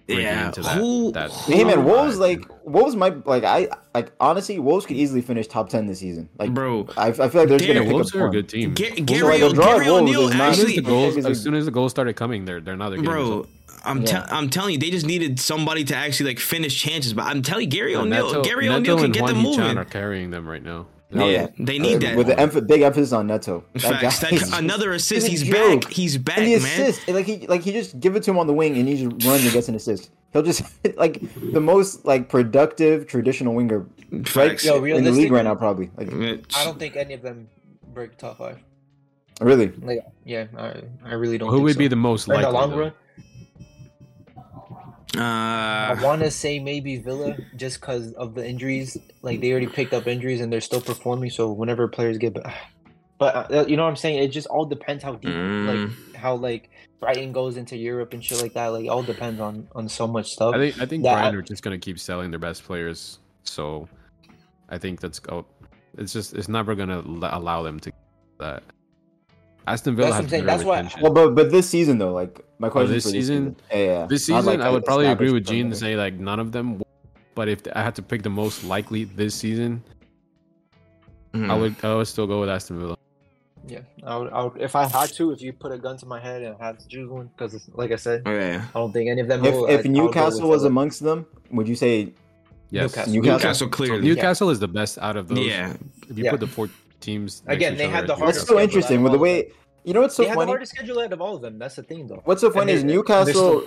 yeah. 0.08 0.48
into 0.48 0.62
that. 0.62 0.78
Who? 0.78 1.12
that 1.14 1.32
Hey 1.32 1.64
man, 1.64 1.80
who- 1.80 1.86
Wolves 1.86 2.18
like 2.20 2.46
Wolves 2.66 2.96
might 2.96 3.26
like 3.26 3.44
I 3.44 3.70
like 3.94 4.12
honestly 4.20 4.60
Wolves 4.60 4.86
could 4.86 4.98
easily 4.98 5.22
finish 5.22 5.48
top 5.48 5.70
ten 5.70 5.88
this 5.88 6.00
season. 6.00 6.30
Like 6.38 6.54
Bro. 6.54 6.88
I, 6.98 7.08
I 7.08 7.12
feel 7.14 7.24
like 7.24 7.32
they're 7.50 7.58
just 7.58 7.62
Yeah, 7.68 7.76
gonna 7.76 7.80
yeah, 7.80 7.82
pick 7.86 7.94
Wolves 7.94 8.16
up 8.16 8.22
are 8.22 8.28
a 8.28 8.32
good 8.32 8.50
team. 8.50 8.74
Ga- 8.74 8.92
Gary, 9.02 9.42
are- 9.42 9.48
like 9.48 9.56
draw 9.56 9.66
Gary 9.74 9.86
at 9.86 9.92
Wolves 9.92 10.02
O'Neil 10.12 10.28
is 10.30 10.36
not- 10.36 10.50
as 10.50 10.58
soon 10.58 10.66
as 10.66 10.70
actually, 10.70 10.76
the 10.76 10.82
goals, 10.82 11.18
as 11.26 11.42
soon 11.42 11.54
as 11.56 11.66
the 11.66 11.72
goals 11.72 11.92
started 11.92 12.16
coming, 12.16 12.46
they're 12.46 12.62
they're 12.62 12.76
now 12.78 12.90
they're 12.90 13.02
bro. 13.02 13.48
Results. 13.86 14.12
I'm 14.12 14.20
Yeah. 14.20 14.26
tell 14.26 14.38
I'm 14.38 14.50
telling 14.50 14.74
you, 14.74 14.80
they 14.80 14.90
just 14.92 15.06
needed 15.06 15.40
somebody 15.40 15.84
to 15.86 15.96
actually 15.96 16.32
like 16.32 16.40
finish 16.40 16.80
chances. 16.80 17.14
But 17.14 17.24
I'm 17.26 17.42
telling 17.42 17.66
you, 17.66 17.70
Gary 17.72 17.92
Yeah, 17.94 18.00
O'Neil, 18.00 18.28
Neto, 18.28 18.44
Gary 18.44 18.70
Neto 18.70 18.76
O'Neil 18.94 18.98
can 19.00 19.12
get 19.12 19.26
them 19.28 19.36
Hwang 19.38 19.46
Hee-chan 19.46 19.64
moving. 19.64 19.78
are 19.78 19.86
carrying 19.86 20.30
them 20.32 20.48
right 20.48 20.64
now. 20.64 20.88
Oh, 21.18 21.30
Yeah, 21.30 21.48
they 21.60 21.78
need 21.80 21.98
Uh, 21.98 22.00
that. 22.00 22.18
with 22.18 22.28
the 22.28 22.36
emph- 22.36 22.68
big 22.68 22.82
emphasis 22.82 23.14
on 23.14 23.28
Neto. 23.28 23.64
That 23.74 23.82
Facts. 23.82 24.20
guy 24.20 24.32
That- 24.32 24.42
is- 24.42 24.54
another 24.54 24.92
assist. 24.92 25.28
he's 25.28 25.42
He's 25.42 25.50
a 25.50 25.54
joke. 25.54 25.82
back. 25.86 25.92
He's 25.94 26.18
back, 26.18 26.40
and 26.40 26.48
the 26.48 26.60
man. 26.60 26.94
like 27.16 27.26
he 27.26 27.48
like 27.48 27.62
he 27.62 27.72
just 27.72 28.00
give 28.00 28.16
it 28.16 28.24
to 28.24 28.32
him 28.32 28.40
on 28.40 28.48
the 28.48 28.54
wing 28.54 28.76
and 28.78 28.88
he 28.88 28.96
just 28.96 29.26
runs 29.26 29.44
and 29.44 29.54
gets 29.54 29.70
an 29.70 29.76
assist. 29.76 30.10
He'll 30.34 30.42
just 30.42 30.64
like 30.98 31.22
the 31.54 31.62
most 31.62 32.04
like 32.06 32.28
productive 32.28 33.08
traditional 33.08 33.54
winger 33.54 33.86
right 34.12 34.28
Facts. 34.28 34.66
Yo, 34.66 34.84
in 34.84 35.04
the 35.06 35.12
league 35.12 35.32
right 35.32 35.46
now 35.46 35.56
probably. 35.56 35.90
Like 35.96 36.12
I 36.56 36.66
don't 36.66 36.80
think 36.80 36.96
any 36.98 37.14
of 37.14 37.22
them 37.22 37.48
break 37.94 38.18
top 38.18 38.38
five. 38.40 38.58
really. 39.40 39.72
Like, 39.82 40.00
yeah, 40.26 40.46
I, 40.58 40.74
I 41.06 41.14
really 41.14 41.38
don't. 41.38 41.50
Who 41.50 41.58
think 41.58 41.64
would 41.66 41.74
so. 41.74 41.80
be 41.80 41.88
the 41.88 41.96
most 41.96 42.28
in 42.28 42.34
the 42.34 42.42
likely? 42.42 42.52
long 42.54 42.70
though? 42.72 42.92
Run? 45.18 45.26
I 45.26 45.92
Uh, 45.94 46.04
want 46.04 46.22
to 46.22 46.32
say 46.32 46.60
maybe 46.60 46.98
Villa, 46.98 47.36
just 47.56 47.80
because 47.80 48.14
of 48.14 48.36
the 48.36 48.48
injuries. 48.48 48.98
Like 49.22 49.42
they 49.42 49.52
already 49.52 49.68
picked 49.68 49.94
up 49.94 50.08
injuries 50.08 50.42
and 50.42 50.52
they're 50.52 50.62
still 50.62 50.82
performing. 50.82 51.30
So 51.30 51.52
whenever 51.52 51.88
players 51.88 52.18
get, 52.18 52.34
ba- 52.34 52.54
but 53.18 53.52
uh, 53.52 53.66
you 53.68 53.78
know 53.78 53.84
what 53.84 53.90
I'm 53.90 53.96
saying. 53.96 54.24
It 54.24 54.30
just 54.30 54.48
all 54.48 54.66
depends 54.66 55.04
how 55.04 55.14
deep, 55.16 55.32
Mm. 55.32 55.68
like 55.68 56.16
how 56.16 56.36
like 56.36 56.70
Brighton 57.00 57.32
goes 57.34 57.58
into 57.58 57.76
Europe 57.78 58.14
and 58.14 58.24
shit 58.24 58.42
like 58.42 58.54
that. 58.54 58.68
Like 58.68 58.86
it 58.86 58.90
all 58.90 59.04
depends 59.04 59.40
on 59.40 59.68
on 59.76 59.88
so 59.90 60.08
much 60.08 60.32
stuff. 60.34 60.54
I 60.56 60.58
think 60.58 60.82
I 60.82 60.86
think 60.86 61.04
Yeah, 61.06 61.14
Brighton 61.14 61.36
I- 61.36 61.38
are 61.40 61.42
just 61.42 61.64
gonna 61.64 61.78
keep 61.78 62.00
selling 62.00 62.32
their 62.32 62.40
best 62.40 62.64
players. 62.64 63.20
So 63.44 63.88
I 64.70 64.78
think 64.78 65.00
that's 65.02 65.22
oh, 65.30 65.46
it's 65.98 66.14
just 66.14 66.34
it's 66.34 66.50
never 66.50 66.76
gonna 66.76 66.98
l- 67.06 67.30
allow 67.32 67.64
them 67.64 67.80
to 67.82 67.92
that. 68.40 68.64
Aston 69.68 69.96
Villa 69.96 70.10
That's 70.10 70.18
what 70.18 70.24
I'm 70.24 70.30
saying. 70.30 70.46
That's 70.46 70.64
why- 70.64 70.90
Well, 71.02 71.12
but 71.12 71.36
but 71.36 71.52
this 71.52 71.68
season 71.70 71.98
though, 71.98 72.14
like 72.14 72.46
my 72.60 72.70
question 72.70 72.92
Oh, 72.92 72.94
this 72.94 73.04
for 73.06 73.12
this 73.12 73.28
season? 73.28 73.56
season, 73.70 73.80
yeah, 73.86 74.00
yeah. 74.02 74.06
this 74.06 74.26
season, 74.26 74.46
like 74.46 74.60
I 74.60 74.70
would 74.70 74.86
probably 74.86 75.08
agree 75.08 75.32
with 75.32 75.46
Gean 75.46 75.70
to 75.70 75.76
say 75.76 75.96
like 75.96 76.14
none 76.16 76.40
of 76.40 76.52
them. 76.52 76.82
But 77.34 77.50
if 77.50 77.60
I 77.76 77.82
had 77.84 77.96
to 77.96 78.02
pick 78.02 78.24
the 78.24 78.30
most 78.30 78.64
likely 78.64 79.04
this 79.04 79.36
season, 79.36 79.84
mm. 81.34 81.50
I 81.50 81.56
would 81.56 81.76
I 81.84 81.96
would 81.96 82.08
still 82.08 82.28
go 82.28 82.40
with 82.42 82.50
Aston 82.50 82.80
Villa. 82.80 82.98
yeah, 83.68 83.80
I 84.06 84.18
would, 84.18 84.32
I 84.32 84.44
would. 84.44 84.62
If 84.62 84.76
I 84.76 84.86
had 84.88 85.10
to, 85.14 85.32
if 85.32 85.42
you 85.42 85.52
put 85.52 85.72
a 85.72 85.78
gun 85.78 85.98
to 85.98 86.06
my 86.06 86.20
head 86.20 86.44
and 86.44 86.56
I 86.60 86.66
had 86.68 86.80
to 86.80 86.88
choose 86.88 87.10
one, 87.10 87.28
because 87.36 87.68
like 87.74 87.92
I 87.92 87.96
said, 87.98 88.22
Yeah. 88.26 88.64
I 88.74 88.80
don't 88.80 88.92
think 88.94 89.10
any 89.10 89.22
of 89.22 89.28
them. 89.28 89.44
If 89.44 89.54
will, 89.54 89.66
if 89.66 89.70
I- 89.70 89.74
I 89.74 89.76
would 89.78 89.84
go 89.84 89.90
Newcastle 90.06 90.42
with 90.44 90.50
was 90.52 90.64
amongst 90.64 91.04
them, 91.04 91.26
would 91.52 91.68
you 91.68 91.76
say 91.76 92.14
Yes, 92.72 92.92
Newcastle. 92.92 93.14
Newcastle? 93.14 93.38
Newcastle 93.38 93.70
clearly. 93.70 94.02
Newcastle 94.02 94.50
is 94.50 94.60
the 94.60 94.68
best 94.68 94.98
out 95.00 95.18
of 95.18 95.28
those. 95.28 95.40
Yeah. 95.40 95.74
If 96.10 96.18
you 96.18 96.24
Yeah. 96.26 96.32
put 96.32 96.40
the 96.40 96.48
four 96.48 96.70
teams 97.06 97.44
Again, 97.48 97.78
they 97.78 97.88
had 97.88 98.08
the 98.08 98.14
it's 98.14 98.20
hardest 98.22 98.40
That's 98.40 98.50
so 98.50 98.56
schedule 98.56 98.60
interesting 98.64 98.98
out 99.00 99.04
with 99.04 99.12
the 99.14 99.20
way 99.20 99.52
you 99.84 99.94
know 99.94 100.02
what's 100.02 100.16
so 100.16 100.24
they 100.24 100.30
had 100.30 100.36
the 100.36 100.40
funny. 100.42 100.52
hardest 100.52 100.72
schedule 100.76 101.00
out 101.00 101.14
of 101.14 101.22
all 101.22 101.36
of 101.36 101.42
them. 101.44 101.60
That's 101.60 101.76
the 101.76 101.84
thing, 101.84 102.08
though. 102.08 102.22
What's 102.26 102.42
so 102.42 102.48
And 102.48 102.56
funny 102.56 102.72
they- 102.74 102.78
is 102.80 102.84
Newcastle, 102.84 103.34
still- 103.34 103.64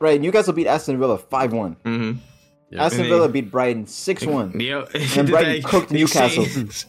right? 0.00 0.20
Newcastle 0.20 0.52
beat 0.52 0.66
Aston 0.66 0.98
Villa 0.98 1.16
five 1.16 1.52
one. 1.52 1.76
Mm-hmm. 1.84 2.18
Yeah. 2.70 2.86
Aston 2.86 3.04
Villa 3.04 3.28
beat 3.28 3.52
Brighton 3.52 3.86
six 3.86 4.26
one. 4.26 4.50
Yeah. 4.60 4.84
And 5.16 5.28
Brighton 5.28 5.62
cooked 5.70 5.92
Newcastle 5.92 6.44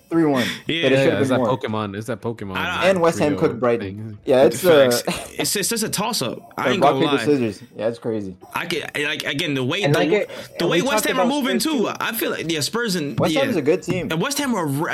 three 0.10 0.26
one. 0.26 0.48
Yeah. 0.68 0.76
It 0.76 0.82
Yeah, 0.82 0.88
should 0.90 0.91
yeah, 0.91 0.98
have 1.12 1.20
been 1.20 1.28
that 1.28 1.38
more. 1.38 1.56
Pokemon. 1.60 1.95
It's 1.95 2.07
that 2.07 2.22
Pokemon. 2.22 2.57
And 2.57 3.02
West 3.02 3.20
Ham 3.20 3.38
cooked 3.38 3.60
Brighton. 3.60 3.98
thing. 3.98 4.18
Yeah, 4.26 4.45
it's 4.45 4.66
uh, 4.66 4.90
It's 5.38 5.56
it's 5.56 5.70
just 5.70 5.84
a 5.84 5.90
toss 5.90 6.24
up. 6.24 6.40
I 6.57 6.62
like 6.64 6.74
ain't 6.74 6.82
rock 6.82 6.94
gonna 6.94 7.06
paper 7.06 7.18
lie. 7.18 7.24
scissors. 7.26 7.62
Yeah, 7.76 7.88
it's 7.90 7.99
crazy. 7.99 8.36
I 8.56 8.66
could 8.66 8.84
like 8.98 9.24
again 9.26 9.53
the 9.53 9.64
way 9.64 9.84
And 9.84 9.94
the, 9.94 9.99
like 9.99 10.10
it- 10.12 10.30
the 10.57 10.66
way 10.66 10.82
we 10.82 10.88
West 10.88 11.06
Ham 11.06 11.20
are 11.20 11.28
moving 11.28 11.60
Spurs, 11.60 11.72
too. 11.74 11.80
too. 11.84 11.91
I 11.99 12.14
feel 12.14 12.32
like 12.32 12.52
yeah, 12.52 12.62
Spurs 12.62 12.95
and 12.95 13.20
West 13.20 13.36
yeah. 13.36 13.41
Ham 13.41 13.49
is 13.52 13.56
a 13.57 13.62
good 13.62 13.84
team. 13.84 14.07
And 14.12 14.20
West 14.20 14.40
Ham 14.40 14.56
are 14.56 14.66
re- 14.66 14.94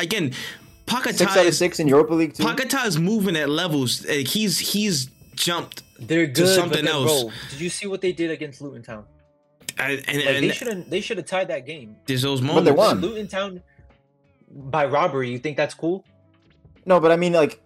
again. 0.88 1.14
Six 1.14 1.32
out 1.32 1.38
of 1.40 1.46
is 1.46 1.58
six 1.58 1.80
in 1.80 1.88
Europa 1.88 2.14
League 2.14 2.34
too. 2.34 2.44
Paqueta 2.44 2.86
is 2.86 3.00
moving 3.00 3.36
at 3.36 3.50
levels. 3.50 4.06
Like 4.08 4.28
he's 4.28 4.60
he's 4.60 5.10
jumped. 5.36 5.84
They're 6.00 6.28
good, 6.28 6.48
something 6.48 6.70
but 6.70 6.86
then, 6.86 6.88
else. 6.88 7.24
Bro, 7.24 7.32
did 7.52 7.62
you 7.62 7.70
see 7.70 7.88
what 7.88 8.02
they 8.02 8.12
did 8.12 8.32
against 8.32 8.62
Luton 8.62 8.82
Town? 8.82 9.06
And, 9.78 10.04
and, 10.08 10.18
Like 10.18 10.26
and 10.28 10.44
they 10.44 10.52
should 10.52 10.68
have, 10.68 10.90
they 10.90 11.02
should 11.02 11.18
have 11.18 11.26
tied 11.28 11.48
that 11.48 11.66
game. 11.66 11.96
there's 12.08 12.22
those 12.24 12.42
But 12.42 12.48
moments. 12.48 12.66
they 12.70 12.76
won. 12.76 13.02
Luton 13.02 13.28
Town 13.28 13.62
by 14.52 14.86
robbery. 14.86 15.30
You 15.32 15.40
think 15.40 15.58
that's 15.58 15.74
cool? 15.74 16.04
No, 16.86 17.00
but 17.00 17.12
I 17.12 17.16
mean 17.16 17.34
like 17.34 17.62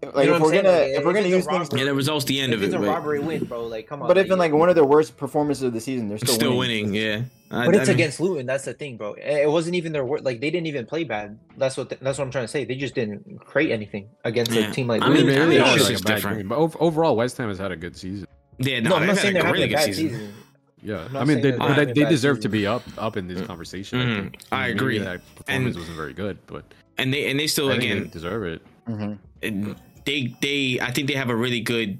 Like 0.00 0.26
You 0.26 0.30
know 0.30 0.36
if 0.36 0.42
we're 0.42 0.50
saying? 0.50 0.64
gonna 0.64 0.78
Like, 0.78 0.88
if 0.90 1.04
we're 1.04 1.10
if 1.10 1.16
gonna 1.16 1.26
use 1.28 1.44
things, 1.44 1.46
robbery- 1.58 1.78
Yeah, 1.80 1.84
the 1.86 1.94
results 1.94 2.24
the 2.26 2.40
end 2.40 2.52
If 2.52 2.58
of 2.58 2.64
it's 2.64 2.72
it, 2.72 2.76
a 2.76 2.80
but, 2.80 2.86
robbery 2.86 3.18
win, 3.18 3.44
bro, 3.44 3.66
like 3.66 3.88
come 3.88 4.00
on. 4.02 4.06
but 4.08 4.16
if 4.16 4.26
like, 4.26 4.32
in 4.32 4.38
like 4.38 4.52
one 4.52 4.68
of 4.68 4.76
their 4.76 4.84
worst 4.84 5.16
performances 5.16 5.64
of 5.64 5.72
the 5.72 5.80
season, 5.80 6.08
they're 6.08 6.18
still, 6.18 6.34
still 6.34 6.56
winning. 6.56 6.92
winning. 6.92 6.94
Yeah, 6.94 7.22
I- 7.50 7.66
But 7.66 7.74
I 7.74 7.78
it's 7.78 7.88
mean- 7.88 7.96
against 7.96 8.20
Luton. 8.20 8.46
That's 8.46 8.64
the 8.64 8.74
thing, 8.74 8.96
bro. 8.96 9.14
It 9.14 9.24
it 9.26 9.50
wasn't 9.50 9.74
even 9.74 9.90
their 9.92 10.04
work. 10.04 10.20
Like 10.22 10.40
they 10.40 10.50
didn't 10.50 10.68
even 10.68 10.86
play 10.86 11.02
bad. 11.02 11.36
That's 11.56 11.76
what. 11.76 11.88
that's 11.88 12.16
what 12.16 12.20
I'm 12.24 12.30
trying 12.30 12.44
to 12.44 12.48
say. 12.48 12.64
They 12.64 12.76
just 12.76 12.94
didn't 12.94 13.40
create 13.44 13.72
anything 13.72 14.08
against 14.24 14.52
Yeah. 14.52 14.70
a 14.70 14.72
team 14.72 14.86
like 14.86 15.02
I 15.02 15.08
mean, 15.08 15.26
Luton. 15.26 15.42
I 15.42 15.46
Maybe 15.46 15.58
mean, 15.58 15.66
it's 15.66 15.74
it's 15.76 15.84
like 15.84 15.92
just 15.94 16.04
different. 16.04 16.36
game, 16.38 16.48
but 16.48 16.58
overall, 16.78 17.16
West 17.16 17.36
Ham 17.38 17.48
has 17.48 17.58
had 17.58 17.72
a 17.72 17.76
good 17.76 17.96
season. 17.96 18.28
Yeah, 18.58 18.78
no, 18.80 18.90
no, 18.90 18.96
I'm 18.96 19.06
not 19.08 19.16
saying 19.16 19.34
they're 19.34 19.42
having 19.42 19.60
really 19.62 19.64
a 19.64 19.68
good 19.68 19.74
bad 19.76 19.84
season. 19.86 20.08
season. 20.10 20.34
Yeah, 20.80 21.04
I'm 21.06 21.12
not 21.12 21.22
I 21.22 21.24
mean, 21.24 21.36
they, 21.38 21.50
they're 21.50 21.58
but 21.58 21.68
having 21.70 21.84
they, 21.86 21.90
a 21.90 21.94
they 21.94 22.02
bad 22.04 22.10
deserve 22.10 22.38
to 22.40 22.48
be 22.48 22.66
up 22.68 22.84
up 22.98 23.16
in 23.16 23.26
this 23.26 23.40
conversation. 23.44 23.98
Mhm. 23.98 24.10
I 24.12 24.20
think. 24.20 24.38
I 24.52 24.60
Maybe 24.68 24.72
agree. 24.78 24.98
That 24.98 25.20
performance 25.34 25.74
And- 25.74 25.76
wasn't 25.76 25.96
very 25.96 26.12
good, 26.12 26.38
but 26.46 26.64
and 26.98 27.12
they 27.12 27.28
and 27.32 27.40
they 27.40 27.48
still 27.48 27.72
again 27.72 28.04
they 28.04 28.08
deserve 28.10 28.44
it. 28.44 28.62
hmm 28.86 29.14
and 29.42 29.76
they 30.08 30.34
they 30.40 30.80
I 30.80 30.90
think 30.90 31.06
they 31.08 31.14
have 31.14 31.30
a 31.30 31.36
really 31.36 31.60
good 31.60 31.98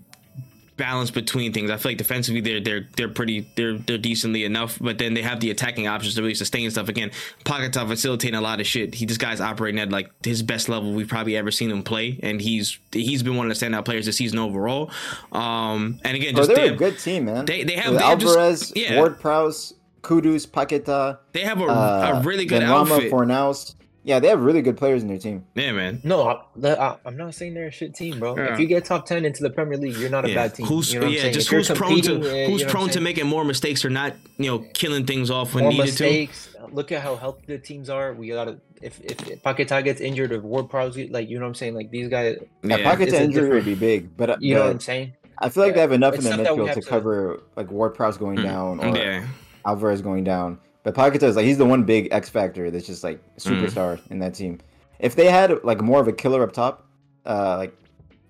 balance 0.77 1.11
between 1.11 1.53
things. 1.53 1.73
I 1.73 1.77
feel 1.77 1.91
like 1.91 1.99
defensively 1.99 2.41
they're 2.41 2.61
they're 2.61 2.89
they're 2.97 3.09
pretty 3.09 3.51
they're 3.57 3.77
they're 3.79 3.99
decently 3.99 4.45
enough, 4.45 4.79
but 4.81 4.97
then 4.99 5.13
they 5.15 5.23
have 5.23 5.41
the 5.41 5.51
attacking 5.51 5.89
options 5.89 6.15
to 6.15 6.23
really 6.23 6.35
sustain 6.37 6.71
stuff. 6.71 6.89
Again, 6.89 7.11
Pocket's 7.45 7.77
facilitating 7.77 8.37
a 8.37 8.41
lot 8.41 8.61
of 8.61 8.67
shit. 8.67 8.95
He 8.95 9.05
this 9.05 9.19
guy's 9.19 9.41
operating 9.41 9.81
at 9.81 9.91
like 9.91 10.09
his 10.25 10.43
best 10.43 10.69
level 10.69 10.93
we've 10.93 11.09
probably 11.09 11.37
ever 11.37 11.51
seen 11.51 11.71
him 11.71 11.83
play, 11.83 12.19
and 12.23 12.41
he's 12.41 12.79
he's 12.93 13.23
been 13.25 13.37
one 13.37 13.51
of 13.51 13.59
the 13.59 13.67
standout 13.67 13.85
players 13.85 14.07
this 14.07 14.17
season 14.17 14.39
overall. 14.39 14.91
Um, 15.33 15.99
and 16.05 16.17
again, 16.17 16.35
just 16.37 16.49
they're 16.49 16.69
they 16.69 16.75
a 16.75 16.77
good 16.77 16.99
team, 16.99 17.25
man. 17.27 17.45
they- 17.45 17.65
they 17.65 17.75
have- 17.77 17.95
they 17.95 18.03
have 18.05 18.19
just- 18.19 18.37
Alvarez, 18.37 18.73
yeah. 18.77 18.97
Ward 18.99 19.19
Prowse, 19.21 19.75
Kudus, 20.03 20.47
Paqueta, 20.47 21.19
they 21.33 21.41
have 21.41 21.61
a, 21.61 21.65
uh, 21.65 22.21
a 22.23 22.23
really 22.27 22.45
good 22.47 22.63
outfit. 22.63 23.11
Fornals. 23.13 23.75
Yeah, 24.09 24.21
they 24.21 24.29
have 24.29 24.41
really 24.41 24.63
good 24.63 24.79
players 24.79 25.03
in 25.03 25.09
their 25.09 25.19
team. 25.19 25.45
yeah, 25.55 25.71
man. 25.73 26.01
No, 26.03 26.23
I, 26.27 26.67
I, 26.67 26.97
I'm 27.05 27.17
not 27.19 27.35
saying 27.35 27.53
they're 27.53 27.67
a 27.67 27.71
shit 27.71 27.95
team, 27.95 28.19
bro. 28.19 28.35
Yeah. 28.37 28.55
If 28.55 28.59
you 28.59 28.67
get 28.67 28.87
top 28.87 29.05
ten 29.05 29.27
into 29.27 29.43
the 29.43 29.51
Premier 29.51 29.77
League, 29.77 29.97
you're 29.97 30.09
not 30.09 30.25
a 30.25 30.31
Yeah, 30.31 30.35
bad 30.35 30.55
team. 30.55 30.65
who's 30.67 30.91
you 30.93 30.99
know 30.99 31.07
what 31.09 31.19
I'm 31.19 31.27
yeah, 31.27 31.31
just 31.31 31.49
who's 31.51 31.69
prone 31.71 32.01
to 32.01 32.19
who's 32.19 32.61
you 32.63 32.67
know 32.67 32.73
prone 32.73 32.89
to 32.91 33.01
making 33.03 33.27
more 33.27 33.45
mistakes 33.45 33.85
or 33.85 33.91
not, 33.91 34.15
you 34.39 34.47
know, 34.51 34.61
killing 34.73 35.05
things 35.05 35.31
off 35.31 35.55
when 35.55 35.65
more 35.65 35.73
needed 35.73 35.85
mistakes. 35.89 36.49
Look 36.73 36.91
at 36.91 37.03
how 37.03 37.17
healthy 37.17 37.45
the 37.49 37.59
teams 37.59 37.91
are. 37.91 38.15
We 38.15 38.29
gotta 38.29 38.59
if 38.81 38.99
if 39.05 39.19
Paqueta 39.43 39.85
gets 39.85 40.01
injured 40.01 40.33
or 40.33 40.41
Ward 40.41 40.71
Prowse, 40.71 40.97
like 41.11 41.29
you 41.29 41.39
know 41.39 41.45
what 41.45 41.49
I'm 41.49 41.55
saying, 41.55 41.75
like 41.75 41.91
these 41.91 42.09
guys, 42.09 42.39
to. 42.39 42.47
Yeah, 42.67 42.77
Yeah, 42.79 42.95
Paqueta's 42.95 43.09
it's 43.09 43.13
a 43.13 43.23
injury 43.25 43.51
would 43.51 43.65
be 43.67 43.75
big, 43.75 44.17
but, 44.17 44.31
uh, 44.31 44.37
you 44.41 44.55
know 44.55 44.63
what 44.63 44.71
I'm 44.71 44.81
saying? 44.81 45.13
I 45.39 45.51
feel 45.51 45.65
like 45.65 45.75
they 45.75 45.81
have 45.83 45.93
enough 45.93 46.15
It's 46.15 46.25
in 46.25 46.31
the 46.39 46.45
stuff 46.45 46.57
that 46.57 46.63
midfield 46.65 46.75
to 46.75 46.81
to- 46.81 46.89
cover 46.89 47.43
like 47.57 47.71
Ward 47.71 47.95
Prowse 47.95 48.17
going 48.17 48.39
Mm, 48.39 48.43
down 48.43 48.81
or 48.81 48.97
yeah. 48.97 49.27
Alvarez 49.67 50.01
going 50.01 50.25
down. 50.25 50.59
But 50.85 50.95
Paqueta 50.95 51.25
is 51.25 51.37
like 51.37 51.45
he's 51.45 51.59
the 51.59 51.65
one 51.67 51.85
big 51.85 52.09
X 52.13 52.29
factor 52.29 52.71
that's 52.71 52.87
just 52.87 53.05
like 53.05 53.21
Mm. 53.37 53.61
superstar 53.61 54.01
in 54.11 54.19
that 54.21 54.35
team. 54.35 54.61
If 54.99 55.15
they 55.17 55.31
had 55.31 55.63
like 55.65 55.81
more 55.81 56.01
of 56.01 56.09
a 56.09 56.13
killer 56.13 56.43
up 56.43 56.53
top, 56.53 56.87
uh, 57.27 57.57
like 57.59 57.75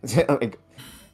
like 0.29 0.59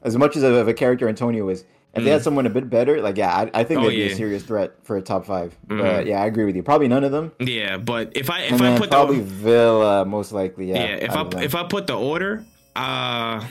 as 0.03 0.17
much 0.17 0.37
as 0.37 0.43
of 0.43 0.69
a 0.69 0.75
character 0.75 1.09
Antonio 1.09 1.49
is, 1.49 1.65
if 1.95 2.03
they 2.05 2.11
had 2.11 2.21
Mm. 2.21 2.25
someone 2.25 2.47
a 2.47 2.51
bit 2.51 2.69
better, 2.71 3.01
like 3.03 3.17
yeah, 3.17 3.35
I, 3.35 3.51
I 3.61 3.65
think 3.65 3.81
Oh, 3.81 3.85
they'd 3.85 3.97
be 3.97 4.03
a 4.05 4.15
serious 4.17 4.43
threat 4.43 4.73
for 4.85 4.97
a 4.97 5.03
top 5.03 5.27
5 5.27 5.57
Mhm. 5.69 5.79
But 5.81 6.07
yeah, 6.07 6.23
I 6.23 6.27
agree 6.27 6.45
with 6.45 6.57
you. 6.57 6.63
Probably 6.63 6.89
none 6.89 7.05
of 7.05 7.13
them. 7.13 7.33
Yeah, 7.41 7.77
but 7.79 8.13
if 8.17 8.31
I 8.31 8.41
if 8.43 8.53
and 8.53 8.63
I 8.63 8.79
put 8.79 8.91
probably 8.91 9.19
the 9.19 9.23
Villa 9.25 10.05
most 10.05 10.33
likely. 10.33 10.71
yeah, 10.71 10.77
Yeah. 10.85 10.97
if 10.97 11.11
out 11.11 11.35
I 11.35 11.43
if 11.45 11.55
I 11.55 11.65
put 11.65 11.87
the 11.87 11.97
order, 11.99 12.45
uh, 12.77 13.45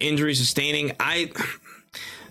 injury 0.00 0.34
sustaining, 0.34 0.92
I 1.00 1.30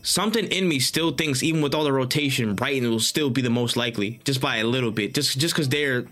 something 0.04 0.46
in 0.48 0.68
me 0.68 0.80
still 0.80 1.12
thinks 1.12 1.42
even 1.42 1.62
with 1.62 1.74
all 1.74 1.84
the 1.84 1.92
rotation, 1.94 2.54
Brighton 2.54 2.90
will 2.90 3.00
still 3.00 3.30
be 3.30 3.42
the 3.42 3.50
most 3.50 3.76
likely, 3.76 4.20
just 4.26 4.40
by 4.42 4.58
a 4.58 4.64
little 4.66 4.92
bit, 4.92 5.14
just 5.16 5.40
just 5.40 5.54
because 5.56 5.70
they're 5.70 6.04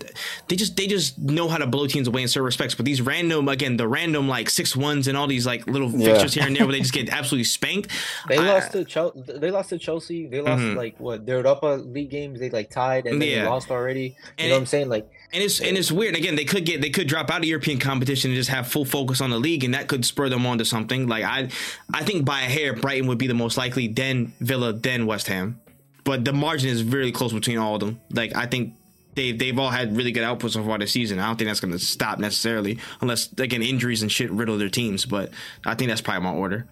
they 0.48 0.56
just 0.56 0.76
they 0.76 0.86
just 0.86 1.18
know 1.18 1.46
how 1.48 1.58
to 1.58 1.66
blow 1.66 1.86
teams 1.86 2.08
away 2.08 2.22
in 2.22 2.28
certain 2.28 2.44
respects. 2.46 2.74
But 2.74 2.86
these 2.86 3.00
random 3.02 3.48
again, 3.48 3.76
the 3.76 3.86
random 3.86 4.28
like 4.28 4.50
six 4.50 4.74
ones 4.74 5.06
and 5.08 5.16
all 5.16 5.26
these 5.26 5.46
like 5.46 5.66
little 5.66 5.90
Yeah. 5.90 6.06
fixtures 6.06 6.34
here 6.34 6.46
and 6.46 6.56
there 6.56 6.64
where 6.66 6.72
they 6.72 6.80
just 6.86 6.94
get 6.94 7.10
absolutely 7.10 7.44
spanked. 7.44 7.90
They 8.28 8.38
I- 8.38 8.54
lost 8.54 8.72
to 8.72 8.84
Chelsea. 8.84 9.20
They 9.38 9.50
lost 9.50 9.68
to 9.70 9.78
Chelsea. 9.78 10.26
They 10.26 10.40
lost 10.40 10.62
Mhm. 10.62 10.76
like 10.76 10.98
what? 10.98 11.26
They're 11.26 11.46
up 11.46 11.62
a 11.62 11.76
league 11.76 12.10
games. 12.10 12.40
They 12.40 12.50
like 12.50 12.70
tied 12.70 13.06
and 13.06 13.20
then 13.20 13.28
Yeah. 13.28 13.42
they 13.44 13.48
lost 13.48 13.70
already. 13.70 14.02
You 14.02 14.14
And 14.38 14.48
know 14.48 14.54
it- 14.54 14.56
what 14.56 14.60
I'm 14.60 14.66
saying? 14.66 14.88
Like 14.88 15.08
And 15.34 15.42
it's 15.42 15.60
and 15.60 15.78
it's 15.78 15.90
weird. 15.90 16.14
Again, 16.14 16.36
they 16.36 16.44
could 16.44 16.66
get 16.66 16.82
they 16.82 16.90
could 16.90 17.08
drop 17.08 17.30
out 17.30 17.38
of 17.38 17.44
European 17.44 17.78
competition 17.78 18.30
and 18.30 18.36
just 18.36 18.50
have 18.50 18.68
full 18.68 18.84
focus 18.84 19.20
on 19.22 19.30
the 19.30 19.38
league, 19.38 19.64
and 19.64 19.72
that 19.72 19.88
could 19.88 20.04
spur 20.04 20.28
them 20.28 20.44
on 20.44 20.58
to 20.58 20.64
something. 20.64 21.08
Like 21.08 21.24
I, 21.24 21.48
I 21.92 22.04
think 22.04 22.26
by 22.26 22.42
a 22.42 22.44
hair, 22.44 22.74
Brighton 22.74 23.06
would 23.08 23.18
be 23.18 23.26
the 23.26 23.34
most 23.34 23.56
likely, 23.56 23.88
then 23.88 24.34
Villa, 24.40 24.74
then 24.74 25.06
West 25.06 25.28
Ham. 25.28 25.58
But 26.04 26.24
the 26.24 26.32
margin 26.34 26.68
is 26.68 26.82
really 26.84 27.12
close 27.12 27.32
between 27.32 27.56
all 27.56 27.74
of 27.74 27.80
them. 27.80 27.98
Like 28.10 28.36
I 28.36 28.44
think 28.44 28.74
they 29.14 29.32
they've 29.32 29.58
all 29.58 29.70
had 29.70 29.96
really 29.96 30.12
good 30.12 30.24
output 30.24 30.52
so 30.52 30.62
far 30.64 30.76
this 30.76 30.92
season. 30.92 31.18
I 31.18 31.26
don't 31.28 31.36
think 31.38 31.48
that's 31.48 31.60
going 31.60 31.72
to 31.72 31.78
stop 31.78 32.18
necessarily, 32.18 32.78
unless 33.00 33.32
again 33.38 33.62
injuries 33.62 34.02
and 34.02 34.12
shit 34.12 34.30
riddle 34.30 34.58
their 34.58 34.68
teams. 34.68 35.06
But 35.06 35.30
I 35.64 35.74
think 35.74 35.88
that's 35.88 36.02
probably 36.02 36.24
my 36.24 36.32
order. 36.34 36.66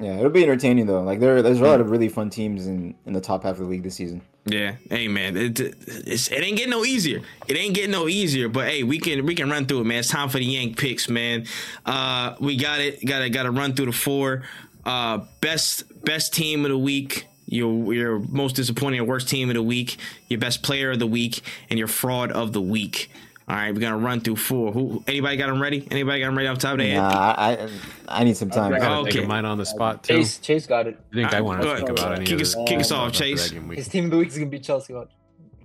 yeah, 0.00 0.16
it'll 0.18 0.30
be 0.30 0.42
entertaining 0.42 0.84
though. 0.86 1.02
Like 1.02 1.20
there, 1.20 1.40
there's 1.40 1.60
a 1.60 1.64
lot 1.64 1.80
of 1.80 1.90
really 1.90 2.10
fun 2.10 2.28
teams 2.28 2.66
in 2.66 2.94
in 3.06 3.14
the 3.14 3.20
top 3.22 3.44
half 3.44 3.52
of 3.52 3.58
the 3.60 3.64
league 3.66 3.84
this 3.84 3.94
season. 3.94 4.20
Yeah, 4.44 4.74
hey 4.90 5.06
man, 5.06 5.36
it, 5.36 5.60
it 5.60 6.32
ain't 6.32 6.56
getting 6.56 6.70
no 6.70 6.84
easier. 6.84 7.22
It 7.46 7.56
ain't 7.56 7.74
getting 7.74 7.92
no 7.92 8.08
easier. 8.08 8.48
But 8.48 8.66
hey, 8.68 8.82
we 8.82 8.98
can 8.98 9.24
we 9.24 9.36
can 9.36 9.48
run 9.48 9.66
through 9.66 9.82
it, 9.82 9.84
man. 9.84 10.00
It's 10.00 10.08
time 10.08 10.28
for 10.28 10.38
the 10.38 10.44
Yank 10.44 10.76
picks, 10.76 11.08
man. 11.08 11.46
Uh, 11.86 12.34
we 12.40 12.56
got 12.56 12.80
it. 12.80 13.04
Got 13.04 13.20
to 13.20 13.30
got 13.30 13.44
to 13.44 13.52
run 13.52 13.74
through 13.74 13.86
the 13.86 13.92
four. 13.92 14.42
Uh, 14.84 15.18
best 15.40 15.84
best 16.04 16.34
team 16.34 16.64
of 16.64 16.72
the 16.72 16.78
week. 16.78 17.26
Your 17.46 17.94
your 17.94 18.18
most 18.18 18.56
disappointing 18.56 18.98
or 18.98 19.04
worst 19.04 19.28
team 19.28 19.48
of 19.48 19.54
the 19.54 19.62
week. 19.62 19.96
Your 20.28 20.40
best 20.40 20.64
player 20.64 20.90
of 20.90 20.98
the 20.98 21.06
week, 21.06 21.42
and 21.70 21.78
your 21.78 21.88
fraud 21.88 22.32
of 22.32 22.52
the 22.52 22.62
week. 22.62 23.12
All 23.52 23.58
right, 23.58 23.74
we're 23.74 23.80
gonna 23.82 23.98
run 23.98 24.20
through 24.20 24.36
four. 24.36 24.72
Who? 24.72 25.04
Anybody 25.06 25.36
got 25.36 25.48
them 25.48 25.60
ready? 25.60 25.86
Anybody 25.90 26.20
got 26.20 26.26
them 26.28 26.38
ready 26.38 26.48
off 26.48 26.56
the 26.56 26.62
top 26.62 26.72
of 26.72 26.78
their 26.78 26.88
head? 26.88 26.96
Nah, 26.96 27.34
I, 27.36 27.52
I 27.52 27.68
I 28.08 28.24
need 28.24 28.34
some 28.34 28.48
time. 28.48 28.72
Okay. 28.72 28.80
Gotta 28.80 29.00
Okay. 29.02 29.10
think 29.10 29.22
of 29.24 29.28
mine 29.28 29.44
on 29.44 29.58
the 29.58 29.66
spot 29.66 30.02
too. 30.04 30.14
Chase, 30.16 30.38
Chase 30.38 30.66
got 30.66 30.86
it. 30.86 30.98
I 31.12 31.14
think 31.14 31.34
I 31.34 31.38
Uh, 31.40 31.42
want 31.44 31.60
go 31.60 31.66
to 31.66 31.72
ahead. 31.74 31.86
think 31.86 31.98
about 31.98 32.14
any 32.16 32.24
Kick 32.24 32.36
of 32.36 32.40
us- 32.40 32.54
this 32.54 32.64
kick 32.66 32.80
us 32.80 32.90
off, 32.90 33.12
Chase. 33.12 33.48
that 33.50 33.54
game 33.54 33.68
week. 33.68 33.76
His 33.76 33.88
team 33.88 34.06
of 34.06 34.10
the 34.10 34.16
week 34.16 34.28
is 34.28 34.38
gonna 34.38 34.48
be 34.48 34.58
Chelsea. 34.58 34.94
Watch. 34.94 35.10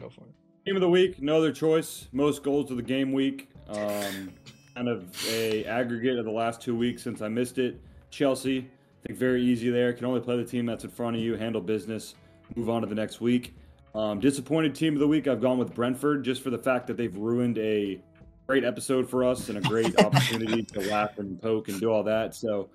Go 0.01 0.09
for 0.09 0.19
it. 0.21 0.27
Team 0.65 0.75
of 0.75 0.81
the 0.81 0.89
week, 0.89 1.21
no 1.21 1.37
other 1.37 1.53
choice. 1.53 2.09
Most 2.11 2.43
goals 2.43 2.69
of 2.71 2.75
the 2.75 2.83
game 2.83 3.13
week. 3.13 3.47
Um, 3.69 4.33
kind 4.75 4.89
of 4.89 5.05
a 5.31 5.63
aggregate 5.63 6.19
of 6.19 6.25
the 6.25 6.31
last 6.31 6.59
two 6.59 6.75
weeks 6.75 7.01
since 7.03 7.21
I 7.21 7.29
missed 7.29 7.57
it. 7.57 7.79
Chelsea, 8.09 8.59
I 8.59 9.07
think 9.07 9.17
very 9.17 9.41
easy 9.41 9.69
there. 9.69 9.93
Can 9.93 10.05
only 10.07 10.19
play 10.19 10.35
the 10.35 10.43
team 10.43 10.65
that's 10.65 10.83
in 10.83 10.89
front 10.89 11.15
of 11.15 11.21
you, 11.21 11.35
handle 11.35 11.61
business, 11.61 12.15
move 12.57 12.69
on 12.69 12.81
to 12.81 12.87
the 12.87 12.95
next 12.95 13.21
week. 13.21 13.53
Um, 13.95 14.19
disappointed 14.19 14.75
team 14.75 14.93
of 14.93 14.99
the 14.99 15.07
week. 15.07 15.27
I've 15.27 15.41
gone 15.41 15.57
with 15.57 15.73
Brentford 15.73 16.23
just 16.23 16.43
for 16.43 16.49
the 16.49 16.57
fact 16.57 16.87
that 16.87 16.97
they've 16.97 17.15
ruined 17.15 17.57
a 17.57 17.99
great 18.45 18.63
episode 18.63 19.09
for 19.09 19.23
us 19.23 19.49
and 19.49 19.57
a 19.57 19.61
great 19.61 19.99
opportunity 20.03 20.63
to 20.63 20.81
laugh 20.81 21.17
and 21.17 21.41
poke 21.41 21.67
and 21.67 21.79
do 21.79 21.91
all 21.91 22.03
that. 22.03 22.35
So 22.35 22.69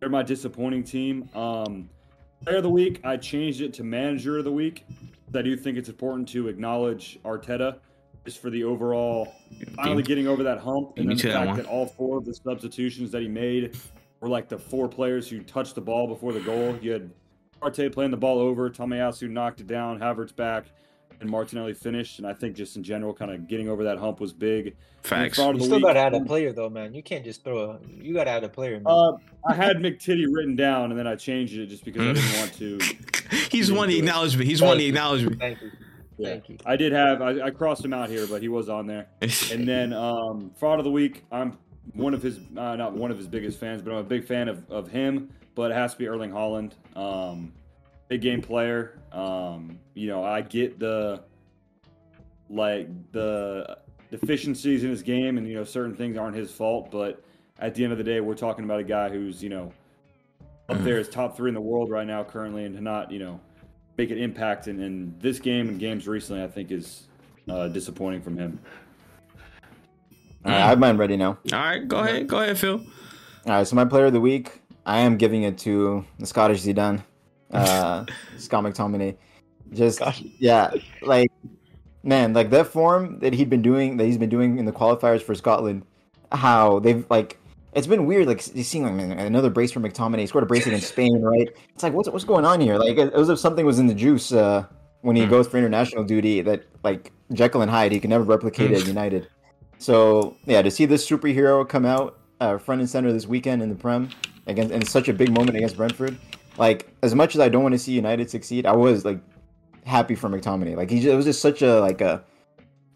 they're 0.00 0.08
my 0.08 0.22
disappointing 0.22 0.84
team. 0.84 1.28
Um, 1.34 1.88
player 2.44 2.58
of 2.58 2.62
the 2.62 2.70
week, 2.70 3.00
I 3.04 3.16
changed 3.16 3.60
it 3.60 3.72
to 3.74 3.84
manager 3.84 4.38
of 4.38 4.44
the 4.44 4.52
week. 4.52 4.86
I 5.34 5.42
do 5.42 5.56
think 5.56 5.76
it's 5.76 5.88
important 5.88 6.28
to 6.30 6.48
acknowledge 6.48 7.18
Arteta 7.24 7.78
just 8.24 8.40
for 8.40 8.50
the 8.50 8.64
overall 8.64 9.32
finally 9.74 10.02
getting 10.02 10.26
over 10.26 10.42
that 10.42 10.58
hump 10.58 10.98
and 10.98 11.08
then 11.08 11.16
the 11.16 11.22
to 11.22 11.28
that 11.28 11.46
fact 11.46 11.56
that 11.56 11.66
all 11.66 11.86
four 11.86 12.18
of 12.18 12.24
the 12.24 12.34
substitutions 12.34 13.10
that 13.10 13.22
he 13.22 13.28
made 13.28 13.76
were 14.20 14.28
like 14.28 14.48
the 14.48 14.58
four 14.58 14.88
players 14.88 15.28
who 15.28 15.42
touched 15.42 15.74
the 15.74 15.80
ball 15.80 16.06
before 16.06 16.32
the 16.32 16.40
goal. 16.40 16.76
You 16.82 16.92
had 16.92 17.10
Partey 17.60 17.92
playing 17.92 18.10
the 18.10 18.16
ball 18.16 18.38
over, 18.38 18.70
Tomiyasu 18.70 19.28
knocked 19.28 19.60
it 19.60 19.66
down, 19.66 19.98
Havertz 19.98 20.34
back, 20.34 20.66
and 21.20 21.28
Martinelli 21.28 21.74
finished. 21.74 22.18
And 22.18 22.26
I 22.26 22.32
think 22.32 22.56
just 22.56 22.76
in 22.76 22.82
general, 22.82 23.12
kind 23.12 23.30
of 23.30 23.48
getting 23.48 23.68
over 23.68 23.84
that 23.84 23.98
hump 23.98 24.20
was 24.20 24.32
big. 24.32 24.76
Facts. 25.02 25.36
Fraud 25.36 25.50
of 25.50 25.54
You 25.54 25.58
the 25.60 25.64
still 25.64 25.76
week, 25.78 25.84
gotta 25.84 26.00
add 26.00 26.14
a 26.14 26.24
player 26.24 26.52
though, 26.52 26.68
man. 26.68 26.94
You 26.94 27.02
can't 27.02 27.24
just 27.24 27.44
throw 27.44 27.70
a. 27.70 27.78
You 27.88 28.14
gotta 28.14 28.30
add 28.30 28.44
a 28.44 28.48
player. 28.48 28.80
Man. 28.80 28.84
Uh, 28.86 29.12
I 29.46 29.54
had 29.54 29.76
McTitty 29.76 30.26
written 30.30 30.56
down, 30.56 30.90
and 30.90 30.98
then 30.98 31.06
I 31.06 31.14
changed 31.16 31.56
it 31.56 31.66
just 31.66 31.84
because 31.84 32.02
I 32.02 32.12
didn't 32.12 32.38
want 32.38 32.52
to. 32.54 32.78
He's 33.50 33.70
won 33.70 33.88
the 33.88 33.98
acknowledgement. 33.98 34.48
He's 34.48 34.60
won 34.62 34.78
the 34.78 34.86
acknowledgement. 34.86 35.40
Thank 35.40 35.62
you. 35.62 35.70
Yeah. 36.18 36.28
Thank 36.30 36.48
you. 36.48 36.58
I 36.66 36.76
did 36.76 36.92
have 36.92 37.22
I, 37.22 37.42
I 37.42 37.50
crossed 37.50 37.84
him 37.84 37.92
out 37.92 38.08
here, 38.08 38.26
but 38.26 38.42
he 38.42 38.48
was 38.48 38.68
on 38.68 38.86
there. 38.86 39.06
And 39.52 39.66
then 39.68 39.92
um, 39.92 40.50
fraud 40.58 40.78
of 40.78 40.84
the 40.84 40.90
week. 40.90 41.24
I'm 41.30 41.56
one 41.94 42.12
of 42.12 42.22
his 42.22 42.38
uh, 42.56 42.76
not 42.76 42.92
one 42.94 43.10
of 43.10 43.18
his 43.18 43.28
biggest 43.28 43.58
fans, 43.58 43.82
but 43.82 43.92
I'm 43.92 43.98
a 43.98 44.02
big 44.02 44.26
fan 44.26 44.48
of, 44.48 44.68
of 44.70 44.90
him. 44.90 45.30
But 45.58 45.72
it 45.72 45.74
has 45.74 45.94
to 45.94 45.98
be 45.98 46.06
Erling 46.06 46.30
Haaland. 46.30 46.70
Um, 46.94 47.52
big 48.06 48.20
game 48.20 48.40
player. 48.40 49.00
Um, 49.10 49.80
you 49.92 50.06
know, 50.06 50.22
I 50.22 50.40
get 50.40 50.78
the 50.78 51.24
like 52.48 52.88
the 53.10 53.76
deficiencies 54.08 54.84
in 54.84 54.90
his 54.90 55.02
game, 55.02 55.36
and 55.36 55.48
you 55.48 55.56
know 55.56 55.64
certain 55.64 55.96
things 55.96 56.16
aren't 56.16 56.36
his 56.36 56.52
fault. 56.52 56.92
But 56.92 57.24
at 57.58 57.74
the 57.74 57.82
end 57.82 57.90
of 57.90 57.98
the 57.98 58.04
day, 58.04 58.20
we're 58.20 58.36
talking 58.36 58.64
about 58.64 58.78
a 58.78 58.84
guy 58.84 59.08
who's 59.08 59.42
you 59.42 59.48
know 59.48 59.72
up 60.68 60.78
there 60.84 60.96
as 60.96 61.08
top 61.08 61.36
three 61.36 61.50
in 61.50 61.54
the 61.54 61.60
world 61.60 61.90
right 61.90 62.06
now 62.06 62.22
currently, 62.22 62.64
and 62.64 62.76
to 62.76 62.80
not 62.80 63.10
you 63.10 63.18
know 63.18 63.40
make 63.96 64.12
an 64.12 64.18
impact 64.18 64.68
in, 64.68 64.80
in 64.80 65.12
this 65.18 65.40
game 65.40 65.68
and 65.68 65.80
games 65.80 66.06
recently, 66.06 66.40
I 66.40 66.46
think 66.46 66.70
is 66.70 67.08
uh, 67.50 67.66
disappointing 67.66 68.22
from 68.22 68.36
him. 68.36 68.60
All 70.44 70.52
right, 70.52 70.62
I 70.62 70.68
have 70.68 70.78
mine 70.78 70.98
ready 70.98 71.16
now. 71.16 71.36
All 71.52 71.58
right, 71.58 71.88
go 71.88 71.98
ahead. 71.98 72.28
Go 72.28 72.38
ahead, 72.38 72.56
Phil. 72.56 72.76
All 72.76 73.52
right, 73.52 73.66
so 73.66 73.74
my 73.74 73.84
player 73.84 74.04
of 74.04 74.12
the 74.12 74.20
week, 74.20 74.57
I 74.88 75.00
am 75.00 75.18
giving 75.18 75.42
it 75.42 75.58
to 75.58 76.04
the 76.18 76.26
Scottish 76.26 76.62
Zidane, 76.62 77.04
uh, 77.52 78.06
Scott 78.38 78.64
McTominay. 78.64 79.18
Just 79.74 80.00
yeah, 80.38 80.70
like 81.02 81.30
man, 82.02 82.32
like 82.32 82.48
that 82.50 82.68
form 82.68 83.18
that 83.18 83.34
he'd 83.34 83.50
been 83.50 83.60
doing, 83.60 83.98
that 83.98 84.04
he's 84.04 84.16
been 84.16 84.30
doing 84.30 84.58
in 84.58 84.64
the 84.64 84.72
qualifiers 84.72 85.20
for 85.20 85.34
Scotland, 85.34 85.84
how 86.32 86.78
they've 86.78 87.04
like 87.10 87.38
it's 87.74 87.86
been 87.86 88.06
weird, 88.06 88.26
like 88.26 88.40
seeing 88.40 88.84
like 88.84 88.94
man, 88.94 89.12
another 89.18 89.50
brace 89.50 89.70
from 89.70 89.82
McTominay. 89.82 90.20
He 90.20 90.26
scored 90.26 90.44
a 90.44 90.46
brace 90.46 90.66
against 90.66 90.88
Spain, 90.94 91.20
right? 91.20 91.50
It's 91.74 91.82
like 91.82 91.92
what's 91.92 92.08
what's 92.08 92.24
going 92.24 92.46
on 92.46 92.58
here? 92.62 92.78
Like 92.78 92.96
it 92.96 93.12
was 93.12 93.28
if 93.28 93.38
something 93.38 93.66
was 93.66 93.78
in 93.78 93.88
the 93.88 93.94
juice 93.94 94.32
uh, 94.32 94.64
when 95.02 95.16
he 95.16 95.26
Mm. 95.26 95.30
goes 95.30 95.46
for 95.48 95.58
international 95.58 96.02
duty. 96.04 96.40
That 96.40 96.64
like 96.82 97.12
Jekyll 97.34 97.60
and 97.60 97.70
Hyde, 97.70 97.92
he 97.92 98.00
can 98.00 98.08
never 98.08 98.24
replicate 98.24 98.70
it 98.70 98.80
at 98.80 98.86
United. 98.86 99.28
So 99.76 100.34
yeah, 100.46 100.62
to 100.62 100.70
see 100.70 100.86
this 100.86 101.06
superhero 101.06 101.68
come 101.68 101.84
out 101.84 102.18
uh, 102.40 102.56
front 102.56 102.80
and 102.80 102.88
center 102.88 103.12
this 103.12 103.26
weekend 103.26 103.60
in 103.62 103.68
the 103.68 103.74
Prem 103.74 104.08
against 104.48 104.72
in 104.72 104.84
such 104.84 105.08
a 105.08 105.12
big 105.12 105.30
moment 105.30 105.56
against 105.56 105.76
Brentford, 105.76 106.16
like 106.56 106.92
as 107.02 107.14
much 107.14 107.34
as 107.34 107.40
I 107.40 107.48
don't 107.48 107.62
want 107.62 107.74
to 107.74 107.78
see 107.78 107.92
United 107.92 108.28
succeed, 108.30 108.66
I 108.66 108.72
was 108.74 109.04
like 109.04 109.20
happy 109.84 110.14
for 110.14 110.28
McTominay. 110.28 110.76
Like 110.76 110.90
he, 110.90 110.96
just, 111.00 111.08
it 111.12 111.16
was 111.16 111.24
just 111.26 111.40
such 111.40 111.62
a 111.62 111.80
like 111.80 112.00
a 112.00 112.24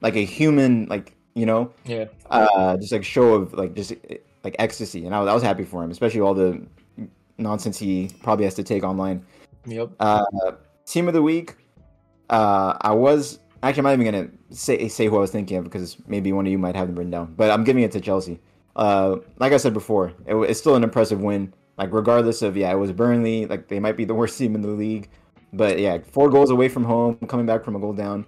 like 0.00 0.16
a 0.16 0.24
human 0.24 0.86
like 0.86 1.14
you 1.34 1.46
know 1.46 1.72
Yeah. 1.84 2.06
uh 2.30 2.76
just 2.76 2.92
like 2.92 3.04
show 3.04 3.34
of 3.34 3.54
like 3.54 3.74
just 3.74 3.92
like 4.44 4.56
ecstasy 4.58 5.06
and 5.06 5.14
I 5.14 5.20
was, 5.20 5.28
I 5.30 5.34
was 5.34 5.42
happy 5.42 5.64
for 5.64 5.82
him 5.82 5.90
especially 5.90 6.20
all 6.20 6.34
the 6.34 6.60
nonsense 7.38 7.78
he 7.78 8.10
probably 8.22 8.44
has 8.44 8.54
to 8.54 8.62
take 8.62 8.82
online 8.82 9.24
Yep. 9.64 9.92
uh 10.00 10.24
team 10.84 11.06
of 11.08 11.14
the 11.14 11.22
week 11.22 11.54
uh 12.28 12.76
i 12.82 12.92
was 12.92 13.38
actually 13.62 13.80
i'm 13.80 13.84
not 13.84 13.92
even 14.02 14.12
gonna 14.12 14.28
say 14.50 14.88
say 14.88 15.06
who 15.06 15.16
i 15.16 15.20
was 15.20 15.30
thinking 15.30 15.56
of 15.56 15.64
because 15.64 15.96
maybe 16.06 16.32
one 16.32 16.44
of 16.46 16.52
you 16.52 16.58
might 16.58 16.76
have 16.76 16.88
them 16.88 16.96
written 16.96 17.10
down 17.12 17.32
but 17.36 17.50
i'm 17.50 17.64
giving 17.64 17.82
it 17.84 17.92
to 17.92 18.00
chelsea 18.00 18.38
uh 18.77 19.16
like 19.39 19.53
i 19.53 19.57
said 19.57 19.74
before 19.74 20.12
it, 20.27 20.35
it's 20.35 20.59
still 20.59 20.74
an 20.77 20.85
impressive 20.85 21.20
win. 21.20 21.53
Like 21.78 21.93
regardless 21.93 22.43
of 22.43 22.57
yeah 22.57 22.70
it 22.70 22.77
was 22.77 22.93
burnley 22.93 23.47
like 23.47 23.69
they 23.69 23.81
might 23.81 23.97
be 23.97 24.05
the 24.05 24.15
worst 24.15 24.39
team 24.39 24.55
in 24.55 24.62
the 24.62 24.69
league. 24.69 25.09
But 25.53 25.78
yeah 25.78 25.99
four 25.99 26.31
goals 26.31 26.51
away 26.51 26.69
from 26.69 26.85
home 26.85 27.16
coming 27.28 27.47
back 27.47 27.65
from 27.65 27.77
a 27.77 27.78
goal 27.78 27.93
down. 27.93 28.27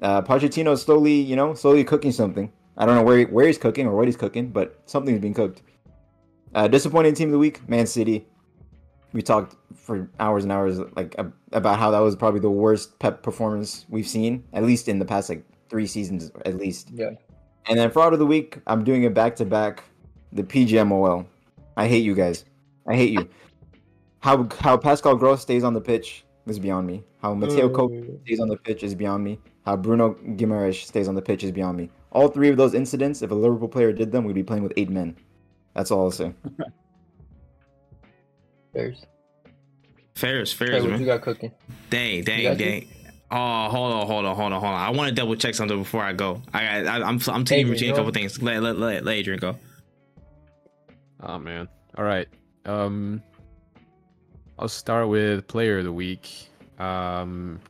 Uh 0.00 0.22
Pochettino 0.22 0.72
is 0.72 0.82
slowly 0.82 1.14
you 1.14 1.36
know 1.36 1.54
slowly 1.54 1.84
cooking 1.84 2.12
something. 2.12 2.50
I 2.76 2.86
don't 2.86 2.96
know 2.96 3.02
where 3.02 3.18
he, 3.18 3.24
where 3.26 3.46
he's 3.46 3.58
cooking 3.58 3.86
or 3.86 3.94
what 3.96 4.06
he's 4.06 4.16
cooking 4.16 4.48
but 4.48 4.80
something's 4.86 5.20
being 5.20 5.34
cooked. 5.34 5.62
Uh 6.54 6.68
disappointing 6.68 7.14
team 7.14 7.28
of 7.28 7.32
the 7.32 7.38
week 7.38 7.68
man 7.68 7.86
city. 7.86 8.26
We 9.12 9.22
talked 9.22 9.54
for 9.76 10.10
hours 10.18 10.42
and 10.44 10.52
hours 10.52 10.80
like 10.96 11.14
ab- 11.18 11.34
about 11.52 11.78
how 11.78 11.90
that 11.92 12.00
was 12.00 12.16
probably 12.16 12.40
the 12.40 12.50
worst 12.50 12.98
pep 12.98 13.22
performance 13.22 13.86
we've 13.88 14.08
seen 14.08 14.44
at 14.52 14.64
least 14.64 14.88
in 14.88 14.98
the 14.98 15.04
past 15.04 15.28
like 15.28 15.44
three 15.68 15.86
seasons 15.86 16.30
at 16.44 16.56
least. 16.56 16.90
Yeah. 16.92 17.10
And 17.66 17.78
then 17.78 17.90
fraud 17.90 18.12
of 18.12 18.18
the 18.18 18.26
week 18.26 18.58
i'm 18.66 18.84
doing 18.84 19.04
it 19.04 19.14
back 19.14 19.36
to 19.36 19.44
back. 19.44 19.84
The 20.32 20.42
pgmol 20.42 21.26
i 21.76 21.88
hate 21.88 22.04
you 22.04 22.14
guys. 22.14 22.44
I 22.86 22.94
hate 22.94 23.12
you. 23.12 23.28
How 24.20 24.48
how 24.58 24.78
pascal 24.78 25.16
gross 25.16 25.42
stays 25.42 25.64
on 25.64 25.74
the 25.74 25.82
pitch 25.82 26.24
is 26.46 26.58
beyond 26.58 26.86
me. 26.86 27.04
How 27.20 27.34
mateo 27.34 27.68
Kovacic 27.68 28.08
mm. 28.08 28.20
stays 28.22 28.40
on 28.40 28.48
the 28.48 28.56
pitch 28.56 28.82
is 28.82 28.94
beyond 28.94 29.22
me. 29.22 29.38
How 29.66 29.76
bruno 29.76 30.14
Guimaraes 30.14 30.82
stays 30.82 31.08
on 31.08 31.14
the 31.14 31.20
pitch 31.20 31.44
is 31.44 31.52
beyond 31.52 31.76
me. 31.76 31.90
All 32.10 32.28
three 32.28 32.48
of 32.48 32.56
those 32.56 32.72
incidents 32.72 33.20
if 33.20 33.30
a 33.30 33.34
liverpool 33.34 33.68
player 33.68 33.92
did 33.92 34.12
them 34.12 34.24
we'd 34.24 34.34
be 34.34 34.42
playing 34.42 34.62
with 34.62 34.72
eight 34.78 34.88
men. 34.88 35.14
That's 35.74 35.90
all 35.90 36.04
i'll 36.04 36.10
say. 36.10 36.32
Bears. 38.72 39.04
Fairs, 40.14 40.52
Hey, 40.52 40.66
fairs, 40.66 40.84
what 40.84 41.00
you 41.00 41.06
got 41.06 41.22
cooking? 41.22 41.50
Dang, 41.90 42.22
dang, 42.22 42.56
dang, 42.56 42.82
you? 42.82 42.88
Dang. 43.30 43.38
Oh, 43.38 43.68
hold 43.70 43.92
on, 43.92 44.06
hold 44.06 44.24
on, 44.26 44.36
hold 44.36 44.52
on, 44.52 44.60
hold 44.60 44.72
on. 44.74 44.80
I 44.80 44.90
want 44.90 45.08
to 45.08 45.14
double 45.14 45.36
check 45.36 45.54
something 45.54 45.78
before 45.78 46.02
I 46.02 46.12
go. 46.12 46.42
I, 46.52 46.82
got, 46.82 46.86
I 47.02 47.06
I'm, 47.08 47.20
I'm 47.28 47.44
taking 47.44 47.66
Adrian, 47.66 47.70
between 47.72 47.90
a 47.90 47.92
go. 47.92 47.96
couple 47.98 48.12
things. 48.12 48.40
Let, 48.42 48.62
let, 48.62 48.78
let, 48.78 49.04
let 49.04 49.12
Adrian 49.16 49.40
go. 49.40 49.56
Oh 51.22 51.38
man. 51.38 51.68
All 51.96 52.04
right. 52.04 52.28
Um 52.66 53.22
I'll 54.58 54.68
start 54.68 55.08
with 55.08 55.46
player 55.48 55.78
of 55.78 55.84
the 55.84 55.92
week. 55.92 56.48
Um 56.78 57.60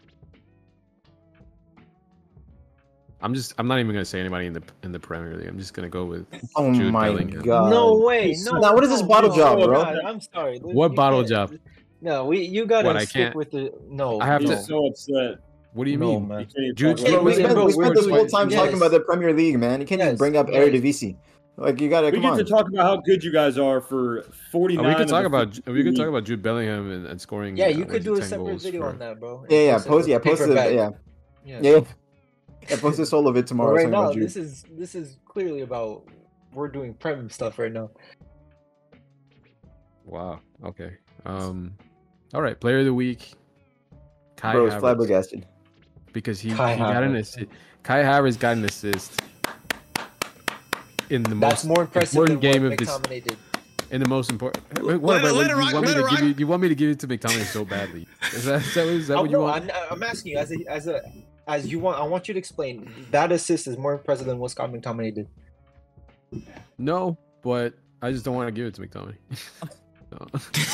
I'm 3.22 3.32
just 3.34 3.54
I'm 3.58 3.66
not 3.68 3.78
even 3.78 3.92
gonna 3.92 4.04
say 4.04 4.20
anybody 4.20 4.46
in 4.46 4.52
the 4.52 4.62
in 4.82 4.92
the 4.92 4.98
Premier 5.00 5.36
League. 5.36 5.48
I'm 5.48 5.58
just 5.58 5.72
gonna 5.72 5.88
go 5.88 6.04
with 6.04 6.26
oh 6.56 6.74
Jude 6.74 6.92
my 6.92 7.08
Bellingham. 7.08 7.42
god 7.42 7.70
no 7.70 7.96
way. 7.98 8.36
No. 8.44 8.58
Now, 8.58 8.74
what 8.74 8.84
is 8.84 8.90
this 8.90 9.00
no, 9.00 9.06
bottle 9.08 9.30
no, 9.30 9.36
job, 9.36 9.58
bro? 9.60 9.82
God, 9.82 9.98
I'm 10.04 10.20
sorry. 10.20 10.58
What 10.58 10.90
You 10.90 10.96
bottle 10.96 11.20
can't- 11.20 11.28
job? 11.30 11.58
No, 12.04 12.26
we 12.26 12.44
you 12.44 12.66
gotta 12.66 12.86
What, 12.86 12.98
I 12.98 13.06
stick 13.06 13.34
with 13.34 13.50
the 13.50 13.72
no. 13.88 14.20
I 14.20 14.26
have 14.26 14.42
He's 14.42 14.50
to- 14.50 14.58
so 14.62 14.86
upset. 14.88 15.38
What 15.72 15.86
do 15.86 15.90
you 15.90 15.96
No, 15.96 16.20
mean? 16.20 16.28
man. 16.28 16.38
He 16.40 16.44
can't 16.44 16.58
even 16.58 16.76
Jude 16.76 16.98
talk 16.98 17.06
Hey, 17.08 17.18
we 17.18 17.34
spent, 17.34 17.54
bro, 17.54 17.64
we 17.64 17.72
spent 17.72 17.94
this 17.94 18.06
whole 18.08 18.26
time 18.26 18.50
yes. 18.50 18.60
talking 18.60 18.76
about 18.76 18.90
the 18.92 19.00
Premier 19.00 19.32
League, 19.32 19.58
man. 19.58 19.80
You 19.80 19.86
can't 19.86 19.98
Yes, 20.00 20.10
just 20.10 20.18
bring 20.18 20.36
up 20.36 20.48
yes. 20.48 20.56
Eredivisie. 20.68 21.16
Like 21.56 21.80
you 21.80 21.88
gotta 21.88 22.08
We 22.08 22.12
come 22.12 22.22
get 22.22 22.30
on. 22.32 22.38
to 22.38 22.44
talk 22.44 22.68
about 22.68 22.84
how 22.84 22.96
good 22.98 23.24
you 23.24 23.32
guys 23.32 23.56
are 23.58 23.80
for 23.80 24.20
Oh, 24.20 24.32
49. 24.52 24.86
we 24.86 24.94
could 24.96 25.08
talk 25.08 25.24
about 25.24 25.54
50 25.54 25.72
we 25.72 25.82
could 25.82 25.96
talk 25.96 26.08
about 26.08 26.24
Jude 26.24 26.42
Bellingham 26.42 26.90
and, 26.92 27.06
and 27.06 27.18
scoring. 27.18 27.56
Yeah, 27.56 27.66
uh, 27.66 27.68
you 27.70 27.78
what 27.80 27.88
could 27.88 28.04
do 28.04 28.14
a 28.18 28.22
separate 28.22 28.60
video 28.60 28.82
for- 28.82 28.88
on 28.90 28.98
that, 28.98 29.18
bro. 29.18 29.46
yeah, 29.48 29.58
yeah, 29.58 29.78
Post 29.78 30.06
it 30.06 30.10
yeah, 30.10 30.18
post 30.18 30.42
it, 30.42 30.50
yeah, 30.54 30.90
Yeah. 31.46 31.58
yeah, 31.62 31.80
yeah, 32.68 32.76
post 32.76 32.98
this 32.98 33.12
all 33.14 33.26
of 33.26 33.36
it 33.36 33.40
But 33.42 33.46
tomorrow. 33.48 33.74
right 33.74 33.88
now, 33.88 34.12
this 34.12 34.36
is 34.36 34.64
this 34.76 34.94
is 34.94 35.16
clearly 35.26 35.62
about 35.62 36.04
we're 36.52 36.68
doing 36.68 36.92
prem 36.94 37.30
stuff 37.30 37.58
right 37.58 37.72
now. 37.72 37.90
Wow. 40.04 40.40
Okay. 40.64 40.92
Um. 41.24 41.72
All 42.32 42.42
right. 42.42 42.58
Player 42.58 42.78
of 42.80 42.84
the 42.86 42.94
week. 42.94 43.34
Kai 44.36 44.52
Bro, 44.52 44.66
it's 44.66 44.74
Havertz, 44.74 44.80
flabbergasted. 44.80 45.46
because 46.12 46.40
he, 46.40 46.50
he 46.50 46.56
got 46.56 47.02
an 47.02 47.16
assist. 47.16 47.46
Kai 47.82 48.02
Havertz 48.02 48.38
got 48.38 48.56
an 48.56 48.64
assist 48.64 49.20
in 51.10 51.22
the 51.22 51.34
That's 51.34 51.64
most 51.64 51.66
more 51.66 51.82
impressive 51.82 52.14
than 52.26 52.32
important 52.32 52.40
game 52.40 52.62
what 52.64 52.72
of 52.72 52.78
this. 53.28 53.36
In 53.90 54.02
the 54.02 54.08
most 54.08 54.30
important. 54.32 54.64
Wait, 54.82 54.84
Let 54.94 55.00
what, 55.02 55.16
it- 55.16 55.22
wait, 55.24 55.32
let 55.32 55.36
wait, 55.38 55.48
you 55.48 55.56
rock, 55.56 55.72
want 55.74 55.86
me 55.86 55.92
let 55.92 56.00
to 56.00 56.06
it 56.06 56.10
give 56.10 56.20
you? 56.20 56.28
rock. 56.30 56.38
You 56.40 56.46
want 56.48 56.62
me 56.62 56.68
to 56.68 56.74
give 56.74 56.90
it 56.90 56.98
to 57.00 57.06
McTominay 57.06 57.44
so 57.44 57.64
badly? 57.64 58.08
Is 58.32 58.44
that, 58.46 58.62
is 58.62 58.74
that, 58.74 58.86
is 58.88 59.08
that 59.08 59.18
Oh, 59.18 59.22
what 59.22 59.30
you 59.30 59.36
oh, 59.36 59.40
no, 59.40 59.46
want? 59.46 59.70
I'm, 59.70 59.92
I'm 59.92 60.02
asking 60.02 60.32
you 60.32 60.38
as 60.38 60.50
a 60.50 60.56
as 60.68 60.86
a 60.88 61.02
as 61.46 61.70
you 61.70 61.78
want. 61.78 62.00
I 62.00 62.02
want 62.04 62.26
you 62.26 62.34
to 62.34 62.38
explain 62.38 62.90
that 63.12 63.30
assist 63.30 63.66
is 63.68 63.76
more 63.78 63.92
impressive 63.92 64.26
than 64.26 64.38
what 64.38 64.50
Scott 64.50 64.72
McTominay 64.72 65.14
did. 65.14 65.28
No, 66.78 67.16
but 67.42 67.74
I 68.02 68.10
just 68.10 68.24
don't 68.24 68.34
want 68.34 68.48
to 68.48 68.52
give 68.52 68.66
it 68.66 68.74
to 68.74 68.80
McTominay. 68.82 69.16
No. 70.18 70.26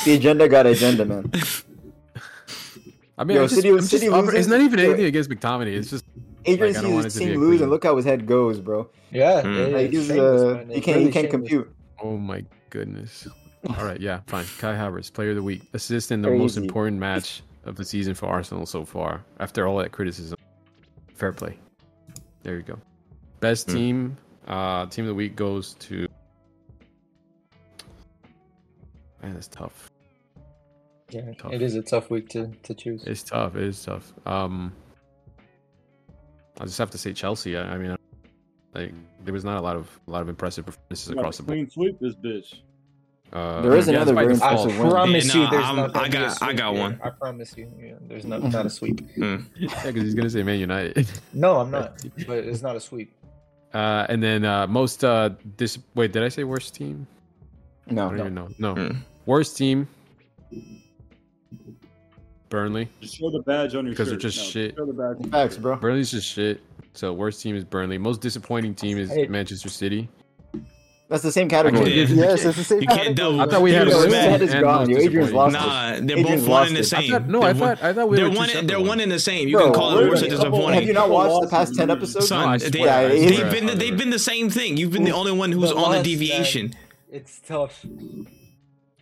The 0.05 0.13
agenda 0.15 0.47
got 0.47 0.65
agenda, 0.67 1.05
man. 1.05 1.31
I 3.17 3.23
mean, 3.23 3.35
Yo, 3.37 3.43
I'm 3.43 3.47
just, 3.49 3.55
City- 3.55 3.69
I'm 3.69 3.77
just 3.77 3.89
City 3.91 4.07
offer- 4.09 4.25
loses- 4.27 4.39
it's 4.39 4.47
not 4.47 4.61
even 4.61 4.79
anything 4.79 5.05
against 5.05 5.29
McTominay. 5.29 5.75
It's 5.75 5.89
just 5.89 6.05
Adrian 6.45 6.73
Like, 6.73 6.83
sees 6.83 7.03
his 7.03 7.15
it 7.15 7.19
to 7.19 7.19
be 7.19 7.25
team 7.31 7.35
a 7.35 7.39
lose, 7.39 7.49
clean- 7.49 7.61
and 7.63 7.71
look 7.71 7.83
how 7.83 7.95
his 7.95 8.05
head 8.05 8.25
goes, 8.25 8.59
bro. 8.59 8.89
Yeah, 9.11 9.41
Mm. 9.41 9.57
it- 9.67 9.73
Like 9.73 9.91
he's 9.91 10.09
uh, 10.11 10.63
he 10.69 10.81
can't 10.81 10.95
really 10.97 11.05
he 11.07 11.11
can't 11.11 11.29
compute. 11.29 11.71
oh 12.01 12.17
my 12.17 12.43
goodness. 12.69 13.27
All 13.77 13.85
right, 13.85 13.99
yeah, 14.01 14.21
fine. 14.27 14.45
Kai 14.57 14.73
Havertz, 14.73 15.13
player 15.13 15.29
of 15.31 15.35
the 15.35 15.43
week, 15.43 15.61
assist 15.73 16.11
in 16.11 16.21
the 16.23 16.31
most 16.31 16.57
important 16.57 16.97
match 16.97 17.43
of 17.65 17.75
the 17.75 17.85
season 17.85 18.15
for 18.15 18.25
Arsenal 18.27 18.65
so 18.65 18.83
far. 18.83 19.21
After 19.39 19.67
all 19.67 19.77
that 19.77 19.91
criticism, 19.91 20.35
fair 21.13 21.31
play. 21.31 21.59
There 22.41 22.55
you 22.55 22.63
go. 22.63 22.79
Best 23.39 23.69
Hmm. 23.69 23.75
team, 23.77 24.17
uh, 24.47 24.87
team 24.87 25.05
of 25.05 25.09
the 25.09 25.13
week 25.13 25.35
goes 25.35 25.75
to. 25.75 26.07
Man, 29.21 29.35
it's 29.35 29.47
tough. 29.47 29.89
Yeah, 31.09 31.33
Tough. 31.37 31.51
it 31.51 31.61
is 31.61 31.75
a 31.75 31.81
tough 31.81 32.09
week 32.09 32.29
to 32.29 32.47
to 32.63 32.73
choose. 32.73 33.03
It's 33.05 33.23
tough. 33.23 33.55
It 33.55 33.63
is 33.63 33.83
tough. 33.83 34.13
Um, 34.25 34.71
I 36.59 36.65
just 36.65 36.77
have 36.77 36.89
to 36.91 36.97
say 36.97 37.11
Chelsea. 37.13 37.57
I, 37.57 37.73
I 37.73 37.77
mean, 37.77 37.95
like 38.73 38.93
there 39.25 39.33
was 39.33 39.43
not 39.43 39.57
a 39.57 39.61
lot 39.61 39.75
of 39.75 39.89
a 40.07 40.11
lot 40.11 40.21
of 40.21 40.29
impressive 40.29 40.65
performances 40.65 41.09
About 41.09 41.19
across 41.21 41.37
the 41.37 41.43
board. 41.43 41.57
clean 41.57 41.69
sweep 41.69 41.99
this 41.99 42.15
bitch. 42.15 42.61
Uh, 43.33 43.61
There 43.61 43.75
is 43.75 43.87
yeah, 43.87 43.95
another 43.95 44.11
it's 44.11 44.15
by 44.15 44.21
very 44.23 44.33
default. 44.35 44.51
impressive 44.59 44.79
I 44.79 44.83
win. 44.83 44.91
promise 44.91 45.35
Yeah, 45.35 45.41
you, 45.43 45.49
there's 45.51 45.65
I'm- 45.65 45.75
not. 45.77 45.93
gonna 45.93 46.05
I 46.05 46.09
got- 46.09 46.41
I 46.43 46.53
got 46.53 46.73
here. 46.73 46.81
one. 46.81 46.99
I 47.03 47.09
promise 47.11 47.57
you, 47.57 47.71
yeah, 47.79 47.93
there's 48.07 48.25
not 48.25 48.43
not 48.43 48.65
a 48.65 48.69
sweep. 48.69 49.01
Yeah, 49.17 49.37
because 49.57 50.03
he's 50.03 50.13
gonna 50.15 50.29
say 50.29 50.43
Man 50.43 50.59
United. 50.59 51.09
No, 51.33 51.57
I'm 51.59 51.71
not. 51.71 52.01
But 52.27 52.39
it's 52.45 52.61
not 52.61 52.75
a 52.75 52.79
sweep. 52.79 53.13
Uh, 53.73 54.05
and 54.09 54.21
then 54.23 54.43
uh, 54.45 54.67
most 54.67 55.03
uh, 55.03 55.29
this 55.57 55.77
wait, 55.95 56.11
did 56.13 56.23
I 56.23 56.29
say 56.29 56.43
worst 56.45 56.73
team? 56.75 57.05
I 57.89 57.93
No, 57.93 58.07
don't 58.09 58.17
no. 58.17 58.21
even 58.23 58.33
know. 58.35 58.47
No, 58.59 58.75
Hmm. 58.75 58.97
Worst 59.25 59.57
team. 59.57 59.87
Burnley. 62.49 62.89
Just 62.99 63.15
show 63.17 63.31
the 63.31 63.39
badge 63.39 63.75
on 63.75 63.85
your 63.85 63.93
Because 63.93 64.09
they're 64.09 64.17
just 64.17 64.37
No, 64.37 64.43
shit. 64.43 64.75
Show 64.75 64.85
the 64.85 64.93
badge. 64.93 65.15
on 65.17 65.23
your 65.23 65.31
Facts, 65.31 65.53
shirt. 65.55 65.61
bro. 65.61 65.75
Burnley's 65.77 66.11
just 66.11 66.27
shit. 66.27 66.61
So 66.93 67.13
worst 67.13 67.41
team 67.41 67.55
is 67.55 67.63
Burnley. 67.63 67.97
Most 67.97 68.19
disappointing 68.19 68.75
team 68.75 68.97
is 68.97 69.09
Hey. 69.09 69.27
Manchester 69.27 69.69
City. 69.69 70.09
That's 71.07 71.23
the 71.23 71.31
same 71.31 71.47
category. 71.49 71.93
can't 71.93 72.09
Yes, 72.09 72.45
it's 72.45 72.57
the 72.57 72.63
same. 72.63 72.81
You 72.81 72.87
can't 72.87 72.99
category. 72.99 73.15
double- 73.15 73.41
I 73.41 73.45
thought 73.47 73.61
we 73.61 73.73
had 73.73 73.87
a 73.87 73.97
list 73.97 74.15
head 74.15 74.41
is 74.41 74.53
gone. 74.53 74.89
most 74.89 74.97
Adrian's 75.01 75.33
lost 75.33 75.53
Nah, 75.53 75.91
they're 76.01 76.17
Adrian's 76.17 76.41
both 76.41 76.49
one 76.49 76.59
lost 76.59 76.67
and 76.69 76.77
the 76.77 76.83
same. 76.85 76.99
I 77.03 77.07
thought, 77.19 77.27
no, 77.29 77.41
I 77.41 77.53
They're 77.53 77.61
one- 77.67 77.75
thought 77.77 77.83
I 77.85 77.93
thought 77.93 78.09
we 78.09 78.15
they're 78.17 78.29
were 78.29 78.35
one. 78.35 78.47
separate 78.47 78.67
They're 78.67 78.79
one 78.81 78.99
and 79.01 79.11
the 79.11 79.19
same. 79.19 79.47
You 79.49 79.57
Bro, 79.57 79.65
can 79.65 79.73
call 79.73 79.91
it 79.97 80.03
we're 80.03 80.09
worst 80.09 80.23
or 80.23 80.27
disappointing. 80.29 80.73
Have 80.79 80.83
you 80.87 80.93
not 80.93 81.09
watched 81.09 81.41
the 81.41 81.47
past 81.49 81.75
ten 81.75 81.89
episodes? 81.89 82.27
Son, 82.29 82.51
No, 82.51 82.57
they, 82.69 82.79
yeah, 82.79 83.07
they've 83.09 83.35
swear, 83.35 83.51
been 83.51 83.69
I 83.69 83.73
they've 83.75 83.87
swear. 83.87 83.97
been 83.97 84.09
the 84.09 84.19
same 84.19 84.49
thing. 84.49 84.77
You've 84.77 84.91
been 84.91 85.03
the 85.03 85.11
only 85.11 85.33
one 85.33 85.51
who's 85.51 85.69
The 85.71 85.75
on 85.75 85.97
the 85.97 86.03
deviation. 86.03 86.73
It's 87.11 87.41
tough. 87.45 87.85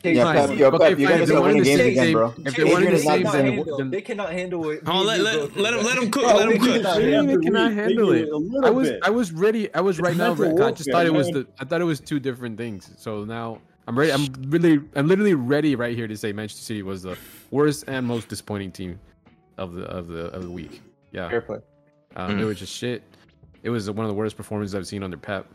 Yeah, 0.01 0.23
Fine. 0.23 0.35
Pep, 0.49 0.57
yo, 0.57 0.67
Okay, 0.67 0.77
Pep, 0.91 0.99
you 0.99 1.07
fine, 1.07 1.17
gotta 1.17 1.23
if 1.23 1.27
they 1.27 1.33
start 1.33 1.43
winning 1.43 1.63
games 1.63 1.79
say 1.81 1.91
again, 1.91 2.13
bro. 2.13 2.27
if 2.29 2.35
they 2.35 2.49
Adrian 2.49 2.71
wanted 2.71 2.85
to 2.89 2.95
is 2.95 3.05
not 3.05 3.11
say 3.11 3.17
they, 3.17 3.23
the 3.23 3.23
cannot 3.23 3.31
same. 3.33 3.43
then- 3.45 3.55
handle, 3.57 3.77
then- 3.77 3.89
they 3.91 4.01
cannot 4.01 4.31
handle 4.31 4.69
it. 4.69 4.81
Oh, 4.87 5.01
let, 5.03 5.19
let, 5.19 5.57
let 5.57 5.73
him 5.73 5.83
let 5.83 5.97
him 5.97 6.11
cook. 6.11 6.23
Bro, 6.23 6.33
Let 6.37 6.47
we 6.47 6.53
him 6.55 6.61
cook. 6.61 6.73
cannot 6.75 6.93
What 6.93 6.99
do 6.99 7.05
you 7.05 7.11
mean 7.11 7.13
handle 7.15 7.37
they 7.37 7.43
cannot 7.45 7.71
handle 7.73 8.11
it? 8.13 8.27
you 8.27 8.35
a 8.35 8.37
little 8.37 8.65
I 8.65 8.69
was. 8.69 8.91
I 9.03 9.09
was 9.09 9.31
ready. 9.33 9.73
I 9.73 9.81
was 9.81 9.99
right 9.99 10.15
now. 10.15 10.31
I 10.33 10.71
just 10.71 10.89
thought 10.89 11.05
it 11.05 11.13
was 11.13 11.27
the. 11.29 11.45
I 11.59 11.65
thought 11.65 11.81
it 11.81 11.85
was 11.85 11.99
two 11.99 12.19
different 12.19 12.57
things. 12.57 12.91
So 12.97 13.25
now 13.25 13.59
I'm 13.89 13.99
ready. 13.99 14.13
I'm 14.13 14.27
really. 14.47 14.79
I'm 14.95 15.07
literally 15.07 15.33
ready 15.33 15.75
right 15.75 15.95
here 15.95 16.07
to 16.07 16.15
say 16.15 16.31
Manchester 16.31 16.63
City 16.63 16.81
was 16.81 17.03
the 17.03 17.17
worst 17.51 17.83
and 17.87 18.05
most 18.07 18.29
disappointing 18.29 18.71
team 18.71 18.99
of 19.57 19.73
the 19.73 19.83
of 19.83 20.07
the 20.07 20.27
of 20.27 20.43
the 20.43 20.49
week. 20.51 20.81
Yeah, 21.11 21.27
Fair 21.29 21.41
play. 21.41 21.57
um, 22.15 22.37
Mm. 22.37 22.39
it 22.39 22.45
was 22.45 22.57
just 22.59 22.73
shit. 22.73 23.03
It 23.63 23.69
was 23.69 23.91
one 23.91 24.05
of 24.05 24.09
the 24.09 24.15
worst 24.15 24.37
performances 24.37 24.75
I've 24.75 24.87
seen 24.87 25.03
under 25.03 25.17
Pep. 25.17 25.45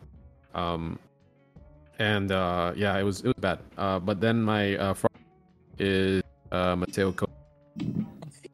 Um, 0.55 0.99
and 1.99 2.31
uh, 2.33 2.73
yeah, 2.77 2.97
it 2.99 3.03
was 3.03 3.21
it 3.21 3.29
was 3.29 3.41
bad. 3.41 3.59
Uh, 3.79 3.99
but 3.99 4.21
then 4.21 4.43
my 4.43 4.77
uh, 4.77 4.95
fraud 4.95 5.13
is 5.79 6.23
uh, 6.53 6.77
Mateo 6.77 7.13
Co- 7.13 7.27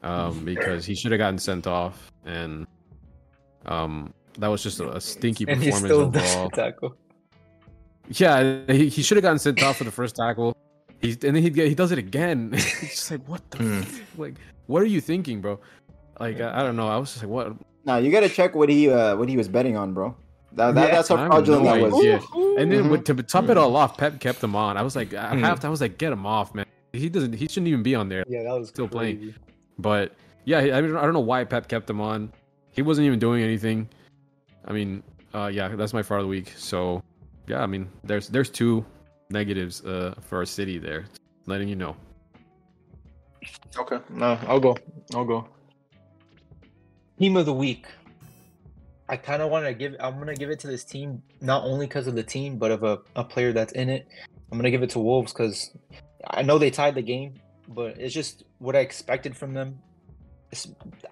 um, 0.02 0.44
because 0.44 0.84
he 0.84 0.94
should 0.94 1.12
have 1.12 1.18
gotten 1.18 1.38
sent 1.38 1.66
off, 1.66 2.10
and 2.24 2.66
um, 3.66 4.12
that 4.38 4.48
was 4.48 4.62
just 4.62 4.80
a, 4.80 4.90
a 4.96 5.00
stinky 5.00 5.44
And 5.48 5.62
he 5.62 5.70
performance 5.70 5.86
still 5.92 6.00
overall. 6.06 6.48
doesn't 6.48 6.50
tackle. 6.54 6.96
Yeah, 8.08 8.62
he, 8.66 8.88
he 8.88 9.02
should 9.02 9.16
have 9.18 9.22
gotten 9.22 9.38
sent 9.38 9.62
off 9.62 9.76
for 9.78 9.84
the 9.84 9.90
first 9.92 10.16
tackle. 10.16 10.56
He 11.00 11.10
and 11.12 11.34
then 11.36 11.36
he 11.36 11.50
he 11.50 11.74
does 11.74 11.92
it 11.92 11.98
again. 11.98 12.50
It's 12.54 12.80
just 12.80 13.10
like 13.10 13.26
what 13.28 13.48
the 13.50 13.58
Mm. 13.58 13.82
f- 13.82 14.18
like 14.18 14.34
what 14.66 14.82
are 14.82 14.86
you 14.86 15.00
thinking, 15.00 15.40
bro? 15.40 15.58
Like 16.18 16.40
I, 16.40 16.60
I 16.60 16.62
don't 16.62 16.76
know. 16.76 16.88
I 16.88 16.96
was 16.98 17.10
just 17.12 17.22
like 17.24 17.30
what 17.30 17.56
Now 17.84 17.96
you 17.98 18.10
gotta 18.10 18.28
check 18.28 18.54
what 18.54 18.68
he 18.68 18.90
uh, 18.90 19.16
what 19.16 19.28
he 19.28 19.36
was 19.36 19.48
betting 19.48 19.76
on, 19.76 19.94
bro. 19.94 20.14
That, 20.52 20.74
that, 20.74 20.88
Yeah, 20.88 20.94
that's 20.96 21.08
how 21.08 21.16
I 21.16 21.20
have 21.20 21.28
fraudulent 21.28 21.64
no 21.64 21.72
that 21.74 21.82
was. 21.82 21.94
idea. 21.94 22.20
And 22.58 22.72
then 22.72 22.84
Mhm. 22.84 22.90
with, 22.90 23.04
to 23.04 23.14
top 23.22 23.48
it 23.48 23.56
all 23.56 23.76
off, 23.76 23.96
Pep 23.96 24.18
kept 24.18 24.42
him 24.42 24.56
on. 24.56 24.76
I 24.76 24.82
was 24.82 24.96
like, 24.96 25.12
at 25.14 25.32
Mhm. 25.32 25.40
halftime, 25.42 25.66
I 25.66 25.68
was 25.70 25.80
like, 25.80 25.96
get 25.96 26.12
him 26.12 26.26
off, 26.26 26.54
man. 26.54 26.66
He 26.92 27.08
doesn't. 27.08 27.34
He 27.34 27.46
shouldn't 27.46 27.68
even 27.68 27.84
be 27.84 27.94
on 27.94 28.08
there. 28.08 28.24
Yeah, 28.28 28.42
that 28.42 28.58
was 28.58 28.68
Still 28.68 28.88
playing. 28.88 29.34
But 29.78 30.12
yeah, 30.44 30.58
I 30.58 30.80
mean, 30.80 30.96
I 30.96 31.02
don't 31.02 31.12
know 31.12 31.20
why 31.20 31.44
Pep 31.44 31.68
kept 31.68 31.88
him 31.88 32.00
on. 32.00 32.32
He 32.72 32.82
wasn't 32.82 33.06
even 33.06 33.18
doing 33.20 33.42
anything. 33.44 33.88
I 34.64 34.72
mean, 34.72 35.02
uh, 35.32 35.50
yeah, 35.52 35.68
that's 35.68 35.92
my 35.92 36.02
far 36.02 36.18
of 36.18 36.24
the 36.24 36.28
week. 36.28 36.52
So 36.56 37.02
yeah, 37.46 37.62
I 37.62 37.66
mean, 37.66 37.88
there's 38.02 38.26
there's 38.28 38.50
two 38.50 38.84
negatives 39.30 39.84
uh, 39.84 40.14
for 40.20 40.38
our 40.38 40.44
city 40.46 40.78
there. 40.78 41.04
Letting 41.46 41.68
you 41.68 41.76
know. 41.76 41.94
Okay, 43.78 43.98
no, 44.10 44.36
I'll 44.48 44.60
go. 44.60 44.76
I'll 45.14 45.24
go. 45.24 45.46
Team 47.18 47.36
of 47.36 47.46
the 47.46 47.52
week. 47.54 47.86
I 49.10 49.16
kind 49.16 49.42
of 49.42 49.50
want 49.50 49.66
to 49.66 49.74
give. 49.74 49.96
I'm 49.98 50.20
gonna 50.20 50.36
give 50.36 50.50
it 50.50 50.60
to 50.60 50.68
this 50.68 50.84
team 50.84 51.20
not 51.40 51.64
only 51.64 51.86
because 51.86 52.06
of 52.06 52.14
the 52.14 52.22
team, 52.22 52.58
but 52.58 52.70
of 52.70 52.84
a, 52.84 53.00
a 53.16 53.24
player 53.24 53.52
that's 53.52 53.72
in 53.72 53.88
it. 53.88 54.06
I'm 54.52 54.56
gonna 54.56 54.70
give 54.70 54.84
it 54.84 54.90
to 54.90 55.00
Wolves 55.00 55.32
because 55.32 55.72
I 56.28 56.42
know 56.42 56.58
they 56.58 56.70
tied 56.70 56.94
the 56.94 57.02
game, 57.02 57.34
but 57.66 57.98
it's 57.98 58.14
just 58.14 58.44
what 58.58 58.76
I 58.76 58.78
expected 58.78 59.36
from 59.36 59.52
them. 59.52 59.80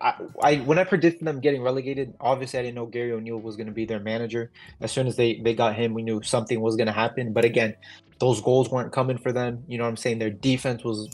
I, 0.00 0.14
I 0.40 0.56
when 0.58 0.78
I 0.78 0.84
predicted 0.84 1.26
them 1.26 1.40
getting 1.40 1.60
relegated, 1.60 2.14
obviously 2.20 2.60
I 2.60 2.62
didn't 2.62 2.76
know 2.76 2.86
Gary 2.86 3.10
O'Neil 3.10 3.40
was 3.40 3.56
gonna 3.56 3.72
be 3.72 3.84
their 3.84 4.00
manager. 4.00 4.52
As 4.80 4.92
soon 4.92 5.08
as 5.08 5.16
they 5.16 5.40
they 5.40 5.54
got 5.54 5.74
him, 5.74 5.92
we 5.92 6.04
knew 6.04 6.22
something 6.22 6.60
was 6.60 6.76
gonna 6.76 6.92
happen. 6.92 7.32
But 7.32 7.44
again, 7.44 7.74
those 8.20 8.40
goals 8.40 8.70
weren't 8.70 8.92
coming 8.92 9.18
for 9.18 9.32
them. 9.32 9.64
You 9.66 9.76
know 9.78 9.84
what 9.84 9.90
I'm 9.90 9.96
saying? 9.96 10.20
Their 10.20 10.30
defense 10.30 10.84
was 10.84 11.08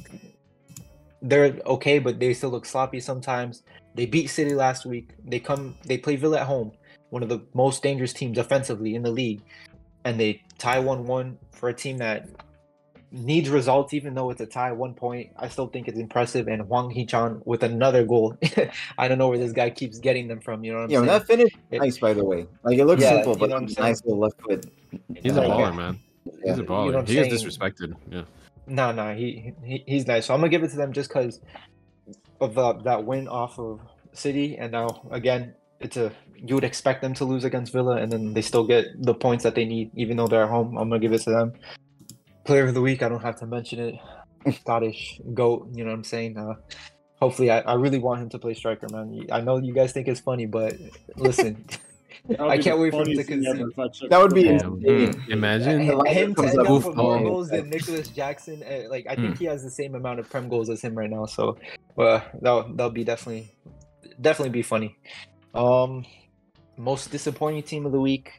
they're 1.22 1.58
okay, 1.64 1.98
but 1.98 2.20
they 2.20 2.34
still 2.34 2.50
look 2.50 2.66
sloppy 2.66 3.00
sometimes. 3.00 3.62
They 3.94 4.06
beat 4.06 4.28
City 4.28 4.54
last 4.54 4.84
week. 4.86 5.10
They 5.24 5.38
come 5.40 5.76
they 5.86 5.98
play 5.98 6.16
Villa 6.16 6.40
at 6.40 6.46
home, 6.46 6.72
one 7.10 7.22
of 7.22 7.28
the 7.28 7.40
most 7.54 7.82
dangerous 7.82 8.12
teams 8.12 8.38
offensively 8.38 8.94
in 8.94 9.02
the 9.02 9.10
league. 9.10 9.42
And 10.04 10.18
they 10.18 10.42
tie 10.58 10.78
one 10.80 11.06
one 11.06 11.38
for 11.52 11.68
a 11.68 11.74
team 11.74 11.98
that 11.98 12.28
needs 13.12 13.48
results, 13.48 13.94
even 13.94 14.12
though 14.14 14.30
it's 14.30 14.40
a 14.40 14.46
tie 14.46 14.72
one 14.72 14.92
point. 14.94 15.30
I 15.36 15.48
still 15.48 15.68
think 15.68 15.86
it's 15.86 15.98
impressive. 15.98 16.48
And 16.48 16.62
Hwang 16.62 16.90
Hee-chan 16.90 17.42
with 17.44 17.62
another 17.62 18.04
goal. 18.04 18.36
I 18.98 19.06
don't 19.06 19.18
know 19.18 19.28
where 19.28 19.38
this 19.38 19.52
guy 19.52 19.70
keeps 19.70 19.98
getting 20.00 20.26
them 20.26 20.40
from. 20.40 20.64
You 20.64 20.72
know 20.72 20.78
what 20.78 20.84
I'm 20.86 20.90
Yeah, 20.90 20.98
saying? 20.98 21.06
that 21.08 21.26
finish 21.26 21.52
It- 21.70 21.78
nice 21.78 21.98
by 21.98 22.12
the 22.12 22.24
way. 22.24 22.46
Like 22.64 22.78
it 22.78 22.84
looks 22.84 23.02
Yeah, 23.02 23.10
simple, 23.10 23.36
but 23.36 23.48
know 23.50 23.54
what 23.56 23.62
I'm 23.62 23.68
saying? 23.68 23.88
nice 23.88 24.04
little 24.04 24.18
left 24.20 24.40
foot. 24.42 24.66
He's 25.14 25.36
a 25.36 25.40
baller, 25.42 25.74
man. 25.74 25.98
Yeah. 26.26 26.32
He's 26.44 26.54
a 26.54 26.56
You 26.56 26.62
know 26.64 26.64
baller. 26.74 26.86
what 26.86 26.96
I'm 26.96 27.06
he 27.06 27.18
is 27.18 27.28
disrespected. 27.28 27.94
Yeah. 28.10 28.24
No, 28.66 28.92
no, 28.92 29.14
he, 29.14 29.52
he 29.62 29.84
he's 29.86 30.06
nice. 30.06 30.26
So 30.26 30.34
I'm 30.34 30.40
gonna 30.40 30.48
give 30.48 30.62
it 30.64 30.70
to 30.70 30.76
them 30.76 30.92
just 30.92 31.08
because 31.10 31.40
of 32.40 32.54
the, 32.54 32.74
that 32.84 33.04
win 33.04 33.28
off 33.28 33.58
of 33.58 33.80
City, 34.12 34.56
and 34.58 34.72
now 34.72 35.02
again, 35.10 35.54
it's 35.80 35.96
a 35.96 36.12
you 36.36 36.54
would 36.54 36.64
expect 36.64 37.02
them 37.02 37.14
to 37.14 37.24
lose 37.24 37.44
against 37.44 37.72
Villa, 37.72 37.96
and 37.96 38.12
then 38.12 38.34
they 38.34 38.42
still 38.42 38.64
get 38.64 38.86
the 39.02 39.14
points 39.14 39.44
that 39.44 39.54
they 39.54 39.64
need, 39.64 39.90
even 39.94 40.16
though 40.16 40.26
they're 40.26 40.44
at 40.44 40.50
home. 40.50 40.76
I'm 40.76 40.88
gonna 40.88 41.00
give 41.00 41.12
it 41.12 41.22
to 41.22 41.30
them. 41.30 41.52
Player 42.44 42.66
of 42.66 42.74
the 42.74 42.82
week, 42.82 43.02
I 43.02 43.08
don't 43.08 43.22
have 43.22 43.38
to 43.40 43.46
mention 43.46 43.80
it. 43.80 43.94
Scottish 44.60 45.20
goat, 45.32 45.68
you 45.72 45.84
know 45.84 45.90
what 45.90 45.96
I'm 45.96 46.04
saying? 46.04 46.36
Uh, 46.36 46.54
hopefully, 47.16 47.50
I, 47.50 47.60
I 47.60 47.74
really 47.74 47.98
want 47.98 48.20
him 48.20 48.28
to 48.30 48.38
play 48.38 48.54
striker, 48.54 48.86
man. 48.90 49.26
I 49.32 49.40
know 49.40 49.58
you 49.58 49.72
guys 49.72 49.92
think 49.92 50.06
it's 50.06 50.20
funny, 50.20 50.46
but 50.46 50.74
listen, 51.16 51.64
I 52.40 52.56
can't 52.58 52.78
wait 52.78 52.90
for 52.92 53.02
him 53.02 53.14
to 53.14 53.22
funniest 53.22 53.28
thing 53.28 53.42
concede. 53.44 53.60
ever 53.60 53.70
if 53.70 53.78
I 53.78 53.88
checked 53.88 54.10
That 54.10 54.20
would 54.20 54.34
be 54.34 54.58
football. 54.58 54.76
insane. 54.76 55.22
Imagine. 55.30 55.80
him, 55.80 55.90
Elijah 55.90 56.10
him 56.20 56.34
to 56.34 56.40
comes 56.42 56.50
end 56.50 56.58
up 56.60 56.66
up 56.66 56.72
with 56.72 56.86
with 56.86 56.96
more 56.96 57.18
goals. 57.18 57.28
goals 57.28 57.48
than 57.50 57.70
Nicolas 57.70 58.08
Jackson. 58.08 58.62
uh, 58.62 58.88
Like 58.88 59.06
I 59.08 59.14
think 59.14 59.38
he 59.38 59.44
has 59.44 59.62
the 59.62 59.70
same 59.70 59.94
amount 59.94 60.20
of 60.20 60.30
prem 60.30 60.48
goals 60.48 60.70
as 60.70 60.80
him 60.80 60.94
right 60.96 61.10
now. 61.10 61.26
So, 61.26 61.58
uh, 61.98 62.20
that'll 62.40 62.62
that'll 62.74 62.90
be 62.90 63.04
definitely 63.04 63.50
definitely 64.20 64.50
be 64.50 64.62
funny. 64.62 64.96
Um, 65.54 66.04
most 66.78 67.10
disappointing 67.10 67.62
team 67.62 67.84
of 67.86 67.92
the 67.92 68.00
week 68.00 68.30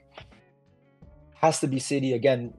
has 1.36 1.60
to 1.60 1.68
be 1.68 1.80
City 1.80 2.14
again. 2.14 2.54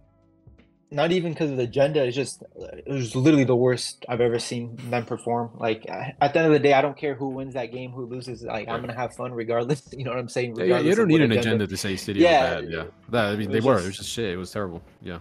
Not 0.91 1.11
even 1.11 1.33
because 1.33 1.51
of 1.51 1.57
the 1.57 1.65
agenda. 1.65 2.05
It's 2.05 2.15
just 2.15 2.45
it 2.55 2.87
was 2.87 3.17
literally 3.17 3.43
the 3.45 3.57
worst 3.57 4.05
I've 4.09 4.21
ever 4.21 4.39
seen 4.39 4.77
them 4.89 5.05
perform. 5.05 5.51
Like 5.55 5.85
at 5.89 6.33
the 6.33 6.39
end 6.39 6.47
of 6.47 6.53
the 6.53 6.61
day, 6.61 6.75
I 6.75 6.81
don't 6.81 6.97
care 6.97 7.15
who 7.17 7.29
wins 7.31 7.55
that 7.55 7.73
game, 7.73 7.91
who 7.91 8.07
loses. 8.07 8.43
Like 8.45 8.69
I'm 8.69 8.81
gonna 8.83 8.95
have 8.95 9.15
fun 9.17 9.33
regardless. 9.33 9.83
You 9.93 10.05
know 10.05 10.11
what 10.11 10.21
I'm 10.21 10.29
saying? 10.29 10.55
Yeah, 10.57 10.65
yeah, 10.65 10.79
you 10.79 10.95
don't 10.95 11.09
need 11.09 11.23
an 11.23 11.33
agenda 11.33 11.67
to 11.67 11.77
say 11.77 11.97
City 11.97 12.21
Yeah, 12.21 12.57
was 12.57 12.65
bad. 12.65 12.73
Yeah, 12.73 12.85
that, 13.09 13.25
I 13.33 13.37
mean, 13.37 13.51
they 13.51 13.57
was 13.59 13.65
were. 13.65 13.75
just- 13.75 13.85
It 13.85 13.89
was 13.89 13.97
just 13.97 14.11
shit. 14.11 14.31
It 14.31 14.37
was 14.37 14.51
terrible. 14.53 14.81
Yeah. 15.03 15.19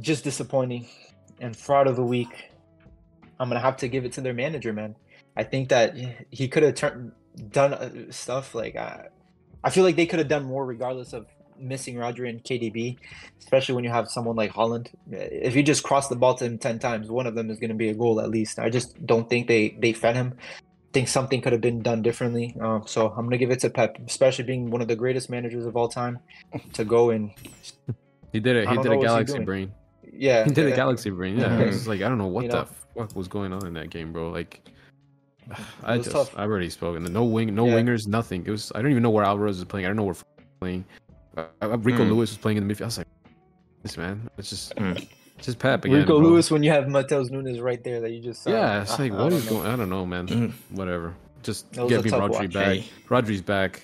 just 0.00 0.24
disappointing. 0.24 0.86
And 1.40 1.56
fraud 1.56 1.86
of 1.86 1.96
the 1.96 2.04
week, 2.04 2.50
I'm 3.40 3.48
gonna 3.48 3.60
have 3.60 3.78
to 3.78 3.88
give 3.88 4.04
it 4.04 4.12
to 4.12 4.20
their 4.20 4.34
manager, 4.34 4.72
man. 4.74 4.94
I 5.36 5.42
think 5.44 5.70
that 5.70 5.96
he 6.30 6.48
could 6.48 6.62
have 6.64 6.74
turned 6.74 7.12
done 7.50 7.72
uh, 7.72 7.90
stuff 8.12 8.54
like 8.54 8.76
uh, 8.76 9.04
I 9.64 9.70
feel 9.70 9.84
like 9.84 9.96
they 9.96 10.04
could 10.06 10.18
have 10.18 10.28
done 10.28 10.44
more, 10.44 10.66
regardless 10.66 11.14
of 11.14 11.26
missing 11.62 11.94
Rodri 11.96 12.28
and 12.28 12.42
KDB, 12.42 12.96
especially 13.38 13.74
when 13.74 13.84
you 13.84 13.90
have 13.90 14.08
someone 14.10 14.36
like 14.36 14.52
Haaland. 14.52 14.88
If 15.10 15.54
you 15.56 15.62
just 15.62 15.82
cross 15.82 16.08
the 16.08 16.16
ball 16.16 16.34
to 16.34 16.44
him 16.44 16.58
ten 16.58 16.78
times, 16.78 17.08
one 17.10 17.26
of 17.26 17.34
them 17.34 17.50
is 17.50 17.58
gonna 17.58 17.74
be 17.74 17.88
a 17.88 17.94
goal 17.94 18.20
at 18.20 18.30
least. 18.30 18.58
I 18.58 18.68
just 18.70 19.04
don't 19.06 19.28
think 19.30 19.46
they 19.48 19.76
they 19.78 19.92
fed 19.92 20.16
him. 20.16 20.34
I 20.38 20.42
Think 20.92 21.08
something 21.08 21.40
could 21.40 21.52
have 21.52 21.62
been 21.62 21.80
done 21.80 22.02
differently. 22.02 22.54
Um, 22.60 22.82
so 22.86 23.08
I'm 23.08 23.24
gonna 23.24 23.38
give 23.38 23.50
it 23.50 23.60
to 23.60 23.70
Pep, 23.70 23.96
especially 24.06 24.44
being 24.44 24.70
one 24.70 24.82
of 24.82 24.88
the 24.88 24.96
greatest 24.96 25.30
managers 25.30 25.64
of 25.64 25.74
all 25.76 25.88
time, 25.88 26.18
to 26.74 26.84
go 26.84 27.10
and 27.10 27.30
He 28.32 28.40
did 28.40 28.56
it. 28.56 28.68
He 28.68 28.76
did 28.76 28.92
a 28.92 28.98
Galaxy. 28.98 29.38
Brain. 29.38 29.72
yeah, 30.12 30.44
He 30.44 30.50
did 30.50 30.66
a. 30.70 30.76
Galaxy 30.76 31.08
Brain. 31.10 31.38
Yeah, 31.38 31.60
it's 31.60 31.86
like 31.86 32.02
I 32.02 32.08
don't 32.08 32.18
know 32.18 32.26
what 32.26 32.44
You 32.44 32.50
the 32.50 32.56
know. 32.62 32.68
fuck 32.96 33.16
was 33.16 33.28
going 33.28 33.52
on 33.54 33.66
in 33.66 33.72
that 33.74 33.88
game, 33.88 34.12
bro. 34.12 34.28
Like, 34.30 34.60
I 35.82 35.96
just 35.96 36.10
tough. 36.10 36.36
I've 36.36 36.50
already 36.50 36.68
spoken. 36.70 37.04
No 37.12 37.24
wing, 37.24 37.54
no 37.54 37.66
Yeah. 37.66 37.74
wingers, 37.74 38.06
nothing. 38.06 38.44
It 38.46 38.50
was 38.50 38.70
I 38.74 38.82
don't 38.82 38.90
even 38.90 39.02
know 39.02 39.10
where 39.10 39.24
Alvarez 39.24 39.56
was 39.56 39.64
playing. 39.64 39.86
I 39.86 39.88
don't 39.88 39.96
know 39.96 40.04
where 40.04 40.14
f- 40.14 40.24
playing. 40.60 40.84
Uh, 41.36 41.78
Rico 41.78 42.04
Mm. 42.04 42.08
Lewis 42.10 42.30
was 42.30 42.38
playing 42.38 42.58
in 42.58 42.66
the 42.68 42.74
midfield. 42.74 42.82
I 42.82 42.84
was 42.86 42.98
like, 42.98 43.06
this 43.82 43.96
man, 43.96 44.28
it's 44.38 44.50
just 44.50 44.74
Mm. 44.76 44.96
it's 45.36 45.46
just 45.46 45.58
Pep 45.58 45.84
again. 45.84 45.98
Rico 45.98 46.18
bro. 46.20 46.28
Lewis 46.30 46.50
when 46.50 46.62
you 46.62 46.70
have 46.70 46.84
Matheus 46.84 47.30
Nunes 47.30 47.60
right 47.60 47.82
there 47.82 48.00
that 48.00 48.10
you 48.10 48.20
just 48.20 48.46
Yeah, 48.46 48.82
it's 48.82 48.92
I- 48.98 49.04
like 49.04 49.12
I 49.12 49.14
what 49.16 49.30
don't 49.30 49.32
is 49.38 49.44
know. 49.46 49.50
going? 49.58 49.66
I 49.66 49.76
don't 49.76 49.90
know, 49.90 50.06
man. 50.06 50.26
Mm. 50.28 50.52
Whatever. 50.70 51.14
Just 51.42 51.70
get 51.72 51.80
a 51.92 52.02
me 52.02 52.10
tough 52.10 52.20
Rodri 52.20 52.30
watch. 52.30 52.52
back. 52.52 52.66
Hey. 52.76 52.84
Rodri's 53.08 53.42
back. 53.42 53.80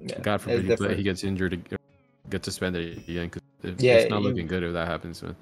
Yeah, 0.00 0.20
God 0.20 0.40
forbid 0.40 0.66
he, 0.66 0.76
play, 0.76 0.94
he 0.94 1.02
gets 1.02 1.24
injured, 1.24 1.54
ag- 1.54 1.78
get 2.30 2.44
suspended 2.44 2.98
again. 3.08 3.30
Cause 3.30 3.42
it's, 3.64 3.82
Yeah, 3.82 3.94
it's 3.94 4.10
not 4.10 4.20
you- 4.22 4.28
looking 4.28 4.46
good 4.46 4.62
if 4.62 4.72
that 4.74 4.86
happens, 4.86 5.22
man. 5.22 5.34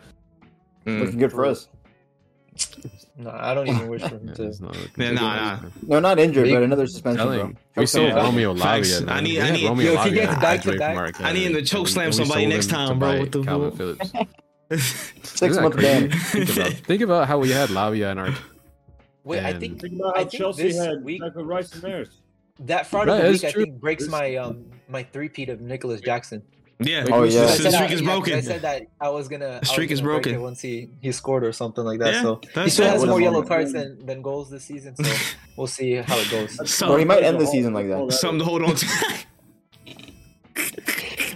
Mm. 0.87 1.01
Looking 1.01 1.19
good 1.19 1.33
for 1.33 1.45
us. 1.45 1.69
No, 3.17 3.31
I 3.31 3.55
don't 3.55 3.69
even 3.69 3.89
wish 3.89 4.03
for 4.09 4.09
him 4.09 4.35
to. 4.35 4.43
not 4.45 4.61
looking 4.77 4.91
Yeah, 4.97 5.09
good. 5.11 5.15
nah, 5.15 5.37
nah. 5.37 5.61
No, 5.87 6.01
not 6.01 6.19
injured, 6.19 6.45
Big- 6.45 6.55
but 6.55 6.63
another 6.65 6.87
suspension, 6.87 7.27
bro. 7.27 7.53
We 7.77 7.87
still 7.87 8.03
Yeah. 8.05 8.15
have 8.15 8.25
Romeo 8.25 8.55
Facts. 8.57 9.01
Lavia. 9.01 9.09
I 9.11 9.21
need- 9.21 9.41
I 9.41 9.51
need- 9.51 9.67
Romeo 9.69 9.93
Yo, 9.93 9.99
if 9.99 10.05
he 10.05 10.11
Lavia 10.11 10.15
gets 10.15 10.35
back 10.41 10.63
to 10.63 10.73
graduate 10.75 10.79
back- 10.79 11.17
from 11.17 11.25
our 11.25 11.31
I 11.31 11.33
need 11.33 11.47
him 11.47 11.53
to 11.55 11.63
choke 11.63 11.89
slam 11.89 12.13
somebody 12.13 12.47
next 12.47 12.67
time, 12.71 12.99
bro. 12.99 13.13
buy 13.13 13.19
What 13.21 13.33
the 13.33 13.39
Kalvin 13.43 13.69
fuck? 13.71 13.77
Phillips. 13.79 14.13
Six 15.23 15.43
Isn't 15.43 15.63
month 15.63 15.77
ban. 15.77 16.11
think, 16.11 16.51
about, 16.57 16.73
think 16.89 17.03
about 17.03 17.29
how 17.29 17.39
we 17.39 17.51
had 17.51 17.69
Lavia 17.69 18.11
in 18.11 18.19
our. 18.19 18.35
Wait, 19.23 19.41
I 19.45 19.51
And- 19.51 19.61
think 19.61 19.81
Think 19.81 19.95
about 20.01 20.17
I 20.17 20.21
think 20.21 20.33
Chelsea 20.33 20.63
this 20.65 20.79
had 20.79 21.05
week- 21.05 21.23
Declan 21.23 21.47
Rice 21.47 21.73
and 21.73 21.83
theirs. 21.83 22.21
that 22.61 22.87
fraud 22.87 23.07
Right, 23.09 23.15
of 23.19 23.23
the 23.25 23.31
that's 23.39 23.43
week 23.43 23.55
I 23.57 23.65
think 23.65 23.81
breaks 23.81 24.09
my 24.09 24.37
um 24.37 24.65
my 24.89 25.03
three-peat 25.03 25.49
of 25.51 25.61
Nicolas 25.61 26.01
Jackson. 26.01 26.43
Yeah. 26.81 27.07
Oh, 27.11 27.23
yeah. 27.23 27.43
The, 27.57 27.63
the 27.63 27.71
streak 27.71 27.73
I, 27.73 27.73
is 27.73 27.73
yeah, 27.75 27.89
'cause 27.89 28.03
broken. 28.03 28.35
I 28.35 28.41
said 28.41 28.63
that 28.63 28.83
I 29.01 29.09
was 29.09 29.29
gonna. 29.29 29.47
I 29.47 29.59
was 29.61 29.69
streak 29.71 29.91
is 29.91 30.01
gonna 30.01 30.13
break 30.15 30.23
broken. 30.25 30.43
once 30.43 30.61
he 30.61 30.91
he 31.01 31.13
scored 31.13 31.45
or 31.45 31.53
something 31.53 31.85
like 31.85 32.01
that. 32.01 32.15
Yeah, 32.15 32.23
so 32.23 32.41
he 32.65 32.71
still 32.71 32.89
has 32.89 33.05
more 33.05 33.21
yellow 33.21 33.35
moment. 33.43 33.49
cards 33.49 33.73
than, 33.73 34.05
than 34.05 34.23
goals 34.23 34.51
this 34.51 34.65
season. 34.65 34.97
So 34.97 35.05
we'll 35.57 35.67
see 35.69 35.95
how 35.95 36.19
it 36.19 36.31
goes. 36.31 36.71
So- 36.71 36.89
Bro, 36.89 36.97
he 36.97 37.05
might 37.05 37.23
end 37.23 37.41
the 37.41 37.47
season 37.47 37.75
like 37.75 37.89
that. 37.89 38.13
Something 38.13 38.41
to 38.41 38.45
hold 38.45 38.63
on 38.65 38.75
to. 38.75 38.87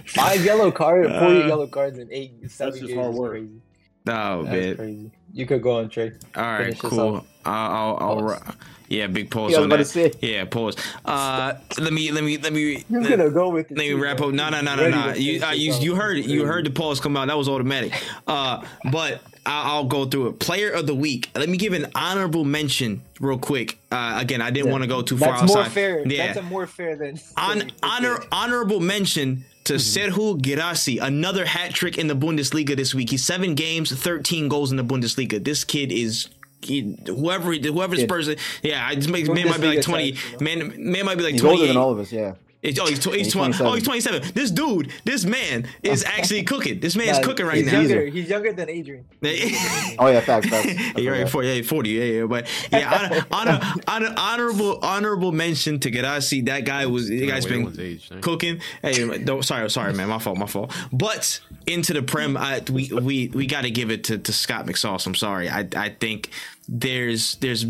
Five 0.07 0.43
yellow 0.43 0.71
cards, 0.71 1.07
four 1.07 1.17
Uh, 1.27 1.47
yellow 1.47 1.67
cards, 1.67 1.97
and 1.99 2.11
eight 2.11 2.33
seven 2.51 2.73
just 2.73 2.87
games 2.87 2.99
hard 3.01 3.13
work. 3.15 3.31
crazy. 3.31 3.61
oh, 4.07 4.43
That's 4.43 4.49
man. 4.55 4.75
crazy. 4.75 5.11
You 5.33 5.45
could 5.45 5.61
go 5.61 5.77
on 5.77 5.89
Trey. 5.89 6.13
All 6.35 6.43
right, 6.43 6.65
Finish 6.65 6.79
cool. 6.79 7.25
I'll, 7.45 7.97
I'll, 7.99 8.19
I'll 8.31 8.55
yeah, 8.89 9.05
big 9.05 9.29
pause 9.29 9.51
Yeah, 9.51 9.59
on 9.59 9.69
that. 9.69 10.17
Yeah, 10.19 10.45
pause. 10.45 10.75
Uh, 11.05 11.53
let 11.77 11.93
me, 11.93 12.11
let 12.11 12.23
me, 12.23 12.37
let 12.39 12.51
me. 12.51 12.83
You're 12.89 13.01
let- 13.01 13.17
gonna 13.17 13.29
go 13.29 13.49
with 13.49 13.71
it. 13.71 13.77
Let 13.77 13.87
me 13.87 13.93
wrap 13.93 14.19
up. 14.19 14.31
No, 14.31 14.49
no, 14.49 14.61
no, 14.61 14.75
no, 14.75 14.89
no. 14.89 15.13
You, 15.13 15.43
uh, 15.43 15.51
you, 15.51 15.73
you 15.75 15.95
heard, 15.95 16.17
it. 16.17 16.25
you 16.25 16.43
heard 16.45 16.65
the 16.65 16.71
pause 16.71 16.99
come 16.99 17.15
out. 17.15 17.27
That 17.27 17.37
was 17.37 17.47
automatic. 17.47 17.93
Uh, 18.27 18.65
but 18.91 19.21
I'll, 19.45 19.77
I'll 19.77 19.83
go 19.83 20.05
through 20.05 20.29
it. 20.29 20.39
Player 20.39 20.71
of 20.71 20.87
the 20.87 20.95
week. 20.95 21.29
Let 21.35 21.49
me 21.49 21.57
give 21.57 21.73
an 21.73 21.85
honorable 21.93 22.45
mention 22.45 23.01
real 23.19 23.37
quick. 23.37 23.77
Uh, 23.91 24.17
again, 24.19 24.41
I 24.41 24.49
didn't 24.49 24.71
want 24.71 24.83
to 24.83 24.87
go 24.87 25.03
too 25.03 25.17
far 25.17 25.39
That's 25.39 25.53
more 25.53 25.65
fair. 25.65 26.07
Yeah. 26.07 26.27
That's 26.27 26.39
a 26.39 26.41
more 26.41 26.65
fair 26.65 26.95
than 26.95 27.19
On, 27.37 27.71
honor, 27.83 28.23
honorable 28.31 28.79
mention 28.79 29.45
to 29.65 29.73
mm-hmm. 29.73 30.13
Serhou 30.13 30.41
Guirassy, 30.41 30.99
another 30.99 31.45
hat 31.45 31.73
trick 31.73 31.97
in 31.97 32.07
the 32.07 32.15
Bundesliga 32.15 32.75
this 32.75 32.93
week. 32.93 33.09
He's 33.09 33.23
seven 33.23 33.55
games, 33.55 33.91
13 33.91 34.47
goals 34.47 34.71
in 34.71 34.77
the 34.77 34.83
Bundesliga. 34.83 35.43
This 35.43 35.63
kid 35.63 35.91
is. 35.91 36.29
He, 36.61 36.97
whoever 37.05 37.53
whoever 37.53 37.95
this 37.95 38.05
person, 38.05 38.35
yeah, 38.61 38.85
I 38.85 38.93
just 38.95 39.07
make, 39.07 39.31
man 39.33 39.47
might 39.47 39.61
be 39.61 39.67
like 39.67 39.81
twenty. 39.81 40.17
Man, 40.41 40.91
man 40.91 41.05
might 41.05 41.15
be 41.15 41.23
like 41.23 41.31
He's 41.31 41.41
twenty 41.41 41.55
older 41.55 41.67
than 41.67 41.77
all 41.77 41.91
of 41.91 41.99
us. 41.99 42.11
Yeah. 42.11 42.33
It's, 42.61 42.77
oh, 42.77 42.87
he's, 42.87 42.99
tw- 42.99 43.13
he's, 43.13 43.27
He's 43.27 43.33
20, 43.33 43.53
27. 43.53 43.67
oh, 43.67 43.73
he's 43.75 43.83
27. 43.83 44.33
This 44.33 44.51
dude, 44.51 44.91
this 45.05 45.23
man 45.23 45.65
is 45.81 46.03
actually 46.07 46.43
cooking. 46.43 46.81
This 46.81 46.93
man's 46.95 47.19
Nah, 47.19 47.23
cooking 47.23 47.45
right 47.45 47.55
he's 47.57 47.65
now. 47.71 47.79
Younger, 47.79 48.05
he's 48.07 48.29
younger 48.29 48.51
than 48.51 48.69
Adrian. 48.69 49.05
Oh 49.97 50.07
yeah, 50.07 50.19
facts. 50.19 50.49
facts. 50.49 50.67
I 50.95 50.99
You're 50.99 51.13
right, 51.13 51.29
40, 51.29 51.47
yeah, 51.47 51.61
40, 51.61 51.89
yeah, 51.89 52.03
yeah. 52.03 52.25
But 52.25 52.47
yeah, 52.71 53.23
honor, 53.31 53.59
honor, 53.59 53.73
honor, 53.87 54.13
honorable, 54.17 54.79
honorable 54.81 55.31
mention 55.31 55.79
to 55.79 55.91
Guirassy. 55.91 56.45
That 56.47 56.65
guy 56.65 56.85
was, 56.85 57.07
the 57.07 57.27
guy's 57.27 57.45
Wait, 57.45 57.75
been 57.75 57.79
age, 57.79 58.09
cooking. 58.21 58.59
Hey, 58.81 59.07
don't, 59.23 59.43
sorry, 59.43 59.69
sorry, 59.69 59.93
man, 59.93 60.09
my 60.09 60.19
fault, 60.19 60.37
my 60.37 60.45
fault. 60.45 60.73
But 60.91 61.39
into 61.65 61.93
the 61.93 62.01
prem, 62.01 62.35
I, 62.35 62.61
we 62.71 62.89
we 62.91 63.27
we 63.29 63.45
got 63.47 63.61
to 63.61 63.71
give 63.71 63.89
it 63.91 64.05
to, 64.05 64.17
to 64.17 64.33
Scott 64.33 64.65
McSauce. 64.65 65.05
I'm 65.07 65.15
sorry, 65.15 65.49
I 65.49 65.67
I 65.75 65.89
think 65.89 66.29
there's 66.67 67.35
there's 67.35 67.65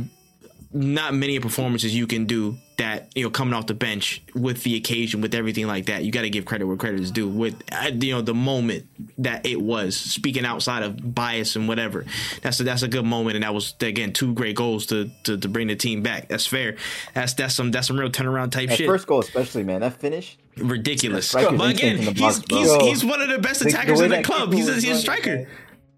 not 0.71 1.13
many 1.13 1.39
performances 1.39 1.95
you 1.95 2.05
can 2.07 2.25
do 2.25 2.57
that 2.79 3.11
you 3.15 3.23
know 3.23 3.29
coming 3.29 3.53
off 3.53 3.67
the 3.67 3.73
bench 3.73 4.21
with 4.33 4.63
the 4.63 4.75
occasion 4.75 5.21
with 5.21 5.33
everything 5.35 5.67
like 5.67 5.85
that 5.85 6.03
you 6.03 6.11
got 6.11 6.21
to 6.23 6.29
give 6.29 6.45
credit 6.45 6.65
where 6.65 6.75
credit 6.77 6.99
is 6.99 7.11
due. 7.11 7.27
With 7.27 7.61
you 8.01 8.13
know 8.13 8.21
the 8.21 8.33
moment 8.33 8.87
that 9.19 9.45
it 9.45 9.61
was 9.61 9.95
speaking 9.95 10.45
outside 10.45 10.83
of 10.83 11.13
bias 11.15 11.55
and 11.55 11.67
whatever 11.67 12.05
that's 12.41 12.59
a, 12.59 12.63
that's 12.63 12.81
a 12.81 12.87
good 12.87 13.05
moment. 13.05 13.35
And 13.35 13.43
that 13.43 13.53
was 13.53 13.75
again 13.81 14.13
two 14.13 14.33
great 14.33 14.55
goals 14.55 14.85
to, 14.87 15.09
to 15.23 15.37
to 15.37 15.47
bring 15.47 15.67
the 15.67 15.75
team 15.75 16.01
back. 16.01 16.27
That's 16.29 16.47
fair. 16.47 16.75
That's 17.13 17.33
that's 17.33 17.53
some 17.53 17.71
that's 17.71 17.87
some 17.87 17.99
real 17.99 18.09
turnaround 18.09 18.51
type 18.51 18.69
That 18.69 18.77
shit. 18.77 18.87
first 18.87 19.07
goal, 19.07 19.19
especially, 19.19 19.63
man. 19.63 19.81
That 19.81 19.99
finish. 19.99 20.37
ridiculous. 20.57 21.31
But 21.33 21.51
again 21.53 21.97
instinct 21.97 21.99
in 21.99 22.05
the 22.05 22.11
he's 22.13 22.43
he's, 22.49 22.75
he's 22.75 23.05
one 23.05 23.21
of 23.21 23.29
the 23.29 23.39
best 23.39 23.59
The- 23.59 23.65
the 23.65 23.71
attackers 23.71 24.01
in 24.01 24.09
the 24.11 24.23
club. 24.23 24.53
he's 24.53 24.67
a, 24.69 24.73
he's 24.75 24.89
a 24.89 24.95
striker 24.95 25.47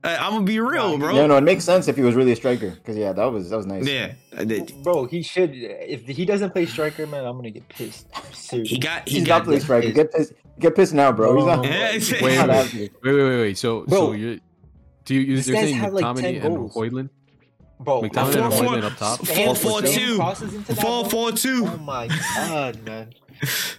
I'm 0.03 0.33
gonna 0.33 0.45
be 0.45 0.59
real 0.59 0.97
bro 0.97 1.13
Yeah, 1.15 1.27
no, 1.27 1.37
it 1.37 1.41
makes 1.43 1.63
sense 1.63 1.87
if 1.87 1.95
he 1.95 2.01
was 2.01 2.15
really 2.15 2.31
a 2.31 2.35
striker. 2.35 2.71
Because 2.71 2.97
yeah, 2.97 3.11
that 3.13 3.25
was 3.25 3.49
that 3.51 3.57
was 3.57 3.65
nice. 3.67 3.85
yeah 3.87 4.13
Bro, 4.83 5.05
he 5.05 5.21
should. 5.21 5.51
If 5.53 6.07
he 6.07 6.25
doesn't 6.25 6.51
play 6.51 6.65
striker, 6.65 7.05
man, 7.05 7.25
I'm 7.25 7.35
gonna 7.35 7.51
get 7.51 7.67
pissed. 7.69 8.07
Seriously. 8.35 8.75
he 8.75 8.79
got 8.79 9.07
he 9.07 9.19
He's 9.19 9.27
got 9.27 9.37
not 9.39 9.45
playing 9.45 9.61
striker. 9.61 9.91
Get 9.91 10.11
pissed. 10.11 10.33
Get 10.59 10.75
pissed 10.75 10.93
now, 10.93 11.11
bro. 11.11 11.35
He's 11.37 11.45
not. 11.45 11.63
Yeah, 11.65 11.91
Wait, 11.93 12.21
wait. 12.21 12.73
Wait, 12.73 12.91
wait, 13.03 13.13
wait, 13.13 13.39
wait. 13.41 13.57
So, 13.57 13.81
Bro, 13.85 13.97
so 13.99 14.11
you 14.13 14.39
do 15.05 15.15
you, 15.15 15.35
these 15.35 15.47
you're 15.47 15.55
guys 15.55 15.65
saying 15.65 15.75
have, 15.77 15.93
like, 15.93 16.15
10 16.15 16.35
and 16.35 16.55
goals. 16.55 16.73
Højlund? 16.75 17.09
bro. 17.79 18.01
McTominay 18.03 18.11
Four, 18.11 18.43
and 18.43 18.53
Sam- 18.53 18.65
Højlund 18.67 18.83
up 18.83 18.97
top. 18.97 19.17
four, 19.19 19.25
Sam- 19.27 19.55
four, 19.55 19.85
Sam 19.85 19.99
two. 19.99 20.15
crosses 20.17 20.53
into 20.53 20.67
that 20.75 20.81
Four, 20.81 21.01
ball. 21.01 21.09
four, 21.09 21.31
two. 21.31 21.65
Oh 21.67 21.77
my 21.77 22.07
god, 22.35 22.83
man! 22.85 23.13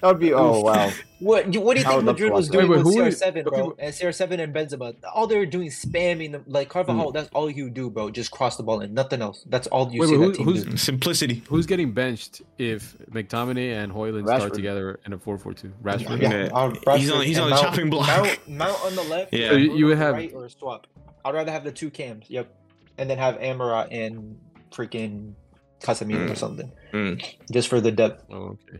That 0.00 0.08
would 0.08 0.18
be. 0.18 0.32
Oh 0.34 0.60
wow. 0.60 0.90
What? 1.20 1.46
What 1.46 1.52
do 1.52 1.58
you 1.58 1.70
I 1.70 1.74
think 1.74 1.86
would 1.96 2.04
Madrid 2.04 2.32
was 2.32 2.48
doing 2.48 2.68
that. 2.68 2.78
Wait, 2.78 2.84
with 2.84 2.96
wait, 2.96 3.12
CR7, 3.14 3.44
bro? 3.44 3.60
okay, 3.70 3.86
And 3.86 3.94
CR7 3.94 4.40
and 4.40 4.52
Benzema. 4.52 4.96
All 5.14 5.28
they 5.28 5.36
were 5.38 5.46
doing 5.46 5.68
spamming 5.68 6.32
them 6.32 6.42
like 6.48 6.68
Carvajal. 6.68 7.12
That's 7.12 7.28
all 7.32 7.48
you 7.48 7.70
do, 7.70 7.88
bro. 7.90 8.10
Just 8.10 8.32
cross 8.32 8.56
the 8.56 8.64
ball 8.64 8.80
and 8.80 8.92
nothing 8.92 9.22
else. 9.22 9.44
That's 9.48 9.68
all 9.68 9.92
you 9.92 10.00
Wait, 10.00 10.08
see 10.08 10.16
wait, 10.16 10.18
that 10.18 10.24
who- 10.26 10.32
team 10.34 10.46
who's- 10.46 10.64
do. 10.64 10.76
Simplicity. 10.76 11.42
Who's 11.48 11.66
getting 11.66 11.92
benched 11.92 12.42
if 12.58 12.96
McTominay 13.12 13.80
and 13.82 13.92
Højlund 13.92 14.24
start 14.36 14.52
together 14.54 14.98
in 15.06 15.12
a 15.12 15.18
4-4-2? 15.18 15.70
Rashford. 15.80 16.20
Yeah. 16.22 16.48
uh, 16.52 16.96
He's 16.96 17.10
on- 17.12 17.22
he's 17.24 17.38
on 17.38 17.50
the 17.50 17.54
Mount- 17.54 17.62
chopping 17.62 17.88
block. 17.90 18.08
Mount, 18.08 18.48
Mount 18.48 18.84
on 18.84 18.96
the 18.96 19.02
left. 19.04 19.32
Yeah. 19.42 19.50
So 19.50 19.56
you- 19.56 19.76
you 19.76 19.86
would 19.86 19.92
Bruno 19.92 19.92
on 19.94 19.98
the 19.98 20.04
have- 20.04 20.14
right 20.14 20.32
or 20.34 20.48
swap. 20.48 20.86
I'd 21.24 21.34
rather 21.34 21.52
have 21.52 21.62
the 21.62 21.70
two 21.70 21.90
cams. 21.90 22.26
Yep, 22.28 22.52
and 22.98 23.08
then 23.08 23.18
have 23.18 23.36
Amrabat 23.36 23.88
and 23.92 24.38
freaking 24.72 25.34
Casemiro 25.80 26.26
or 26.26 26.32
Mm. 26.32 26.36
something, 26.36 26.72
Mm. 26.92 27.24
just 27.52 27.68
for 27.68 27.80
the 27.80 27.92
depth. 27.92 28.24
Oh, 28.30 28.56
okay. 28.68 28.78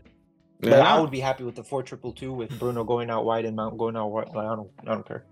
But 0.63 0.71
Yeah, 0.71 0.95
I 0.95 0.99
would 0.99 1.11
be 1.11 1.19
happy 1.19 1.43
with 1.43 1.55
the 1.55 1.63
four 1.63 1.83
triple 1.83 2.11
two 2.11 2.33
with 2.33 2.57
Bruno 2.59 2.83
going 2.83 3.09
out 3.09 3.25
wide 3.25 3.45
and 3.45 3.55
Mount 3.55 3.77
going 3.77 3.95
out 3.95 4.11
wide. 4.11 4.27
Like, 4.33 4.47
I 4.47 4.55
don't, 4.55 4.69
I 4.81 4.85
don't 4.85 5.07
care. 5.07 5.23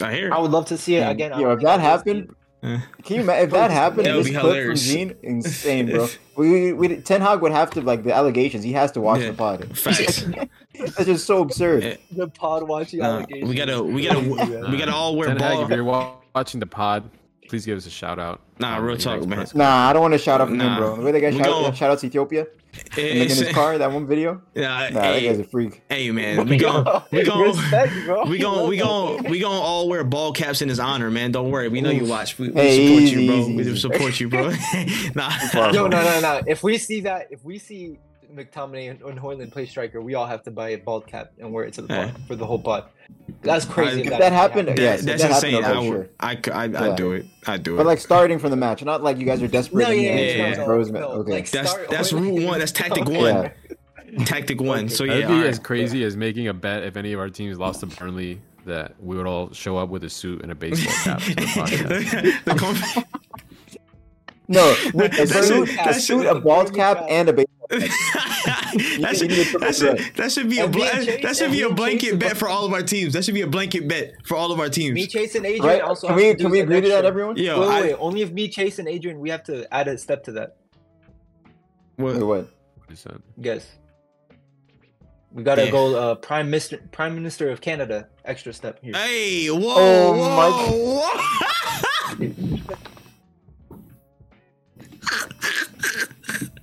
I 0.00 0.12
hear. 0.14 0.32
I 0.32 0.38
would 0.38 0.50
love 0.50 0.66
to 0.66 0.78
see 0.78 0.96
it 0.96 1.00
Yeah. 1.00 1.10
again. 1.10 1.40
Yo, 1.40 1.50
if 1.52 1.60
that 1.60 1.80
happened, 1.80 2.34
can 2.62 2.80
you 3.16 3.20
imagine 3.22 3.44
if 3.46 3.50
that 3.52 3.70
happened? 3.70 4.06
That 4.06 4.16
would 4.16 4.24
This 4.24 4.32
be 4.32 4.38
clip 4.38 4.42
from 4.42 4.50
hilarious. 4.52 4.82
Gean, 4.86 5.14
insane, 5.22 5.90
bro. 5.90 6.08
We, 6.36 6.72
we 6.72 6.96
Ten 6.96 7.20
Hag 7.20 7.40
would 7.42 7.52
have 7.52 7.70
to 7.72 7.80
like 7.80 8.02
the 8.02 8.12
allegations. 8.12 8.64
He 8.64 8.72
has 8.72 8.90
to 8.92 9.00
watch 9.00 9.20
Yeah. 9.20 9.28
the 9.30 9.34
pod. 9.34 9.78
Facts. 9.78 10.24
That's 10.74 11.04
just 11.04 11.26
so 11.26 11.42
absurd. 11.42 11.84
Yeah. 11.84 11.96
the 12.10 12.28
pod 12.28 12.66
watching 12.66 12.98
Nah, 13.00 13.18
allegations. 13.18 13.48
we 13.48 13.54
gotta, 13.54 13.82
we 13.82 14.04
gotta, 14.04 14.20
we 14.70 14.76
gotta 14.78 14.92
all 14.94 15.14
wear 15.16 15.28
Ten 15.28 15.36
Hag, 15.38 15.58
if 15.60 15.68
you're 15.68 15.84
watching 15.84 16.58
the 16.58 16.66
pod, 16.66 17.08
please 17.48 17.64
give 17.66 17.76
us 17.76 17.86
a 17.86 17.90
shout 17.90 18.18
out. 18.18 18.40
Nah, 18.58 18.76
um, 18.78 18.84
real 18.84 18.96
talk, 18.96 19.20
man. 19.26 19.38
press. 19.38 19.54
Nah, 19.54 19.88
I 19.88 19.92
don't 19.92 20.02
want 20.02 20.12
to 20.14 20.18
shout 20.18 20.40
out 20.40 20.48
from 20.48 20.58
Nah. 20.58 20.74
him, 20.74 20.78
bro. 20.78 20.96
The 20.96 21.02
way 21.02 21.12
that 21.12 21.20
guy 21.20 21.30
We 21.30 21.36
shout, 21.38 21.46
gon- 21.46 21.74
shout 21.74 21.90
out 21.90 21.98
to 22.00 22.06
Ethiopia 22.06 22.46
in, 22.96 23.04
in 23.06 23.28
his 23.28 23.40
It's- 23.40 23.54
car, 23.54 23.78
that 23.78 23.90
one 23.92 24.06
video. 24.06 24.40
Nah, 24.54 24.88
Nah, 24.90 25.00
that 25.00 25.14
hey, 25.14 25.26
guy's 25.28 25.38
a 25.40 25.44
freak. 25.44 25.82
hey, 25.90 26.10
man, 26.10 26.46
we 26.48 26.56
gon' 26.56 26.84
we 27.10 27.22
gon' 27.24 27.56
we 28.28 28.38
gon' 28.38 28.68
we 28.68 28.76
gon' 28.78 29.22
we 29.30 29.38
gon' 29.40 29.52
all 29.52 29.88
wear 29.88 30.04
ball 30.04 30.32
caps 30.32 30.62
in 30.62 30.68
his 30.68 30.78
honor, 30.80 31.10
man. 31.10 31.32
Don't 31.32 31.50
worry, 31.50 31.68
we 31.68 31.80
know 31.80 31.90
you 31.90 32.04
watch. 32.06 32.38
We, 32.38 32.48
we 32.48 32.54
Hey, 32.60 32.86
support 32.86 33.02
easy, 33.02 33.22
you, 33.22 33.28
bro. 33.30 33.36
easy, 33.40 33.56
We 33.56 33.62
easy. 33.62 33.76
support 33.76 34.20
you, 34.20 34.28
bro. 34.28 34.48
nah, 35.14 35.30
far, 35.52 35.72
Yo, 35.74 35.86
no, 35.86 36.02
no, 36.02 36.20
no. 36.20 36.40
If 36.46 36.62
we 36.62 36.78
see 36.78 37.00
that, 37.02 37.28
if 37.30 37.44
we 37.44 37.58
see 37.58 37.98
McTominay 38.34 38.90
and, 38.90 39.00
and 39.02 39.18
Højlund 39.18 39.52
play 39.52 39.66
striker, 39.66 40.00
we 40.02 40.14
all 40.14 40.26
have 40.26 40.42
to 40.44 40.50
buy 40.50 40.70
a 40.70 40.76
bald 40.78 41.06
cap 41.06 41.32
and 41.38 41.52
wear 41.52 41.64
it 41.64 41.74
to 41.74 41.82
the 41.82 41.88
pod 41.88 41.96
Yeah. 42.08 42.26
for 42.26 42.36
the 42.36 42.46
whole 42.46 42.58
pod. 42.58 42.84
That's 43.42 43.64
crazy. 43.64 44.00
If 44.02 44.06
if 44.12 44.18
that 44.18 44.32
happened, 44.32 44.68
that, 44.68 44.78
Yes, 44.78 45.02
that's 45.02 45.22
that 45.22 45.30
insane. 45.32 45.64
I'll 45.64 45.74
I 45.74 45.78
would, 45.78 45.86
sure. 45.86 46.08
I, 46.20 46.38
I, 46.52 46.64
Yeah. 46.66 46.82
I'd 46.84 46.96
do 46.96 47.12
it. 47.12 47.26
I'd 47.46 47.62
do 47.62 47.74
it. 47.74 47.76
But 47.78 47.86
like 47.86 47.98
starting 48.00 48.38
from 48.38 48.50
the 48.50 48.56
match, 48.56 48.82
not 48.84 49.02
like 49.02 49.18
you 49.18 49.26
guys 49.26 49.42
are 49.42 49.48
desperate. 49.48 49.84
No, 49.88 49.92
in 49.92 50.02
yeah, 50.02 50.14
yeah, 50.16 50.48
yeah, 50.50 50.56
no, 50.56 50.82
no, 50.82 51.08
okay. 51.20 51.32
like, 51.32 51.50
that's 51.50 51.70
start 51.70 51.90
that's 51.90 52.12
Højlund- 52.12 52.38
route 52.38 52.46
one. 52.48 52.58
That's 52.58 52.72
tactic 52.72 53.04
one. 53.06 53.50
Yeah. 54.16 54.24
Tactic 54.24 54.60
one. 54.60 54.88
So 54.88 55.04
yeah, 55.04 55.14
That'd 55.14 55.28
be 55.28 55.34
all 55.34 55.40
as 55.44 55.56
right. 55.58 55.64
crazy 55.64 56.04
as 56.04 56.16
making 56.16 56.48
a 56.48 56.54
bet 56.54 56.82
if 56.84 56.96
any 56.96 57.12
of 57.12 57.20
our 57.20 57.28
teams 57.30 57.58
lost 57.58 57.80
to 57.80 57.86
Burnley 57.86 58.40
that 58.64 58.94
we 59.00 59.16
would 59.16 59.26
all 59.26 59.52
show 59.52 59.76
up 59.76 59.90
with 59.90 60.04
a 60.04 60.10
suit 60.10 60.40
and 60.42 60.50
a 60.50 60.54
baseball 60.54 60.92
cap. 61.04 61.20
to 61.20 61.34
the. 61.34 62.34
The 62.44 63.04
com- 64.46 64.54
No, 64.54 64.70
a 65.04 65.08
That 65.08 65.28
suit, 65.28 65.68
should- 65.68 65.68
a 65.70 65.84
that 65.84 65.94
suit, 65.94 66.22
should- 66.22 66.26
a 66.26 66.40
bald 66.40 66.74
cap, 66.74 67.04
and 67.08 67.28
a 67.28 67.32
baseball. 67.32 67.50
that 67.70 69.14
should, 69.16 69.30
you 69.30 69.36
need 69.36 69.38
a 69.38 69.44
triple 69.44 69.60
that 69.60 69.74
should, 69.74 69.98
that 70.16 70.30
should 70.32 70.50
be 70.50 70.58
a 70.58 70.64
And 70.64 70.74
me 70.74 70.80
bla- 70.82 70.90
Chase- 71.04 71.22
that 71.22 71.36
should 71.36 71.50
be 71.50 71.62
a 71.62 71.70
blanket 71.70 72.18
bet 72.18 72.32
are- 72.32 72.34
for 72.34 72.48
all 72.48 72.64
of 72.66 72.72
our 72.72 72.82
teams. 72.82 73.14
That 73.14 73.24
should 73.24 73.34
be 73.34 73.40
a 73.40 73.46
blanket 73.46 73.88
bet 73.88 74.12
for 74.24 74.36
all 74.36 74.52
of 74.52 74.60
our 74.60 74.68
teams. 74.68 74.94
Me, 74.94 75.06
Chase, 75.06 75.34
and 75.34 75.46
Adrian 75.46 75.64
Right? 75.64 75.80
also 75.80 76.08
Can 76.08 76.18
have 76.18 76.22
we 76.22 76.30
to 76.32 76.36
do 76.36 76.42
can 76.44 76.50
we 76.52 76.60
agree 76.60 76.80
to 76.82 76.88
that, 76.88 77.04
everyone? 77.06 77.36
Yo, 77.36 77.60
Wait, 77.60 77.68
wait, 77.68 77.74
I, 77.74 77.80
wait. 77.82 77.96
Only 77.98 78.20
if 78.22 78.32
me, 78.32 78.48
Chase, 78.48 78.78
and 78.78 78.86
Adrian, 78.88 79.18
we 79.18 79.30
have 79.30 79.42
to 79.44 79.72
add 79.74 79.88
a 79.88 79.96
step 79.98 80.22
to 80.24 80.32
that. 80.32 80.56
what- 81.96 82.14
Wait, 82.16 82.22
what? 82.22 82.48
What 82.76 82.90
is 82.90 83.02
that? 83.04 83.20
Guess. 83.40 83.66
We 85.32 85.42
gotta 85.42 85.64
Yeah. 85.64 85.70
go 85.72 85.96
uh, 85.96 86.14
Prime 86.16 86.46
Minister 86.50 86.78
Prime 86.92 87.14
Minister 87.14 87.50
of 87.50 87.60
Canada. 87.60 88.08
Extra 88.24 88.52
step 88.52 88.78
here. 88.82 88.92
Hey, 88.94 89.48
whoa, 89.48 89.74
Oh 89.76 90.12
whoa, 90.16 91.00
whoa. 92.18 92.44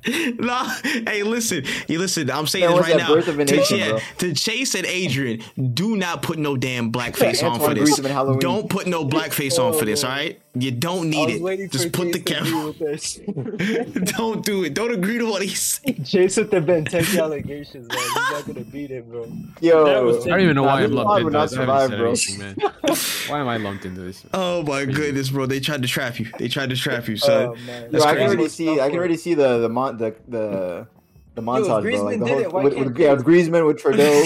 nah, 0.40 0.68
hey, 0.84 1.22
listen, 1.24 1.64
you 1.88 2.00
listen. 2.00 2.32
I'm 2.32 2.48
saying 2.48 2.66
That 2.66 2.76
this 2.76 2.88
right 2.88 2.98
now. 2.98 3.14
birth 3.14 3.28
of 3.28 3.38
a 3.38 3.46
to, 3.46 3.56
nation, 3.56 3.78
yeah, 3.78 4.00
to 4.18 4.34
Chase 4.34 4.74
and 4.74 4.86
Adrian, 4.86 5.42
do 5.74 5.96
not 5.96 6.24
put 6.24 6.40
no 6.40 6.58
damn 6.58 6.92
blackface 6.92 7.44
on 7.50 7.60
for 7.60 7.74
this. 7.76 7.98
Don't 8.40 8.68
put 8.70 8.88
no 8.88 9.06
blackface 9.06 9.64
on 9.64 9.78
for 9.78 9.86
this. 9.86 10.04
All 10.04 10.10
right, 10.10 10.42
you 10.56 10.72
don't 10.72 11.10
need 11.10 11.30
it. 11.30 11.72
Just 11.72 11.92
put 11.92 12.12
the 12.14 12.20
camera. 12.20 12.74
don't 14.18 14.44
do 14.44 14.64
it. 14.64 14.74
Don't 14.74 14.92
agree 14.92 15.20
to 15.20 15.30
what 15.30 15.44
he's 15.44 15.62
saying. 15.62 16.04
Chase 16.04 16.38
with 16.38 16.50
the 16.50 16.62
Benteke 16.62 17.22
allegations, 17.22 17.88
man. 17.88 17.98
He's 18.00 18.16
not 18.16 18.46
gonna 18.48 18.62
beat 18.62 18.90
him, 18.90 19.04
bro. 19.10 19.32
Yo, 19.60 19.84
I 19.84 20.28
don't 20.28 20.42
even 20.42 20.56
know 20.56 20.64
why 20.64 20.72
Nah, 20.72 20.76
I'm 20.78 20.90
this 20.90 20.92
lumped 20.94 21.08
pod 21.08 21.18
into 21.20 21.26
would 21.26 21.34
not 21.34 21.50
this. 21.50 21.58
I 21.60 21.62
haven't 21.62 21.90
survive, 21.90 21.90
said 21.90 22.00
bro. 22.00 22.10
anything, 22.10 22.40
man. 22.40 22.98
Why 23.30 23.40
am 23.40 23.48
I 23.48 23.58
lumped 23.58 23.86
into 23.86 24.02
this? 24.02 24.26
Oh 24.34 24.64
my 24.64 24.86
goodness, 24.86 25.30
bro! 25.30 25.46
They 25.46 25.60
tried 25.60 25.84
to 25.84 25.88
trap 25.88 26.20
you. 26.20 26.28
They 26.40 26.48
tried 26.48 26.70
to 26.70 26.76
trap 26.76 27.08
you, 27.08 27.18
son. 27.18 27.50
Oh, 27.50 27.56
man. 27.68 27.92
Yo, 27.92 28.02
I 28.02 28.16
can 28.16 28.24
already 28.28 28.50
see. 28.50 28.80
I 28.80 28.90
can 28.90 28.98
already 28.98 29.18
see 29.18 29.36
the 29.36 29.60
the 29.60 29.70
mon 29.70 29.91
the 29.92 30.16
the. 30.28 30.88
The 31.34 31.42
montage, 31.42 31.84
bro. 31.84 32.04
Like 32.04 32.20
the 32.20 32.28
whole, 32.28 32.40
it, 32.40 32.52
with, 32.52 32.74
can't 32.74 32.88
with, 32.88 32.98
yeah, 33.00 33.14
with 33.14 33.26
Griezmann, 33.26 33.66
with 33.66 33.80
Trudeau, 33.80 34.22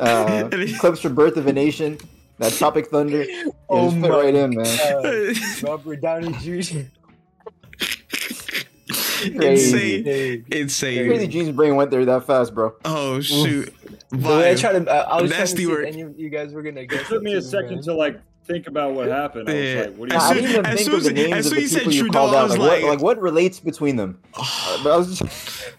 uh, 0.02 0.48
And 0.50 0.78
clips 0.78 1.00
from 1.00 1.14
Birth 1.14 1.36
of 1.36 1.46
a 1.46 1.52
Nation, 1.52 1.98
that 2.38 2.54
Tropic 2.54 2.86
Thunder. 2.86 3.24
Yeah, 3.24 3.44
Oh 3.68 3.90
just 3.90 4.00
fit 4.00 4.08
my 4.08 4.08
right 4.08 4.34
in, 4.34 4.54
man. 4.54 4.66
Uh, 4.66 5.34
Robert 5.62 6.00
Downey 6.00 6.32
Jr. 6.40 6.78
Insane, 9.24 10.04
Hey, 10.04 10.42
insane. 10.50 11.06
Crazy 11.06 11.26
Gean's 11.28 11.50
brain 11.50 11.76
went 11.76 11.90
there 11.90 12.06
that 12.06 12.26
fast, 12.26 12.54
bro. 12.54 12.74
Oh 12.86 13.20
shoot! 13.20 13.72
the 14.08 14.16
way 14.16 14.50
I 14.50 14.54
Vibe. 14.54 14.60
tried 14.60 14.72
to, 14.84 14.90
uh, 14.90 15.08
I 15.10 15.20
was 15.20 15.30
trying 15.30 15.38
to 15.38 15.38
Nasty 15.40 15.56
see 15.58 15.66
work. 15.66 15.86
if 15.86 15.92
any 15.92 16.02
of 16.02 16.18
you 16.18 16.30
guys 16.30 16.54
were 16.54 16.62
gonna 16.62 16.86
guess. 16.86 17.02
It 17.02 17.06
took 17.06 17.22
me 17.22 17.34
a 17.34 17.42
second 17.42 17.74
man. 17.76 17.82
to 17.82 17.94
like 17.94 18.18
think 18.50 18.66
about 18.66 18.94
what 18.94 19.08
happened. 19.08 19.48
I 19.48 19.54
was 19.54 19.86
like, 19.86 19.96
what 19.96 20.08
do 20.10 20.14
As 20.16 20.22
Nah, 20.22 20.28
I 20.28 20.34
didn't 20.34 20.50
even 20.50 20.66
as 20.66 20.74
think 20.74 20.86
soon 20.86 20.94
of 20.96 21.02
the 21.04 21.10
as- 21.10 21.14
names 21.14 21.46
of 21.46 21.52
the 21.52 21.60
you 21.62 21.68
people 21.68 21.78
said 21.84 21.94
you 21.94 22.00
Trudeau, 22.02 22.18
called 22.18 22.34
out. 22.34 22.42
was 22.48 22.58
Like, 22.58 22.60
what, 22.60 22.70
like- 22.82 22.84
like, 22.90 23.02
what 23.02 23.20
relates 23.20 23.60
between 23.60 23.96
them? 23.96 24.18
Uh, 24.34 24.80
but 24.84 24.92
I 24.92 24.96
was 24.96 25.18
just, 25.18 25.72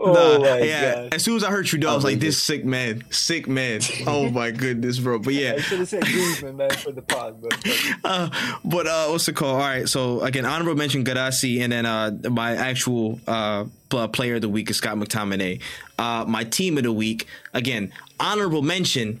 Oh 0.00 0.12
Nah, 0.12 0.38
my 0.38 0.58
yeah. 0.60 0.94
god! 0.94 1.14
As 1.14 1.24
soon 1.24 1.34
as 1.36 1.42
I 1.42 1.50
heard 1.50 1.66
Trudeau, 1.66 1.90
I 1.90 1.94
was 1.96 2.04
like, 2.04 2.20
"This 2.20 2.40
sick 2.40 2.64
man, 2.64 3.02
sick 3.10 3.48
man." 3.48 3.80
Oh 4.06 4.30
my 4.30 4.52
goodness, 4.52 5.00
bro. 5.00 5.18
But 5.18 5.34
yeah, 5.34 5.54
I 5.56 5.60
should 5.60 5.80
have 5.80 5.88
said 5.88 6.04
Griezmann, 6.04 6.54
man, 6.54 6.70
for 6.70 6.92
the 6.92 7.02
pod, 7.02 7.42
but 7.42 7.58
uh, 8.04 8.30
but 8.64 8.86
uh, 8.86 9.08
what's 9.08 9.26
the 9.26 9.32
call? 9.32 9.54
All 9.54 9.58
right. 9.58 9.88
So 9.88 10.20
again, 10.20 10.46
honorable 10.46 10.76
mention 10.76 11.02
Guirassy, 11.02 11.60
and 11.62 11.72
then 11.72 11.84
uh, 11.84 12.12
my 12.30 12.54
actual 12.54 13.18
uh 13.26 13.64
player 14.12 14.36
of 14.36 14.40
the 14.42 14.48
week 14.48 14.70
is 14.70 14.76
Scott 14.76 14.96
McTominay. 14.98 15.60
Uh, 15.98 16.24
my 16.28 16.44
team 16.44 16.78
of 16.78 16.84
the 16.84 16.92
week 16.92 17.26
again, 17.52 17.92
honorable 18.20 18.62
mention 18.62 19.20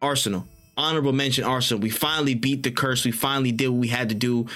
Arsenal. 0.00 0.46
Honorable 0.76 1.12
mention 1.12 1.44
Arsenal. 1.44 1.80
We 1.80 1.90
finally 1.90 2.34
beat 2.34 2.62
the 2.62 2.70
curse. 2.70 3.04
We 3.04 3.10
finally 3.12 3.52
did 3.52 3.68
what 3.68 3.78
we 3.80 3.88
had 3.88 4.08
to 4.10 4.14
do. 4.14 4.46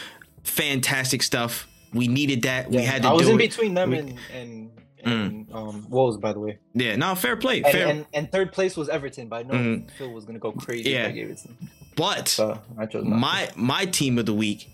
Fantastic 0.44 1.22
stuff. 1.22 1.66
We 1.92 2.08
needed 2.08 2.42
that. 2.42 2.70
We 2.70 2.82
had 2.82 3.02
to 3.02 3.08
I 3.08 3.12
was 3.12 3.28
in 3.28 3.34
it. 3.34 3.38
between 3.38 3.74
them 3.74 3.90
We- 3.90 3.98
and 3.98 4.18
and, 4.32 4.70
and 5.02 5.48
um 5.52 5.86
Wolves, 5.88 6.18
by 6.18 6.32
the 6.32 6.38
way. 6.40 6.58
Yeah, 6.74 6.96
no, 6.96 7.14
fair 7.14 7.36
play. 7.36 7.62
And, 7.62 7.72
fair. 7.72 7.86
and 7.88 8.06
and 8.12 8.30
third 8.30 8.52
place 8.52 8.76
was 8.76 8.88
Everton, 8.88 9.28
but 9.28 9.36
I 9.36 9.42
know 9.44 9.54
Mhm. 9.54 9.90
Phil 9.96 10.10
was 10.12 10.24
gonna 10.24 10.38
go 10.38 10.52
crazy 10.52 10.90
Yeah. 10.90 11.04
if 11.04 11.08
I 11.08 11.12
gave 11.12 11.30
it 11.30 11.38
to 11.38 11.48
but 11.96 12.26
chose 12.26 13.04
my 13.04 13.48
my 13.56 13.84
team 13.86 14.18
of 14.18 14.26
the 14.26 14.34
week 14.34 14.70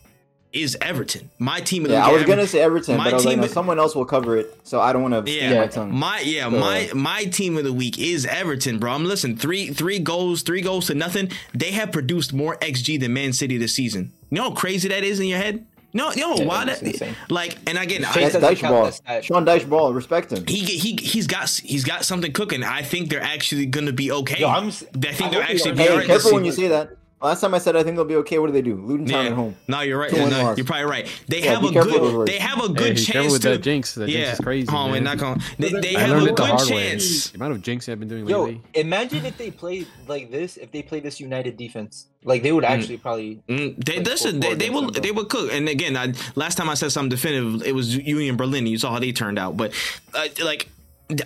is 0.52 0.76
Everton. 0.80 1.30
My 1.38 1.60
team 1.60 1.84
of 1.84 1.90
the 1.90 1.94
Yeah, 1.96 2.00
week. 2.04 2.08
I 2.08 2.12
was 2.12 2.22
Everton- 2.22 2.36
gonna 2.38 2.48
say 2.48 2.60
Everton, 2.60 2.96
my 2.96 3.04
but 3.04 3.12
I 3.12 3.16
was 3.16 3.24
like, 3.26 3.36
no, 3.38 3.44
is- 3.44 3.52
someone 3.52 3.78
else 3.78 3.94
will 3.94 4.04
cover 4.06 4.36
it, 4.36 4.56
so 4.64 4.80
I 4.80 4.92
don't 4.92 5.02
want 5.02 5.26
to 5.26 5.30
Yeah, 5.30 5.48
stick 5.48 5.58
my 5.58 5.66
tongue. 5.66 5.94
my 5.94 6.20
yeah, 6.20 6.44
So- 6.50 6.58
my 6.58 6.90
my 6.94 7.24
team 7.24 7.56
of 7.58 7.64
the 7.64 7.72
week 7.72 7.98
is 7.98 8.24
Everton, 8.26 8.78
bro. 8.78 8.92
I'm 8.92 9.04
listen, 9.04 9.36
three 9.36 9.68
three 9.68 9.98
goals, 9.98 10.42
three 10.42 10.60
goals 10.62 10.86
to 10.86 10.94
nothing. 10.94 11.30
They 11.54 11.72
have 11.72 11.92
produced 11.92 12.32
more 12.32 12.56
XG 12.62 12.96
than 12.98 13.12
Man 13.12 13.32
City 13.32 13.58
this 13.58 13.74
season. 13.74 14.12
You 14.30 14.36
know 14.38 14.44
how 14.44 14.50
crazy 14.52 14.88
that 14.88 15.04
is 15.04 15.20
in 15.20 15.26
your 15.26 15.38
head? 15.38 15.64
No, 15.92 16.10
you 16.12 16.20
know 16.20 16.36
Yeah, 16.36 16.44
why 16.44 16.64
that 16.66 16.82
like 17.30 17.56
and 17.66 17.78
again, 17.78 18.04
I, 18.04 18.12
That's 18.12 18.34
doesn't 18.34 18.42
Dyche 18.42 18.68
ball. 18.68 18.90
that. 19.06 19.24
Sean 19.24 19.46
Dyche 19.46 19.66
ball. 19.66 19.94
Respect 19.94 20.30
him. 20.30 20.44
he 20.46 20.58
he 20.58 20.96
he's 20.96 21.26
got 21.26 21.48
he's 21.64 21.84
got 21.84 22.04
something 22.04 22.32
cooking. 22.32 22.62
I 22.62 22.82
think 22.82 23.08
they're 23.08 23.22
actually 23.22 23.64
gonna 23.66 23.92
be 23.92 24.12
okay. 24.12 24.40
Yo, 24.40 24.48
I'm 24.48 24.68
s- 24.68 24.84
I 24.94 25.12
think 25.12 25.22
I 25.22 25.30
they'll 25.30 25.40
hope 25.40 25.48
we 25.48 25.54
actually 25.54 25.70
are- 25.70 25.74
be 25.74 25.82
Hey, 25.84 25.90
alright 25.90 26.06
careful 26.06 26.34
when 26.34 26.44
you 26.44 26.52
say 26.52 26.68
that. 26.68 26.90
Last 27.22 27.40
time 27.40 27.54
I 27.54 27.58
said 27.58 27.76
I 27.76 27.82
think 27.82 27.96
they'll 27.96 28.04
be 28.04 28.16
okay. 28.16 28.38
What 28.38 28.48
do 28.48 28.52
they 28.52 28.60
do? 28.60 28.76
Luton 28.76 29.06
Town 29.06 29.24
Yeah. 29.24 29.30
at 29.30 29.36
home. 29.36 29.56
No, 29.68 29.80
you're 29.80 29.98
right. 29.98 30.10
Two 30.10 30.16
win 30.18 30.28
No, 30.30 30.54
you're 30.54 30.66
probably 30.66 30.84
right. 30.84 31.08
They 31.28 31.42
Yeah, 31.42 31.54
have 31.54 31.64
a 31.64 31.70
careful 31.72 31.92
with 31.92 32.00
those 32.02 32.12
good. 32.12 32.28
They 32.28 32.38
have 32.38 32.62
a 32.62 32.68
good 32.68 32.94
be 32.96 33.02
chance 33.02 33.32
with 33.32 33.42
to. 33.42 33.48
that 33.50 33.62
jinx. 33.62 33.94
That 33.94 34.08
yeah, 34.10 34.18
jinx 34.26 34.38
is 34.38 34.44
crazy. 34.44 34.68
Oh, 34.70 34.84
we're 34.86 34.92
man. 34.92 35.04
not 35.04 35.18
going. 35.18 35.40
They, 35.58 35.70
they 35.70 35.96
I 35.96 36.00
have 36.00 36.10
a 36.10 36.16
it 36.18 36.20
the 36.26 36.32
good 36.34 36.46
hard 36.46 36.60
way. 36.70 36.90
chance. 36.90 37.30
The 37.30 37.36
amount 37.36 37.52
of 37.54 37.62
jinx 37.62 37.88
I've 37.88 37.98
been 37.98 38.08
doing 38.08 38.28
Yo, 38.28 38.44
lately. 38.44 38.60
imagine 38.74 39.24
if 39.24 39.38
they 39.38 39.50
played 39.50 39.86
like 40.06 40.30
this. 40.30 40.58
If 40.58 40.70
they 40.72 40.82
played 40.82 41.04
this 41.04 41.18
United 41.18 41.56
defense, 41.56 42.06
like 42.22 42.42
they 42.42 42.52
would 42.52 42.64
actually 42.64 42.98
probably. 42.98 43.40
Mm, 43.48 43.82
they 43.82 43.96
Like, 43.96 44.06
listen. 44.06 44.40
They, 44.40 44.54
they 44.54 44.68
will. 44.68 44.90
them, 44.90 45.02
They 45.02 45.10
will 45.10 45.24
cook. 45.24 45.50
And 45.52 45.70
again, 45.70 45.96
I, 45.96 46.12
last 46.34 46.56
time 46.56 46.68
I 46.68 46.74
said 46.74 46.92
something 46.92 47.08
definitive, 47.08 47.62
it 47.66 47.74
was 47.74 47.96
Union 47.96 48.36
Berlin. 48.36 48.66
You 48.66 48.76
saw 48.76 48.92
how 48.92 48.98
they 48.98 49.12
turned 49.12 49.38
out. 49.38 49.56
But 49.56 49.72
uh, 50.12 50.28
like, 50.44 50.68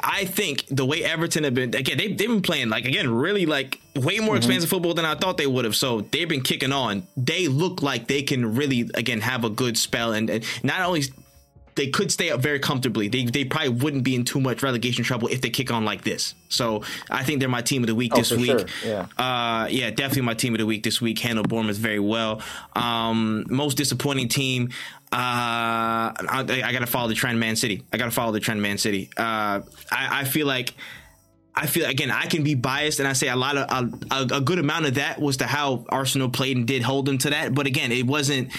I 0.03 0.27
think 0.27 0.67
the 0.69 0.85
way 0.85 1.03
Everton 1.03 1.45
have 1.45 1.55
been 1.55 1.75
again, 1.75 1.97
they 1.97 2.09
they've 2.09 2.29
been 2.29 2.43
playing 2.43 2.69
like 2.69 2.85
again 2.85 3.09
really 3.13 3.47
like 3.47 3.81
way 3.97 4.19
more 4.19 4.29
mm-hmm. 4.29 4.37
expansive 4.37 4.69
football 4.69 4.93
than 4.93 5.07
I 5.07 5.15
thought 5.15 5.39
they 5.39 5.47
would 5.47 5.65
have. 5.65 5.75
So 5.75 6.03
they've 6.03 6.29
been 6.29 6.43
kicking 6.43 6.73
on. 6.73 7.07
They 7.17 7.49
look 7.49 7.83
like 7.83 8.07
they 8.07 8.23
can 8.23 8.55
really 8.55 8.91
again 8.95 9.23
have 9.23 9.45
a 9.45 9.51
good 9.51 9.79
spell 9.79 10.13
and, 10.13 10.29
and 10.29 10.45
not 10.63 10.81
only. 10.83 11.05
They 11.77 11.89
could 11.89 12.11
stay 12.13 12.31
up 12.31 12.41
very 12.41 12.59
comfortably. 12.59 13.09
They, 13.09 13.25
they 13.25 13.45
probably 13.45 13.71
wouldn't 13.71 14.03
be 14.05 14.15
in 14.15 14.25
too 14.25 14.41
much 14.41 14.63
relegation 14.63 15.05
trouble 15.05 15.29
if 15.29 15.41
they 15.41 15.51
kick 15.51 15.71
on 15.71 15.85
like 15.85 16.03
this. 16.03 16.35
So 16.49 16.83
I 17.09 17.23
think 17.25 17.41
they're 17.41 17.49
my 17.49 17.63
team 17.63 17.83
of 17.83 17.87
the 17.87 17.95
week 17.95 18.13
Oh, 18.15 18.19
this 18.19 18.33
week. 18.33 18.47
sure. 18.51 18.67
Yeah. 18.85 19.07
Uh, 19.17 19.67
yeah, 19.71 19.91
definitely 19.91 20.23
my 20.23 20.35
team 20.35 20.55
of 20.55 20.59
the 20.59 20.67
week 20.67 20.83
this 20.83 21.01
week. 21.01 21.19
Handle 21.21 21.45
Bournemouth 21.45 21.77
very 21.77 22.01
well. 22.01 22.43
Um, 22.75 23.47
most 23.49 23.77
disappointing 23.77 24.29
team. 24.29 24.71
Uh, 25.13 25.17
I, 26.15 26.45
I 26.65 26.73
got 26.73 26.81
to 26.81 26.87
follow 26.87 27.09
the 27.09 27.15
trend, 27.15 27.39
Man 27.41 27.57
City. 27.57 27.83
I 27.93 27.97
got 27.97 28.07
to 28.07 28.11
follow 28.11 28.33
the 28.33 28.41
trend, 28.41 28.63
Man 28.63 28.79
City. 28.79 29.11
Uh, 29.17 29.61
I, 29.91 30.21
I 30.21 30.25
feel 30.25 30.47
like. 30.47 30.75
I 31.53 31.67
feel 31.67 31.85
again 31.87 32.13
I 32.13 32.27
can 32.27 32.45
be 32.45 32.55
biased 32.55 33.01
and 33.01 33.09
I 33.09 33.13
say 33.13 33.29
a 33.29 33.35
lot 33.35 33.57
of 33.57 33.93
a, 34.13 34.37
a 34.37 34.41
good 34.41 34.61
amount 34.61 34.87
of 34.87 34.95
that 34.95 35.21
was 35.21 35.39
to 35.39 35.47
how 35.47 35.85
Arsenal 35.89 36.31
played 36.31 36.57
and 36.57 36.65
did 36.65 36.83
hold 36.83 37.07
them 37.07 37.19
to 37.19 37.31
that 37.31 37.53
but 37.57 37.67
again 37.67 37.91
it 37.91 38.07
wasn't 38.07 38.53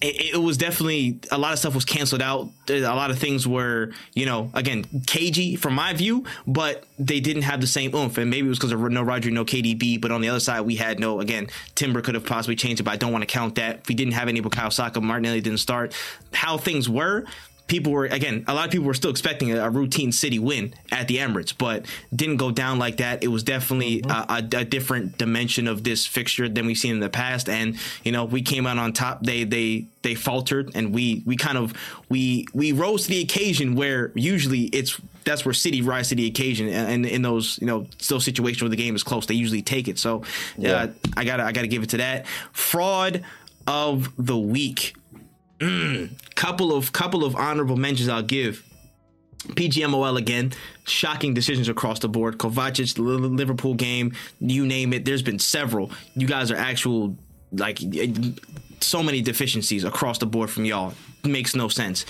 it, 0.00 0.34
it 0.34 0.38
was 0.38 0.56
definitely 0.56 1.18
a 1.30 1.38
lot 1.38 1.52
of 1.52 1.58
stuff 1.58 1.74
was 1.74 1.84
canceled 1.84 2.22
out. 2.22 2.48
A 2.68 2.80
lot 2.80 3.10
of 3.10 3.18
things 3.18 3.48
were, 3.48 3.90
you 4.14 4.26
know, 4.26 4.50
again, 4.54 4.84
cagey 5.06 5.56
from 5.56 5.74
my 5.74 5.92
view, 5.92 6.24
but 6.46 6.84
they 6.98 7.18
didn't 7.18 7.42
have 7.42 7.60
the 7.60 7.66
same 7.66 7.94
oomph. 7.94 8.16
And 8.18 8.30
maybe 8.30 8.46
it 8.46 8.48
was 8.48 8.58
because 8.58 8.72
of 8.72 8.80
no 8.80 9.04
Rodri, 9.04 9.32
no 9.32 9.44
KDB. 9.44 10.00
But 10.00 10.12
on 10.12 10.20
the 10.20 10.28
other 10.28 10.40
side, 10.40 10.60
we 10.60 10.76
had 10.76 11.00
no, 11.00 11.20
again, 11.20 11.48
Timber 11.74 12.00
could 12.00 12.14
have 12.14 12.24
possibly 12.24 12.54
changed 12.54 12.80
it, 12.80 12.84
but 12.84 12.92
I 12.92 12.96
don't 12.96 13.12
want 13.12 13.22
to 13.22 13.26
count 13.26 13.56
that. 13.56 13.88
We 13.88 13.94
didn't 13.94 14.14
have 14.14 14.28
any 14.28 14.40
Bukayo 14.40 14.72
Saka. 14.72 15.00
Martinelli 15.00 15.40
didn't 15.40 15.58
start. 15.58 15.94
How 16.32 16.58
things 16.58 16.88
were, 16.88 17.24
people 17.68 17.92
were 17.92 18.06
again 18.06 18.44
a 18.48 18.54
lot 18.54 18.64
of 18.64 18.72
people 18.72 18.86
were 18.86 18.94
still 18.94 19.10
expecting 19.10 19.52
a, 19.52 19.64
a 19.64 19.70
routine 19.70 20.10
city 20.10 20.38
win 20.38 20.74
at 20.90 21.06
the 21.06 21.18
emirates 21.18 21.56
but 21.56 21.86
didn't 22.14 22.38
go 22.38 22.50
down 22.50 22.78
like 22.78 22.96
that. 22.96 23.22
It 23.22 23.28
was 23.28 23.42
definitely 23.42 24.02
mm-hmm. 24.02 24.10
a, 24.10 24.58
a, 24.58 24.60
a 24.62 24.64
different 24.64 25.18
dimension 25.18 25.68
of 25.68 25.84
this 25.84 26.06
fixture 26.06 26.48
than 26.48 26.66
we've 26.66 26.76
seen 26.76 26.94
in 26.94 27.00
the 27.00 27.10
past. 27.10 27.48
And 27.48 27.78
you 28.02 28.10
know 28.10 28.24
we 28.24 28.42
came 28.42 28.66
out 28.66 28.78
on 28.78 28.92
top. 28.92 29.22
They 29.22 29.44
they 29.44 29.86
they 30.02 30.14
faltered 30.14 30.72
and 30.74 30.92
we 30.92 31.22
we 31.26 31.36
kind 31.36 31.58
of 31.58 31.74
we 32.08 32.46
we 32.54 32.72
rose 32.72 33.04
to 33.04 33.10
the 33.10 33.20
occasion 33.20 33.74
where 33.74 34.10
usually 34.14 34.62
it's 34.64 35.00
that's 35.24 35.44
where 35.44 35.52
city 35.52 35.82
rise 35.82 36.08
to 36.08 36.14
the 36.14 36.26
occasion. 36.26 36.68
And 36.68 37.04
in 37.04 37.22
those 37.22 37.58
you 37.60 37.66
know 37.66 37.86
those 38.08 38.24
situations 38.24 38.62
where 38.62 38.70
the 38.70 38.76
game 38.76 38.96
is 38.96 39.02
close 39.02 39.26
they 39.26 39.34
usually 39.34 39.62
take 39.62 39.88
it. 39.88 39.98
So 39.98 40.22
yeah. 40.56 40.72
Uh, 40.72 40.88
i 41.16 41.24
gotta 41.24 41.44
i 41.44 41.52
gotta 41.52 41.68
give 41.68 41.82
it 41.82 41.90
to 41.90 41.98
that. 41.98 42.26
Fraud 42.52 43.24
of 43.66 44.10
the 44.16 44.36
week 44.36 44.94
Mm, 45.58 46.10
couple 46.34 46.72
of 46.72 46.92
couple 46.92 47.24
of 47.24 47.34
honorable 47.34 47.76
mentions 47.76 48.08
I'll 48.08 48.22
give. 48.22 48.64
PGMOL 49.46 50.18
again, 50.18 50.52
shocking 50.84 51.32
decisions 51.32 51.68
across 51.68 52.00
the 52.00 52.08
board. 52.08 52.38
Kovacic, 52.38 52.98
Liverpool 52.98 53.74
game, 53.74 54.14
you 54.40 54.66
name 54.66 54.92
it. 54.92 55.04
There's 55.04 55.22
been 55.22 55.38
several. 55.38 55.90
You 56.14 56.26
guys 56.26 56.50
are 56.50 56.56
actual 56.56 57.16
like 57.52 57.78
so 58.80 59.02
many 59.02 59.22
deficiencies 59.22 59.84
across 59.84 60.18
the 60.18 60.26
board 60.26 60.50
from 60.50 60.64
y'all. 60.64 60.94
Makes 61.24 61.54
no 61.54 61.68
sense. 61.68 62.04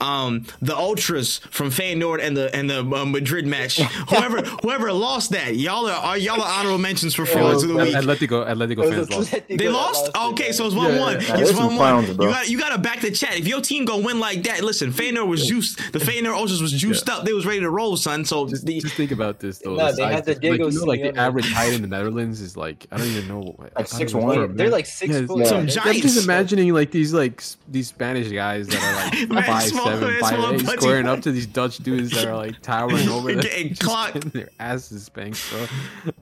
Um, 0.00 0.46
the 0.60 0.76
ultras 0.76 1.38
from 1.50 1.70
Feyenoord 1.70 2.20
and 2.20 2.36
the 2.36 2.54
and 2.54 2.68
the 2.68 2.80
uh, 2.80 3.04
Madrid 3.04 3.46
match. 3.46 3.80
whoever 4.08 4.42
whoever 4.62 4.92
lost 4.92 5.30
that, 5.30 5.54
y'all 5.56 5.86
are, 5.86 5.92
are 5.92 6.18
y'all 6.18 6.40
are 6.40 6.58
honorable 6.58 6.78
mentions 6.78 7.14
for 7.14 7.24
frauds 7.24 7.62
of 7.62 7.68
the 7.68 7.76
week. 7.76 7.94
Atletico, 7.94 8.46
Atletico 8.46 8.88
fans 8.88 9.10
lost. 9.10 9.34
They 9.48 9.68
lost? 9.68 10.10
Okay, 10.16 10.50
so 10.52 10.66
it's 10.66 10.74
one 10.74 10.98
one. 10.98 11.20
Yeah, 11.20 11.38
It's 11.38 11.56
one 11.56 11.76
one. 11.76 12.06
You 12.06 12.16
got 12.16 12.48
you 12.48 12.58
got 12.58 12.70
to 12.70 12.78
back 12.78 13.00
the 13.00 13.10
chat. 13.12 13.38
If 13.38 13.46
your 13.46 13.60
team 13.60 13.84
go 13.84 13.98
win 14.00 14.18
like 14.18 14.42
that, 14.44 14.62
listen, 14.64 14.92
Feyenoord 14.92 15.28
was 15.28 15.46
juiced. 15.46 15.78
The 15.92 15.98
Feyenoord 16.00 16.34
Ultras 16.36 16.60
was 16.60 16.72
juiced 16.72 17.08
up. 17.08 17.24
They 17.24 17.32
was 17.32 17.46
ready 17.46 17.60
to 17.60 17.70
roll, 17.70 17.96
son. 17.96 18.24
So 18.24 18.48
Just, 18.48 18.66
the, 18.66 18.80
just 18.80 18.94
think 18.94 19.12
about 19.12 19.38
this 19.38 19.58
though. 19.58 19.76
Nah, 19.76 19.90
the 19.92 19.96
they 19.98 20.02
had 20.02 20.24
the 20.24 20.34
difference. 20.34 20.74
Diego 20.74 20.86
like, 20.86 20.98
you 21.00 21.04
know, 21.04 21.10
like 21.10 21.14
the 21.14 21.20
average 21.20 21.52
height 21.52 21.72
in 21.74 21.82
the 21.82 21.88
Netherlands 21.88 22.40
is 22.40 22.56
like 22.56 22.86
I 22.90 22.96
don't 22.98 23.06
even 23.06 23.28
know. 23.28 23.54
I 23.76 23.82
don't 23.82 24.00
even 24.00 24.08
6'1". 24.08 24.12
know 24.20 24.28
They're, 24.32 24.34
for 24.34 24.44
a 24.44 24.48
they're 24.48 24.66
man. 24.66 24.72
like 24.72 24.86
six 24.86 25.12
Yeah, 25.14 25.26
foot. 25.26 25.38
yeah. 25.38 25.44
Some 25.44 25.58
I'm 25.84 25.94
just 25.96 26.24
imagining 26.24 26.72
like 26.74 26.90
these 26.90 27.12
like 27.12 27.42
these 27.68 27.88
Spanish 27.88 28.28
guys 28.28 28.66
that 28.68 28.82
are 28.82 29.34
like 29.34 29.46
five 29.46 29.62
small- 29.64 29.81
seven, 29.84 30.08
man, 30.08 30.20
five 30.20 30.34
small 30.34 30.54
eight, 30.54 30.60
squaring 30.80 31.06
up 31.08 31.20
to 31.22 31.32
these 31.32 31.46
Dutch 31.46 31.78
dudes 31.78 32.10
that 32.12 32.24
are 32.26 32.36
like 32.36 32.60
towering 32.62 33.08
over 33.08 33.28
them, 33.32 33.40
Getting 33.40 33.68
just 33.74 33.82
clocked. 33.82 34.14
getting 34.14 34.30
their 34.30 34.48
asses 34.60 35.04
spanked, 35.04 35.40
bro. 35.50 35.66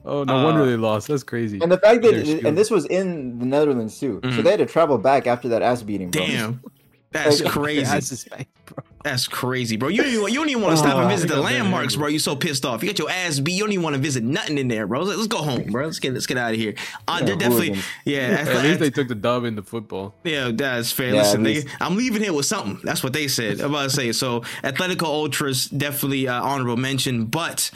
Oh 0.05 0.23
no 0.23 0.35
Uh, 0.37 0.43
wonder 0.43 0.65
they 0.65 0.77
lost. 0.77 1.07
That's 1.07 1.23
crazy. 1.23 1.59
And 1.61 1.71
the 1.71 1.77
fact 1.77 2.01
that, 2.03 2.25
They're 2.25 2.45
and 2.47 2.57
this 2.57 2.69
was 2.71 2.85
in 2.85 3.39
the 3.39 3.45
Netherlands 3.45 3.99
too, 3.99 4.19
Mhm. 4.23 4.35
so 4.35 4.41
they 4.41 4.51
had 4.51 4.59
to 4.59 4.65
travel 4.65 4.97
back 4.97 5.27
after 5.27 5.47
that 5.49 5.61
ass 5.61 5.81
beating. 5.83 6.09
Bro. 6.11 6.25
damn, 6.27 6.61
that's 7.11 7.41
Like, 7.41 7.53
Their 7.53 7.61
crazy. 7.63 8.25
Asses 8.71 8.75
spanked, 8.75 8.75
bro. 8.75 8.83
That's 9.03 9.27
crazy, 9.27 9.77
bro. 9.77 9.89
You 9.89 10.03
don't 10.03 10.11
even, 10.13 10.27
you 10.29 10.35
don't 10.39 10.49
even 10.49 10.61
want 10.63 10.73
to 10.73 10.77
stop 10.77 10.95
and 10.97 11.05
Oh, 11.05 11.07
visit 11.09 11.27
the 11.27 11.33
think 11.35 11.45
I've 11.45 11.51
been 11.53 11.61
landmarks, 11.63 11.95
bro. 11.95 12.07
You 12.07 12.19
so 12.19 12.35
pissed 12.35 12.65
off. 12.65 12.83
You 12.83 12.89
got 12.89 12.99
your 12.99 13.09
ass 13.09 13.39
beat. 13.39 13.53
You 13.53 13.63
don't 13.63 13.71
even 13.71 13.83
want 13.83 13.95
to 13.95 14.01
visit 14.01 14.23
nothing 14.23 14.57
in 14.57 14.67
there, 14.67 14.87
bro. 14.87 15.01
Let's, 15.01 15.17
let's 15.17 15.27
go 15.27 15.37
home, 15.39 15.63
bro. 15.71 15.85
Let's 15.85 15.99
get 15.99 16.13
let's 16.13 16.25
get 16.27 16.37
out 16.37 16.51
of 16.53 16.57
here. 16.59 16.75
Uh, 17.07 17.17
Yeah, 17.19 17.25
they're 17.25 17.35
definitely 17.35 17.79
yeah. 18.05 18.19
At 18.19 18.37
least 18.47 18.51
that's- 18.53 18.79
they 18.79 18.89
took 18.89 19.07
the 19.07 19.15
dub 19.15 19.43
in 19.45 19.55
the 19.55 19.63
football. 19.63 20.13
Yeah, 20.23 20.51
that's 20.53 20.91
fair. 20.91 21.13
Yeah, 21.13 21.21
Listen, 21.21 21.45
at 21.45 21.55
nigga, 21.55 21.69
I'm 21.79 21.95
leaving 21.95 22.21
here 22.21 22.33
with 22.33 22.45
something. 22.45 22.79
That's 22.83 23.03
what 23.03 23.13
they 23.13 23.27
said. 23.27 23.59
I'm 23.59 23.71
about 23.71 23.83
to 23.83 23.89
say. 23.89 24.11
So, 24.11 24.41
Atletico 24.63 25.03
Ultras 25.03 25.65
definitely 25.67 26.27
uh, 26.27 26.41
honorable 26.41 26.77
mention, 26.77 27.25
but 27.25 27.71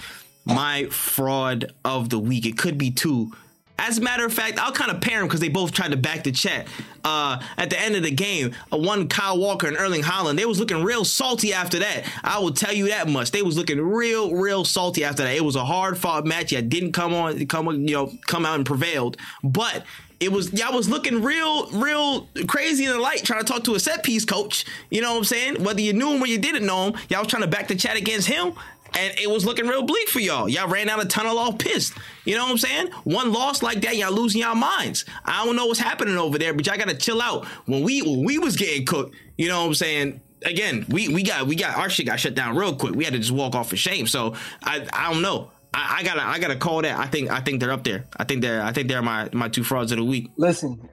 my 0.45 0.85
fraud 0.91 1.73
of 1.83 2.09
the 2.09 2.19
week. 2.19 2.45
It 2.45 2.57
could 2.57 2.77
be 2.77 2.91
two. 2.91 3.31
As 3.77 3.97
a 3.97 4.01
matter 4.01 4.25
of 4.25 4.33
fact, 4.33 4.57
I'll 4.57 4.71
kind 4.71 4.89
of 4.89 5.01
pair 5.01 5.19
them 5.19 5.27
because 5.27 5.41
they 5.41 5.49
both 5.49 5.71
tried 5.71 5.91
to 5.91 5.97
back 5.97 6.23
the 6.23 6.31
chat. 6.31 6.67
Uh, 7.03 7.41
at 7.57 7.69
the 7.69 7.79
end 7.79 7.95
of 7.95 8.03
the 8.03 8.11
game, 8.11 8.55
uh, 8.71 8.77
one 8.77 9.07
Kyle 9.07 9.37
Walker 9.37 9.67
and 9.67 9.77
Erling 9.77 10.01
Haaland, 10.01 10.37
they 10.37 10.45
was 10.45 10.59
looking 10.59 10.83
real 10.83 11.03
salty 11.03 11.53
after 11.53 11.79
that. 11.79 12.05
I 12.23 12.39
will 12.39 12.53
tell 12.53 12.73
you 12.73 12.87
that 12.87 13.09
much. 13.09 13.31
They 13.31 13.41
was 13.41 13.57
looking 13.57 13.79
real, 13.81 14.33
real 14.33 14.63
salty 14.63 15.03
after 15.03 15.23
that. 15.23 15.35
It 15.35 15.43
was 15.43 15.55
a 15.55 15.65
hard 15.65 15.97
fought 15.97 16.25
match. 16.25 16.51
Yeah, 16.51 16.61
didn't 16.61 16.93
come 16.93 17.13
on, 17.13 17.45
come 17.47 17.69
you 17.71 17.93
know, 17.93 18.11
come 18.25 18.45
out 18.45 18.55
and 18.55 18.65
prevailed, 18.65 19.17
but 19.43 19.83
it 20.19 20.31
was 20.31 20.53
y'all 20.53 20.73
was 20.73 20.89
looking 20.89 21.21
real, 21.21 21.67
real 21.71 22.27
crazy 22.47 22.85
in 22.85 22.91
the 22.91 22.99
light, 22.99 23.23
trying 23.23 23.43
to 23.43 23.45
talk 23.45 23.63
to 23.65 23.75
a 23.75 23.79
set 23.79 24.03
piece 24.03 24.25
coach. 24.25 24.65
You 24.89 25.01
know 25.01 25.11
what 25.11 25.19
I'm 25.19 25.23
saying? 25.25 25.63
Whether 25.63 25.81
you 25.81 25.93
knew 25.93 26.13
him 26.13 26.23
or 26.23 26.27
you 26.27 26.37
didn't 26.37 26.65
know 26.65 26.87
him, 26.87 26.99
y'all 27.09 27.19
was 27.19 27.27
trying 27.27 27.43
to 27.43 27.47
back 27.47 27.67
the 27.67 27.75
chat 27.75 27.97
against 27.97 28.27
him. 28.27 28.53
And 28.97 29.13
it 29.19 29.29
was 29.29 29.45
looking 29.45 29.67
real 29.67 29.83
bleak 29.83 30.07
for 30.07 30.19
y'all. 30.19 30.47
Y'all 30.47 30.69
ran 30.69 30.89
out 30.89 31.01
of 31.01 31.09
tunnel 31.09 31.37
all 31.37 31.53
pissed. 31.53 31.93
You 32.23 32.35
know 32.35 32.43
what 32.45 32.51
I'm 32.51 32.57
saying? 32.57 32.87
One 33.03 33.33
loss 33.33 33.61
like 33.61 33.81
that, 33.81 33.97
y'all 33.97 34.13
losing 34.13 34.41
y'all 34.41 34.55
minds. 34.55 35.05
I 35.25 35.45
don't 35.45 35.55
know 35.55 35.65
what's 35.65 35.79
happening 35.79 36.17
over 36.17 36.37
there, 36.37 36.53
but 36.53 36.65
y'all 36.65 36.77
gotta 36.77 36.95
chill 36.95 37.21
out. 37.21 37.45
When 37.65 37.83
we 37.83 38.01
when 38.01 38.23
we 38.23 38.39
was 38.39 38.55
getting 38.55 38.85
cooked, 38.85 39.15
you 39.37 39.47
know 39.47 39.61
what 39.61 39.67
I'm 39.67 39.73
saying? 39.75 40.21
Again, 40.45 40.85
we 40.89 41.09
we 41.09 41.23
got 41.23 41.47
we 41.47 41.55
got 41.55 41.77
our 41.77 41.89
shit 41.89 42.05
got 42.05 42.19
shut 42.19 42.35
down 42.35 42.55
real 42.55 42.75
quick. 42.75 42.95
We 42.95 43.03
had 43.03 43.13
to 43.13 43.19
just 43.19 43.31
walk 43.31 43.55
off 43.55 43.71
in 43.71 43.77
shame. 43.77 44.07
So 44.07 44.35
I 44.63 44.87
I 44.93 45.11
don't 45.11 45.21
know. 45.21 45.51
I, 45.73 45.97
I 45.99 46.03
gotta 46.03 46.23
I 46.23 46.39
gotta 46.39 46.55
call 46.55 46.81
that. 46.83 46.97
I 46.97 47.07
think 47.07 47.29
I 47.29 47.41
think 47.41 47.59
they're 47.59 47.71
up 47.71 47.83
there. 47.83 48.05
I 48.17 48.23
think 48.23 48.41
they're 48.41 48.61
I 48.61 48.71
think 48.71 48.87
they're 48.87 49.01
my 49.01 49.29
my 49.33 49.49
two 49.49 49.63
frauds 49.63 49.91
of 49.91 49.97
the 49.97 50.05
week 50.05 50.31
Listen, 50.37 50.87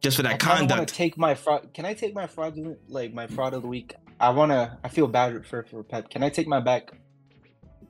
just 0.00 0.16
for 0.16 0.22
that 0.22 0.40
want 0.44 0.68
conduct. 0.68 0.94
take 0.94 1.18
my 1.18 1.34
fraud. 1.34 1.74
Can 1.74 1.84
I 1.84 1.94
take 1.94 2.14
my 2.14 2.26
fraudulent, 2.26 2.78
like 2.88 3.12
my 3.12 3.26
fraud 3.26 3.54
of 3.54 3.62
the 3.62 3.68
week? 3.68 3.94
I 4.20 4.30
wanna. 4.30 4.78
I 4.84 4.88
feel 4.88 5.06
bad 5.08 5.44
for 5.46 5.64
for 5.64 5.82
Pep. 5.82 6.10
Can 6.10 6.22
I 6.22 6.28
take 6.28 6.46
my 6.46 6.60
back? 6.60 6.92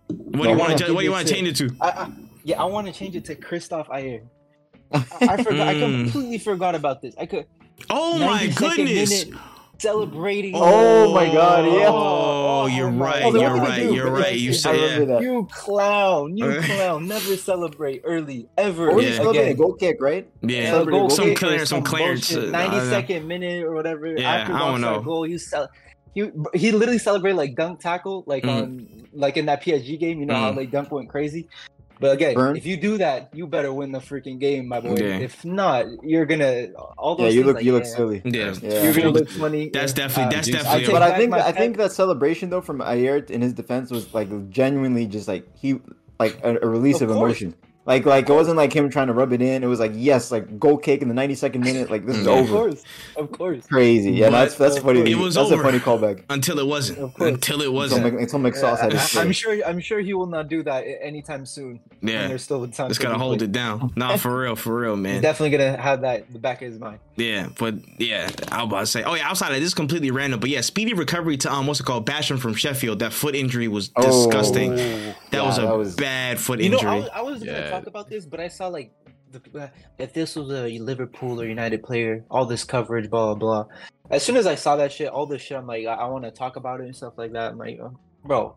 What 0.08 0.42
do 0.44 0.48
you 0.50 0.56
want 0.56 0.80
wanna 0.80 0.94
what 0.94 1.00
do 1.00 1.04
you 1.04 1.10
want 1.12 1.26
to 1.26 1.34
to- 1.34 1.34
change 1.40 1.48
it 1.48 1.56
to? 1.68 1.76
I, 1.80 1.88
I, 1.88 2.10
Yeah, 2.44 2.62
I 2.62 2.64
want 2.64 2.86
to 2.86 2.92
change 2.92 3.14
it 3.16 3.24
to 3.26 3.34
Christoph 3.34 3.88
Ajer. 3.88 4.22
I, 4.92 5.04
I 5.20 5.36
forgot. 5.42 5.68
I 5.68 5.74
Mm. 5.74 6.04
completely 6.04 6.38
forgot 6.38 6.74
about 6.74 7.02
this. 7.02 7.14
I 7.18 7.26
could. 7.26 7.46
Oh 7.90 8.18
my 8.18 8.46
goodness. 8.48 9.26
celebrating. 9.78 10.52
Oh 10.56 11.14
my 11.14 11.26
God, 11.26 11.64
yeah. 11.66 11.86
Oh, 11.88 12.66
you're 12.66 12.88
right. 12.90 13.22
Oh, 13.22 13.32
You're 13.34 13.56
what 13.60 13.66
did 13.66 13.74
he 13.74 13.82
right. 13.82 13.88
do? 13.90 13.94
You're 13.94 14.10
right. 14.10 14.36
You 14.36 14.50
I 14.50 14.54
said 14.54 14.74
yeah. 15.00 15.04
that. 15.04 15.22
You 15.22 15.46
clown! 15.52 16.36
You 16.36 16.60
clown! 16.62 17.06
Never 17.06 17.36
celebrate 17.36 18.00
early 18.04 18.48
ever 18.56 18.90
Or 18.90 19.00
Yeah. 19.00 19.14
celebrated 19.16 19.40
a 19.42 19.50
again. 19.52 19.56
goal 19.56 19.74
kick, 19.74 19.98
right? 20.00 20.28
Yeah. 20.42 20.70
So 20.72 20.84
goal 20.86 21.10
Some 21.10 21.26
kick 21.26 21.38
clearance, 21.38 21.68
some 21.70 21.82
clearance. 21.84 22.34
uh, 22.34 22.40
92nd 22.50 23.26
minute 23.26 23.62
or 23.64 23.72
whatever. 23.74 24.06
Yeah, 24.08 24.28
after 24.32 24.54
I 24.54 24.58
don't 24.58 24.80
know. 24.80 25.00
Goal, 25.00 25.26
you 25.28 25.38
cel- 25.38 25.70
he 26.14 26.30
he 26.54 26.72
literally 26.72 26.98
celebrated 26.98 27.36
like 27.36 27.54
dunk 27.54 27.78
tackle, 27.78 28.24
like 28.26 28.42
Mhm. 28.42 28.62
on 28.62 28.88
like 29.12 29.36
in 29.36 29.46
that 29.46 29.62
PSG 29.62 29.98
game. 29.98 30.20
You 30.20 30.26
know 30.26 30.34
how 30.34 30.52
Mhm. 30.52 30.56
they 30.56 30.66
dunk 30.66 30.90
went 30.90 31.08
crazy. 31.08 31.48
But 32.00 32.12
again, 32.12 32.34
Burn. 32.34 32.56
if 32.56 32.64
you 32.64 32.76
do 32.76 32.96
that, 32.98 33.28
you 33.34 33.48
better 33.48 33.72
win 33.72 33.90
the 33.90 33.98
freaking 33.98 34.38
game, 34.38 34.68
my 34.68 34.78
boy. 34.78 34.94
Yeah. 35.00 35.18
If 35.18 35.44
not, 35.44 35.86
you're 36.04 36.26
gonna 36.26 36.68
all 36.96 37.16
those. 37.16 37.34
Yeah, 37.34 37.40
you 37.40 37.44
look 37.44 37.56
like, 37.56 37.64
you 37.64 37.72
look 37.72 37.86
silly. 37.86 38.22
Yeah. 38.24 38.54
Yeah. 38.62 38.84
You're 38.84 38.92
gonna 38.94 39.08
look 39.10 39.28
funny. 39.28 39.70
That's 39.72 39.92
yeah. 39.92 40.06
definitely 40.06 40.24
Uh, 40.24 40.36
that's 40.36 40.46
dude, 40.46 40.54
I 40.54 40.58
definitely 40.62 40.84
take 40.86 40.92
But 40.92 41.02
I 41.02 41.16
think 41.18 41.34
I 41.34 41.50
think 41.52 41.76
that 41.78 41.90
celebration 41.90 42.50
though 42.50 42.60
from 42.60 42.78
Ajer 42.78 43.28
in 43.30 43.40
his 43.42 43.52
defense 43.52 43.90
was 43.90 44.14
like 44.14 44.28
genuinely 44.50 45.06
just 45.06 45.26
like 45.26 45.44
he 45.56 45.80
like 46.20 46.38
a, 46.44 46.58
a 46.62 46.68
release 46.68 47.00
Of 47.00 47.10
of, 47.10 47.16
course. 47.16 47.40
emotion. 47.42 47.54
Like 47.88 48.04
like 48.04 48.28
it 48.28 48.32
wasn't 48.34 48.58
like 48.58 48.70
him 48.72 48.90
trying 48.90 49.06
to 49.06 49.14
rub 49.14 49.32
it 49.32 49.40
in. 49.40 49.64
It 49.64 49.66
was 49.66 49.80
like 49.80 49.92
yes, 49.94 50.30
like 50.30 50.60
goal 50.60 50.76
kick 50.76 51.00
in 51.00 51.08
the 51.08 51.14
92nd 51.14 51.60
minute. 51.64 51.90
Like 51.90 52.04
this 52.04 52.18
is 52.18 52.26
Yeah. 52.26 52.38
Of 52.38 52.48
course, 52.50 52.84
of 53.16 53.32
course. 53.32 53.66
Crazy. 53.66 54.12
Yeah, 54.12 54.26
But 54.28 54.40
that's 54.40 54.54
that's 54.56 54.76
It 54.76 54.82
funny. 54.82 55.14
was 55.14 55.36
that's 55.36 55.50
over. 55.50 55.62
a 55.62 55.64
funny 55.64 55.78
callback. 55.80 56.22
until 56.28 56.58
it 56.58 56.66
wasn't. 56.66 56.98
Of 56.98 57.14
course. 57.14 57.30
Until 57.30 57.62
it 57.62 57.72
wasn't. 57.72 58.04
Mc, 58.04 58.20
until 58.20 58.40
McSauce 58.40 58.78
had 58.78 58.92
his 58.92 59.16
I, 59.16 59.22
am 59.22 59.32
sure. 59.32 59.58
I'm 59.66 59.80
sure 59.80 60.00
he 60.00 60.12
will 60.12 60.26
not 60.26 60.48
do 60.48 60.62
that 60.64 60.84
anytime 61.00 61.46
soon. 61.46 61.80
Yeah. 62.02 62.28
there's 62.28 62.42
still 62.44 62.60
time. 62.68 62.88
Just 62.88 63.00
to 63.00 63.06
gotta 63.06 63.18
hold 63.18 63.40
it 63.40 63.52
down. 63.52 63.90
Nah, 63.96 64.16
for 64.18 64.38
real, 64.38 64.54
for 64.54 64.78
real, 64.78 64.94
He's 64.94 65.02
man. 65.02 65.22
definitely 65.22 65.56
gonna 65.56 65.76
have 65.80 66.02
that 66.02 66.26
in 66.26 66.34
the 66.34 66.38
back 66.38 66.60
of 66.60 66.70
his 66.70 66.78
mind. 66.78 66.98
Yeah, 67.16 67.48
but 67.58 67.74
yeah, 67.98 68.30
I 68.52 68.62
was 68.62 68.68
about 68.70 68.80
to 68.80 68.86
say. 68.86 69.02
Oh 69.02 69.14
yeah, 69.14 69.28
outside 69.28 69.48
of 69.52 69.60
this, 69.60 69.68
is 69.68 69.74
completely 69.74 70.10
random. 70.10 70.40
But 70.40 70.50
yeah, 70.50 70.60
speedy 70.60 70.92
recovery 70.92 71.38
to 71.38 71.50
um, 71.52 71.66
what's 71.66 71.80
it 71.80 71.84
called, 71.84 72.06
Basham 72.06 72.38
from 72.38 72.52
Sheffield. 72.54 72.98
That 72.98 73.14
foot 73.14 73.34
injury 73.34 73.66
was 73.66 73.90
Oh. 73.96 74.02
disgusting. 74.26 74.76
That 74.76 75.16
Yeah, 75.32 75.42
was 75.46 75.58
a 75.58 75.62
that 75.62 75.76
was- 75.76 75.96
bad 75.96 76.38
foot 76.38 76.60
You 76.60 76.68
know, 76.68 76.76
injury. 76.76 76.90
I 76.90 76.96
was, 76.98 77.08
I 77.14 77.20
was 77.22 77.38
gonna 77.40 77.52
Yeah. 77.58 77.77
Talk 77.78 77.86
about 77.86 78.08
this, 78.08 78.26
but 78.26 78.40
I 78.40 78.48
saw 78.48 78.68
like 78.68 78.92
the, 79.30 79.60
uh, 79.60 79.68
if 79.98 80.12
this 80.12 80.36
was 80.36 80.50
a 80.50 80.78
Liverpool 80.78 81.40
or 81.40 81.46
United 81.46 81.82
player, 81.82 82.24
all 82.30 82.46
this 82.46 82.64
coverage, 82.64 83.10
blah 83.10 83.34
blah 83.34 83.64
blah. 83.64 83.74
As 84.10 84.22
soon 84.22 84.36
as 84.36 84.46
I 84.46 84.54
saw 84.54 84.76
that 84.76 84.92
shit, 84.92 85.08
all 85.08 85.26
this 85.26 85.42
shit, 85.42 85.58
I'm 85.58 85.66
like, 85.66 85.86
I, 85.86 85.94
I 85.94 86.06
want 86.06 86.24
to 86.24 86.30
talk 86.30 86.56
about 86.56 86.80
it 86.80 86.84
and 86.84 86.96
stuff 86.96 87.14
like 87.16 87.32
that. 87.32 87.52
I'm 87.52 87.58
like, 87.58 87.78
uh, 87.82 87.90
bro, 88.24 88.56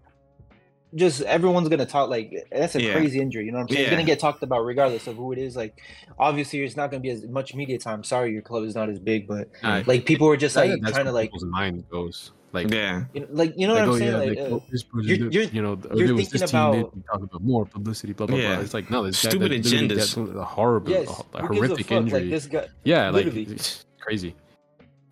just 0.96 1.22
everyone's 1.22 1.70
gonna 1.70 1.86
talk 1.86 2.10
like 2.10 2.32
that's 2.52 2.76
a 2.76 2.82
Yeah. 2.82 2.94
crazy 2.94 3.20
injury. 3.20 3.46
You 3.46 3.52
know 3.52 3.60
what 3.60 3.64
I'm 3.64 3.70
saying? 3.70 3.82
It's 3.82 3.92
gonna 3.92 4.04
get 4.04 4.20
talked 4.20 4.44
about 4.44 4.62
regardless 4.62 5.08
of 5.08 5.18
who 5.18 5.32
it 5.34 5.40
is. 5.40 5.56
Like, 5.56 5.78
obviously, 6.18 6.64
it's 6.64 6.78
not 6.78 6.92
gonna 6.92 7.02
be 7.02 7.10
as 7.10 7.26
much 7.28 7.54
media 7.54 7.78
time. 7.78 8.04
Sorry, 8.04 8.32
your 8.32 8.42
club 8.42 8.64
is 8.64 8.76
not 8.76 8.90
as 8.90 9.00
big, 9.00 9.28
but 9.28 9.50
like 9.88 10.06
people 10.06 10.28
were 10.28 10.38
just 10.38 10.56
like 10.56 10.82
trying 10.86 11.06
to 11.06 11.12
like, 11.12 11.32
mind 11.44 11.86
goes. 11.90 12.32
Like, 12.54 12.70
yeah, 12.72 13.06
you 13.14 13.22
know, 13.22 13.28
like 13.32 13.54
you 13.58 13.66
know 13.68 13.74
like, 13.76 13.88
what 13.88 13.90
oh 13.90 13.94
I'm 13.94 14.00
saying? 14.00 14.12
yeah, 14.12 14.18
like, 14.18 14.30
like, 14.30 14.38
uh, 14.40 14.56
oh, 14.56 14.64
this 14.70 14.84
person, 14.84 15.08
you're- 15.10 15.30
you're- 15.32 15.50
you 15.54 15.62
know, 15.62 15.80
you're 15.96 16.08
there 16.08 16.16
was 16.16 16.30
this 16.30 16.42
thinking 16.42 16.48
team, 16.48 16.72
they 16.74 16.80
about- 16.80 16.96
they 16.96 17.02
talk 17.02 17.22
about 17.24 17.42
more 17.44 17.66
publicity, 17.66 18.14
blah 18.14 18.28
blah 18.28 18.38
Yeah. 18.38 18.56
blah. 18.56 18.64
It's 18.64 18.74
like 18.74 18.90
no, 18.92 19.04
this 19.04 19.18
Stupid 19.20 19.52
that 19.52 19.64
literally 19.64 19.88
agendas. 19.88 19.96
gets 19.96 20.18
a 20.18 20.44
horrible, 20.44 20.90
yes, 20.92 21.08
a, 21.34 21.38
a 21.38 21.42
who 21.48 21.54
gives 21.54 21.62
a 21.62 21.68
horrific 21.68 21.92
injury. 21.92 22.20
Like 22.22 22.30
this 22.30 22.48
guy, 22.48 22.68
yeah, 22.84 23.10
like 23.10 23.26
it's 23.28 23.86
crazy. 24.00 24.36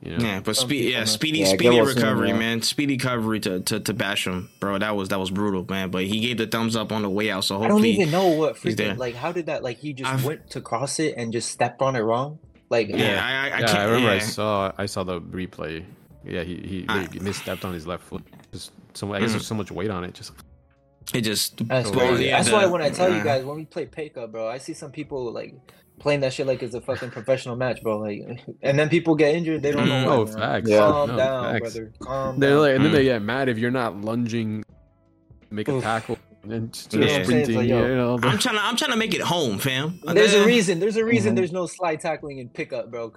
You 0.02 0.18
know? 0.18 0.26
yeah. 0.26 0.40
But 0.40 0.56
Some 0.56 0.68
speedy, 0.70 0.86
people, 0.88 1.00
yeah, 1.00 1.06
speedy, 1.06 1.40
Yeah, 1.40 1.46
speedy 1.46 1.82
recovery, 1.82 2.30
yeah. 2.30 2.38
man. 2.38 2.62
Speedy 2.62 2.94
recovery 2.96 3.40
to, 3.42 3.60
to 3.62 3.80
to 3.82 3.94
Basham, 3.94 4.48
bro. 4.62 4.78
That 4.78 4.96
was 4.96 5.10
that 5.10 5.20
was 5.20 5.30
brutal, 5.30 5.66
man. 5.70 5.92
But 5.92 6.06
he 6.06 6.20
gave 6.22 6.38
the 6.38 6.48
thumbs 6.48 6.76
up 6.78 6.92
on 6.94 7.02
the 7.02 7.10
way 7.10 7.30
out. 7.32 7.44
So 7.44 7.58
hopefully 7.58 7.92
I 7.92 7.96
don't 7.96 8.02
even 8.04 8.12
know 8.12 8.28
what 8.30 8.58
he's 8.58 8.76
freaking 8.76 8.98
like. 8.98 9.16
How 9.16 9.32
did 9.34 9.48
that? 9.48 9.62
Like 9.64 9.78
he 9.80 9.92
just 9.94 10.10
I've- 10.12 10.26
went 10.26 10.50
to 10.52 10.62
cross 10.62 11.00
it 11.00 11.16
and 11.18 11.34
just 11.34 11.52
stepped 11.52 11.82
on 11.82 11.96
it 11.96 12.00
wrong. 12.02 12.40
Like 12.70 12.88
yeah, 12.90 13.20
I, 13.22 13.32
I, 13.32 13.58
I 13.58 13.60
yeah, 13.62 13.66
can't. 13.66 13.78
I 13.80 13.84
remember 13.86 14.10
I 14.10 14.20
saw 14.20 14.72
I 14.78 14.86
saw 14.86 15.04
the 15.04 15.20
replay. 15.20 15.84
Yeah, 16.26 16.44
he 16.44 16.56
he, 16.56 16.80
he 16.82 17.20
misstepped 17.20 17.64
on 17.66 17.74
his 17.74 17.88
left 17.88 18.04
foot. 18.04 18.24
Just 18.52 18.72
so 18.94 19.14
I 19.14 19.20
guess 19.20 19.30
Mm. 19.30 19.34
there's 19.34 19.48
so 19.48 19.56
much 19.56 19.72
weight 19.72 19.90
on 19.90 20.04
it. 20.04 20.14
Just 20.14 20.34
It 21.14 21.22
just 21.22 21.66
that's 21.68 21.90
crazy. 21.92 22.26
yeah, 22.26 22.38
that's 22.38 22.50
the- 22.50 22.56
why 22.56 22.66
when 22.66 22.82
I 22.82 22.90
tell 22.90 23.14
you 23.14 23.24
guys 23.24 23.46
when 23.46 23.56
we 23.56 23.66
play 23.66 23.86
Peka, 23.86 24.32
bro, 24.32 24.48
I 24.48 24.58
see 24.58 24.74
some 24.74 24.92
people 24.92 25.32
like 25.32 25.56
playing 26.00 26.22
that 26.22 26.32
shit 26.34 26.48
like 26.48 26.64
it's 26.64 26.76
a 26.76 26.82
fucking 26.82 27.12
professional 27.12 27.56
match, 27.56 27.82
bro. 27.84 28.00
Like, 28.00 28.22
and 28.62 28.78
then 28.80 28.90
people 28.90 29.16
get 29.16 29.36
injured. 29.36 29.62
They 29.62 29.72
don't 29.72 29.88
know 29.88 30.04
Mm. 30.04 30.08
why. 30.08 30.14
oh, 30.16 30.26
man. 30.26 30.38
facts. 30.38 30.70
Yeah. 30.70 30.78
Calm 30.80 31.10
No, 31.10 31.18
down, 31.18 31.44
facts. 31.54 31.62
brother. 31.74 31.92
Calm 32.00 32.40
They're 32.40 32.50
down. 32.52 32.60
like, 32.62 32.76
and 32.76 32.86
then 32.86 32.92
Mm. 32.92 32.96
they 32.96 33.04
get 33.04 33.22
mad 33.22 33.50
if 33.50 33.58
you're 33.58 33.72
not 33.72 34.00
lunging, 34.02 34.64
make 35.52 35.68
a 35.68 35.74
Oof. 35.74 35.84
tackle, 35.84 36.18
and 36.44 36.72
just 36.74 36.94
You 36.94 37.00
know 37.02 37.06
what 37.08 37.16
I'm 37.16 37.24
sprinting. 37.26 37.56
like, 37.58 37.68
yo, 37.70 37.80
you 37.86 38.20
the- 38.20 38.28
I'm 38.28 38.38
trying 38.38 38.56
to 38.56 38.62
I'm 38.64 38.76
trying 38.78 38.92
to 38.92 38.98
make 38.98 39.14
it 39.14 39.22
home, 39.22 39.58
fam. 39.60 40.00
There's 40.06 40.34
a 40.34 40.46
reason. 40.46 40.80
There's 40.80 40.96
a 40.96 41.04
reason. 41.06 41.34
Mhm. 41.34 41.36
There's 41.38 41.52
no 41.52 41.66
slide 41.66 42.00
tackling 42.00 42.40
and 42.40 42.54
pickup, 42.54 42.90
bro. 42.92 43.10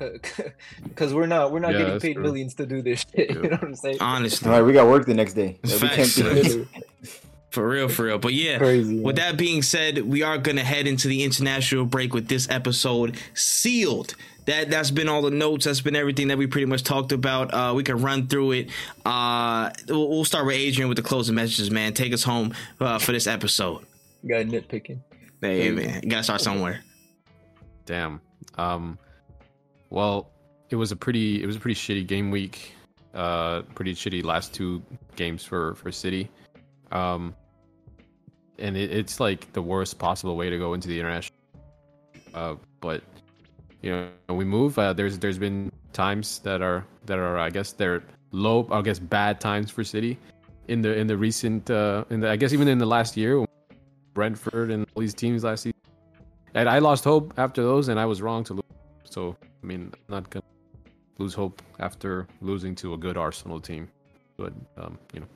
Because 0.84 1.14
we're 1.14 1.26
not 1.26 1.52
we're 1.52 1.60
not 1.60 1.72
Yeah, 1.72 1.78
getting 1.78 2.00
paid 2.00 2.14
true. 2.14 2.22
millions 2.22 2.54
to 2.54 2.66
do 2.66 2.82
this 2.82 3.04
shit. 3.14 3.30
Yeah. 3.30 3.36
You 3.36 3.42
know 3.42 3.48
what 3.50 3.62
I'm 3.62 3.76
saying? 3.76 3.96
Honestly, 4.00 4.48
All 4.50 4.56
right, 4.56 4.62
we 4.62 4.72
got 4.72 4.88
work 4.88 5.06
the 5.06 5.14
next 5.14 5.34
day. 5.34 5.58
We 5.64 5.70
can't 5.88 6.08
Facts. 6.08 6.20
for 7.50 7.68
real, 7.68 7.88
for 7.88 8.04
real. 8.06 8.18
But 8.18 8.32
yeah, 8.34 8.58
Crazy. 8.58 9.00
With 9.00 9.16
that 9.16 9.36
being 9.36 9.62
said, 9.62 9.98
we 9.98 10.22
are 10.22 10.38
gonna 10.38 10.64
head 10.64 10.86
into 10.86 11.06
the 11.08 11.22
international 11.22 11.84
break 11.84 12.14
with 12.14 12.28
this 12.28 12.48
episode 12.50 13.16
sealed. 13.34 14.14
That 14.46 14.70
that's 14.70 14.90
been 14.90 15.08
all 15.08 15.22
the 15.22 15.30
notes. 15.30 15.66
That's 15.66 15.80
been 15.80 15.94
everything 15.94 16.28
that 16.28 16.38
we 16.38 16.46
pretty 16.46 16.66
much 16.66 16.82
talked 16.82 17.12
about. 17.12 17.54
Uh, 17.54 17.72
we 17.76 17.84
can 17.84 18.00
run 18.02 18.26
through 18.26 18.52
it. 18.52 18.70
Uh, 19.04 19.70
we'll, 19.88 20.08
we'll 20.08 20.24
start 20.24 20.46
with 20.46 20.56
Adrian 20.56 20.88
with 20.88 20.96
the 20.96 21.02
closing 21.02 21.34
messages. 21.34 21.70
Man, 21.70 21.94
take 21.94 22.12
us 22.12 22.24
home 22.24 22.54
uh, 22.80 22.98
for 22.98 23.12
this 23.12 23.26
episode. 23.26 23.86
Got 24.26 24.46
nitpicking. 24.46 24.98
Hey 25.40 25.70
man, 25.70 26.02
you 26.02 26.10
gotta 26.10 26.22
start 26.22 26.40
somewhere. 26.40 26.82
Damn. 27.84 28.20
Um, 28.56 28.98
well, 29.90 30.30
it 30.70 30.76
was 30.76 30.92
a 30.92 30.96
pretty 30.96 31.42
it 31.42 31.46
was 31.46 31.56
a 31.56 31.60
pretty 31.60 31.78
shitty 31.78 32.06
game 32.06 32.30
week. 32.30 32.74
Uh, 33.14 33.62
pretty 33.74 33.94
shitty 33.94 34.24
last 34.24 34.54
two 34.54 34.82
games 35.16 35.44
for 35.44 35.74
for 35.74 35.92
City. 35.92 36.30
Um, 36.90 37.34
and 38.58 38.76
it, 38.76 38.90
it's 38.90 39.20
like 39.20 39.52
the 39.52 39.62
worst 39.62 39.98
possible 39.98 40.36
way 40.36 40.50
to 40.50 40.58
go 40.58 40.74
into 40.74 40.88
the 40.88 40.98
international. 40.98 41.38
Uh, 42.34 42.54
but 42.80 43.02
you 43.82 43.90
know 43.90 44.34
we 44.34 44.44
move. 44.44 44.78
Uh, 44.78 44.92
there's 44.92 45.18
there's 45.18 45.38
been 45.38 45.70
times 45.92 46.38
that 46.40 46.62
are 46.62 46.84
that 47.06 47.18
are 47.18 47.38
I 47.38 47.50
guess 47.50 47.72
they're 47.72 48.02
low. 48.30 48.66
I 48.70 48.82
guess 48.82 48.98
bad 48.98 49.40
times 49.40 49.70
for 49.70 49.84
City 49.84 50.18
in 50.68 50.80
the 50.80 50.96
in 50.96 51.06
the 51.06 51.16
recent 51.16 51.70
uh 51.70 52.04
in 52.10 52.20
the 52.20 52.30
I 52.30 52.36
guess 52.36 52.52
even 52.52 52.68
in 52.68 52.78
the 52.78 52.86
last 52.86 53.16
year, 53.16 53.44
Brentford 54.14 54.70
and 54.70 54.86
all 54.94 55.00
these 55.00 55.14
teams 55.14 55.44
last 55.44 55.62
season. 55.62 55.78
And 56.54 56.68
I 56.68 56.78
lost 56.78 57.04
hope 57.04 57.34
after 57.38 57.62
those, 57.62 57.88
and 57.88 57.98
I 57.98 58.04
was 58.04 58.22
wrong 58.22 58.44
to 58.44 58.54
lose. 58.54 58.62
So 59.04 59.36
I 59.42 59.66
mean, 59.66 59.92
I'm 60.08 60.14
not 60.14 60.30
gonna 60.30 60.44
lose 61.18 61.34
hope 61.34 61.62
after 61.80 62.26
losing 62.40 62.74
to 62.76 62.94
a 62.94 62.98
good 62.98 63.16
Arsenal 63.16 63.60
team. 63.60 63.88
But 64.36 64.52
um, 64.76 64.98
you 65.12 65.20
know, 65.20 65.26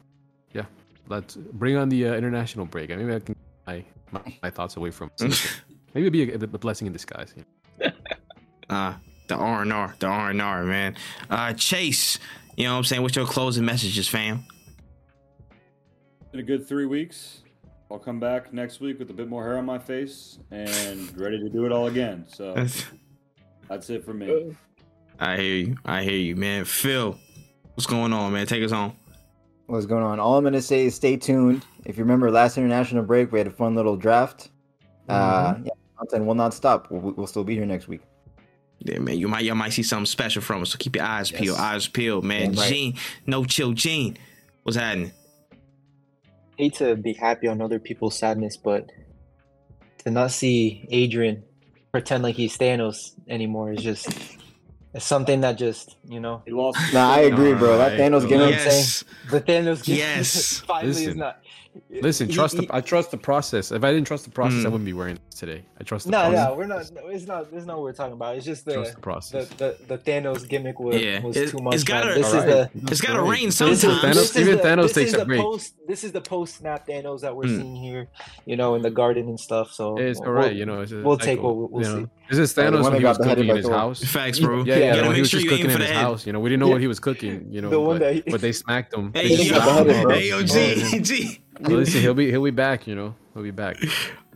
yeah, 0.52 0.66
let's 1.08 1.36
bring 1.36 1.76
on 1.76 1.88
the 1.88 2.08
uh, 2.08 2.14
international 2.14 2.66
break. 2.66 2.90
Maybe 2.90 3.14
I 3.14 3.20
can 3.20 3.36
my 3.66 3.84
my, 4.12 4.20
my 4.42 4.50
thoughts 4.50 4.76
away 4.76 4.90
from. 4.90 5.10
Maybe 5.94 6.06
it'd 6.06 6.12
be 6.12 6.30
a, 6.30 6.34
a 6.34 6.58
blessing 6.58 6.86
in 6.86 6.92
disguise. 6.92 7.32
You 7.34 7.42
know? 7.42 7.55
Uh, 8.68 8.94
the 9.28 9.34
R 9.34 9.62
and 9.62 9.72
R, 9.72 9.94
the 9.98 10.06
R 10.06 10.30
and 10.30 10.42
R, 10.42 10.64
man. 10.64 10.96
Uh, 11.30 11.52
Chase, 11.52 12.18
you 12.56 12.64
know 12.64 12.72
what 12.72 12.78
I'm 12.78 12.84
saying? 12.84 13.02
What's 13.02 13.16
your 13.16 13.26
closing 13.26 13.64
messages, 13.64 14.08
fam? 14.08 14.44
Been 16.30 16.40
a 16.40 16.42
good 16.42 16.66
three 16.66 16.86
weeks. 16.86 17.42
I'll 17.90 17.98
come 17.98 18.18
back 18.18 18.52
next 18.52 18.80
week 18.80 18.98
with 18.98 19.10
a 19.10 19.12
bit 19.12 19.28
more 19.28 19.44
hair 19.44 19.58
on 19.58 19.64
my 19.64 19.78
face 19.78 20.38
and 20.50 21.16
ready 21.18 21.38
to 21.38 21.48
do 21.48 21.66
it 21.66 21.72
all 21.72 21.86
again. 21.86 22.24
So 22.28 22.54
that's 23.68 23.90
it 23.90 24.04
for 24.04 24.12
me. 24.12 24.56
I 25.20 25.36
hear 25.36 25.54
you. 25.54 25.76
I 25.84 26.02
hear 26.02 26.16
you, 26.16 26.36
man. 26.36 26.64
Phil, 26.64 27.18
what's 27.74 27.86
going 27.86 28.12
on, 28.12 28.32
man? 28.32 28.46
Take 28.46 28.64
us 28.64 28.72
home. 28.72 28.96
What's 29.66 29.86
going 29.86 30.02
on? 30.02 30.20
All 30.20 30.36
I'm 30.36 30.44
gonna 30.44 30.62
say 30.62 30.86
is 30.86 30.94
stay 30.94 31.16
tuned. 31.16 31.64
If 31.84 31.96
you 31.96 32.04
remember 32.04 32.30
last 32.30 32.56
international 32.58 33.02
break, 33.02 33.32
we 33.32 33.38
had 33.38 33.46
a 33.46 33.50
fun 33.50 33.74
little 33.74 33.96
draft. 33.96 34.50
Uh, 35.08 35.54
yeah, 35.62 35.70
content 35.96 36.24
will 36.24 36.34
not 36.34 36.54
stop. 36.54 36.90
We'll, 36.90 37.12
we'll 37.12 37.26
still 37.26 37.44
be 37.44 37.54
here 37.54 37.66
next 37.66 37.88
week. 37.88 38.02
Yeah, 38.80 38.98
man. 38.98 39.18
You 39.18 39.26
might 39.28 39.44
y'all 39.44 39.54
might 39.56 39.72
see 39.72 39.82
something 39.82 40.06
special 40.06 40.42
from 40.42 40.62
us. 40.62 40.70
So 40.70 40.78
keep 40.78 40.96
your 40.96 41.04
eyes 41.04 41.30
Yes. 41.30 41.40
peeled. 41.40 41.58
Eyes 41.58 41.88
peeled, 41.88 42.24
man. 42.24 42.52
Right. 42.52 42.68
Gean, 42.68 42.94
no 43.26 43.44
chill, 43.44 43.72
Gean. 43.72 44.16
What's 44.62 44.76
happening? 44.76 45.12
hate 46.56 46.74
to 46.74 46.96
be 46.96 47.12
happy 47.12 47.46
on 47.48 47.60
other 47.60 47.78
people's 47.78 48.16
sadness, 48.18 48.56
but 48.56 48.90
to 49.98 50.10
not 50.10 50.30
see 50.30 50.86
Adrian 50.90 51.42
pretend 51.92 52.22
like 52.22 52.34
he's 52.34 52.56
Thanos 52.56 53.12
anymore 53.28 53.72
is 53.72 53.82
just 53.82 54.08
It's 54.94 55.04
something 55.04 55.42
that 55.42 55.58
just 55.58 55.96
you 56.08 56.20
know 56.20 56.42
He 56.46 56.52
lost. 56.52 56.78
Nah, 56.94 57.10
I 57.12 57.20
agree, 57.20 57.52
bro. 57.54 57.76
That 57.78 57.92
Alright, 57.92 58.00
Thanos 58.00 58.20
bro. 58.20 58.28
gimmick. 58.30 58.50
Yes. 58.52 59.04
the 59.30 59.40
Thanos 59.40 59.84
gimmick 59.84 59.98
Yes. 60.00 60.60
finally 60.66 60.90
is 60.90 60.98
Listen. 61.00 61.18
not. 61.18 61.42
Listen, 62.02 62.28
trust 62.28 62.58
he- 62.58 62.66
the 62.66 62.74
I 62.74 62.80
trust 62.80 63.10
the 63.10 63.16
process. 63.16 63.72
If 63.72 63.82
I 63.84 63.92
didn't 63.92 64.06
trust 64.06 64.24
the 64.24 64.30
process, 64.30 64.60
I 64.64 64.68
Mm. 64.68 64.72
wouldn't 64.72 64.84
be 64.84 64.92
wearing 64.92 65.18
this 65.30 65.38
today. 65.40 65.62
I 65.80 65.84
trust 65.84 66.06
the 66.06 66.12
No, 66.12 66.18
process. 66.28 66.48
no, 66.48 66.54
we're 66.56 66.66
not. 66.66 66.90
No, 66.94 67.08
it's 67.08 67.26
not. 67.26 67.46
It's 67.52 67.66
not 67.66 67.76
what 67.76 67.82
we're 67.84 67.92
talking 67.92 68.12
about. 68.14 68.36
It's 68.36 68.44
just 68.46 68.64
the 68.64 68.74
Trust 68.74 68.90
the 68.90 68.96
the, 68.96 69.02
process. 69.02 69.48
the, 69.50 69.76
the 69.88 69.98
Thanos 69.98 70.48
gimmick 70.48 70.78
was, 70.80 71.00
Yeah. 71.00 71.22
was 71.22 71.36
It- 71.36 71.50
too 71.50 71.58
much. 71.58 71.74
it's 71.74 71.84
gotta- 71.84 72.14
This 72.14 72.26
Alright. 72.32 72.48
is 72.48 72.54
the. 72.82 72.90
It's 72.92 73.00
got 73.00 73.12
to 73.14 73.18
Alright. 73.20 73.38
rain 73.38 73.46
This 73.46 73.56
sometimes. 73.56 73.84
is, 73.84 73.90
Thanos- 73.90 74.14
this 74.14 74.30
is 74.30 74.36
even 74.40 74.56
the, 74.58 74.62
Thanos 74.62 74.82
this 74.82 74.92
takes 74.92 75.08
is 75.08 75.14
a 75.14 75.18
the 75.18 75.24
break. 75.26 75.40
post. 75.40 75.74
This 75.88 76.04
is 76.04 76.12
the 76.12 76.20
post 76.20 76.56
snap 76.56 76.86
Thanos 76.86 77.20
that 77.20 77.34
we're 77.36 77.44
Mm. 77.44 77.56
seeing 77.60 77.76
here. 77.76 78.08
You 78.46 78.56
know, 78.56 78.74
in 78.74 78.82
the 78.82 78.90
garden 78.90 79.28
and 79.28 79.38
stuff. 79.38 79.72
So 79.72 79.96
It's 79.98 80.20
we'll- 80.20 80.28
alright, 80.30 80.54
you 80.54 80.66
know. 80.66 80.80
It's 80.80 80.92
a 80.92 81.00
we'll 81.02 81.16
take 81.18 81.38
cycle, 81.38 81.56
what 81.62 81.72
we'll 81.72 81.82
you 81.82 81.88
know. 81.88 82.02
see. 82.04 82.10
This 82.30 82.38
is 82.38 82.56
Yeah, 82.56 82.64
the 82.64 82.70
Thanos 82.70 82.72
one 82.74 82.82
when 82.82 82.92
that 82.92 82.98
he 82.98 83.02
got 83.02 83.08
was 83.10 83.18
beheaded 83.18 83.36
cooking 83.46 83.50
in 83.50 83.56
his 83.56 83.68
house. 83.68 84.02
Facts, 84.04 84.40
bro. 84.40 84.64
Yeah, 84.64 84.74
you 84.76 84.80
yeah, 84.82 84.90
gotta 84.96 85.02
he 85.04 85.08
make 85.10 85.18
was 85.20 85.30
sure 85.30 85.40
just 85.40 85.44
you 85.44 85.50
aim 85.52 85.56
cooking 85.58 85.70
for 85.70 85.76
in 85.76 85.80
the 85.80 85.86
his 85.86 85.96
house. 85.96 86.26
You 86.26 86.32
know, 86.32 86.40
we 86.40 86.50
didn't 86.50 86.60
know 86.60 86.68
what 86.68 86.80
he 86.80 86.86
was 86.88 86.98
cooking. 87.06 87.46
You 87.50 87.60
know, 87.62 87.84
but, 87.86 87.98
that 88.00 88.14
he- 88.14 88.22
but 88.26 88.40
they 88.40 88.52
smacked 88.52 88.94
him. 88.94 89.12
Hey, 89.14 89.28
They 89.28 89.36
just 89.36 89.50
yo, 89.50 89.58
got 89.58 89.86
beheaded, 89.86 90.02
bro. 90.08 90.14
hey, 90.14 90.28
yo, 90.28 90.42
G, 90.42 91.00
G. 91.00 91.40
So 91.64 91.72
listen, 91.72 92.00
he'll 92.02 92.14
be 92.14 92.30
he'll 92.30 92.44
be 92.44 92.50
back. 92.50 92.86
You 92.86 92.94
know, 92.94 93.14
he'll 93.34 93.42
be 93.42 93.50
back. 93.50 93.76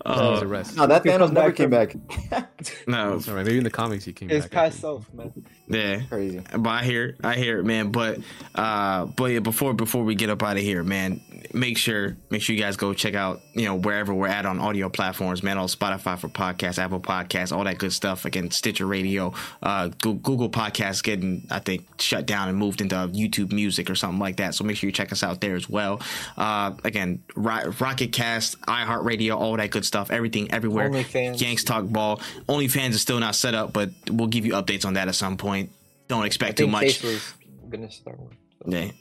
Uh, 0.05 0.33
He's 0.35 0.43
a 0.43 0.47
rest. 0.47 0.77
No, 0.77 0.87
that 0.87 1.03
He 1.05 1.11
Thanos 1.11 1.33
never 1.33 1.53
came 1.53 1.71
back. 1.71 1.95
No, 2.87 3.13
That's 3.13 3.27
all 3.29 3.35
right. 3.37 3.45
Maybe 3.47 3.57
in 3.59 3.65
the 3.65 3.71
comics 3.71 4.05
he 4.05 4.13
came 4.13 4.29
His 4.29 4.45
back. 4.45 4.53
I 4.53 4.55
past 4.55 4.73
think. 4.75 4.81
self, 4.83 5.15
man. 5.15 5.33
yeah. 5.69 6.01
Crazy. 6.11 6.41
But 6.59 6.69
I 6.69 6.85
hear, 6.85 7.17
I 7.25 7.35
hear 7.35 7.59
it, 7.59 7.65
man. 7.65 7.91
But, 7.91 8.19
uh, 8.55 9.07
but 9.07 9.27
yeah, 9.27 9.39
before 9.39 9.73
before 9.73 10.05
we 10.05 10.15
get 10.15 10.29
up 10.29 10.43
out 10.43 10.57
of 10.59 10.63
here, 10.63 10.83
man, 10.83 11.23
make 11.55 11.79
sure 11.79 12.19
make 12.29 12.43
sure 12.43 12.55
you 12.55 12.61
guys 12.61 12.77
go 12.77 12.93
check 12.93 13.15
out, 13.15 13.41
you 13.55 13.65
know, 13.65 13.77
wherever 13.77 14.13
we're 14.13 14.27
at 14.29 14.45
on 14.45 14.59
audio 14.61 14.91
platforms, 14.91 15.43
man, 15.43 15.57
on 15.57 15.69
Spotify 15.69 16.19
for 16.19 16.29
podcasts, 16.29 16.79
Apple 16.79 17.01
Podcasts, 17.01 17.57
all 17.57 17.65
that 17.65 17.79
good 17.79 17.93
stuff. 17.95 18.27
Again, 18.27 18.51
Stitcher 18.51 18.87
Radio, 18.87 19.33
uh, 19.63 19.89
Gu- 20.03 20.15
Google 20.17 20.51
Podcasts 20.51 21.03
getting, 21.03 21.47
I 21.51 21.61
think, 21.61 21.87
shut 22.01 22.27
down 22.27 22.51
and 22.51 22.59
moved 22.59 22.83
into 22.83 22.95
YouTube 22.97 23.53
Music 23.53 23.89
or 23.89 23.95
something 23.95 24.19
like 24.21 24.37
that. 24.37 24.55
So 24.55 24.65
make 24.65 24.77
sure 24.77 24.87
you 24.89 24.93
check 24.93 25.13
us 25.13 25.23
out 25.23 25.41
there 25.41 25.57
as 25.57 25.67
well. 25.69 26.01
Uh, 26.37 26.73
again, 26.85 27.23
Ro- 27.35 27.73
Rocket 27.81 28.13
Cast, 28.13 28.61
iHeartRadio, 28.63 29.35
all 29.37 29.57
that 29.57 29.71
good 29.71 29.85
stuff. 29.87 29.90
Stuff, 29.91 30.13
everything, 30.13 30.53
everywhere. 30.53 30.89
OnlyFans. 30.89 31.41
Yanks 31.41 31.65
Talk 31.65 31.85
Ball. 31.85 32.19
OnlyFans 32.49 32.91
is 32.91 33.01
still 33.01 33.19
not 33.19 33.35
set 33.35 33.57
up, 33.57 33.73
but 33.73 33.91
we'll 34.09 34.29
give 34.29 34.47
you 34.47 34.53
updates 34.53 34.87
on 34.87 34.95
that 34.95 35.09
at 35.09 35.17
some 35.17 35.37
point. 35.37 35.73
Don't 36.07 36.23
I 36.23 36.27
expect 36.27 36.59
too 36.59 36.69
much. 36.69 37.01
Chase 37.01 37.03
was 37.03 37.35
gonna 37.69 37.91
start 37.91 38.21
one. 38.21 38.37
Yeah. 38.67 38.85
At 38.85 38.95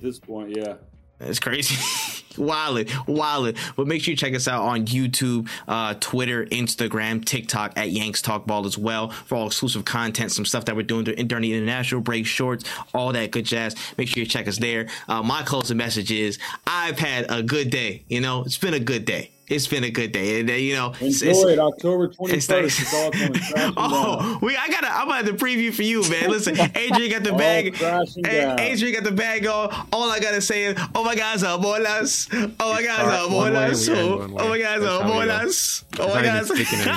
this 0.00 0.20
point, 0.20 0.54
yeah. 0.56 0.74
It's 1.18 1.40
crazy. 1.40 1.74
Wildin', 2.36 2.86
wildin'. 3.08 3.58
But 3.74 3.88
make 3.88 4.00
sure 4.00 4.12
you 4.12 4.16
check 4.16 4.32
us 4.32 4.46
out 4.46 4.62
on 4.62 4.86
YouTube, 4.86 5.48
uh, 5.66 5.94
Twitter, 5.98 6.46
Instagram, 6.46 7.24
TikTok 7.24 7.72
at 7.76 7.90
Yanks 7.90 8.22
Talk 8.22 8.46
Ball 8.46 8.64
as 8.64 8.78
well 8.78 9.10
for 9.10 9.34
all 9.34 9.48
exclusive 9.48 9.84
content, 9.84 10.30
some 10.30 10.44
stuff 10.44 10.66
that 10.66 10.76
we're 10.76 10.84
doing 10.84 11.02
during 11.02 11.26
during 11.26 11.42
the 11.42 11.52
international 11.52 12.00
break, 12.00 12.26
shorts, 12.26 12.64
all 12.94 13.12
that 13.12 13.32
good 13.32 13.44
jazz. 13.44 13.74
Make 13.96 14.06
sure 14.06 14.20
you 14.20 14.28
check 14.28 14.46
us 14.46 14.58
there. 14.58 14.86
Uh, 15.08 15.20
my 15.20 15.42
closing 15.42 15.78
message 15.78 16.12
is 16.12 16.38
I've 16.64 17.00
had 17.00 17.26
a 17.28 17.42
good 17.42 17.70
day. 17.70 18.04
You 18.06 18.20
know, 18.20 18.44
it's 18.44 18.58
been 18.58 18.74
a 18.74 18.78
good 18.78 19.04
day. 19.04 19.32
It's 19.48 19.66
been 19.66 19.84
a 19.84 19.90
good 19.90 20.12
day. 20.12 20.40
And, 20.40 20.50
uh, 20.50 20.52
you 20.54 20.74
know, 20.74 20.92
Enjoy 21.00 21.28
it's- 21.30 21.42
it. 21.44 21.58
October 21.58 22.08
twenty 22.08 22.34
it's 22.36 22.46
first. 22.46 22.80
It's 22.80 22.92
all 22.94 23.10
coming 23.12 23.32
crashing 23.32 23.56
down. 23.56 23.74
oh, 23.76 24.38
we 24.42 24.56
I 24.56 24.68
gotta 24.68 24.88
I'm 24.88 25.06
gonna 25.08 25.16
have 25.16 25.26
to 25.26 25.32
preview 25.44 25.72
for 25.72 25.82
you, 25.82 26.02
man. 26.10 26.30
Listen, 26.30 26.56
Adrian 26.74 27.10
got 27.10 27.24
the 27.24 27.32
bag. 27.32 27.74
crashing 27.74 28.26
Adrian 28.26 28.94
got 28.94 29.04
the 29.04 29.12
bag 29.12 29.46
on. 29.46 29.86
All 29.92 30.10
I 30.10 30.20
gotta 30.20 30.40
say 30.40 30.64
is, 30.64 30.78
oh 30.94 31.02
my 31.04 31.14
guys, 31.14 31.42
bolas. 31.42 32.28
Oh 32.60 32.72
my 32.74 32.82
guys, 32.82 32.98
Start 33.00 33.30
one 33.30 33.52
way, 33.54 33.60
bolas. 33.60 33.88
we 33.88 33.94
end 33.96 34.08
Oh 34.08 34.18
one 34.18 34.34
my 34.34 34.50
way. 34.50 34.58
guys, 34.60 34.80
That's 34.80 34.92
how 34.92 35.02
we 35.04 35.08
go. 35.08 35.14
bolas. 35.26 35.84
Oh 35.98 36.08
my 36.08 36.14
not 36.14 36.24
even 36.24 36.56
guys. 36.56 36.68
sticking 36.68 36.92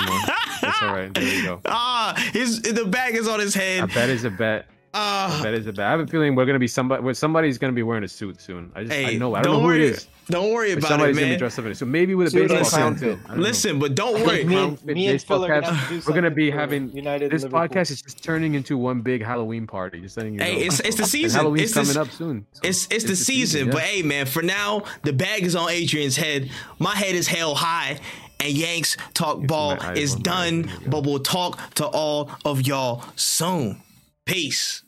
all 0.82 0.94
right. 0.94 1.14
There 1.14 1.22
you 1.24 1.42
go. 1.44 1.60
Ah, 1.66 2.14
his 2.32 2.60
the 2.62 2.84
bag 2.84 3.14
is 3.14 3.26
on 3.28 3.40
his 3.40 3.56
A 3.56 3.58
head. 3.58 3.94
bet 3.94 4.08
is 4.10 4.24
a 4.24 4.30
bet. 4.30 4.66
Ah, 4.94 5.40
That 5.42 5.54
is 5.54 5.66
a 5.66 5.72
bad. 5.72 5.86
I 5.86 5.90
have 5.92 6.00
a 6.00 6.06
feeling 6.06 6.34
we're 6.34 6.44
gonna 6.44 6.58
be 6.58 6.68
somebody. 6.68 7.14
Somebody's 7.14 7.56
gonna 7.58 7.72
be 7.72 7.82
wearing 7.82 8.04
a 8.04 8.08
suit 8.08 8.40
soon. 8.40 8.70
I 8.74 8.82
just 8.84 8.92
I 8.92 8.96
hey, 9.12 9.16
know. 9.18 9.34
I 9.34 9.40
don't 9.42 9.54
don't 9.54 9.62
know 9.62 9.68
who 9.70 9.74
it 9.74 9.80
is. 9.80 10.06
Don't 10.28 10.52
worry 10.52 10.74
But 10.74 10.78
about 10.84 10.86
it, 10.86 10.88
somebody's 10.92 11.18
gonna 11.18 11.30
be 11.32 11.36
dressed 11.38 11.58
up 11.58 11.64
in 11.64 11.70
it. 11.72 11.74
So 11.76 11.86
maybe 11.86 12.14
with 12.14 12.26
a 12.28 12.30
Suit 12.30 12.48
baseball 12.48 12.68
clown 12.70 12.92
cap 12.94 13.00
fit. 13.00 13.14
too. 13.16 13.20
I 13.24 13.28
don't 13.28 13.36
know. 13.38 13.42
Listen, 13.42 13.78
but 13.78 13.94
don't 13.94 14.24
worry. 14.26 14.44
me 14.44 14.56
and, 14.56 14.78
fit 14.78 14.94
me 14.94 15.06
and 15.08 15.22
Phil 15.22 15.44
are 15.44 15.48
gonna 15.48 15.60
caps. 15.62 15.76
have 15.76 15.88
to 15.88 15.94
do 16.00 16.02
We're 16.06 16.14
gonna 16.14 16.30
be 16.30 16.50
having 16.50 16.90
United 16.94 17.30
this 17.32 17.42
Liverpool. 17.42 17.68
podcast 17.68 17.90
is 17.90 18.02
just 18.02 18.22
turning 18.22 18.54
into 18.54 18.76
one 18.76 19.00
big 19.00 19.24
Halloween 19.24 19.66
party. 19.66 20.00
Just 20.00 20.16
letting 20.18 20.34
you 20.34 20.40
know. 20.40 20.44
Hey, 20.44 20.56
it's 20.66 20.78
it's 20.80 20.96
the 20.96 21.02
And 21.04 21.10
season. 21.10 21.38
Halloween's 21.40 21.62
It's 21.62 21.72
the, 21.74 21.80
coming 21.94 21.96
up 21.96 22.10
soon. 22.14 22.46
So 22.52 22.60
It's 22.64 22.86
it's, 22.90 23.04
the, 23.04 23.16
season, 23.16 23.66
yeah. 23.68 23.72
but 23.72 23.82
hey 23.82 24.02
man, 24.02 24.26
for 24.26 24.42
now 24.42 24.84
the 25.04 25.12
bag 25.14 25.42
is 25.44 25.56
on 25.56 25.70
Adrian's 25.70 26.16
head. 26.16 26.50
My 26.78 26.94
head 26.94 27.14
is 27.14 27.26
held 27.28 27.56
high, 27.56 27.98
and 28.40 28.52
Yanks 28.52 28.96
talk 29.14 29.46
ball 29.46 29.80
is 29.96 30.14
done. 30.14 30.62
there 30.62 30.72
you 30.74 30.80
go. 30.84 30.90
But 30.90 31.04
we'll 31.06 31.18
talk 31.20 31.74
to 31.76 31.86
all 31.86 32.30
of 32.44 32.66
y'all 32.66 33.04
soon. 33.16 33.80
Peace. 34.24 34.84